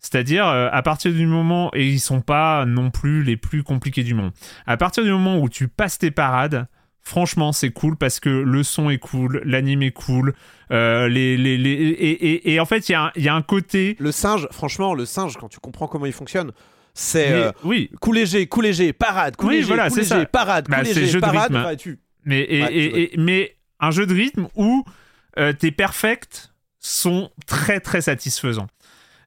C'est-à-dire, 0.00 0.46
euh, 0.46 0.68
à 0.70 0.82
partir 0.82 1.12
du 1.12 1.26
moment, 1.26 1.70
et 1.74 1.86
ils 1.88 1.98
sont 1.98 2.20
pas 2.20 2.64
non 2.64 2.90
plus 2.90 3.24
les 3.24 3.36
plus 3.36 3.64
compliqués 3.64 4.04
du 4.04 4.14
monde, 4.14 4.30
à 4.66 4.76
partir 4.76 5.02
du 5.02 5.10
moment 5.10 5.38
où 5.38 5.48
tu 5.48 5.66
passes 5.66 5.98
tes 5.98 6.12
parades, 6.12 6.68
franchement, 7.08 7.52
c'est 7.52 7.70
cool 7.70 7.96
parce 7.96 8.20
que 8.20 8.28
le 8.28 8.62
son 8.62 8.90
est 8.90 8.98
cool, 8.98 9.40
l'anime 9.44 9.82
est 9.82 9.90
cool, 9.92 10.34
euh, 10.70 11.08
les, 11.08 11.36
les, 11.36 11.56
les, 11.56 11.72
et, 11.72 12.10
et, 12.10 12.52
et 12.54 12.60
en 12.60 12.66
fait, 12.66 12.88
il 12.88 12.92
y, 12.92 12.94
a 12.94 13.04
un- 13.06 13.12
il 13.16 13.22
y 13.24 13.28
a 13.28 13.34
un 13.34 13.42
côté 13.42 13.96
Le 13.98 14.12
singe, 14.12 14.46
franchement, 14.52 14.94
le 14.94 15.06
singe, 15.06 15.36
quand 15.38 15.48
tu 15.48 15.58
comprends 15.58 15.88
comment 15.88 16.06
il 16.06 16.12
fonctionne, 16.12 16.52
c'est 16.94 17.32
euh, 17.32 17.52
oui, 17.64 17.90
coup 18.00 18.12
léger, 18.12 18.46
coup 18.46 18.60
léger, 18.60 18.92
parade, 18.92 19.36
coup 19.36 19.46
Oui, 19.48 19.54
léger, 19.56 19.66
voilà, 19.68 19.88
coup 19.88 19.94
c'est 19.94 20.02
léger, 20.02 20.08
ça. 20.20 20.26
parade, 20.26 20.66
coup 20.66 20.70
Bah, 20.72 20.84
c'est 20.84 20.94
léger, 20.94 21.06
jeu 21.06 21.20
de 21.20 21.26
parade. 21.26 21.42
rythme. 21.52 21.56
enfin, 21.56 21.76
tu... 21.76 21.98
mais, 22.24 22.40
et, 22.42 22.62
Ouais, 22.62 23.10
mais 23.16 23.56
un 23.80 23.90
jeu 23.90 24.04
de 24.06 24.14
rythme 24.14 24.48
où 24.56 24.84
euh, 25.38 25.52
tes 25.52 25.70
perfects 25.70 26.50
sont 26.80 27.30
très 27.46 27.80
très 27.80 28.00
satisfaisants. 28.02 28.66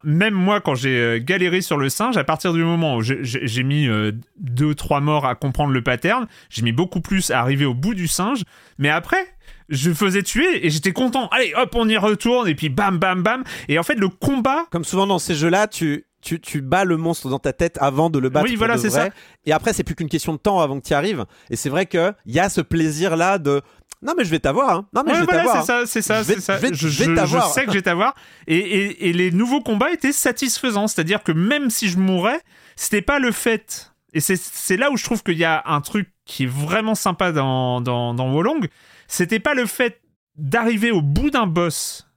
Même 0.03 0.33
moi, 0.33 0.61
quand 0.61 0.75
j'ai 0.75 0.97
euh, 0.97 1.19
galéré 1.23 1.61
sur 1.61 1.77
le 1.77 1.89
singe, 1.89 2.17
à 2.17 2.23
partir 2.23 2.53
du 2.53 2.63
moment 2.63 2.95
où 2.97 3.01
j'ai- 3.01 3.63
mis 3.63 3.87
euh, 3.87 4.11
deux 4.39 4.73
trois 4.73 4.99
morts 4.99 5.25
à 5.25 5.35
comprendre 5.35 5.71
le 5.73 5.81
pattern, 5.83 6.27
j'ai 6.49 6.63
mis 6.63 6.71
beaucoup 6.71 7.01
plus 7.01 7.29
à 7.31 7.39
arriver 7.39 7.65
au 7.65 7.73
bout 7.73 7.93
du 7.93 8.07
singe. 8.07 8.43
Mais 8.79 8.89
après, 8.89 9.25
je 9.69 9.91
faisais 9.91 10.23
tuer 10.23 10.65
et 10.65 10.69
j'étais 10.69 10.91
content. 10.91 11.27
Allez, 11.29 11.53
hop, 11.55 11.73
on 11.75 11.87
y 11.87 11.97
retourne 11.97 12.47
et 12.47 12.55
puis 12.55 12.69
bam 12.69 12.97
bam 12.97 13.21
bam. 13.21 13.43
Et 13.69 13.77
en 13.79 13.83
fait, 13.83 13.95
le 13.95 14.09
combat 14.09 14.65
Comme 14.71 14.83
souvent 14.85 15.07
dans 15.07 15.19
ces 15.19 15.35
jeux-là, 15.35 15.67
tu, 15.67 16.05
tu, 16.21 16.39
tu 16.39 16.61
bats 16.61 16.83
le 16.83 16.97
monstre 16.97 17.29
dans 17.29 17.39
ta 17.39 17.53
tête 17.53 17.77
avant 17.79 18.09
de 18.09 18.19
le 18.19 18.29
battre. 18.29 18.47
Oui, 18.49 18.55
voilà, 18.55 18.77
c'est 18.77 18.89
ça. 18.89 19.09
Et 19.45 19.51
après, 19.53 19.73
c'est 19.73 19.83
plus 19.83 19.95
qu'une 19.95 20.09
question 20.09 20.33
de 20.33 20.37
temps 20.39 20.59
avant 20.59 20.79
que 20.79 20.85
tu 20.85 20.91
y 20.91 20.95
arrives. 20.95 21.25
Et 21.49 21.55
c'est 21.55 21.69
vrai 21.69 21.85
qu'il 21.85 22.13
y 22.25 22.39
a 22.39 22.49
ce 22.49 22.61
plaisir-là 22.61 23.37
de. 23.37 23.61
Non, 24.01 24.13
mais 24.17 24.23
je 24.25 24.29
vais 24.31 24.39
t'avoir. 24.39 24.69
Hein. 24.71 24.85
Non, 24.93 25.03
mais 25.05 25.11
Ouais, 25.11 25.15
je 25.15 25.19
vais 25.21 25.25
voilà, 25.27 25.43
t'avoir. 25.43 25.65
c'est 25.65 25.71
hein. 25.73 25.79
ça, 25.81 25.85
c'est 25.85 26.01
ça, 26.01 26.23
Je 26.23 26.27
vais- 26.27 26.33
c'est 26.35 26.41
ça. 26.41 26.57
je 26.57 26.61
vais- 26.61 26.73
Je, 26.73 26.87
je 26.87 26.99
vais 26.99 27.05
je- 27.05 27.09
je 27.11 27.15
t'avoir. 27.15 27.47
sais 27.53 27.65
que 27.65 27.71
je 27.71 27.77
vais 27.77 27.81
t'avoir. 27.81 28.15
Et, 28.47 28.57
et, 28.57 29.09
et 29.09 29.13
les 29.13 29.31
nouveaux 29.31 29.61
combats 29.61 29.91
étaient 29.91 30.11
satisfaisants. 30.11 30.87
C'est-à-dire 30.87 31.21
que 31.23 31.31
même 31.31 31.69
si 31.69 31.87
je 31.89 31.97
mourais, 31.99 32.41
c'était 32.75 33.01
pas 33.03 33.19
le 33.19 33.31
fait. 33.31 33.91
Et 34.13 34.19
c'est- 34.19 34.41
c'est 34.41 34.77
là 34.77 34.91
où 34.91 34.97
je 34.97 35.03
trouve 35.03 35.21
qu'il 35.23 35.37
y 35.37 35.45
a 35.45 35.61
un 35.65 35.81
truc 35.81 36.09
qui 36.25 36.43
est 36.43 36.51
vraiment 36.51 36.95
sympa 36.95 37.31
dans, 37.31 37.79
dans, 37.81 38.13
dans 38.13 38.31
Wolong. 38.31 38.67
C'était 39.07 39.39
pas 39.39 39.53
le 39.53 39.65
fait 39.65 40.01
d'arriver 40.35 40.91
au 40.91 41.01
bout 41.01 41.29
d'un 41.29 41.45
boss 41.47 42.07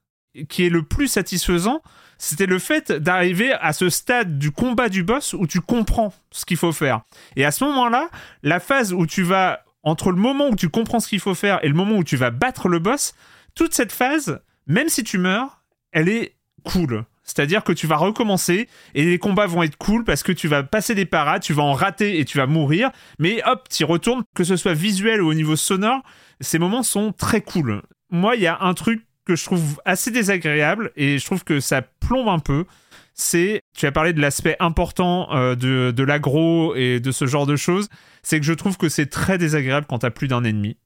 qui 0.49 0.65
est 0.67 0.71
le 0.71 0.83
plus 0.83 1.09
satisfaisant. 1.09 1.83
C'était 2.17 2.47
le 2.47 2.59
fait 2.61 2.93
d'arriver 2.93 3.53
à 3.53 3.73
ce 3.73 3.91
stade 3.91 4.39
du 4.39 4.51
combat 4.53 4.89
du 4.89 5.03
boss 5.03 5.35
où 5.35 5.47
tu 5.47 5.61
comprends 5.61 6.15
ce 6.31 6.45
qu'il 6.47 6.57
faut 6.57 6.73
faire. 6.73 7.03
Et 7.37 7.45
à 7.45 7.51
ce 7.51 7.65
moment-là, 7.65 8.09
la 8.43 8.61
phase 8.61 8.93
où 8.93 9.05
tu 9.07 9.23
vas 9.25 9.64
entre 9.85 10.11
le 10.11 10.17
moment 10.17 10.49
où 10.49 10.57
tu 10.57 10.69
comprends 10.69 11.01
ce 11.01 11.09
qu'il 11.09 11.21
faut 11.21 11.35
faire 11.35 11.63
et 11.63 11.69
le 11.69 11.75
moment 11.75 11.97
où 11.97 12.05
tu 12.05 12.17
vas 12.17 12.31
battre 12.31 12.69
le 12.69 12.79
boss, 12.79 13.15
toute 13.55 13.75
cette 13.75 13.93
phase, 13.93 14.41
même 14.67 14.89
si 14.89 15.05
tu 15.05 15.19
meurs, 15.19 15.63
elle 15.93 16.09
est 16.09 16.35
cool. 16.65 17.05
C'est-à-dire 17.23 17.65
que 17.65 17.73
tu 17.73 17.87
vas 17.87 17.97
recommencer 17.97 18.69
et 18.95 19.05
les 19.05 19.19
combats 19.19 19.47
vont 19.47 19.63
être 19.63 19.77
cool 19.77 20.05
parce 20.05 20.23
que 20.23 20.33
tu 20.33 20.47
vas 20.47 20.63
passer 20.63 20.95
des 20.95 21.07
parades, 21.07 21.43
tu 21.43 21.55
vas 21.55 21.63
en 21.63 21.73
rater 21.73 22.19
et 22.19 22.25
tu 22.25 22.37
vas 22.37 22.47
mourir, 22.47 22.91
mais 23.19 23.43
hop, 23.47 23.67
tu 23.71 23.85
retournes, 23.85 24.25
que 24.35 24.45
ce 24.45 24.57
soit 24.57 24.75
visuel 24.75 25.23
ou 25.23 25.31
au 25.31 25.35
niveau 25.35 25.57
sonore, 25.57 26.03
ces 26.41 26.59
moments 26.59 26.83
sont 26.83 27.13
très 27.13 27.41
cool. 27.41 27.83
Moi, 28.11 28.37
il 28.37 28.43
y 28.43 28.47
a 28.47 28.59
un 28.61 28.75
truc 28.75 29.07
que 29.25 29.37
je 29.37 29.45
trouve 29.45 29.81
assez 29.87 30.11
désagréable 30.11 30.93
et 30.97 31.19
je 31.19 31.25
trouve 31.25 31.45
que 31.45 31.61
ça 31.61 31.81
plombe 31.83 32.29
un 32.29 32.39
peu. 32.39 32.67
C'est, 33.15 33.63
tu 33.75 33.87
as 33.87 33.93
parlé 33.93 34.13
de 34.13 34.21
l'aspect 34.21 34.57
important 34.61 35.35
euh, 35.35 35.55
de, 35.55 35.93
de 35.97 36.03
l'agro 36.03 36.75
et 36.75 37.01
de 37.01 37.11
ce 37.11 37.27
genre 37.27 37.47
de 37.47 37.57
choses, 37.57 37.89
c'est 38.25 38.41
que 38.41 38.47
je 38.47 38.53
trouve 38.53 38.77
que 38.77 38.89
c'est 38.89 39.07
très 39.07 39.39
désagréable 39.39 39.87
quand 39.89 39.99
t'as 40.01 40.11
plus 40.11 40.27
d'un 40.27 40.43
ennemi. 40.43 40.77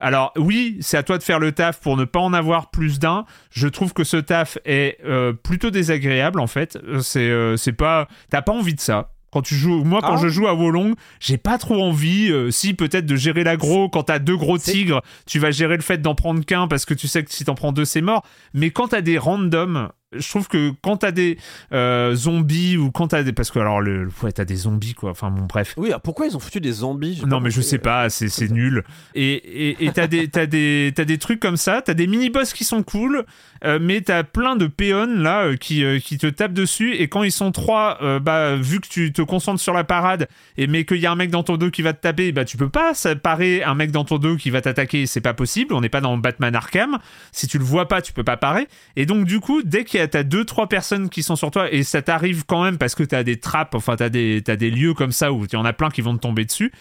Alors 0.00 0.32
oui, 0.36 0.76
c'est 0.80 0.98
à 0.98 1.02
toi 1.02 1.16
de 1.16 1.22
faire 1.22 1.38
le 1.38 1.52
taf 1.52 1.80
pour 1.80 1.96
ne 1.96 2.04
pas 2.04 2.20
en 2.20 2.32
avoir 2.34 2.70
plus 2.70 2.98
d'un. 2.98 3.24
Je 3.50 3.66
trouve 3.68 3.94
que 3.94 4.04
ce 4.04 4.16
taf 4.18 4.58
est 4.66 4.98
euh, 5.06 5.32
plutôt 5.32 5.70
désagréable 5.70 6.40
en 6.40 6.46
fait. 6.46 6.76
Euh, 6.86 7.00
C'est 7.00 7.20
euh, 7.30 7.56
c'est 7.56 7.72
pas 7.72 8.06
t'as 8.28 8.42
pas 8.42 8.52
envie 8.52 8.74
de 8.74 8.80
ça. 8.80 9.12
Quand 9.32 9.40
tu 9.42 9.54
joues, 9.54 9.84
moi 9.84 10.00
quand 10.02 10.14
Ah. 10.16 10.20
je 10.22 10.28
joue 10.28 10.46
à 10.48 10.54
Wolong, 10.54 10.94
j'ai 11.20 11.38
pas 11.38 11.56
trop 11.58 11.82
envie. 11.82 12.30
euh, 12.30 12.50
si 12.50 12.74
peut-être 12.74 13.06
de 13.06 13.16
gérer 13.16 13.42
l'agro 13.44 13.88
quand 13.88 14.04
t'as 14.04 14.18
deux 14.18 14.36
gros 14.36 14.58
tigres, 14.58 15.00
tu 15.26 15.38
vas 15.38 15.50
gérer 15.50 15.76
le 15.76 15.82
fait 15.82 15.98
d'en 16.02 16.14
prendre 16.14 16.44
qu'un 16.44 16.68
parce 16.68 16.84
que 16.84 16.94
tu 16.94 17.08
sais 17.08 17.24
que 17.24 17.32
si 17.32 17.44
t'en 17.46 17.54
prends 17.54 17.72
deux 17.72 17.84
c'est 17.86 18.02
mort. 18.02 18.22
Mais 18.52 18.70
quand 18.70 18.88
t'as 18.88 19.00
des 19.00 19.16
randoms, 19.18 19.88
je 20.18 20.28
trouve 20.28 20.48
que 20.48 20.72
quand 20.82 20.98
t'as 20.98 21.10
des 21.10 21.38
euh, 21.72 22.14
zombies 22.14 22.76
ou 22.76 22.90
quand 22.90 23.08
t'as 23.08 23.22
des 23.22 23.32
parce 23.32 23.50
que 23.50 23.58
alors 23.58 23.80
le 23.80 24.08
ouais 24.22 24.32
t'as 24.32 24.44
des 24.44 24.56
zombies 24.56 24.94
quoi. 24.94 25.10
Enfin 25.10 25.30
bon 25.30 25.44
bref. 25.44 25.74
Oui, 25.76 25.88
alors 25.88 26.00
pourquoi 26.00 26.26
ils 26.26 26.36
ont 26.36 26.40
foutu 26.40 26.60
des 26.60 26.72
zombies 26.72 27.22
Non, 27.26 27.40
mais 27.40 27.50
je 27.50 27.60
sais 27.60 27.78
pas, 27.78 28.08
c'est 28.10 28.28
c'est 28.28 28.50
nul. 28.50 28.84
Et 29.14 29.32
et 29.34 29.84
et 29.84 29.92
t'as 29.92 30.06
des 30.06 30.28
t'as 30.28 30.46
des 30.46 30.92
t'as 30.94 31.04
des 31.04 31.18
trucs 31.18 31.40
comme 31.40 31.56
ça, 31.56 31.82
t'as 31.82 31.94
des 31.94 32.06
mini 32.06 32.30
boss 32.30 32.52
qui 32.52 32.64
sont 32.64 32.82
cool, 32.82 33.24
euh, 33.64 33.78
mais 33.80 34.00
t'as 34.00 34.22
plein 34.22 34.56
de 34.56 34.66
péons 34.66 35.06
là 35.06 35.44
euh, 35.44 35.56
qui 35.56 35.84
qui 36.00 36.18
te 36.18 36.26
tapent 36.26 36.52
dessus 36.52 36.94
et 36.94 37.08
quand 37.08 37.22
ils 37.22 37.32
sont 37.32 37.52
trois, 37.52 37.98
bah 38.20 38.56
vu 38.56 38.80
que 38.80 38.88
tu 38.88 39.12
te 39.12 39.22
concentres 39.22 39.60
sur 39.60 39.72
la 39.72 39.84
parade 39.84 40.28
et 40.56 40.66
mais 40.66 40.84
qu'il 40.84 40.98
y 40.98 41.06
a 41.06 41.12
un 41.12 41.16
mec 41.16 41.30
dans 41.30 41.42
ton 41.42 41.56
dos 41.56 41.70
qui 41.70 41.82
va 41.82 41.92
te 41.92 42.00
taper, 42.00 42.32
bah 42.32 42.44
tu 42.44 42.56
peux 42.56 42.68
pas 42.68 42.92
parer 43.22 43.62
un 43.62 43.74
mec 43.74 43.90
dans 43.90 44.04
ton 44.04 44.18
dos 44.18 44.36
qui 44.36 44.50
va 44.50 44.60
t'attaquer, 44.60 45.06
c'est 45.06 45.20
pas 45.20 45.34
possible. 45.34 45.74
On 45.74 45.80
n'est 45.80 45.88
pas 45.88 46.00
dans 46.00 46.16
Batman 46.16 46.54
Arkham. 46.54 46.98
Si 47.32 47.46
tu 47.46 47.58
le 47.58 47.64
vois 47.64 47.88
pas, 47.88 48.02
tu 48.02 48.12
peux 48.12 48.24
pas 48.24 48.36
parer. 48.36 48.68
Et 48.96 49.06
donc 49.06 49.24
du 49.24 49.40
coup, 49.40 49.62
dès 49.62 49.84
qu'il 49.84 50.00
y 50.00 50.02
a 50.02 50.05
t'as 50.06 50.22
deux 50.22 50.44
trois 50.44 50.68
personnes 50.68 51.08
qui 51.08 51.22
sont 51.22 51.36
sur 51.36 51.50
toi 51.50 51.72
et 51.72 51.82
ça 51.82 52.02
t'arrive 52.02 52.44
quand 52.46 52.62
même 52.62 52.78
parce 52.78 52.94
que 52.94 53.02
t'as 53.02 53.22
des 53.22 53.38
trappes, 53.38 53.74
enfin 53.74 53.96
t'as 53.96 54.08
des 54.08 54.42
t'as 54.44 54.56
des 54.56 54.70
lieux 54.70 54.94
comme 54.94 55.12
ça 55.12 55.32
où 55.32 55.44
il 55.44 55.52
y 55.52 55.56
en 55.56 55.64
a 55.64 55.72
plein 55.72 55.90
qui 55.90 56.00
vont 56.00 56.14
te 56.16 56.20
tomber 56.20 56.44
dessus. 56.44 56.72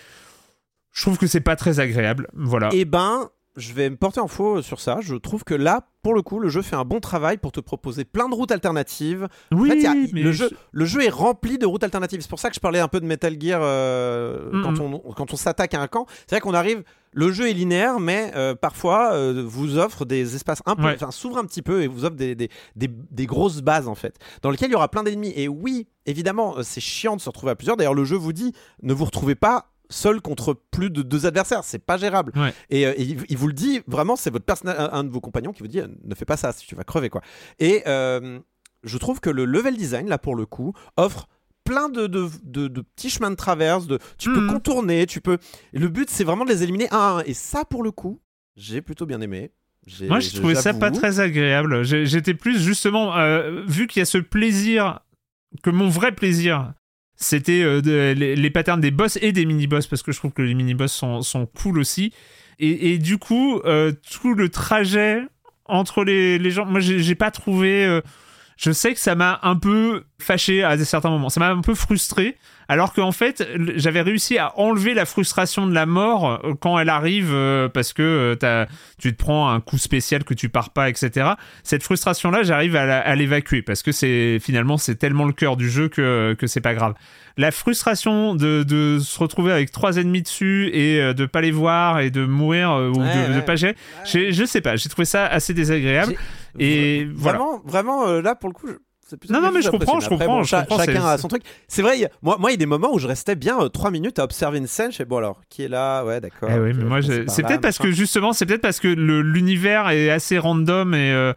Je 0.92 1.02
trouve 1.02 1.18
que 1.18 1.28
c'est 1.28 1.42
pas 1.42 1.56
très 1.56 1.80
agréable. 1.80 2.28
Voilà. 2.34 2.70
Eh 2.72 2.86
ben, 2.86 3.30
je 3.56 3.74
vais 3.74 3.90
me 3.90 3.96
porter 3.96 4.20
en 4.20 4.28
faux 4.28 4.62
sur 4.62 4.80
ça. 4.80 5.00
Je 5.02 5.16
trouve 5.16 5.44
que 5.44 5.54
là, 5.54 5.88
pour 6.04 6.14
le 6.14 6.22
coup, 6.22 6.40
le 6.40 6.50
jeu 6.50 6.62
fait 6.62 6.76
un 6.76 6.84
bon 6.86 7.00
travail 7.00 7.38
pour 7.38 7.52
te 7.52 7.60
proposer 7.60 8.04
plein 8.06 8.28
de 8.30 8.36
routes 8.36 8.52
alternatives. 8.52 9.28
Oui, 9.52 9.70
en 9.70 9.72
fait, 9.72 9.78
il 9.78 9.84
y 9.84 9.88
a- 9.88 9.94
mais 10.14 10.22
le, 10.22 10.32
je- 10.32 10.44
jeu, 10.44 10.50
le 10.72 10.86
jeu 10.86 11.04
est 11.04 11.10
rempli 11.10 11.58
de 11.58 11.66
routes 11.66 11.84
alternatives. 11.84 12.22
C'est 12.22 12.30
pour 12.30 12.40
ça 12.40 12.50
que 12.50 12.56
je 12.56 12.60
parlais 12.60 12.80
un 12.80 12.88
peu 12.88 13.00
de 13.00 13.06
Metal 13.06 13.36
Gear 13.40 13.62
euh, 13.64 14.62
quand 14.64 14.80
on, 14.80 15.00
quand 15.14 15.34
on 15.34 15.36
s'attaque 15.38 15.74
à 15.74 15.82
un 15.82 15.88
camp. 15.88 16.06
C'est 16.28 16.32
vrai 16.36 16.42
qu'on 16.42 16.54
arrive. 16.54 16.84
Le 17.14 17.32
jeu 17.32 17.50
est 17.50 17.54
linéaire, 17.54 18.02
mais 18.02 18.34
euh, 18.36 18.56
parfois 18.56 19.14
euh, 19.14 19.42
vous 19.48 19.78
offre 19.78 20.04
des 20.04 20.36
espaces 20.36 20.62
un 20.66 20.76
peu, 20.76 20.84
Ouais. 20.84 20.96
enfin 20.96 21.12
s'ouvre 21.12 21.38
un 21.38 21.46
petit 21.46 21.62
peu 21.62 21.82
et 21.82 21.88
vous 21.88 22.04
offre 22.04 22.18
des, 22.18 22.36
des, 22.36 22.50
des- 22.76 22.90
des 22.90 23.26
grosses 23.26 23.62
bases 23.62 23.88
en 23.88 23.96
fait, 23.96 24.18
dans 24.42 24.52
lesquelles 24.52 24.70
il 24.70 24.74
y 24.74 24.76
aura 24.76 24.90
plein 24.92 25.02
d'ennemis. 25.04 25.32
Et 25.38 25.48
oui, 25.48 25.88
évidemment, 26.06 26.58
euh, 26.58 26.62
c'est 26.64 26.82
chiant 26.82 27.16
de 27.16 27.22
se 27.22 27.30
retrouver 27.30 27.54
à 27.54 27.56
plusieurs. 27.56 27.78
D'ailleurs, 27.78 27.94
le 27.94 28.04
jeu 28.04 28.18
vous 28.18 28.34
dit 28.34 28.52
ne 28.84 28.94
vous 28.94 29.06
retrouvez 29.06 29.36
pas 29.36 29.72
seul 29.96 30.22
contre 30.22 30.54
plus 30.72 30.90
de 30.90 31.02
deux 31.02 31.26
adversaires, 31.26 31.64
c'est 31.64 31.80
pas 31.80 31.98
gérable. 31.98 32.32
Ouais. 32.36 32.54
Et, 32.70 32.86
euh, 32.86 32.94
et 32.98 33.04
il, 33.04 33.24
il 33.30 33.38
vous 33.38 33.48
le 33.48 33.54
dit 33.54 33.82
vraiment, 33.88 34.16
c'est 34.16 34.30
votre 34.30 34.46
personnage, 34.46 34.76
un, 34.80 34.90
un 34.92 35.04
de 35.04 35.10
vos 35.10 35.22
compagnons 35.22 35.54
qui 35.54 35.62
vous 35.62 35.68
dit 35.68 35.80
euh, 35.80 35.88
ne 36.04 36.14
fais 36.16 36.26
pas 36.26 36.38
ça, 36.38 36.52
si 36.52 36.66
tu 36.68 36.76
vas 36.76 36.84
crever 36.84 37.10
quoi. 37.10 37.22
Et 37.60 37.84
euh, 37.88 38.40
je 38.84 38.98
trouve 38.98 39.20
que 39.20 39.30
le 39.30 39.46
level 39.46 39.76
design 39.78 40.08
là 40.08 40.18
pour 40.18 40.36
le 40.36 40.46
coup 40.46 40.74
offre 40.98 41.28
plein 41.64 41.90
de, 41.90 42.06
de, 42.08 42.28
de- 42.44 42.68
de 42.68 42.82
petits 42.82 43.10
chemins 43.10 43.32
de 43.32 43.36
traverse, 43.36 43.88
de, 43.88 43.98
tu 44.20 44.32
peux 44.32 44.42
Mhm. 44.42 44.52
contourner, 44.54 45.06
tu 45.08 45.20
peux. 45.22 45.38
le 45.74 45.88
but 45.88 46.10
c'est 46.12 46.24
vraiment 46.24 46.46
de 46.46 46.50
les 46.52 46.62
éliminer 46.62 46.88
un 46.92 46.98
à 46.98 47.10
un. 47.20 47.24
Et 47.26 47.34
ça 47.34 47.66
pour 47.66 47.82
le 47.82 47.92
coup, 47.92 48.22
j'ai 48.56 48.82
plutôt 48.82 49.06
bien 49.08 49.20
aimé. 49.22 49.52
Moi, 50.02 50.20
j'ai 50.20 50.32
trouvé 50.40 50.56
ça 50.56 50.74
pas 50.74 50.90
très 50.92 51.20
agréable. 51.20 51.84
J'étais 51.84 52.34
plus 52.34 52.60
justement 52.60 53.16
euh, 53.18 53.64
vu 53.68 53.86
qu'il 53.88 54.00
y 54.00 54.02
a 54.02 54.06
ce 54.06 54.18
plaisir 54.18 55.02
que 55.64 55.70
mon 55.70 55.90
vrai 55.90 56.12
plaisir. 56.12 56.74
C'était 57.18 57.62
euh, 57.64 58.14
les, 58.14 58.50
patterns 58.50 58.82
des 58.82 58.92
boss 58.92 59.18
et 59.22 59.32
des 59.32 59.46
mini-boss 59.46 59.88
parce 59.88 60.04
que 60.04 60.12
je 60.12 60.18
trouve 60.18 60.32
que 60.32 60.42
les 60.42 60.54
mini-boss 60.54 60.92
sont, 60.92 61.22
sont 61.22 61.46
cool 61.46 61.80
aussi. 61.80 62.12
Et, 62.60 62.94
et 62.94 62.98
du 62.98 63.18
coup, 63.18 63.60
euh, 63.66 63.92
tout 64.12 64.34
le 64.34 64.50
trajet 64.50 65.22
entre 65.66 66.04
les, 66.04 66.38
les 66.38 66.52
gens, 66.52 66.66
moi 66.66 66.80
j'ai 66.80 67.16
pas 67.16 67.32
trouvé. 67.32 68.02
Je 68.58 68.72
sais 68.72 68.94
que 68.94 69.00
ça 69.00 69.16
m'a 69.16 69.40
un 69.44 69.58
peu 69.58 70.04
fâché 70.20 70.64
à 70.64 70.78
certains 70.78 71.10
moments. 71.10 71.30
Ça 71.30 71.40
m'a 71.40 71.50
un 71.50 71.62
peu 71.62 71.76
frustré. 71.76 72.38
Alors 72.68 72.94
qu'en 72.94 73.12
fait, 73.12 73.48
j'avais 73.76 74.02
réussi 74.02 74.40
à 74.40 74.58
enlever 74.58 74.96
la 74.96 75.06
frustration 75.06 75.68
de 75.68 75.74
la 75.74 75.86
mort 75.86 76.42
euh, 76.44 76.54
quand 76.60 76.80
elle 76.80 76.90
arrive 76.90 77.30
euh, 77.32 77.70
parce 77.70 77.94
que 77.94 78.36
euh, 78.42 78.66
tu 78.98 79.16
te 79.16 79.18
prends 79.24 79.52
un 79.52 79.60
coup 79.60 79.78
spécial 79.78 80.24
que 80.24 80.34
tu 80.34 80.50
pars 80.50 80.72
pas, 80.72 80.90
etc. 80.90 81.34
Cette 81.64 81.84
frustration-là, 81.84 82.42
j'arrive 82.42 82.76
à 82.76 83.16
l'évacuer 83.16 83.62
parce 83.62 83.84
que 83.84 83.92
c'est 83.92 84.40
finalement 84.42 84.78
c'est 84.78 84.96
tellement 84.96 85.26
le 85.26 85.34
cœur 85.34 85.58
du 85.58 85.70
jeu 85.70 85.90
que, 85.90 86.36
que 86.40 86.48
c'est 86.48 86.62
pas 86.62 86.74
grave. 86.74 86.96
La 87.38 87.52
frustration 87.52 88.34
de, 88.34 88.64
de 88.64 88.98
se 89.00 89.20
retrouver 89.20 89.52
avec 89.52 89.72
trois 89.72 89.98
ennemis 89.98 90.24
dessus 90.24 90.70
et 90.74 91.14
de 91.14 91.26
pas 91.26 91.42
les 91.42 91.52
voir 91.52 92.00
et 92.00 92.10
de 92.10 92.26
mourir 92.26 92.72
ou 92.72 93.00
Ouais, 93.00 93.28
de, 93.28 93.34
de 93.34 93.38
ouais. 93.38 93.42
pas 93.46 93.58
gérer, 93.58 93.76
je 94.06 94.46
sais 94.46 94.62
pas, 94.62 94.76
j'ai 94.78 94.90
trouvé 94.90 95.06
ça 95.06 95.28
assez 95.28 95.54
désagréable. 95.54 96.16
Et 96.60 97.08
voilà. 97.14 97.38
Vraiment, 97.40 97.62
vraiment, 97.66 98.08
euh, 98.08 98.22
là 98.22 98.36
pour 98.36 98.50
le 98.50 98.54
coup. 98.54 98.68
je- 98.68 98.74
Non, 99.32 99.40
non, 99.42 99.52
mais 99.52 99.62
je 99.62 99.70
comprends, 99.70 100.00
je 100.00 100.10
comprends, 100.10 100.26
bon, 100.26 100.44
je 100.44 100.50
cha- 100.50 100.62
comprends, 100.62 100.78
Chacun 100.80 101.06
a 101.06 101.18
son 101.20 101.28
truc. 101.28 101.44
C'est 101.68 101.82
vrai, 101.84 102.10
moi, 102.24 102.38
moi, 102.40 102.50
il 102.50 102.54
y 102.54 102.56
a 102.56 102.58
des 102.58 102.66
moments 102.66 102.92
où 102.94 102.98
je 103.00 103.08
restais 103.08 103.36
bien 103.36 103.58
3 103.70 103.92
minutes 103.92 104.18
à 104.18 104.24
observer 104.24 104.58
une 104.58 104.66
scène. 104.68 104.92
Je 104.92 104.98
fais 104.98 105.06
bon 105.06 105.18
alors, 105.18 105.42
qui 105.50 105.62
est 105.64 105.68
là? 105.68 106.04
Ouais, 106.04 106.20
d'accord. 106.20 106.50
Eh 106.52 106.58
par 107.26 107.34
c'est 107.36 107.44
peut-être 107.44 107.62
parce 107.62 107.78
que 107.78 107.92
justement, 107.92 108.34
c'est 108.34 108.46
peut-être 108.48 108.62
parce 108.62 108.80
que 108.80 108.88
le- 108.88 109.22
l'univers 109.22 109.90
est 109.90 110.10
assez 110.10 110.40
random 110.40 110.94
et 110.96 111.12
euh, 111.12 111.34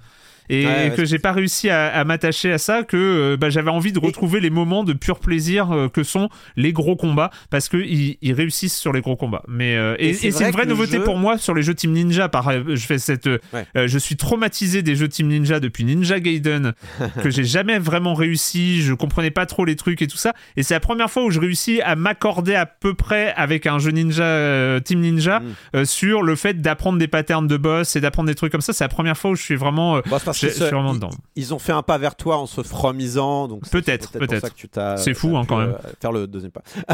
et 0.49 0.67
Ouais, 0.67 0.93
que 0.97 1.05
j'ai 1.05 1.19
pas 1.19 1.33
réussi 1.33 1.69
à, 1.71 1.87
à 1.89 2.05
m'attacher 2.05 2.53
à 2.53 2.59
ça 2.59 2.83
que 2.83 2.97
euh, 2.97 3.37
bah, 3.37 3.51
j'avais 3.51 3.71
envie 3.71 3.93
de 3.93 3.99
retrouver 3.99 4.41
les 4.41 4.51
moments 4.51 4.85
de 4.85 4.93
pur 4.93 5.19
plaisir 5.21 5.73
euh, 5.73 5.89
que 5.89 6.03
sont 6.03 6.29
les 6.57 6.73
gros 6.73 6.97
combats 6.97 7.31
parce 7.51 7.69
que 7.69 7.77
ils, 7.77 8.17
réussissent 8.33 8.77
sur 8.77 8.93
les 8.93 9.01
gros 9.01 9.17
combats. 9.17 9.43
Mais 9.49 9.77
euh, 9.77 9.97
et, 9.99 10.13
c'est 10.15 10.31
vrai 10.31 10.47
une 10.47 10.51
vraie 10.53 10.67
nouveauté 10.67 10.99
jeu- 10.99 11.05
pour 11.05 11.17
moi 11.19 11.39
sur 11.39 11.55
les 11.55 11.63
jeux 11.63 11.75
Team 11.75 11.93
Ninja. 11.93 12.29
Par, 12.29 12.51
je 12.53 12.77
fais 12.87 12.99
cette, 12.99 13.27
Ouais. 13.27 13.67
je 13.89 13.99
suis 13.99 14.17
traumatisé 14.17 14.83
des 14.83 14.95
jeux 14.97 15.09
Team 15.09 15.29
Ninja 15.29 15.61
depuis 15.61 15.85
Ninja 15.85 16.21
Gaiden 16.21 16.73
que 17.23 17.31
j'ai 17.31 17.45
jamais 17.45 17.79
vraiment 17.79 18.15
réussi. 18.15 18.83
Je 18.83 18.95
comprenais 18.95 19.31
pas 19.31 19.47
trop 19.47 19.65
les 19.65 19.77
trucs 19.77 20.03
et 20.03 20.07
tout 20.07 20.17
ça. 20.19 20.33
Et 20.57 20.63
c'est 20.63 20.75
la 20.75 20.81
première 20.81 21.11
fois 21.11 21.25
où 21.25 21.31
je 21.31 21.41
réussis 21.41 21.81
à 21.83 21.97
m'accorder 21.97 22.55
à 22.55 22.67
peu 22.67 22.95
près 22.95 23.33
avec 23.37 23.67
un 23.67 23.79
jeu 23.79 23.91
Ninja 23.91 24.23
euh, 24.25 24.81
Team 24.81 25.01
Ninja 25.01 25.41
Mm. 25.41 25.45
euh, 25.77 25.85
sur 25.85 26.23
le 26.23 26.35
fait 26.37 26.61
d'apprendre 26.61 26.99
des 26.99 27.09
patterns 27.09 27.47
de 27.47 27.57
boss 27.57 27.97
et 27.97 28.01
d'apprendre 28.01 28.29
des 28.29 28.35
trucs 28.35 28.51
comme 28.53 28.61
ça. 28.61 28.73
C'est 28.73 28.85
la 28.85 28.89
première 28.89 29.17
fois 29.17 29.31
où 29.33 29.37
je 29.37 29.43
suis 29.43 29.57
vraiment, 29.57 29.97
euh, 29.97 30.01
parce 30.09 30.38
vraiment 30.47 30.93
ils- 30.93 30.97
dedans. 30.97 31.11
Ils 31.37 31.55
ont 31.55 31.59
fait 31.59 31.73
un 31.73 31.83
pas 31.83 31.99
vers 31.99 32.15
toi 32.17 32.37
en 32.39 32.47
se 32.47 32.63
fromisant, 32.63 33.49
donc 33.49 33.63
c'est 33.65 33.71
Peut-être, 33.73 34.11
pour 34.13 34.21
peut-être. 34.21 34.41
ça 34.41 34.51
que 34.51 34.55
tu 34.55 34.69
t'as. 34.69 34.97
C'est 34.97 35.15
fou, 35.15 35.37
hein, 35.37 35.45
quand 35.49 35.59
même. 35.59 35.71
euh, 35.71 35.91
faire 36.01 36.13
le 36.13 36.27
deuxième 36.27 36.53
pas. 36.53 36.63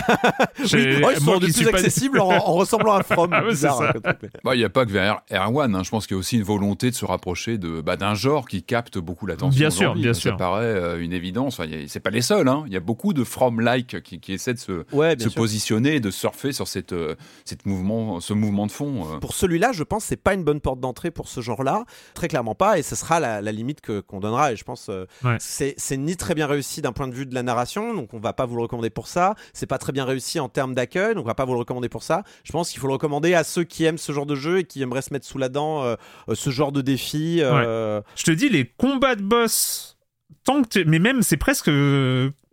Oui, 0.58 1.00
oh, 1.02 1.10
ils 1.16 1.20
sont 1.22 1.38
qui 1.38 1.52
plus 1.52 1.64
pas- 1.70 1.78
accessibles 1.78 2.20
en, 2.20 2.28
en 2.30 2.52
ressemblant 2.52 2.94
à 2.94 3.02
From. 3.02 3.30
Ah 3.34 3.44
ouais, 3.44 3.54
ça. 3.54 3.76
hein, 3.80 4.12
Bah, 4.44 4.54
Il 4.54 4.58
n'y 4.58 4.64
a 4.64 4.68
pas 4.70 4.86
que 4.86 4.90
vers 4.92 5.20
Erwan, 5.32 5.74
hein. 5.74 5.82
je 5.82 5.90
pense 5.90 6.06
qu'il 6.06 6.14
y 6.14 6.18
a 6.18 6.20
aussi 6.20 6.36
une 6.36 6.42
volonté 6.44 6.90
de 6.90 6.94
se 6.94 7.04
rapprocher 7.04 7.58
de, 7.58 7.80
bah, 7.80 7.96
d'un 7.96 8.14
genre 8.14 8.46
qui 8.46 8.62
capte 8.62 8.98
beaucoup 8.98 9.26
l'attention. 9.26 9.58
Bien 9.58 9.70
sûr, 9.70 9.94
bien 9.94 10.14
Ça 10.14 10.20
sûr. 10.20 10.36
paraît 10.36 10.64
euh, 10.64 11.00
une 11.02 11.12
évidence. 11.12 11.58
Enfin, 11.58 11.68
c'est 11.88 12.00
pas 12.00 12.10
les 12.10 12.22
seuls. 12.22 12.48
hein. 12.48 12.64
Il 12.66 12.72
y 12.72 12.76
a 12.76 12.80
beaucoup 12.80 13.12
de 13.12 13.24
From-like 13.24 14.02
qui, 14.02 14.20
qui 14.20 14.32
essaient 14.32 14.54
de 14.54 14.58
se, 14.58 14.84
Ouais, 14.92 15.16
se 15.18 15.28
positionner 15.28 15.96
et 15.96 16.00
de 16.00 16.10
surfer 16.10 16.52
sur 16.52 16.68
cette, 16.68 16.92
euh, 16.92 17.14
cette 17.44 17.66
mouvement, 17.66 18.20
ce 18.20 18.32
mouvement 18.32 18.66
de 18.66 18.72
fond. 18.72 19.04
euh. 19.14 19.18
Pour 19.18 19.34
celui-là, 19.34 19.72
je 19.72 19.82
pense 19.82 20.04
que 20.04 20.08
c'est 20.08 20.16
pas 20.16 20.34
une 20.34 20.44
bonne 20.44 20.60
porte 20.60 20.80
d'entrée 20.80 21.10
pour 21.10 21.28
ce 21.28 21.40
genre-là, 21.40 21.84
très 22.14 22.28
clairement 22.28 22.54
pas, 22.54 22.78
et 22.78 22.82
ce 22.82 22.94
sera 22.96 23.20
la, 23.20 23.33
la 23.40 23.52
limite 23.52 23.80
que 23.80 24.00
qu'on 24.00 24.20
donnera. 24.20 24.52
Et 24.52 24.56
je 24.56 24.64
pense 24.64 24.88
euh, 24.90 25.06
Ouais. 25.24 25.36
c'est 25.40 25.74
c'est 25.76 25.96
ni 25.96 26.16
très 26.16 26.34
bien 26.34 26.46
réussi 26.46 26.82
d'un 26.82 26.92
point 26.92 27.08
de 27.08 27.14
vue 27.14 27.26
de 27.26 27.34
la 27.34 27.42
narration, 27.42 27.94
donc 27.94 28.12
on 28.14 28.18
va 28.18 28.32
pas 28.32 28.46
vous 28.46 28.56
le 28.56 28.62
recommander 28.62 28.90
pour 28.90 29.06
ça. 29.08 29.34
C'est 29.52 29.66
pas 29.66 29.78
très 29.78 29.92
bien 29.92 30.04
réussi 30.04 30.40
en 30.40 30.48
termes 30.48 30.74
d'accueil, 30.74 31.14
donc 31.14 31.24
on 31.24 31.28
va 31.28 31.34
pas 31.34 31.44
vous 31.44 31.52
le 31.54 31.58
recommander 31.60 31.88
pour 31.88 32.02
ça. 32.02 32.22
Je 32.44 32.52
pense 32.52 32.70
qu'il 32.70 32.80
faut 32.80 32.86
le 32.86 32.92
recommander 32.94 33.34
à 33.34 33.44
ceux 33.44 33.64
qui 33.64 33.84
aiment 33.84 33.98
ce 33.98 34.12
genre 34.12 34.26
de 34.26 34.34
jeu 34.34 34.58
et 34.58 34.64
qui 34.64 34.82
aimeraient 34.82 35.02
se 35.02 35.12
mettre 35.12 35.26
sous 35.26 35.38
la 35.38 35.48
dent 35.48 35.82
euh, 35.84 35.96
euh, 36.28 36.34
ce 36.34 36.50
genre 36.50 36.72
de 36.72 36.80
défi. 36.82 37.38
euh, 37.42 38.00
Je 38.16 38.24
te 38.24 38.30
dis, 38.30 38.48
les 38.48 38.64
combats 38.66 39.14
de 39.16 39.22
boss, 39.22 39.96
tant 40.44 40.62
que 40.62 40.84
mais 40.84 40.98
même 40.98 41.22
c'est 41.22 41.36
presque, 41.36 41.70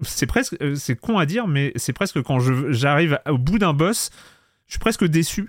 c'est 0.02 0.26
presque, 0.26 0.56
c'est 0.76 0.95
con 0.95 1.18
à 1.18 1.26
dire, 1.26 1.48
mais 1.48 1.72
c'est 1.76 1.94
presque 1.94 2.22
quand 2.22 2.40
je- 2.40 2.72
j'arrive 2.72 3.20
au 3.30 3.38
bout 3.38 3.60
d'un 3.60 3.74
boss, 3.74 4.10
je 4.68 4.74
suis 4.74 4.80
presque 4.80 5.06
déçu. 5.06 5.48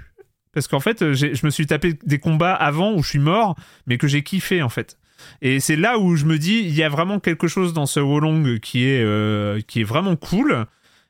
Parce 0.55 0.69
qu'en 0.69 0.81
fait, 0.81 1.13
j'ai- 1.15 1.35
je 1.35 1.47
me 1.47 1.51
suis 1.51 1.67
tapé 1.67 1.95
des 2.05 2.19
combats 2.19 2.53
avant 2.55 2.93
où 2.93 3.03
je 3.03 3.09
suis 3.09 3.19
mort, 3.19 3.57
mais 3.87 3.97
que 3.97 4.07
j'ai 4.07 4.23
kiffé 4.23 4.61
en 4.63 4.69
fait. 4.69 4.99
Et 5.41 5.61
c'est 5.61 5.77
là 5.77 5.99
où 5.99 6.17
je 6.17 6.25
me 6.25 6.39
dis, 6.39 6.61
il 6.61 6.75
y 6.75 6.83
a 6.83 6.89
vraiment 6.89 7.21
quelque 7.21 7.49
chose 7.49 7.73
dans 7.73 7.87
ce 7.87 8.01
Wolong 8.01 8.59
qui 8.61 8.85
est, 8.85 9.03
euh, 9.03 9.61
qui 9.67 9.81
est 9.81 9.85
vraiment 9.85 10.17
cool. 10.17 10.67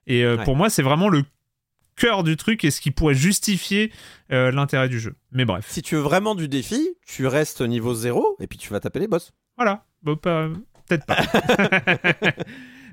Et 0.06 0.24
euh, 0.24 0.36
Ouais. 0.36 0.44
pour 0.44 0.56
moi, 0.56 0.70
c'est 0.70 0.82
vraiment 0.82 1.09
le 1.09 1.22
cœur 1.97 2.22
du 2.24 2.36
truc 2.36 2.64
et 2.64 2.70
ce 2.70 2.80
qui 2.80 2.90
pourrait 2.90 3.14
justifier 3.14 3.93
euh, 4.32 4.51
l'intérêt 4.51 4.89
du 4.89 4.98
jeu. 4.98 5.14
Mais 5.30 5.44
bref, 5.44 5.66
Si 5.68 5.82
tu 5.82 5.94
veux 5.97 6.01
vraiment 6.01 6.34
du 6.34 6.48
défi, 6.48 6.89
tu 7.06 7.26
restes 7.26 7.60
niveau 7.60 7.94
0 7.94 8.36
et 8.40 8.47
puis 8.47 8.59
tu 8.59 8.70
vas 8.70 8.80
taper 8.80 8.98
les 9.01 9.09
boss. 9.09 9.32
voilà. 9.56 9.84
Bon, 10.02 10.16
pas- 10.16 10.48
peut-être 10.89 11.06
pas. 11.06 11.16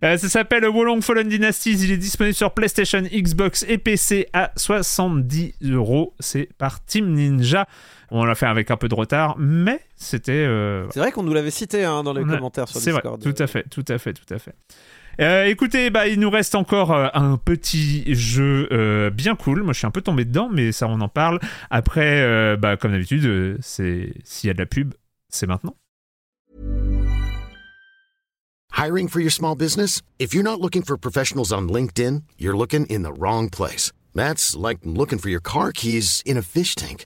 Euh, 0.02 0.16
ça 0.18 0.30
s'appelle 0.30 0.66
Wolong 0.66 1.02
Fallen 1.02 1.28
Dynasties. 1.28 1.74
Il 1.84 1.92
est 1.92 1.98
disponible 1.98 2.34
sur 2.34 2.54
PlayStation, 2.54 3.02
Xbox 3.02 3.66
et 3.68 3.78
PC 3.78 4.28
à 4.32 4.54
70 4.56 5.56
euros. 5.64 6.16
C'est 6.22 6.48
par 6.58 6.86
Team 6.86 7.12
Ninja. 7.12 7.68
On 8.12 8.26
l'a 8.26 8.36
fait 8.36 8.46
avec 8.48 8.72
un 8.72 8.78
peu 8.78 8.88
de 8.90 8.96
retard, 8.96 9.36
mais 9.38 9.80
c'était. 9.96 10.32
euh, 10.34 10.88
C'est 10.92 11.00
vrai 11.00 11.12
qu'on 11.12 11.24
nous 11.24 11.34
l'avait 11.34 11.52
cité 11.52 11.86
hein, 11.86 12.04
dans 12.04 12.14
les 12.14 12.24
commentaires 12.24 12.68
sur 12.68 12.80
C'est 12.80 12.92
vrai, 12.92 13.02
Discord. 13.02 13.22
tout 13.22 13.36
à 13.44 13.48
fait, 13.48 13.64
tout 13.70 13.86
à 13.88 13.98
fait, 13.98 14.14
tout 14.14 14.34
à 14.34 14.40
fait. 14.40 14.56
Euh, 15.22 15.46
écoutez, 15.46 15.90
bah, 15.90 16.08
il 16.08 16.20
nous 16.20 16.30
reste 16.30 16.56
encore 16.56 16.94
euh, 16.94 17.08
un 17.14 17.36
petit 17.36 18.06
jeu 18.16 18.70
euh, 18.72 19.10
bien 19.10 19.36
cool. 19.36 19.64
Moi, 19.64 19.74
je 19.74 19.80
suis 19.80 19.88
un 19.88 19.92
peu 19.92 20.02
tombé 20.02 20.24
dedans, 20.24 20.50
mais 20.52 20.72
ça, 20.72 20.88
on 20.88 21.02
en 21.02 21.10
parle. 21.10 21.40
Après, 21.70 22.22
euh, 22.22 22.56
bah, 22.56 22.78
comme 22.78 22.92
d'habitude, 22.94 23.26
euh, 23.26 23.58
c'est 23.60 24.14
s'il 24.24 24.48
y 24.48 24.52
a 24.52 24.54
de 24.54 24.60
la 24.60 24.66
pub, 24.66 24.94
c'est 25.28 25.46
maintenant. 25.46 25.76
Hiring 28.72 29.10
for 29.10 29.20
your 29.20 29.32
small 29.32 29.56
business? 29.56 30.02
If 30.20 30.34
you're 30.34 30.44
not 30.44 30.62
looking 30.62 30.84
for 30.84 30.98
professionals 30.98 31.52
on 31.52 31.68
LinkedIn, 31.68 32.24
you're 32.38 32.56
looking 32.58 32.86
in 32.86 33.04
the 33.04 33.12
wrong 33.12 33.50
place. 33.50 33.92
That's 34.16 34.56
like 34.56 34.80
looking 34.86 35.20
for 35.20 35.30
your 35.30 35.42
car 35.42 35.72
keys 35.74 36.22
in 36.26 36.38
a 36.38 36.42
fish 36.42 36.76
tank. 36.76 37.06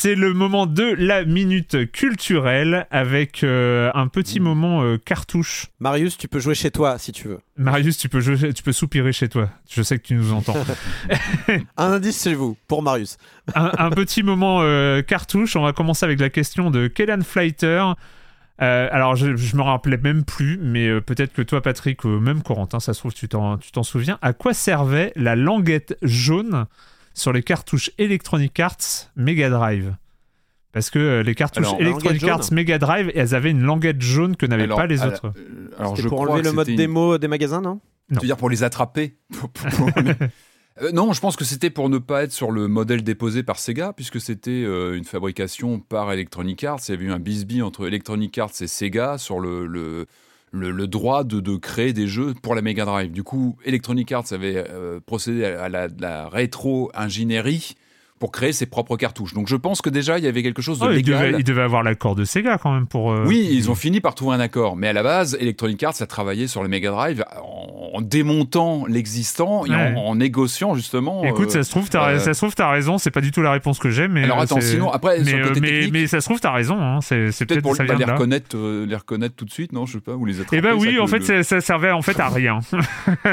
C'est 0.00 0.14
le 0.14 0.32
moment 0.32 0.66
de 0.66 0.94
la 0.96 1.24
minute 1.24 1.90
culturelle 1.90 2.86
avec 2.92 3.42
euh, 3.42 3.90
un 3.94 4.06
petit 4.06 4.38
moment 4.38 4.80
euh, 4.84 4.96
cartouche. 4.96 5.66
Marius, 5.80 6.16
tu 6.16 6.28
peux 6.28 6.38
jouer 6.38 6.54
chez 6.54 6.70
toi 6.70 6.98
si 6.98 7.10
tu 7.10 7.26
veux. 7.26 7.40
Marius, 7.56 7.98
tu 7.98 8.08
peux, 8.08 8.20
jouer- 8.20 8.52
tu 8.54 8.62
peux 8.62 8.70
soupirer 8.70 9.12
chez 9.12 9.28
toi. 9.28 9.50
Je 9.68 9.82
sais 9.82 9.98
que 9.98 10.04
tu 10.04 10.14
nous 10.14 10.32
entends. 10.32 10.54
Un 11.76 11.90
indice 11.90 12.22
chez 12.22 12.34
vous 12.34 12.56
pour 12.68 12.84
Marius. 12.84 13.16
un, 13.56 13.72
un 13.76 13.90
petit 13.90 14.22
moment 14.22 14.60
euh, 14.62 15.02
cartouche. 15.02 15.56
On 15.56 15.62
va 15.62 15.72
commencer 15.72 16.04
avec 16.06 16.20
la 16.20 16.30
question 16.30 16.70
de 16.70 16.86
Kellan. 16.86 17.18
Euh, 18.60 18.88
alors, 18.92 19.16
je, 19.16 19.34
je 19.34 19.56
me 19.56 19.62
rappelais 19.62 19.96
même 19.96 20.22
plus, 20.22 20.60
mais 20.62 20.86
euh, 20.86 21.00
peut-être 21.00 21.32
que 21.32 21.42
toi, 21.42 21.60
Patrick, 21.60 22.04
ou 22.04 22.20
même 22.20 22.44
Corentin, 22.44 22.78
ça 22.78 22.94
se 22.94 23.00
trouve, 23.00 23.14
tu 23.14 23.26
t'en, 23.26 23.58
tu 23.58 23.72
t'en 23.72 23.82
souviens. 23.82 24.16
À 24.22 24.32
quoi 24.32 24.54
servait 24.54 25.12
la 25.16 25.34
languette 25.34 25.98
jaune 26.02 26.66
sur 27.18 27.32
les 27.32 27.42
cartouches 27.42 27.90
Electronic 27.98 28.58
Arts 28.60 29.10
Mega 29.16 29.50
Drive 29.50 29.94
Parce 30.72 30.90
que 30.90 30.98
euh, 30.98 31.22
les 31.22 31.34
cartouches 31.34 31.66
Alors, 31.66 31.80
Electronic 31.80 32.22
Arts 32.24 32.52
Mega 32.52 32.78
Drive, 32.78 33.10
elles 33.14 33.34
avaient 33.34 33.50
une 33.50 33.62
languette 33.62 34.00
jaune 34.00 34.36
que 34.36 34.46
n'avaient 34.46 34.68
pas 34.68 34.86
les 34.86 34.96
la- 34.96 35.08
autres. 35.08 35.26
euh, 35.36 35.70
alors, 35.78 35.90
C'était 35.92 36.02
je 36.04 36.08
pour 36.08 36.18
crois 36.22 36.30
enlever 36.34 36.48
le 36.48 36.52
mode 36.52 36.68
démo 36.68 37.18
des 37.18 37.28
magasins, 37.28 37.60
non? 37.60 37.80
Tu 38.08 38.14
veux 38.14 38.20
dire 38.26 38.36
pour 38.38 38.48
les 38.50 38.62
attraper 38.62 39.16
Euh, 40.80 40.92
Non, 40.92 41.12
je 41.12 41.20
pense 41.20 41.34
que 41.36 41.44
c'était 41.44 41.70
pour 41.70 41.88
ne 41.90 41.98
pas 41.98 42.22
être 42.22 42.30
sur 42.32 42.52
le 42.52 42.68
modèle 42.68 43.02
déposé 43.02 43.42
par 43.42 43.58
Sega, 43.58 43.92
puisque 43.92 44.20
c'était 44.20 44.62
euh, 44.64 44.96
une 44.96 45.02
fabrication 45.04 45.80
par 45.80 46.12
Electronic 46.12 46.62
Arts. 46.62 46.78
Il 46.88 46.92
y 46.92 46.94
avait 46.94 47.04
eu 47.06 47.10
un 47.12 47.18
bisbee 47.18 47.62
entre 47.62 47.86
Electronic 47.88 48.38
Arts 48.38 48.52
et 48.60 48.68
Sega 48.68 49.18
sur 49.18 49.40
le, 49.40 49.66
le, 49.66 50.06
le, 50.52 50.86
droit 50.86 51.24
de, 51.24 51.40
de 51.40 51.56
créer 51.56 51.92
des 51.92 52.06
jeux 52.06 52.34
pour 52.42 52.54
la 52.54 52.62
Mega 52.62 52.84
Drive. 52.84 53.12
Du 53.12 53.22
coup, 53.22 53.56
Electronic 53.64 54.10
Arts 54.12 54.32
avait 54.32 54.56
euh, 54.56 55.00
procédé 55.04 55.44
à 55.44 55.68
la 55.68 56.28
rétro-ingénierie 56.28 57.74
pour 58.18 58.32
créer 58.32 58.52
ses 58.52 58.66
propres 58.66 58.96
cartouches. 58.96 59.34
Donc 59.34 59.48
je 59.48 59.56
pense 59.56 59.80
que 59.82 59.90
déjà, 59.90 60.18
il 60.18 60.24
y 60.24 60.26
avait 60.28 60.42
quelque 60.42 60.62
chose 60.62 60.78
de 60.78 60.86
Oh, 60.86 60.90
ils, 60.90 60.96
légal. 60.96 61.18
devaient, 61.30 61.40
ils 61.40 61.44
devaient 61.44 61.62
avoir 61.62 61.82
l'accord 61.82 62.14
de 62.14 62.24
Sega 62.24 62.58
quand 62.58 62.72
même 62.72 62.86
pour. 62.86 63.12
euh, 63.12 63.24
Oui, 63.26 63.48
ils 63.52 63.70
ont 63.70 63.74
fini 63.74 64.00
par 64.00 64.14
trouver 64.14 64.34
un 64.36 64.40
accord. 64.40 64.76
Mais 64.76 64.88
à 64.88 64.92
la 64.92 65.02
base, 65.02 65.36
Electronic 65.40 65.82
Arts 65.82 65.94
a 66.00 66.06
travaillé 66.06 66.46
sur 66.48 66.62
le 66.62 66.68
Mega 66.68 66.90
Drive 66.90 67.24
en, 67.42 68.00
démontant 68.00 68.84
l'existant 68.86 69.64
et 69.66 69.70
Ouais. 69.70 69.94
en, 69.96 70.00
en 70.00 70.14
négociant 70.16 70.74
justement. 70.74 71.24
Écoute, 71.24 71.48
euh, 71.48 71.50
ça 71.50 71.62
se 71.64 71.70
trouve, 71.70 71.88
t'as, 71.88 72.10
euh, 72.10 72.18
ça 72.18 72.32
se 72.34 72.40
trouve, 72.40 72.54
t'as 72.54 72.70
raison. 72.70 72.98
C'est 72.98 73.10
pas 73.10 73.20
du 73.20 73.30
tout 73.32 73.42
la 73.42 73.52
réponse 73.52 73.78
que 73.78 73.90
j'ai, 73.90 74.08
mais. 74.08 74.24
Alors 74.24 74.38
euh, 74.38 74.42
attends, 74.42 74.60
sinon, 74.60 74.90
après, 74.90 75.18
mais, 75.18 75.24
sur 75.24 75.38
le 75.38 75.44
euh, 75.44 75.48
côté 75.48 75.90
mais, 75.92 76.06
ça 76.06 76.20
se 76.20 76.26
trouve, 76.26 76.40
t'as 76.40 76.52
raison. 76.52 76.80
hein, 76.80 77.00
C'est, 77.02 77.30
c'est 77.32 77.44
peut-être 77.46 77.62
peut-être, 77.62 77.62
pour 77.62 77.76
ça 77.76 77.84
vient 77.84 77.96
les 77.96 78.04
reconnaître, 78.04 78.56
euh, 78.56 78.86
les 78.86 78.96
reconnaître 78.96 79.34
tout 79.36 79.44
de 79.44 79.50
suite, 79.50 79.72
non 79.72 79.86
Je 79.86 79.94
sais 79.94 80.00
pas, 80.00 80.12
ou 80.14 80.24
les 80.24 80.40
attraper. 80.40 80.56
Eh 80.58 80.60
ben 80.60 80.74
oui, 80.74 80.94
ça, 80.96 81.02
en 81.02 81.06
fait, 81.06 81.28
le- 81.28 81.42
ça, 81.42 81.60
servait 81.60 81.90
en 81.90 82.02
fait 82.02 82.18
à 82.20 82.28
rien. 82.28 82.60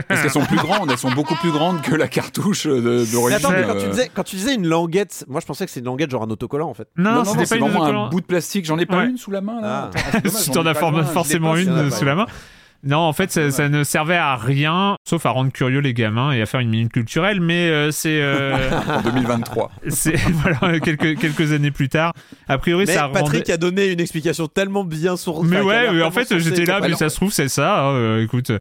parce 0.08 0.22
qu'elles 0.22 0.30
sont 0.32 0.46
plus 0.46 0.58
grandes, 0.58 0.90
elles 0.92 0.98
sont 0.98 1.12
beaucoup 1.12 1.36
plus 1.36 1.52
grandes 1.52 1.82
que 1.82 1.96
la 1.96 2.08
cartouche 2.08 2.66
de- 2.68 3.04
Mais 3.06 3.12
d'origine. 3.12 3.38
attends, 3.38 3.52
mais 3.52 3.64
quand 3.68 3.78
tu, 3.80 3.88
disais, 3.90 4.12
quand 4.14 4.24
tu 4.24 4.36
disais 4.36 4.56
une 4.56 4.68
languette, 4.76 5.26
moi 5.28 5.42
je 5.42 5.46
pensais 5.46 5.66
que 5.66 5.72
c'est 5.72 5.80
une 5.80 5.86
languette 5.88 6.12
genre 6.12 6.24
un 6.24 6.30
autocollant 6.30 6.70
en 6.70 6.74
fait. 6.74 6.88
Non, 6.98 7.12
Non, 7.12 7.18
non, 7.18 7.26
c'était 7.26 7.46
pas 7.48 7.56
une 7.56 7.62
vraiment 7.64 7.80
autocollant. 7.80 8.06
un 8.06 8.10
bout 8.10 8.22
de 8.22 8.26
plastique. 8.26 8.66
J'en 8.66 8.78
ai 8.78 8.86
pas 8.86 8.98
Ouais. 9.00 9.08
une 9.08 9.18
sous 9.18 9.32
la 9.32 9.42
main 9.42 9.60
là. 9.62 9.90
Ah. 9.96 10.20
C'est 10.30 10.52
dommage, 10.54 10.76
t'en 10.80 10.96
as 10.98 11.04
forcément 11.06 11.56
une 11.56 11.90
sous 11.92 12.06
la 12.06 12.16
main. 12.16 12.26
Non, 12.86 13.00
en 13.00 13.14
fait, 13.14 13.32
ça, 13.32 13.50
ça 13.52 13.68
ne 13.68 13.84
servait 13.84 14.16
à 14.16 14.36
rien, 14.36 14.96
sauf 15.08 15.26
à 15.26 15.32
rendre 15.32 15.52
curieux 15.52 15.80
les 15.80 15.94
gamins 15.94 16.32
et 16.32 16.42
à 16.42 16.46
faire 16.46 16.60
une 16.60 16.70
minute 16.70 16.92
culturelle, 16.92 17.42
mais 17.42 17.70
euh, 17.70 17.92
c'est, 17.92 18.22
euh, 18.22 18.70
En 18.88 19.02
2023. 19.02 19.72
c'est 19.88 20.16
voilà, 20.32 20.80
quelques, 20.80 21.18
quelques 21.20 21.52
années 21.52 21.72
plus 21.72 21.90
tard. 21.90 22.14
A 22.48 22.58
priori, 22.58 22.86
Mais 22.88 22.94
ça 22.94 23.10
Patrick 23.12 23.42
rendait... 23.42 23.52
a 23.52 23.58
donné 23.58 23.92
une 23.92 24.00
explication 24.00 24.48
tellement 24.48 24.84
bien 24.84 25.18
sourcée. 25.18 25.48
Mais 25.50 25.62
ouais, 25.62 26.02
en 26.04 26.12
fait, 26.12 26.38
j'étais 26.38 26.66
là, 26.66 26.80
mais 26.82 26.94
ça 26.94 27.10
se 27.10 27.16
trouve, 27.16 27.34
c'est 27.34 27.50
ça. 27.50 27.88
hein, 27.88 27.94
euh, 27.94 28.24
écoute, 28.24 28.52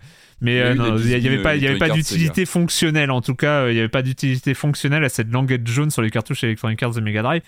mais 0.41 0.53
Il 0.53 0.57
y 0.57 0.61
a 0.61 0.65
euh, 0.67 0.75
eu 0.75 0.79
non, 0.79 0.97
des 0.97 1.03
il 1.05 1.23
y, 1.25 1.29
avait 1.69 1.79
pas, 1.79 1.89
d'utilité 1.89 2.45
fonctionnelle. 2.45 3.11
En 3.11 3.21
tout 3.21 3.35
cas, 3.35 3.63
euh, 3.63 3.73
il 3.73 3.77
y 3.77 3.79
avait 3.79 3.89
pas 3.89 4.03
d'utilité 4.03 4.55
fonctionnelle 4.55 5.05
à 5.05 5.09
cette 5.09 5.31
languette 5.31 5.67
jaune 5.67 5.91
sur 5.91 6.03
les 6.03 6.11
cartouches 6.11 6.45
Electronic 6.45 6.83
Arts 6.83 6.93
de 6.95 7.01
Mega 7.01 7.23
Drive. 7.23 7.43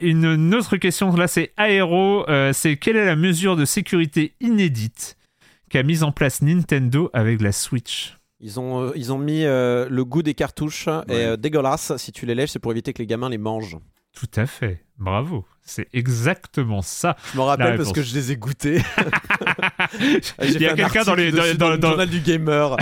Une, 0.00 0.24
une 0.24 0.54
autre 0.54 0.76
question 0.76 1.14
là, 1.16 1.28
c'est 1.28 1.52
aéro. 1.56 2.28
euh, 2.28 2.52
c'est 2.52 2.76
quelle 2.76 2.96
est 2.96 3.06
la 3.06 3.16
mesure 3.16 3.56
de 3.56 3.64
sécurité 3.64 4.32
inédite? 4.40 5.16
Qu'a 5.72 5.82
mise 5.82 6.02
en 6.02 6.12
place 6.12 6.42
Nintendo 6.42 7.08
avec 7.14 7.40
la 7.40 7.50
Switch 7.50 8.18
Ils 8.40 8.60
ont, 8.60 8.82
euh, 8.82 8.92
ils 8.94 9.10
ont 9.10 9.18
mis 9.18 9.44
euh, 9.44 9.88
le 9.88 10.04
goût 10.04 10.22
des 10.22 10.34
cartouches 10.34 10.86
et 11.08 11.12
euh, 11.12 11.36
dégueulasse. 11.38 11.96
Si 11.96 12.12
tu 12.12 12.26
les 12.26 12.34
lèches, 12.34 12.50
c'est 12.50 12.58
pour 12.58 12.72
éviter 12.72 12.92
que 12.92 12.98
les 12.98 13.06
gamins 13.06 13.30
les 13.30 13.38
mangent. 13.38 13.78
Tout 14.12 14.30
à 14.36 14.46
fait. 14.46 14.84
Bravo. 14.98 15.46
C'est 15.64 15.86
exactement 15.92 16.82
ça. 16.82 17.16
Je 17.32 17.38
me 17.38 17.42
rappelle 17.44 17.76
parce 17.76 17.92
que 17.92 18.02
je 18.02 18.14
les 18.14 18.32
ai 18.32 18.36
goûtés. 18.36 18.82
Il 20.42 20.60
y 20.60 20.66
a 20.66 20.74
quelqu'un 20.74 21.02
dans, 21.04 21.14
les, 21.14 21.30
dans, 21.30 21.54
dans- 21.56 21.70
le 21.70 21.80
journal 21.80 22.08
du 22.08 22.20
gamer. 22.20 22.76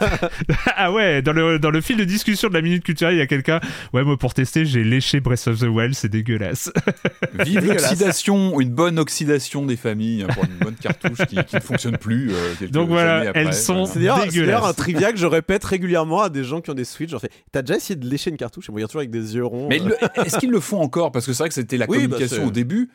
ah 0.76 0.92
ouais, 0.92 1.22
dans 1.22 1.32
le, 1.32 1.58
dans 1.58 1.70
le 1.70 1.80
fil 1.80 1.96
de 1.96 2.04
discussion 2.04 2.48
de 2.48 2.54
la 2.54 2.62
minute 2.62 2.84
culturelle, 2.84 3.14
il 3.14 3.18
y 3.18 3.22
a 3.22 3.26
quelqu'un. 3.26 3.60
Ouais, 3.92 4.04
moi 4.04 4.16
pour 4.18 4.34
tester, 4.34 4.64
j'ai 4.64 4.84
léché 4.84 5.20
Breath 5.20 5.46
of 5.48 5.58
the 5.60 5.64
Wild, 5.64 5.94
c'est 5.94 6.08
dégueulasse. 6.08 6.70
Vive 7.44 7.64
l'oxydation, 7.66 8.60
une 8.60 8.70
bonne 8.70 8.98
oxydation 8.98 9.64
des 9.64 9.76
familles 9.76 10.26
pour 10.34 10.44
une 10.44 10.56
bonne 10.60 10.74
cartouche 10.74 11.18
qui, 11.28 11.36
qui 11.44 11.56
ne 11.56 11.60
fonctionne 11.60 11.96
plus. 11.96 12.30
euh, 12.32 12.54
quelques 12.58 12.70
Donc 12.72 12.88
voilà, 12.88 13.16
années 13.18 13.26
après. 13.28 13.40
elles 13.42 13.54
sont- 13.54 13.86
C'est 13.86 13.98
d'ailleurs 13.98 14.18
c'est 14.28 14.68
un 14.68 14.72
trivia 14.74 15.12
que 15.12 15.18
je 15.18 15.26
répète 15.26 15.64
régulièrement 15.64 16.22
à 16.22 16.28
des 16.28 16.44
gens 16.44 16.60
qui 16.60 16.70
ont 16.70 16.74
des 16.74 16.84
Switch. 16.84 17.10
Genre, 17.10 17.20
fait, 17.20 17.30
t'as 17.52 17.62
déjà 17.62 17.76
essayé 17.76 17.96
de 17.96 18.08
lécher 18.08 18.30
une 18.30 18.36
cartouche? 18.36 18.68
Et 18.68 18.72
moi, 18.72 18.80
ils 18.80 18.84
me 18.84 18.86
regardent 18.86 18.90
toujours 18.90 19.00
avec 19.00 19.10
des 19.10 19.34
yeux 19.36 19.44
ronds. 19.44 19.68
Mais 19.68 19.80
euh. 19.80 20.24
est-ce 20.24 20.38
qu'ils 20.38 20.50
le 20.50 20.60
font 20.60 20.80
encore? 20.80 21.12
Parce 21.12 21.26
que 21.26 21.32
c'est 21.32 21.42
vrai 21.42 21.48
que 21.48 21.54
c'était 21.54 21.76
la 21.76 21.86
Oui, 21.88 22.06
communication 22.10 22.46
au 22.46 22.50
début. 22.50 22.90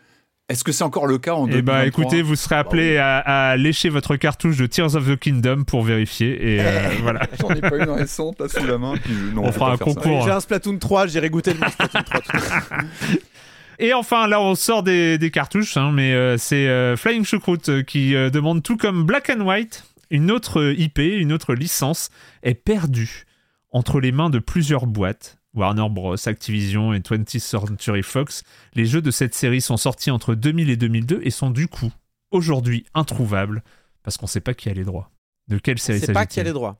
Est-ce 0.48 0.64
que 0.64 0.72
c'est 0.72 0.84
encore 0.84 1.08
le 1.08 1.18
cas 1.18 1.34
en 1.34 1.48
Et 1.48 1.64
bah 1.64 1.80
2023 1.86 1.88
écoutez, 2.04 2.22
vous 2.22 2.36
serez 2.36 2.54
appelé 2.56 2.98
à, 2.98 3.18
à 3.18 3.58
lécher 3.58 3.90
votre 3.90 4.16
cartouche 4.16 4.58
de 4.58 4.68
Tears 4.68 4.96
of 4.96 5.08
the 5.08 5.16
Kingdom 5.18 5.64
pour 5.64 5.82
vérifier. 5.84 6.54
Et 6.56 6.62
euh, 6.62 6.90
voilà. 7.02 7.22
J'en 7.42 7.50
ai 7.50 7.62
pas 7.62 7.78
une 7.78 7.90
récente 7.90 8.40
là 8.40 8.48
sous 8.48 8.64
la 8.66 8.78
main. 8.78 8.94
puis 9.04 9.12
je- 9.12 9.34
non, 9.34 9.44
On 9.46 9.52
fera 9.52 9.72
un 9.74 9.78
concours. 9.78 10.22
J'ai 10.24 10.30
un 10.32 10.40
Splatoon 10.40 10.78
3, 10.78 11.08
j'irai 11.08 11.32
goûter 11.32 11.54
le 11.54 11.68
Splatoon 11.68 12.04
3 12.04 12.20
tout 12.22 12.32
à 12.38 12.40
l'heure. 12.40 12.70
Et 13.80 13.94
enfin, 13.94 14.28
là, 14.28 14.40
on 14.40 14.56
sort 14.56 14.84
des, 14.84 15.18
des 15.18 15.32
cartouches, 15.32 15.76
hein, 15.78 15.92
mais 15.92 16.14
euh, 16.14 16.38
c'est 16.38 16.68
euh, 16.68 16.96
Flying 16.96 17.26
Choucroute 17.26 17.68
euh, 17.70 17.82
qui 17.84 18.16
euh, 18.16 18.30
demande, 18.30 18.64
tout 18.64 18.78
comme 18.78 19.04
Black 19.04 19.30
and 19.36 19.42
White, 19.42 19.84
une 20.12 20.32
autre 20.32 20.62
euh, 20.62 20.76
IP, 20.80 21.00
une 21.00 21.34
autre 21.34 21.56
licence 21.56 22.10
est 22.44 22.54
perdue 22.54 23.26
entre 23.72 24.00
les 24.00 24.14
mains 24.14 24.30
de 24.30 24.40
plusieurs 24.40 24.86
boîtes. 24.86 25.40
Warner 25.56 25.88
Bros, 25.90 26.16
Activision 26.28 26.94
et 26.94 27.00
20th 27.00 27.40
Century 27.40 28.04
Fox. 28.04 28.44
Les 28.74 28.86
jeux 28.86 29.02
de 29.02 29.12
cette 29.12 29.34
série 29.34 29.62
sont 29.62 29.78
sortis 29.78 30.12
entre 30.12 30.36
2000 30.36 30.70
et 30.70 30.78
2002 30.78 31.22
et 31.24 31.30
sont 31.30 31.50
du 31.50 31.68
coup 31.68 31.92
aujourd'hui 32.32 32.86
introuvables 32.94 33.64
parce 34.04 34.18
qu'on 34.18 34.28
sait 34.28 34.42
pas 34.42 34.54
qui 34.54 34.70
a 34.70 34.74
les 34.74 34.84
droits. 34.84 35.12
De 35.48 35.58
quelle 35.58 35.80
série 35.80 36.00
C'est 36.00 36.08
pas 36.08 36.22
s'agit-il 36.22 36.34
qui 36.34 36.40
a 36.42 36.44
les 36.44 36.54
droits. 36.54 36.78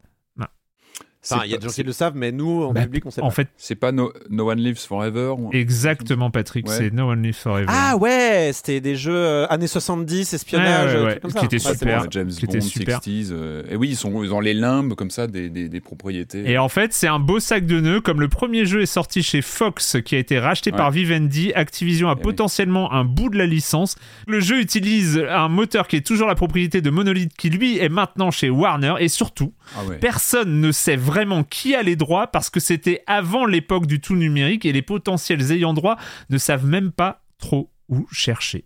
Enfin, 1.32 1.42
il 1.46 1.52
y 1.52 1.54
a 1.54 1.58
des 1.58 1.68
gens 1.68 1.74
qui 1.74 1.84
le 1.84 1.92
savent, 1.92 2.14
mais 2.16 2.32
nous, 2.32 2.64
en 2.64 2.74
Bah, 2.74 2.82
public, 2.84 3.06
on 3.06 3.12
sait 3.12 3.22
En 3.22 3.28
pas. 3.30 3.34
fait, 3.34 3.48
C'est 3.58 3.76
pas 3.76 3.92
no, 3.92 4.12
No 4.30 4.50
One 4.52 4.60
Lives 4.60 4.80
Forever 4.86 5.34
ou- 5.38 5.50
exactement, 5.54 6.30
Patrick, 6.32 6.68
Ouais. 6.68 6.76
c'est 6.78 6.94
No 6.94 7.10
One 7.12 7.22
Lives 7.24 7.36
Forever. 7.36 7.66
Ah 7.70 7.96
ouais, 7.98 8.52
c'était 8.54 8.80
des 8.82 8.96
jeux 8.96 9.16
euh, 9.16 9.48
années 9.50 9.68
70, 9.68 10.34
espionnage, 10.34 10.94
Ouais, 10.94 11.00
ouais, 11.00 11.06
ouais, 11.06 11.10
trucs 11.20 11.22
comme 11.22 11.32
qui 11.32 11.38
ça. 11.40 11.46
étaient 11.46 11.56
Ouais, 11.56 11.74
c'est 11.74 11.80
super. 11.80 12.02
bon. 12.04 12.08
James 12.12 12.30
qui 12.30 12.46
Bond, 12.46 12.62
super. 12.62 13.00
60s. 13.00 13.30
euh, 13.32 13.64
et 13.70 13.76
oui, 13.76 13.90
ils, 13.90 13.96
sont, 13.96 14.24
ils 14.24 14.34
ont 14.34 14.40
les 14.40 14.54
limbes 14.54 14.94
comme 14.94 15.10
ça 15.10 15.28
des, 15.28 15.50
des, 15.50 15.70
des 15.70 15.82
propriétés. 15.82 16.50
Et 16.50 16.58
en 16.58 16.70
fait, 16.70 16.94
c'est 16.94 17.08
un 17.08 17.20
beau 17.20 17.40
sac 17.40 17.66
de 17.66 17.80
nœuds. 17.80 18.02
Comme 18.02 18.20
le 18.22 18.28
premier 18.30 18.66
jeu 18.66 18.82
est 18.82 18.86
sorti 18.86 19.24
chez 19.24 19.42
Fox, 19.42 19.98
qui 20.06 20.16
a 20.16 20.20
été 20.20 20.40
racheté 20.40 20.72
Ouais. 20.72 20.78
par 20.78 20.92
Vivendi, 20.92 21.52
Activision 21.54 22.10
a 22.10 22.14
Eh 22.14 22.16
oui. 22.18 22.22
potentiellement 22.24 22.92
un 22.94 23.04
bout 23.06 23.30
de 23.30 23.38
la 23.38 23.46
licence. 23.46 23.96
Le 24.28 24.40
jeu 24.40 24.60
utilise 24.60 25.24
un 25.30 25.48
moteur 25.48 25.88
qui 25.88 25.96
est 25.96 26.06
toujours 26.06 26.28
la 26.28 26.36
propriété 26.36 26.82
de 26.82 26.90
Monolith, 26.90 27.32
qui 27.38 27.50
lui 27.50 27.80
est 27.80 27.90
maintenant 27.90 28.32
chez 28.32 28.50
Warner. 28.50 28.96
Et 29.00 29.08
surtout, 29.08 29.54
Ah 29.76 29.86
ouais. 29.86 29.98
personne 29.98 30.62
ne 30.62 30.72
sait 30.72 30.96
vraiment 30.96 31.44
qui 31.44 31.76
a 31.76 31.84
les 31.84 31.96
droits 31.96 32.28
parce 32.28 32.50
que 32.50 32.60
c'était 32.60 33.04
avant 33.08 33.46
l'époque 33.46 33.86
du 33.86 34.00
tout 34.00 34.16
numérique 34.16 34.66
et 34.66 34.72
les 34.72 34.82
potentiels 34.82 35.52
ayants 35.52 35.74
droit 35.74 35.98
ne 36.30 36.38
savent 36.38 36.66
même 36.66 36.92
pas 36.92 37.24
trop 37.38 37.72
où 37.90 38.08
chercher. 38.12 38.66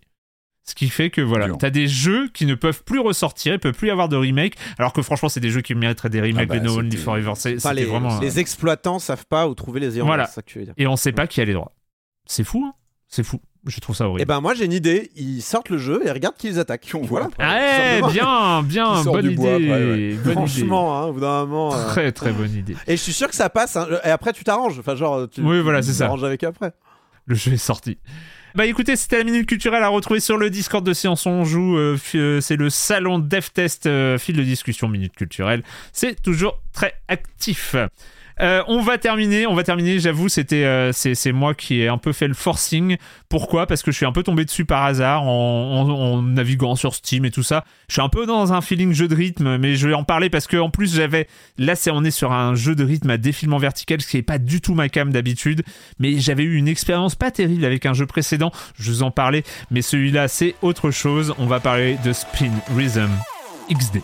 Ce 0.62 0.74
qui 0.74 0.88
fait 0.88 1.10
que 1.10 1.20
voilà, 1.20 1.48
t'as 1.58 1.70
des 1.70 1.88
jeux 1.88 2.28
qui 2.28 2.46
ne 2.46 2.54
peuvent 2.54 2.84
plus 2.84 3.00
ressortir, 3.00 3.54
il 3.54 3.58
peut 3.58 3.72
plus 3.72 3.88
y 3.88 3.90
avoir 3.90 4.08
de 4.08 4.16
remake, 4.16 4.54
alors 4.78 4.92
que 4.92 5.02
franchement, 5.02 5.28
c'est 5.28 5.40
des 5.40 5.50
jeux 5.50 5.62
qui 5.62 5.74
mériteraient 5.74 6.10
des 6.10 6.20
remakes 6.20 6.48
Ah 6.50 6.54
bah, 6.54 6.58
de 6.60 6.64
No 6.64 6.80
Lives 6.80 7.02
Forever. 7.02 7.32
C'est 7.34 7.56
les, 7.74 7.84
vraiment. 7.86 8.20
les 8.20 8.38
exploitants 8.38 9.00
savent 9.00 9.26
pas 9.26 9.48
où 9.48 9.54
trouver 9.54 9.80
les 9.80 9.96
ayants. 9.96 10.06
Voilà. 10.06 10.26
C'est 10.26 10.34
ça 10.34 10.42
que 10.42 10.50
tu 10.50 10.58
veux 10.60 10.64
dire. 10.66 10.74
Et 10.76 10.86
on 10.86 10.94
sait 10.96 11.12
pas 11.12 11.26
qui 11.26 11.40
a 11.40 11.44
les 11.44 11.54
droits. 11.54 11.74
C'est 12.26 12.44
fou, 12.44 12.64
hein 12.64 12.74
C'est 13.08 13.24
fou. 13.24 13.40
Je 13.66 13.78
trouve 13.80 13.94
ça 13.94 14.04
Et 14.04 14.06
horrible. 14.06 14.26
ben 14.26 14.40
moi 14.40 14.54
j'ai 14.54 14.64
une 14.64 14.72
idée, 14.72 15.10
ils 15.16 15.42
sortent 15.42 15.68
le 15.68 15.76
jeu 15.78 16.00
et 16.06 16.10
regardent 16.10 16.36
qui 16.36 16.48
les 16.48 16.58
attaque. 16.58 16.90
on 16.94 17.02
ah 17.38 17.54
ouais, 17.54 18.12
bien, 18.12 18.62
bien, 18.62 19.02
bonne 19.04 19.34
bois 19.34 19.52
idée. 19.58 19.68
après, 19.70 19.84
ouais. 19.84 20.14
bonne 20.24 20.32
Franchement, 20.32 20.98
hein, 20.98 21.06
au 21.06 21.12
bout 21.12 21.20
d'un 21.20 21.44
moment. 21.46 21.70
idée. 21.70 21.78
euh, 21.80 21.88
Très, 21.88 22.12
très 22.12 22.32
bonne 22.32 22.54
idée. 22.54 22.74
Et 22.86 22.96
je 22.96 23.02
suis 23.02 23.12
sûr 23.12 23.28
que 23.28 23.34
ça 23.34 23.50
passe. 23.50 23.76
hein. 23.76 23.86
Et 24.04 24.08
après 24.08 24.32
tu 24.32 24.44
t'arranges. 24.44 24.78
Enfin 24.78 24.96
genre 24.96 25.28
tu. 25.28 25.42
Oui, 25.42 25.60
voilà, 25.60 25.82
c'est 25.82 25.92
ça. 25.92 26.04
t'arranges 26.06 26.24
avec 26.24 26.42
après. 26.42 26.72
Le 27.26 27.34
jeu 27.34 27.52
est 27.52 27.56
sorti. 27.58 27.98
Bah 28.56 28.66
écoutez, 28.66 28.96
c'était 28.96 29.18
la 29.18 29.24
minute 29.24 29.46
culturelle 29.46 29.82
à 29.84 29.88
retrouver 29.88 30.18
sur 30.18 30.36
le 30.36 30.50
Discord 30.50 30.84
de 30.84 30.92
Séance 30.92 31.24
On 31.26 31.44
Joue. 31.44 31.76
Euh, 31.76 31.96
euh, 32.16 32.40
c'est 32.40 32.56
le 32.56 32.68
salon 32.70 33.20
DevTest, 33.20 33.86
euh, 33.86 34.18
fil 34.18 34.36
de 34.36 34.42
discussion 34.42 34.88
minute 34.88 35.14
culturelle. 35.14 35.62
C'est 35.92 36.20
toujours 36.20 36.60
très 36.72 36.94
actif. 37.06 37.76
Euh, 38.40 38.62
on 38.68 38.80
va 38.80 38.98
terminer, 38.98 39.46
on 39.46 39.54
va 39.54 39.64
terminer. 39.64 39.98
J'avoue, 39.98 40.28
c'était 40.28 40.64
euh, 40.64 40.92
c'est 40.92 41.32
moi 41.32 41.54
qui 41.54 41.80
ai 41.80 41.88
un 41.88 41.98
peu 41.98 42.12
fait 42.12 42.28
le 42.28 42.34
forcing. 42.34 42.96
Pourquoi? 43.28 43.66
Parce 43.66 43.82
que 43.82 43.90
je 43.90 43.96
suis 43.96 44.06
un 44.06 44.12
peu 44.12 44.22
tombé 44.22 44.44
dessus 44.44 44.64
par 44.64 44.84
hasard 44.84 45.24
en, 45.24 46.22
naviguant 46.22 46.74
sur 46.74 46.94
Steam 46.94 47.24
et 47.24 47.30
tout 47.30 47.42
ça. 47.42 47.64
Je 47.88 47.94
suis 47.94 48.02
un 48.02 48.08
peu 48.08 48.26
dans 48.26 48.52
un 48.52 48.60
feeling 48.60 48.92
jeu 48.92 49.08
de 49.08 49.14
rythme, 49.14 49.58
mais 49.58 49.74
je 49.74 49.88
vais 49.88 49.94
en 49.94 50.04
parler 50.04 50.30
parce 50.30 50.46
que 50.46 50.56
en 50.56 50.70
plus 50.70 50.94
j'avais 50.94 51.26
là 51.58 51.76
c'est 51.76 51.90
on 51.90 52.02
est 52.02 52.10
sur 52.10 52.32
un 52.32 52.54
jeu 52.54 52.74
de 52.74 52.84
rythme 52.84 53.10
à 53.10 53.18
défilement 53.18 53.58
vertical, 53.58 54.00
ce 54.00 54.08
qui 54.08 54.16
est 54.16 54.22
pas 54.22 54.38
du 54.38 54.60
tout 54.60 54.74
ma 54.74 54.88
cam 54.88 55.12
d'habitude. 55.12 55.62
Mais 55.98 56.18
j'avais 56.18 56.44
eu 56.44 56.56
une 56.56 56.68
expérience 56.68 57.14
pas 57.14 57.30
terrible 57.30 57.64
avec 57.64 57.84
un 57.86 57.92
jeu 57.92 58.06
précédent. 58.06 58.52
Je 58.78 58.90
vous 58.90 59.02
en 59.02 59.10
parlais, 59.10 59.44
mais 59.70 59.82
celui-là 59.82 60.28
c'est 60.28 60.54
autre 60.62 60.90
chose. 60.90 61.34
On 61.38 61.46
va 61.46 61.60
parler 61.60 61.98
de 62.04 62.12
Spin 62.12 62.52
Rhythm 62.74 63.10
XD. 63.70 64.00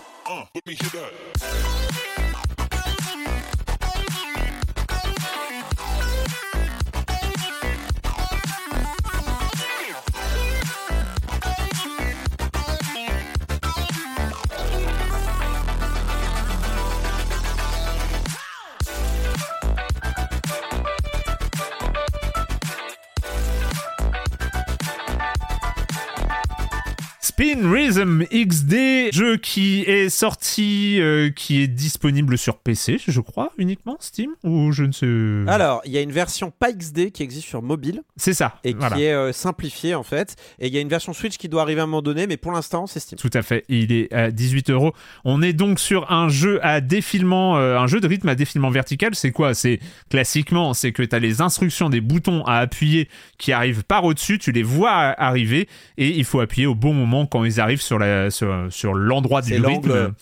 Spin 27.39 27.71
Rhythm 27.71 28.25
XD, 28.33 29.13
jeu 29.13 29.37
qui 29.37 29.83
est 29.83 30.09
sorti, 30.09 30.97
euh, 31.03 31.29
qui 31.29 31.61
est 31.61 31.67
disponible 31.67 32.39
sur 32.39 32.57
PC, 32.57 32.99
je 33.07 33.21
crois, 33.21 33.53
uniquement, 33.59 33.99
Steam, 34.01 34.31
ou 34.43 34.73
je 34.73 34.85
ne 34.85 34.93
sais... 34.93 35.53
Alors, 35.53 35.83
il 35.85 35.93
y 35.93 35.99
a 35.99 36.01
une 36.01 36.13
version 36.13 36.51
pas 36.51 36.73
XD 36.73 37.11
qui 37.11 37.23
existe 37.23 37.47
sur 37.47 37.61
mobile 37.61 38.01
C'est 38.17 38.33
ça, 38.33 38.55
et 38.65 38.73
voilà. 38.73 38.97
qui 38.97 39.03
est 39.03 39.13
euh, 39.13 39.33
simplifiée 39.33 39.95
en 39.95 40.03
fait. 40.03 40.37
Et 40.61 40.69
il 40.69 40.73
y 40.73 40.79
a 40.79 40.81
une 40.81 40.89
version 40.89 41.13
Switch 41.13 41.37
qui 41.37 41.51
doit 41.51 41.61
arriver 41.61 41.83
à 41.83 41.85
un 41.85 41.87
moment 41.87 42.01
donné, 42.01 42.27
mais 42.27 42.39
pour 42.39 42.53
l'instant, 42.53 42.87
c'est 42.87 43.01
Steam. 43.01 43.19
Tout 43.19 43.31
à 43.35 43.43
fait, 43.43 43.67
il 43.69 43.93
est 43.93 44.11
à 44.15 44.31
18 44.31 44.71
euros. 44.71 44.95
On 45.27 45.43
est 45.43 45.53
donc 45.53 45.79
sur 45.79 46.11
un 46.11 46.31
jeu 46.31 46.59
à 46.65 46.81
défilement, 46.81 47.59
euh, 47.59 47.79
un 47.79 47.87
jeu 47.87 48.01
de 48.01 48.09
rythme 48.09 48.31
à 48.31 48.35
défilement 48.35 48.71
vertical. 48.71 49.15
C'est 49.15 49.33
quoi? 49.33 49.53
C'est 49.53 49.81
classiquement, 50.09 50.73
c'est 50.73 50.93
que 50.93 51.03
tu 51.03 51.15
as 51.15 51.19
les 51.19 51.43
instructions 51.43 51.91
des 51.91 52.01
boutons 52.01 52.47
à 52.47 52.55
appuyer 52.61 53.11
qui 53.37 53.53
arrivent 53.53 53.85
par 53.85 54.05
au-dessus, 54.05 54.39
tu 54.39 54.53
les 54.53 54.63
vois 54.63 54.91
arriver 54.91 55.69
et 55.99 56.09
il 56.09 56.25
faut 56.25 56.41
appuyer 56.41 56.67
au 56.67 56.75
bon 56.75 56.95
moment 56.95 57.26
quand 57.27 57.45
ils 57.45 57.61
arrivent 57.61 57.83
sur 57.83 57.99
la 57.99 58.31
sur, 58.31 58.67
sur 58.71 58.95
l'endroit 58.95 59.43
du 59.43 59.55
rythme. 59.55 60.15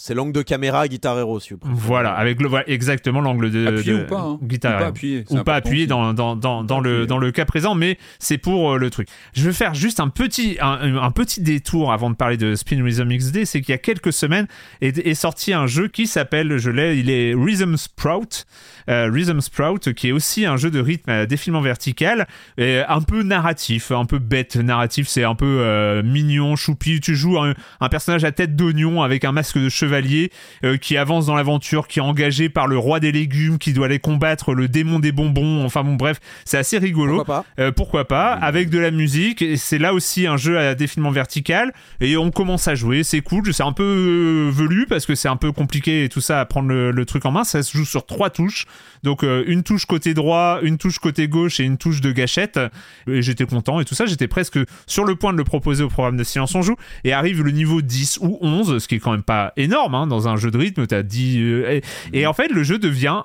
C'est 0.00 0.14
l'angle 0.14 0.32
de 0.32 0.40
caméra 0.40 0.88
Guitar 0.88 1.18
Hero, 1.18 1.38
si 1.40 1.50
vous 1.50 1.58
préférez. 1.58 1.78
Voilà, 1.78 2.12
avec 2.14 2.40
le 2.40 2.48
voilà, 2.48 2.68
exactement 2.68 3.20
l'angle 3.20 3.50
de, 3.50 3.66
Appuyer 3.66 3.92
de 3.92 4.02
ou 4.04 4.06
pas, 4.06 4.20
hein. 4.20 4.38
Guitar 4.42 4.76
Ou 4.76 4.78
pas 4.78 4.92
c'est 4.94 5.38
ou 5.38 5.44
pas 5.44 5.60
aussi. 5.62 5.86
dans, 5.86 6.14
dans, 6.14 6.64
dans, 6.64 6.80
le 6.80 7.06
dans 7.06 7.18
le 7.18 7.30
cas 7.32 7.44
présent, 7.44 7.74
mais 7.74 7.98
c'est 8.18 8.38
pour 8.38 8.72
euh, 8.72 8.78
le 8.78 8.88
truc. 8.88 9.08
Je 9.34 9.44
vais 9.44 9.52
faire 9.52 9.74
juste 9.74 10.00
un 10.00 10.08
petit 10.08 10.56
un, 10.60 10.96
un 10.96 11.10
petit 11.10 11.42
détour 11.42 11.92
avant 11.92 12.08
de 12.08 12.14
parler 12.14 12.38
de 12.38 12.54
Spin 12.54 12.82
Rhythm 12.82 13.14
XD, 13.14 13.44
c'est 13.44 13.60
qu'il 13.60 13.72
y 13.72 13.74
a 13.74 13.78
quelques 13.78 14.12
semaines 14.12 14.46
est, 14.80 14.96
est 14.98 15.14
sorti 15.14 15.52
un 15.52 15.66
jeu 15.66 15.88
qui 15.88 16.06
s'appelle, 16.06 16.56
je 16.56 16.70
l'ai, 16.70 16.98
il 16.98 17.10
est 17.10 17.34
Rhythm 17.34 17.76
Sprout, 17.76 18.46
euh, 18.88 19.10
Rhythm 19.12 19.40
Sprout, 19.40 19.92
qui 19.92 20.08
est 20.08 20.12
aussi 20.12 20.46
un 20.46 20.56
jeu 20.56 20.70
de 20.70 20.80
rythme 20.80 21.10
à 21.10 21.26
défilement 21.26 21.60
vertical, 21.60 22.26
et 22.56 22.80
un 22.88 23.02
peu 23.02 23.22
narratif, 23.22 23.90
un 23.90 24.06
peu 24.06 24.18
bête 24.18 24.56
narratif, 24.56 25.08
c'est 25.08 25.24
un 25.24 25.34
peu 25.34 25.58
euh, 25.60 26.02
mignon, 26.02 26.56
choupi. 26.56 27.00
Tu 27.00 27.14
joues 27.14 27.38
un, 27.38 27.54
un 27.80 27.88
personnage 27.88 28.24
à 28.24 28.32
tête 28.32 28.56
d'oignon 28.56 29.02
avec 29.02 29.24
un 29.24 29.32
masque 29.32 29.58
de 29.58 29.68
chevalier 29.90 30.30
euh, 30.64 30.76
qui 30.76 30.96
avance 30.96 31.26
dans 31.26 31.34
l'aventure, 31.34 31.88
qui 31.88 31.98
est 31.98 32.02
engagé 32.02 32.48
par 32.48 32.66
le 32.68 32.78
roi 32.78 33.00
des 33.00 33.10
légumes, 33.10 33.58
qui 33.58 33.72
doit 33.72 33.86
aller 33.86 33.98
combattre 33.98 34.54
le 34.54 34.68
démon 34.68 35.00
des 35.00 35.10
bonbons. 35.10 35.64
Enfin 35.64 35.82
bon, 35.82 35.94
bref, 35.94 36.20
c'est 36.44 36.58
assez 36.58 36.78
rigolo. 36.78 37.16
Pourquoi 37.16 37.42
pas 37.42 37.44
Euh, 37.58 37.72
pourquoi 37.72 38.06
pas 38.06 38.32
avec 38.32 38.70
de 38.70 38.78
la 38.78 38.90
musique. 38.90 39.42
Et 39.42 39.56
c'est 39.56 39.78
là 39.78 39.92
aussi 39.92 40.26
un 40.26 40.36
jeu 40.36 40.58
à 40.58 40.74
défilement 40.74 41.10
vertical. 41.10 41.72
Et 42.00 42.16
on 42.16 42.30
commence 42.30 42.68
à 42.68 42.74
jouer 42.74 43.02
c'est 43.02 43.20
cool. 43.20 43.52
C'est 43.52 43.64
un 43.64 43.72
peu 43.72 43.82
euh, 43.82 44.50
velu 44.52 44.86
parce 44.88 45.06
que 45.06 45.14
c'est 45.14 45.28
un 45.28 45.36
peu 45.36 45.50
compliqué 45.50 46.04
et 46.04 46.08
tout 46.08 46.20
ça 46.20 46.40
à 46.40 46.44
prendre 46.44 46.68
le, 46.68 46.92
le 46.92 47.04
truc 47.04 47.26
en 47.26 47.32
main. 47.32 47.44
Ça 47.44 47.62
se 47.62 47.76
joue 47.76 47.84
sur 47.84 48.06
trois 48.06 48.30
touches. 48.30 48.66
Donc 49.02 49.22
une 49.22 49.62
touche 49.62 49.86
côté 49.86 50.14
droit 50.14 50.60
une 50.62 50.76
touche 50.76 50.98
côté 50.98 51.26
gauche 51.26 51.58
et 51.58 51.64
une 51.64 51.78
touche 51.78 52.00
de 52.00 52.12
gâchette. 52.12 52.60
Et 53.08 53.22
j'étais 53.22 53.46
content 53.46 53.80
et 53.80 53.84
tout 53.84 53.94
ça. 53.94 54.06
J'étais 54.06 54.28
presque 54.28 54.58
sur 54.86 55.04
le 55.04 55.16
point 55.16 55.32
de 55.32 55.38
le 55.38 55.44
proposer 55.44 55.82
au 55.82 55.88
programme 55.88 56.16
de 56.16 56.24
Silence 56.24 56.54
on 56.54 56.62
joue. 56.62 56.76
Et 57.04 57.12
arrive 57.12 57.42
le 57.42 57.50
niveau 57.50 57.82
10 57.82 58.18
ou 58.22 58.38
11 58.40 58.78
ce 58.78 58.88
qui 58.88 58.96
est 58.96 58.98
quand 58.98 59.12
même 59.12 59.22
pas 59.22 59.52
énorme 59.56 59.79
hein, 59.88 60.06
dans 60.06 60.28
un 60.28 60.36
jeu 60.36 60.50
de 60.50 60.58
rythme 60.58 60.86
t'as 60.86 61.02
10 61.02 61.38
euh, 61.40 61.70
et, 61.70 61.82
et 62.20 62.26
en 62.26 62.32
fait 62.32 62.48
le 62.48 62.62
jeu 62.62 62.78
devient 62.78 63.22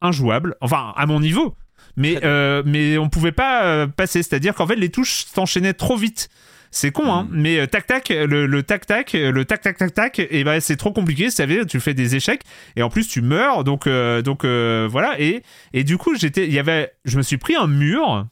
injouable 0.00 0.56
enfin 0.60 0.92
à 0.96 1.06
mon 1.06 1.20
niveau 1.20 1.56
mais, 1.96 2.18
euh, 2.24 2.62
mais 2.64 2.98
on 2.98 3.08
pouvait 3.08 3.32
pas 3.32 3.64
euh, 3.64 3.86
passer. 3.86 4.22
C'est-à-dire 4.22 4.54
qu'en 4.54 4.66
fait, 4.66 4.76
les 4.76 4.88
touches 4.88 5.24
s'enchaînaient 5.26 5.74
trop 5.74 5.96
vite. 5.96 6.28
C'est 6.70 6.90
con, 6.90 7.12
hein, 7.12 7.28
mais 7.30 7.60
euh, 7.60 7.66
tac 7.66 7.86
tac, 7.86 8.08
le, 8.08 8.46
le 8.46 8.62
tac 8.64 8.84
tac, 8.84 9.12
le 9.12 9.44
tac 9.44 9.60
tac 9.60 9.78
tac 9.78 9.94
tac, 9.94 10.18
et 10.18 10.42
ben 10.42 10.58
c'est 10.58 10.74
trop 10.74 10.90
compliqué. 10.90 11.30
Ça 11.30 11.46
veut 11.46 11.54
dire 11.54 11.66
tu 11.66 11.78
fais 11.78 11.94
des 11.94 12.16
échecs 12.16 12.42
et 12.74 12.82
en 12.82 12.90
plus 12.90 13.06
tu 13.06 13.22
meurs. 13.22 13.62
Donc 13.62 13.86
euh, 13.86 14.22
donc 14.22 14.44
euh, 14.44 14.88
voilà 14.90 15.14
et 15.20 15.44
et 15.72 15.84
du 15.84 15.98
coup 15.98 16.16
j'étais, 16.16 16.48
il 16.48 16.52
y 16.52 16.58
avait, 16.58 16.92
je 17.04 17.16
me 17.16 17.22
suis 17.22 17.36
pris 17.36 17.54
un 17.54 17.68
mur 17.68 18.26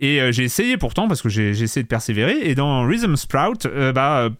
et 0.00 0.22
euh, 0.22 0.32
j'ai 0.32 0.44
essayé 0.44 0.78
pourtant 0.78 1.06
parce 1.06 1.20
que 1.20 1.28
j'ai 1.28 1.50
essayé 1.50 1.82
de 1.82 1.88
persévérer 1.88 2.38
et 2.40 2.54
dans 2.54 2.82
Rhythm 2.86 3.14
Sprout, 3.16 3.66
bah 3.94 4.30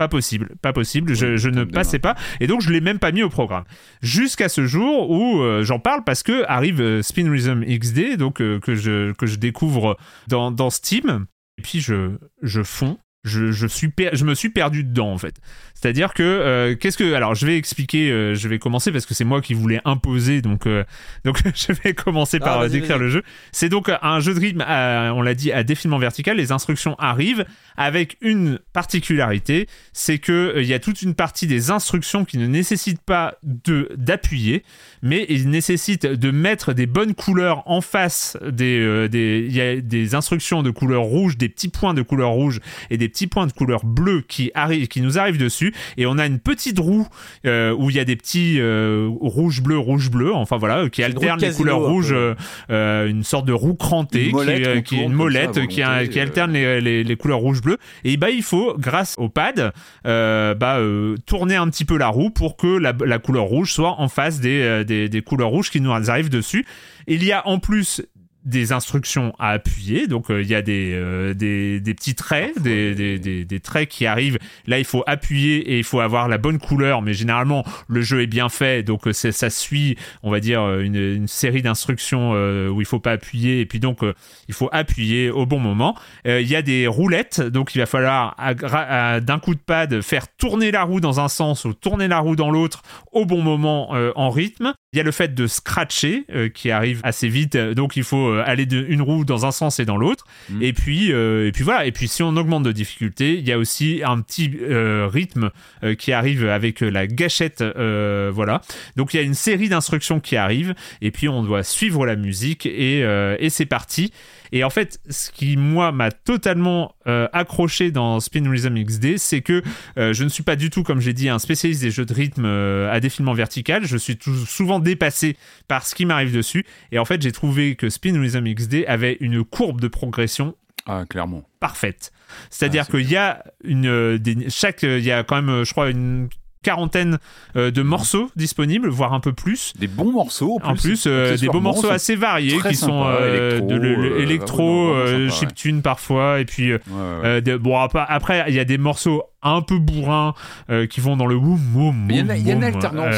pas 0.00 0.08
possible, 0.08 0.56
pas 0.62 0.72
possible, 0.72 1.14
je, 1.14 1.48
ne 1.50 1.64
passais 1.64 1.98
pas 1.98 2.14
et 2.40 2.46
donc 2.46 2.62
je 2.62 2.70
l'ai 2.70 2.80
même 2.80 2.98
pas 2.98 3.12
mis 3.12 3.22
au 3.22 3.28
programme. 3.28 3.64
Jusqu'à 4.00 4.48
ce 4.48 4.64
jour 4.64 5.10
où 5.10 5.42
euh, 5.42 5.62
j'en 5.62 5.78
parle 5.78 6.04
parce 6.04 6.22
que 6.22 6.42
arrive 6.48 6.80
euh, 6.80 7.02
Spin 7.02 7.30
Rhythm 7.30 7.62
XD, 7.66 8.16
donc 8.16 8.40
euh, 8.40 8.58
que 8.60 8.74
je 8.74 9.12
que 9.12 9.26
je 9.26 9.36
découvre 9.36 9.98
dans, 10.26 10.50
dans 10.50 10.70
Steam 10.70 11.26
et 11.58 11.62
puis 11.62 11.80
je 11.80 12.12
je 12.40 12.62
fonds. 12.62 12.96
Je, 13.22 13.52
je, 13.52 13.66
suis 13.66 13.88
per- 13.90 14.08
je 14.14 14.24
me 14.24 14.34
suis 14.34 14.48
perdu 14.48 14.82
dedans 14.82 15.12
en 15.12 15.18
fait. 15.18 15.34
C'est-à-dire 15.80 16.12
que 16.12 16.22
euh, 16.22 16.76
qu'est-ce 16.76 16.98
que 16.98 17.14
alors 17.14 17.34
je 17.34 17.46
vais 17.46 17.56
expliquer, 17.56 18.10
euh, 18.10 18.34
je 18.34 18.48
vais 18.48 18.58
commencer 18.58 18.92
parce 18.92 19.06
que 19.06 19.14
c'est 19.14 19.24
moi 19.24 19.40
qui 19.40 19.54
voulais 19.54 19.80
imposer 19.86 20.42
donc 20.42 20.66
euh, 20.66 20.84
donc 21.24 21.40
je 21.54 21.72
vais 21.72 21.94
commencer 21.94 22.38
Ah, 22.42 22.44
par 22.44 22.68
décrire 22.68 22.98
le 22.98 23.08
jeu. 23.08 23.22
C'est 23.52 23.68
donc 23.70 23.90
un 24.02 24.20
jeu 24.20 24.34
de 24.34 24.40
rythme, 24.40 24.62
à- 24.66 25.12
on 25.14 25.22
l'a 25.22 25.34
dit, 25.34 25.52
à 25.52 25.62
défilement 25.62 25.98
vertical. 25.98 26.36
Les 26.36 26.52
instructions 26.52 26.96
arrivent 26.98 27.44
avec 27.76 28.18
une 28.20 28.58
particularité, 28.72 29.68
c'est 29.92 30.18
que 30.18 30.54
il 30.58 30.66
y 30.66 30.74
a 30.74 30.78
toute 30.78 31.00
une 31.00 31.14
partie 31.14 31.46
des 31.46 31.70
instructions 31.70 32.24
qui 32.24 32.36
ne 32.36 32.46
nécessitent 32.46 33.00
pas 33.00 33.36
de 33.42 33.88
d'appuyer, 33.96 34.64
mais 35.02 35.24
ils 35.30 35.48
nécessitent 35.48 36.06
de 36.06 36.30
mettre 36.30 36.72
des 36.74 36.86
bonnes 36.86 37.14
couleurs 37.14 37.62
en 37.66 37.80
face 37.80 38.36
des 38.46 39.08
des 39.08 39.46
il 39.48 39.54
y 39.56 39.60
a 39.62 39.80
des 39.80 40.14
instructions 40.14 40.62
de 40.62 40.70
couleur 40.70 41.02
rouge, 41.02 41.38
des 41.38 41.48
petits 41.48 41.68
points 41.68 41.94
de 41.94 42.02
couleur 42.02 42.30
rouge 42.30 42.60
et 42.90 42.98
des 42.98 43.08
petits 43.08 43.26
points 43.28 43.46
de 43.46 43.52
couleur 43.52 43.84
bleue 43.86 44.22
qui 44.28 44.50
arrivent 44.54 44.88
qui 44.88 45.00
nous 45.00 45.18
arrivent 45.18 45.38
dessus 45.38 45.69
et 45.96 46.06
on 46.06 46.18
a 46.18 46.26
une 46.26 46.38
petite 46.38 46.78
roue 46.78 47.06
euh, 47.46 47.72
où 47.72 47.90
il 47.90 47.96
y 47.96 48.00
a 48.00 48.04
des 48.04 48.16
petits 48.16 48.56
euh, 48.58 49.08
rouge 49.20 49.62
bleu 49.62 49.78
rouge 49.78 50.10
bleu 50.10 50.34
enfin 50.34 50.56
voilà 50.56 50.88
qui 50.88 51.02
une 51.02 51.08
roue 51.08 51.18
alternent 51.18 51.40
les 51.40 51.52
couleurs 51.52 51.80
rouges 51.80 52.12
euh, 52.12 52.34
euh, 52.70 53.08
une 53.08 53.24
sorte 53.24 53.46
de 53.46 53.52
roue 53.52 53.74
crantée 53.74 54.28
Une 54.28 54.32
molette 54.32 54.62
qui, 54.62 54.68
euh, 54.68 54.80
qui 54.80 54.96
est 54.96 55.04
une 55.04 55.10
ça 55.10 55.16
molette 55.16 55.60
qui, 55.68 55.76
qui 55.76 55.82
euh. 55.82 56.22
alterne 56.22 56.52
les, 56.52 56.80
les, 56.80 57.04
les 57.04 57.16
couleurs 57.16 57.38
rouge 57.38 57.62
bleu 57.62 57.78
et 58.04 58.16
bah 58.16 58.30
il 58.30 58.42
faut 58.42 58.74
grâce 58.78 59.14
au 59.18 59.28
pad 59.28 59.72
euh, 60.06 60.54
bah, 60.54 60.78
euh, 60.78 61.16
tourner 61.26 61.56
un 61.56 61.68
petit 61.68 61.84
peu 61.84 61.96
la 61.96 62.08
roue 62.08 62.30
pour 62.30 62.56
que 62.56 62.66
la, 62.66 62.92
la 63.04 63.18
couleur 63.18 63.44
rouge 63.44 63.72
soit 63.72 64.00
en 64.00 64.08
face 64.08 64.40
des, 64.40 64.62
euh, 64.62 64.84
des, 64.84 65.08
des 65.08 65.22
couleurs 65.22 65.48
rouges 65.50 65.70
qui 65.70 65.80
nous 65.80 65.90
arrivent 65.92 66.30
dessus. 66.30 66.66
Il 67.06 67.24
y 67.24 67.32
a 67.32 67.46
en 67.46 67.58
plus 67.58 68.02
des 68.44 68.72
instructions 68.72 69.34
à 69.38 69.50
appuyer. 69.50 70.06
Donc 70.06 70.30
euh, 70.30 70.42
il 70.42 70.48
y 70.48 70.54
a 70.54 70.62
des, 70.62 70.92
euh, 70.94 71.34
des, 71.34 71.80
des 71.80 71.94
petits 71.94 72.14
traits, 72.14 72.60
des, 72.60 72.94
des, 72.94 73.18
des, 73.18 73.44
des 73.44 73.60
traits 73.60 73.88
qui 73.88 74.06
arrivent. 74.06 74.38
Là, 74.66 74.78
il 74.78 74.84
faut 74.84 75.04
appuyer 75.06 75.58
et 75.72 75.78
il 75.78 75.84
faut 75.84 76.00
avoir 76.00 76.28
la 76.28 76.38
bonne 76.38 76.58
couleur. 76.58 77.02
Mais 77.02 77.12
généralement, 77.12 77.64
le 77.88 78.00
jeu 78.02 78.22
est 78.22 78.26
bien 78.26 78.48
fait, 78.48 78.82
donc 78.82 79.06
euh, 79.06 79.12
c'est- 79.12 79.32
ça 79.32 79.50
suit, 79.50 79.96
on 80.22 80.30
va 80.30 80.40
dire, 80.40 80.62
euh, 80.62 80.80
une, 80.80 80.96
une 80.96 81.28
série 81.28 81.62
d'instructions 81.62 82.32
où 82.32 82.80
il 82.80 82.86
faut 82.86 83.00
pas 83.00 83.12
appuyer. 83.12 83.60
Et 83.60 83.66
puis 83.66 83.80
donc, 83.80 84.00
il 84.48 84.54
faut 84.54 84.68
appuyer 84.72 85.30
au 85.30 85.46
bon 85.46 85.58
moment. 85.58 85.96
Il 86.24 86.46
y 86.48 86.56
a 86.56 86.62
des 86.62 86.86
roulettes, 86.86 87.40
donc 87.40 87.74
il 87.74 87.78
va 87.78 87.86
falloir 87.86 88.34
à 88.38 88.54
gra- 88.54 88.86
à- 88.88 89.20
d'un 89.20 89.38
coup 89.38 89.54
de 89.54 89.60
pad 89.60 90.00
faire 90.00 90.26
tourner 90.36 90.70
la 90.70 90.82
roue 90.84 91.00
dans 91.00 91.20
un 91.20 91.28
sens 91.28 91.64
ou 91.64 91.74
tourner 91.74 92.08
la 92.08 92.18
roue 92.18 92.36
dans 92.36 92.50
l'autre 92.50 92.82
au 93.12 93.26
bon 93.26 93.42
moment 93.42 93.94
euh, 93.94 94.12
en 94.16 94.30
rythme. 94.30 94.72
Il 94.92 94.96
y 94.96 95.00
a 95.00 95.04
le 95.04 95.12
fait 95.12 95.36
de 95.36 95.46
scratcher 95.46 96.24
euh, 96.34 96.48
qui 96.48 96.72
arrive 96.72 97.00
assez 97.04 97.28
vite, 97.28 97.54
euh, 97.54 97.74
donc 97.74 97.94
il 97.94 98.02
faut 98.02 98.30
euh, 98.30 98.42
aller 98.44 98.66
d'une 98.66 99.02
roue 99.02 99.24
dans 99.24 99.46
un 99.46 99.52
sens 99.52 99.78
et 99.78 99.84
dans 99.84 99.96
l'autre. 99.96 100.26
Mm. 100.48 100.62
Et 100.62 100.72
puis 100.72 101.12
euh, 101.12 101.46
et 101.46 101.52
puis 101.52 101.62
voilà. 101.62 101.86
Et 101.86 101.92
puis 101.92 102.08
si 102.08 102.24
on 102.24 102.36
augmente 102.36 102.64
de 102.64 102.72
difficulté, 102.72 103.38
il 103.38 103.46
y 103.46 103.52
a 103.52 103.58
aussi 103.58 104.02
un 104.04 104.20
petit 104.20 104.50
euh, 104.60 105.06
rythme 105.06 105.50
qui 105.96 106.10
arrive 106.10 106.48
avec 106.48 106.80
la 106.80 107.06
gâchette, 107.06 107.62
voilà. 107.62 108.62
Donc 108.96 109.14
il 109.14 109.18
y 109.18 109.20
a 109.20 109.22
une 109.22 109.34
série 109.34 109.68
d'instructions 109.68 110.18
qui 110.18 110.34
arrivent 110.34 110.74
et 111.00 111.12
puis 111.12 111.28
on 111.28 111.44
doit 111.44 111.62
suivre 111.62 112.04
la 112.04 112.16
musique 112.16 112.66
et, 112.66 113.00
et 113.38 113.48
c'est 113.48 113.66
parti. 113.66 114.12
Et 114.52 114.64
en 114.64 114.70
fait, 114.70 115.00
ce 115.08 115.30
qui 115.30 115.56
moi 115.56 115.92
m'a 115.92 116.10
totalement 116.10 116.94
euh, 117.06 117.28
accroché 117.32 117.90
dans 117.90 118.20
Spin 118.20 118.50
Rhythm 118.50 118.82
XD, 118.82 119.16
c'est 119.18 119.40
que 119.42 119.62
euh, 119.98 120.12
je 120.12 120.24
ne 120.24 120.28
suis 120.28 120.42
pas 120.42 120.56
du 120.56 120.70
tout, 120.70 120.82
comme 120.82 121.00
j'ai 121.00 121.12
dit, 121.12 121.28
un 121.28 121.38
spécialiste 121.38 121.82
des 121.82 121.90
jeux 121.90 122.04
de 122.04 122.14
rythme 122.14 122.44
euh, 122.46 122.90
à 122.92 123.00
défilement 123.00 123.32
vertical. 123.34 123.84
Je 123.86 123.96
suis 123.96 124.16
tout- 124.16 124.34
souvent 124.46 124.78
dépassé 124.80 125.36
par 125.68 125.86
ce 125.86 125.94
qui 125.94 126.06
m'arrive 126.06 126.32
dessus. 126.34 126.64
Et 126.92 126.98
en 126.98 127.04
fait, 127.04 127.22
j'ai 127.22 127.32
trouvé 127.32 127.76
que 127.76 127.88
Spin 127.88 128.20
Rhythm 128.20 128.52
XD 128.54 128.84
avait 128.88 129.16
une 129.20 129.44
courbe 129.44 129.80
de 129.80 129.88
progression 129.88 130.54
Ah, 130.86 131.04
clairement. 131.08 131.44
parfaite. 131.60 132.12
C'est-à-dire 132.48 132.84
Ah, 132.88 132.90
qu'il 132.96 133.10
y 133.10 133.16
a 133.16 133.44
une 133.64 134.16
des- 134.18 134.50
chaque 134.50 134.82
il 134.82 135.04
y 135.04 135.10
a 135.12 135.22
quand 135.24 135.40
même 135.42 135.64
je 135.64 135.70
crois 135.72 135.90
une 135.90 136.28
quarantaine 136.62 137.18
euh, 137.56 137.70
de 137.70 137.82
morceaux 137.82 138.30
disponibles, 138.36 138.88
voire 138.88 139.14
un 139.14 139.20
peu 139.20 139.32
plus. 139.32 139.72
Des 139.78 139.86
bons 139.86 140.12
morceaux. 140.12 140.58
En 140.62 140.74
plus, 140.74 141.04
euh, 141.06 141.36
des 141.36 141.46
beaux 141.48 141.60
morceaux 141.60 141.90
assez 141.90 142.16
variés 142.16 142.58
qui 142.68 142.74
sont 142.74 143.04
euh, 143.06 143.54
électro, 143.54 143.66
de 143.68 143.74
le- 143.76 143.94
le- 143.94 144.20
électro, 144.20 144.58
vraiment, 144.88 144.92
vraiment 144.92 145.06
sympa, 145.06 145.22
ouais. 145.24 145.30
chiptune 145.30 145.82
parfois, 145.82 146.40
et 146.40 146.44
puis 146.44 146.72
Ouais, 146.74 146.80
ouais. 147.22 147.40
de- 147.42 147.56
bon 147.56 147.78
ap- 147.78 147.96
après 148.08 148.44
il 148.48 148.54
y 148.54 148.58
a 148.60 148.64
des 148.64 148.78
morceaux 148.78 149.22
un 149.42 149.62
peu 149.62 149.78
bourrins 149.78 150.34
euh, 150.70 150.86
qui 150.86 151.00
vont 151.00 151.16
dans 151.16 151.26
le 151.26 151.34
woum 151.36 151.60
woum. 151.74 152.06
Il 152.10 152.16
y 152.16 152.50
a 152.50 152.54
une- 152.54 152.64
alternance. 152.64 153.14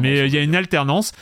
mais 0.00 0.26
il 0.26 0.34
y 0.34 0.38
a 0.38 0.42
une 0.42 0.54
alternance. 0.54 1.12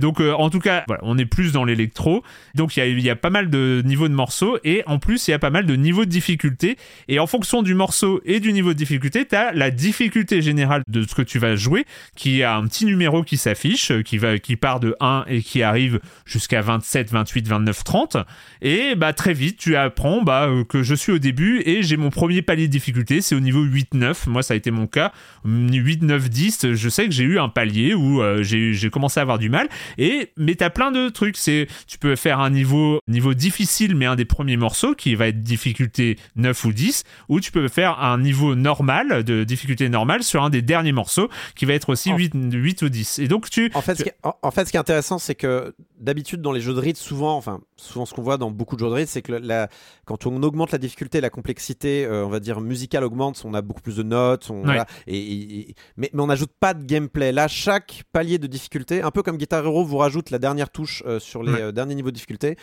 Donc 0.00 0.20
euh, 0.20 0.32
en 0.32 0.50
tout 0.50 0.60
cas, 0.60 0.84
voilà, 0.86 1.02
on 1.04 1.18
est 1.18 1.26
plus 1.26 1.52
dans 1.52 1.64
l'électro. 1.64 2.22
Donc 2.54 2.76
il 2.76 2.98
y 2.98 3.02
y 3.02 3.10
a 3.10 3.16
pas 3.16 3.30
mal 3.30 3.50
de 3.50 3.82
niveaux 3.84 4.08
de 4.08 4.14
morceaux 4.14 4.58
et 4.64 4.82
en 4.86 4.98
plus 4.98 5.28
il 5.28 5.32
y 5.32 5.34
a 5.34 5.38
pas 5.38 5.50
mal 5.50 5.66
de 5.66 5.76
niveaux 5.76 6.04
de 6.04 6.10
difficulté. 6.10 6.76
Et 7.08 7.18
en 7.18 7.26
fonction 7.26 7.62
du 7.62 7.74
morceau 7.74 8.20
et 8.24 8.40
du 8.40 8.52
niveau 8.52 8.72
de 8.72 8.78
difficulté, 8.78 9.26
tu 9.26 9.34
as 9.34 9.52
la 9.52 9.70
difficulté 9.70 10.42
générale 10.42 10.82
de 10.88 11.02
ce 11.02 11.14
que 11.14 11.22
tu 11.22 11.38
vas 11.38 11.56
jouer 11.56 11.84
qui 12.16 12.42
a 12.42 12.56
un 12.56 12.66
petit 12.66 12.86
numéro 12.86 13.22
qui 13.22 13.36
s'affiche, 13.36 13.90
euh, 13.90 14.02
qui, 14.02 14.18
va, 14.18 14.38
qui 14.38 14.56
part 14.56 14.80
de 14.80 14.96
1 15.00 15.24
et 15.28 15.42
qui 15.42 15.62
arrive 15.62 16.00
jusqu'à 16.24 16.60
27, 16.60 17.10
28, 17.10 17.48
29, 17.48 17.84
30. 17.84 18.16
Et 18.62 18.94
bah 18.94 19.12
très 19.12 19.32
vite, 19.34 19.58
tu 19.58 19.76
apprends 19.76 20.22
bah, 20.22 20.48
que 20.68 20.82
je 20.82 20.94
suis 20.94 21.12
au 21.12 21.18
début 21.18 21.62
et 21.66 21.82
j'ai 21.82 21.96
mon 21.96 22.10
premier 22.10 22.42
palier 22.42 22.66
de 22.66 22.72
difficulté, 22.72 23.20
c'est 23.20 23.34
au 23.34 23.40
niveau 23.40 23.63
8-9. 23.64 24.28
Moi, 24.28 24.42
ça 24.42 24.54
a 24.54 24.56
été 24.56 24.70
mon 24.70 24.86
cas. 24.86 25.12
8, 25.44 26.02
9, 26.02 26.28
10, 26.30 26.72
je 26.72 26.88
sais 26.88 27.06
que 27.06 27.12
j'ai 27.12 27.24
eu 27.24 27.38
un 27.38 27.48
palier 27.48 27.94
où 27.94 28.22
euh, 28.22 28.42
j'ai 28.42 28.90
commencé 28.90 29.20
à 29.20 29.22
avoir 29.22 29.38
du 29.38 29.48
mal. 29.50 29.68
Et 29.98 30.30
mais 30.36 30.54
t'as 30.54 30.70
plein 30.70 30.90
de 30.90 31.08
trucs. 31.08 31.36
C'est 31.36 31.66
tu 31.86 31.98
peux 31.98 32.16
faire 32.16 32.40
un 32.40 32.50
niveau 32.50 32.98
niveau 33.08 33.34
difficile, 33.34 33.94
mais 33.94 34.06
un 34.06 34.16
des 34.16 34.24
premiers 34.24 34.56
morceaux 34.56 34.94
qui 34.94 35.14
va 35.14 35.28
être 35.28 35.42
difficulté 35.42 36.18
9 36.36 36.64
ou 36.64 36.72
10, 36.72 37.04
ou 37.28 37.40
tu 37.40 37.52
peux 37.52 37.68
faire 37.68 38.00
un 38.02 38.18
niveau 38.18 38.54
normal 38.54 39.24
de 39.24 39.44
difficulté 39.44 39.88
normale 39.88 40.22
sur 40.22 40.42
un 40.44 40.50
des 40.50 40.62
derniers 40.62 40.92
morceaux 40.92 41.28
qui 41.54 41.64
va 41.64 41.74
être 41.74 41.90
aussi 41.90 42.10
En- 42.12 42.16
8, 42.16 42.32
8 42.52 42.82
ou 42.82 42.88
10. 42.88 43.18
Et 43.20 43.28
donc 43.28 43.48
tu 43.50 43.70
En 43.74 43.80
fait, 43.82 43.94
ce 43.96 44.02
qui 44.02 44.08
est, 44.08 44.16
en, 44.22 44.34
en 44.42 44.50
fait, 44.50 44.64
ce 44.66 44.70
qui 44.70 44.76
est 44.76 44.80
intéressant, 44.80 45.18
c'est 45.18 45.34
que 45.34 45.74
d'habitude 46.00 46.40
dans 46.42 46.52
les 46.52 46.60
jeux 46.60 46.74
de 46.74 46.80
rythme, 46.80 47.00
souvent, 47.00 47.36
enfin, 47.36 47.60
souvent 47.76 48.04
ce 48.04 48.12
qu'on 48.14 48.22
voit 48.22 48.36
dans 48.36 48.50
beaucoup 48.50 48.76
de 48.76 48.80
jeux 48.80 48.88
de 48.88 48.92
rythme, 48.94 49.10
c'est 49.10 49.22
que 49.22 49.32
la, 49.32 49.68
quand 50.04 50.26
on 50.26 50.42
augmente 50.42 50.72
la 50.72 50.78
difficulté, 50.78 51.20
la 51.20 51.30
complexité, 51.30 52.04
euh, 52.04 52.24
on 52.26 52.28
va 52.28 52.40
dire 52.40 52.60
musicale 52.60 53.04
augmente, 53.04 53.40
on 53.44 53.53
a 53.54 53.62
beaucoup 53.62 53.80
plus 53.80 53.96
de 53.96 54.02
notes, 54.02 54.50
on, 54.50 54.62
voilà, 54.62 54.86
et, 55.06 55.16
et- 55.18 55.70
et- 55.70 55.74
mais, 55.96 56.10
mais 56.12 56.22
on 56.22 56.26
n'ajoute 56.26 56.50
pas 56.60 56.74
de 56.74 56.84
gameplay. 56.84 57.32
Là, 57.32 57.48
chaque 57.48 58.02
palier 58.12 58.38
de 58.38 58.46
difficulté, 58.46 59.02
un 59.02 59.10
peu 59.10 59.22
comme 59.22 59.36
Guitar 59.36 59.64
Hero 59.64 59.84
vous 59.84 59.96
rajoute 59.98 60.30
la 60.30 60.38
dernière 60.38 60.70
touche 60.70 61.02
euh, 61.06 61.18
sur 61.20 61.42
les 61.42 61.52
Ouais. 61.52 61.60
euh, 61.62 61.72
derniers 61.72 61.94
niveaux 61.94 62.10
de 62.10 62.14
difficulté, 62.14 62.56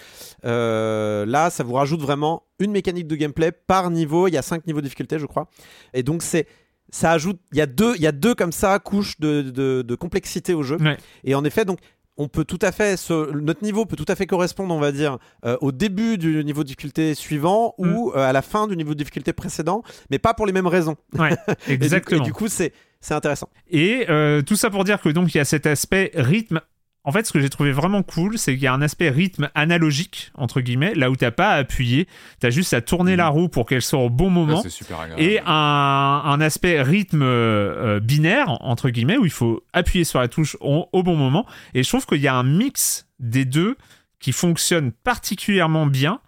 euh, 0.46 1.26
là, 1.26 1.50
ça 1.50 1.64
vous 1.64 1.74
rajoute 1.74 2.02
vraiment 2.02 2.44
une 2.60 2.72
mécanique 2.72 3.08
de 3.08 3.16
gameplay 3.16 3.52
par 3.52 3.90
niveau. 3.90 4.28
Il 4.28 4.34
y 4.34 4.38
a 4.38 4.42
cinq 4.42 4.66
niveaux 4.68 4.80
de 4.82 4.86
difficulté, 4.86 5.20
je 5.20 5.26
crois, 5.26 5.48
et 5.94 6.04
donc 6.04 6.22
c'est 6.24 6.48
ça 6.94 7.12
ajoute, 7.12 7.40
il 7.54 7.58
y 7.58 7.62
a 7.62 7.66
deux, 7.68 7.96
il 7.96 8.02
y 8.02 8.08
a 8.08 8.12
deux 8.12 8.36
comme 8.36 8.52
ça 8.52 8.78
couches 8.80 9.18
de, 9.20 9.42
de- 9.44 9.82
de 9.82 9.96
complexité 9.96 10.54
au 10.54 10.62
jeu. 10.62 10.76
Ouais. 10.82 10.98
Et 11.24 11.36
en 11.36 11.46
effet, 11.46 11.64
donc, 11.64 11.80
on 12.22 12.28
peut 12.28 12.46
tout 12.46 12.60
à 12.62 12.72
fait, 12.72 12.98
ce- 12.98 13.32
notre 13.34 13.64
niveau 13.64 13.86
peut 13.86 13.96
tout 13.96 14.06
à 14.08 14.16
fait 14.16 14.28
correspondre, 14.28 14.74
on 14.74 14.80
va 14.80 14.92
dire, 14.92 15.18
euh, 15.46 15.58
au 15.62 15.72
début 15.72 16.18
du 16.18 16.44
niveau 16.44 16.62
de 16.64 16.68
difficulté 16.68 17.16
suivant 17.16 17.74
Mm. 17.80 17.88
ou 17.96 18.12
euh, 18.16 18.20
à 18.30 18.32
la 18.34 18.42
fin 18.42 18.68
du 18.68 18.76
niveau 18.78 18.94
de 18.94 18.98
difficulté 19.00 19.34
précédent, 19.34 19.84
mais 20.10 20.20
pas 20.20 20.34
pour 20.34 20.46
les 20.46 20.54
mêmes 20.54 20.68
raisons. 20.68 20.96
ouais, 21.18 21.32
Et 21.68 21.78
du- 21.78 21.84
exactement. 21.84 22.22
Et 22.22 22.26
du, 22.26 22.34
coup, 22.34 22.48
c'est 22.48 22.74
c'est 23.00 23.14
intéressant. 23.16 23.50
Et 23.72 24.06
euh, 24.10 24.42
tout 24.44 24.56
ça 24.56 24.70
pour 24.70 24.84
dire 24.84 25.02
que 25.02 25.10
donc 25.10 25.34
il 25.34 25.38
y 25.38 25.42
a 25.42 25.46
cet 25.46 25.66
aspect 25.66 26.12
rythme. 26.14 26.62
En 27.04 27.12
fait, 27.12 27.26
ce 27.26 27.34
que 27.34 27.40
j'ai 27.42 27.50
trouvé 27.50 27.72
vraiment 27.72 28.04
cool, 28.04 28.38
c'est 28.38 28.54
qu'il 28.54 28.62
y 28.62 28.68
a 28.68 28.74
un 28.74 28.82
aspect 28.84 29.10
rythme 29.10 29.50
analogique 29.56 30.32
entre 30.36 30.62
guillemets, 30.62 30.94
là 30.94 31.10
où 31.10 31.16
t'as 31.16 31.32
pas 31.32 31.50
à 31.50 31.56
appuyer, 31.56 32.08
t'as 32.40 32.52
juste 32.52 32.74
à 32.76 32.82
tourner 32.82 33.16
la 33.16 33.28
roue 33.30 33.50
pour 33.50 33.66
qu'elle 33.66 33.82
soit 33.82 33.98
au 34.00 34.10
bon 34.12 34.26
Ça, 34.26 34.32
moment. 34.32 34.64
super 34.70 35.00
agréable. 35.00 35.20
Et 35.22 35.40
un, 35.46 36.22
un 36.26 36.42
aspect 36.42 36.80
rythme 36.82 37.24
euh, 37.24 38.00
binaire, 38.00 38.50
entre 38.62 38.90
guillemets, 38.92 39.18
où 39.18 39.26
il 39.26 39.32
faut 39.32 39.64
appuyer 39.74 40.04
sur 40.04 40.20
la 40.20 40.28
touche 40.28 40.56
au, 40.62 40.88
au 40.94 41.02
bon 41.02 41.16
moment. 41.16 41.48
Et 41.74 41.82
je 41.82 41.90
trouve 41.90 42.06
qu'il 42.06 42.22
y 42.22 42.28
a 42.28 42.36
un 42.36 42.44
mix 42.44 43.08
des 43.20 43.46
deux 43.46 43.78
qui 44.20 44.32
fonctionne 44.32 44.92
particulièrement 44.92 45.88
bien 45.88 46.20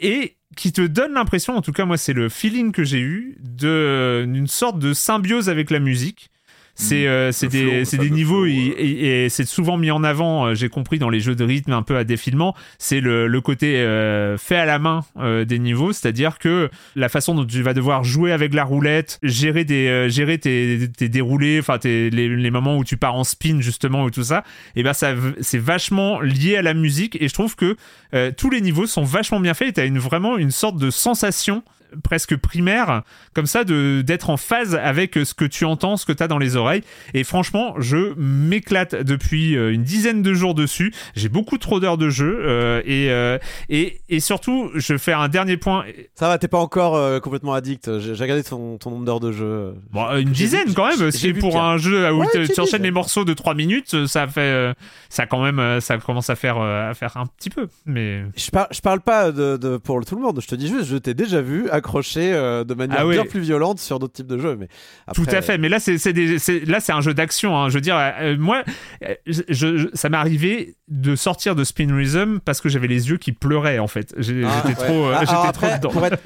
et 0.00 0.36
qui 0.56 0.72
te 0.72 0.80
donne 0.80 1.12
l'impression, 1.12 1.56
en 1.56 1.62
tout 1.62 1.70
cas 1.70 1.84
moi 1.84 1.96
c'est 1.96 2.12
le 2.12 2.28
feeling 2.28 2.72
que 2.72 2.82
j'ai 2.82 2.98
eu, 3.00 3.36
de- 3.40 4.24
d'une 4.26 4.48
sorte 4.48 4.80
de 4.80 4.92
symbiose 4.92 5.48
avec 5.48 5.70
la 5.70 5.78
musique. 5.78 6.30
C'est 6.80 7.08
euh, 7.08 7.32
c'est 7.32 7.46
Le 7.46 7.50
des, 7.50 7.62
flow, 7.64 7.84
c'est 7.84 7.98
des 7.98 8.10
niveaux 8.10 8.44
flow, 8.44 8.46
et, 8.46 8.70
euh. 8.70 8.74
et- 8.78 9.24
et 9.24 9.28
c'est 9.28 9.44
souvent 9.46 9.76
mis 9.76 9.90
en 9.90 10.04
avant, 10.04 10.46
euh, 10.46 10.54
j'ai 10.54 10.68
compris, 10.68 11.00
dans 11.00 11.10
les 11.10 11.18
jeux 11.18 11.34
de 11.34 11.42
rythme 11.42 11.72
un 11.72 11.82
peu 11.82 11.96
à 11.96 12.04
défilement, 12.04 12.54
c'est 12.78 13.00
le, 13.00 13.26
le 13.26 13.40
côté 13.40 13.78
euh, 13.78 14.38
fait 14.38 14.54
à 14.56 14.64
la 14.64 14.78
main 14.78 15.04
euh, 15.18 15.44
des 15.44 15.58
niveaux, 15.58 15.92
c'est-à-dire 15.92 16.38
que 16.38 16.70
la 16.94 17.08
façon 17.08 17.34
dont 17.34 17.44
tu 17.44 17.62
vas 17.62 17.74
devoir 17.74 18.04
jouer 18.04 18.30
avec 18.30 18.54
la 18.54 18.62
roulette, 18.62 19.18
gérer 19.24 19.64
des 19.64 19.88
euh, 19.88 20.08
gérer 20.08 20.38
tes, 20.38 20.88
tes 20.96 21.08
déroulés, 21.08 21.58
enfin 21.58 21.78
tes- 21.78 22.10
les, 22.10 22.28
les 22.28 22.50
moments 22.52 22.76
où 22.78 22.84
tu 22.84 22.96
pars 22.96 23.16
en 23.16 23.24
spin 23.24 23.60
justement 23.60 24.04
ou 24.04 24.10
tout 24.10 24.22
ça, 24.22 24.44
et 24.76 24.84
ben 24.84 24.92
ça 24.92 25.14
c'est 25.40 25.58
vachement 25.58 26.20
lié 26.20 26.56
à 26.58 26.62
la 26.62 26.74
musique. 26.74 27.18
Et 27.20 27.26
je 27.26 27.34
trouve 27.34 27.56
que 27.56 27.76
euh, 28.14 28.30
tous 28.36 28.50
les 28.50 28.60
niveaux 28.60 28.86
sont 28.86 29.02
vachement 29.02 29.40
bien 29.40 29.54
faits. 29.54 29.68
Et 29.70 29.72
t'as 29.72 29.86
une 29.86 29.98
vraiment 29.98 30.38
une 30.38 30.52
sorte 30.52 30.76
de 30.78 30.90
sensation 30.90 31.64
presque 32.04 32.36
primaire 32.36 33.02
comme 33.34 33.46
ça 33.46 33.64
de 33.64 34.02
d'être 34.02 34.30
en 34.30 34.36
phase 34.36 34.74
avec 34.74 35.14
ce 35.14 35.34
que 35.34 35.44
tu 35.44 35.64
entends 35.64 35.96
ce 35.96 36.06
que 36.06 36.12
tu 36.12 36.22
as 36.22 36.28
dans 36.28 36.38
les 36.38 36.56
oreilles 36.56 36.82
et 37.14 37.24
franchement 37.24 37.74
je 37.78 38.14
m'éclate 38.16 38.94
depuis 38.94 39.56
euh, 39.56 39.72
une 39.72 39.82
dizaine 39.82 40.22
de 40.22 40.34
jours 40.34 40.54
dessus 40.54 40.92
j'ai 41.14 41.28
beaucoup 41.28 41.58
trop 41.58 41.80
d'heures 41.80 41.98
de 41.98 42.10
jeu 42.10 42.38
euh, 42.42 42.80
et, 42.84 43.10
euh, 43.10 43.38
et 43.68 44.00
et 44.08 44.20
surtout 44.20 44.70
je 44.74 44.96
fais 44.96 45.12
un 45.12 45.28
dernier 45.28 45.56
point 45.56 45.84
Ça 46.14 46.28
va, 46.28 46.38
t'es 46.38 46.48
pas 46.48 46.58
encore 46.58 46.96
euh, 46.96 47.20
complètement 47.20 47.54
addict. 47.54 47.98
J'ai 47.98 48.14
j'ai 48.14 48.22
regardé 48.24 48.42
ton, 48.42 48.78
ton 48.78 48.90
nombre 48.90 49.04
d'heures 49.04 49.20
de 49.20 49.32
jeu. 49.32 49.74
Bon, 49.92 50.06
euh, 50.08 50.20
une 50.20 50.30
dizaine 50.30 50.72
quand 50.74 50.86
même. 50.88 51.08
vu 51.10 51.34
pour 51.34 51.60
un 51.60 51.76
jeu 51.78 52.10
où 52.12 52.20
Ouais, 52.20 52.26
tu- 52.32 52.60
enchaînes 52.60 52.82
les 52.82 52.90
morceaux 52.90 53.24
de 53.24 53.32
3 53.34 53.54
minutes, 53.54 54.06
ça 54.06 54.26
fait, 54.26 54.40
euh, 54.40 54.72
ça 55.08 55.26
quand 55.26 55.42
même, 55.42 55.58
euh, 55.58 55.80
ça 55.80 55.98
commence 55.98 56.30
à 56.30 56.36
faire, 56.36 56.58
euh, 56.58 56.90
à 56.90 56.94
faire 56.94 57.16
un 57.16 57.26
petit 57.26 57.50
peu. 57.50 57.68
Mais 57.86 58.24
Je, 58.36 58.50
par- 58.50 58.68
je 58.72 58.80
parle 58.80 59.00
pas 59.00 59.30
de, 59.30 59.56
de- 59.56 59.76
pour 59.76 60.04
tout 60.04 60.16
le 60.16 60.22
monde, 60.22 60.40
je 60.40 60.46
te 60.46 60.54
dis 60.54 60.68
juste, 60.68 60.86
je 60.86 60.96
t'ai 60.96 61.14
déjà 61.14 61.40
vu 61.40 61.68
accroché 61.78 62.32
euh, 62.32 62.64
de 62.64 62.74
manière 62.74 62.98
Ah 63.00 63.06
bien 63.08 63.24
plus 63.24 63.40
violente 63.40 63.78
sur 63.80 63.98
d'autres 63.98 64.12
types 64.12 64.26
de 64.26 64.38
jeux. 64.38 64.56
Mais 64.56 64.68
tout 65.14 65.24
à 65.30 65.40
fait. 65.42 65.58
Mais 65.58 65.68
là, 65.68 65.80
c'est, 65.80 65.98
c'est 65.98 66.12
des- 66.12 66.38
c'est- 66.38 66.64
là, 66.68 66.80
c'est 66.80 66.92
un 66.92 67.00
jeu 67.00 67.14
d'action. 67.14 67.56
hein. 67.56 67.68
Je 67.68 67.74
veux 67.74 67.80
dire, 67.80 67.96
euh, 67.98 68.36
moi, 68.38 68.62
euh, 69.04 69.14
je, 69.26 69.42
je- 69.48 69.88
ça 69.94 70.08
m'est 70.08 70.16
arrivé 70.16 70.76
de 70.88 71.16
sortir 71.16 71.54
de 71.54 71.64
Spin 71.64 71.94
Rhythm 71.94 72.38
parce 72.44 72.60
que 72.60 72.68
j'avais 72.68 72.86
les 72.88 73.08
yeux 73.10 73.16
qui 73.18 73.32
pleuraient 73.32 73.78
en 73.78 73.88
fait. 73.88 74.14
J'ai- 74.18 74.44
Ah, 74.44 74.62
j'étais 74.66 74.80
ouais. 74.80 74.86
trop, 74.86 75.06
euh, 75.06 75.14
Ah, 75.16 75.24
j'étais 75.24 75.52
trop 75.52 75.66
dedans. 75.76 75.90
Pour 75.90 76.06
être, 76.06 76.18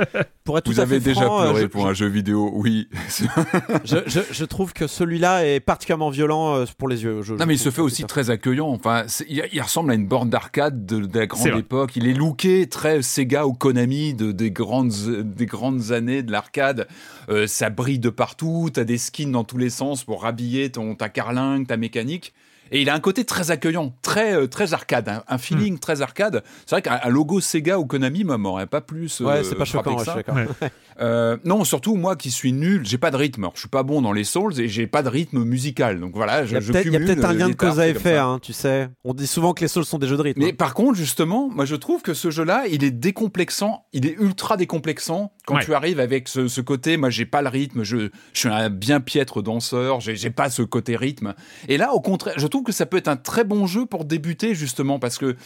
pour 0.45 0.59
être 0.59 0.65
tout 0.65 0.73
Vous 0.73 0.81
à 0.81 0.83
avez 0.85 0.99
fait 1.01 1.05
déjà 1.11 1.23
franc, 1.23 1.41
pleuré 1.43 1.63
je- 1.63 1.67
pour 1.67 1.87
un 1.87 1.95
jeu 1.95 2.07
vidéo, 2.09 2.51
oui. 2.55 2.89
je, 3.85 3.97
je, 4.07 4.21
je 4.31 4.45
trouve 4.45 4.73
que 4.73 4.87
celui-là 4.87 5.47
est 5.47 5.61
particulièrement 5.61 6.11
violent 6.11 6.65
pour 6.79 6.89
les 6.89 7.03
yeux. 7.05 7.23
Je- 7.23 7.33
Non, 7.33 7.39
je 7.41 7.45
mais 7.45 7.55
il 7.55 7.59
se 7.59 7.71
fait 7.71 7.81
aussi 7.81 8.05
très 8.05 8.31
accueillant. 8.31 8.69
Enfin, 8.69 9.05
il, 9.29 9.43
il 9.53 9.61
ressemble 9.61 9.91
à 9.91 9.95
une 9.95 10.07
borne 10.07 10.31
d'arcade 10.31 10.87
de, 10.87 11.01
de 11.01 11.19
la 11.19 11.27
grande 11.27 11.47
époque. 11.59 11.97
Il 11.97 12.07
est 12.07 12.15
looké 12.15 12.67
très 12.69 13.03
Sega 13.03 13.47
ou 13.47 13.53
Konami 13.53 14.15
de, 14.15 14.33
des, 14.33 14.51
grandes, 14.51 14.93
des 15.23 15.42
grandes 15.47 15.93
années 15.93 16.23
de 16.23 16.33
l'arcade. 16.33 16.89
Euh, 17.29 17.47
ça 17.47 17.71
brille 17.71 17.99
de 17.99 18.11
partout. 18.11 18.71
T'as 18.73 18.85
des 18.85 18.99
skins 18.99 19.33
dans 19.33 19.45
tous 19.45 19.59
les 19.59 19.71
sens 19.71 20.05
pour 20.05 20.23
rhabiller 20.23 20.71
ton, 20.71 20.95
ta 20.95 21.09
carlingue, 21.09 21.67
ta 21.67 21.77
mécanique. 21.77 22.33
Et 22.73 22.83
il 22.83 22.91
a 22.91 22.95
un 22.95 23.01
côté 23.01 23.25
très 23.25 23.51
accueillant, 23.51 23.95
très, 24.03 24.35
euh, 24.35 24.47
très 24.49 24.73
arcade, 24.75 25.09
un, 25.09 25.23
un 25.29 25.37
Hmm. 25.37 25.39
feeling 25.39 25.79
très 25.79 26.03
arcade. 26.03 26.43
C'est 26.67 26.71
vrai 26.75 26.83
qu'un 26.83 26.99
un 27.03 27.09
logo 27.09 27.41
Sega 27.41 27.79
ou 27.79 27.87
Konami 27.87 28.25
m'aurait 28.25 28.67
pas 28.67 28.81
plus. 28.81 29.21
euh, 29.21 29.25
Ouais, 29.27 29.45
c'est 29.45 29.55
pas 29.55 29.65
choquant, 29.65 29.95
que 29.95 29.99
ouais, 30.01 30.05
je 30.05 30.05
ça. 30.07 30.13
suis 30.15 30.25
d'accord. 30.25 30.37
Ouais. 30.63 30.69
Euh, 31.01 31.37
non, 31.45 31.65
surtout 31.65 31.97
moi 31.97 32.17
qui 32.17 32.31
suis 32.31 32.53
nul, 32.53 32.83
j'ai 32.85 32.99
pas 32.99 33.11
de 33.11 33.17
rythme. 33.17 33.45
Alors, 33.45 33.53
je 33.55 33.61
suis 33.61 33.69
pas 33.69 33.83
bon 33.83 34.03
dans 34.03 34.13
les 34.13 34.25
Souls 34.25 34.59
et 34.61 34.69
j'ai 34.69 34.87
pas 34.87 35.03
de 35.03 35.09
rythme 35.09 35.43
musical. 35.45 36.01
Donc 36.01 36.13
voilà, 36.15 36.43
Il 36.43 36.49
je, 36.49 36.57
il 36.59 36.93
y 36.93 36.97
a 36.97 36.99
peut-être 36.99 37.25
un 37.25 37.31
euh, 37.35 37.39
lien 37.39 37.49
de 37.49 37.55
cause 37.55 37.81
à 37.81 37.89
effet, 37.89 38.17
hein, 38.19 38.39
tu 38.43 38.53
sais. 38.53 38.89
On 39.05 39.15
dit 39.15 39.27
souvent 39.27 39.53
que 39.55 39.61
les 39.63 39.69
Souls 39.69 39.85
sont 39.85 39.99
des 39.99 40.07
jeux 40.07 40.17
de 40.17 40.23
rythme. 40.23 40.41
Mais 40.41 40.51
hein. 40.51 40.55
par 40.57 40.75
contre, 40.75 40.95
justement, 40.97 41.49
moi 41.51 41.65
je 41.65 41.77
trouve 41.77 42.03
que 42.03 42.15
ce 42.15 42.31
jeu-là, 42.31 42.65
il 42.71 42.85
est 42.85 42.91
décomplexant, 42.91 43.85
il 43.93 44.07
est 44.07 44.17
ultra 44.19 44.57
décomplexant 44.57 45.33
quand 45.47 45.57
Ouais. 45.57 45.65
tu 45.65 45.75
arrives 45.75 46.01
avec 46.01 46.29
ce, 46.29 46.49
ce 46.49 46.61
côté. 46.61 46.97
Moi, 46.97 47.11
j'ai 47.11 47.27
pas 47.27 47.43
le 47.43 47.49
rythme, 47.49 47.83
je, 47.83 48.09
je 48.33 48.39
suis 48.39 48.49
un 48.49 48.71
bien 48.71 49.01
piètre 49.01 49.43
danseur, 49.43 50.01
j'ai 50.01 50.17
j'ai 50.17 50.31
pas 50.31 50.51
ce 50.51 50.63
côté 50.63 50.97
rythme. 50.97 51.35
Et 51.69 51.77
là, 51.79 51.93
au 51.95 52.01
contraire, 52.01 52.35
je 52.37 52.47
trouve 52.47 52.62
que 52.63 52.73
ça 52.73 52.87
peut 52.87 52.97
être 52.97 53.09
un 53.09 53.17
très 53.17 53.45
bon 53.45 53.67
jeu 53.67 53.87
pour 53.87 54.05
débuter 54.05 54.55
justement 54.55 54.99
parce 54.99 55.19
que 55.19 55.37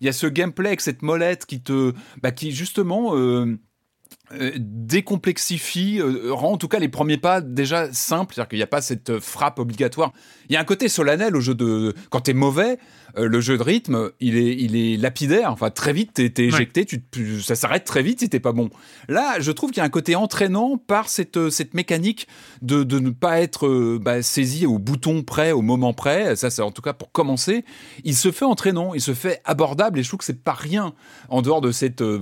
il 0.00 0.06
y 0.06 0.08
a 0.08 0.12
ce 0.12 0.26
gameplay 0.26 0.68
avec 0.68 0.80
cette 0.80 1.02
molette 1.02 1.46
qui 1.46 1.60
te, 1.62 1.92
bah, 2.22 2.32
qui 2.32 2.52
justement. 2.52 3.16
euh, 3.16 3.58
euh, 4.32 4.50
décomplexifie, 4.56 6.00
euh, 6.00 6.32
rend 6.32 6.52
en 6.52 6.56
tout 6.56 6.66
cas 6.66 6.80
les 6.80 6.88
premiers 6.88 7.16
pas 7.16 7.40
déjà 7.40 7.92
simples, 7.92 8.34
c'est-à-dire 8.34 8.48
qu'il 8.48 8.58
n'y 8.58 8.64
a 8.64 8.68
pas 8.68 8.80
cette 8.80 9.20
frappe 9.20 9.60
obligatoire. 9.60 10.12
Il 10.48 10.52
y 10.52 10.56
a 10.56 10.60
un 10.60 10.64
côté 10.64 10.88
solennel 10.88 11.36
au 11.36 11.40
jeu 11.40 11.54
de... 11.54 11.94
Quand 12.10 12.22
t'es 12.22 12.34
mauvais, 12.34 12.78
euh, 13.18 13.26
le 13.28 13.40
jeu 13.40 13.56
de 13.56 13.62
rythme, 13.62 14.10
il 14.20 14.36
est, 14.36 14.54
il 14.56 14.76
est 14.76 14.96
lapidaire, 14.96 15.50
enfin 15.50 15.70
très 15.70 15.92
vite 15.92 16.12
t'es 16.14 16.30
t'es 16.30 16.44
éjecté, 16.44 16.84
tu, 16.84 17.02
ça 17.40 17.54
s'arrête 17.54 17.84
très 17.84 18.02
vite 18.02 18.20
si 18.20 18.28
t'es 18.28 18.40
pas 18.40 18.52
bon. 18.52 18.70
Là, 19.08 19.40
je 19.40 19.50
trouve 19.52 19.70
qu'il 19.70 19.78
y 19.78 19.80
a 19.80 19.84
un 19.84 19.90
côté 19.90 20.16
entraînant 20.16 20.76
par 20.76 21.08
cette, 21.08 21.36
euh, 21.36 21.50
cette 21.50 21.74
mécanique 21.74 22.28
de, 22.62 22.82
de 22.82 22.98
ne 22.98 23.10
pas 23.10 23.40
être 23.40 23.66
euh, 23.66 23.98
bah, 24.00 24.22
saisi 24.22 24.66
au 24.66 24.78
bouton 24.78 25.22
près, 25.22 25.52
au 25.52 25.62
moment 25.62 25.92
près, 25.92 26.36
ça 26.36 26.50
c'est 26.50 26.62
en 26.62 26.70
tout 26.70 26.82
cas 26.82 26.92
pour 26.92 27.10
commencer, 27.12 27.64
il 28.04 28.16
se 28.16 28.30
fait 28.30 28.44
entraînant, 28.44 28.94
il 28.94 29.00
se 29.00 29.14
fait 29.14 29.40
abordable 29.44 29.98
et 29.98 30.02
je 30.02 30.08
trouve 30.08 30.18
que 30.18 30.24
c'est 30.24 30.42
pas 30.42 30.52
rien. 30.52 30.92
En 31.28 31.42
dehors 31.42 31.60
de 31.60 31.72
cette, 31.72 32.02
euh, 32.02 32.20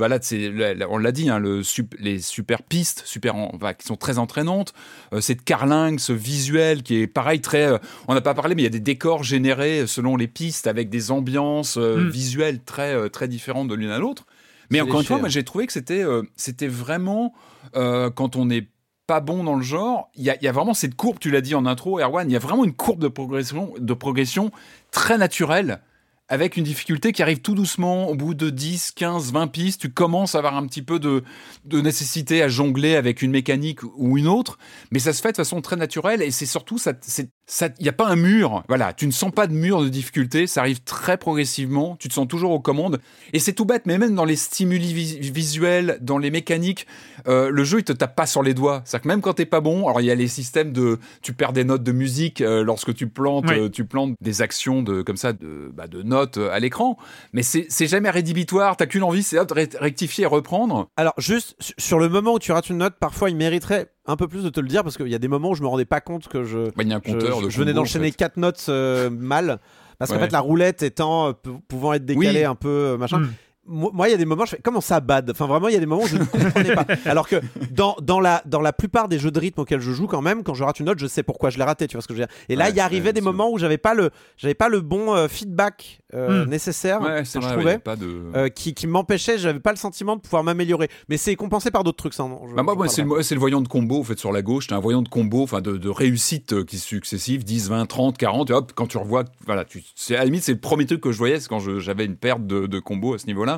on 0.88 0.98
l'a 0.98 1.12
dit, 1.12 1.28
hein, 1.28 1.38
le 1.38 1.62
les 1.98 2.20
super 2.20 2.62
pistes, 2.62 3.02
super, 3.04 3.34
enfin, 3.34 3.74
qui 3.74 3.86
sont 3.86 3.96
très 3.96 4.18
entraînantes, 4.18 4.74
cette 5.20 5.44
carlingue, 5.44 5.98
ce 5.98 6.12
visuel 6.12 6.82
qui 6.82 6.96
est 6.96 7.06
pareil 7.06 7.40
très, 7.40 7.80
on 8.08 8.14
n'a 8.14 8.20
pas 8.20 8.34
parlé, 8.34 8.54
mais 8.54 8.62
il 8.62 8.64
y 8.64 8.68
a 8.68 8.70
des 8.70 8.80
décors 8.80 9.22
générés 9.22 9.86
selon 9.86 10.16
les 10.16 10.28
pistes 10.28 10.66
avec 10.66 10.83
des 10.90 11.10
ambiances 11.10 11.76
euh, 11.76 11.96
Mm. 11.96 12.08
visuelles 12.08 12.60
très 12.62 12.94
euh, 12.94 13.08
très 13.08 13.28
différentes 13.28 13.68
de 13.68 13.74
l'une 13.74 13.90
à 13.90 13.98
l'autre. 13.98 14.26
Mais 14.70 14.80
encore 14.80 15.00
une 15.00 15.06
fois, 15.06 15.16
hein. 15.16 15.20
moi 15.20 15.28
j'ai 15.28 15.44
trouvé 15.44 15.66
que 15.66 15.72
c'était 15.72 16.02
euh, 16.02 16.22
c'était 16.36 16.68
vraiment 16.68 17.34
quand 17.72 18.36
on 18.36 18.50
est 18.50 18.68
pas 19.06 19.20
bon 19.20 19.44
dans 19.44 19.56
le 19.56 19.62
genre, 19.62 20.10
il 20.14 20.22
y 20.22 20.30
a, 20.30 20.36
il 20.36 20.44
y 20.44 20.48
a 20.48 20.52
vraiment 20.52 20.74
cette 20.74 20.94
courbe, 20.94 21.18
tu 21.18 21.30
l'as 21.30 21.42
dit 21.42 21.54
en 21.54 21.66
intro, 21.66 22.00
Erwan, 22.00 22.28
il 22.28 22.32
y 22.32 22.36
a 22.36 22.38
vraiment 22.38 22.64
une 22.64 22.72
courbe 22.72 23.00
de 23.00 23.08
progression, 23.08 23.74
de 23.78 23.94
progression 23.94 24.50
très 24.90 25.18
naturelle 25.18 25.80
avec 26.28 26.56
une 26.56 26.64
difficulté 26.64 27.12
qui 27.12 27.22
arrive 27.22 27.40
tout 27.40 27.54
doucement, 27.54 28.08
au 28.08 28.14
bout 28.14 28.32
de 28.32 28.48
10, 28.48 28.92
15, 28.92 29.32
20 29.32 29.46
pistes, 29.48 29.82
tu 29.82 29.92
commences 29.92 30.34
à 30.34 30.38
avoir 30.38 30.56
un 30.56 30.66
petit 30.66 30.80
peu 30.80 30.98
de, 30.98 31.22
de 31.66 31.80
nécessité 31.80 32.42
à 32.42 32.48
jongler 32.48 32.96
avec 32.96 33.20
une 33.20 33.30
mécanique 33.30 33.82
ou 33.96 34.16
une 34.16 34.26
autre, 34.26 34.58
mais 34.90 34.98
ça 35.00 35.12
se 35.12 35.20
fait 35.20 35.32
de 35.32 35.36
façon 35.36 35.60
très 35.60 35.76
naturelle 35.76 36.22
et 36.22 36.30
c'est 36.30 36.46
surtout, 36.46 36.78
ça, 36.78 36.94
c'est, 37.02 37.28
ça, 37.43 37.43
il 37.78 37.82
n'y 37.82 37.88
a 37.88 37.92
pas 37.92 38.08
un 38.08 38.16
mur, 38.16 38.64
voilà, 38.68 38.92
tu 38.94 39.06
ne 39.06 39.12
sens 39.12 39.30
pas 39.30 39.46
de 39.46 39.52
mur 39.52 39.82
de 39.82 39.88
difficulté, 39.88 40.46
ça 40.46 40.60
arrive 40.60 40.80
très 40.82 41.18
progressivement, 41.18 41.96
tu 41.98 42.08
te 42.08 42.14
sens 42.14 42.26
toujours 42.26 42.52
aux 42.52 42.60
commandes, 42.60 43.00
et 43.34 43.38
c'est 43.38 43.52
tout 43.52 43.66
bête, 43.66 43.82
mais 43.84 43.98
même 43.98 44.14
dans 44.14 44.24
les 44.24 44.36
stimuli 44.36 44.92
vis- 44.94 45.18
visuels, 45.30 45.98
dans 46.00 46.16
les 46.18 46.30
mécaniques, 46.30 46.86
euh, 47.28 47.50
le 47.50 47.64
jeu 47.64 47.80
il 47.80 47.84
te 47.84 47.92
tape 47.92 48.16
pas 48.16 48.26
sur 48.26 48.42
les 48.42 48.54
doigts, 48.54 48.82
c'est-à-dire 48.84 49.02
que 49.02 49.08
même 49.08 49.20
quand 49.20 49.34
t'es 49.34 49.44
pas 49.46 49.60
bon, 49.60 49.86
alors 49.86 50.00
il 50.00 50.06
y 50.06 50.10
a 50.10 50.14
les 50.14 50.26
systèmes 50.28 50.72
de, 50.72 50.98
tu 51.22 51.32
perds 51.34 51.52
des 51.52 51.64
notes 51.64 51.82
de 51.82 51.92
musique 51.92 52.40
euh, 52.40 52.64
lorsque 52.64 52.94
tu 52.94 53.08
plantes, 53.08 53.46
Ouais. 53.48 53.58
euh, 53.60 53.68
tu 53.68 53.84
plantes 53.84 54.14
des 54.22 54.40
actions 54.42 54.82
de 54.82 55.02
comme 55.02 55.16
ça 55.18 55.32
de, 55.34 55.70
bah, 55.74 55.86
de 55.86 56.02
notes 56.02 56.38
euh, 56.38 56.50
à 56.50 56.58
l'écran, 56.60 56.96
mais 57.34 57.42
c'est 57.42 57.66
c'est 57.68 57.86
jamais 57.86 58.08
rédhibitoire, 58.10 58.76
t'as 58.76 58.86
qu'une 58.86 59.02
envie, 59.02 59.22
c'est 59.22 59.38
hop, 59.38 59.48
de 59.48 59.54
ré- 59.54 59.68
rectifier 59.78 60.24
et 60.24 60.26
reprendre. 60.26 60.88
Alors, 60.96 61.12
juste 61.18 61.56
su- 61.60 61.74
sur 61.78 61.98
le 61.98 62.08
moment 62.08 62.34
où 62.34 62.38
tu 62.38 62.52
rates 62.52 62.70
une 62.70 62.78
note, 62.78 62.94
parfois 62.98 63.28
il 63.28 63.36
mériterait 63.36 63.88
un 64.06 64.16
peu 64.16 64.28
plus 64.28 64.44
de 64.44 64.50
te 64.50 64.60
le 64.60 64.68
dire 64.68 64.82
parce 64.82 64.96
qu'il 64.96 65.08
y 65.08 65.14
a 65.14 65.18
des 65.18 65.28
moments 65.28 65.50
où 65.50 65.54
je 65.54 65.62
me 65.62 65.66
rendais 65.68 65.84
pas 65.86 66.00
compte 66.00 66.28
que 66.28 66.44
je, 66.44 66.66
Bah, 66.76 66.82
il 66.82 66.88
y 66.88 66.92
a 66.92 66.96
un 66.96 67.00
je, 67.04 67.12
compteur 67.12 67.40
je- 67.40 67.44
de 67.46 67.50
je 67.50 67.58
venais 67.58 67.72
d'enchaîner 67.72 68.06
en 68.08 68.10
fait. 68.10 68.16
quatre 68.16 68.36
notes 68.36 68.66
euh, 68.68 69.08
mal. 69.18 69.60
Parce 69.98 70.10
qu'en 70.12 70.18
fait, 70.18 70.32
la 70.32 70.40
roulette 70.40 70.82
étant 70.82 71.28
euh, 71.28 71.32
pou- 71.32 71.60
pouvant 71.68 71.92
être 71.92 72.04
décalée 72.04 72.40
Oui. 72.40 72.44
un 72.44 72.56
peu 72.56 72.68
euh, 72.68 72.96
machin. 72.98 73.20
Mm. 73.20 73.30
Moi, 73.66 74.08
il 74.08 74.10
y 74.10 74.14
a 74.14 74.18
des 74.18 74.26
moments, 74.26 74.44
je 74.44 74.50
fais 74.50 74.60
comment 74.62 74.80
ça 74.82 75.00
bad? 75.00 75.30
Enfin, 75.30 75.46
vraiment, 75.46 75.68
il 75.68 75.74
y 75.74 75.76
a 75.76 75.80
des 75.80 75.86
moments 75.86 76.02
où 76.02 76.06
je 76.06 76.16
ne 76.18 76.24
comprenais 76.24 76.74
pas. 76.74 76.84
Alors 77.06 77.26
que 77.28 77.36
dans, 77.70 77.96
dans, 78.02 78.20
la, 78.20 78.42
dans 78.44 78.60
la 78.60 78.72
plupart 78.74 79.08
des 79.08 79.18
jeux 79.18 79.30
de 79.30 79.40
rythme 79.40 79.60
auxquels 79.60 79.80
je 79.80 79.92
joue, 79.92 80.06
quand 80.06 80.20
même, 80.20 80.42
quand 80.42 80.52
je 80.54 80.62
rate 80.64 80.80
une 80.80 80.86
note, 80.86 80.98
je 80.98 81.06
sais 81.06 81.22
pourquoi 81.22 81.48
je 81.50 81.56
l'ai 81.58 81.64
raté. 81.64 81.86
Tu 81.88 81.96
vois 81.96 82.02
ce 82.02 82.08
que 82.08 82.14
je 82.14 82.20
veux 82.20 82.26
dire 82.26 82.34
Et 82.50 82.56
là, 82.56 82.64
Ouais, 82.66 82.70
il 82.72 82.76
y 82.76 82.80
arrivait 82.80 83.12
des 83.14 83.20
moments 83.22 83.50
où 83.50 83.58
j'avais 83.58 83.78
pas 83.78 83.94
le, 83.94 84.10
j'avais 84.36 84.54
pas 84.54 84.68
le 84.68 84.80
bon 84.80 85.14
euh, 85.14 85.28
feedback 85.28 86.00
euh, 86.14 86.44
Mm. 86.44 86.48
nécessaire. 86.50 87.00
Ouais, 87.00 87.24
je 87.24 87.38
trouvais. 87.38 87.78
pas 87.78 87.96
de. 87.96 88.06
euh, 88.36 88.48
qui, 88.48 88.74
qui 88.74 88.86
m'empêchait, 88.86 89.36
j'avais 89.38 89.60
pas 89.60 89.70
le 89.72 89.76
sentiment 89.78 90.14
de 90.16 90.20
pouvoir 90.20 90.44
m'améliorer. 90.44 90.88
Mais 91.08 91.16
c'est 91.16 91.34
compensé 91.34 91.70
par 91.70 91.84
d'autres 91.84 91.96
trucs, 91.96 92.14
ça. 92.14 92.22
non, 92.24 92.42
je- 92.48 92.54
Bah, 92.54 92.62
moi, 92.62 92.88
c'est 92.88 93.02
le, 93.02 93.22
c'est 93.22 93.34
le 93.34 93.40
voyant 93.40 93.60
de 93.60 93.68
combo, 93.68 94.00
en 94.00 94.04
fait, 94.04 94.18
sur 94.18 94.30
la 94.32 94.42
gauche. 94.42 94.66
T'as 94.68 94.76
un 94.76 94.80
voyant 94.80 95.02
de 95.02 95.08
combo, 95.08 95.42
enfin, 95.42 95.60
de, 95.60 95.76
de 95.76 95.88
réussite 95.88 96.64
qui 96.66 96.76
est 96.76 96.78
successive, 96.78 97.44
10, 97.44 97.68
20, 97.70 97.86
30, 97.86 98.16
40. 98.18 98.50
Et 98.50 98.52
hop, 98.52 98.72
quand 98.74 98.86
tu 98.86 98.98
revois, 98.98 99.24
voilà, 99.46 99.64
tu, 99.64 99.82
c'est, 99.96 100.14
à 100.14 100.20
la 100.20 100.24
limite, 100.26 100.42
c'est 100.44 100.52
le 100.52 100.60
premier 100.60 100.86
truc 100.86 101.00
que 101.00 101.10
je 101.12 101.18
voyais, 101.18 101.40
c'est 101.40 101.48
quand 101.48 101.60
j'avais 101.80 102.04
une 102.04 102.16
perte 102.16 102.46
de, 102.46 102.66
de 102.66 102.78
combo 102.78 103.14
à 103.14 103.18
ce 103.18 103.26
niveau-là. 103.26 103.53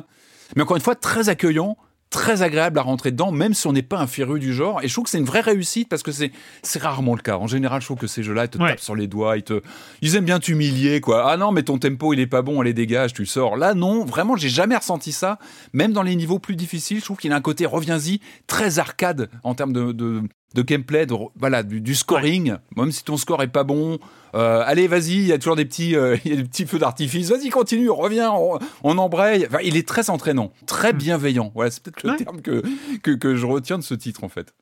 Mais 0.55 0.61
encore 0.63 0.77
une 0.77 0.83
fois, 0.83 0.95
très 0.95 1.29
accueillant, 1.29 1.77
très 2.09 2.41
agréable 2.41 2.79
à 2.79 2.83
rentrer 2.83 3.11
dedans, 3.11 3.33
même 3.33 3.53
si 3.53 3.67
on 3.67 3.73
n'est 3.73 3.81
pas 3.81 3.99
un 3.99 4.07
féru 4.07 4.39
du 4.39 4.53
genre. 4.53 4.81
Et 4.81 4.87
je 4.87 4.93
trouve 4.93 5.03
que 5.03 5.09
c'est 5.09 5.17
une 5.17 5.25
vraie 5.25 5.41
réussite 5.41 5.89
parce 5.89 6.03
que 6.03 6.13
c'est, 6.13 6.31
c'est 6.63 6.81
rarement 6.81 7.15
le 7.15 7.21
cas. 7.21 7.35
En 7.37 7.47
général, 7.47 7.81
je 7.81 7.87
trouve 7.87 7.97
que 7.97 8.07
ces 8.07 8.23
jeux-là, 8.23 8.45
ils 8.45 8.49
te 8.49 8.57
Ouais. 8.57 8.69
tapent 8.69 8.79
sur 8.79 8.95
les 8.95 9.07
doigts, 9.07 9.35
ils 9.35 9.43
te, 9.43 9.61
ils 10.01 10.15
aiment 10.15 10.23
bien 10.23 10.39
t'humilier, 10.39 11.01
quoi. 11.01 11.29
Ah 11.29 11.35
non, 11.35 11.51
mais 11.51 11.63
ton 11.63 11.77
tempo, 11.77 12.13
il 12.13 12.21
est 12.21 12.27
pas 12.27 12.41
bon, 12.41 12.61
allez, 12.61 12.73
dégage, 12.73 13.11
tu 13.13 13.25
sors. 13.25 13.57
Là, 13.57 13.73
non, 13.73 14.05
vraiment, 14.05 14.37
j'ai 14.37 14.47
jamais 14.47 14.77
ressenti 14.77 15.11
ça. 15.11 15.37
Même 15.73 15.91
dans 15.91 16.01
les 16.03 16.15
niveaux 16.15 16.39
plus 16.39 16.55
difficiles, 16.55 16.99
je 16.99 17.03
trouve 17.03 17.17
qu'il 17.17 17.33
a 17.33 17.35
un 17.35 17.41
côté, 17.41 17.65
reviens-y, 17.65 18.21
très 18.47 18.79
arcade 18.79 19.29
en 19.43 19.53
termes 19.53 19.73
de, 19.73 19.91
de, 19.91 20.21
de 20.53 20.61
gameplay, 20.61 21.05
de, 21.05 21.13
voilà, 21.35 21.63
du, 21.63 21.81
du 21.81 21.93
scoring. 21.95 22.55
Même 22.75 22.91
si 22.91 23.03
ton 23.03 23.17
score 23.17 23.43
est 23.43 23.47
pas 23.47 23.63
bon, 23.63 23.99
euh, 24.35 24.63
allez, 24.65 24.87
vas-y, 24.87 25.13
il 25.13 25.27
y 25.27 25.33
a 25.33 25.37
toujours 25.37 25.55
des 25.55 25.65
petits, 25.65 25.95
euh, 25.95 26.17
y 26.25 26.31
a 26.33 26.35
des 26.37 26.43
petits 26.43 26.65
feux 26.65 26.79
d'artifice. 26.79 27.29
Vas-y, 27.29 27.49
continue, 27.49 27.89
reviens, 27.89 28.31
on, 28.31 28.59
on 28.83 28.97
embraye. 28.97 29.45
Enfin, 29.47 29.59
il 29.63 29.77
est 29.77 29.87
très 29.87 30.09
entraînant, 30.09 30.51
très 30.65 30.93
bienveillant. 30.93 31.51
Voilà, 31.53 31.71
c'est 31.71 31.83
peut-être 31.83 32.03
le 32.03 32.11
Ouais. 32.11 32.17
terme 32.17 32.41
que, 32.41 32.63
que, 33.03 33.11
que 33.11 33.35
je 33.35 33.45
retiens 33.45 33.77
de 33.77 33.83
ce 33.83 33.93
titre, 33.93 34.23
en 34.23 34.29
fait. 34.29 34.53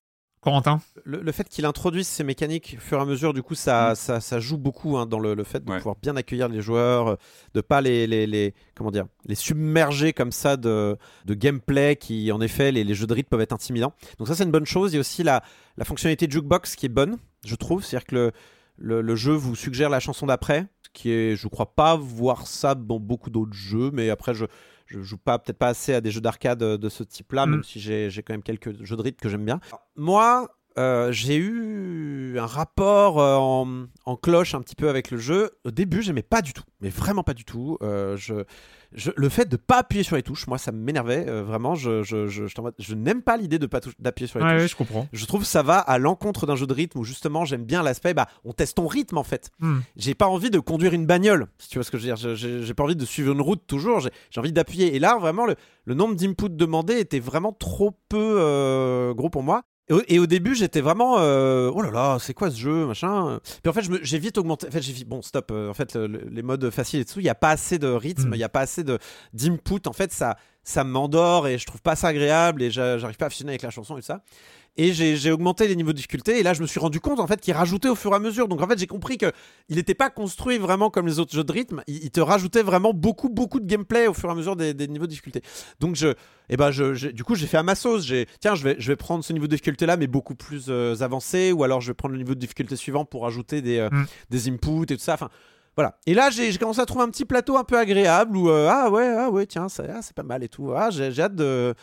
Corentin 0.46 0.80
le, 1.04 1.22
le 1.22 1.32
fait 1.34 1.50
qu'il 1.50 1.66
introduise 1.66 2.08
ces 2.08 2.24
mécaniques 2.24 2.76
au 2.78 2.82
fur 2.82 2.98
et 2.98 3.02
à 3.02 3.06
mesure, 3.06 3.34
du 3.34 3.44
coup, 3.44 3.56
ça, 3.56 3.96
ça, 3.96 4.22
ça 4.22 4.40
joue 4.40 4.58
beaucoup 4.58 4.98
hein, 4.98 5.06
dans 5.06 5.20
le, 5.20 5.34
le 5.34 5.44
fait 5.44 5.60
de 5.60 5.66
Mm. 5.70 5.74
Ouais. 5.74 5.78
pouvoir 5.80 5.96
bien 6.02 6.16
accueillir 6.16 6.48
les 6.48 6.62
joueurs, 6.62 7.08
euh, 7.10 7.16
de 7.54 7.60
pas 7.62 7.82
les, 7.82 8.08
les, 8.08 8.26
les- 8.28 8.54
comment 8.76 8.92
dire, 8.92 9.06
les 9.26 9.36
submerger 9.36 10.14
comme 10.14 10.32
ça 10.32 10.56
de, 10.56 10.98
de 11.26 11.34
gameplay 11.34 11.98
qui, 11.98 12.32
en 12.32 12.40
effet, 12.40 12.72
les, 12.72 12.84
les 12.86 12.94
jeux 12.96 13.08
de 13.08 13.14
rythme 13.14 13.30
peuvent 13.30 13.42
être 13.42 13.52
intimidants. 13.54 13.94
Donc 14.20 14.28
ça, 14.30 14.36
c'est 14.36 14.44
une 14.46 14.52
bonne 14.52 14.66
chose. 14.66 14.94
Il 14.94 14.96
y 14.96 14.98
a 14.98 15.02
aussi 15.02 15.24
la, 15.24 15.44
la 15.78 15.84
fonctionnalité 15.86 16.28
jukebox 16.30 16.76
qui 16.78 16.86
est 16.86 16.90
bonne, 16.90 17.18
je 17.46 17.56
trouve. 17.56 17.84
C'est-à-dire 17.84 18.06
que 18.08 18.16
le, 18.16 18.32
le, 18.78 19.02
le 19.02 19.16
jeu 19.16 19.34
vous 19.34 19.56
suggère 19.56 19.90
la 19.90 20.00
chanson 20.00 20.26
d'après, 20.28 20.68
ce 20.84 20.90
qui 20.94 21.10
est, 21.12 21.36
je 21.36 21.48
crois 21.48 21.74
pas 21.76 21.96
voir 21.96 22.46
ça 22.48 22.76
dans 22.76 23.00
beaucoup 23.00 23.30
d'autres 23.30 23.54
jeux, 23.54 23.90
mais 23.92 24.10
après, 24.10 24.34
je 24.34 24.46
je 24.88 25.02
joue 25.02 25.18
pas 25.18 25.40
peut-être 25.40 25.58
pas 25.58 25.70
assez 25.70 25.94
à 25.94 26.02
des 26.02 26.12
jeux 26.12 26.22
d'arcade 26.22 26.62
euh, 26.64 26.78
de 26.78 26.90
ce 26.90 27.04
type-là, 27.04 27.46
Mm. 27.46 27.50
même 27.52 27.64
si 27.64 27.80
j'ai 27.80 28.10
j'ai 28.10 28.24
quand 28.24 28.34
même 28.34 28.44
quelques 28.44 28.84
jeux 28.84 28.96
de 28.96 29.02
rythme 29.02 29.20
que 29.22 29.30
j'aime 29.30 29.46
bien. 29.46 29.60
Moi, 29.96 30.48
euh, 30.78 31.12
j'ai 31.12 31.36
eu 31.38 32.38
un 32.40 32.46
rapport 32.46 33.20
euh, 33.20 33.36
en, 33.38 33.86
en 34.06 34.16
cloche 34.18 34.56
un 34.56 34.62
petit 34.62 34.76
peu 34.76 34.90
avec 34.90 35.12
le 35.12 35.18
jeu. 35.18 35.52
Au 35.64 35.72
début, 35.72 36.02
j'aimais 36.02 36.22
pas 36.24 36.42
du 36.42 36.54
tout, 36.54 36.64
mais 36.82 36.90
vraiment 36.90 37.24
pas 37.24 37.34
du 37.34 37.46
tout. 37.46 37.78
Euh, 37.82 38.18
je, 38.18 38.44
je- 38.94 39.12
le 39.16 39.30
fait 39.30 39.48
de 39.48 39.56
pas 39.58 39.78
appuyer 39.80 40.04
sur 40.04 40.16
les 40.18 40.24
touches, 40.24 40.48
moi, 40.48 40.58
ça 40.58 40.72
m'énervait 40.74 41.26
vraiment. 41.42 41.76
Je, 41.76 42.94
n'aime 42.94 43.22
pas 43.22 43.38
l'idée 43.38 43.58
de 43.60 43.68
pas 43.68 43.80
d'appuyer 44.00 44.28
sur 44.28 44.40
les 44.40 44.46
Ouais, 44.46 44.58
touches. 44.62 44.72
je 44.72 44.76
comprends. 44.76 45.08
Je 45.14 45.26
trouve 45.26 45.42
que 45.42 45.48
ça 45.48 45.64
va 45.64 45.80
à 45.80 45.98
l'encontre 45.98 46.46
d'un 46.46 46.56
jeu 46.56 46.68
de 46.68 46.74
rythme 46.74 47.00
où 47.00 47.04
justement 47.04 47.46
j'aime 47.46 47.64
bien 47.64 47.82
l'aspect, 47.84 48.14
bah, 48.14 48.28
on 48.44 48.52
teste 48.54 48.76
ton 48.78 48.88
rythme 48.88 49.18
en 49.18 49.24
fait. 49.24 49.50
Hmm. 49.60 49.80
J'ai 49.96 50.14
pas 50.16 50.28
envie 50.28 50.50
de 50.50 50.60
conduire 50.60 50.94
une 50.94 51.06
bagnole, 51.06 51.48
si 51.58 51.70
tu 51.70 51.78
vois 51.78 51.84
ce 51.84 51.92
que 51.92 51.98
je 51.98 52.08
veux 52.10 52.16
dire. 52.16 52.36
J'ai 52.36 52.74
pas 52.74 52.84
envie 52.84 52.96
de 52.96 53.06
suivre 53.06 53.32
une 53.34 53.42
route 53.42 53.64
toujours, 53.68 54.00
j'ai 54.02 54.40
envie 54.40 54.52
d'appuyer. 54.54 54.96
Et 54.96 55.00
là, 55.00 55.18
vraiment, 55.18 55.46
le, 55.46 55.56
le 55.86 55.94
nombre 55.94 56.16
d'inputs 56.16 56.50
demandés 56.50 57.00
était 57.00 57.20
vraiment 57.20 57.54
trop 57.54 57.98
peu 58.10 59.14
gros 59.16 59.30
pour 59.30 59.44
moi. 59.44 59.64
Et 59.88 59.94
au, 59.94 60.02
et 60.08 60.20
au 60.20 60.26
début, 60.26 60.56
j'étais 60.56 60.82
vraiment, 60.82 61.18
euh, 61.20 61.70
oh 61.74 61.82
là 61.82 61.92
là, 61.92 62.18
c'est 62.20 62.34
quoi 62.34 62.50
ce 62.50 62.58
jeu, 62.58 62.88
machin. 62.88 63.40
Puis 63.62 63.70
en 63.70 63.74
fait, 63.74 63.84
j'ai 64.02 64.18
vite 64.18 64.38
augmenté. 64.38 64.68
En 64.68 64.72
fait, 64.72 64.82
j'ai 64.82 64.94
vite, 64.94 65.08
bon, 65.08 65.22
stop. 65.22 65.52
euh, 65.52 65.70
en 65.70 65.74
fait, 65.76 65.96
le- 65.96 66.08
le- 66.08 66.28
les 66.32 66.42
modes 66.42 66.70
faciles 66.72 67.02
et 67.02 67.06
tout, 67.06 67.20
il 67.20 67.26
y 67.26 67.30
a 67.30 67.36
pas 67.36 67.52
assez 67.52 67.78
de 67.78 67.88
rythme, 67.88 68.30
il 68.34 68.38
Mm. 68.38 68.42
y 68.42 68.44
a 68.44 68.50
pas 68.50 68.62
assez 68.62 68.84
de 68.84 68.98
d'input. 69.34 69.88
En 69.88 69.94
fait, 69.94 70.12
ça, 70.12 70.38
ça 70.66 70.84
m'endort 70.84 71.48
et 71.48 71.58
je 71.58 71.66
trouve 71.66 71.82
pas 71.82 71.96
ça 71.96 72.08
agréable 72.10 72.62
et 72.62 72.70
j'a- 72.72 72.98
j'arrive 72.98 73.16
pas 73.16 73.28
à 73.28 73.30
fusionner 73.30 73.52
avec 73.52 73.62
la 73.62 73.70
chanson 73.70 73.96
et 73.98 74.02
tout 74.02 74.06
ça. 74.08 74.22
Et 74.78 74.92
j'ai 74.92 75.32
augmenté 75.32 75.70
les 75.70 75.76
niveaux 75.78 75.94
de 75.94 75.96
difficulté 75.96 76.38
et 76.38 76.44
là 76.44 76.54
je 76.54 76.62
me 76.62 76.68
suis 76.68 76.82
rendu 76.82 77.00
compte 77.00 77.22
en 77.22 77.28
fait 77.28 77.40
qu'il 77.40 77.54
rajoutait 77.54 77.88
au 77.88 77.96
fur 77.96 78.12
et 78.12 78.16
à 78.16 78.20
mesure. 78.20 78.50
Donc 78.50 78.62
en 78.62 78.68
fait 78.68 78.78
j'ai 78.78 78.88
compris 78.88 79.18
que 79.18 79.32
il 79.70 79.78
n'était 79.78 79.94
pas 79.96 80.10
construit 80.10 80.58
vraiment 80.58 80.90
comme 80.90 81.08
les 81.08 81.18
autres 81.20 81.34
jeux 81.34 81.46
de 81.46 81.52
rythme. 81.54 81.82
Il, 81.88 82.04
il 82.04 82.12
te 82.12 82.20
rajoutait 82.20 82.62
vraiment 82.62 82.94
beaucoup 82.94 83.30
beaucoup 83.30 83.62
de 83.62 83.66
gameplay 83.66 84.08
au 84.08 84.14
fur 84.14 84.28
et 84.28 84.34
à 84.34 84.36
mesure 84.36 84.58
des, 84.58 84.74
des 84.74 84.90
niveaux 84.90 85.06
de 85.06 85.12
difficulté. 85.12 85.42
Donc 85.80 85.96
je, 85.96 86.10
eh 86.50 86.58
ben 86.58 86.72
je, 86.72 86.94
je- 86.94 87.08
du 87.08 87.24
coup 87.24 87.36
j'ai 87.36 87.48
fait 87.48 87.56
à 87.56 87.64
ma 87.64 87.76
sauce. 87.76 88.04
J'ai 88.06 88.28
tiens 88.42 88.56
je 88.56 88.64
vais 88.66 88.76
je 88.78 88.88
vais 88.92 88.98
prendre 88.98 89.24
ce 89.24 89.32
niveau 89.32 89.46
de 89.46 89.52
difficulté 89.52 89.86
là 89.86 89.96
mais 89.96 90.08
beaucoup 90.08 90.36
plus 90.36 90.66
euh, 90.68 90.94
avancé 91.00 91.54
ou 91.54 91.64
alors 91.64 91.80
je 91.80 91.88
vais 91.92 91.94
prendre 91.94 92.12
le 92.12 92.18
niveau 92.20 92.36
de 92.36 92.40
difficulté 92.42 92.76
suivant 92.76 93.06
pour 93.06 93.26
ajouter 93.28 93.62
des 93.62 93.78
euh, 93.78 93.90
Mm. 93.92 94.06
des 94.30 94.50
inputs 94.50 94.84
et 94.92 94.98
tout 94.98 95.04
ça. 95.04 95.14
Enfin 95.14 95.30
voilà. 95.76 95.98
Et 96.06 96.14
là, 96.14 96.30
j'ai 96.30 96.58
commencé 96.58 96.80
à 96.80 96.86
trouver 96.86 97.04
un 97.04 97.10
petit 97.10 97.26
plateau 97.26 97.58
un 97.58 97.66
peu 97.66 97.78
agréable 97.78 98.38
où 98.38 98.50
euh, 98.50 98.70
ah 98.72 98.90
ouais, 98.90 99.14
ah 99.18 99.30
ouais, 99.30 99.46
tiens, 99.46 99.68
ah, 99.70 100.02
c'est 100.02 100.16
pas 100.16 100.24
mal 100.24 100.42
et 100.44 100.48
tout. 100.48 100.72
Ah, 100.74 100.90
j'ai 100.90 101.20
hâte 101.22 101.36
de 101.36 101.76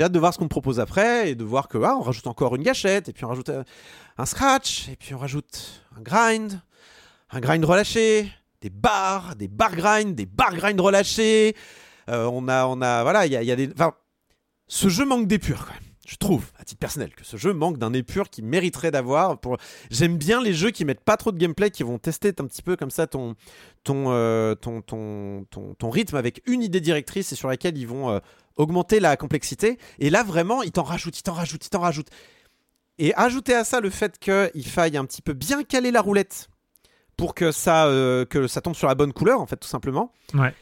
hâte 0.00 0.12
de 0.12 0.18
voir 0.18 0.32
ce 0.32 0.38
qu'on 0.38 0.44
me 0.44 0.48
propose 0.48 0.78
après 0.78 1.30
et 1.30 1.34
de 1.34 1.42
voir 1.42 1.66
que 1.66 1.78
ah, 1.82 1.96
on 1.96 2.02
rajoute 2.02 2.28
encore 2.28 2.54
une 2.54 2.62
gâchette 2.62 3.08
et 3.08 3.12
puis 3.12 3.24
on 3.24 3.28
rajoute 3.28 3.50
un, 4.18 4.26
scratch 4.26 4.88
et 4.88 4.96
puis 4.96 5.14
on 5.14 5.18
rajoute 5.18 5.82
un 5.98 6.00
grind, 6.00 6.60
un 7.30 7.40
grind 7.40 7.64
relâché, 7.64 8.30
des 8.60 8.70
barres, 8.70 9.34
des 9.34 9.48
bar 9.48 9.74
grind, 9.74 10.14
des 10.14 10.26
bar 10.26 10.54
grind 10.54 10.80
relâchés. 10.80 11.56
Euh, 12.08 12.26
on 12.26 12.46
a 12.46 12.66
on 12.66 12.80
a 12.82 13.02
voilà, 13.02 13.26
il 13.26 13.32
y 13.32 13.36
a, 13.36 13.42
y 13.42 13.50
a 13.50 13.56
des 13.56 13.68
enfin 13.72 13.94
ce 14.68 14.88
jeu 14.88 15.04
manque 15.04 15.26
d'épure 15.26 15.66
quand. 15.66 15.93
Je 16.06 16.16
trouve, 16.16 16.50
à 16.58 16.64
titre 16.64 16.78
personnel, 16.78 17.14
que 17.14 17.24
ce 17.24 17.36
jeu 17.36 17.54
manque 17.54 17.78
d'un 17.78 17.92
épure 17.92 18.28
qui 18.28 18.42
mériterait 18.42 18.90
d'avoir. 18.90 19.38
Pour... 19.38 19.56
J'aime 19.90 20.18
bien 20.18 20.42
les 20.42 20.52
jeux 20.52 20.70
qui 20.70 20.84
mettent 20.84 21.00
pas 21.00 21.16
trop 21.16 21.32
de 21.32 21.38
gameplay, 21.38 21.70
qui 21.70 21.82
vont 21.82 21.98
tester 21.98 22.28
un 22.38 22.46
petit 22.46 22.62
peu 22.62 22.76
comme 22.76 22.90
ça 22.90 23.06
ton, 23.06 23.36
ton, 23.84 24.06
euh, 24.08 24.54
ton, 24.54 24.82
ton, 24.82 25.44
ton, 25.50 25.74
ton 25.74 25.90
rythme 25.90 26.16
avec 26.16 26.42
une 26.46 26.62
idée 26.62 26.80
directrice 26.80 27.32
et 27.32 27.36
sur 27.36 27.48
laquelle 27.48 27.78
ils 27.78 27.88
vont 27.88 28.10
euh, 28.10 28.18
augmenter 28.56 29.00
la 29.00 29.16
complexité. 29.16 29.78
Et 29.98 30.10
là, 30.10 30.22
vraiment, 30.22 30.62
ils 30.62 30.72
t'en 30.72 30.82
rajoutent, 30.82 31.18
ils 31.18 31.22
t'en 31.22 31.32
rajoutent, 31.32 31.64
ils 31.64 31.70
t'en 31.70 31.80
rajoutent. 31.80 32.10
Et 32.98 33.14
ajouter 33.14 33.54
à 33.54 33.64
ça 33.64 33.80
le 33.80 33.90
fait 33.90 34.18
qu'il 34.18 34.66
faille 34.66 34.96
un 34.96 35.04
petit 35.04 35.22
peu 35.22 35.32
bien 35.32 35.64
caler 35.64 35.90
la 35.90 36.00
roulette 36.00 36.48
pour 37.16 37.34
que 37.34 37.52
ça, 37.52 37.86
euh, 37.86 38.24
que 38.24 38.46
ça 38.46 38.60
tombe 38.60 38.74
sur 38.74 38.88
la 38.88 38.94
bonne 38.94 39.12
couleur, 39.12 39.40
en 39.40 39.46
fait, 39.46 39.56
tout 39.56 39.68
simplement. 39.68 40.12
Ouais. 40.34 40.52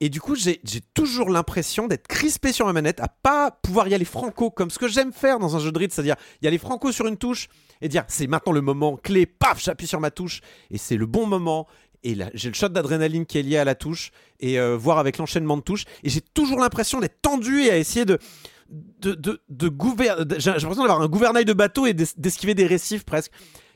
Et 0.00 0.08
du 0.08 0.20
coup, 0.20 0.34
j'ai 0.34 0.60
toujours 0.92 1.30
l'impression 1.30 1.86
d'être 1.86 2.08
crispé 2.08 2.52
sur 2.52 2.66
ma 2.66 2.72
manette, 2.72 3.00
à 3.00 3.08
pas 3.08 3.50
pouvoir 3.50 3.86
y 3.88 3.94
aller 3.94 4.04
franco, 4.04 4.50
comme 4.50 4.68
ce 4.70 4.78
que 4.78 4.88
j'aime 4.88 5.12
faire 5.12 5.38
dans 5.38 5.56
un 5.56 5.60
jeu 5.60 5.70
de 5.72 5.78
rythme, 5.78 5.94
c'est-à-dire 5.94 6.16
y 6.42 6.46
aller 6.46 6.58
franco 6.58 6.90
sur 6.92 7.06
une 7.06 7.16
touche 7.16 7.48
et 7.80 7.88
dire 7.88 8.04
c'est 8.08 8.26
maintenant 8.26 8.52
le 8.52 8.60
moment 8.60 8.96
clé, 8.96 9.24
paf, 9.24 9.62
j'appuie 9.62 9.86
sur 9.86 10.00
ma 10.00 10.10
touche 10.10 10.40
et 10.70 10.78
c'est 10.78 10.96
le 10.96 11.06
bon 11.06 11.26
moment. 11.26 11.66
Et 12.02 12.14
là, 12.14 12.28
j'ai 12.34 12.48
le 12.48 12.54
shot 12.54 12.68
d'adrénaline 12.68 13.24
qui 13.24 13.38
est 13.38 13.42
lié 13.42 13.56
à 13.56 13.64
la 13.64 13.74
touche 13.74 14.10
et 14.40 14.58
euh, 14.60 14.76
voir 14.76 14.98
avec 14.98 15.16
l'enchaînement 15.16 15.56
de 15.56 15.62
touches. 15.62 15.84
Et 16.02 16.10
j'ai 16.10 16.20
toujours 16.20 16.58
l'impression 16.60 17.00
d'être 17.00 17.22
tendu 17.22 17.62
et 17.62 17.70
à 17.70 17.78
essayer 17.78 18.04
de 18.04 18.18
de, 18.68 19.14
de, 19.14 19.42
de 19.48 19.68
gouver- 19.68 20.24
de- 20.24 20.38
J'ai 20.38 20.50
l'impression 20.50 20.82
d'avoir 20.82 21.00
un 21.02 21.08
gouvernail 21.08 21.44
de 21.44 21.52
bateau 21.52 21.86
et 21.86 21.94
d'es- 21.94 22.14
d'esquiver 22.16 22.54
des 22.54 22.66
récifs 22.66 23.04
presque. 23.04 23.30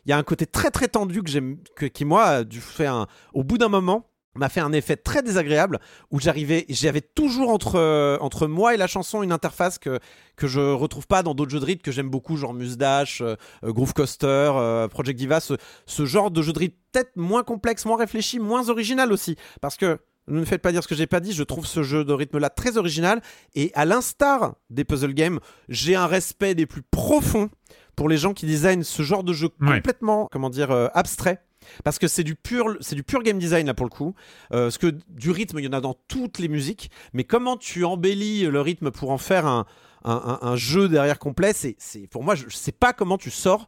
Il 0.05 0.11
y 0.11 0.12
a 0.12 0.19
un 0.19 0.23
côté 0.23 0.47
très 0.47 0.70
très 0.70 0.89
tendu 0.89 1.23
que 1.23 1.86
qui 1.86 2.05
moi 2.05 2.24
a 2.24 2.45
dû 2.45 2.61
faire 2.61 3.07
au 3.35 3.45
bout 3.45 3.59
d'un 3.59 3.69
moment 3.69 4.08
m'a 4.35 4.49
fait 4.49 4.61
un 4.61 4.73
effet 4.73 4.97
très 4.97 5.23
désagréable 5.23 5.81
où 6.11 6.21
j'arrivais, 6.21 6.65
j'avais 6.69 7.01
toujours 7.01 7.51
entre, 7.51 7.77
euh, 7.77 8.19
entre 8.21 8.47
moi 8.47 8.75
et 8.75 8.77
la 8.77 8.87
chanson 8.87 9.23
une 9.23 9.33
interface 9.33 9.79
que, 9.79 9.99
que 10.37 10.47
je 10.47 10.61
retrouve 10.61 11.07
pas 11.07 11.23
dans 11.23 11.35
d'autres 11.35 11.51
jeux 11.51 11.61
de 11.61 11.65
rythme 11.65 11.83
que 11.83 11.91
j'aime 11.91 12.09
beaucoup, 12.11 12.37
genre 12.37 12.55
Musdash, 12.55 13.21
euh, 13.21 13.35
euh, 13.65 13.73
Groove 13.73 13.95
Coaster, 13.95 14.27
euh, 14.55 14.87
Project 14.87 15.19
Diva, 15.19 15.41
ce, 15.41 15.55
ce 15.87 16.07
genre 16.07 16.31
de 16.31 16.43
jeu 16.43 16.53
de 16.53 16.59
rythme 16.59 16.77
peut-être 16.93 17.17
moins 17.17 17.43
complexe, 17.43 17.85
moins 17.85 17.97
réfléchi, 17.99 18.39
moins 18.39 18.69
original 18.69 19.13
aussi. 19.13 19.37
Parce 19.61 19.77
que, 19.77 19.99
ne 20.29 20.41
me 20.41 20.45
faites 20.45 20.61
pas 20.63 20.73
dire 20.73 20.83
ce 20.83 20.89
que 20.89 20.95
j'ai 20.95 21.07
pas 21.07 21.21
dit, 21.21 21.33
je 21.33 21.43
trouve 21.43 21.67
ce 21.67 21.83
jeu 21.83 22.05
de 22.05 22.13
rythme 22.13 22.39
là 22.39 22.51
très 22.51 22.77
original 22.77 23.23
et 23.55 23.73
à 23.75 23.87
l'instar 23.87 24.55
des 24.69 24.85
puzzle 24.85 25.15
games, 25.15 25.41
j'ai 25.71 25.97
un 25.97 26.07
respect 26.07 26.55
des 26.55 26.67
plus 26.67 26.83
profonds 26.83 27.49
pour 27.97 28.09
les 28.11 28.19
gens 28.19 28.35
qui 28.35 28.45
designent 28.47 28.83
ce 28.85 29.03
genre 29.03 29.25
de 29.25 29.33
jeu 29.33 29.49
Ouais. 29.61 29.77
complètement, 29.77 30.29
comment 30.31 30.51
dire, 30.51 30.71
euh, 30.71 30.89
abstrait. 30.95 31.41
Parce 31.85 31.99
que 31.99 32.09
c'est 32.09 32.24
du 32.24 32.35
pur, 32.35 32.77
c'est 32.81 32.95
du 32.95 33.03
pur 33.03 33.23
game 33.23 33.39
design 33.39 33.66
là 33.66 33.74
pour 33.74 33.86
le 33.86 33.90
coup. 33.90 34.15
Euh, 34.53 34.65
parce 34.66 34.78
que 34.78 34.95
du 35.09 35.31
rythme, 35.31 35.59
il 35.59 35.65
y 35.65 35.69
en 35.69 35.73
a 35.73 35.81
dans 35.81 35.95
toutes 36.09 36.39
les 36.39 36.49
musiques. 36.49 36.90
Mais 37.12 37.24
comment 37.24 37.57
tu 37.57 37.85
embellis 37.85 38.47
le 38.47 38.61
rythme 38.61 38.90
pour 38.90 39.11
en 39.11 39.19
faire 39.19 39.47
un, 39.47 39.66
un, 40.05 40.39
un- 40.43 40.49
un 40.49 40.57
jeu 40.57 40.89
derrière 40.89 41.19
complet, 41.19 41.53
c'est, 41.53 41.74
c'est 41.78 42.07
pour 42.09 42.23
moi, 42.23 42.35
je, 42.35 42.45
je 42.49 42.57
sais 42.57 42.73
pas 42.73 42.93
comment 42.93 43.19
tu 43.19 43.31
sors 43.31 43.66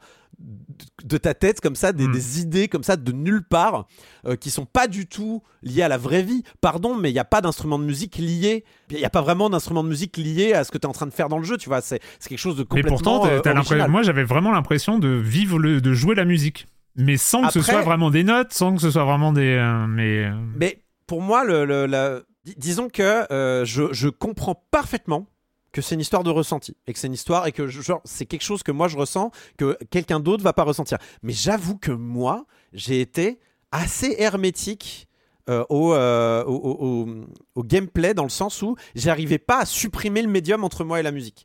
de- 1.05 1.19
ta 1.19 1.35
tête 1.35 1.61
comme 1.61 1.75
ça 1.75 1.93
des, 1.93 2.07
Mm. 2.07 2.13
des 2.13 2.41
idées 2.41 2.69
comme 2.69 2.83
ça 2.85 2.97
de 2.97 3.13
nulle 3.13 3.43
part 3.43 3.87
euh, 4.27 4.37
qui 4.37 4.51
sont 4.51 4.65
pas 4.65 4.87
du 4.87 5.07
tout 5.07 5.43
liées 5.63 5.83
à 5.83 5.89
la 5.89 5.99
vraie 5.99 6.23
vie. 6.23 6.45
Pardon, 6.61 6.95
mais 6.97 7.11
il 7.11 7.13
n'y 7.13 7.19
a 7.19 7.25
pas 7.25 7.41
d'instrument 7.41 7.79
de 7.79 7.85
musique 7.85 8.17
lié. 8.17 8.65
Il 8.91 8.97
n'y 8.97 9.05
a 9.05 9.11
pas 9.11 9.21
vraiment 9.23 9.51
d'instrument 9.51 9.83
de 9.83 9.89
musique 9.89 10.17
lié 10.17 10.53
à 10.55 10.65
ce 10.65 10.71
que 10.71 10.79
tu 10.79 10.83
es 10.83 10.87
en 10.87 10.93
train 10.93 11.07
de 11.07 11.13
faire 11.13 11.29
dans 11.29 11.37
le 11.39 11.45
jeu. 11.45 11.59
Tu 11.59 11.69
vois, 11.69 11.81
c'est, 11.81 12.01
quelque 12.27 12.39
chose 12.39 12.57
de 12.57 12.63
Mais 12.63 12.67
complètement. 12.83 12.91
pourtant, 12.97 13.41
t'as- 13.43 13.51
euh, 13.85 13.89
moi 13.89 14.03
j'avais 14.03 14.25
vraiment 14.25 14.53
l'impression 14.53 14.99
de 14.99 15.09
vivre, 15.09 15.59
le, 15.59 15.81
de 15.81 15.93
jouer 15.93 16.15
la 16.15 16.25
musique. 16.25 16.69
Mais 16.97 17.17
sans 17.17 17.43
que 17.43 17.53
ce 17.53 17.61
soit 17.63 17.83
vraiment 17.83 18.11
des 18.11 18.25
notes, 18.25 18.53
sans 18.53 18.75
que 18.75 18.81
ce 18.81 18.91
soit 18.91 19.05
vraiment 19.05 19.33
des. 19.33 19.55
euh, 19.55 19.87
mais, 19.87 20.25
euh, 20.25 20.33
Mais 20.57 20.83
pour 21.07 21.23
moi, 21.23 21.45
le, 21.45 21.65
le- 21.65 21.87
la- 21.87 22.21
dis- 22.45 22.55
disons 22.57 22.89
que 22.89 23.33
euh, 23.33 23.65
je, 23.65 23.93
je 23.93 24.09
comprends 24.09 24.55
parfaitement 24.71 25.27
que 25.73 25.81
c'est 25.83 25.95
une 25.95 26.01
histoire 26.01 26.25
de 26.25 26.31
ressenti 26.31 26.77
et 26.89 26.93
que 26.93 26.99
c'est 26.99 27.07
une 27.07 27.13
histoire 27.13 27.47
et 27.47 27.53
que 27.53 27.69
genre 27.69 28.01
c'est 28.05 28.27
quelque 28.27 28.43
chose 28.43 28.65
que 28.65 28.73
moi 28.73 28.89
je 28.89 28.97
ressens 28.97 29.31
que 29.57 29.79
quelqu'un 29.91 30.19
d'autre 30.19 30.43
va 30.43 30.53
pas 30.53 30.65
ressentir. 30.65 30.99
Mais 31.23 31.33
j'avoue 31.33 31.79
que 31.79 31.93
moi, 31.93 32.45
j'ai 32.73 33.01
été 33.01 33.39
assez 33.71 34.17
hermétique. 34.19 35.07
euh, 35.49 35.65
au, 35.69 35.95
euh, 35.95 36.45
au, 36.45 36.55
au- 36.55 36.85
au- 37.09 37.25
au 37.57 37.63
gameplay 37.65 38.15
dans 38.15 38.23
le 38.23 38.29
sens 38.29 38.63
où 38.63 38.77
j'arrivais 38.95 39.39
pas 39.39 39.61
à 39.61 39.65
supprimer 39.65 40.23
le 40.23 40.29
médium 40.29 40.63
entre 40.63 40.85
moi 40.85 41.01
et 41.01 41.03
la 41.03 41.11
musique. 41.11 41.45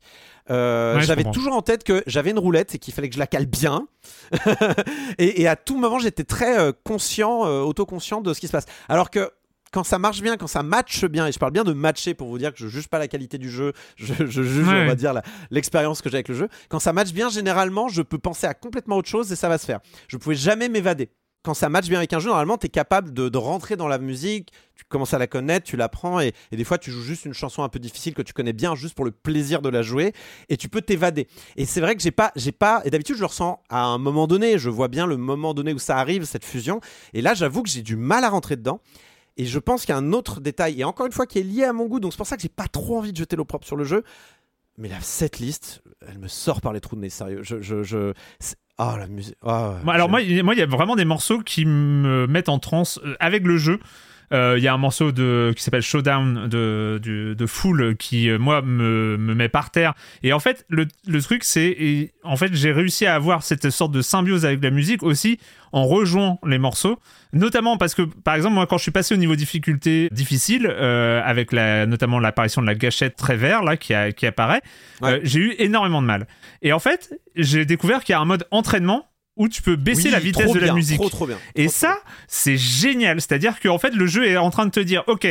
Euh, 0.51 0.95
Ouais, 0.95 1.01
j'avais 1.03 1.23
toujours 1.31 1.53
en 1.55 1.61
tête 1.61 1.83
que 1.83 2.03
j'avais 2.07 2.31
une 2.31 2.39
roulette 2.39 2.75
et 2.75 2.79
qu'il 2.79 2.93
fallait 2.93 3.09
que 3.09 3.15
je 3.15 3.19
la 3.19 3.27
cale 3.27 3.45
bien. 3.47 3.87
et, 5.17 5.41
et 5.41 5.47
à 5.47 5.55
tout 5.55 5.77
moment, 5.77 5.99
j'étais 5.99 6.23
très 6.23 6.59
euh, 6.59 6.71
conscient, 6.83 7.45
euh, 7.45 7.61
autoconscient 7.61 8.21
de 8.21 8.33
ce 8.33 8.39
qui 8.39 8.47
se 8.47 8.51
passe. 8.51 8.65
Alors 8.89 9.09
que 9.09 9.31
quand 9.71 9.83
ça 9.83 9.99
marche 9.99 10.21
bien, 10.21 10.37
quand 10.37 10.47
ça 10.47 10.63
matche 10.63 11.03
bien, 11.05 11.27
et 11.27 11.31
je 11.31 11.39
parle 11.39 11.51
bien 11.51 11.63
de 11.65 11.73
matcher 11.73 12.13
pour 12.13 12.29
vous 12.29 12.37
dire 12.37 12.53
que 12.53 12.59
je 12.59 12.67
juge 12.67 12.87
pas 12.87 12.99
la 12.99 13.07
qualité 13.07 13.37
du 13.37 13.49
jeu, 13.49 13.73
je, 13.97 14.13
je 14.25 14.41
juge, 14.43 14.67
Ouais. 14.67 14.83
on 14.83 14.87
va 14.87 14.95
dire, 14.95 15.13
l'expérience 15.51 16.01
que 16.01 16.09
j'ai 16.09 16.15
avec 16.17 16.29
le 16.29 16.35
jeu. 16.35 16.47
Quand 16.69 16.79
ça 16.79 16.93
matche 16.93 17.11
bien, 17.11 17.29
généralement, 17.29 17.87
je 17.89 18.01
peux 18.01 18.17
penser 18.19 18.47
à 18.47 18.53
complètement 18.53 18.97
autre 18.97 19.09
chose 19.09 19.31
et 19.31 19.35
ça 19.35 19.49
va 19.49 19.57
se 19.57 19.65
faire. 19.65 19.79
Je 20.07 20.17
pouvais 20.17 20.35
jamais 20.35 20.69
m'évader. 20.69 21.09
Quand 21.45 21.53
ça 21.53 21.69
matche 21.69 21.89
bien 21.89 21.99
avec 21.99 22.11
un 22.11 22.17
jeu, 22.17 22.29
normalement, 22.29 22.57
tu 22.57 22.65
es 22.65 22.69
capable 22.69 23.13
de, 23.13 23.29
de 23.29 23.37
rentrer 23.37 23.75
dans 23.75 23.87
la 23.87 23.99
musique, 23.99 24.51
tu 24.73 24.83
commences 24.89 25.13
à 25.13 25.19
la 25.19 25.27
connaître, 25.27 25.63
tu 25.67 25.77
l'apprends, 25.77 26.19
et, 26.19 26.33
des 26.51 26.63
fois, 26.63 26.79
tu 26.79 26.89
joues 26.89 27.03
juste 27.03 27.25
une 27.25 27.35
chanson 27.35 27.61
un 27.61 27.69
peu 27.69 27.77
difficile 27.77 28.15
que 28.15 28.23
tu 28.23 28.33
connais 28.33 28.51
bien, 28.51 28.73
juste 28.73 28.95
pour 28.95 29.05
le 29.05 29.11
plaisir 29.11 29.61
de 29.61 29.69
la 29.69 29.83
jouer, 29.83 30.13
et 30.49 30.57
tu 30.57 30.69
peux 30.69 30.81
t'évader. 30.81 31.27
Et 31.55 31.65
c'est 31.65 31.81
vrai 31.81 31.95
que 31.95 32.01
j'ai 32.01 32.09
pas, 32.09 32.31
j'ai 32.35 32.51
pas, 32.51 32.81
et 32.83 32.89
d'habitude, 32.89 33.15
je 33.17 33.21
le 33.21 33.27
ressens 33.27 33.61
à 33.69 33.83
un 33.83 33.99
moment 33.99 34.25
donné, 34.25 34.57
je 34.57 34.71
vois 34.71 34.87
bien 34.87 35.05
le 35.05 35.17
moment 35.17 35.53
donné 35.53 35.71
où 35.71 35.77
ça 35.77 35.99
arrive, 35.99 36.23
cette 36.23 36.45
fusion, 36.45 36.81
et 37.13 37.21
là, 37.21 37.35
j'avoue 37.35 37.61
que 37.61 37.69
j'ai 37.69 37.83
du 37.83 37.95
mal 37.95 38.23
à 38.23 38.29
rentrer 38.29 38.55
dedans. 38.55 38.81
Et 39.37 39.45
je 39.45 39.59
pense 39.59 39.81
qu'il 39.81 39.93
y 39.93 39.95
a 39.95 39.99
un 39.99 40.13
autre 40.13 40.41
détail, 40.41 40.81
et 40.81 40.83
encore 40.83 41.05
une 41.05 41.11
fois, 41.11 41.27
qui 41.27 41.37
est 41.37 41.43
lié 41.43 41.65
à 41.65 41.73
mon 41.73 41.85
goût, 41.85 41.99
donc 41.99 42.11
c'est 42.13 42.17
pour 42.17 42.25
ça 42.25 42.37
que 42.37 42.41
j'ai 42.41 42.49
pas 42.49 42.67
trop 42.67 42.97
envie 42.97 43.11
de 43.11 43.17
jeter 43.17 43.35
l'opprobre 43.35 43.67
sur 43.67 43.75
le 43.75 43.83
jeu. 43.83 44.03
Mais 44.77 44.89
la 44.89 44.99
setlist, 44.99 45.83
elle 46.07 46.17
me 46.17 46.27
sort 46.27 46.59
par 46.59 46.73
les 46.73 46.81
trous 46.81 46.95
de 46.95 47.01
nez, 47.01 47.09
sérieux. 47.09 47.43
Je, 47.43 47.61
je, 47.61 47.83
je... 47.83 48.13
Ah, 48.77 48.95
la 48.99 49.07
musique. 49.07 49.35
Ah, 49.45 49.75
ouais, 49.85 49.93
alors 49.93 50.09
moi, 50.09 50.21
il 50.21 50.43
moi, 50.43 50.53
il 50.53 50.59
y 50.59 50.63
a 50.63 50.65
vraiment 50.65 50.95
des 50.95 51.05
morceaux 51.05 51.39
qui 51.39 51.65
me 51.65 52.27
mettent 52.27 52.49
en 52.49 52.59
transe 52.59 52.99
euh, 53.05 53.15
avec 53.19 53.45
le 53.45 53.57
jeu. 53.57 53.79
Euh, 54.33 54.55
Il 54.57 54.63
y 54.63 54.67
a 54.67 54.73
un 54.73 54.77
morceau 54.77 55.11
de, 55.11 55.53
qui 55.55 55.63
s'appelle 55.63 55.81
Showdown 55.81 56.47
de, 56.47 56.99
de, 57.03 57.33
de 57.33 57.45
Fool 57.45 57.95
qui, 57.97 58.29
euh, 58.29 58.37
moi, 58.39 58.61
me, 58.61 59.17
me 59.17 59.33
met 59.35 59.49
par 59.49 59.71
terre. 59.71 59.93
Et 60.23 60.33
en 60.33 60.39
fait, 60.39 60.65
le, 60.69 60.87
le 61.07 61.21
truc, 61.21 61.43
c'est. 61.43 62.13
En 62.23 62.35
fait, 62.35 62.53
j'ai 62.53 62.71
réussi 62.71 63.05
à 63.05 63.15
avoir 63.15 63.43
cette 63.43 63.69
sorte 63.69 63.91
de 63.91 64.01
symbiose 64.01 64.45
avec 64.45 64.63
la 64.63 64.71
musique 64.71 65.03
aussi 65.03 65.39
en 65.71 65.85
rejouant 65.85 66.39
les 66.45 66.57
morceaux. 66.57 66.99
Notamment 67.33 67.77
parce 67.77 67.93
que, 67.95 68.01
par 68.03 68.35
exemple, 68.35 68.55
moi, 68.55 68.65
quand 68.65 68.77
je 68.77 68.83
suis 68.83 68.91
passé 68.91 69.13
au 69.13 69.17
niveau 69.17 69.35
difficulté 69.35 70.07
difficile, 70.11 70.67
euh, 70.71 71.21
avec 71.23 71.51
la, 71.51 71.85
notamment 71.85 72.19
l'apparition 72.19 72.61
de 72.61 72.67
la 72.67 72.75
gâchette 72.75 73.15
très 73.17 73.35
vert, 73.35 73.61
là, 73.61 73.75
qui, 73.77 73.93
a- 73.93 74.11
qui 74.11 74.25
apparaît, 74.25 74.61
Ouais. 75.01 75.13
euh, 75.15 75.19
j'ai 75.23 75.39
eu 75.39 75.55
énormément 75.59 76.01
de 76.01 76.07
mal. 76.07 76.27
Et 76.61 76.71
en 76.71 76.79
fait, 76.79 77.13
j'ai 77.35 77.65
découvert 77.65 78.03
qu'il 78.03 78.13
y 78.13 78.15
a 78.15 78.19
un 78.21 78.25
mode 78.25 78.45
entraînement 78.51 79.07
où 79.35 79.49
tu 79.49 79.61
peux 79.61 79.75
baisser 79.75 80.05
Oui, 80.05 80.11
la 80.11 80.19
vitesse 80.19 80.51
de 80.51 80.59
la 80.59 80.73
musique. 80.73 80.97
Trop, 80.97 81.09
trop 81.09 81.27
bien. 81.27 81.37
Et 81.55 81.65
Trop, 81.65 81.73
ça, 81.73 81.97
c'est 82.27 82.57
génial. 82.57 83.19
C'est-à-dire 83.21 83.59
qu'en 83.59 83.77
fait, 83.77 83.93
le 83.93 84.05
jeu 84.07 84.25
est 84.25 84.37
en 84.37 84.49
train 84.49 84.65
de 84.65 84.71
te 84.71 84.79
dire, 84.79 85.03
ok, 85.07 85.27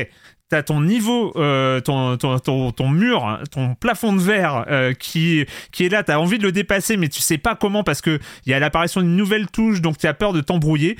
t'as 0.48 0.62
ton 0.62 0.80
niveau, 0.80 1.32
euh, 1.36 1.80
ton, 1.80 2.16
ton, 2.16 2.38
ton, 2.38 2.70
ton 2.70 2.88
mur, 2.88 3.40
ton 3.50 3.74
plafond 3.74 4.12
de 4.12 4.20
verre 4.20 4.66
euh, 4.68 4.92
qui, 4.92 5.46
qui 5.72 5.86
est 5.86 5.88
là, 5.88 6.02
t'as 6.02 6.18
envie 6.18 6.38
de 6.38 6.42
le 6.42 6.52
dépasser, 6.52 6.96
mais 6.96 7.08
tu 7.08 7.20
sais 7.20 7.38
pas 7.38 7.54
comment 7.54 7.82
parce 7.82 8.00
que 8.00 8.18
il 8.46 8.50
y 8.50 8.54
a 8.54 8.58
l'apparition 8.58 9.00
d'une 9.00 9.16
nouvelle 9.16 9.46
touche, 9.48 9.80
donc 9.80 9.98
tu 9.98 10.06
as 10.06 10.14
peur 10.14 10.32
de 10.32 10.40
t'embrouiller. 10.40 10.96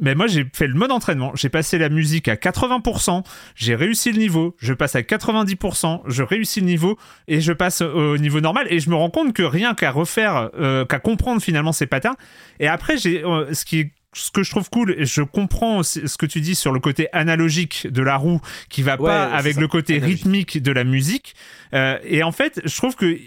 Mais 0.00 0.14
moi, 0.14 0.26
j'ai 0.26 0.46
fait 0.52 0.66
le 0.66 0.74
mode 0.74 0.90
entraînement. 0.90 1.32
J'ai 1.34 1.48
passé 1.48 1.78
la 1.78 1.88
musique 1.88 2.28
à 2.28 2.34
80%. 2.34 3.24
J'ai 3.54 3.74
réussi 3.74 4.10
le 4.12 4.18
niveau. 4.18 4.56
Je 4.58 4.72
passe 4.72 4.96
à 4.96 5.02
90%. 5.02 6.02
Je 6.06 6.22
réussis 6.22 6.60
le 6.60 6.66
niveau 6.66 6.98
et 7.28 7.40
je 7.40 7.52
passe 7.52 7.82
au 7.82 8.18
niveau 8.18 8.40
normal. 8.40 8.66
Et 8.70 8.80
je 8.80 8.90
me 8.90 8.96
rends 8.96 9.10
compte 9.10 9.32
que 9.32 9.42
rien 9.42 9.74
qu'à 9.74 9.90
refaire, 9.90 10.50
euh, 10.58 10.84
qu'à 10.84 10.98
comprendre 10.98 11.40
finalement 11.40 11.72
ces 11.72 11.86
patterns. 11.86 12.16
Et 12.60 12.66
après, 12.68 12.98
j'ai 12.98 13.24
euh, 13.24 13.52
ce 13.54 13.64
qui 13.64 13.78
est 13.80 13.92
ce 14.12 14.30
que 14.30 14.42
je 14.42 14.50
trouve 14.50 14.70
cool, 14.70 14.94
et 14.96 15.04
je 15.04 15.20
comprends 15.20 15.82
ce 15.82 16.16
que 16.16 16.24
tu 16.24 16.40
dis 16.40 16.54
sur 16.54 16.72
le 16.72 16.80
côté 16.80 17.06
analogique 17.12 17.86
de 17.86 18.00
la 18.00 18.16
roue 18.16 18.40
qui 18.70 18.82
va 18.82 18.98
Ouais, 18.98 19.06
pas 19.10 19.24
avec 19.26 19.56
ça, 19.56 19.60
le 19.60 19.68
côté 19.68 19.96
analogique. 19.96 20.20
rythmique 20.22 20.62
de 20.62 20.72
la 20.72 20.84
musique. 20.84 21.34
Euh, 21.74 21.98
et 22.02 22.22
en 22.22 22.32
fait, 22.32 22.62
je 22.64 22.74
trouve 22.76 22.96
que 22.96 23.18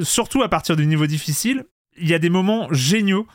surtout 0.00 0.42
à 0.44 0.48
partir 0.48 0.76
du 0.76 0.86
niveau 0.86 1.08
difficile, 1.08 1.64
il 1.98 2.08
y 2.08 2.14
a 2.14 2.20
des 2.20 2.30
moments 2.30 2.68
géniaux. 2.70 3.26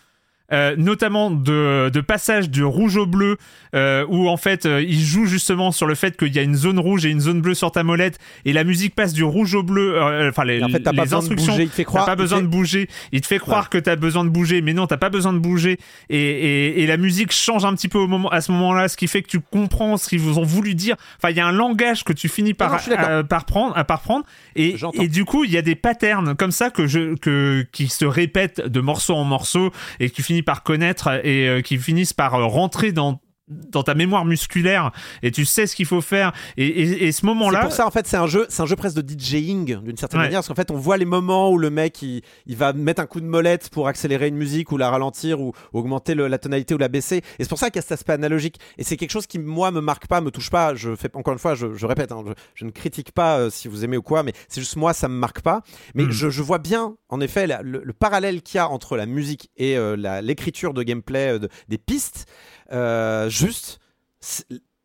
Euh, 0.53 0.75
notamment 0.77 1.31
de, 1.31 1.89
de 1.91 2.01
passage 2.01 2.49
du 2.49 2.63
rouge 2.63 2.97
au 2.97 3.05
bleu 3.05 3.37
euh, 3.73 4.05
où 4.09 4.29
en 4.29 4.37
fait 4.37 4.65
euh, 4.65 4.81
il 4.81 4.99
joue 5.03 5.25
justement 5.25 5.71
sur 5.71 5.87
le 5.87 5.95
fait 5.95 6.15
qu'il 6.17 6.33
y 6.35 6.39
a 6.39 6.43
une 6.43 6.55
zone 6.55 6.77
rouge 6.79 7.05
et 7.05 7.09
une 7.09 7.19
zone 7.19 7.41
bleue 7.41 7.55
sur 7.55 7.71
ta 7.71 7.83
molette 7.83 8.19
et 8.45 8.53
la 8.53 8.63
musique 8.63 8.93
passe 8.95 9.13
du 9.13 9.23
rouge 9.23 9.55
au 9.55 9.63
bleu 9.63 9.95
euh, 9.99 10.29
enfin 10.29 10.43
les, 10.45 10.59
Et 10.59 10.63
en 10.63 10.69
fait, 10.69 10.81
t'as 10.81 10.91
les 10.91 10.97
pas 10.97 11.15
instructions. 11.15 11.53
bouger, 11.53 11.63
il 11.63 11.69
te 11.69 11.75
fait 11.75 11.83
croire- 11.83 12.05
t'as 12.05 12.11
pas 12.11 12.15
besoin 12.15 12.37
fait- 12.39 12.43
de 12.43 12.47
bouger. 12.47 12.89
Il 13.11 13.21
te 13.21 13.27
fait 13.27 13.39
croire 13.39 13.69
que 13.69 13.77
t'as 13.79 13.95
besoin 13.95 14.23
de 14.23 14.29
bouger 14.29 14.61
mais 14.61 14.73
non 14.73 14.85
t'as 14.87 14.97
pas 14.97 15.09
besoin 15.09 15.33
de 15.33 15.39
bouger. 15.39 15.77
Et, 16.09 16.17
et, 16.19 16.83
et 16.83 16.87
la 16.87 16.97
musique 16.97 17.31
change 17.31 17.65
un 17.65 17.73
petit 17.73 17.87
peu 17.87 17.97
au 17.97 18.07
moment, 18.07 18.29
à 18.29 18.41
ce 18.41 18.51
moment-là 18.51 18.87
ce 18.87 18.97
qui 18.97 19.07
fait 19.07 19.23
que 19.23 19.29
tu 19.29 19.39
comprends 19.39 19.97
ce 19.97 20.07
qu'ils 20.09 20.19
vous 20.19 20.37
ont 20.37 20.43
voulu 20.45 20.75
dire. 20.75 20.95
Enfin 21.17 21.31
il 21.31 21.37
y 21.37 21.39
a 21.39 21.47
un 21.47 21.51
langage 21.51 22.03
que 22.03 22.13
tu 22.13 22.29
finis 22.29 22.53
par, 22.53 22.71
Non, 22.71 22.77
euh, 22.99 23.23
par 23.23 23.45
prendre, 23.45 23.75
à 23.77 23.83
par 23.83 24.01
prendre. 24.01 24.25
Et, 24.55 24.75
et 24.93 25.07
du 25.07 25.25
coup 25.25 25.43
il 25.43 25.51
y 25.51 25.57
a 25.57 25.61
des 25.63 25.75
patterns 25.75 26.35
comme 26.35 26.51
ça 26.51 26.69
que 26.69 26.85
je 26.87 27.15
que 27.15 27.65
qui 27.71 27.87
se 27.87 28.05
répètent 28.05 28.61
de 28.61 28.79
morceau 28.79 29.15
en 29.15 29.23
morceau 29.23 29.71
et 29.99 30.09
que 30.09 30.15
tu 30.15 30.23
par 30.41 30.63
connaître 30.63 31.25
et 31.25 31.47
euh, 31.47 31.61
qui 31.61 31.77
finissent 31.77 32.13
par 32.13 32.35
euh, 32.35 32.45
rentrer 32.45 32.91
dans 32.91 33.19
dans 33.47 33.83
ta 33.83 33.93
mémoire 33.93 34.25
musculaire 34.25 34.91
et 35.21 35.29
tu 35.29 35.45
sais 35.45 35.67
ce 35.67 35.75
qu'il 35.75 35.85
faut 35.85 36.01
faire 36.01 36.33
et, 36.57 36.65
et, 36.65 37.07
et 37.07 37.11
ce 37.11 37.25
moment 37.27 37.51
C'est 37.51 37.59
pour 37.59 37.71
ça 37.71 37.85
en 37.85 37.91
fait 37.91 38.07
c'est 38.07 38.17
un 38.17 38.25
jeu, 38.25 38.47
c'est 38.49 38.63
un 38.63 38.65
jeu 38.65 38.75
presque 38.75 38.97
de 38.97 39.07
DJing 39.19 39.81
d'une 39.83 39.97
certaine 39.97 40.19
Ouais. 40.19 40.25
manière 40.25 40.39
parce 40.39 40.47
qu'en 40.47 40.55
fait 40.55 40.71
on 40.71 40.77
voit 40.77 40.97
les 40.97 41.05
moments 41.05 41.51
où 41.51 41.59
le 41.59 41.69
mec 41.69 42.01
il, 42.01 42.23
il 42.47 42.55
va 42.57 42.73
mettre 42.73 43.03
un 43.03 43.05
coup 43.05 43.21
de 43.21 43.25
molette 43.27 43.69
pour 43.69 43.87
accélérer 43.87 44.29
une 44.29 44.35
musique 44.35 44.71
ou 44.71 44.77
la 44.77 44.89
ralentir 44.89 45.41
ou 45.41 45.53
augmenter 45.73 46.15
le- 46.15 46.27
la 46.27 46.39
tonalité 46.39 46.73
ou 46.73 46.79
la 46.79 46.87
baisser 46.87 47.17
et 47.17 47.23
c'est 47.43 47.49
pour 47.49 47.59
ça 47.59 47.69
qu'il 47.69 47.75
y 47.75 47.79
a 47.79 47.81
cet 47.83 47.91
aspect 47.91 48.13
analogique 48.13 48.57
et 48.79 48.83
c'est 48.83 48.97
quelque 48.97 49.11
chose 49.11 49.27
qui 49.27 49.37
moi 49.37 49.69
me 49.69 49.79
marque 49.81 50.07
pas, 50.07 50.21
me 50.21 50.31
touche 50.31 50.49
pas. 50.49 50.73
Je 50.73 50.95
fais 50.95 51.09
encore 51.15 51.33
une 51.33 51.39
fois, 51.39 51.53
je, 51.53 51.73
je 51.75 51.85
répète, 51.85 52.11
hein, 52.11 52.23
je, 52.25 52.33
je 52.55 52.65
ne 52.65 52.71
critique 52.71 53.11
pas 53.11 53.37
euh, 53.37 53.49
si 53.51 53.67
vous 53.67 53.83
aimez 53.83 53.97
ou 53.97 54.01
quoi, 54.01 54.23
mais 54.23 54.33
c'est 54.47 54.59
juste 54.61 54.75
moi 54.75 54.93
ça 54.93 55.07
me 55.07 55.15
marque 55.15 55.41
pas. 55.41 55.61
Mais 55.93 56.03
Mm. 56.05 56.11
je, 56.11 56.29
je 56.31 56.41
vois 56.41 56.57
bien 56.59 56.95
en 57.09 57.21
effet 57.21 57.45
la- 57.45 57.61
le, 57.61 57.81
le 57.83 57.93
parallèle 57.93 58.41
qu'il 58.41 58.57
y 58.57 58.59
a 58.59 58.67
entre 58.69 58.97
la 58.97 59.05
musique 59.05 59.49
et 59.57 59.77
euh, 59.77 59.95
l'écriture 60.23 60.73
de 60.73 60.81
gameplay 60.81 61.33
euh, 61.33 61.39
de- 61.39 61.49
des 61.69 61.77
pistes. 61.77 62.25
Euh, 62.71 63.29
juste 63.29 63.79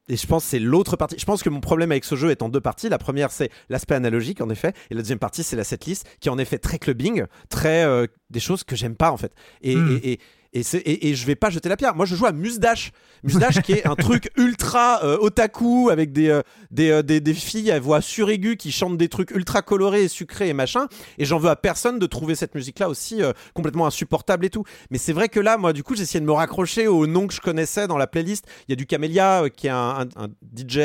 et 0.09 0.17
je 0.17 0.27
pense 0.27 0.43
que 0.45 0.51
c'est 0.51 0.59
l'autre 0.59 0.97
partie. 0.97 1.17
Je 1.19 1.25
pense 1.25 1.43
que 1.43 1.49
mon 1.49 1.61
problème 1.61 1.93
avec 1.93 2.05
ce 2.05 2.17
jeu 2.17 2.31
est 2.31 2.43
en 2.43 2.49
deux 2.49 2.61
parties. 2.61 2.89
La 2.89 2.99
première, 2.99 3.31
c'est 3.31 3.49
l'aspect 3.69 3.95
analogique, 3.95 4.41
en 4.41 4.51
effet. 4.51 4.73
Et 4.91 4.95
la 4.95 5.03
deuxième 5.03 5.21
partie, 5.21 5.45
c'est 5.45 5.55
la 5.57 5.63
setlist, 5.65 6.05
qui 6.19 6.29
est 6.29 6.33
en 6.33 6.39
effet 6.39 6.59
très 6.59 6.79
clubbing, 6.81 7.25
très. 7.49 7.85
euh, 7.85 8.07
des 8.29 8.41
choses 8.41 8.65
que 8.65 8.75
j'aime 8.77 8.97
pas 8.97 9.11
en 9.13 9.17
fait. 9.17 9.33
Et, 9.63 9.77
Hmm. 9.77 9.99
et, 10.03 10.13
et, 10.13 10.21
et, 10.53 10.61
et, 10.75 11.09
et 11.11 11.15
je 11.15 11.27
vais 11.27 11.37
pas 11.37 11.51
jeter 11.51 11.69
la 11.69 11.77
pierre. 11.77 11.95
Moi, 11.95 12.07
je 12.07 12.15
joue 12.15 12.27
à 12.27 12.33
Musdash. 12.33 12.93
Musdash 13.23 13.61
qui 13.63 13.73
est 13.73 13.87
un 13.87 13.95
truc 13.97 14.31
ultra 14.37 15.05
euh, 15.05 15.17
otaku 15.21 15.91
avec 15.91 16.13
des, 16.13 16.29
euh, 16.29 16.43
des, 16.71 16.91
euh, 16.91 17.03
des, 17.03 17.21
des 17.21 17.35
filles 17.35 17.71
à 17.71 17.79
voix 17.79 18.01
suraiguë 18.01 18.57
qui 18.57 18.73
chantent 18.73 18.97
des 18.97 19.09
trucs 19.09 19.31
ultra 19.31 19.63
colorés 19.63 20.05
et 20.05 20.09
sucrés 20.09 20.49
et 20.49 20.53
machin. 20.55 20.87
Et 21.19 21.25
j'en 21.25 21.39
veux 21.39 21.51
à 21.51 21.57
personne 21.57 21.99
de 21.99 22.07
trouver 22.07 22.35
cette 22.35 22.55
musique-là 22.55 22.89
aussi 22.89 23.21
complètement 23.55 23.87
insupportable 23.87 24.45
et 24.47 24.51
tout. 24.51 24.65
Mais 24.91 24.99
c'est 24.99 25.13
vrai 25.13 25.29
que 25.29 25.39
là, 25.41 25.57
moi, 25.59 25.73
du 25.73 25.83
coup, 25.83 25.95
essayé 25.95 26.21
de 26.21 26.25
me 26.27 26.33
raccrocher 26.33 26.87
aux 26.89 27.07
noms 27.07 27.27
que 27.27 27.35
je 27.35 27.41
connaissais 27.41 27.87
dans 27.87 27.99
la 27.99 28.07
playlist. 28.07 28.47
Il 28.69 28.73
y 28.73 28.75
a 28.75 28.77
du 28.77 28.87
Camélia 28.87 29.45
qui 29.55 29.67
est 29.67 29.71
un, 29.71 30.07
un- 30.17 30.25
un 30.25 30.29
DJ 30.57 30.81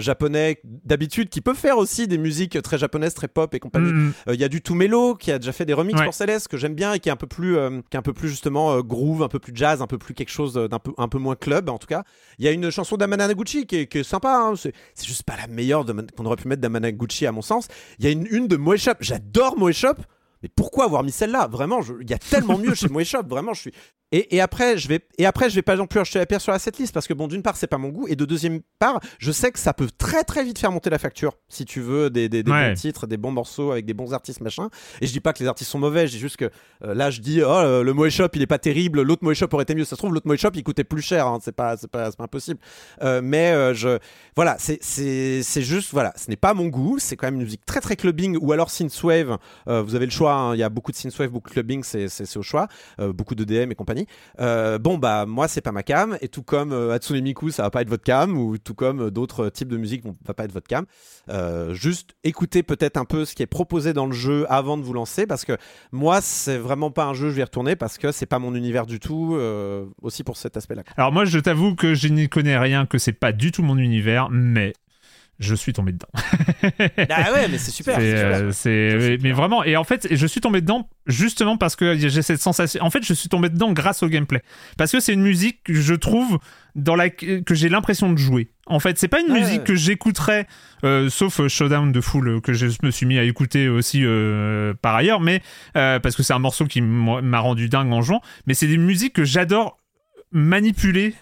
japonais 0.00 0.60
d'habitude 0.84 1.28
qui 1.28 1.40
peut 1.40 1.54
faire 1.54 1.78
aussi 1.78 2.06
des 2.08 2.18
musiques 2.18 2.60
très 2.62 2.78
japonaises, 2.78 3.14
très 3.14 3.28
pop 3.28 3.54
et 3.54 3.60
compagnie. 3.60 3.92
Mm, 3.92 4.12
Il 4.32 4.40
y 4.40 4.44
a 4.44 4.48
du 4.48 4.60
Tumelo 4.62 5.14
qui 5.14 5.30
a 5.32 5.38
déjà 5.38 5.52
fait 5.52 5.64
des 5.64 5.72
remixes 5.74 5.94
Ouais. 5.98 6.04
pour 6.06 6.14
Céleste 6.14 6.48
que 6.48 6.56
j'aime 6.56 6.74
bien 6.74 6.92
et 6.94 6.98
qui 6.98 7.08
est 7.08 7.12
un 7.12 7.16
peu 7.16 7.26
plus, 7.26 7.54
qui 7.90 7.96
est 7.96 7.98
un 7.98 8.02
peu 8.02 8.12
plus 8.12 8.28
justement 8.28 8.73
euh, 8.78 8.82
groove, 8.82 9.22
un 9.22 9.28
peu 9.28 9.38
plus 9.38 9.52
jazz, 9.54 9.82
un 9.82 9.86
peu 9.86 9.98
plus 9.98 10.14
quelque 10.14 10.30
chose 10.30 10.54
d'un 10.54 10.78
peu, 10.78 10.92
un 10.98 11.08
peu 11.08 11.18
moins 11.18 11.36
club 11.36 11.68
en 11.68 11.78
tout 11.78 11.86
cas. 11.86 12.04
Il 12.38 12.44
y 12.44 12.48
a 12.48 12.50
une 12.50 12.70
chanson 12.70 12.96
d'Amanaguchi 12.96 13.66
qui 13.66 13.86
qui 13.86 13.98
est 13.98 14.02
sympa. 14.02 14.36
hein. 14.36 14.54
C'est 14.56 14.72
juste 15.06 15.22
pas 15.22 15.36
la 15.36 15.46
meilleure 15.46 15.84
qu'on 16.16 16.24
aurait 16.26 16.36
pu 16.36 16.48
mettre 16.48 16.62
d'Amanaguchi 16.62 17.26
à 17.26 17.32
mon 17.32 17.42
sens. 17.42 17.68
Il 17.98 18.04
y 18.04 18.08
a 18.08 18.10
une, 18.10 18.26
une 18.30 18.48
de 18.48 18.56
Moe 18.56 18.76
Shop. 18.76 18.94
J'adore 19.00 19.58
Moe 19.58 19.72
Shop. 19.72 19.94
Mais 20.42 20.50
pourquoi 20.54 20.84
avoir 20.84 21.02
mis 21.02 21.10
celle-là? 21.12 21.46
Vraiment, 21.46 21.80
il 22.00 22.10
y 22.10 22.12
a 22.12 22.18
tellement 22.18 22.58
mieux 22.58 22.74
chez 22.74 22.88
Moe 22.88 23.02
Shop. 23.04 23.22
Vraiment, 23.26 23.54
je 23.54 23.60
suis. 23.62 23.72
Et, 24.16 24.36
et 24.36 24.40
après, 24.40 24.78
je 24.78 24.86
vais 24.86 25.00
et 25.18 25.26
après, 25.26 25.50
je 25.50 25.56
vais 25.56 25.62
pas 25.62 25.74
non 25.74 25.88
plus 25.88 25.98
acheter 25.98 26.20
la 26.20 26.26
pierre 26.26 26.40
sur 26.40 26.52
la 26.52 26.60
setlist 26.60 26.94
parce 26.94 27.08
que 27.08 27.14
bon, 27.14 27.26
d'une 27.26 27.42
part, 27.42 27.56
c'est 27.56 27.66
pas 27.66 27.78
mon 27.78 27.88
goût, 27.88 28.06
et 28.06 28.14
de 28.14 28.24
deuxième 28.24 28.60
part, 28.78 29.00
je 29.18 29.32
sais 29.32 29.50
que 29.50 29.58
ça 29.58 29.72
peut 29.72 29.88
très 29.98 30.22
très 30.22 30.44
vite 30.44 30.56
faire 30.60 30.70
monter 30.70 30.88
la 30.88 31.00
facture 31.00 31.32
si 31.48 31.64
tu 31.64 31.80
veux 31.80 32.10
des, 32.10 32.28
des, 32.28 32.44
des 32.44 32.50
Ouais. 32.52 32.68
bons 32.68 32.74
titres, 32.74 33.08
des 33.08 33.16
bons 33.16 33.32
morceaux 33.32 33.72
avec 33.72 33.86
des 33.86 33.92
bons 33.94 34.14
artistes 34.14 34.40
machin. 34.40 34.68
Et 35.00 35.08
je 35.08 35.12
dis 35.12 35.18
pas 35.18 35.32
que 35.32 35.40
les 35.42 35.48
artistes 35.48 35.68
sont 35.68 35.80
mauvais, 35.80 36.06
je 36.06 36.12
dis 36.12 36.20
juste 36.20 36.36
que 36.36 36.44
euh, 36.84 36.94
là, 36.94 37.10
je 37.10 37.20
dis 37.20 37.42
oh 37.42 37.48
euh, 37.48 37.82
le 37.82 37.92
Moe 37.92 38.08
Shop 38.08 38.28
il 38.34 38.42
est 38.42 38.46
pas 38.46 38.58
terrible, 38.60 39.02
l'autre 39.02 39.24
Moe 39.24 39.34
Shop 39.34 39.48
aurait 39.50 39.64
été 39.64 39.74
mieux. 39.74 39.84
Ça 39.84 39.90
se 39.90 39.96
trouve 39.96 40.14
l'autre 40.14 40.28
Moe 40.28 40.36
Shop 40.36 40.50
il 40.54 40.62
coûtait 40.62 40.84
plus 40.84 41.02
cher, 41.02 41.26
hein. 41.26 41.40
c'est 41.42 41.50
pas 41.50 41.76
c'est 41.76 41.90
pas 41.90 42.12
pas 42.12 42.22
impossible. 42.24 42.60
Euh, 43.02 43.20
mais 43.20 43.50
euh, 43.50 43.74
je 43.74 43.98
voilà, 44.36 44.54
c'est 44.60 44.78
c'est 44.80 45.42
c'est 45.42 45.62
juste 45.62 45.90
voilà, 45.90 46.12
ce 46.16 46.30
n'est 46.30 46.36
pas 46.36 46.54
mon 46.54 46.66
goût, 46.66 47.00
c'est 47.00 47.16
quand 47.16 47.26
même 47.26 47.34
une 47.36 47.42
musique 47.42 47.66
très 47.66 47.80
très 47.80 47.96
clubbing 47.96 48.38
ou 48.40 48.52
alors 48.52 48.70
synthwave. 48.70 49.38
Vous 49.66 49.94
avez 49.96 50.04
le 50.06 50.12
choix, 50.12 50.34
hein. 50.34 50.54
il 50.54 50.58
y 50.58 50.62
a 50.62 50.68
beaucoup 50.68 50.92
de 50.92 50.96
synthwave, 50.96 51.30
beaucoup 51.30 51.48
de 51.48 51.54
clubbing, 51.54 51.82
c'est 51.82 52.36
au 52.36 52.42
choix, 52.42 52.68
beaucoup 52.98 53.34
de 53.34 53.42
DM 53.44 53.72
et 53.72 53.74
compagnie. 53.74 54.03
Euh, 54.40 54.78
bon 54.78 54.98
bah 54.98 55.26
moi 55.26 55.48
c'est 55.48 55.60
pas 55.60 55.72
ma 55.72 55.82
cam 55.82 56.16
et 56.20 56.28
tout 56.28 56.42
comme 56.42 56.72
euh, 56.72 56.92
Hatsune 56.92 57.22
Miku 57.22 57.50
ça 57.50 57.62
va 57.62 57.70
pas 57.70 57.82
être 57.82 57.90
votre 57.90 58.04
cam 58.04 58.36
ou 58.36 58.58
tout 58.58 58.74
comme 58.74 59.02
euh, 59.02 59.10
d'autres 59.10 59.48
types 59.48 59.68
de 59.68 59.76
musique 59.76 60.04
vont 60.04 60.16
va 60.24 60.34
pas 60.34 60.44
être 60.44 60.52
votre 60.52 60.68
cam. 60.68 60.86
Euh, 61.28 61.74
juste 61.74 62.14
écoutez 62.24 62.62
peut-être 62.62 62.96
un 62.96 63.04
peu 63.04 63.24
ce 63.24 63.34
qui 63.34 63.42
est 63.42 63.46
proposé 63.46 63.92
dans 63.92 64.06
le 64.06 64.12
jeu 64.12 64.46
avant 64.48 64.76
de 64.76 64.82
vous 64.82 64.92
lancer 64.92 65.26
parce 65.26 65.44
que 65.44 65.56
moi 65.92 66.20
c'est 66.20 66.58
vraiment 66.58 66.90
pas 66.90 67.04
un 67.04 67.14
jeu 67.14 67.30
je 67.30 67.34
vais 67.34 67.40
y 67.40 67.44
retourner 67.44 67.76
parce 67.76 67.98
que 67.98 68.12
c'est 68.12 68.26
pas 68.26 68.38
mon 68.38 68.54
univers 68.54 68.86
du 68.86 69.00
tout 69.00 69.34
euh, 69.34 69.86
aussi 70.02 70.24
pour 70.24 70.36
cet 70.36 70.56
aspect-là. 70.56 70.82
Alors 70.96 71.12
moi, 71.12 71.24
je 71.24 71.38
t'avoue 71.38 71.74
que 71.74 71.94
je 71.94 72.08
n'y 72.08 72.28
connais 72.28 72.58
rien, 72.58 72.86
que 72.86 72.98
c'est 72.98 73.12
pas 73.12 73.32
du 73.32 73.52
tout 73.52 73.62
mon 73.62 73.78
univers, 73.78 74.28
mais 74.30 74.72
je 75.40 75.54
suis 75.54 75.72
tombé 75.72 75.92
dedans. 75.92 76.08
ah 77.10 77.32
ouais 77.32 77.48
mais 77.50 77.58
c'est 77.58 77.70
super. 77.70 77.94
Super. 77.96 78.00
euh, 78.04 78.50
c'est- 78.52 79.18
mais 79.22 79.32
vraiment, 79.32 79.64
et 79.64 79.76
en 79.76 79.84
fait, 79.84 80.06
je 80.10 80.26
suis 80.26 80.40
tombé 80.40 80.60
dedans 80.60 80.88
justement 81.06 81.56
parce 81.56 81.76
que 81.76 81.96
j'ai 81.96 82.22
cette 82.22 82.40
sensation. 82.40 82.82
En 82.84 82.90
fait, 82.90 83.04
je 83.04 83.12
suis 83.14 83.28
tombé 83.28 83.48
dedans 83.48 83.72
grâce 83.72 84.02
au 84.02 84.08
gameplay, 84.08 84.42
parce 84.78 84.92
que 84.92 85.00
c'est 85.00 85.12
une 85.12 85.22
musique 85.22 85.62
que 85.64 85.74
je 85.74 85.94
trouve 85.94 86.38
dans 86.74 86.96
la 86.96 87.08
que 87.10 87.54
j'ai 87.54 87.68
l'impression 87.68 88.12
de 88.12 88.18
jouer. 88.18 88.48
En 88.66 88.80
fait, 88.80 88.98
c'est 88.98 89.08
pas 89.08 89.20
une 89.20 89.30
Ouais. 89.32 89.40
musique 89.40 89.64
que 89.64 89.74
j'écouterais, 89.74 90.46
euh, 90.84 91.08
sauf 91.10 91.40
euh, 91.40 91.48
Showdown 91.48 91.92
de 91.92 92.00
Fool 92.00 92.28
euh, 92.28 92.40
que 92.40 92.52
je 92.52 92.66
me 92.82 92.90
suis 92.90 93.04
mis 93.06 93.18
à 93.18 93.22
écouter 93.24 93.68
aussi 93.68 94.00
euh, 94.04 94.72
par 94.80 94.94
ailleurs, 94.94 95.20
mais 95.20 95.42
euh, 95.76 95.98
parce 96.00 96.16
que 96.16 96.22
c'est 96.22 96.32
un 96.32 96.38
morceau 96.38 96.64
qui 96.66 96.80
m'a 96.80 97.20
m'a 97.20 97.38
rendu 97.40 97.68
dingue 97.68 97.92
en 97.92 98.00
jouant. 98.02 98.22
Mais 98.46 98.54
c'est 98.54 98.66
des 98.68 98.78
musiques 98.78 99.12
que 99.14 99.24
j'adore 99.24 99.78
manipuler 100.32 101.14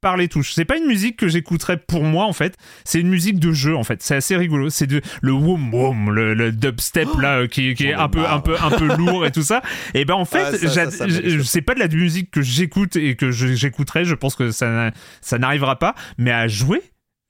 par 0.00 0.16
les 0.16 0.28
touches. 0.28 0.52
C'est 0.52 0.64
pas 0.64 0.76
une 0.76 0.86
musique 0.86 1.16
que 1.16 1.28
j'écouterais 1.28 1.76
pour 1.78 2.02
moi 2.04 2.26
en 2.26 2.32
fait, 2.32 2.56
c'est 2.84 3.00
une 3.00 3.08
musique 3.08 3.38
de 3.38 3.52
jeu 3.52 3.76
en 3.76 3.82
fait. 3.84 4.02
C'est 4.02 4.14
assez 4.16 4.36
rigolo. 4.36 4.70
C'est 4.70 4.86
de 4.86 5.00
le 5.22 5.32
woom 5.32 5.72
woom, 5.74 6.10
le, 6.10 6.34
le 6.34 6.52
dubstep 6.52 7.08
là 7.20 7.38
euh, 7.40 7.46
qui, 7.46 7.74
qui 7.74 7.86
est 7.86 7.94
un 7.94 8.08
peu 8.08 8.24
un 8.26 8.40
peu 8.40 8.56
un 8.60 8.70
peu 8.70 8.86
lourd 8.96 9.26
et 9.26 9.32
tout 9.32 9.42
ça. 9.42 9.62
Et 9.94 10.04
ben 10.04 10.14
en 10.14 10.24
fait, 10.24 10.44
Ah, 10.44 10.56
je- 10.60 10.68
cheveux. 10.68 11.42
c'est 11.44 11.62
pas 11.62 11.74
de 11.74 11.80
la 11.80 11.88
musique 11.88 12.30
que 12.30 12.42
j'écoute 12.42 12.96
et 12.96 13.16
que 13.16 13.30
j'écouterai. 13.30 14.04
Je 14.04 14.14
pense 14.14 14.34
que 14.36 14.50
ça 14.50 14.90
ça 15.20 15.38
n'arrivera 15.38 15.78
pas. 15.78 15.94
Mais 16.18 16.30
à 16.32 16.46
jouer, 16.48 16.82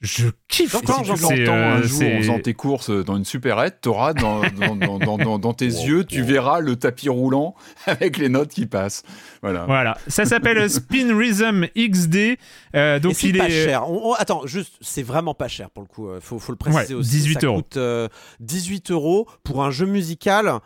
je 0.03 0.27
kiffe. 0.49 0.77
Quand 0.85 1.07
l'entends 1.07 1.31
un 1.53 1.81
euh, 1.81 1.83
jour 1.83 2.03
en 2.03 2.19
faisant 2.19 2.39
tes 2.39 2.53
courses 2.55 2.91
dans 2.91 3.17
une 3.17 3.25
supérette, 3.25 3.79
t'auras 3.81 4.13
dans, 4.13 4.41
dans, 4.41 4.77
dans, 4.77 4.99
dans, 4.99 5.17
dans- 5.19 5.39
dans 5.39 5.53
tes 5.55 5.65
yeux, 5.87 6.05
tu 6.05 6.23
verras 6.23 6.61
le 6.61 6.77
tapis 6.77 7.09
roulant 7.09 7.55
avec 7.87 8.19
les 8.19 8.29
notes 8.29 8.51
qui 8.51 8.67
passent. 8.67 9.03
Voilà. 9.43 9.65
Voilà, 9.65 9.97
ça 10.07 10.25
s'appelle 10.27 10.69
Spin 10.71 11.17
Rhythm 11.17 11.67
XD. 11.77 12.37
euh, 12.75 12.99
donc 12.99 13.15
c'est 13.15 13.29
il 13.29 13.39
pas 13.39 13.47
est 13.49 13.65
cher. 13.65 13.89
On- 13.91 14.11
on- 14.11 14.15
attends, 14.15 14.47
juste, 14.47 14.75
c'est 14.83 15.03
vraiment 15.03 15.35
pas 15.35 15.49
cher 15.49 15.71
pour 15.71 15.83
le 15.83 15.89
coup. 15.89 16.09
euh, 16.09 16.21
Faut, 16.21 16.39
faut 16.39 16.53
le 16.53 16.59
préciser 16.59 16.95
Ouais, 16.95 17.01
aussi. 17.01 17.11
18 17.11 17.41
Ça 17.41 17.47
euros. 17.47 17.57
coûte, 17.63 17.77
euh, 17.79 18.09
18 18.41 18.91
euros 18.91 19.27
pour 19.45 19.65
un 19.65 19.71
jeu 19.71 19.87
musical. 19.87 20.61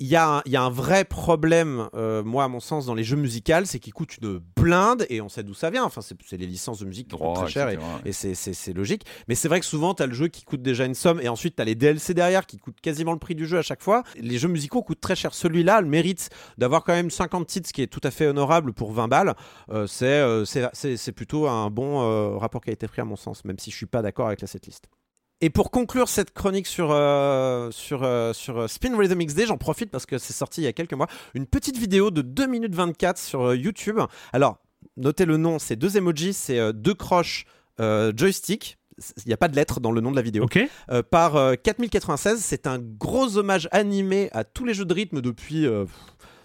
Il 0.00 0.06
y, 0.08 0.16
a 0.16 0.38
un, 0.38 0.42
il 0.46 0.52
y 0.52 0.56
a 0.56 0.62
un 0.62 0.70
vrai 0.70 1.04
problème, 1.04 1.88
euh, 1.94 2.22
moi 2.24 2.44
à 2.44 2.48
mon 2.48 2.58
sens, 2.60 2.86
dans 2.86 2.94
les 2.94 3.04
jeux 3.04 3.16
musicaux, 3.18 3.52
c'est 3.64 3.78
qu'ils 3.78 3.92
coûtent 3.92 4.16
une 4.22 4.40
blinde 4.56 5.04
et 5.10 5.20
on 5.20 5.28
sait 5.28 5.42
d'où 5.42 5.52
ça 5.54 5.68
vient. 5.68 5.84
Enfin, 5.84 6.00
c'est 6.00 6.36
les 6.38 6.46
licences 6.46 6.78
de 6.80 6.86
musique 6.86 7.08
qui 7.08 7.16
coûtent 7.16 7.34
très 7.34 7.50
cher 7.52 7.68
et, 8.06 8.12
c'est- 8.12 8.72
logique. 8.72 9.04
Mais 9.28 9.34
c'est 9.34 9.48
vrai 9.48 9.60
que 9.60 9.66
souvent, 9.66 9.92
tu 9.94 10.02
as 10.02 10.06
le 10.06 10.14
jeu 10.14 10.28
qui 10.28 10.42
coûte 10.44 10.62
déjà 10.62 10.86
une 10.86 10.94
somme 10.94 11.20
et 11.20 11.28
ensuite 11.28 11.56
tu 11.56 11.62
as 11.62 11.64
les 11.66 11.74
DLC 11.74 12.14
derrière 12.14 12.46
qui 12.46 12.56
coûtent 12.56 12.80
quasiment 12.80 13.12
le 13.12 13.18
prix 13.18 13.34
du 13.34 13.46
jeu 13.46 13.58
à 13.58 13.62
chaque 13.62 13.82
fois. 13.82 14.02
Les 14.18 14.38
jeux 14.38 14.48
musicaux 14.48 14.82
coûtent 14.82 15.00
très 15.02 15.16
cher. 15.16 15.34
Celui-là 15.34 15.80
le 15.82 15.86
mérite 15.88 16.30
d'avoir 16.56 16.82
quand 16.82 16.94
même 16.94 17.10
50 17.10 17.46
titres, 17.46 17.68
ce 17.68 17.72
qui 17.74 17.82
est 17.82 17.86
tout 17.86 18.00
à 18.02 18.10
fait 18.10 18.26
honorable 18.26 18.72
pour 18.72 18.92
20 18.92 19.08
balles. 19.08 19.34
Euh, 19.70 19.86
c'est 19.86 20.06
euh, 20.06 20.44
c'est- 20.46 21.12
plutôt 21.12 21.46
un 21.46 21.68
bon 21.70 22.38
rapport 22.38 22.62
qui 22.62 22.70
a 22.70 22.72
été 22.72 22.88
pris 22.88 23.02
à 23.02 23.04
mon 23.04 23.16
sens, 23.16 23.44
même 23.44 23.58
si 23.58 23.70
je 23.70 23.76
suis 23.76 23.86
pas 23.86 24.00
d'accord 24.00 24.28
avec 24.28 24.40
la 24.40 24.46
setlist. 24.46 24.88
Et 25.42 25.48
pour 25.48 25.70
conclure 25.70 26.08
cette 26.08 26.32
chronique 26.32 26.66
sur, 26.66 26.90
euh, 26.90 27.70
sur, 27.70 28.02
euh, 28.02 28.32
sur 28.34 28.58
euh, 28.58 28.68
Spin 28.68 28.96
Rhythm 28.96 29.24
XD, 29.24 29.46
j'en 29.46 29.56
profite 29.56 29.90
parce 29.90 30.04
que 30.04 30.18
c'est 30.18 30.34
sorti 30.34 30.60
il 30.60 30.64
y 30.64 30.66
a 30.66 30.72
quelques 30.72 30.92
mois, 30.92 31.06
une 31.34 31.46
petite 31.46 31.78
vidéo 31.78 32.10
de 32.10 32.20
2 32.20 32.46
minutes 32.46 32.74
24 32.74 33.18
sur 33.18 33.54
YouTube. 33.54 34.00
Alors, 34.32 34.58
notez 34.98 35.24
le 35.24 35.38
nom, 35.38 35.58
c'est 35.58 35.76
deux 35.76 35.96
emojis, 35.96 36.34
c'est 36.34 36.72
deux 36.74 36.94
croches 36.94 37.46
joystick. 37.78 38.78
Il 39.24 39.28
n'y 39.28 39.32
a 39.32 39.36
pas 39.36 39.48
de 39.48 39.56
lettres 39.56 39.80
dans 39.80 39.92
le 39.92 40.00
nom 40.00 40.10
de 40.10 40.16
la 40.16 40.22
vidéo. 40.22 40.44
ok. 40.44 40.58
Euh, 40.90 41.02
par 41.02 41.36
euh, 41.36 41.54
4096. 41.54 42.40
C'est 42.40 42.66
un 42.66 42.78
gros 42.78 43.36
hommage 43.36 43.68
animé 43.72 44.28
à 44.32 44.44
tous 44.44 44.64
les 44.64 44.74
jeux 44.74 44.84
de 44.84 44.94
rythme 44.94 45.20
depuis, 45.20 45.66
euh, 45.66 45.84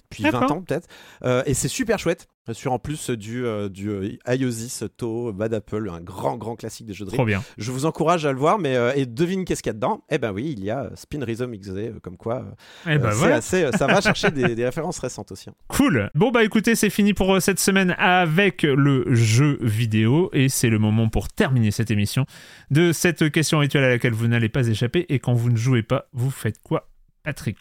depuis 0.10 0.24
20 0.24 0.32
D'accord. 0.32 0.52
ans 0.58 0.62
peut-être. 0.62 0.88
Euh, 1.24 1.44
et 1.46 1.54
c'est 1.54 1.68
super 1.68 2.00
chouette. 2.00 2.28
Sur 2.54 2.74
en 2.74 2.78
plus 2.80 3.10
du, 3.10 3.44
euh, 3.44 3.70
du 3.70 3.90
euh, 3.90 4.18
Iosis, 4.28 4.84
To, 4.98 5.34
Bad 5.34 5.52
Apple, 5.56 5.90
un 5.92 6.00
grand 6.00 6.38
grand 6.38 6.56
classique 6.56 6.86
des 6.86 6.94
jeux 6.94 7.04
de 7.06 7.10
rythme. 7.10 7.18
Trop 7.18 7.26
bien. 7.26 7.44
Je 7.58 7.72
vous 7.72 7.88
encourage 7.88 8.24
à 8.28 8.32
le 8.32 8.38
voir, 8.38 8.60
mais 8.60 8.76
euh, 8.76 8.94
et 8.96 9.08
devine 9.08 9.46
qu'est-ce 9.46 9.64
qu'il 9.64 9.72
y 9.72 9.72
a 9.72 9.74
dedans? 9.74 10.04
Eh 10.12 10.20
ben 10.20 10.32
oui, 10.32 10.54
il 10.56 10.64
y 10.64 10.70
a 10.70 10.92
Spin 10.94 11.26
Rhythm 11.26 11.52
euh, 11.56 12.00
comme 12.04 12.18
quoi 12.18 12.46
Et 12.86 13.00
ben 13.00 13.10
voilà. 13.10 13.38
assez, 13.38 13.68
ça 13.76 13.88
va 13.88 14.00
chercher 14.02 14.30
des, 14.30 14.54
des 14.54 14.64
références 14.64 15.00
récentes 15.00 15.32
aussi. 15.32 15.50
hein. 15.50 15.56
Cool. 15.70 16.12
Bon 16.14 16.30
bah 16.30 16.44
écoutez, 16.44 16.76
c'est 16.76 16.92
fini 16.92 17.16
pour 17.16 17.42
cette 17.42 17.60
semaine 17.60 17.96
avec 17.98 18.62
le 18.62 19.06
jeu 19.16 19.58
vidéo 19.62 20.30
et 20.32 20.48
c'est 20.48 20.70
le 20.70 20.78
moment 20.78 21.10
pour 21.10 21.30
terminer 21.30 21.72
cette 21.72 21.90
émission 21.90 22.28
de 22.70 22.92
cette 22.92 23.32
question 23.32 23.58
rituelle 23.58 23.86
à 23.86 23.90
laquelle 23.90 24.14
vous 24.14 24.28
n'allez 24.28 24.50
pas 24.50 24.68
échapper 24.68 25.08
et 25.10 25.18
quand 25.18 25.34
vous 25.34 25.50
ne 25.50 25.58
jouez 25.58 25.82
pas, 25.82 26.10
vous 26.14 26.30
faites 26.30 26.62
quoi 26.62 26.90
Patrick? 27.24 27.58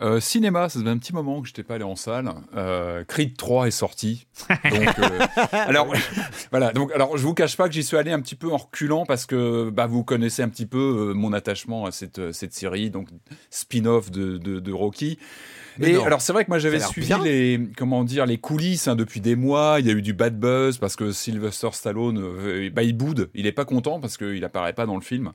Euh, 0.00 0.18
cinéma, 0.18 0.68
ça 0.68 0.78
faisait 0.78 0.90
un 0.90 0.96
petit 0.96 1.12
moment 1.12 1.42
que 1.42 1.48
je 1.48 1.52
n'étais 1.52 1.62
pas 1.62 1.74
allé 1.74 1.84
en 1.84 1.96
salle. 1.96 2.32
Euh, 2.56 3.04
Creed 3.04 3.36
3 3.36 3.66
est 3.66 3.70
sorti. 3.70 4.26
Donc, 4.70 4.98
euh, 4.98 5.26
alors, 5.52 5.92
voilà. 6.50 6.72
Donc, 6.72 6.90
alors, 6.92 7.18
je 7.18 7.22
vous 7.22 7.34
cache 7.34 7.56
pas 7.56 7.68
que 7.68 7.74
j'y 7.74 7.82
suis 7.82 7.96
allé 7.98 8.10
un 8.10 8.20
petit 8.20 8.34
peu 8.34 8.50
en 8.50 8.56
reculant 8.56 9.04
parce 9.04 9.26
que 9.26 9.68
bah, 9.68 9.86
vous 9.86 10.02
connaissez 10.02 10.42
un 10.42 10.48
petit 10.48 10.66
peu 10.66 11.10
euh, 11.10 11.14
mon 11.14 11.32
attachement 11.34 11.84
à 11.84 11.92
cette, 11.92 12.18
euh, 12.18 12.32
cette 12.32 12.54
série, 12.54 12.90
donc 12.90 13.08
spin-off 13.50 14.10
de, 14.10 14.38
de, 14.38 14.58
de 14.58 14.72
Rocky. 14.72 15.18
Mais 15.78 15.90
Et 15.90 15.92
non. 15.94 16.04
alors 16.04 16.20
c'est 16.20 16.32
vrai 16.32 16.44
que 16.44 16.50
moi 16.50 16.58
j'avais 16.58 16.80
suivi 16.80 17.06
bien. 17.06 17.22
les 17.22 17.60
comment 17.76 18.02
dire 18.04 18.26
les 18.26 18.38
coulisses 18.38 18.88
hein, 18.88 18.96
depuis 18.96 19.20
des 19.20 19.36
mois. 19.36 19.76
Il 19.78 19.86
y 19.86 19.90
a 19.90 19.92
eu 19.92 20.02
du 20.02 20.12
bad 20.12 20.38
buzz 20.38 20.78
parce 20.78 20.96
que 20.96 21.12
Sylvester 21.12 21.68
Stallone, 21.72 22.70
bah, 22.70 22.82
il 22.82 22.96
boude, 22.96 23.30
il 23.34 23.46
est 23.46 23.52
pas 23.52 23.64
content 23.64 24.00
parce 24.00 24.16
qu'il 24.18 24.44
apparaît 24.44 24.72
pas 24.72 24.86
dans 24.86 24.96
le 24.96 25.00
film. 25.02 25.32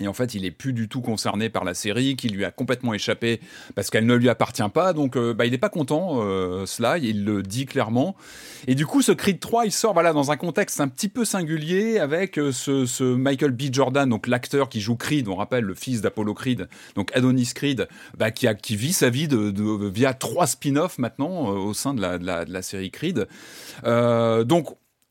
Et 0.00 0.08
en 0.08 0.14
fait, 0.14 0.34
il 0.34 0.44
est 0.44 0.50
plus 0.50 0.72
du 0.72 0.88
tout 0.88 1.02
concerné 1.02 1.50
par 1.50 1.64
la 1.64 1.74
série, 1.74 2.16
qui 2.16 2.28
lui 2.28 2.44
a 2.44 2.50
complètement 2.50 2.94
échappé 2.94 3.40
parce 3.74 3.90
qu'elle 3.90 4.06
ne 4.06 4.14
lui 4.14 4.28
appartient 4.30 4.62
pas. 4.72 4.92
Donc, 4.92 5.16
euh, 5.16 5.34
bah, 5.34 5.44
il 5.44 5.52
n'est 5.52 5.58
pas 5.58 5.68
content, 5.68 6.20
euh, 6.22 6.64
Sly, 6.64 7.00
il 7.02 7.24
le 7.24 7.42
dit 7.42 7.66
clairement. 7.66 8.16
Et 8.66 8.74
du 8.74 8.86
coup, 8.86 9.02
ce 9.02 9.12
Creed 9.12 9.40
3, 9.40 9.66
il 9.66 9.72
sort 9.72 9.92
voilà, 9.92 10.12
dans 10.12 10.30
un 10.30 10.36
contexte 10.36 10.80
un 10.80 10.88
petit 10.88 11.08
peu 11.08 11.24
singulier 11.24 11.98
avec 11.98 12.38
euh, 12.38 12.50
ce, 12.50 13.04
Michael 13.14 13.52
B. 13.52 13.64
Jordan, 13.72 14.08
donc 14.08 14.26
l'acteur 14.26 14.68
qui 14.68 14.80
joue 14.80 14.96
Creed, 14.96 15.28
on 15.28 15.36
rappelle 15.36 15.64
le 15.64 15.74
fils 15.74 16.00
d'Apollo 16.00 16.32
Creed, 16.34 16.68
donc 16.94 17.14
Adonis 17.14 17.52
Creed, 17.54 17.86
bah, 18.16 18.30
qui, 18.30 18.46
a, 18.46 18.54
qui 18.54 18.76
vit 18.76 18.92
sa 18.92 19.10
vie 19.10 19.28
de, 19.28 19.52
via 19.90 20.14
trois 20.14 20.46
spin-offs 20.46 20.98
maintenant 20.98 21.50
euh, 21.52 21.58
au 21.58 21.74
sein 21.74 21.92
de 21.94 22.00
la, 22.00 22.18
de 22.18 22.24
la- 22.24 22.44
de 22.44 22.52
la 22.52 22.62
série 22.62 22.90
Creed. 22.90 23.26
Donc, 23.84 24.68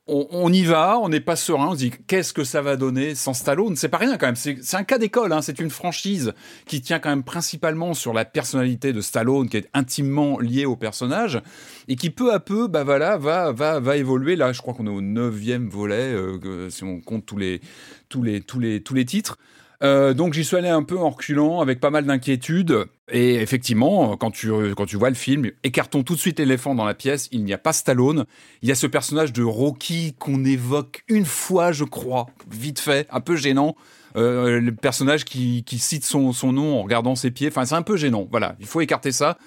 on, 0.09 0.51
y 0.51 0.63
va, 0.63 0.99
on 0.99 1.09
n'est 1.09 1.19
pas 1.19 1.35
serein, 1.35 1.67
on 1.67 1.73
se 1.73 1.77
dit 1.77 1.91
qu'est-ce 2.07 2.33
que 2.33 2.43
ça 2.43 2.61
va 2.61 2.75
donner 2.75 3.15
sans 3.15 3.33
Stallone? 3.33 3.75
C'est 3.75 3.89
pas 3.89 3.97
rien 3.97 4.17
quand 4.17 4.25
même, 4.25 4.35
c'est 4.35 4.75
un 4.75 4.83
cas 4.83 4.97
d'école, 4.97 5.31
hein, 5.31 5.41
c'est 5.41 5.59
une 5.59 5.69
franchise 5.69 6.33
qui 6.65 6.81
tient 6.81 6.99
quand 6.99 7.09
même 7.09 7.23
principalement 7.23 7.93
sur 7.93 8.13
la 8.13 8.25
personnalité 8.25 8.93
de 8.93 9.01
Stallone, 9.01 9.49
qui 9.49 9.57
est 9.57 9.69
intimement 9.73 10.39
liée 10.39 10.65
au 10.65 10.75
personnage, 10.75 11.41
et 11.87 11.95
qui 11.95 12.09
peu 12.09 12.33
à 12.33 12.39
peu, 12.39 12.67
bah 12.67 12.83
voilà, 12.83 13.17
va, 13.17 13.51
va, 13.51 13.79
va 13.79 13.97
évoluer. 13.97 14.35
Là, 14.35 14.51
je 14.51 14.61
crois 14.61 14.73
qu'on 14.73 14.87
est 14.87 14.91
au 14.91 15.01
neuvième 15.01 15.69
volet, 15.69 16.13
euh, 16.13 16.69
si 16.69 16.83
on 16.83 16.99
compte 16.99 17.25
tous 17.25 17.37
les, 17.37 17.61
tous 18.09 18.23
les, 18.23 18.41
tous 18.41 18.59
les, 18.59 18.81
tous 18.81 18.93
les 18.93 19.05
titres. 19.05 19.37
Euh, 19.81 20.13
donc 20.13 20.33
j'y 20.33 20.43
suis 20.43 20.57
allé 20.57 20.67
un 20.67 20.83
peu 20.83 20.97
en 20.97 21.09
reculant, 21.09 21.61
avec 21.61 21.79
pas 21.79 21.89
mal 21.89 22.05
d'inquiétudes. 22.05 22.85
Et 23.11 23.35
effectivement, 23.35 24.17
quand 24.17 24.31
tu, 24.31 24.51
quand 24.75 24.85
tu 24.85 24.97
vois 24.97 25.09
le 25.09 25.15
film, 25.15 25.49
écartons 25.63 26.03
tout 26.03 26.15
de 26.15 26.19
suite 26.19 26.39
l'éléphant 26.39 26.75
dans 26.75 26.85
la 26.85 26.93
pièce, 26.93 27.27
il 27.31 27.43
n'y 27.43 27.53
a 27.53 27.57
pas 27.57 27.73
Stallone. 27.73 28.25
Il 28.61 28.69
y 28.69 28.71
a 28.71 28.75
ce 28.75 28.87
personnage 28.87 29.33
de 29.33 29.43
Rocky 29.43 30.13
qu'on 30.19 30.45
évoque 30.45 31.03
une 31.07 31.25
fois, 31.25 31.71
je 31.71 31.83
crois, 31.83 32.27
vite 32.51 32.79
fait, 32.79 33.07
un 33.11 33.21
peu 33.21 33.35
gênant. 33.35 33.75
Euh, 34.15 34.59
le 34.59 34.73
personnage 34.73 35.25
qui, 35.25 35.63
cite 35.77 36.03
son, 36.03 36.33
son 36.33 36.51
nom 36.51 36.79
en 36.79 36.83
regardant 36.83 37.15
ses 37.15 37.31
pieds. 37.31 37.47
Enfin, 37.49 37.65
c'est 37.65 37.75
un 37.75 37.81
peu 37.81 37.97
gênant. 37.97 38.27
Voilà, 38.29 38.55
il 38.59 38.65
faut 38.65 38.81
écarter 38.81 39.11
ça. 39.11 39.37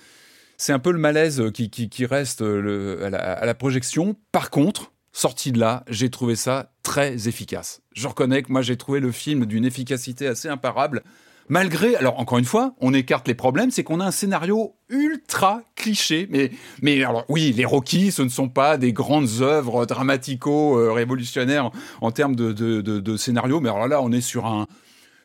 C'est 0.56 0.72
un 0.72 0.78
peu 0.78 0.92
le 0.92 0.98
malaise 0.98 1.42
qui, 1.52 1.70
qui, 1.70 2.06
reste 2.06 2.42
le- 2.42 3.04
à, 3.04 3.10
la, 3.10 3.18
à 3.18 3.46
la 3.46 3.54
projection. 3.54 4.16
Par 4.30 4.50
contre, 4.50 4.92
sorti 5.12 5.52
de 5.52 5.58
là, 5.58 5.84
j'ai 5.88 6.10
trouvé 6.10 6.36
ça 6.36 6.72
très 6.82 7.28
efficace. 7.28 7.82
Je 7.94 8.06
reconnais 8.08 8.42
que 8.42 8.52
moi, 8.52 8.62
j'ai 8.62 8.76
trouvé 8.76 9.00
le 9.00 9.10
film 9.12 9.46
d'une 9.46 9.64
efficacité 9.64 10.26
assez 10.26 10.48
imparable. 10.48 11.02
Malgré, 11.48 11.96
alors 11.96 12.18
encore 12.18 12.38
une 12.38 12.44
fois, 12.44 12.74
on 12.80 12.94
écarte 12.94 13.28
les 13.28 13.34
problèmes, 13.34 13.70
c'est 13.70 13.84
qu'on 13.84 14.00
a 14.00 14.06
un 14.06 14.10
scénario 14.10 14.74
ultra 14.88 15.62
cliché. 15.74 16.28
Mais, 16.30 16.50
oui, 17.28 17.52
les 17.56 17.64
Rocky, 17.64 18.12
ce 18.12 18.22
ne 18.22 18.28
sont 18.28 18.48
pas 18.48 18.76
des 18.78 18.92
grandes 18.92 19.28
œuvres 19.40 19.86
dramatico-révolutionnaires 19.86 21.70
en 22.00 22.10
termes 22.10 22.36
de, 22.36 22.52
de 22.52 23.16
scénario. 23.16 23.60
Mais 23.60 23.68
alors 23.68 23.88
là, 23.88 24.00
on 24.02 24.12
est 24.12 24.20
sur 24.20 24.46
un, 24.46 24.66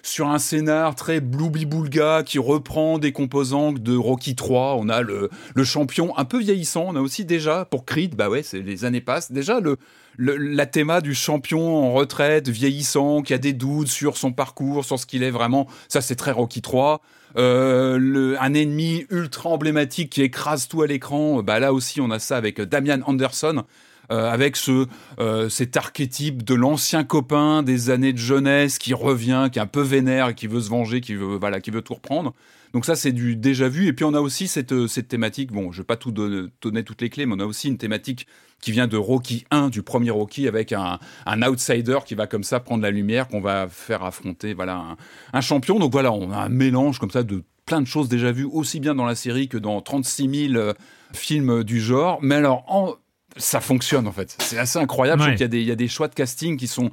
sur 0.08 0.28
un 0.30 0.40
scénar 0.40 0.96
très 0.96 1.20
bloubli-boulga 1.20 2.24
qui 2.24 2.40
reprend 2.40 2.98
des 2.98 3.12
composants 3.12 3.72
de 3.72 3.96
Rocky 3.96 4.36
3. 4.36 4.76
On 4.80 4.90
a 4.90 5.02
le, 5.02 5.30
le 5.54 5.64
champion 5.64 6.18
un 6.18 6.26
peu 6.26 6.40
vieillissant. 6.40 6.86
On 6.88 6.96
a 6.96 7.02
aussi 7.02 7.26
déjà, 7.26 7.66
pour 7.66 7.86
Creed, 7.86 8.16
bah 8.16 8.30
ouais, 8.30 8.44
les 8.54 8.86
années 8.86 9.02
passent. 9.02 9.32
Déjà, 9.32 9.60
le, 9.60 9.78
le, 10.16 10.38
la 10.38 10.66
théma 10.66 11.02
du 11.02 11.14
champion 11.14 11.84
en 11.84 11.94
retraite, 11.94 12.48
vieillissant, 12.48 13.22
qui 13.22 13.34
a 13.34 13.38
des 13.38 13.54
doutes 13.54 13.90
sur 13.90 14.18
son 14.18 14.32
parcours, 14.32 14.86
sur 14.86 14.98
ce 14.98 15.06
qu'il 15.06 15.24
est 15.24 15.32
vraiment. 15.32 15.68
Ça, 15.90 16.02
c'est 16.02 16.16
très 16.16 16.32
Rocky 16.32 16.62
3. 16.62 17.02
Euh, 17.36 18.36
un 18.40 18.54
ennemi 18.54 19.06
ultra 19.10 19.50
emblématique 19.50 20.12
qui 20.12 20.22
écrase 20.22 20.68
tout 20.68 20.82
à 20.82 20.88
l'écran. 20.88 21.44
Bah 21.44 21.60
là 21.60 21.74
aussi, 21.74 22.02
on 22.02 22.10
a 22.10 22.20
ça 22.20 22.38
avec 22.38 22.62
Damian 22.62 23.02
Anderson. 23.06 23.64
Euh, 24.10 24.32
avec 24.32 24.56
ce 24.56 24.88
euh, 25.20 25.50
cet 25.50 25.76
archétype 25.76 26.44
de 26.44 26.54
l'ancien 26.54 27.04
copain 27.04 27.62
des 27.62 27.90
années 27.90 28.14
de 28.14 28.18
jeunesse 28.18 28.78
qui 28.78 28.94
revient, 28.94 29.50
qui 29.52 29.60
est 29.60 29.62
un 29.62 29.68
peu 29.68 29.82
vénère, 29.82 30.34
qui 30.34 30.48
veut 30.48 30.62
se 30.62 30.70
venger, 30.70 31.02
qui 31.02 31.14
veut 31.14 31.38
voilà, 31.38 31.60
qui 31.60 31.72
veut 31.72 31.82
tout 31.82 31.96
reprendre. 31.96 32.34
Donc 32.74 32.86
ça 32.86 32.96
c'est 32.96 33.12
du 33.12 33.36
déjà 33.36 33.68
vu. 33.68 33.88
Et 33.88 33.94
puis 33.94 34.06
on 34.06 34.14
a 34.14 34.22
aussi 34.22 34.48
cette 34.48 34.72
euh, 34.72 34.88
cette 34.88 35.10
thématique. 35.10 35.52
Bon, 35.52 35.74
je 35.74 35.82
vais 35.82 35.86
pas 35.86 35.98
tout 35.98 36.12
donner, 36.12 36.84
toutes 36.84 37.02
les 37.02 37.10
clés, 37.10 37.26
mais 37.26 37.36
on 37.36 37.40
a 37.42 37.46
aussi 37.46 37.68
une 37.68 37.78
thématique 37.78 38.28
qui 38.62 38.72
vient 38.72 38.88
de 38.88 38.96
Rocky 38.96 39.46
1, 39.52 39.68
du 39.68 39.84
premier 39.84 40.12
Rocky, 40.12 40.48
avec 40.48 40.72
un, 40.72 41.00
un 41.26 41.42
outsider 41.44 42.00
qui 42.06 42.16
va 42.16 42.28
comme 42.28 42.44
ça 42.44 42.62
prendre 42.62 42.84
la 42.84 42.92
lumière, 42.92 43.28
qu'on 43.28 43.42
va 43.42 43.68
faire 43.68 44.04
affronter 44.06 44.54
voilà 44.54 44.78
un, 44.78 44.98
un 45.34 45.42
champion. 45.42 45.80
Donc 45.80 45.92
voilà, 45.92 46.14
on 46.14 46.32
a 46.32 46.38
un 46.38 46.50
mélange 46.50 46.98
comme 47.00 47.12
ça 47.12 47.24
de 47.24 47.44
plein 47.66 47.82
de 47.82 47.88
choses 47.88 48.08
déjà 48.08 48.32
vues, 48.32 48.46
aussi 48.46 48.80
bien 48.80 48.96
dans 48.96 49.06
la 49.06 49.16
série 49.16 49.50
que 49.50 49.58
dans 49.58 49.82
36 49.82 50.50
000 50.52 50.56
euh, 50.56 50.74
films 51.14 51.66
du 51.66 51.82
genre. 51.82 52.20
Mais 52.22 52.36
alors, 52.36 52.64
en, 52.68 52.96
ça 53.38 53.62
fonctionne 53.62 54.08
en 54.08 54.12
fait. 54.12 54.36
C'est 54.40 54.58
assez 54.58 54.80
incroyable. 54.80 55.22
Je 55.22 55.28
Ouais. 55.28 55.36
trouve 55.36 55.38
qu'il 55.38 55.44
y 55.46 55.46
a 55.46 55.60
des, 55.60 55.62
il 55.62 55.68
y 55.68 55.72
a 55.72 55.76
des 55.76 55.88
choix 55.88 56.08
de 56.08 56.16
casting 56.16 56.58
qui 56.58 56.68
sont 56.68 56.92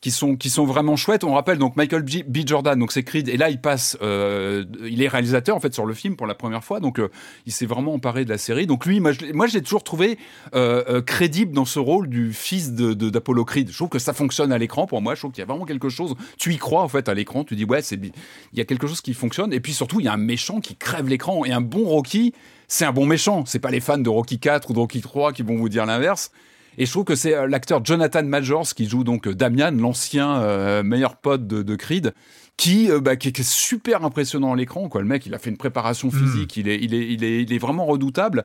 qui 0.00 0.10
sont 0.10 0.34
qui 0.34 0.48
sont 0.48 0.64
vraiment 0.64 0.96
chouettes. 0.96 1.24
On 1.24 1.34
rappelle 1.34 1.58
donc 1.58 1.76
Michael 1.76 2.02
B. 2.02 2.38
Jordan, 2.46 2.78
donc 2.78 2.90
c'est 2.90 3.02
Creed, 3.02 3.28
et 3.28 3.36
là 3.36 3.50
il 3.50 3.60
passe, 3.60 3.98
euh, 4.00 4.64
il 4.88 5.02
est 5.02 5.08
réalisateur 5.08 5.54
en 5.54 5.60
fait 5.60 5.74
sur 5.74 5.84
le 5.84 5.92
film 5.92 6.16
pour 6.16 6.26
la 6.26 6.34
première 6.34 6.64
fois, 6.64 6.80
donc 6.80 6.98
euh, 6.98 7.10
il 7.44 7.52
s'est 7.52 7.66
vraiment 7.66 7.92
emparé 7.92 8.24
de 8.24 8.30
la 8.30 8.38
série. 8.38 8.66
Donc 8.66 8.86
lui, 8.86 8.98
moi 8.98 9.12
je, 9.12 9.20
l'ai- 9.20 9.34
moi 9.34 9.46
je 9.46 9.52
l'ai 9.52 9.62
toujours 9.62 9.84
trouvé 9.84 10.16
euh, 10.54 11.02
crédible 11.02 11.52
dans 11.52 11.66
ce 11.66 11.78
rôle 11.78 12.08
du 12.08 12.32
fils 12.32 12.72
de 12.72 12.94
de- 12.94 13.10
d'Apollo 13.10 13.44
Creed. 13.44 13.68
Je 13.70 13.76
trouve 13.76 13.90
que 13.90 13.98
ça 13.98 14.14
fonctionne 14.14 14.52
à 14.52 14.58
l'écran 14.58 14.86
pour 14.86 15.02
moi. 15.02 15.14
Je 15.14 15.20
trouve 15.20 15.32
qu'il 15.32 15.42
y 15.42 15.44
a 15.44 15.46
vraiment 15.46 15.66
quelque 15.66 15.90
chose. 15.90 16.14
Tu 16.38 16.54
y 16.54 16.56
crois 16.56 16.82
en 16.82 16.88
fait 16.88 17.06
à 17.10 17.12
l'écran. 17.12 17.44
Tu 17.44 17.54
dis 17.54 17.66
ouais, 17.66 17.82
c'est 17.82 17.96
il 18.02 18.58
y 18.58 18.62
a 18.62 18.64
quelque 18.64 18.86
chose 18.86 19.02
qui 19.02 19.12
fonctionne. 19.12 19.52
Et 19.52 19.60
puis 19.60 19.74
surtout, 19.74 20.00
il 20.00 20.06
y 20.06 20.08
a 20.08 20.14
un 20.14 20.16
méchant 20.16 20.60
qui 20.60 20.76
crève 20.76 21.08
l'écran 21.08 21.44
et 21.44 21.52
un 21.52 21.60
bon 21.60 21.84
Rocky. 21.84 22.32
C'est 22.72 22.84
un 22.84 22.92
bon 22.92 23.04
méchant. 23.04 23.44
C'est 23.46 23.58
pas 23.58 23.70
les 23.70 23.80
fans 23.80 23.98
de 23.98 24.08
Rocky 24.08 24.38
4 24.38 24.70
ou 24.70 24.72
de 24.74 24.78
Rocky 24.78 25.00
3 25.00 25.32
qui 25.32 25.42
vont 25.42 25.56
vous 25.56 25.68
dire 25.68 25.86
l'inverse. 25.86 26.30
Et 26.78 26.86
je 26.86 26.90
trouve 26.92 27.04
que 27.04 27.16
c'est 27.16 27.34
euh, 27.34 27.48
l'acteur 27.48 27.84
Jonathan 27.84 28.22
Majors 28.22 28.68
qui 28.74 28.88
joue 28.88 29.02
donc 29.02 29.26
euh, 29.26 29.34
Damian, 29.34 29.72
l'ancien 29.72 30.40
euh, 30.40 30.82
meilleur 30.84 31.16
pote 31.16 31.46
de, 31.48 31.62
de 31.62 31.74
Creed, 31.74 32.14
qui, 32.56 32.88
euh, 32.90 33.00
bah, 33.00 33.16
qui, 33.16 33.28
est- 33.28 33.32
qui 33.32 33.40
est 33.40 33.50
super 33.50 34.04
impressionnant 34.04 34.52
à 34.52 34.56
l'écran. 34.56 34.88
Quoi. 34.88 35.00
Le 35.02 35.08
mec, 35.08 35.26
il 35.26 35.34
a 35.34 35.38
fait 35.40 35.50
une 35.50 35.56
préparation 35.56 36.10
physique, 36.12 36.56
il, 36.56 36.68
est, 36.68 36.76
il, 36.80 36.94
est, 36.94 37.12
il, 37.12 37.24
est, 37.24 37.42
il 37.42 37.52
est 37.52 37.58
vraiment 37.58 37.86
redoutable. 37.86 38.44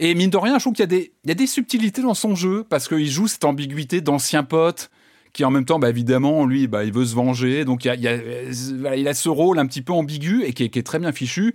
Et 0.00 0.14
mine 0.16 0.30
de 0.30 0.36
rien, 0.38 0.58
je 0.58 0.64
trouve 0.64 0.72
qu'il 0.72 0.82
y, 0.82 0.84
a 0.84 0.86
des- 0.86 1.12
il 1.24 1.28
y 1.28 1.30
a 1.30 1.34
des 1.36 1.46
subtilités 1.46 2.02
dans 2.02 2.14
son 2.14 2.34
jeu, 2.34 2.64
parce 2.68 2.88
qu'il 2.88 3.08
joue 3.08 3.28
cette 3.28 3.44
ambiguïté 3.44 4.00
d'ancien 4.00 4.42
pote, 4.42 4.90
qui 5.32 5.44
en 5.46 5.50
même 5.50 5.64
temps, 5.64 5.78
bah, 5.78 5.88
évidemment, 5.88 6.44
lui, 6.44 6.66
bah, 6.66 6.84
il 6.84 6.92
veut 6.92 7.04
se 7.06 7.14
venger. 7.14 7.64
Donc 7.64 7.84
il, 7.84 7.88
y 7.88 7.90
a, 7.90 7.94
il, 7.94 8.02
y 8.02 8.08
a, 8.08 8.16
voilà, 8.80 8.96
il 8.96 9.06
a 9.08 9.14
ce 9.14 9.28
rôle 9.30 9.58
un 9.58 9.66
petit 9.66 9.80
peu 9.82 9.92
ambigu 9.92 10.42
et 10.44 10.52
qui 10.52 10.64
est, 10.64 10.68
qui 10.68 10.78
est 10.78 10.82
très 10.82 10.98
bien 10.98 11.12
fichu. 11.12 11.54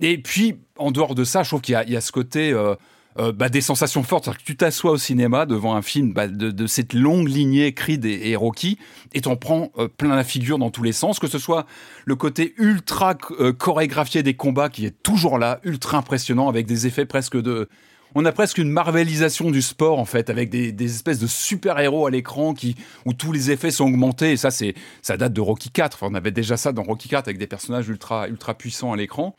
Et 0.00 0.16
puis, 0.18 0.54
en 0.78 0.90
dehors 0.90 1.14
de 1.14 1.24
ça, 1.24 1.42
je 1.42 1.50
trouve 1.50 1.60
qu'il 1.60 1.72
y 1.86 1.96
a, 1.96 2.00
ce 2.00 2.12
côté... 2.12 2.52
euh, 2.52 2.74
euh, 3.18 3.32
bah, 3.32 3.48
des 3.48 3.60
sensations 3.60 4.02
fortes. 4.04 4.28
Que 4.28 4.42
tu 4.44 4.56
t'assois 4.56 4.92
au 4.92 4.96
cinéma 4.96 5.44
devant 5.44 5.74
un 5.74 5.82
film 5.82 6.12
bah, 6.12 6.28
de, 6.28 6.66
cette 6.66 6.92
longue 6.92 7.26
lignée 7.26 7.72
Creed 7.72 8.04
et, 8.04 8.36
Rocky 8.36 8.78
et 9.12 9.22
t'en 9.22 9.34
prends 9.34 9.72
euh, 9.78 9.88
plein 9.88 10.14
la 10.14 10.22
figure 10.22 10.58
dans 10.58 10.70
tous 10.70 10.84
les 10.84 10.92
sens, 10.92 11.18
que 11.18 11.26
ce 11.26 11.38
soit 11.38 11.66
le 12.04 12.14
côté 12.14 12.54
ultra 12.58 13.14
chorégraphié 13.14 14.22
des 14.22 14.34
combats 14.34 14.68
qui 14.68 14.86
est 14.86 15.02
toujours 15.02 15.38
là, 15.38 15.58
ultra 15.64 15.98
impressionnant 15.98 16.48
avec 16.48 16.66
des 16.66 16.86
effets 16.86 17.06
presque 17.06 17.40
de... 17.40 17.68
On 18.14 18.24
a 18.24 18.32
presque 18.32 18.58
une 18.58 18.70
marvelisation 18.70 19.50
du 19.50 19.62
sport 19.62 19.98
en 19.98 20.04
fait, 20.04 20.30
avec 20.30 20.48
des, 20.48 20.70
des 20.72 20.94
espèces 20.94 21.18
de 21.18 21.26
super-héros 21.26 22.06
à 22.06 22.10
l'écran 22.10 22.54
qui 22.54 22.76
où 23.04 23.12
tous 23.12 23.32
les 23.32 23.50
effets 23.50 23.70
sont 23.70 23.84
augmentés. 23.84 24.32
Et 24.32 24.36
ça, 24.36 24.50
c'est 24.50 24.74
ça 25.02 25.16
date 25.16 25.32
de 25.32 25.40
Rocky 25.40 25.70
4. 25.70 25.94
Enfin, 25.94 26.08
on 26.10 26.14
avait 26.14 26.30
déjà 26.30 26.56
ça 26.56 26.72
dans 26.72 26.84
Rocky 26.84 27.08
4 27.08 27.26
avec 27.26 27.38
des 27.38 27.46
personnages 27.46 27.88
ultra 27.88 28.28
ultra 28.28 28.54
puissants 28.54 28.92
à 28.92 28.96
l'écran. 28.96 29.34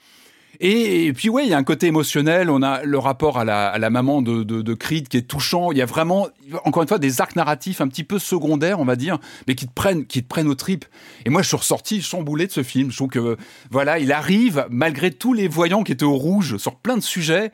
Et, 0.61 1.13
puis 1.13 1.29
ouais, 1.29 1.45
il 1.45 1.49
y 1.49 1.53
a 1.53 1.57
un 1.57 1.63
côté 1.63 1.87
émotionnel. 1.87 2.49
On 2.49 2.61
a 2.61 2.83
le 2.83 2.97
rapport 2.97 3.37
à 3.37 3.45
la, 3.45 3.69
à 3.69 3.77
la 3.77 3.89
maman 3.89 4.21
de, 4.21 4.43
de, 4.43 4.61
de 4.61 4.73
Creed 4.73 5.07
qui 5.07 5.17
est 5.17 5.21
touchant. 5.21 5.71
Il 5.71 5.77
y 5.77 5.81
a 5.81 5.85
vraiment, 5.85 6.27
encore 6.65 6.83
une 6.83 6.89
fois, 6.89 6.99
des 6.99 7.21
arcs 7.21 7.35
narratifs 7.37 7.79
un 7.79 7.87
petit 7.87 8.03
peu 8.03 8.19
secondaires, 8.19 8.79
on 8.81 8.85
va 8.85 8.97
dire, 8.97 9.19
mais 9.47 9.55
qui 9.55 9.67
te 9.67 9.73
prennent, 9.73 10.05
qui 10.05 10.21
te 10.21 10.27
prennent 10.27 10.49
aux 10.49 10.55
tripes. 10.55 10.85
Et 11.25 11.29
moi, 11.29 11.41
je 11.41 11.47
suis 11.47 11.57
ressorti 11.57 12.01
chamboulé 12.01 12.45
de 12.45 12.51
ce 12.51 12.63
film. 12.63 12.91
Je 12.91 12.97
trouve 12.97 13.09
que 13.09 13.37
voilà, 13.71 13.99
il 13.99 14.11
arrive 14.11 14.65
malgré 14.69 15.11
tous 15.11 15.33
les 15.33 15.47
voyants 15.47 15.83
qui 15.83 15.93
étaient 15.93 16.03
au 16.03 16.15
rouge 16.15 16.57
sur 16.57 16.75
plein 16.75 16.97
de 16.97 17.03
sujets. 17.03 17.51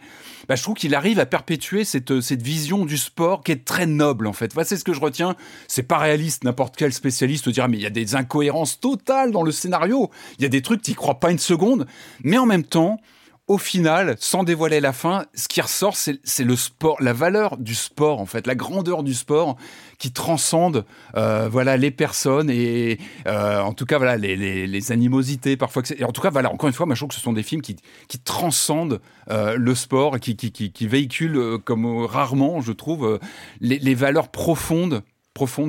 Bah, 0.47 0.55
je 0.55 0.63
trouve 0.63 0.75
qu'il 0.75 0.95
arrive 0.95 1.19
à 1.19 1.25
perpétuer 1.25 1.83
cette, 1.83 2.21
cette 2.21 2.41
vision 2.41 2.85
du 2.85 2.97
sport 2.97 3.43
qui 3.43 3.51
est 3.51 3.65
très 3.65 3.85
noble 3.85 4.27
en 4.27 4.33
fait. 4.33 4.53
Voilà, 4.53 4.67
c'est 4.67 4.77
ce 4.77 4.83
que 4.83 4.93
je 4.93 5.01
retiens. 5.01 5.35
C'est 5.67 5.83
pas 5.83 5.97
réaliste. 5.97 6.43
N'importe 6.43 6.75
quel 6.75 6.93
spécialiste 6.93 7.45
te 7.45 7.49
dira 7.49 7.67
mais 7.67 7.77
il 7.77 7.83
y 7.83 7.87
a 7.87 7.91
des 7.91 8.15
incohérences 8.15 8.79
totales 8.79 9.31
dans 9.31 9.43
le 9.43 9.51
scénario. 9.51 10.09
Il 10.37 10.43
y 10.43 10.45
a 10.45 10.49
des 10.49 10.61
trucs 10.61 10.81
tu 10.81 10.93
crois 10.93 11.19
pas 11.19 11.31
une 11.31 11.39
seconde. 11.39 11.87
Mais 12.23 12.37
en 12.37 12.45
même 12.45 12.63
temps, 12.63 12.99
au 13.47 13.57
final, 13.59 14.15
sans 14.19 14.43
dévoiler 14.43 14.79
la 14.79 14.91
fin, 14.91 15.25
ce 15.35 15.47
qui 15.47 15.61
ressort, 15.61 15.95
c'est 15.95 16.19
c'est 16.23 16.43
le 16.43 16.55
sport, 16.55 16.97
la 16.99 17.13
valeur 17.13 17.57
du 17.57 17.75
sport 17.75 18.19
en 18.19 18.25
fait, 18.25 18.47
la 18.47 18.55
grandeur 18.55 19.03
du 19.03 19.13
sport 19.13 19.55
qui 19.97 20.11
transcende 20.11 20.85
euh, 21.15 21.47
voilà 21.49 21.77
les 21.77 21.91
personnes 21.91 22.49
et 22.49 22.99
euh, 23.27 23.59
en 23.61 23.73
tout 23.73 23.85
cas 23.85 23.97
voilà 23.97 24.17
les, 24.17 24.35
les, 24.35 24.67
les 24.67 24.91
animosités 24.91 25.57
parfois. 25.57 25.83
Et 25.97 26.03
en 26.03 26.11
tout 26.11 26.21
cas 26.21 26.29
voilà 26.29 26.51
encore 26.51 26.67
une 26.67 26.73
fois, 26.75 26.85
moi 26.85 26.95
je 26.95 26.99
trouve 26.99 27.09
que 27.09 27.15
ce 27.15 27.21
sont 27.21 27.33
des 27.33 27.43
films 27.43 27.61
qui, 27.61 27.75
qui 28.07 28.19
transcendent 28.19 28.99
euh, 29.31 29.55
le 29.57 29.75
sport, 29.75 30.15
et 30.17 30.19
qui, 30.19 30.35
qui, 30.35 30.51
qui, 30.51 30.71
qui 30.71 30.87
véhiculent 30.87 31.37
euh, 31.37 31.57
comme 31.57 31.85
rarement, 32.05 32.61
je 32.61 32.71
trouve, 32.71 33.05
euh, 33.05 33.19
les, 33.61 33.79
les 33.79 33.95
valeurs 33.95 34.29
profondes 34.29 35.03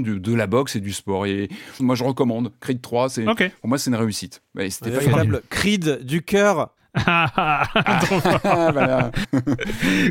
du- 0.03 0.21
de 0.21 0.35
la 0.35 0.47
boxe 0.47 0.77
et 0.77 0.81
du 0.81 0.93
sport. 0.93 1.27
Et 1.27 1.49
moi 1.81 1.95
je 1.97 2.05
recommande 2.05 2.53
Creed 2.61 2.81
3, 2.81 3.09
c'est 3.09 3.25
pour 3.61 3.69
moi 3.69 3.79
c'est 3.79 3.91
une 3.91 3.97
réussite. 3.97 4.43
Mais 4.55 4.71
c'était 4.71 4.91
pas 4.91 4.99
Véritable 5.01 5.43
Creed 5.51 6.01
du 6.05 6.23
cœur. 6.23 6.71
Fort. 6.97 8.31
Ah, 8.45 8.71
voilà. 8.73 9.11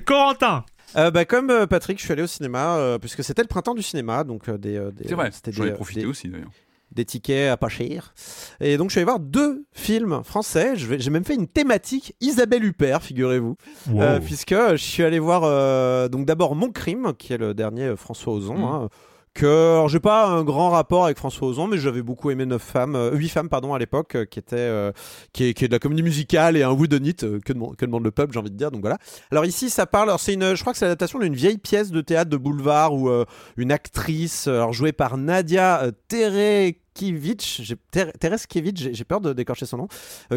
Corentin 0.05 0.65
Euh, 0.97 1.11
bah, 1.11 1.25
comme 1.25 1.49
euh, 1.49 1.67
Patrick, 1.67 1.97
je 1.99 2.03
suis 2.03 2.11
allé 2.13 2.21
au 2.23 2.27
cinéma 2.27 2.77
euh, 2.77 2.97
puisque 2.99 3.23
c'était 3.23 3.41
le 3.41 3.47
printemps 3.47 3.73
du 3.75 3.83
cinéma, 3.83 4.23
donc 4.23 4.47
euh, 4.49 4.57
des, 4.57 4.77
euh, 4.77 4.91
des- 4.91 5.07
C'est 5.07 5.15
vrai, 5.15 5.29
c'était 5.31 5.51
j'en 5.51 5.63
des, 5.63 5.69
ai 5.69 5.73
profité 5.73 6.01
des- 6.01 6.05
aussi 6.07 6.29
d'ailleurs. 6.29 6.49
des 6.91 7.03
tickets 7.05 7.49
à 7.51 7.57
pas 7.57 7.67
cher. 7.69 8.13
Et 8.61 8.77
donc 8.77 8.89
je 8.89 8.93
suis 8.93 8.99
allé 8.99 9.05
voir 9.05 9.19
deux 9.19 9.65
films 9.73 10.21
français. 10.23 10.73
J'ai 10.75 11.09
même 11.09 11.25
fait 11.25 11.35
une 11.35 11.47
thématique 11.47 12.15
Isabelle 12.21 12.63
Huppert, 12.63 13.01
figurez-vous, 13.03 13.57
Euh, 13.95 14.19
puisque 14.19 14.53
je 14.55 14.75
suis 14.77 15.03
allé 15.03 15.19
voir 15.19 15.41
euh, 15.43 16.07
donc 16.07 16.25
d'abord 16.25 16.55
Mon 16.55 16.71
crime, 16.71 17.11
qui 17.17 17.33
est 17.33 17.37
le 17.37 17.53
dernier 17.53 17.95
François 17.97 18.33
Ozon. 18.33 18.57
Mm. 18.57 18.63
hein, 18.63 18.89
que 19.35 19.85
j'ai 19.89 19.99
pas 19.99 20.27
un 20.27 20.43
grand 20.43 20.69
rapport 20.69 21.05
avec 21.05 21.17
François 21.17 21.49
Ozon, 21.49 21.67
mais 21.67 21.77
j'avais 21.77 22.01
beaucoup 22.01 22.31
aimé 22.31 22.45
9 22.45 22.61
femmes, 22.61 22.95
euh, 22.95 23.11
8 23.11 23.29
femmes 23.29 23.49
pardon 23.49 23.73
à 23.73 23.79
l'époque, 23.79 24.15
euh, 24.15 24.25
qui 24.25 24.39
était 24.39 24.55
euh, 24.55 24.93
qui, 25.33 25.43
est, 25.43 25.53
qui 25.53 25.65
est 25.65 25.67
de 25.67 25.73
la 25.73 25.79
comédie 25.79 26.03
musicale 26.03 26.55
et 26.55 26.63
un 26.63 26.71
whodunit 26.71 27.17
euh, 27.23 27.39
que, 27.41 27.51
demande, 27.51 27.75
que 27.75 27.85
demande 27.85 28.05
le 28.05 28.11
peuple, 28.11 28.33
j'ai 28.33 28.39
envie 28.39 28.49
de 28.49 28.55
dire. 28.55 28.71
Donc 28.71 28.81
voilà. 28.81 28.97
Alors 29.31 29.45
ici, 29.45 29.69
ça 29.69 29.85
parle. 29.85 30.09
Alors 30.09 30.21
une, 30.27 30.55
je 30.55 30.61
crois 30.61 30.71
que 30.71 30.79
c'est 30.79 30.85
l'adaptation 30.85 31.19
d'une 31.19 31.35
vieille 31.35 31.57
pièce 31.57 31.91
de 31.91 31.99
théâtre 31.99 32.31
de 32.31 32.37
boulevard 32.37 32.93
où 32.93 33.09
une 33.57 33.71
actrice, 33.71 34.47
alors 34.47 34.71
jouée 34.71 34.93
par 34.93 35.17
Nadia 35.17 35.83
Terekiewicz, 36.07 37.61
j'ai 37.61 39.03
peur 39.03 39.21
de 39.21 39.33
décorcher 39.33 39.65
son 39.65 39.77
nom, 39.77 39.87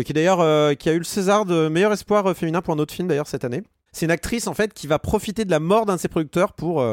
qui 0.03 0.13
d'ailleurs 0.13 0.41
a 0.41 0.73
eu 0.73 0.99
le 0.99 1.05
César 1.05 1.45
de 1.45 1.69
meilleur 1.69 1.93
espoir 1.93 2.37
féminin 2.37 2.63
pour 2.63 2.75
un 2.75 2.79
autre 2.79 2.93
film 2.93 3.07
d'ailleurs 3.07 3.29
cette 3.29 3.45
année. 3.45 3.63
C'est 3.93 4.07
une 4.07 4.11
actrice 4.11 4.49
en 4.49 4.55
fait 4.55 4.75
qui 4.75 4.87
va 4.87 4.99
profiter 4.99 5.45
de 5.45 5.51
la 5.51 5.61
mort 5.61 5.87
d'un 5.87 5.97
de 5.97 6.01
ses 6.01 6.09
producteurs 6.09 6.53
pour 6.53 6.85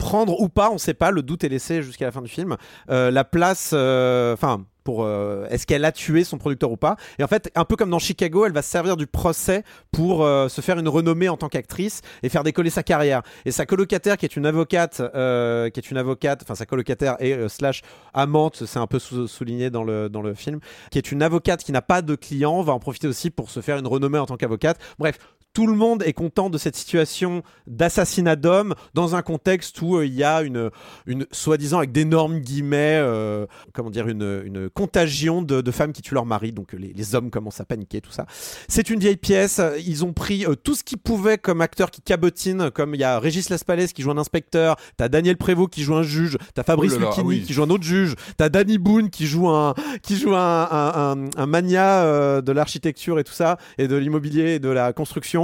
prendre 0.00 0.40
ou 0.40 0.48
pas, 0.48 0.70
on 0.72 0.78
sait 0.78 0.94
pas, 0.94 1.10
le 1.10 1.22
doute 1.22 1.44
est 1.44 1.48
laissé 1.48 1.82
jusqu'à 1.82 2.06
la 2.06 2.10
fin 2.10 2.22
du 2.22 2.30
film, 2.30 2.56
euh, 2.90 3.10
la 3.10 3.22
place, 3.22 3.70
euh, 3.74 4.32
enfin, 4.32 4.64
pour 4.82 5.04
euh, 5.04 5.46
est-ce 5.50 5.66
qu'elle 5.66 5.84
a 5.84 5.92
tué 5.92 6.24
son 6.24 6.38
producteur 6.38 6.72
ou 6.72 6.78
pas. 6.78 6.96
Et 7.18 7.22
en 7.22 7.26
fait, 7.28 7.50
un 7.54 7.66
peu 7.66 7.76
comme 7.76 7.90
dans 7.90 7.98
Chicago, 7.98 8.46
elle 8.46 8.52
va 8.52 8.62
se 8.62 8.70
servir 8.70 8.96
du 8.96 9.06
procès 9.06 9.62
pour 9.92 10.26
se 10.48 10.60
faire 10.62 10.78
une 10.78 10.88
renommée 10.88 11.28
en 11.28 11.36
tant 11.36 11.48
qu'actrice 11.48 12.00
et 12.22 12.30
faire 12.30 12.44
décoller 12.44 12.70
sa 12.70 12.82
carrière. 12.82 13.20
Et 13.44 13.52
sa 13.52 13.66
colocataire, 13.66 14.16
qui 14.16 14.24
est 14.24 14.36
une 14.36 14.46
avocate, 14.46 14.96
qui 14.96 15.80
est 15.80 15.90
une 15.90 15.98
avocate, 15.98 16.40
enfin 16.42 16.54
sa 16.54 16.64
colocataire 16.64 17.16
et 17.20 17.36
slash 17.48 17.82
amante, 18.14 18.64
c'est 18.64 18.78
un 18.78 18.86
peu 18.86 18.98
sou- 18.98 19.28
souligné 19.28 19.68
dans 19.68 19.84
le 19.84 20.08
dans 20.08 20.22
le 20.22 20.32
film, 20.32 20.60
qui 20.90 20.96
est 20.96 21.12
une 21.12 21.22
avocate 21.22 21.62
qui 21.62 21.72
n'a 21.72 21.82
pas 21.82 22.00
de 22.00 22.14
clients, 22.14 22.62
va 22.62 22.72
en 22.72 22.80
profiter 22.80 23.06
aussi 23.06 23.28
pour 23.28 23.50
se 23.50 23.60
faire 23.60 23.76
une 23.76 23.86
renommée 23.86 24.18
en 24.18 24.26
tant 24.26 24.38
qu'avocate. 24.38 24.78
Bref, 24.98 25.18
tout 25.52 25.66
le 25.66 25.74
monde 25.74 26.02
est 26.04 26.12
content 26.12 26.48
de 26.50 26.58
cette 26.58 26.76
situation 26.76 27.42
d'assassinat 27.66 28.36
d'homme 28.36 28.74
dans 28.94 29.16
un 29.16 29.22
contexte 29.22 29.80
où 29.82 29.96
euh, 29.96 30.06
il 30.06 30.14
y 30.14 30.22
a 30.22 30.42
une, 30.42 30.70
une 31.06 31.26
soi-disant 31.32 31.78
avec 31.78 31.92
d'énormes 31.92 32.38
guillemets, 32.38 32.98
euh, 33.02 33.46
comment 33.72 33.90
dire, 33.90 34.06
une, 34.08 34.42
une 34.44 34.70
contagion 34.70 35.42
de, 35.42 35.60
de 35.60 35.70
femmes 35.70 35.92
qui 35.92 36.02
tuent 36.02 36.14
leur 36.14 36.26
mari. 36.26 36.52
Donc 36.52 36.72
les, 36.72 36.92
les 36.92 37.14
hommes 37.14 37.30
commencent 37.30 37.60
à 37.60 37.64
paniquer, 37.64 38.00
tout 38.00 38.12
ça. 38.12 38.26
C'est 38.68 38.90
une 38.90 39.00
vieille 39.00 39.16
pièce. 39.16 39.60
Ils 39.84 40.04
ont 40.04 40.12
pris 40.12 40.46
euh, 40.46 40.54
tout 40.54 40.74
ce 40.74 40.84
qu'ils 40.84 40.98
pouvaient 40.98 41.38
comme 41.38 41.60
acteurs 41.60 41.90
qui 41.90 42.00
cabotinent, 42.00 42.70
comme 42.70 42.94
il 42.94 43.00
y 43.00 43.04
a 43.04 43.18
Régis 43.18 43.48
Laspalès 43.50 43.92
qui 43.92 44.02
joue 44.02 44.10
un 44.12 44.18
inspecteur, 44.18 44.76
t'as 44.96 45.08
Daniel 45.08 45.36
Prévost 45.36 45.70
qui 45.72 45.82
joue 45.82 45.96
un 45.96 46.02
juge, 46.04 46.38
t'as 46.54 46.62
Fabrice 46.62 46.92
Oh 46.96 46.98
Lucchini 47.00 47.16
ah 47.18 47.26
oui. 47.26 47.42
qui 47.42 47.52
joue 47.54 47.62
un 47.64 47.70
autre 47.70 47.84
juge, 47.84 48.14
t'as 48.36 48.48
Danny 48.50 48.78
Boone 48.78 49.10
qui 49.10 49.26
joue 49.26 49.48
un, 49.48 49.74
qui 50.02 50.16
joue 50.16 50.34
un, 50.36 50.68
un, 50.70 51.12
un- 51.12 51.30
un 51.36 51.46
mania 51.46 52.40
de 52.40 52.52
l'architecture 52.52 53.18
et 53.18 53.24
tout 53.24 53.32
ça, 53.32 53.56
et 53.78 53.88
de 53.88 53.96
l'immobilier 53.96 54.54
et 54.54 54.58
de 54.58 54.68
la 54.68 54.92
construction. 54.92 55.39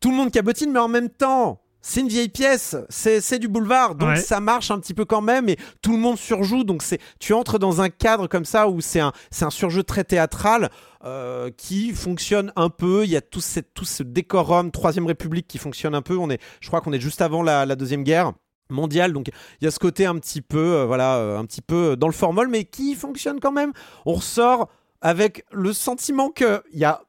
Tout 0.00 0.10
le 0.10 0.16
monde 0.16 0.30
cabotine, 0.30 0.72
mais 0.72 0.78
en 0.78 0.88
même 0.88 1.10
temps, 1.10 1.60
c'est 1.86 2.00
une 2.00 2.08
vieille 2.08 2.30
pièce, 2.30 2.76
c'est 2.88 3.38
du 3.38 3.46
boulevard, 3.46 3.94
donc 3.94 4.08
Ouais. 4.08 4.16
ça 4.16 4.40
marche 4.40 4.70
un 4.70 4.78
petit 4.78 4.94
peu 4.94 5.04
quand 5.04 5.20
même, 5.20 5.50
et 5.50 5.58
tout 5.82 5.92
le 5.92 5.98
monde 5.98 6.16
surjoue, 6.16 6.64
donc 6.64 6.82
c'est 6.82 6.98
tu 7.20 7.34
entres 7.34 7.58
dans 7.58 7.82
un 7.82 7.90
cadre 7.90 8.26
comme 8.26 8.46
ça 8.46 8.68
où 8.68 8.80
c'est 8.80 9.00
un, 9.00 9.12
un 9.42 9.50
surjeu 9.50 9.82
très 9.82 10.02
théâtral 10.02 10.70
euh, 11.04 11.50
qui 11.58 11.92
fonctionne 11.92 12.52
un 12.56 12.70
peu, 12.70 13.04
il 13.04 13.10
y 13.10 13.16
a 13.16 13.20
tout, 13.20 13.42
cette, 13.42 13.74
tout 13.74 13.84
ce 13.84 14.02
décorum 14.02 14.70
Troisième 14.70 15.04
République 15.06 15.46
qui 15.46 15.58
fonctionne 15.58 15.94
un 15.94 16.00
peu, 16.00 16.16
on 16.16 16.30
est, 16.30 16.40
je 16.62 16.68
crois 16.68 16.80
qu'on 16.80 16.92
est 16.94 17.00
juste 17.00 17.20
avant 17.20 17.42
la, 17.42 17.66
la 17.66 17.76
Deuxième 17.76 18.02
Guerre 18.02 18.32
mondiale 18.70 19.12
donc 19.12 19.28
il 19.60 19.64
y 19.66 19.68
a 19.68 19.70
ce 19.70 19.78
côté 19.78 20.06
un 20.06 20.18
petit 20.18 20.40
peu 20.40 20.56
euh, 20.76 20.84
voilà 20.86 21.16
euh, 21.16 21.38
un 21.38 21.44
petit 21.44 21.60
peu 21.60 21.96
dans 21.96 22.06
le 22.06 22.14
formol 22.14 22.48
mais 22.48 22.64
qui 22.64 22.94
fonctionne 22.94 23.38
quand 23.40 23.52
même. 23.52 23.72
On 24.06 24.14
ressort 24.14 24.70
avec 25.02 25.44
le 25.52 25.74
sentiment 25.74 26.30
que 26.30 26.62
il 26.72 26.78
y 26.78 26.84
a 26.86 27.02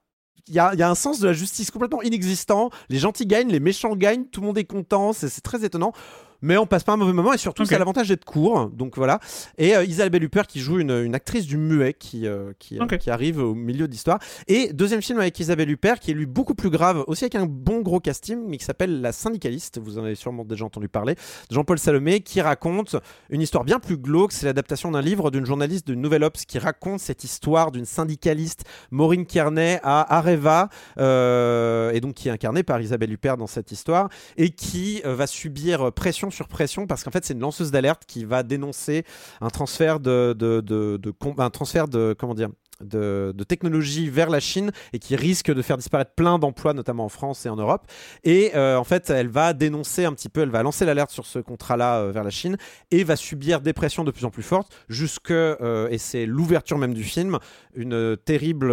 il 0.47 0.53
y, 0.53 0.57
y 0.57 0.59
a 0.59 0.89
un 0.89 0.95
sens 0.95 1.19
de 1.19 1.27
la 1.27 1.33
justice 1.33 1.71
complètement 1.71 2.01
inexistant. 2.01 2.69
Les 2.89 2.99
gentils 2.99 3.25
gagnent, 3.25 3.49
les 3.49 3.59
méchants 3.59 3.95
gagnent, 3.95 4.25
tout 4.25 4.41
le 4.41 4.47
monde 4.47 4.57
est 4.57 4.65
content, 4.65 5.13
c'est 5.13 5.41
très 5.41 5.65
étonnant. 5.65 5.93
Mais 6.41 6.57
on 6.57 6.65
passe 6.65 6.83
pas 6.83 6.93
un 6.93 6.97
mauvais 6.97 7.13
moment 7.13 7.33
et 7.33 7.37
surtout, 7.37 7.63
Ok. 7.63 7.69
ça 7.69 7.75
a 7.75 7.79
l'avantage 7.79 8.09
d'être 8.09 8.25
court. 8.25 8.69
Donc 8.69 8.97
voilà. 8.97 9.19
Et 9.57 9.75
euh, 9.75 9.83
Isabelle 9.83 10.23
Huppert 10.23 10.47
qui 10.47 10.59
joue 10.59 10.79
une, 10.79 10.91
une 10.91 11.15
actrice 11.15 11.45
du 11.47 11.57
muet 11.57 11.93
qui, 11.93 12.27
euh, 12.27 12.51
qui, 12.59 12.79
euh, 12.79 12.85
qui 12.85 13.09
arrive 13.09 13.39
au 13.39 13.55
milieu 13.55 13.87
de 13.87 13.91
l'histoire. 13.91 14.19
Et 14.47 14.71
deuxième 14.73 15.01
film 15.01 15.19
avec 15.19 15.39
Isabelle 15.39 15.69
Huppert 15.69 15.99
qui 15.99 16.11
est 16.11 16.13
lui 16.13 16.25
beaucoup 16.25 16.55
plus 16.55 16.69
grave, 16.69 17.03
aussi 17.07 17.23
avec 17.23 17.35
un 17.35 17.45
bon 17.45 17.81
gros 17.81 17.99
casting, 17.99 18.39
mais 18.47 18.57
qui 18.57 18.65
s'appelle 18.65 19.01
La 19.01 19.11
syndicaliste. 19.11 19.79
Vous 19.79 19.97
en 19.97 20.03
avez 20.03 20.15
sûrement 20.15 20.43
déjà 20.45 20.65
entendu 20.65 20.87
parler. 20.87 21.15
Jean-Paul 21.49 21.79
Salomé 21.79 22.21
qui 22.21 22.41
raconte 22.41 22.95
une 23.29 23.41
histoire 23.41 23.63
bien 23.63 23.79
plus 23.79 23.97
glauque. 23.97 24.31
C'est 24.31 24.45
l'adaptation 24.45 24.91
d'un 24.91 25.01
livre 25.01 25.31
d'une 25.31 25.45
journaliste 25.45 25.87
de 25.87 25.95
Nouvelle 25.95 26.23
Ops 26.23 26.45
qui 26.45 26.59
raconte 26.59 26.99
cette 26.99 27.23
histoire 27.23 27.71
d'une 27.71 27.85
syndicaliste, 27.85 28.63
Maureen 28.91 29.25
Kearney, 29.25 29.79
à 29.83 30.17
Areva, 30.17 30.69
et 30.97 31.99
donc 32.01 32.15
qui 32.15 32.27
est 32.27 32.31
incarnée 32.31 32.63
par 32.63 32.81
Isabelle 32.81 33.11
Huppert 33.11 33.37
dans 33.37 33.47
cette 33.47 33.71
histoire, 33.71 34.09
et 34.37 34.49
qui 34.49 35.01
va 35.03 35.27
subir 35.27 35.91
pression 35.93 36.24
sur 36.31 36.47
pression 36.47 36.87
parce 36.87 37.03
qu'en 37.03 37.11
fait 37.11 37.25
c'est 37.25 37.33
une 37.33 37.39
lanceuse 37.39 37.71
d'alerte 37.71 38.03
qui 38.07 38.25
va 38.25 38.43
dénoncer 38.43 39.03
un 39.41 39.49
transfert 39.49 39.99
de, 39.99 40.33
de, 40.37 41.13
un 41.37 41.49
transfert 41.49 41.87
de 41.87 42.15
comment 42.17 42.33
dire 42.33 42.49
de, 42.81 43.33
technologie 43.47 44.09
vers 44.09 44.29
la 44.29 44.39
Chine 44.39 44.71
et 44.91 44.99
qui 44.99 45.15
risque 45.15 45.51
de 45.51 45.61
faire 45.61 45.77
disparaître 45.77 46.11
plein 46.15 46.39
d'emplois, 46.39 46.73
notamment 46.73 47.05
en 47.05 47.09
France 47.09 47.45
et 47.45 47.49
en 47.49 47.55
Europe. 47.55 47.85
Et 48.23 48.51
euh, 48.55 48.77
en 48.77 48.83
fait, 48.83 49.09
elle 49.09 49.27
va 49.29 49.53
dénoncer 49.53 50.05
un 50.05 50.13
petit 50.13 50.29
peu, 50.29 50.41
elle 50.41 50.49
va 50.49 50.63
lancer 50.63 50.83
l'alerte 50.85 51.11
sur 51.11 51.25
ce 51.25 51.39
contrat-là 51.39 51.99
euh, 51.99 52.11
vers 52.11 52.23
la 52.23 52.31
Chine 52.31 52.57
et 52.91 53.03
va 53.03 53.15
subir 53.15 53.61
des 53.61 53.73
pressions 53.73 54.03
de 54.03 54.11
plus 54.11 54.25
en 54.25 54.29
plus 54.31 54.43
fortes 54.43 54.71
jusque, 54.89 55.31
euh, 55.31 55.87
et 55.89 55.97
c'est 55.97 56.25
l'ouverture 56.25 56.77
même 56.77 56.93
du 56.93 57.03
film, 57.03 57.37
une 57.75 58.17
terrible 58.17 58.71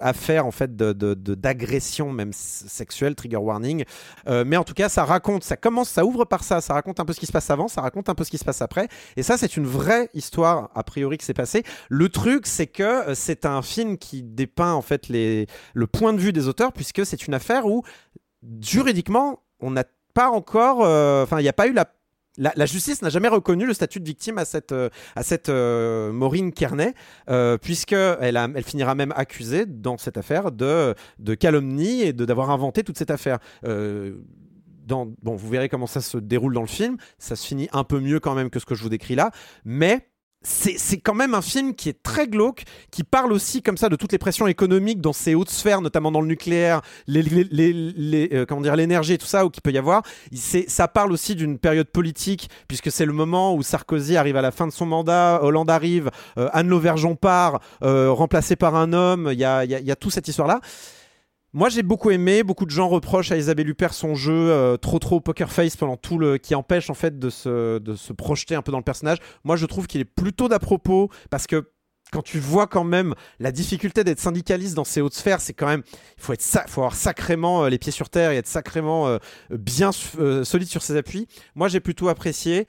affaire 0.00 0.46
en 0.46 0.50
fait 0.50 0.76
de- 0.76 0.92
de- 0.92 1.14
de- 1.14 1.34
d'agression 1.34 2.12
même 2.12 2.32
sexuelle, 2.32 3.14
trigger 3.14 3.36
warning. 3.38 3.84
Mais 4.26 4.56
en 4.56 4.64
tout 4.64 4.74
cas, 4.74 4.88
ça 4.88 5.04
raconte, 5.04 5.44
ça 5.44 5.56
commence, 5.56 5.88
ça 5.88 6.04
ouvre 6.04 6.24
par 6.24 6.44
ça, 6.44 6.60
ça 6.60 6.74
raconte 6.74 7.00
un 7.00 7.04
peu 7.04 7.12
ce 7.12 7.20
qui 7.20 7.26
se 7.26 7.32
passe 7.32 7.50
avant, 7.50 7.68
ça 7.68 7.80
raconte 7.80 8.08
un 8.08 8.14
peu 8.14 8.24
ce 8.24 8.30
qui 8.30 8.38
se 8.38 8.44
passe 8.44 8.62
après. 8.62 8.88
Et 9.16 9.22
ça, 9.22 9.36
c'est 9.36 9.56
une 9.56 9.66
vraie 9.66 10.08
histoire 10.14 10.70
a 10.74 10.82
priori 10.82 11.18
qui 11.18 11.24
s'est 11.24 11.34
passée. 11.34 11.62
Le 11.88 12.08
truc, 12.08 12.46
c'est 12.46 12.66
que 12.66 12.85
euh, 12.86 13.14
c'est 13.14 13.46
un 13.46 13.62
film 13.62 13.98
qui 13.98 14.22
dépeint 14.22 14.72
en 14.72 14.82
fait 14.82 15.08
le 15.08 15.86
point 15.86 16.12
de 16.12 16.18
vue 16.18 16.32
des 16.32 16.48
auteurs, 16.48 16.72
puisque 16.72 17.04
c'est 17.04 17.26
une 17.26 17.34
affaire 17.34 17.66
où 17.66 17.82
juridiquement, 18.60 19.42
on 19.60 19.70
n'a 19.70 19.84
pas 20.14 20.30
encore, 20.30 20.84
euh, 20.84 21.22
enfin, 21.22 21.40
il 21.40 21.42
n'y 21.42 21.48
a 21.48 21.54
pas 21.54 21.66
eu 21.66 21.72
la 21.72 21.92
la, 22.38 22.66
justice 22.66 23.00
n'a 23.00 23.08
jamais 23.08 23.28
reconnu 23.28 23.64
le 23.64 23.72
statut 23.72 23.98
de 23.98 24.04
victime 24.04 24.36
à 24.36 24.44
cette, 24.44 24.72
euh, 24.72 24.90
à 25.14 25.22
cette 25.22 25.48
Maureen 25.48 26.52
Kearney, 26.52 26.92
euh, 27.30 27.56
puisque 27.56 27.94
elle, 27.94 28.38
finira 28.62 28.94
même 28.94 29.14
accusée 29.16 29.64
dans 29.64 29.96
cette 29.96 30.18
affaire 30.18 30.52
de, 30.52 30.94
de 31.18 31.34
calomnie 31.34 32.02
et 32.02 32.12
d'avoir 32.12 32.50
inventé 32.50 32.84
toute 32.84 32.98
cette 32.98 33.10
affaire. 33.10 33.38
Bon, 33.62 35.16
vous 35.24 35.48
verrez 35.48 35.70
comment 35.70 35.86
ça 35.86 36.02
se 36.02 36.18
déroule 36.18 36.52
dans 36.52 36.60
le 36.60 36.66
film. 36.66 36.98
Ça 37.18 37.36
se 37.36 37.46
finit 37.46 37.70
un 37.72 37.84
peu 37.84 38.00
mieux 38.00 38.20
quand 38.20 38.34
même 38.34 38.50
que 38.50 38.58
ce 38.58 38.66
que 38.66 38.74
je 38.74 38.82
vous 38.82 38.90
décris 38.90 39.14
là, 39.14 39.30
mais 39.64 40.06
c'est 40.48 40.98
quand 40.98 41.14
même 41.14 41.34
un 41.34 41.42
film 41.42 41.74
qui 41.74 41.88
est 41.88 42.02
très 42.04 42.28
glauque, 42.28 42.62
qui 42.92 43.02
parle 43.02 43.32
aussi 43.32 43.62
comme 43.62 43.76
ça 43.76 43.88
de 43.88 43.96
toutes 43.96 44.12
les 44.12 44.18
pressions 44.18 44.46
économiques 44.46 45.00
dans 45.00 45.12
ces 45.12 45.34
hautes 45.34 45.50
sphères, 45.50 45.80
notamment 45.80 46.12
dans 46.12 46.20
le 46.20 46.28
nucléaire, 46.28 46.82
les, 47.08 47.22
les- 47.22 47.72
les- 47.72 48.28
euh, 48.32 48.46
comment 48.46 48.60
dire, 48.60 48.76
l'énergie 48.76 49.14
et 49.14 49.18
tout 49.18 49.26
ça, 49.26 49.44
ou 49.44 49.50
qu'il 49.50 49.60
peut 49.62 49.72
y 49.72 49.78
avoir. 49.78 50.02
Ça 50.32 50.86
parle 50.86 51.10
aussi 51.10 51.34
d'une 51.34 51.58
période 51.58 51.88
politique, 51.88 52.48
puisque 52.68 52.92
c'est 52.92 53.06
le 53.06 53.12
moment 53.12 53.54
où 53.54 53.62
Sarkozy 53.62 54.16
arrive 54.16 54.36
à 54.36 54.42
la 54.42 54.52
fin 54.52 54.68
de 54.68 54.72
son 54.72 54.86
mandat, 54.86 55.40
Hollande 55.42 55.68
arrive, 55.70 56.10
euh, 56.38 56.48
Anne 56.52 56.68
Lauvergeon 56.68 57.16
part, 57.16 57.60
euh, 57.82 58.12
remplacée 58.12 58.54
par 58.56 58.76
un 58.76 58.92
homme. 58.92 59.30
Il 59.32 59.38
y 59.38 59.44
a, 59.44 59.64
y 59.64 59.74
a- 59.74 59.80
y 59.80 59.90
a 59.90 59.96
toute 59.96 60.12
cette 60.12 60.28
histoire-là. 60.28 60.60
Moi, 61.56 61.70
j'ai 61.70 61.82
beaucoup 61.82 62.10
aimé. 62.10 62.42
Beaucoup 62.42 62.66
de 62.66 62.70
gens 62.70 62.86
reprochent 62.86 63.32
à 63.32 63.38
Isabelle 63.38 63.70
Huppert 63.70 63.94
son 63.94 64.14
jeu 64.14 64.50
euh, 64.50 64.76
trop 64.76 64.98
trop 64.98 65.20
poker 65.20 65.50
face 65.50 65.74
pendant 65.74 65.96
tout 65.96 66.18
le 66.18 66.36
qui 66.36 66.54
empêche 66.54 66.90
en 66.90 66.94
fait 66.94 67.18
de 67.18 67.30
se, 67.30 67.78
de 67.78 67.94
se 67.94 68.12
projeter 68.12 68.54
un 68.54 68.60
peu 68.60 68.70
dans 68.70 68.78
le 68.78 68.84
personnage. 68.84 69.16
Moi, 69.42 69.56
je 69.56 69.64
trouve 69.64 69.86
qu'il 69.86 70.02
est 70.02 70.04
plutôt 70.04 70.48
d'à 70.48 70.58
propos 70.58 71.08
parce 71.30 71.46
que 71.46 71.72
quand 72.12 72.20
tu 72.20 72.38
vois 72.40 72.66
quand 72.66 72.84
même 72.84 73.14
la 73.38 73.52
difficulté 73.52 74.04
d'être 74.04 74.20
syndicaliste 74.20 74.74
dans 74.74 74.84
ces 74.84 75.00
hautes 75.00 75.14
sphères, 75.14 75.40
c'est 75.40 75.54
quand 75.54 75.66
même 75.66 75.82
il 76.18 76.22
faut 76.22 76.34
être 76.34 76.44
faut 76.68 76.82
avoir 76.82 76.94
sacrément 76.94 77.64
euh, 77.64 77.70
les 77.70 77.78
pieds 77.78 77.90
sur 77.90 78.10
terre 78.10 78.32
et 78.32 78.36
être 78.36 78.46
sacrément 78.46 79.08
euh, 79.08 79.16
bien 79.48 79.92
solide 79.92 80.68
sur 80.68 80.82
ses 80.82 80.94
appuis. 80.98 81.26
Moi, 81.54 81.68
j'ai 81.68 81.80
plutôt 81.80 82.10
apprécié. 82.10 82.66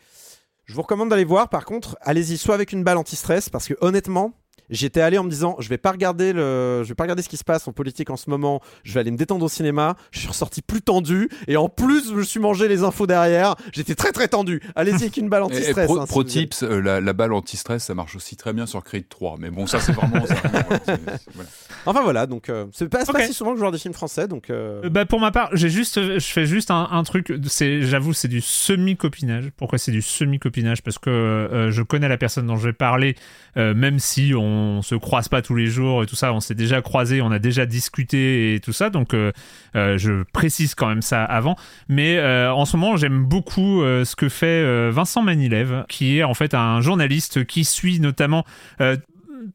Je 0.64 0.74
vous 0.74 0.82
recommande 0.82 1.10
d'aller 1.10 1.26
voir. 1.26 1.50
Par 1.50 1.66
contre, 1.66 1.98
allez-y 2.00 2.38
soit 2.38 2.56
avec 2.56 2.72
une 2.72 2.86
balle 2.86 2.98
anti-stress 2.98 3.50
parce 3.50 3.68
que 3.68 3.74
honnêtement, 3.82 4.32
J'étais 4.70 5.02
allé 5.02 5.18
en 5.18 5.24
me 5.24 5.30
disant, 5.30 5.56
je 5.60 5.70
vais 5.70 5.78
pas 5.78 5.92
regarder 5.92 6.34
le, 6.34 6.82
je 6.84 6.90
vais 6.90 6.96
pas 6.96 7.04
regarder 7.06 7.22
ce 7.24 7.30
qui 7.30 7.38
se 7.38 7.44
passe 7.44 7.68
en 7.68 7.72
politique 7.72 8.10
en 8.10 8.18
ce 8.18 8.30
moment. 8.30 8.62
Je 8.84 8.94
vais 8.94 9.00
aller 9.00 9.12
me 9.12 9.18
détendre 9.18 9.46
au 9.46 9.50
cinéma. 9.50 9.96
Je 10.12 10.20
suis 10.20 10.28
ressorti 10.28 10.62
plus 10.62 10.82
tendu 10.82 11.30
et 11.48 11.56
en 11.58 11.70
plus, 11.70 12.10
je 12.10 12.14
me 12.16 12.24
suis 12.24 12.40
mangé 12.40 12.68
les 12.68 12.84
infos 12.84 13.08
derrière. 13.08 13.56
J'étais 13.74 13.96
très 13.96 14.12
très 14.12 14.28
tendu. 14.28 14.62
Allez-y 14.76 14.96
avec 15.04 15.18
une 15.18 15.30
balle 15.30 15.44
Et, 15.50 15.54
et 15.54 15.58
anti-stress. 15.60 15.86
pro, 15.86 16.00
hein, 16.00 16.06
pro 16.06 16.24
tips, 16.24 16.64
euh, 16.64 16.82
la, 16.82 17.00
la 17.02 17.14
balle 17.14 17.34
anti-stress, 17.34 17.84
ça 17.86 17.94
marche 17.94 18.16
aussi 18.16 18.36
très 18.36 18.52
bien 18.54 18.66
sur 18.66 18.84
Creed 18.84 19.08
3. 19.10 19.38
Mais 19.40 19.50
bon, 19.50 19.68
ça, 19.68 19.80
c'est 19.80 19.94
vraiment. 19.94 20.26
ça, 20.26 20.34
vraiment, 20.44 20.64
voilà, 20.68 20.80
c'est- 20.86 20.96
c'est- 21.18 21.32
voilà. 21.34 21.50
Enfin 21.86 22.02
voilà, 22.04 22.26
donc 22.28 22.50
euh, 22.50 22.66
c'est 22.74 22.90
pas, 22.90 23.06
c'est 23.06 23.14
pas 23.14 23.20
Ok. 23.20 23.26
si 23.26 23.34
souvent 23.34 23.52
que 23.52 23.58
je 23.58 23.62
vois 23.64 23.72
des 23.72 23.78
films 23.78 23.94
français, 23.94 24.28
donc. 24.28 24.50
euh, 24.50 24.82
Euh, 24.84 24.90
Bah 24.90 25.06
pour 25.06 25.20
ma 25.22 25.32
part, 25.32 25.50
j'ai 25.54 25.70
juste, 25.70 26.02
je 26.20 26.26
fais 26.26 26.46
juste 26.46 26.72
un, 26.72 26.88
un 26.92 27.04
truc. 27.04 27.34
C'est, 27.48 27.84
j'avoue, 27.84 28.12
c'est 28.14 28.28
du 28.28 28.42
semi-copinage. 28.42 29.50
Pourquoi 29.56 29.78
c'est 29.78 29.92
du 29.92 30.02
semi-copinage? 30.02 30.82
Parce 30.84 30.98
que 31.00 31.10
euh, 31.10 31.72
je 31.72 31.82
connais 31.82 32.10
la 32.10 32.18
personne 32.18 32.48
dont 32.48 32.58
je 32.58 32.68
vais 32.68 32.74
parler, 32.74 33.16
euh, 33.56 33.74
même 33.74 34.00
si 34.00 34.34
on, 34.36 34.42
on 34.58 34.82
se 34.82 34.96
croise 34.96 35.30
pas 35.30 35.42
tous 35.42 35.56
les 35.56 35.68
jours 35.68 36.04
et 36.04 36.06
tout 36.06 36.16
ça. 36.16 36.34
On 36.34 36.40
s'est 36.40 36.56
déjà 36.56 36.82
croisé, 36.82 37.22
on 37.22 37.32
a 37.32 37.40
déjà 37.40 37.66
discuté 37.66 38.56
et 38.56 38.60
tout 38.60 38.74
ça. 38.74 38.90
Donc, 38.90 39.14
euh, 39.14 39.32
euh, 39.76 39.98
je 39.98 40.24
précise 40.34 40.76
quand 40.76 40.88
même 40.88 41.02
ça 41.02 41.24
avant. 41.24 41.56
Mais 41.88 42.18
euh, 42.18 42.52
en 42.52 42.66
ce 42.66 42.78
moment, 42.78 42.98
j'aime 42.98 43.24
beaucoup 43.24 43.82
ce 43.82 44.16
que 44.16 44.30
fait 44.30 44.90
Vincent 44.92 45.22
Manilev, 45.22 45.86
qui 45.90 46.18
est 46.18 46.24
en 46.24 46.34
fait 46.34 46.54
un 46.54 46.82
journaliste 46.82 47.46
qui 47.46 47.64
suit 47.64 48.00
notamment 48.00 48.46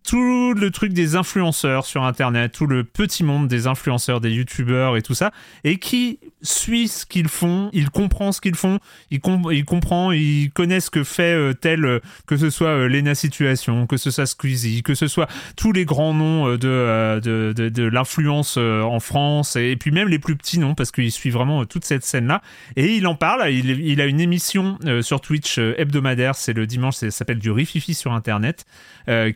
tout 0.04 0.54
le 0.54 0.70
truc 0.70 0.92
des 0.92 1.16
influenceurs 1.16 1.86
sur 1.86 2.04
internet, 2.04 2.52
tout 2.52 2.66
le 2.66 2.84
petit 2.84 3.24
monde 3.24 3.48
des 3.48 3.66
influenceurs, 3.66 4.20
des 4.20 4.30
youtubeurs 4.30 4.96
et 4.96 5.02
tout 5.02 5.14
ça, 5.14 5.32
et 5.64 5.78
qui 5.78 6.18
suit 6.42 6.88
ce 6.88 7.06
qu'ils 7.06 7.28
font, 7.28 7.70
il 7.72 7.90
comprend 7.90 8.32
ce 8.32 8.40
qu'ils 8.40 8.54
font, 8.54 8.78
il, 9.10 9.20
com- 9.20 9.48
il 9.52 9.64
comprend, 9.64 10.12
il 10.12 10.50
connaît 10.50 10.80
ce 10.80 10.90
que 10.90 11.04
fait 11.04 11.34
euh, 11.34 11.52
tel, 11.52 11.84
euh, 11.84 12.00
que 12.26 12.36
ce 12.36 12.50
soit 12.50 12.68
euh, 12.68 12.88
Lena 12.88 13.14
Situation, 13.14 13.86
que 13.86 13.96
ce 13.96 14.10
soit 14.10 14.26
Squeezie, 14.26 14.82
que 14.82 14.94
ce 14.94 15.06
soit 15.06 15.28
tous 15.56 15.72
les 15.72 15.84
grands 15.84 16.14
noms 16.14 16.48
euh, 16.48 16.56
de, 16.56 17.52
de, 17.52 17.68
de, 17.68 17.82
l'influence 17.84 18.56
en 18.56 19.00
France, 19.00 19.56
et, 19.56 19.76
puis 19.76 19.90
même 19.90 20.08
les 20.08 20.18
plus 20.18 20.36
petits 20.36 20.58
noms, 20.58 20.74
parce 20.74 20.90
qu'il 20.90 21.10
suit 21.12 21.30
vraiment 21.30 21.64
toute 21.64 21.84
cette 21.84 22.04
scène-là, 22.04 22.42
et 22.76 22.94
il 22.94 23.06
en 23.06 23.14
parle, 23.14 23.50
il, 23.50 23.70
il 23.80 24.00
a 24.00 24.06
une 24.06 24.20
émission 24.20 24.78
sur 25.02 25.20
Twitch 25.20 25.58
hebdomadaire, 25.58 26.34
c'est 26.34 26.52
le 26.52 26.66
dimanche, 26.66 26.96
ça 26.96 27.10
s'appelle 27.10 27.38
du 27.38 27.50
Rififi 27.50 27.94
sur 27.94 28.12
Internet, 28.12 28.64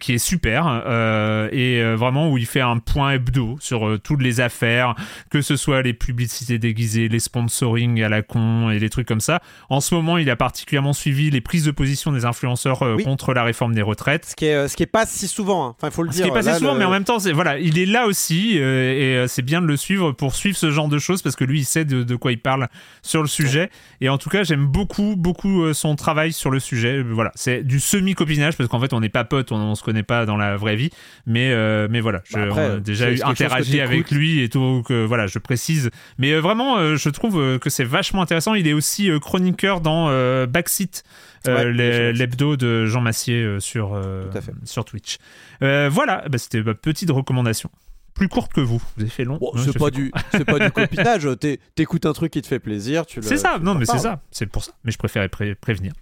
qui 0.00 0.12
est 0.12 0.18
super 0.18 0.45
euh, 0.46 1.48
et 1.52 1.80
euh, 1.82 1.94
vraiment 1.96 2.30
où 2.30 2.38
il 2.38 2.46
fait 2.46 2.60
un 2.60 2.78
point 2.78 3.12
hebdo 3.12 3.56
sur 3.60 3.86
euh, 3.88 3.98
toutes 3.98 4.22
les 4.22 4.40
affaires, 4.40 4.94
que 5.30 5.42
ce 5.42 5.56
soit 5.56 5.82
les 5.82 5.92
publicités 5.92 6.58
déguisées, 6.58 7.08
les 7.08 7.18
sponsoring 7.18 8.02
à 8.02 8.08
la 8.08 8.22
con 8.22 8.70
et 8.70 8.78
les 8.78 8.90
trucs 8.90 9.06
comme 9.08 9.20
ça. 9.20 9.40
En 9.70 9.80
ce 9.80 9.94
moment, 9.94 10.18
il 10.18 10.30
a 10.30 10.36
particulièrement 10.36 10.92
suivi 10.92 11.30
les 11.30 11.40
prises 11.40 11.64
de 11.64 11.70
position 11.70 12.12
des 12.12 12.24
influenceurs 12.24 12.82
Oui. 12.82 13.04
contre 13.04 13.34
la 13.34 13.42
réforme 13.44 13.74
des 13.74 13.82
retraites. 13.82 14.24
Ce 14.26 14.36
qui 14.36 14.46
est, 14.46 14.68
ce 14.68 14.76
qui 14.76 14.82
est 14.82 14.86
pas 14.86 15.06
si 15.06 15.28
souvent. 15.28 15.66
hein. 15.68 15.74
Enfin, 15.78 15.88
il 15.88 15.94
faut 15.94 16.02
le 16.02 16.10
Ce 16.10 16.16
dire. 16.16 16.26
qui 16.32 16.38
est 16.38 16.42
Là, 16.42 16.58
souvent, 16.58 16.72
le- 16.74 16.78
mais 16.78 16.84
en 16.84 16.90
même 16.90 17.04
temps, 17.04 17.18
c'est 17.18 17.32
voilà, 17.32 17.58
il 17.58 17.78
est 17.78 17.86
là 17.86 18.06
aussi 18.06 18.56
et 18.58 19.24
c'est 19.26 19.42
bien 19.42 19.60
de 19.62 19.66
le 19.66 19.76
suivre 19.76 20.12
pour 20.12 20.34
suivre 20.34 20.56
ce 20.56 20.70
genre 20.70 20.88
de 20.88 20.98
choses 20.98 21.22
parce 21.22 21.34
que 21.36 21.44
lui, 21.44 21.60
il 21.60 21.64
sait 21.64 21.84
de, 21.84 22.02
de 22.02 22.16
quoi 22.16 22.30
il 22.32 22.38
parle 22.40 22.68
sur 23.02 23.22
le 23.22 23.28
sujet. 23.28 23.70
Et 24.00 24.08
en 24.08 24.18
tout 24.18 24.28
cas, 24.28 24.44
j'aime 24.44 24.66
beaucoup, 24.66 25.14
beaucoup 25.16 25.72
son 25.72 25.96
travail 25.96 26.32
sur 26.32 26.50
le 26.50 26.60
sujet. 26.60 27.02
Voilà, 27.02 27.32
c'est 27.34 27.62
du 27.64 27.80
semi-copinage 27.80 28.56
parce 28.56 28.68
qu'en 28.68 28.80
fait, 28.80 28.92
on 28.92 29.00
n'est 29.00 29.08
pas 29.08 29.24
potes, 29.24 29.50
on, 29.52 29.56
on 29.56 29.74
se 29.74 29.82
connaît 29.82 30.02
pas 30.02 30.25
dans 30.26 30.36
la 30.36 30.56
vraie 30.56 30.76
vie, 30.76 30.90
mais 31.26 31.52
euh, 31.52 31.88
mais 31.90 32.00
voilà, 32.00 32.20
je, 32.24 32.34
Bah 32.34 32.42
après, 32.44 32.70
on 32.70 32.76
a 32.76 32.80
déjà 32.80 33.10
eu 33.10 33.20
interagi 33.22 33.80
avec 33.80 34.10
lui 34.10 34.42
et 34.42 34.48
tout. 34.48 34.82
Que, 34.86 35.04
voilà, 35.06 35.26
je 35.26 35.38
précise. 35.38 35.90
Mais 36.18 36.32
euh, 36.32 36.40
vraiment, 36.40 36.76
euh, 36.76 36.96
je 36.96 37.08
trouve 37.08 37.58
que 37.58 37.70
c'est 37.70 37.84
vachement 37.84 38.22
intéressant. 38.22 38.54
Il 38.54 38.68
est 38.68 38.72
aussi 38.74 39.10
chroniqueur 39.20 39.80
dans 39.80 40.06
Backseat. 40.46 41.04
euh, 41.48 41.72
Ouais, 41.72 42.12
l'hebdo 42.12 42.56
de 42.56 42.86
Jean 42.86 43.00
Massier 43.00 43.42
euh, 43.42 43.60
sur, 43.60 43.94
euh, 43.94 44.24
sur 44.64 44.84
Twitch. 44.84 45.18
Voilà, 45.60 46.24
bah, 46.28 46.38
c'était 46.38 46.62
ma 46.62 46.74
petite 46.74 47.10
recommandation. 47.10 47.70
Plus 48.16 48.28
courte 48.28 48.52
que 48.52 48.60
vous. 48.60 48.78
Vous 48.96 49.02
avez 49.02 49.10
fait 49.10 49.24
long. 49.24 49.36
Bon, 49.36 49.52
Ouais, 49.54 49.60
c'est 49.64 49.78
pas 49.78 49.90
du, 49.90 50.10
pas 50.46 50.58
du 50.64 50.70
copinage. 50.72 51.28
T'é- 51.38 51.60
T'écoutes 51.74 52.06
un 52.06 52.12
truc 52.14 52.32
qui 52.32 52.42
te 52.42 52.46
fait 52.48 52.58
plaisir, 52.58 53.06
tu 53.06 53.20
le. 53.20 53.26
C'est 53.26 53.36
ça, 53.36 53.54
tu 53.58 53.64
non, 53.64 53.74
mais 53.74 53.84
c'est 53.84 53.98
ça, 53.98 54.22
c'est 54.30 54.46
pour 54.46 54.64
ça. 54.64 54.72
Mais 54.84 54.90
je 54.90 54.98
préférais 54.98 55.28
pré- 55.28 55.54
prévenir. 55.54 55.92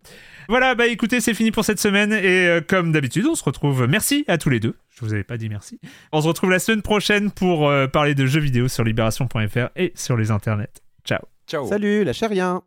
Voilà, 0.48 0.74
bah 0.74 0.86
écoutez, 0.86 1.20
c'est 1.20 1.34
fini 1.34 1.50
pour 1.50 1.64
cette 1.64 1.80
semaine 1.80 2.12
et 2.12 2.46
euh, 2.46 2.60
comme 2.60 2.92
d'habitude, 2.92 3.26
on 3.26 3.34
se 3.34 3.42
retrouve. 3.44 3.86
Merci 3.88 4.24
à 4.28 4.38
tous 4.38 4.50
les 4.50 4.60
deux. 4.60 4.76
Je 4.94 5.00
vous 5.04 5.12
avais 5.12 5.24
pas 5.24 5.36
dit 5.38 5.48
merci. 5.48 5.80
On 6.12 6.20
se 6.20 6.28
retrouve 6.28 6.50
la 6.50 6.58
semaine 6.60 6.82
prochaine 6.82 7.30
pour 7.32 7.68
euh, 7.68 7.86
parler 7.88 8.14
de 8.14 8.26
jeux 8.26 8.40
vidéo 8.40 8.68
sur 8.68 8.84
libération.fr 8.84 9.68
et 9.76 9.92
sur 9.96 10.16
les 10.16 10.30
internets. 10.30 10.68
Ciao. 11.04 11.20
Ciao. 11.48 11.66
Salut, 11.66 12.04
lâchez 12.04 12.26
rien. 12.26 12.62